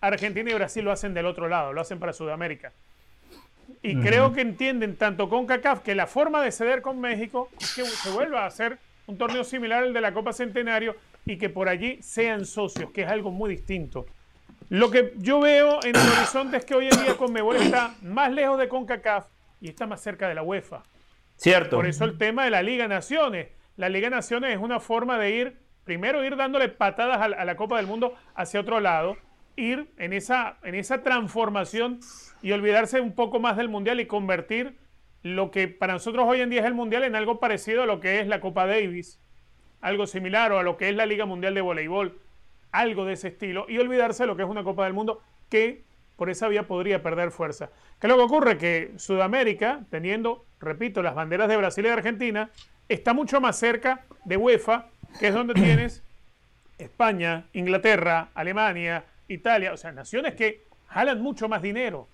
Argentina 0.00 0.50
y 0.50 0.54
Brasil 0.54 0.84
lo 0.84 0.92
hacen 0.92 1.14
del 1.14 1.26
otro 1.26 1.48
lado, 1.48 1.72
lo 1.72 1.80
hacen 1.80 1.98
para 1.98 2.12
Sudamérica. 2.12 2.72
Y 3.84 4.00
creo 4.00 4.32
que 4.32 4.40
entienden 4.40 4.96
tanto 4.96 5.28
CONCACAF 5.28 5.80
que 5.80 5.94
la 5.94 6.06
forma 6.06 6.42
de 6.42 6.50
ceder 6.50 6.80
con 6.80 7.00
México 7.00 7.50
es 7.60 7.74
que 7.74 7.84
se 7.84 8.10
vuelva 8.10 8.44
a 8.44 8.46
hacer 8.46 8.78
un 9.06 9.18
torneo 9.18 9.44
similar 9.44 9.82
al 9.82 9.92
de 9.92 10.00
la 10.00 10.14
Copa 10.14 10.32
Centenario 10.32 10.96
y 11.26 11.36
que 11.36 11.50
por 11.50 11.68
allí 11.68 11.98
sean 12.02 12.46
socios, 12.46 12.90
que 12.92 13.02
es 13.02 13.08
algo 13.08 13.30
muy 13.30 13.50
distinto. 13.50 14.06
Lo 14.70 14.90
que 14.90 15.12
yo 15.18 15.38
veo 15.40 15.80
en 15.84 15.94
el 15.94 16.08
horizonte 16.16 16.56
es 16.56 16.64
que 16.64 16.74
hoy 16.74 16.88
en 16.90 16.98
día 17.02 17.14
Conmebol 17.18 17.56
está 17.56 17.94
más 18.00 18.32
lejos 18.32 18.58
de 18.58 18.68
CONCACAF 18.68 19.26
y 19.60 19.68
está 19.68 19.86
más 19.86 20.00
cerca 20.00 20.28
de 20.28 20.34
la 20.34 20.42
UEFA. 20.42 20.82
Cierto. 21.36 21.76
Por 21.76 21.86
eso 21.86 22.06
el 22.06 22.16
tema 22.16 22.44
de 22.44 22.50
la 22.50 22.62
Liga 22.62 22.88
Naciones. 22.88 23.48
La 23.76 23.90
Liga 23.90 24.08
Naciones 24.08 24.52
es 24.52 24.58
una 24.58 24.80
forma 24.80 25.18
de 25.18 25.30
ir, 25.30 25.58
primero 25.84 26.24
ir 26.24 26.36
dándole 26.36 26.70
patadas 26.70 27.20
a 27.20 27.44
la, 27.44 27.56
Copa 27.56 27.76
del 27.76 27.86
Mundo 27.86 28.14
hacia 28.34 28.60
otro 28.60 28.80
lado, 28.80 29.18
ir 29.56 29.92
en 29.98 30.12
esa, 30.12 30.58
en 30.62 30.74
esa 30.74 31.02
transformación 31.02 32.00
y 32.42 32.52
olvidarse 32.52 33.00
un 33.00 33.12
poco 33.12 33.40
más 33.40 33.56
del 33.56 33.68
Mundial 33.68 34.00
y 34.00 34.06
convertir 34.06 34.76
lo 35.22 35.50
que 35.50 35.68
para 35.68 35.94
nosotros 35.94 36.26
hoy 36.28 36.40
en 36.40 36.50
día 36.50 36.60
es 36.60 36.66
el 36.66 36.74
Mundial 36.74 37.04
en 37.04 37.16
algo 37.16 37.40
parecido 37.40 37.82
a 37.82 37.86
lo 37.86 38.00
que 38.00 38.20
es 38.20 38.26
la 38.26 38.40
Copa 38.40 38.66
Davis, 38.66 39.20
algo 39.80 40.06
similar 40.06 40.52
o 40.52 40.58
a 40.58 40.62
lo 40.62 40.76
que 40.76 40.88
es 40.88 40.96
la 40.96 41.06
Liga 41.06 41.24
Mundial 41.24 41.54
de 41.54 41.60
Voleibol, 41.60 42.18
algo 42.72 43.04
de 43.04 43.14
ese 43.14 43.28
estilo, 43.28 43.66
y 43.68 43.78
olvidarse 43.78 44.24
de 44.24 44.26
lo 44.26 44.36
que 44.36 44.42
es 44.42 44.48
una 44.48 44.64
Copa 44.64 44.84
del 44.84 44.92
Mundo 44.92 45.22
que 45.48 45.84
por 46.16 46.30
esa 46.30 46.48
vía 46.48 46.66
podría 46.66 47.02
perder 47.02 47.30
fuerza. 47.30 47.70
¿Qué 48.00 48.06
es 48.06 48.10
lo 48.10 48.16
que 48.16 48.22
ocurre? 48.22 48.58
Que 48.58 48.92
Sudamérica, 48.96 49.84
teniendo, 49.90 50.44
repito, 50.60 51.02
las 51.02 51.14
banderas 51.14 51.48
de 51.48 51.56
Brasil 51.56 51.84
y 51.84 51.88
de 51.88 51.94
Argentina, 51.94 52.50
está 52.88 53.14
mucho 53.14 53.40
más 53.40 53.58
cerca 53.58 54.04
de 54.24 54.36
UEFA, 54.36 54.88
que 55.18 55.28
es 55.28 55.34
donde 55.34 55.54
tienes 55.54 56.02
España, 56.78 57.46
Inglaterra, 57.52 58.28
Alemania, 58.34 59.04
Italia, 59.28 59.72
o 59.72 59.76
sea, 59.76 59.92
naciones 59.92 60.34
que 60.34 60.64
jalan 60.88 61.20
mucho 61.20 61.48
más 61.48 61.62
dinero. 61.62 62.08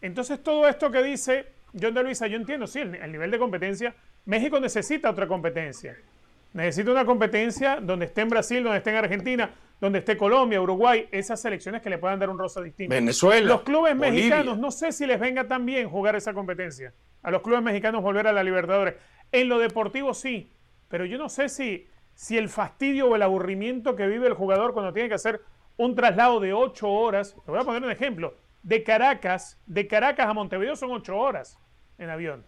Entonces 0.00 0.42
todo 0.42 0.68
esto 0.68 0.90
que 0.90 1.02
dice 1.02 1.46
John 1.80 1.94
de 1.94 2.02
Luisa, 2.02 2.26
yo 2.26 2.36
entiendo, 2.36 2.66
sí, 2.66 2.80
el, 2.80 2.94
el 2.94 3.12
nivel 3.12 3.30
de 3.30 3.38
competencia, 3.38 3.94
México 4.26 4.60
necesita 4.60 5.10
otra 5.10 5.26
competencia. 5.26 5.96
Necesita 6.52 6.92
una 6.92 7.04
competencia 7.04 7.80
donde 7.80 8.06
esté 8.06 8.20
en 8.20 8.28
Brasil, 8.28 8.62
donde 8.62 8.78
esté 8.78 8.90
en 8.90 8.96
Argentina, 8.96 9.50
donde 9.80 9.98
esté 9.98 10.16
Colombia, 10.16 10.60
Uruguay, 10.60 11.08
esas 11.10 11.40
selecciones 11.40 11.82
que 11.82 11.90
le 11.90 11.98
puedan 11.98 12.18
dar 12.18 12.30
un 12.30 12.38
rosa 12.38 12.62
distinto. 12.62 12.94
Venezuela. 12.94 13.46
Los 13.46 13.62
clubes 13.62 13.96
mexicanos, 13.96 14.56
no 14.56 14.70
sé 14.70 14.92
si 14.92 15.04
les 15.06 15.18
venga 15.18 15.48
tan 15.48 15.66
bien 15.66 15.88
jugar 15.88 16.16
esa 16.16 16.32
competencia. 16.32 16.92
A 17.22 17.30
los 17.30 17.42
clubes 17.42 17.62
mexicanos 17.62 18.02
volver 18.02 18.26
a 18.28 18.32
la 18.32 18.44
Libertadores. 18.44 18.94
En 19.32 19.48
lo 19.48 19.58
deportivo 19.58 20.14
sí, 20.14 20.48
pero 20.88 21.04
yo 21.04 21.18
no 21.18 21.28
sé 21.28 21.48
si, 21.48 21.88
si 22.14 22.38
el 22.38 22.48
fastidio 22.48 23.08
o 23.08 23.16
el 23.16 23.22
aburrimiento 23.22 23.96
que 23.96 24.06
vive 24.06 24.28
el 24.28 24.34
jugador 24.34 24.74
cuando 24.74 24.92
tiene 24.92 25.08
que 25.08 25.16
hacer 25.16 25.40
un 25.76 25.94
traslado 25.94 26.40
de 26.40 26.52
ocho 26.52 26.88
horas, 26.90 27.34
te 27.44 27.50
voy 27.50 27.60
a 27.60 27.64
poner 27.64 27.82
un 27.82 27.90
ejemplo, 27.90 28.34
de 28.62 28.82
Caracas, 28.82 29.58
de 29.66 29.86
Caracas 29.86 30.26
a 30.26 30.32
Montevideo 30.32 30.74
son 30.76 30.90
ocho 30.92 31.16
horas 31.16 31.58
en 31.98 32.10
avión. 32.10 32.44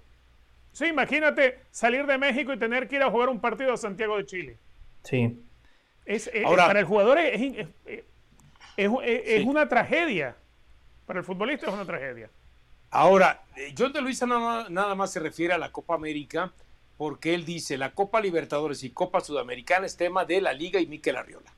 Sí, 0.73 0.87
imagínate 0.87 1.61
salir 1.71 2.07
de 2.07 2.19
México 2.19 2.53
y 2.53 2.59
tener 2.59 2.89
que 2.89 2.97
ir 2.97 3.03
a 3.03 3.11
jugar 3.11 3.29
un 3.29 3.41
partido 3.41 3.73
a 3.73 3.77
Santiago 3.77 4.17
de 4.17 4.27
Chile. 4.27 4.59
Sí. 5.03 5.43
Es, 6.05 6.31
para 6.45 6.81
el 6.81 6.85
jugador 6.85 7.19
es, 7.19 7.67
es, 8.77 9.45
una 9.45 9.69
tragedia. 9.69 10.37
Para 11.07 11.21
el 11.21 11.25
futbolista 11.25 11.67
es 11.67 11.73
una 11.73 11.85
tragedia. 11.85 12.31
Ahora, 12.91 13.43
eh, 13.57 13.75
John 13.77 13.93
de 13.93 14.01
Luisa 14.01 14.27
nada, 14.27 14.69
nada, 14.69 14.95
más 14.95 15.13
se 15.13 15.21
refiere 15.21 15.53
a 15.53 15.59
la 15.59 15.73
Copa 15.73 15.95
América 15.95 16.53
porque 16.97 17.35
él 17.35 17.45
dice 17.45 17.77
la 17.77 17.93
Copa 17.93 18.21
Libertadores 18.21 18.83
y 18.85 18.91
Copa 18.91 19.21
Sudamericana 19.21 19.87
es 19.87 19.97
tema 19.97 20.25
de 20.25 20.41
la 20.41 20.53
Liga 20.53 20.81
y 20.81 20.87
Miquel 20.87 21.17
Arriola. 21.17 21.56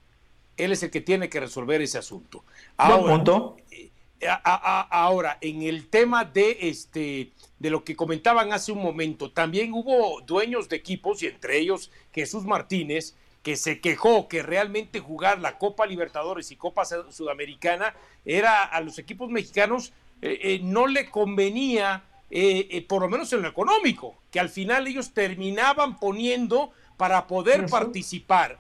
Él 0.59 0.73
es 0.73 0.83
el 0.83 0.91
que 0.91 1.01
tiene 1.01 1.31
que 1.31 1.41
resolver 1.41 1.81
ese 1.81 1.97
asunto. 1.97 2.45
Ahora, 2.77 3.55
eh, 3.71 3.91
ahora 4.21 5.39
en 5.41 5.63
el 5.63 5.89
tema 5.89 6.25
de 6.25 6.59
este 6.61 7.33
de 7.59 7.71
lo 7.71 7.85
que 7.85 7.97
comentaban 7.97 8.53
hace 8.53 8.73
un 8.73 8.83
momento, 8.83 9.31
también 9.31 9.73
hubo 9.73 10.21
dueños 10.21 10.69
de 10.69 10.77
equipos 10.77 11.23
y 11.23 11.27
entre 11.27 11.59
ellos 11.59 11.91
Jesús 12.13 12.45
Martínez 12.45 13.15
que 13.43 13.57
se 13.57 13.81
quejó 13.81 14.29
que 14.29 14.43
realmente 14.43 15.01
jugar 15.01 15.41
la 15.41 15.59
Copa 15.59 15.87
Libertadores 15.87 16.51
y 16.51 16.57
Copa 16.57 16.85
Sudamericana 16.85 17.95
era 18.25 18.65
a 18.65 18.81
los 18.81 18.99
equipos 18.99 19.31
mexicanos 19.31 19.93
eh, 20.21 20.39
eh, 20.43 20.61
no 20.63 20.87
le 20.87 21.09
convenía, 21.11 22.03
eh, 22.31 22.85
por 22.89 23.03
lo 23.03 23.09
menos 23.09 23.33
en 23.33 23.43
lo 23.43 23.49
económico, 23.49 24.17
que 24.31 24.41
al 24.41 24.49
final 24.49 24.87
ellos 24.87 25.13
terminaban 25.13 25.99
poniendo 25.99 26.73
para 26.97 27.27
poder 27.27 27.67
participar. 27.67 28.59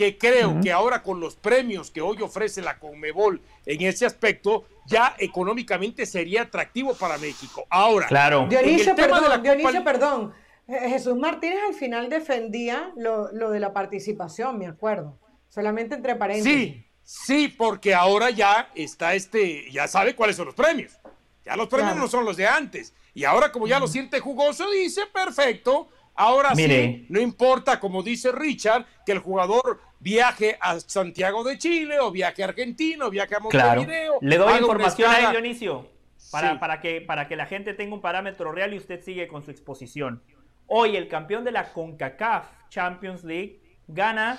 Que 0.00 0.16
creo 0.16 0.58
que 0.62 0.72
ahora 0.72 1.02
con 1.02 1.20
los 1.20 1.36
premios 1.36 1.90
que 1.90 2.00
hoy 2.00 2.22
ofrece 2.22 2.62
la 2.62 2.78
Conmebol 2.78 3.38
en 3.66 3.82
ese 3.82 4.06
aspecto, 4.06 4.64
ya 4.86 5.14
económicamente 5.18 6.06
sería 6.06 6.40
atractivo 6.40 6.94
para 6.94 7.18
México. 7.18 7.66
Ahora, 7.68 8.06
claro. 8.06 8.46
Dionisio, 8.48 8.96
perdón, 8.96 9.42
Dionisio, 9.42 9.84
perdón. 9.84 10.32
Jesús 10.66 11.18
Martínez 11.18 11.58
al 11.68 11.74
final 11.74 12.08
defendía 12.08 12.92
lo, 12.96 13.28
de 13.28 13.60
la 13.60 13.74
participación, 13.74 14.58
me 14.58 14.68
acuerdo. 14.68 15.18
Solamente 15.50 15.96
entre 15.96 16.16
paréntesis. 16.16 16.72
Sí, 16.72 16.86
sí, 17.02 17.48
porque 17.48 17.94
ahora 17.94 18.30
ya 18.30 18.70
está 18.74 19.12
este, 19.12 19.70
ya 19.70 19.86
sabe 19.86 20.16
cuáles 20.16 20.36
son 20.36 20.46
los 20.46 20.54
premios. 20.54 20.98
Ya 21.44 21.56
los 21.56 21.68
premios 21.68 21.96
no 21.96 22.08
son 22.08 22.24
los 22.24 22.38
de 22.38 22.46
antes. 22.46 22.94
Y 23.12 23.24
ahora 23.24 23.52
como 23.52 23.66
ya 23.66 23.78
lo 23.78 23.86
siente 23.86 24.18
jugoso, 24.18 24.64
dice, 24.70 25.02
perfecto, 25.12 25.90
ahora 26.14 26.54
sí, 26.54 27.04
no 27.10 27.20
importa, 27.20 27.78
como 27.78 28.02
dice 28.02 28.32
Richard, 28.32 28.86
que 29.04 29.12
el 29.12 29.18
jugador 29.18 29.89
viaje 30.00 30.58
a 30.60 30.80
Santiago 30.80 31.44
de 31.44 31.58
Chile 31.58 32.00
o 32.00 32.10
viaje 32.10 32.42
a 32.42 32.46
Argentina 32.46 33.06
o 33.06 33.10
viaje 33.10 33.36
a 33.36 33.40
Montevideo. 33.40 34.18
Le 34.20 34.36
doy 34.38 34.58
información 34.58 35.10
a 35.10 35.30
Dionisio 35.30 35.88
para, 36.32 36.58
para, 36.58 36.80
que, 36.80 37.00
para 37.00 37.28
que 37.28 37.36
la 37.36 37.46
gente 37.46 37.74
tenga 37.74 37.94
un 37.94 38.00
parámetro 38.00 38.50
real 38.50 38.74
y 38.74 38.78
usted 38.78 39.02
sigue 39.02 39.28
con 39.28 39.42
su 39.42 39.50
exposición. 39.50 40.22
Hoy 40.66 40.96
el 40.96 41.08
campeón 41.08 41.44
de 41.44 41.52
la 41.52 41.72
CONCACAF 41.72 42.46
Champions 42.68 43.24
League 43.24 43.60
gana 43.88 44.38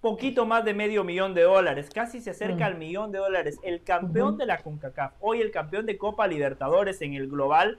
poquito 0.00 0.46
más 0.46 0.64
de 0.64 0.74
medio 0.74 1.04
millón 1.04 1.34
de 1.34 1.42
dólares, 1.42 1.90
casi 1.92 2.20
se 2.20 2.30
acerca 2.30 2.66
al 2.66 2.78
millón 2.78 3.12
de 3.12 3.18
dólares. 3.18 3.58
El 3.62 3.82
campeón 3.82 4.36
de 4.36 4.46
la 4.46 4.58
CONCACAF, 4.58 5.14
hoy 5.20 5.40
el 5.40 5.50
campeón 5.50 5.86
de 5.86 5.98
Copa 5.98 6.26
Libertadores 6.26 7.02
en 7.02 7.14
el 7.14 7.28
global, 7.28 7.78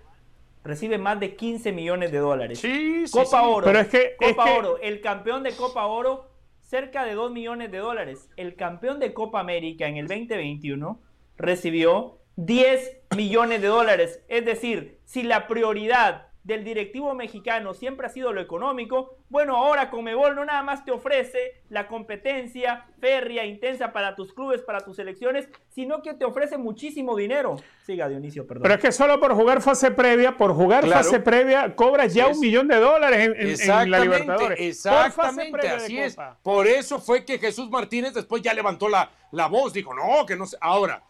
recibe 0.63 0.97
más 0.97 1.19
de 1.19 1.35
15 1.35 1.71
millones 1.71 2.11
de 2.11 2.17
dólares. 2.19 2.59
Sí, 2.59 3.07
sí, 3.07 3.11
Copa 3.11 3.43
Oro, 3.43 3.65
Pero 3.65 3.79
es 3.79 3.87
que, 3.87 4.15
Copa 4.17 4.51
Oro, 4.51 4.77
el 4.81 5.01
campeón 5.01 5.43
de 5.43 5.53
Copa 5.53 5.85
Oro, 5.85 6.28
cerca 6.69 7.03
de 7.03 7.15
2 7.15 7.31
millones 7.31 7.71
de 7.71 7.79
dólares. 7.79 8.29
El 8.37 8.55
campeón 8.55 8.99
de 8.99 9.11
Copa 9.11 9.39
América 9.39 9.87
en 9.87 9.97
el 9.97 10.07
2021 10.07 11.01
recibió 11.35 12.19
10 12.35 12.97
millones 13.17 13.63
de 13.63 13.67
dólares. 13.67 14.23
Es 14.27 14.45
decir, 14.45 14.99
si 15.03 15.23
la 15.23 15.47
prioridad 15.47 16.27
del 16.43 16.63
directivo 16.63 17.13
mexicano 17.13 17.73
siempre 17.73 18.07
ha 18.07 18.09
sido 18.09 18.33
lo 18.33 18.41
económico, 18.41 19.17
bueno, 19.29 19.57
ahora 19.57 19.91
Comebol 19.91 20.35
no 20.35 20.45
nada 20.45 20.63
más 20.63 20.83
te 20.85 20.91
ofrece 20.91 21.61
la 21.69 21.87
competencia 21.87 22.85
férrea, 22.99 23.45
intensa 23.45 23.91
para 23.93 24.15
tus 24.15 24.33
clubes, 24.33 24.61
para 24.61 24.79
tus 24.79 24.95
selecciones, 24.95 25.47
sino 25.69 26.01
que 26.01 26.13
te 26.13 26.25
ofrece 26.25 26.57
muchísimo 26.57 27.15
dinero. 27.15 27.57
Siga, 27.85 28.07
Dionisio, 28.09 28.47
perdón. 28.47 28.63
Pero 28.63 28.75
es 28.75 28.81
que 28.81 28.91
solo 28.91 29.19
por 29.19 29.33
jugar 29.35 29.61
fase 29.61 29.91
previa, 29.91 30.37
por 30.37 30.53
jugar 30.53 30.87
fase 30.87 31.19
previa, 31.19 31.75
cobras 31.75 32.13
ya 32.13 32.27
un 32.27 32.39
millón 32.39 32.67
de 32.67 32.77
dólares 32.77 33.59
en, 33.59 33.91
la 33.91 33.99
Libertadores. 33.99 34.59
Exactamente, 34.59 35.67
así 35.67 35.99
es. 35.99 36.17
Por 36.41 36.67
eso 36.67 36.99
fue 36.99 37.25
que 37.25 37.37
Jesús 37.37 37.69
Martínez 37.69 38.13
después 38.13 38.41
ya 38.41 38.53
levantó 38.53 38.89
la, 38.89 39.11
la 39.31 39.47
voz, 39.47 39.73
dijo, 39.73 39.93
no, 39.93 40.25
que 40.25 40.35
no 40.35 40.45
sé. 40.45 40.57
Ahora, 40.61 41.03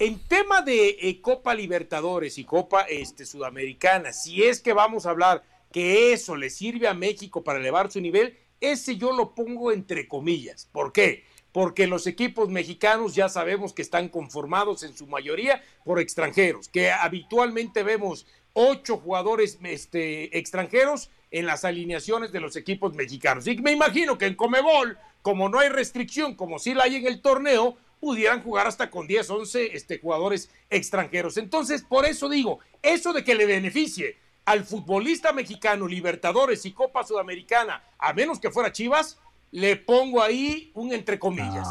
en 0.00 0.18
tema 0.18 0.62
de 0.62 0.96
eh, 0.98 1.20
Copa 1.20 1.54
Libertadores 1.54 2.38
y 2.38 2.44
Copa 2.44 2.86
este, 2.88 3.26
Sudamericana, 3.26 4.14
si 4.14 4.42
es 4.42 4.62
que 4.62 4.72
vamos 4.72 5.04
a 5.04 5.10
hablar 5.10 5.44
que 5.70 6.14
eso 6.14 6.36
le 6.36 6.48
sirve 6.48 6.88
a 6.88 6.94
México 6.94 7.44
para 7.44 7.60
elevar 7.60 7.92
su 7.92 8.00
nivel, 8.00 8.38
ese 8.62 8.96
yo 8.96 9.12
lo 9.12 9.34
pongo 9.34 9.72
entre 9.72 10.08
comillas. 10.08 10.70
¿Por 10.72 10.92
qué? 10.92 11.24
Porque 11.52 11.86
los 11.86 12.06
equipos 12.06 12.48
mexicanos 12.48 13.14
ya 13.14 13.28
sabemos 13.28 13.74
que 13.74 13.82
están 13.82 14.08
conformados 14.08 14.84
en 14.84 14.96
su 14.96 15.06
mayoría 15.06 15.62
por 15.84 16.00
extranjeros, 16.00 16.70
que 16.70 16.90
habitualmente 16.90 17.82
vemos 17.82 18.26
ocho 18.54 18.96
jugadores 18.96 19.58
este, 19.62 20.38
extranjeros 20.38 21.10
en 21.30 21.44
las 21.44 21.66
alineaciones 21.66 22.32
de 22.32 22.40
los 22.40 22.56
equipos 22.56 22.94
mexicanos. 22.94 23.46
Y 23.46 23.58
me 23.58 23.72
imagino 23.72 24.16
que 24.16 24.26
en 24.26 24.34
Comebol, 24.34 24.96
como 25.20 25.50
no 25.50 25.58
hay 25.58 25.68
restricción, 25.68 26.36
como 26.36 26.58
sí 26.58 26.72
la 26.72 26.84
hay 26.84 26.96
en 26.96 27.06
el 27.06 27.20
torneo, 27.20 27.76
pudieran 28.00 28.42
jugar 28.42 28.66
hasta 28.66 28.90
con 28.90 29.06
10, 29.06 29.30
11 29.30 29.76
este, 29.76 29.98
jugadores 30.00 30.50
extranjeros. 30.70 31.36
Entonces, 31.36 31.82
por 31.82 32.06
eso 32.06 32.28
digo, 32.28 32.58
eso 32.82 33.12
de 33.12 33.22
que 33.22 33.34
le 33.34 33.46
beneficie 33.46 34.16
al 34.46 34.64
futbolista 34.64 35.32
mexicano, 35.32 35.86
Libertadores 35.86 36.64
y 36.64 36.72
Copa 36.72 37.04
Sudamericana, 37.04 37.82
a 37.98 38.12
menos 38.12 38.40
que 38.40 38.50
fuera 38.50 38.72
Chivas, 38.72 39.18
le 39.52 39.76
pongo 39.76 40.22
ahí 40.22 40.70
un 40.74 40.92
entre 40.92 41.18
comillas. 41.18 41.68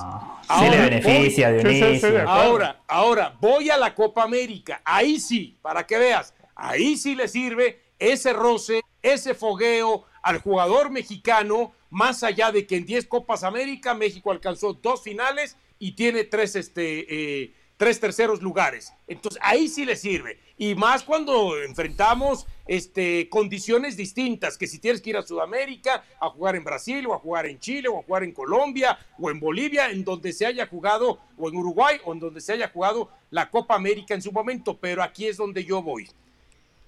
ahora, 0.47 0.69
le 0.69 0.99
beneficia, 0.99 2.25
Ahora, 2.27 2.81
ahora, 2.87 3.35
voy 3.39 3.69
a 3.69 3.77
la 3.77 3.95
Copa 3.95 4.23
América. 4.23 4.81
Ahí 4.85 5.19
sí, 5.19 5.57
para 5.61 5.87
que 5.87 5.97
veas, 5.97 6.33
ahí 6.55 6.97
sí 6.97 7.15
le 7.15 7.27
sirve 7.27 7.81
ese 7.97 8.33
roce, 8.33 8.81
ese 9.01 9.33
fogueo 9.33 10.05
al 10.21 10.39
jugador 10.39 10.89
mexicano, 10.89 11.73
más 11.89 12.23
allá 12.23 12.51
de 12.51 12.67
que 12.67 12.77
en 12.77 12.85
10 12.85 13.07
Copas 13.07 13.43
América 13.43 13.93
México 13.93 14.31
alcanzó 14.31 14.73
dos 14.73 15.01
finales 15.01 15.57
y 15.79 15.93
tiene 15.93 16.25
tres, 16.25 16.55
este, 16.55 17.43
eh, 17.43 17.53
tres 17.77 17.99
terceros 17.99 18.41
lugares. 18.41 18.93
Entonces 19.07 19.41
ahí 19.41 19.69
sí 19.69 19.85
le 19.85 19.95
sirve. 19.95 20.37
Y 20.57 20.75
más 20.75 21.03
cuando 21.03 21.57
enfrentamos 21.57 22.45
este, 22.67 23.29
condiciones 23.29 23.95
distintas, 23.95 24.57
que 24.57 24.67
si 24.67 24.77
tienes 24.79 25.01
que 25.01 25.11
ir 25.11 25.17
a 25.17 25.23
Sudamérica, 25.23 26.03
a 26.19 26.29
jugar 26.29 26.57
en 26.57 26.65
Brasil, 26.65 27.07
o 27.07 27.13
a 27.13 27.19
jugar 27.19 27.45
en 27.45 27.57
Chile, 27.59 27.87
o 27.87 27.97
a 27.97 28.03
jugar 28.03 28.25
en 28.25 28.33
Colombia, 28.33 28.99
o 29.17 29.31
en 29.31 29.39
Bolivia, 29.39 29.89
en 29.89 30.03
donde 30.03 30.33
se 30.33 30.45
haya 30.45 30.67
jugado, 30.67 31.19
o 31.37 31.47
en 31.47 31.55
Uruguay, 31.55 31.97
o 32.03 32.11
en 32.11 32.19
donde 32.19 32.41
se 32.41 32.51
haya 32.51 32.67
jugado 32.67 33.09
la 33.31 33.49
Copa 33.49 33.75
América 33.75 34.13
en 34.13 34.21
su 34.21 34.33
momento. 34.33 34.77
Pero 34.77 35.01
aquí 35.01 35.27
es 35.27 35.37
donde 35.37 35.63
yo 35.63 35.81
voy. 35.81 36.09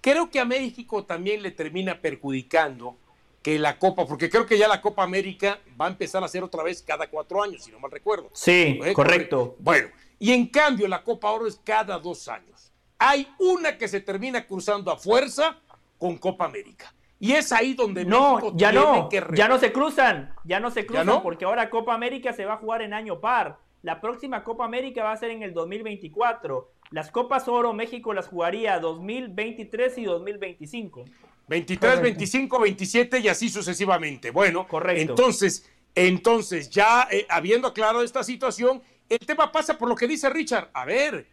Creo 0.02 0.30
que 0.30 0.40
a 0.42 0.45
México 0.45 1.06
también 1.06 1.42
le 1.42 1.52
termina 1.52 2.02
perjudicando 2.02 2.98
que 3.42 3.58
la 3.58 3.80
Copa, 3.80 4.06
porque 4.06 4.30
creo 4.30 4.45
que 4.45 4.58
ya 4.58 4.68
la 4.68 4.82
Copa 4.82 5.03
América 5.03 5.60
va 5.80 5.88
a 5.88 5.90
empezar 5.90 6.24
a 6.24 6.28
ser 6.28 6.44
otra 6.44 6.64
vez 6.64 6.82
cada 6.82 7.08
cuatro 7.08 7.42
años, 7.42 7.64
si 7.64 7.72
no 7.72 7.80
mal 7.80 7.92
recuerdo. 7.92 8.30
Sí, 8.34 8.80
¿Eh? 8.84 8.94
correcto. 8.94 9.56
Bueno, 9.60 9.90
y 10.20 10.32
en 10.32 10.48
cambio 10.48 10.88
la 10.88 11.03
Copa 11.03 11.32
Oro 11.32 11.48
es 11.48 11.60
cada 11.64 11.98
dos 11.98 12.28
años. 12.28 12.72
Hay 13.00 13.28
una 13.40 13.78
que 13.78 13.88
se 13.88 14.00
termina 14.00 14.45
cruzando 14.45 14.92
a 14.92 14.98
fuerza 14.98 15.58
con 15.98 16.18
Copa 16.18 16.45
América. 16.45 16.94
Y 17.20 17.34
es 17.34 17.52
ahí 17.52 17.74
donde 17.74 18.03
no, 18.03 18.56
ya 18.56 18.72
no, 18.72 19.10
ya 19.34 19.48
no 19.48 19.60
se 19.60 19.72
cruzan, 19.72 20.34
ya 20.44 20.60
no 20.60 20.72
se 20.72 20.88
cruzan, 20.88 21.22
porque 21.22 21.45
ahora 21.45 21.70
Copa 21.70 21.94
América 21.94 22.34
se 22.34 22.45
va 22.45 22.53
a 22.53 22.58
jugar 22.58 22.82
en 22.82 22.94
año 22.94 23.20
par. 23.20 23.60
La 23.84 24.02
próxima 24.02 24.44
Copa 24.44 24.66
América 24.66 25.03
va 25.03 25.11
a 25.11 25.18
ser 25.18 25.32
en 25.32 25.44
el 25.44 25.53
2024. 25.53 26.72
Las 26.92 27.10
Copas 27.10 27.48
Oro 27.48 27.74
México 27.74 28.14
las 28.14 28.28
jugaría 28.28 28.80
2023 28.80 29.98
y 30.00 30.03
2025. 30.03 31.06
23, 31.48 32.02
25, 32.02 32.60
27 32.60 33.20
y 33.20 33.28
así 33.28 33.50
sucesivamente. 33.50 34.32
Bueno, 34.32 34.68
Correcto. 34.68 35.02
entonces, 35.02 35.70
entonces 35.95 36.70
ya 36.70 37.08
eh, 37.11 37.26
habiendo 37.30 37.68
aclarado 37.68 38.03
esta 38.03 38.24
situación, 38.24 38.82
el 39.10 39.20
tema 39.20 39.52
pasa 39.52 39.78
por 39.78 39.90
lo 39.90 39.95
que 39.95 40.08
dice 40.08 40.30
Richard. 40.30 40.70
A 40.74 40.86
ver, 40.86 41.28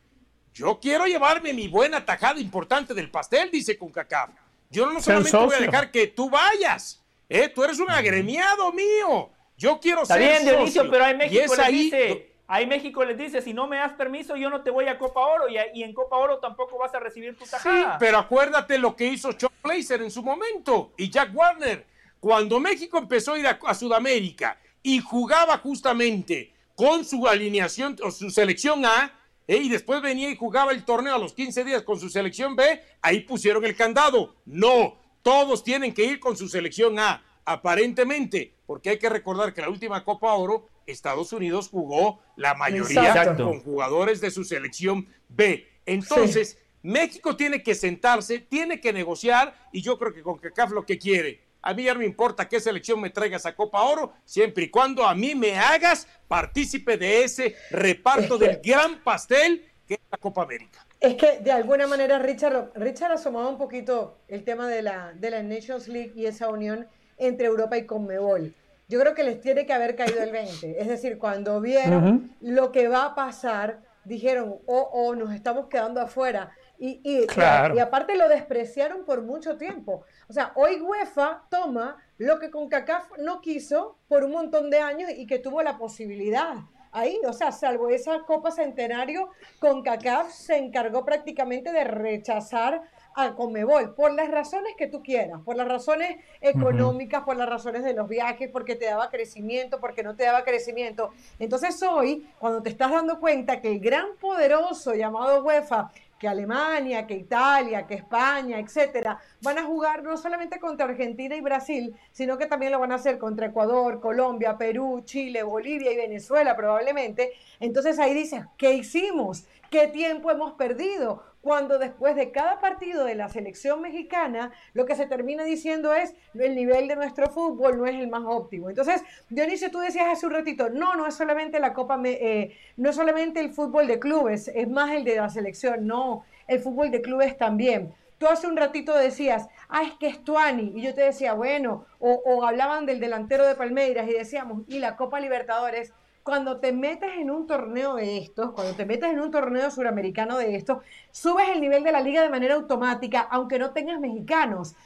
yo 0.52 0.80
quiero 0.80 1.06
llevarme 1.06 1.52
mi 1.52 1.68
buena 1.68 2.04
tajada 2.04 2.40
importante 2.40 2.94
del 2.94 3.10
pastel, 3.10 3.50
dice 3.50 3.78
CONCACAF. 3.78 4.30
Yo 4.70 4.90
no 4.90 5.00
solamente 5.00 5.36
voy 5.36 5.54
a 5.54 5.60
dejar 5.60 5.90
que 5.90 6.08
tú 6.08 6.28
vayas, 6.28 7.02
¿eh? 7.28 7.48
tú 7.48 7.64
eres 7.64 7.78
un 7.78 7.90
agremiado 7.90 8.72
mío. 8.72 9.30
Yo 9.56 9.80
quiero 9.80 10.02
Está 10.02 10.16
bien, 10.16 10.44
Dionisio, 10.44 10.90
pero 10.90 11.04
hay 11.04 11.16
México 11.16 11.54
le 11.56 11.72
dice, 11.72 12.27
ahí 12.48 12.66
México 12.66 13.04
les 13.04 13.16
dice, 13.16 13.42
si 13.42 13.52
no 13.52 13.68
me 13.68 13.76
das 13.76 13.92
permiso, 13.92 14.34
yo 14.34 14.50
no 14.50 14.62
te 14.62 14.70
voy 14.70 14.86
a 14.86 14.98
Copa 14.98 15.20
Oro 15.20 15.44
y, 15.48 15.82
en 15.82 15.92
Copa 15.92 16.16
Oro 16.16 16.38
tampoco 16.38 16.78
vas 16.78 16.92
a 16.94 16.98
recibir 16.98 17.36
tu 17.36 17.44
tajada. 17.44 17.92
Sí, 17.92 17.96
pero 18.00 18.18
acuérdate 18.18 18.78
lo 18.78 18.96
que 18.96 19.06
hizo 19.06 19.32
Chuck 19.32 19.52
Blazer 19.62 20.02
en 20.02 20.10
su 20.10 20.22
momento 20.22 20.92
y 20.96 21.10
Jack 21.10 21.30
Warner. 21.32 21.86
Cuando 22.18 22.58
México 22.58 22.98
empezó 22.98 23.34
a 23.34 23.38
ir 23.38 23.46
a, 23.46 23.74
Sudamérica 23.74 24.58
y 24.82 24.98
jugaba 24.98 25.58
justamente 25.58 26.52
con 26.74 27.04
su 27.04 27.28
alineación 27.28 27.96
o 28.02 28.10
su 28.10 28.30
selección 28.30 28.84
A, 28.84 29.12
eh, 29.46 29.56
y 29.56 29.68
después 29.68 30.02
venía 30.02 30.28
y 30.30 30.36
jugaba 30.36 30.72
el 30.72 30.84
torneo 30.84 31.14
a 31.14 31.18
los 31.18 31.32
15 31.32 31.64
días 31.64 31.82
con 31.82 32.00
su 32.00 32.08
selección 32.08 32.56
B, 32.56 32.82
ahí 33.02 33.20
pusieron 33.20 33.64
el 33.64 33.76
candado. 33.76 34.34
No, 34.46 34.98
todos 35.22 35.62
tienen 35.62 35.92
que 35.92 36.04
ir 36.04 36.18
con 36.18 36.36
su 36.36 36.48
selección 36.48 36.98
A, 36.98 37.22
aparentemente, 37.48 38.54
porque 38.66 38.90
hay 38.90 38.98
que 38.98 39.08
recordar 39.08 39.54
que 39.54 39.62
la 39.62 39.70
última 39.70 40.04
Copa 40.04 40.34
Oro 40.34 40.66
Estados 40.86 41.32
Unidos 41.32 41.68
jugó 41.68 42.20
la 42.36 42.54
mayoría 42.54 43.34
con 43.36 43.60
jugadores 43.60 44.20
de 44.20 44.30
su 44.30 44.44
selección 44.44 45.08
B. 45.28 45.66
Entonces, 45.86 46.58
México 46.82 47.36
tiene 47.36 47.62
que 47.62 47.74
sentarse, 47.74 48.38
tiene 48.38 48.80
que 48.80 48.92
negociar 48.92 49.54
y 49.72 49.80
yo 49.80 49.98
creo 49.98 50.12
que 50.12 50.22
con 50.22 50.38
CACAF 50.38 50.72
lo 50.72 50.84
que 50.84 50.98
quiere. 50.98 51.40
A 51.62 51.72
mí 51.72 51.84
ya 51.84 51.94
no 51.94 52.00
me 52.00 52.06
importa 52.06 52.48
qué 52.48 52.60
selección 52.60 53.00
me 53.00 53.10
traigas 53.10 53.46
a 53.46 53.56
Copa 53.56 53.82
Oro, 53.82 54.12
siempre 54.24 54.64
y 54.64 54.70
cuando 54.70 55.06
a 55.06 55.14
mí 55.14 55.34
me 55.34 55.58
hagas 55.58 56.06
partícipe 56.28 56.98
de 56.98 57.24
ese 57.24 57.56
reparto 57.70 58.36
del 58.36 58.60
gran 58.62 59.02
pastel 59.02 59.64
que 59.86 59.94
es 59.94 60.00
la 60.10 60.18
Copa 60.18 60.42
América. 60.42 60.86
Es 61.00 61.14
que 61.14 61.38
de 61.38 61.50
alguna 61.50 61.86
manera 61.86 62.18
Richard, 62.18 62.72
Richard 62.74 63.12
asomaba 63.12 63.48
un 63.48 63.56
poquito 63.56 64.18
el 64.28 64.44
tema 64.44 64.68
de 64.68 64.82
la, 64.82 65.14
de 65.14 65.30
la 65.30 65.42
Nations 65.42 65.88
League 65.88 66.12
y 66.14 66.26
esa 66.26 66.50
unión 66.50 66.86
entre 67.18 67.46
Europa 67.46 67.76
y 67.76 67.86
Conmebol 67.86 68.54
yo 68.88 68.98
creo 68.98 69.14
que 69.14 69.22
les 69.22 69.40
tiene 69.40 69.66
que 69.66 69.74
haber 69.74 69.94
caído 69.94 70.22
el 70.22 70.32
20. 70.32 70.80
Es 70.80 70.88
decir, 70.88 71.18
cuando 71.18 71.60
vieron 71.60 72.34
lo 72.40 72.72
que 72.72 72.88
va 72.88 73.04
a 73.04 73.14
pasar, 73.14 73.80
dijeron, 74.04 74.56
oh, 74.66 74.90
oh, 74.92 75.14
nos 75.14 75.34
estamos 75.34 75.66
quedando 75.66 76.00
afuera. 76.00 76.50
Y, 76.78 77.00
y, 77.04 77.26
y, 77.74 77.78
aparte 77.80 78.16
lo 78.16 78.28
despreciaron 78.28 79.04
por 79.04 79.22
mucho 79.22 79.58
tiempo. 79.58 80.04
O 80.28 80.32
sea, 80.32 80.52
hoy 80.54 80.80
UEFA 80.80 81.42
toma 81.50 81.98
lo 82.16 82.38
que 82.38 82.50
CONCACAF 82.50 83.18
no 83.18 83.40
quiso 83.42 83.98
por 84.08 84.24
un 84.24 84.32
montón 84.32 84.70
de 84.70 84.78
años 84.78 85.10
y 85.14 85.26
que 85.26 85.38
tuvo 85.38 85.62
la 85.62 85.76
posibilidad. 85.76 86.54
Ahí, 86.90 87.18
o 87.26 87.34
sea, 87.34 87.52
salvo 87.52 87.90
esa 87.90 88.20
Copa 88.20 88.50
Centenario, 88.50 89.28
CONCACAF 89.58 90.30
se 90.32 90.56
encargó 90.56 91.04
prácticamente 91.04 91.72
de 91.72 91.84
rechazar 91.84 92.80
a 93.14 93.34
Comebol, 93.34 93.94
por 93.94 94.12
las 94.12 94.30
razones 94.30 94.74
que 94.76 94.86
tú 94.86 95.02
quieras, 95.02 95.40
por 95.44 95.56
las 95.56 95.68
razones 95.68 96.18
económicas, 96.40 97.22
por 97.22 97.36
las 97.36 97.48
razones 97.48 97.82
de 97.84 97.94
los 97.94 98.08
viajes, 98.08 98.48
porque 98.52 98.76
te 98.76 98.86
daba 98.86 99.10
crecimiento, 99.10 99.80
porque 99.80 100.02
no 100.02 100.14
te 100.14 100.24
daba 100.24 100.44
crecimiento. 100.44 101.10
Entonces 101.38 101.82
hoy, 101.82 102.28
cuando 102.38 102.62
te 102.62 102.70
estás 102.70 102.90
dando 102.90 103.18
cuenta 103.20 103.60
que 103.60 103.72
el 103.72 103.80
gran 103.80 104.06
poderoso 104.20 104.94
llamado 104.94 105.42
UEFA 105.42 105.90
que 106.18 106.28
Alemania, 106.28 107.06
que 107.06 107.14
Italia, 107.14 107.86
que 107.86 107.94
España, 107.94 108.58
etcétera, 108.58 109.20
van 109.40 109.58
a 109.58 109.64
jugar 109.64 110.02
no 110.02 110.16
solamente 110.16 110.58
contra 110.58 110.86
Argentina 110.86 111.36
y 111.36 111.40
Brasil, 111.40 111.94
sino 112.10 112.36
que 112.36 112.46
también 112.46 112.72
lo 112.72 112.80
van 112.80 112.92
a 112.92 112.96
hacer 112.96 113.18
contra 113.18 113.46
Ecuador, 113.46 114.00
Colombia, 114.00 114.58
Perú, 114.58 115.02
Chile, 115.04 115.42
Bolivia 115.42 115.92
y 115.92 115.96
Venezuela 115.96 116.56
probablemente. 116.56 117.32
Entonces 117.60 117.98
ahí 117.98 118.14
dices, 118.14 118.44
¿qué 118.56 118.74
hicimos? 118.74 119.46
¿Qué 119.70 119.86
tiempo 119.86 120.30
hemos 120.30 120.54
perdido? 120.54 121.22
Cuando 121.40 121.78
después 121.78 122.16
de 122.16 122.30
cada 122.30 122.60
partido 122.60 123.04
de 123.04 123.14
la 123.14 123.28
selección 123.28 123.80
mexicana, 123.80 124.50
lo 124.74 124.86
que 124.86 124.96
se 124.96 125.06
termina 125.06 125.44
diciendo 125.44 125.94
es 125.94 126.14
el 126.34 126.54
nivel 126.54 126.88
de 126.88 126.96
nuestro 126.96 127.28
fútbol 127.30 127.78
no 127.78 127.86
es 127.86 127.94
el 127.94 128.08
más 128.08 128.24
óptimo. 128.26 128.68
Entonces, 128.68 129.02
Dionisio, 129.28 129.70
tú 129.70 129.78
decías 129.78 130.06
hace 130.10 130.26
un 130.26 130.32
ratito, 130.32 130.68
no, 130.68 130.94
no 130.96 131.06
es 131.06 131.14
solamente 131.14 131.60
la 131.60 131.72
Copa, 131.72 132.00
eh, 132.04 132.56
no 132.76 132.90
es 132.90 132.96
solamente 132.96 133.40
el 133.40 133.52
fútbol 133.52 133.86
de 133.86 133.98
clubes, 133.98 134.48
es 134.48 134.68
más 134.68 134.90
el 134.92 135.04
de 135.04 135.16
la 135.16 135.28
selección, 135.28 135.86
no, 135.86 136.24
el 136.46 136.60
fútbol 136.60 136.90
de 136.90 137.02
clubes 137.02 137.36
también. 137.36 137.94
Tú 138.18 138.26
hace 138.26 138.48
un 138.48 138.56
ratito 138.56 138.94
decías, 138.94 139.48
ah, 139.68 139.84
es 139.84 139.92
que 139.94 140.08
es 140.08 140.24
Tuani, 140.24 140.72
y 140.74 140.82
yo 140.82 140.92
te 140.92 141.02
decía, 141.02 141.34
bueno, 141.34 141.86
o, 142.00 142.20
o 142.24 142.44
hablaban 142.44 142.84
del 142.84 142.98
delantero 142.98 143.46
de 143.46 143.54
Palmeiras 143.54 144.08
y 144.08 144.12
decíamos, 144.12 144.64
y 144.66 144.80
la 144.80 144.96
Copa 144.96 145.20
Libertadores, 145.20 145.92
cuando 146.28 146.60
te 146.60 146.74
metes 146.74 147.08
en 147.16 147.30
un 147.30 147.46
torneo 147.46 147.94
de 147.94 148.18
estos, 148.18 148.50
cuando 148.50 148.74
te 148.74 148.84
metes 148.84 149.10
en 149.10 149.18
un 149.18 149.30
torneo 149.30 149.70
suramericano 149.70 150.36
de 150.36 150.56
estos, 150.56 150.84
subes 151.10 151.48
el 151.48 151.58
nivel 151.58 151.82
de 151.82 151.90
la 151.90 152.02
liga 152.02 152.20
de 152.20 152.28
manera 152.28 152.56
automática, 152.56 153.22
aunque 153.30 153.58
no 153.58 153.70
tengas 153.70 153.98
mexicanos, 153.98 154.76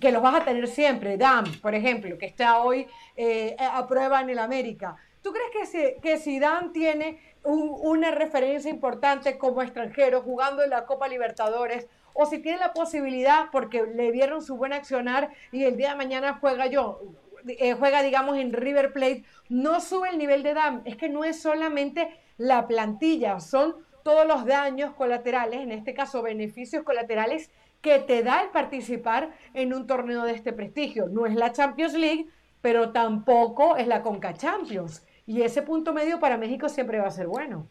que 0.00 0.12
los 0.12 0.22
vas 0.22 0.36
a 0.36 0.44
tener 0.44 0.68
siempre. 0.68 1.16
Dam, 1.16 1.46
por 1.60 1.74
ejemplo, 1.74 2.16
que 2.16 2.26
está 2.26 2.58
hoy 2.58 2.86
eh, 3.16 3.56
a 3.58 3.84
prueba 3.88 4.20
en 4.20 4.30
el 4.30 4.38
América. 4.38 4.94
¿Tú 5.20 5.32
crees 5.32 5.50
que 5.50 5.66
si, 5.66 6.00
que 6.00 6.16
si 6.18 6.38
Dan 6.38 6.72
tiene 6.72 7.18
una 7.42 8.12
referencia 8.12 8.70
importante 8.70 9.36
como 9.36 9.62
extranjero 9.62 10.22
jugando 10.22 10.62
en 10.62 10.70
la 10.70 10.86
Copa 10.86 11.08
Libertadores 11.08 11.88
o 12.12 12.24
si 12.24 12.38
tiene 12.38 12.58
la 12.58 12.72
posibilidad 12.72 13.46
porque 13.50 13.82
le 13.82 14.12
vieron 14.12 14.42
su 14.42 14.56
buen 14.56 14.72
accionar 14.72 15.32
y 15.50 15.64
el 15.64 15.76
día 15.76 15.90
de 15.90 15.96
mañana 15.96 16.38
juega 16.40 16.68
yo, 16.68 17.00
eh, 17.46 17.74
juega 17.74 18.02
digamos 18.02 18.36
en 18.38 18.52
River 18.52 18.92
Plate, 18.92 19.24
no 19.48 19.80
sube 19.80 20.08
el 20.10 20.18
nivel 20.18 20.42
de 20.42 20.54
DAM, 20.54 20.82
es 20.84 20.96
que 20.96 21.08
no 21.08 21.24
es 21.24 21.40
solamente 21.40 22.08
la 22.36 22.66
plantilla, 22.66 23.40
son 23.40 23.76
todos 24.02 24.26
los 24.26 24.44
daños 24.44 24.94
colaterales, 24.94 25.60
en 25.60 25.72
este 25.72 25.94
caso 25.94 26.22
beneficios 26.22 26.84
colaterales 26.84 27.50
que 27.80 27.98
te 27.98 28.22
da 28.22 28.42
el 28.42 28.50
participar 28.50 29.32
en 29.52 29.74
un 29.74 29.86
torneo 29.86 30.24
de 30.24 30.32
este 30.32 30.52
prestigio. 30.52 31.06
No 31.08 31.26
es 31.26 31.34
la 31.34 31.52
Champions 31.52 31.94
League, 31.94 32.26
pero 32.60 32.92
tampoco 32.92 33.76
es 33.76 33.86
la 33.86 34.02
Conca 34.02 34.32
Champions. 34.34 35.06
Y 35.26 35.42
ese 35.42 35.62
punto 35.62 35.92
medio 35.92 36.18
para 36.18 36.38
México 36.38 36.68
siempre 36.68 36.98
va 36.98 37.08
a 37.08 37.10
ser 37.10 37.26
bueno. 37.26 37.68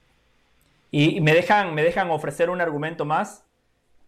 Y 0.92 1.20
me 1.22 1.34
dejan, 1.34 1.74
me 1.74 1.82
dejan 1.82 2.12
ofrecer 2.12 2.52
un 2.52 2.62
argumento 2.62 3.06
más. 3.06 3.46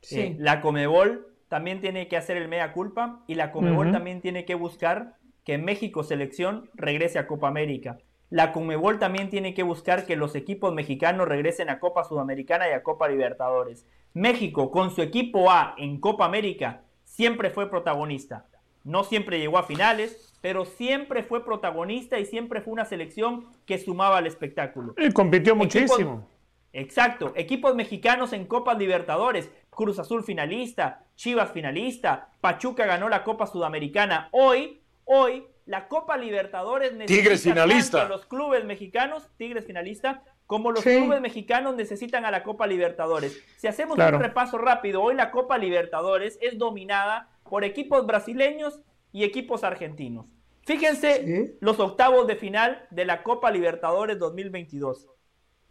Sí. 0.01 0.35
la 0.37 0.61
Comebol 0.61 1.33
también 1.47 1.81
tiene 1.81 2.07
que 2.07 2.15
hacer 2.15 2.37
el 2.37 2.47
mea 2.47 2.73
culpa 2.73 3.23
y 3.25 3.33
la 3.33 3.51
Comebol 3.51 3.91
también 3.91 4.21
tiene 4.21 4.45
que 4.45 4.53
buscar 4.53 5.15
que 5.45 5.57
México 5.57 6.03
selección 6.03 6.69
regrese 6.73 7.19
a 7.19 7.27
Copa 7.27 7.47
América. 7.47 7.99
La 8.31 8.51
Comebol 8.51 8.99
también 8.99 9.29
tiene 9.29 9.53
que 9.53 9.63
buscar 9.63 10.05
que 10.05 10.15
los 10.15 10.35
equipos 10.35 10.73
mexicanos 10.73 11.27
regresen 11.27 11.69
a 11.69 11.79
Copa 11.79 12.03
Sudamericana 12.03 12.67
y 12.67 12.73
a 12.73 12.83
Copa 12.83 13.07
Libertadores. 13.07 13.85
México, 14.13 14.71
con 14.71 14.91
su 14.91 15.01
equipo 15.01 15.51
A 15.51 15.75
en 15.77 15.99
Copa 15.99 16.25
América, 16.25 16.81
siempre 17.03 17.51
fue 17.51 17.69
protagonista. 17.69 18.47
No 18.83 19.03
siempre 19.03 19.39
llegó 19.39 19.57
a 19.59 19.63
finales, 19.63 20.33
pero 20.41 20.65
siempre 20.65 21.23
fue 21.23 21.45
protagonista 21.45 22.19
y 22.19 22.25
siempre 22.25 22.61
fue 22.61 22.73
una 22.73 22.85
selección 22.85 23.45
que 23.65 23.77
sumaba 23.77 24.17
al 24.17 24.27
espectáculo. 24.27 24.95
Y 24.97 25.11
compitió 25.11 25.55
muchísimo. 25.55 26.27
exacto. 26.73 27.33
Equipos 27.35 27.75
mexicanos 27.75 28.33
en 28.33 28.45
Copa 28.45 28.73
Libertadores. 28.73 29.51
Cruz 29.69 29.99
Azul 29.99 30.23
finalista, 30.23 31.03
Chivas 31.15 31.51
finalista, 31.51 32.29
Pachuca 32.41 32.85
ganó 32.85 33.09
la 33.09 33.23
Copa 33.23 33.45
Sudamericana. 33.45 34.29
Hoy, 34.31 34.81
hoy 35.05 35.47
la 35.65 35.87
Copa 35.87 36.17
Libertadores 36.17 36.93
necesita 36.93 37.21
Tigres 37.21 37.43
finalista. 37.43 38.07
los 38.07 38.25
clubes 38.25 38.65
mexicanos, 38.65 39.29
Tigres 39.37 39.65
finalista, 39.65 40.23
como 40.45 40.71
los 40.71 40.83
clubes 40.83 41.21
mexicanos 41.21 41.75
necesitan 41.75 42.23
a 42.25 42.31
la 42.31 42.43
Copa 42.43 42.67
Libertadores. 42.67 43.41
Si 43.57 43.67
hacemos 43.67 43.97
un 43.97 44.19
repaso 44.19 44.57
rápido, 44.59 45.01
hoy 45.01 45.15
la 45.15 45.31
Copa 45.31 45.57
Libertadores 45.57 46.37
es 46.41 46.59
dominada 46.59 47.29
por 47.49 47.63
equipos 47.63 48.05
brasileños 48.05 48.81
y 49.11 49.23
equipos 49.23 49.63
argentinos. 49.63 50.27
Fíjense 50.65 51.55
los 51.61 51.79
octavos 51.79 52.27
de 52.27 52.35
final 52.35 52.87
de 52.91 53.05
la 53.05 53.23
Copa 53.23 53.49
Libertadores 53.49 54.19
2022. 54.19 55.07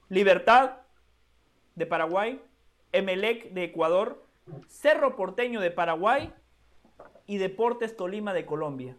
Libertad 0.09 0.79
de 1.77 1.87
Paraguay, 1.87 2.41
Emelec 2.93 3.51
de 3.53 3.65
Ecuador, 3.65 4.25
Cerro 4.67 5.15
Porteño 5.17 5.61
de 5.61 5.71
Paraguay 5.71 6.33
y 7.27 7.39
Deportes 7.39 7.97
Tolima 7.97 8.33
de 8.35 8.45
Colombia 8.45 8.97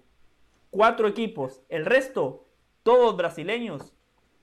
cuatro 0.76 1.08
equipos. 1.08 1.62
El 1.70 1.86
resto, 1.86 2.48
todos 2.84 3.16
brasileños, 3.16 3.96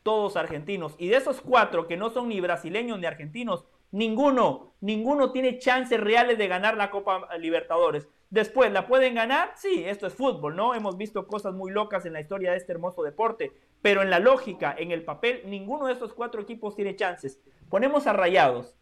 todos 0.02 0.36
argentinos. 0.36 0.94
Y 0.97 1.09
de 1.09 1.17
esos 1.17 1.43
cuatro 1.43 1.86
que 1.86 1.99
no 1.99 2.09
son 2.09 2.31
ni 2.31 2.41
brasileños 2.41 2.99
ni 2.99 3.05
argentinos, 3.05 3.67
ninguno, 3.91 4.73
ninguno 4.81 5.31
tiene 5.31 5.59
chances 5.59 6.01
reales 6.01 6.39
de 6.39 6.49
ganar 6.49 6.78
la 6.78 6.91
Copa 6.91 7.28
Libertadores. 7.36 8.09
Después, 8.31 8.73
¿la 8.73 8.86
pueden 8.86 9.15
ganar? 9.15 9.52
Sí, 9.57 9.85
esto 9.85 10.07
es 10.07 10.15
fútbol, 10.15 10.57
¿no? 10.57 10.75
Hemos 10.75 10.97
visto 10.97 11.27
cosas 11.27 11.52
muy 11.52 11.70
locas 11.70 12.07
en 12.07 12.15
la 12.15 12.23
historia 12.23 12.52
de 12.52 12.57
este 12.57 12.73
hermoso 12.73 13.02
deporte. 13.02 13.52
Pero 13.83 14.01
en 14.01 14.09
la 14.09 14.19
lógica, 14.19 14.75
en 14.78 14.91
el 14.91 15.05
papel, 15.05 15.43
ninguno 15.44 15.86
de 15.86 15.93
estos 15.93 16.15
cuatro 16.15 16.41
equipos 16.41 16.75
tiene 16.75 16.97
chances. 16.97 17.43
Ponemos 17.69 18.07
a 18.07 18.15
Rayados, 18.15 18.75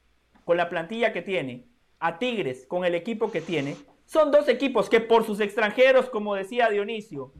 con 0.44 0.56
la 0.56 0.68
plantilla 0.68 1.12
que 1.12 1.22
tiene, 1.22 1.66
a 1.98 2.20
Tigres, 2.20 2.64
con 2.68 2.84
el 2.84 2.94
equipo 2.94 3.32
que 3.32 3.40
tiene, 3.40 3.76
son 4.10 4.32
dos 4.32 4.48
equipos 4.48 4.88
que 4.88 5.00
por 5.00 5.24
sus 5.24 5.38
extranjeros, 5.38 6.10
como 6.10 6.34
decía 6.34 6.68
Dionisio, 6.68 7.32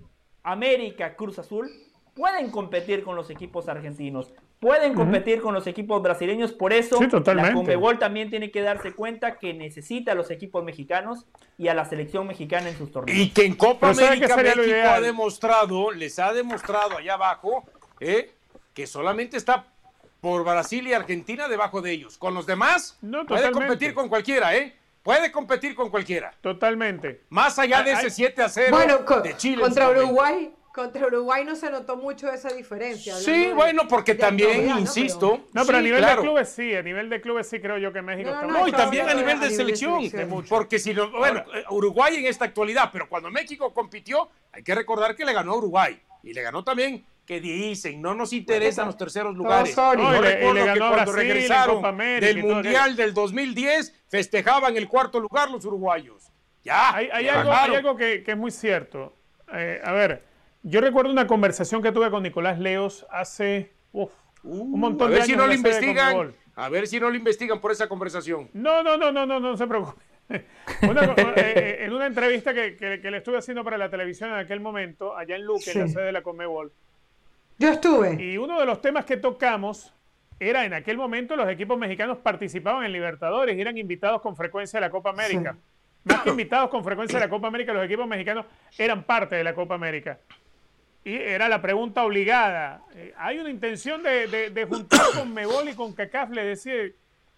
América, 0.45 1.17
Cruz 1.17 1.41
Azul, 1.41 1.69
pueden 2.15 2.51
competir 2.51 3.03
con 3.03 3.17
los 3.17 3.29
equipos 3.29 3.69
argentinos, 3.69 4.33
pueden 4.61 4.95
competir 4.95 5.41
con 5.41 5.53
los 5.53 5.67
equipos 5.67 6.01
brasileños, 6.01 6.53
por 6.53 6.73
eso 6.73 7.01
la 7.35 7.53
Conmebol 7.53 7.99
también 7.99 8.31
tiene 8.31 8.53
que 8.53 8.61
darse 8.61 8.93
cuenta 8.93 9.39
que 9.39 9.53
necesita 9.53 10.13
a 10.13 10.15
los 10.15 10.31
equipos 10.31 10.63
mexicanos 10.63 11.27
y 11.59 11.67
a 11.67 11.75
la 11.75 11.87
selección 11.87 12.29
mexicana 12.29 12.69
en 12.69 12.79
sus 12.79 12.93
torneos. 12.93 13.19
Y 13.19 13.31
que 13.31 13.47
en 13.47 13.57
Copa 13.57 13.91
América 13.91 14.37
México 14.37 14.89
ha 14.89 15.01
demostrado, 15.01 15.91
les 15.91 16.21
ha 16.21 16.33
demostrado 16.33 16.99
allá 16.99 17.15
abajo, 17.15 17.65
eh, 17.99 18.31
que 18.75 18.87
solamente 18.87 19.37
está 19.37 19.67
por 20.21 20.45
Brasil 20.45 20.87
y 20.87 20.93
Argentina 20.93 21.49
debajo 21.49 21.83
de 21.83 21.91
ellos. 21.91 22.17
Con 22.17 22.35
los 22.35 22.47
demás 22.47 22.97
no, 23.03 23.27
puede 23.27 23.51
competir 23.51 23.93
con 23.93 24.09
cualquiera, 24.09 24.55
¿eh? 24.55 24.77
Puede 25.03 25.33
competir 25.33 25.75
con 25.75 25.91
cualquiera. 25.91 26.33
Totalmente. 26.41 27.25
Más 27.31 27.59
allá 27.59 27.83
de 27.83 27.93
ese 27.93 28.11
7 28.11 28.43
a 28.43 28.49
0 28.49 29.05
de 29.23 29.37
Chile. 29.37 29.63
Contra 29.63 29.89
Uruguay, 29.89 30.53
contra 30.75 31.07
Uruguay 31.07 31.45
no 31.45 31.57
se 31.57 31.71
notó 31.71 31.97
mucho 31.97 32.31
esa 32.31 32.51
diferencia. 32.51 33.17
Sí, 33.17 33.51
bueno, 33.55 33.89
porque 33.89 34.15
también, 34.15 34.79
insisto. 34.79 35.47
No, 35.53 35.65
pero, 35.65 35.79
a 35.79 35.81
nivel 35.81 36.05
de 36.05 36.17
clubes 36.17 36.49
sí, 36.51 36.75
a 36.75 36.83
nivel 36.83 37.09
de 37.09 37.21
clubes 37.21 37.49
sí 37.49 37.61
creo 37.61 37.79
yo 37.79 37.93
que 37.93 38.03
México 38.03 38.31
no, 38.31 38.41
está 38.41 38.47
No, 38.47 38.69
y 38.69 38.73
también 38.73 39.09
a 39.09 39.15
nivel 39.15 39.41
de, 39.41 39.51
selección. 39.51 40.03
porque 40.49 40.79
si 40.79 40.93
no, 40.93 41.11
bueno, 41.11 41.45
eh, 41.55 41.65
Uruguay 41.71 42.17
en 42.17 42.27
esta 42.27 42.45
actualidad, 42.45 42.91
pero 42.93 43.09
cuando 43.09 43.31
México 43.31 43.73
compitió, 43.73 44.29
hay 44.53 44.63
que 44.63 44.75
recordar 44.75 45.17
que 45.17 45.25
le 45.25 45.33
ganó 45.33 45.53
a 45.53 45.57
Uruguay. 45.57 46.01
Y 46.23 46.35
le 46.35 46.43
ganó 46.43 46.63
también 46.63 47.07
que 47.31 47.41
dicen, 47.41 48.03
no 48.03 48.13
nos 48.13 48.33
interesan 48.33 48.87
los 48.87 48.97
terceros 48.97 49.37
lugares. 49.37 49.77
No, 49.77 50.21
recuerdo 50.21 50.73
que 50.75 50.79
cuando 50.81 51.13
regresaron 51.13 51.97
del 51.97 52.43
Mundial 52.43 52.97
del 52.97 53.15
2010 53.15 53.95
festejaban 54.09 54.77
el 54.77 54.89
cuarto 54.89 55.21
lugar 55.21 55.49
los 55.49 55.65
uruguayos. 55.65 56.33
Ya. 56.65 56.93
Hay, 56.93 57.29
algo, 57.29 57.95
que, 57.95 58.25
es 58.27 58.37
muy 58.37 58.51
cierto. 58.51 59.15
Eh, 59.55 59.81
a 59.85 59.93
ver, 59.93 60.25
yo 60.65 60.81
recuerdo 60.81 61.13
una 61.13 61.29
conversación 61.29 61.81
que 61.81 61.93
tuve 61.93 62.11
con 62.11 62.25
Nicolás 62.25 62.59
Leos 62.59 63.07
hace 63.13 63.75
un 63.93 64.81
montón 64.81 65.13
de 65.13 65.23
años. 65.23 65.31
A 65.31 65.31
ver 65.31 65.31
si 65.31 65.37
no 65.37 65.47
lo 65.47 65.55
investigan. 65.55 66.35
A 66.57 66.69
ver 66.69 66.89
si 66.89 66.99
no 66.99 67.11
lo 67.11 67.15
investigan 67.15 67.61
por 67.61 67.71
esa 67.71 67.89
conversación. 67.89 68.51
No, 68.55 68.83
no, 68.83 68.97
no, 68.97 69.13
no, 69.13 69.25
no, 69.25 69.39
no 69.39 69.57
se 69.57 69.69
preocupe. 69.69 70.03
Eh, 70.33 70.45
eh, 71.37 71.77
en 71.81 71.93
una 71.93 72.07
entrevista 72.07 72.53
que, 72.53 73.01
le 73.03 73.17
estuve 73.17 73.39
haciendo 73.39 73.63
para 73.63 73.79
la 73.79 73.89
televisión 73.89 74.31
en 74.31 74.37
aquel 74.37 74.61
momento, 74.61 75.17
allá 75.17 75.37
en 75.37 75.45
Luque, 75.45 75.73
en 75.73 75.81
la 75.81 75.89
sede 75.89 76.05
de 76.05 76.13
la 76.13 76.23
Comebol, 76.23 76.73
yo 77.61 77.69
estuve. 77.69 78.23
Y 78.23 78.39
uno 78.39 78.59
de 78.59 78.65
los 78.65 78.81
temas 78.81 79.05
que 79.05 79.19
tocamos 79.19 79.93
era 80.39 80.65
en 80.65 80.73
aquel 80.73 80.97
momento 80.97 81.37
los 81.37 81.47
equipos 81.51 81.79
mexicanos 81.79 82.17
participaban 82.17 82.85
en 82.87 82.93
Libertadores 82.93 83.55
y 83.55 83.61
eran 83.61 83.77
invitados 83.77 84.23
con 84.23 84.35
frecuencia 84.35 84.79
a 84.79 84.81
la 84.81 84.91
Copa 84.91 85.11
América. 85.11 85.59
Más 86.05 86.23
que 86.23 86.31
invitados 86.31 86.71
con 86.71 86.83
frecuencia 86.83 87.19
a 87.19 87.21
la 87.21 87.29
Copa 87.29 87.49
América, 87.49 87.75
los 87.75 87.85
equipos 87.85 88.09
mexicanos 88.09 88.47
eran 88.79 89.03
parte 89.03 89.37
de 89.37 89.45
la 89.45 89.55
Copa 89.55 89.75
América. 89.75 90.19
Y 91.05 91.15
era 91.15 91.51
la 91.51 91.61
pregunta 91.61 92.03
obligada. 92.03 92.83
Eh, 92.95 93.13
¿Hay 93.19 93.39
una 93.39 93.51
intención 93.51 94.03
de, 94.03 94.67
juntar 94.67 95.01
con 95.15 95.35
Mebol 95.35 95.69
y 95.69 95.75
con 95.75 95.93
CACAF? 95.93 96.31
Le 96.31 96.45
decía, 96.45 96.73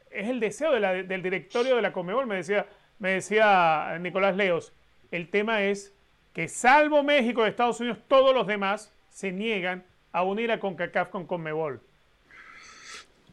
es 0.09 0.29
el 0.29 0.39
deseo 0.39 0.71
del 0.71 1.23
directorio 1.23 1.75
de 1.75 1.83
la 1.83 1.93
Comebol, 1.93 2.29
me 2.29 2.37
decía, 2.37 2.67
me 3.01 3.11
decía 3.11 3.99
Nicolás 4.01 4.37
Leos. 4.37 4.73
El 5.11 5.29
tema 5.31 5.63
es 5.65 5.93
que 6.33 6.47
salvo 6.47 7.03
México 7.03 7.45
y 7.45 7.49
Estados 7.49 7.81
Unidos, 7.81 7.99
todos 8.07 8.33
los 8.33 8.47
demás 8.47 8.95
se 9.11 9.33
niegan 9.33 9.85
a 10.13 10.23
unir 10.23 10.53
a 10.53 10.61
CONCACAF 10.61 11.09
con 11.09 11.27
CONMEBOL. 11.27 11.81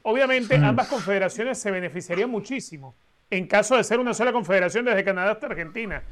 Obviamente 0.01 0.55
ambas 0.55 0.87
confederaciones 0.87 1.57
se 1.59 1.71
beneficiarían 1.71 2.29
muchísimo 2.29 2.95
en 3.29 3.47
caso 3.47 3.77
de 3.77 3.83
ser 3.83 3.99
una 3.99 4.13
sola 4.13 4.31
confederación 4.31 4.85
desde 4.85 5.03
Canadá 5.03 5.31
hasta 5.31 5.47
Argentina. 5.47 6.03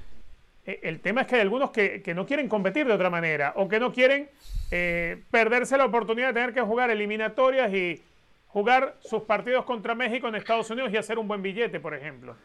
E, 0.66 0.80
el 0.84 1.00
tema 1.00 1.22
es 1.22 1.28
que 1.28 1.36
hay 1.36 1.42
algunos 1.42 1.72
que, 1.72 2.14
no 2.16 2.26
quieren 2.26 2.48
competir 2.48 2.86
de 2.86 2.94
otra 2.94 3.10
manera 3.10 3.54
o 3.56 3.68
que 3.68 3.80
no 3.80 3.92
quieren 3.92 4.30
eh, 4.72 5.24
perderse 5.32 5.78
la 5.78 5.86
oportunidad 5.86 6.28
de 6.28 6.34
tener 6.34 6.54
que 6.54 6.62
jugar 6.62 6.90
eliminatorias 6.90 7.74
y 7.74 8.02
jugar 8.50 8.96
sus 9.00 9.24
partidos 9.24 9.66
contra 9.66 9.96
México 9.96 10.28
en 10.28 10.36
Estados 10.36 10.70
Unidos 10.70 10.92
y 10.94 10.98
hacer 10.98 11.18
un 11.18 11.28
buen 11.28 11.42
billete, 11.42 11.80
por 11.80 11.94
ejemplo. 11.94 12.36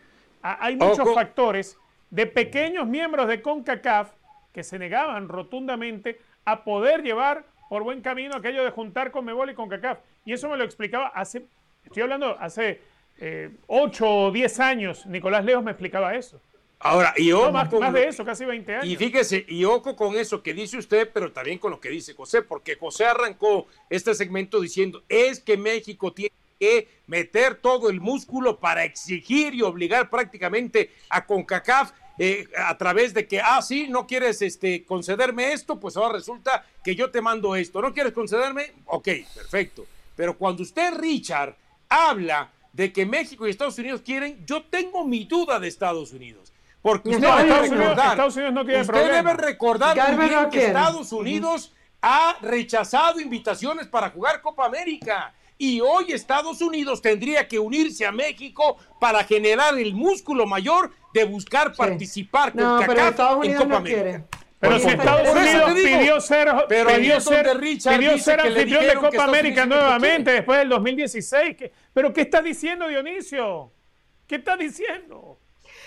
hay 0.43 0.77
muchos 0.77 1.15
factores 1.15 1.77
de 2.11 2.27
pequeños 2.27 2.87
miembros 2.87 3.29
de 3.29 3.41
CONCACAF 3.41 4.13
que 4.53 4.63
se 4.63 4.79
negaban 4.79 5.29
rotundamente 5.29 6.21
a 6.45 6.65
poder 6.65 7.03
llevar 7.03 7.45
por 7.73 7.85
buen 7.85 8.03
camino 8.03 8.37
aquello 8.37 8.65
de 8.65 8.71
juntar 8.71 9.11
con 9.11 9.25
Mebol 9.25 9.49
y 9.49 9.55
con 9.55 9.67
CACAF. 9.67 10.01
Y 10.27 10.35
eso 10.35 10.47
me 10.47 10.59
lo 10.59 10.65
explicaba 10.65 11.07
hace, 11.07 11.47
estoy 11.87 12.03
hablando 12.03 12.37
hace 12.39 12.83
eh, 13.19 13.49
8 13.67 14.07
o 14.07 14.31
10 14.31 14.61
años, 14.61 15.07
Nicolás 15.07 15.43
Leos 15.43 15.65
me 15.65 15.71
explicaba 15.71 16.15
eso. 16.15 16.39
Ahora, 16.79 17.15
y 17.17 17.33
ojo, 17.33 17.47
No, 17.47 17.53
más, 17.53 17.73
más 17.73 17.95
de 17.95 18.09
eso, 18.09 18.27
casi 18.27 18.45
20 18.45 18.75
años. 18.75 18.85
y 18.85 18.95
fíjese, 18.97 19.47
y 19.49 19.65
ojo 19.65 19.97
con 19.97 20.17
eso 20.17 20.43
que 20.43 20.53
dice 20.53 20.77
usted, 20.77 21.09
pero 21.15 21.33
también 21.33 21.57
con 21.57 21.71
lo 21.71 21.81
que 21.81 21.89
dice 21.89 22.13
José, 22.13 22.43
porque 22.43 22.77
José 22.77 23.07
arrancó 23.07 23.67
este 23.89 24.15
segmento 24.15 24.61
diciendo, 24.61 25.03
es 25.09 25.41
que 25.41 25.57
México 25.57 26.13
tiene 26.13 26.35
que 26.61 26.89
meter 27.07 27.55
todo 27.55 27.89
el 27.89 28.03
músculo 28.03 28.61
para 28.61 28.85
exigir 28.85 29.55
y 29.55 29.63
obligar 29.63 30.11
prácticamente 30.11 30.91
a 31.09 31.25
CONCACAF 31.25 31.93
eh, 32.25 32.47
a 32.57 32.79
través 32.79 33.13
de 33.15 33.27
que, 33.27 33.41
ah, 33.41 33.61
sí, 33.63 33.89
no 33.89 34.07
quieres 34.07 34.43
este, 34.43 34.85
concederme 34.85 35.53
esto, 35.53 35.81
pues 35.81 35.97
ahora 35.97 36.13
resulta 36.15 36.65
que 36.85 36.95
yo 36.95 37.11
te 37.11 37.21
mando 37.21 37.57
esto. 37.57 37.83
¿No 37.83 37.93
quieres 37.93 38.13
concederme? 38.13 38.73
Ok, 38.87 39.09
perfecto. 39.35 39.87
Pero 40.15 40.39
cuando 40.39 40.63
usted, 40.63 40.95
Richard, 40.95 41.57
habla 41.89 42.53
de 42.73 42.93
que 42.93 43.05
México 43.05 43.45
y 43.47 43.51
Estados 43.51 43.77
Unidos 43.79 44.03
quieren, 44.05 44.45
yo 44.47 44.63
tengo 44.63 45.05
mi 45.05 45.25
duda 45.25 45.59
de 45.59 45.67
Estados 45.67 46.13
Unidos. 46.13 46.53
Porque 46.81 47.09
usted 47.11 47.23
No, 47.23 47.37
debe 47.37 47.49
Estados 47.49 47.69
Unidos- 47.71 47.85
recordar, 47.89 48.11
Estados 48.13 48.37
Unidos 48.37 48.55
no 48.55 48.65
tiene 48.65 48.81
usted 48.83 48.93
problema. 48.95 49.17
debe 49.17 49.33
recordar 49.35 50.17
muy 50.17 50.29
bien 50.29 50.43
no 50.43 50.51
que. 50.51 50.67
Estados 50.67 51.13
Unidos 51.13 51.73
ha 52.03 52.37
rechazado 52.41 53.19
invitaciones 53.21 53.87
para 53.89 54.11
jugar 54.11 54.41
Copa 54.43 54.65
América. 54.67 55.35
Y 55.59 55.81
hoy 55.81 56.07
Estados 56.13 56.61
Unidos 56.61 57.01
tendría 57.01 57.47
que 57.47 57.59
unirse 57.59 58.05
a 58.05 58.11
México 58.11 58.77
para 58.99 59.23
generar 59.25 59.79
el 59.79 59.95
músculo 59.95 60.45
mayor 60.47 60.91
de 61.13 61.25
buscar 61.25 61.75
participar 61.75 62.53
con 62.53 62.63
No, 62.63 62.79
CACAF 62.81 63.45
en 63.45 63.55
Copa 63.55 63.67
no 63.69 63.77
América. 63.77 64.03
quiere. 64.03 64.25
Pero 64.59 64.73
Por 64.75 64.81
si 64.81 64.89
Estados 64.91 65.29
Unidos 65.29 65.73
pidió 65.75 66.21
ser, 66.21 66.49
Pero 66.69 66.91
pidió 66.91 67.21
ser, 67.21 67.59
pidió 67.59 68.19
ser 68.19 68.41
anfitrión 68.41 68.87
de 68.87 68.95
Copa 68.95 69.25
América 69.25 69.67
nuevamente 69.67 70.31
después 70.31 70.59
del 70.61 70.69
2016. 70.69 71.57
¿Qué- 71.57 71.73
¿Pero 71.93 72.13
qué 72.13 72.21
está 72.21 72.41
diciendo 72.41 72.87
Dionisio? 72.87 73.73
¿Qué 74.29 74.37
está 74.37 74.57
diciendo? 74.57 75.39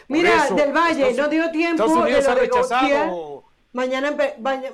Mira, 0.09 0.45
eso, 0.45 0.55
del 0.55 0.73
Valle, 0.73 1.09
Estados- 1.09 1.17
no 1.17 1.27
dio 1.29 1.51
tiempo 1.51 1.83
Estados 1.85 2.03
Unidos 2.03 2.23
de 2.25 2.29
lo 2.29 2.37
ha 2.37 2.41
de 2.41 2.47
Gautier. 2.47 2.71
rechazado. 2.91 3.43
Mañana, 3.71 4.15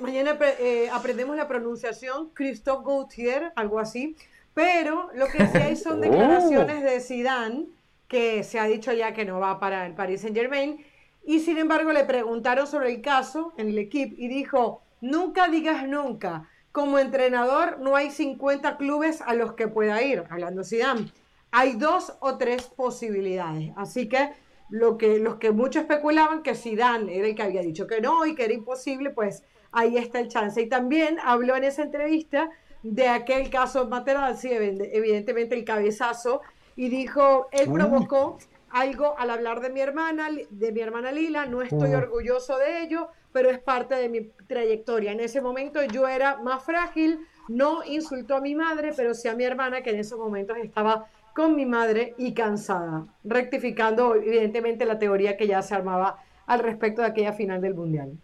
mañana 0.00 0.38
eh, 0.58 0.88
aprendemos 0.92 1.36
la 1.36 1.46
pronunciación, 1.48 2.30
Christophe 2.34 2.82
Gautier, 2.84 3.52
algo 3.56 3.78
así. 3.78 4.16
Pero 4.54 5.10
lo 5.14 5.26
que 5.28 5.46
sí 5.46 5.58
hay 5.58 5.76
son 5.76 6.00
declaraciones 6.00 6.82
de 6.82 7.00
Zidane, 7.00 7.66
que 8.12 8.44
se 8.44 8.60
ha 8.60 8.66
dicho 8.66 8.92
ya 8.92 9.12
que 9.14 9.24
no 9.24 9.40
va 9.40 9.58
para 9.58 9.86
el 9.86 9.94
Paris 9.94 10.20
Saint 10.20 10.36
Germain. 10.36 10.84
Y 11.24 11.40
sin 11.40 11.56
embargo 11.58 11.92
le 11.92 12.04
preguntaron 12.04 12.66
sobre 12.66 12.90
el 12.92 13.00
caso 13.00 13.52
en 13.56 13.68
el 13.70 13.78
equipo 13.78 14.14
y 14.18 14.28
dijo, 14.28 14.82
nunca 15.00 15.48
digas 15.48 15.88
nunca. 15.88 16.48
Como 16.72 16.98
entrenador 16.98 17.78
no 17.80 17.96
hay 17.96 18.10
50 18.10 18.76
clubes 18.76 19.20
a 19.22 19.34
los 19.34 19.54
que 19.54 19.68
pueda 19.68 20.02
ir, 20.02 20.24
hablando 20.30 20.62
Zidane. 20.64 21.10
Hay 21.50 21.74
dos 21.76 22.14
o 22.20 22.38
tres 22.38 22.62
posibilidades. 22.64 23.72
Así 23.76 24.08
que 24.08 24.30
lo 24.70 24.96
que 24.98 25.18
los 25.18 25.36
que 25.36 25.50
muchos 25.52 25.82
especulaban 25.82 26.42
que 26.42 26.54
Zidane 26.54 27.16
era 27.16 27.26
el 27.28 27.34
que 27.34 27.42
había 27.42 27.62
dicho 27.62 27.86
que 27.86 28.00
no 28.00 28.24
y 28.26 28.34
que 28.34 28.44
era 28.44 28.54
imposible, 28.54 29.10
pues 29.10 29.42
ahí 29.70 29.96
está 29.98 30.18
el 30.20 30.28
chance. 30.28 30.60
Y 30.62 30.68
también 30.68 31.18
habló 31.22 31.56
en 31.56 31.64
esa 31.64 31.82
entrevista 31.82 32.50
de 32.82 33.08
aquel 33.08 33.48
caso 33.50 33.86
Materazzi, 33.88 34.48
evide- 34.48 34.90
evidentemente 34.92 35.54
el 35.54 35.64
cabezazo, 35.64 36.40
y 36.76 36.88
dijo, 36.88 37.48
él 37.52 37.70
provocó 37.72 38.38
algo 38.70 39.18
al 39.18 39.30
hablar 39.30 39.60
de 39.60 39.70
mi 39.70 39.80
hermana, 39.80 40.28
de 40.50 40.72
mi 40.72 40.80
hermana 40.80 41.12
Lila, 41.12 41.46
no 41.46 41.62
estoy 41.62 41.92
orgulloso 41.94 42.56
de 42.58 42.82
ello, 42.82 43.08
pero 43.32 43.50
es 43.50 43.58
parte 43.58 43.94
de 43.94 44.08
mi 44.08 44.30
trayectoria. 44.46 45.12
En 45.12 45.20
ese 45.20 45.40
momento 45.40 45.82
yo 45.82 46.08
era 46.08 46.38
más 46.38 46.64
frágil, 46.64 47.20
no 47.48 47.84
insultó 47.84 48.36
a 48.36 48.40
mi 48.40 48.54
madre, 48.54 48.92
pero 48.96 49.14
sí 49.14 49.28
a 49.28 49.34
mi 49.34 49.44
hermana, 49.44 49.82
que 49.82 49.90
en 49.90 50.00
esos 50.00 50.18
momentos 50.18 50.56
estaba 50.56 51.06
con 51.34 51.56
mi 51.56 51.66
madre 51.66 52.14
y 52.18 52.34
cansada, 52.34 53.06
rectificando 53.24 54.14
evidentemente 54.14 54.84
la 54.84 54.98
teoría 54.98 55.36
que 55.36 55.46
ya 55.46 55.62
se 55.62 55.74
armaba 55.74 56.22
al 56.46 56.60
respecto 56.60 57.02
de 57.02 57.08
aquella 57.08 57.32
final 57.32 57.60
del 57.60 57.74
Mundial. 57.74 58.18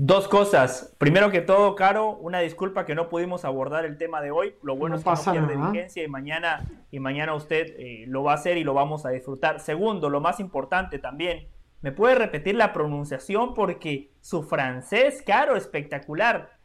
Dos 0.00 0.28
cosas. 0.28 0.94
Primero 0.98 1.28
que 1.32 1.40
todo, 1.40 1.74
Caro, 1.74 2.10
una 2.12 2.38
disculpa 2.38 2.86
que 2.86 2.94
no 2.94 3.08
pudimos 3.08 3.44
abordar 3.44 3.84
el 3.84 3.98
tema 3.98 4.20
de 4.20 4.30
hoy. 4.30 4.54
Lo 4.62 4.76
bueno 4.76 4.94
No 4.94 4.98
es 5.00 5.02
que 5.04 5.10
no 5.10 5.16
pasa 5.16 5.32
pierde 5.32 5.56
nada. 5.56 5.72
vigencia 5.72 6.04
y 6.04 6.08
mañana, 6.08 6.64
y 6.92 7.00
mañana 7.00 7.34
usted 7.34 7.66
eh, 7.76 8.04
lo 8.06 8.22
va 8.22 8.30
a 8.30 8.34
hacer 8.36 8.56
y 8.58 8.62
lo 8.64 8.74
vamos 8.74 9.04
a 9.06 9.08
disfrutar. 9.10 9.58
Segundo, 9.58 10.08
lo 10.08 10.20
más 10.20 10.38
importante 10.38 11.00
también, 11.00 11.48
¿me 11.80 11.90
puede 11.90 12.14
repetir 12.14 12.54
la 12.54 12.72
pronunciación? 12.72 13.54
Porque 13.54 14.12
su 14.20 14.44
francés, 14.44 15.20
Caro, 15.26 15.56
espectacular. 15.56 16.56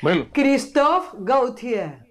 Bueno, 0.00 0.26
Christophe 0.32 1.16
Gautier. 1.18 2.06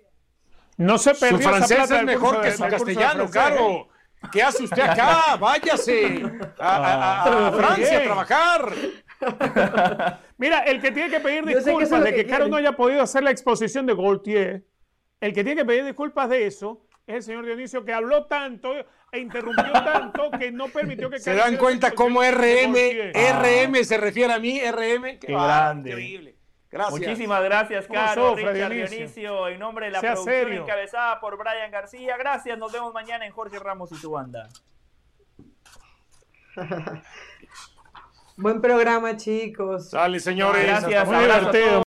No 0.75 0.97
se 0.97 1.13
su 1.13 1.21
perdió 1.21 1.39
esa 1.39 1.49
francés 1.49 1.77
plata 1.77 1.83
es 1.83 1.89
del 1.91 2.05
mejor 2.05 2.41
que 2.41 2.51
su 2.51 2.63
castellano. 2.63 3.29
Caro. 3.31 3.87
¿Qué 4.33 4.43
hace 4.43 4.63
usted 4.65 4.81
acá? 4.81 5.35
Váyase 5.39 6.23
a, 6.59 6.75
a- 6.75 7.23
a- 7.23 7.47
a 7.47 7.51
Muy 7.51 7.59
Francia 7.61 7.99
a 7.99 8.03
trabajar. 8.03 8.71
Mira, 10.37 10.59
el 10.59 10.81
que 10.81 10.91
tiene 10.91 11.09
que 11.09 11.19
pedir 11.19 11.43
que 11.43 11.55
disculpas 11.55 12.03
de 12.03 12.13
que 12.13 12.25
que 12.25 12.27
Caro 12.27 12.47
no 12.47 12.57
haya 12.57 12.73
podido 12.73 13.01
hacer 13.01 13.23
la 13.23 13.31
exposición 13.31 13.85
de 13.85 13.95
Gaultier, 13.95 14.65
el 15.21 15.33
que 15.33 15.43
tiene 15.43 15.61
que 15.61 15.65
pedir 15.65 15.85
disculpas 15.85 16.29
de 16.29 16.45
eso 16.45 16.85
es 17.07 17.15
el 17.15 17.23
señor 17.23 17.45
Dionisio, 17.45 17.85
que 17.85 17.93
habló 17.93 18.25
tanto 18.25 18.73
e 19.11 19.19
interrumpió 19.19 19.63
tanto 19.71 20.31
que 20.31 20.51
no 20.51 20.67
permitió 20.69 21.09
que 21.09 21.19
¿Se 21.19 21.31
Caro 21.31 21.43
dan 21.43 21.57
cuenta 21.57 21.91
cómo 21.91 22.21
RM? 22.21 22.75
RM 23.13 23.83
se 23.83 23.97
refiere 23.97 24.33
a 24.33 24.39
mí? 24.39 24.59
RM, 24.59 25.19
Qué 25.19 25.35
ah, 25.35 25.45
grande. 25.45 25.91
Increíble. 25.91 26.35
Gracias. 26.71 26.99
Muchísimas 26.99 27.43
gracias, 27.43 27.87
¿Cómo 27.87 27.99
Caro, 28.01 28.29
sufre, 28.31 28.51
Richard 28.51 28.71
Dionisio? 28.71 28.97
Dionisio, 28.97 29.47
en 29.47 29.59
nombre 29.59 29.85
de 29.85 29.91
la 29.93 29.99
Sea 30.01 30.13
producción 30.13 30.43
serio. 30.43 30.61
encabezada 30.63 31.19
por 31.21 31.37
Brian 31.37 31.71
García. 31.71 32.17
Gracias, 32.17 32.57
nos 32.57 32.71
vemos 32.71 32.93
mañana 32.93 33.25
en 33.25 33.31
Jorge 33.31 33.59
Ramos 33.59 33.91
y 33.93 33.95
su 33.95 34.11
banda. 34.11 34.49
Buen 38.37 38.59
programa, 38.59 39.15
chicos. 39.15 39.91
Sale, 39.91 40.19
señores. 40.19 40.65
Gracias, 40.65 41.07
Muy 41.07 41.17
divertido. 41.19 41.84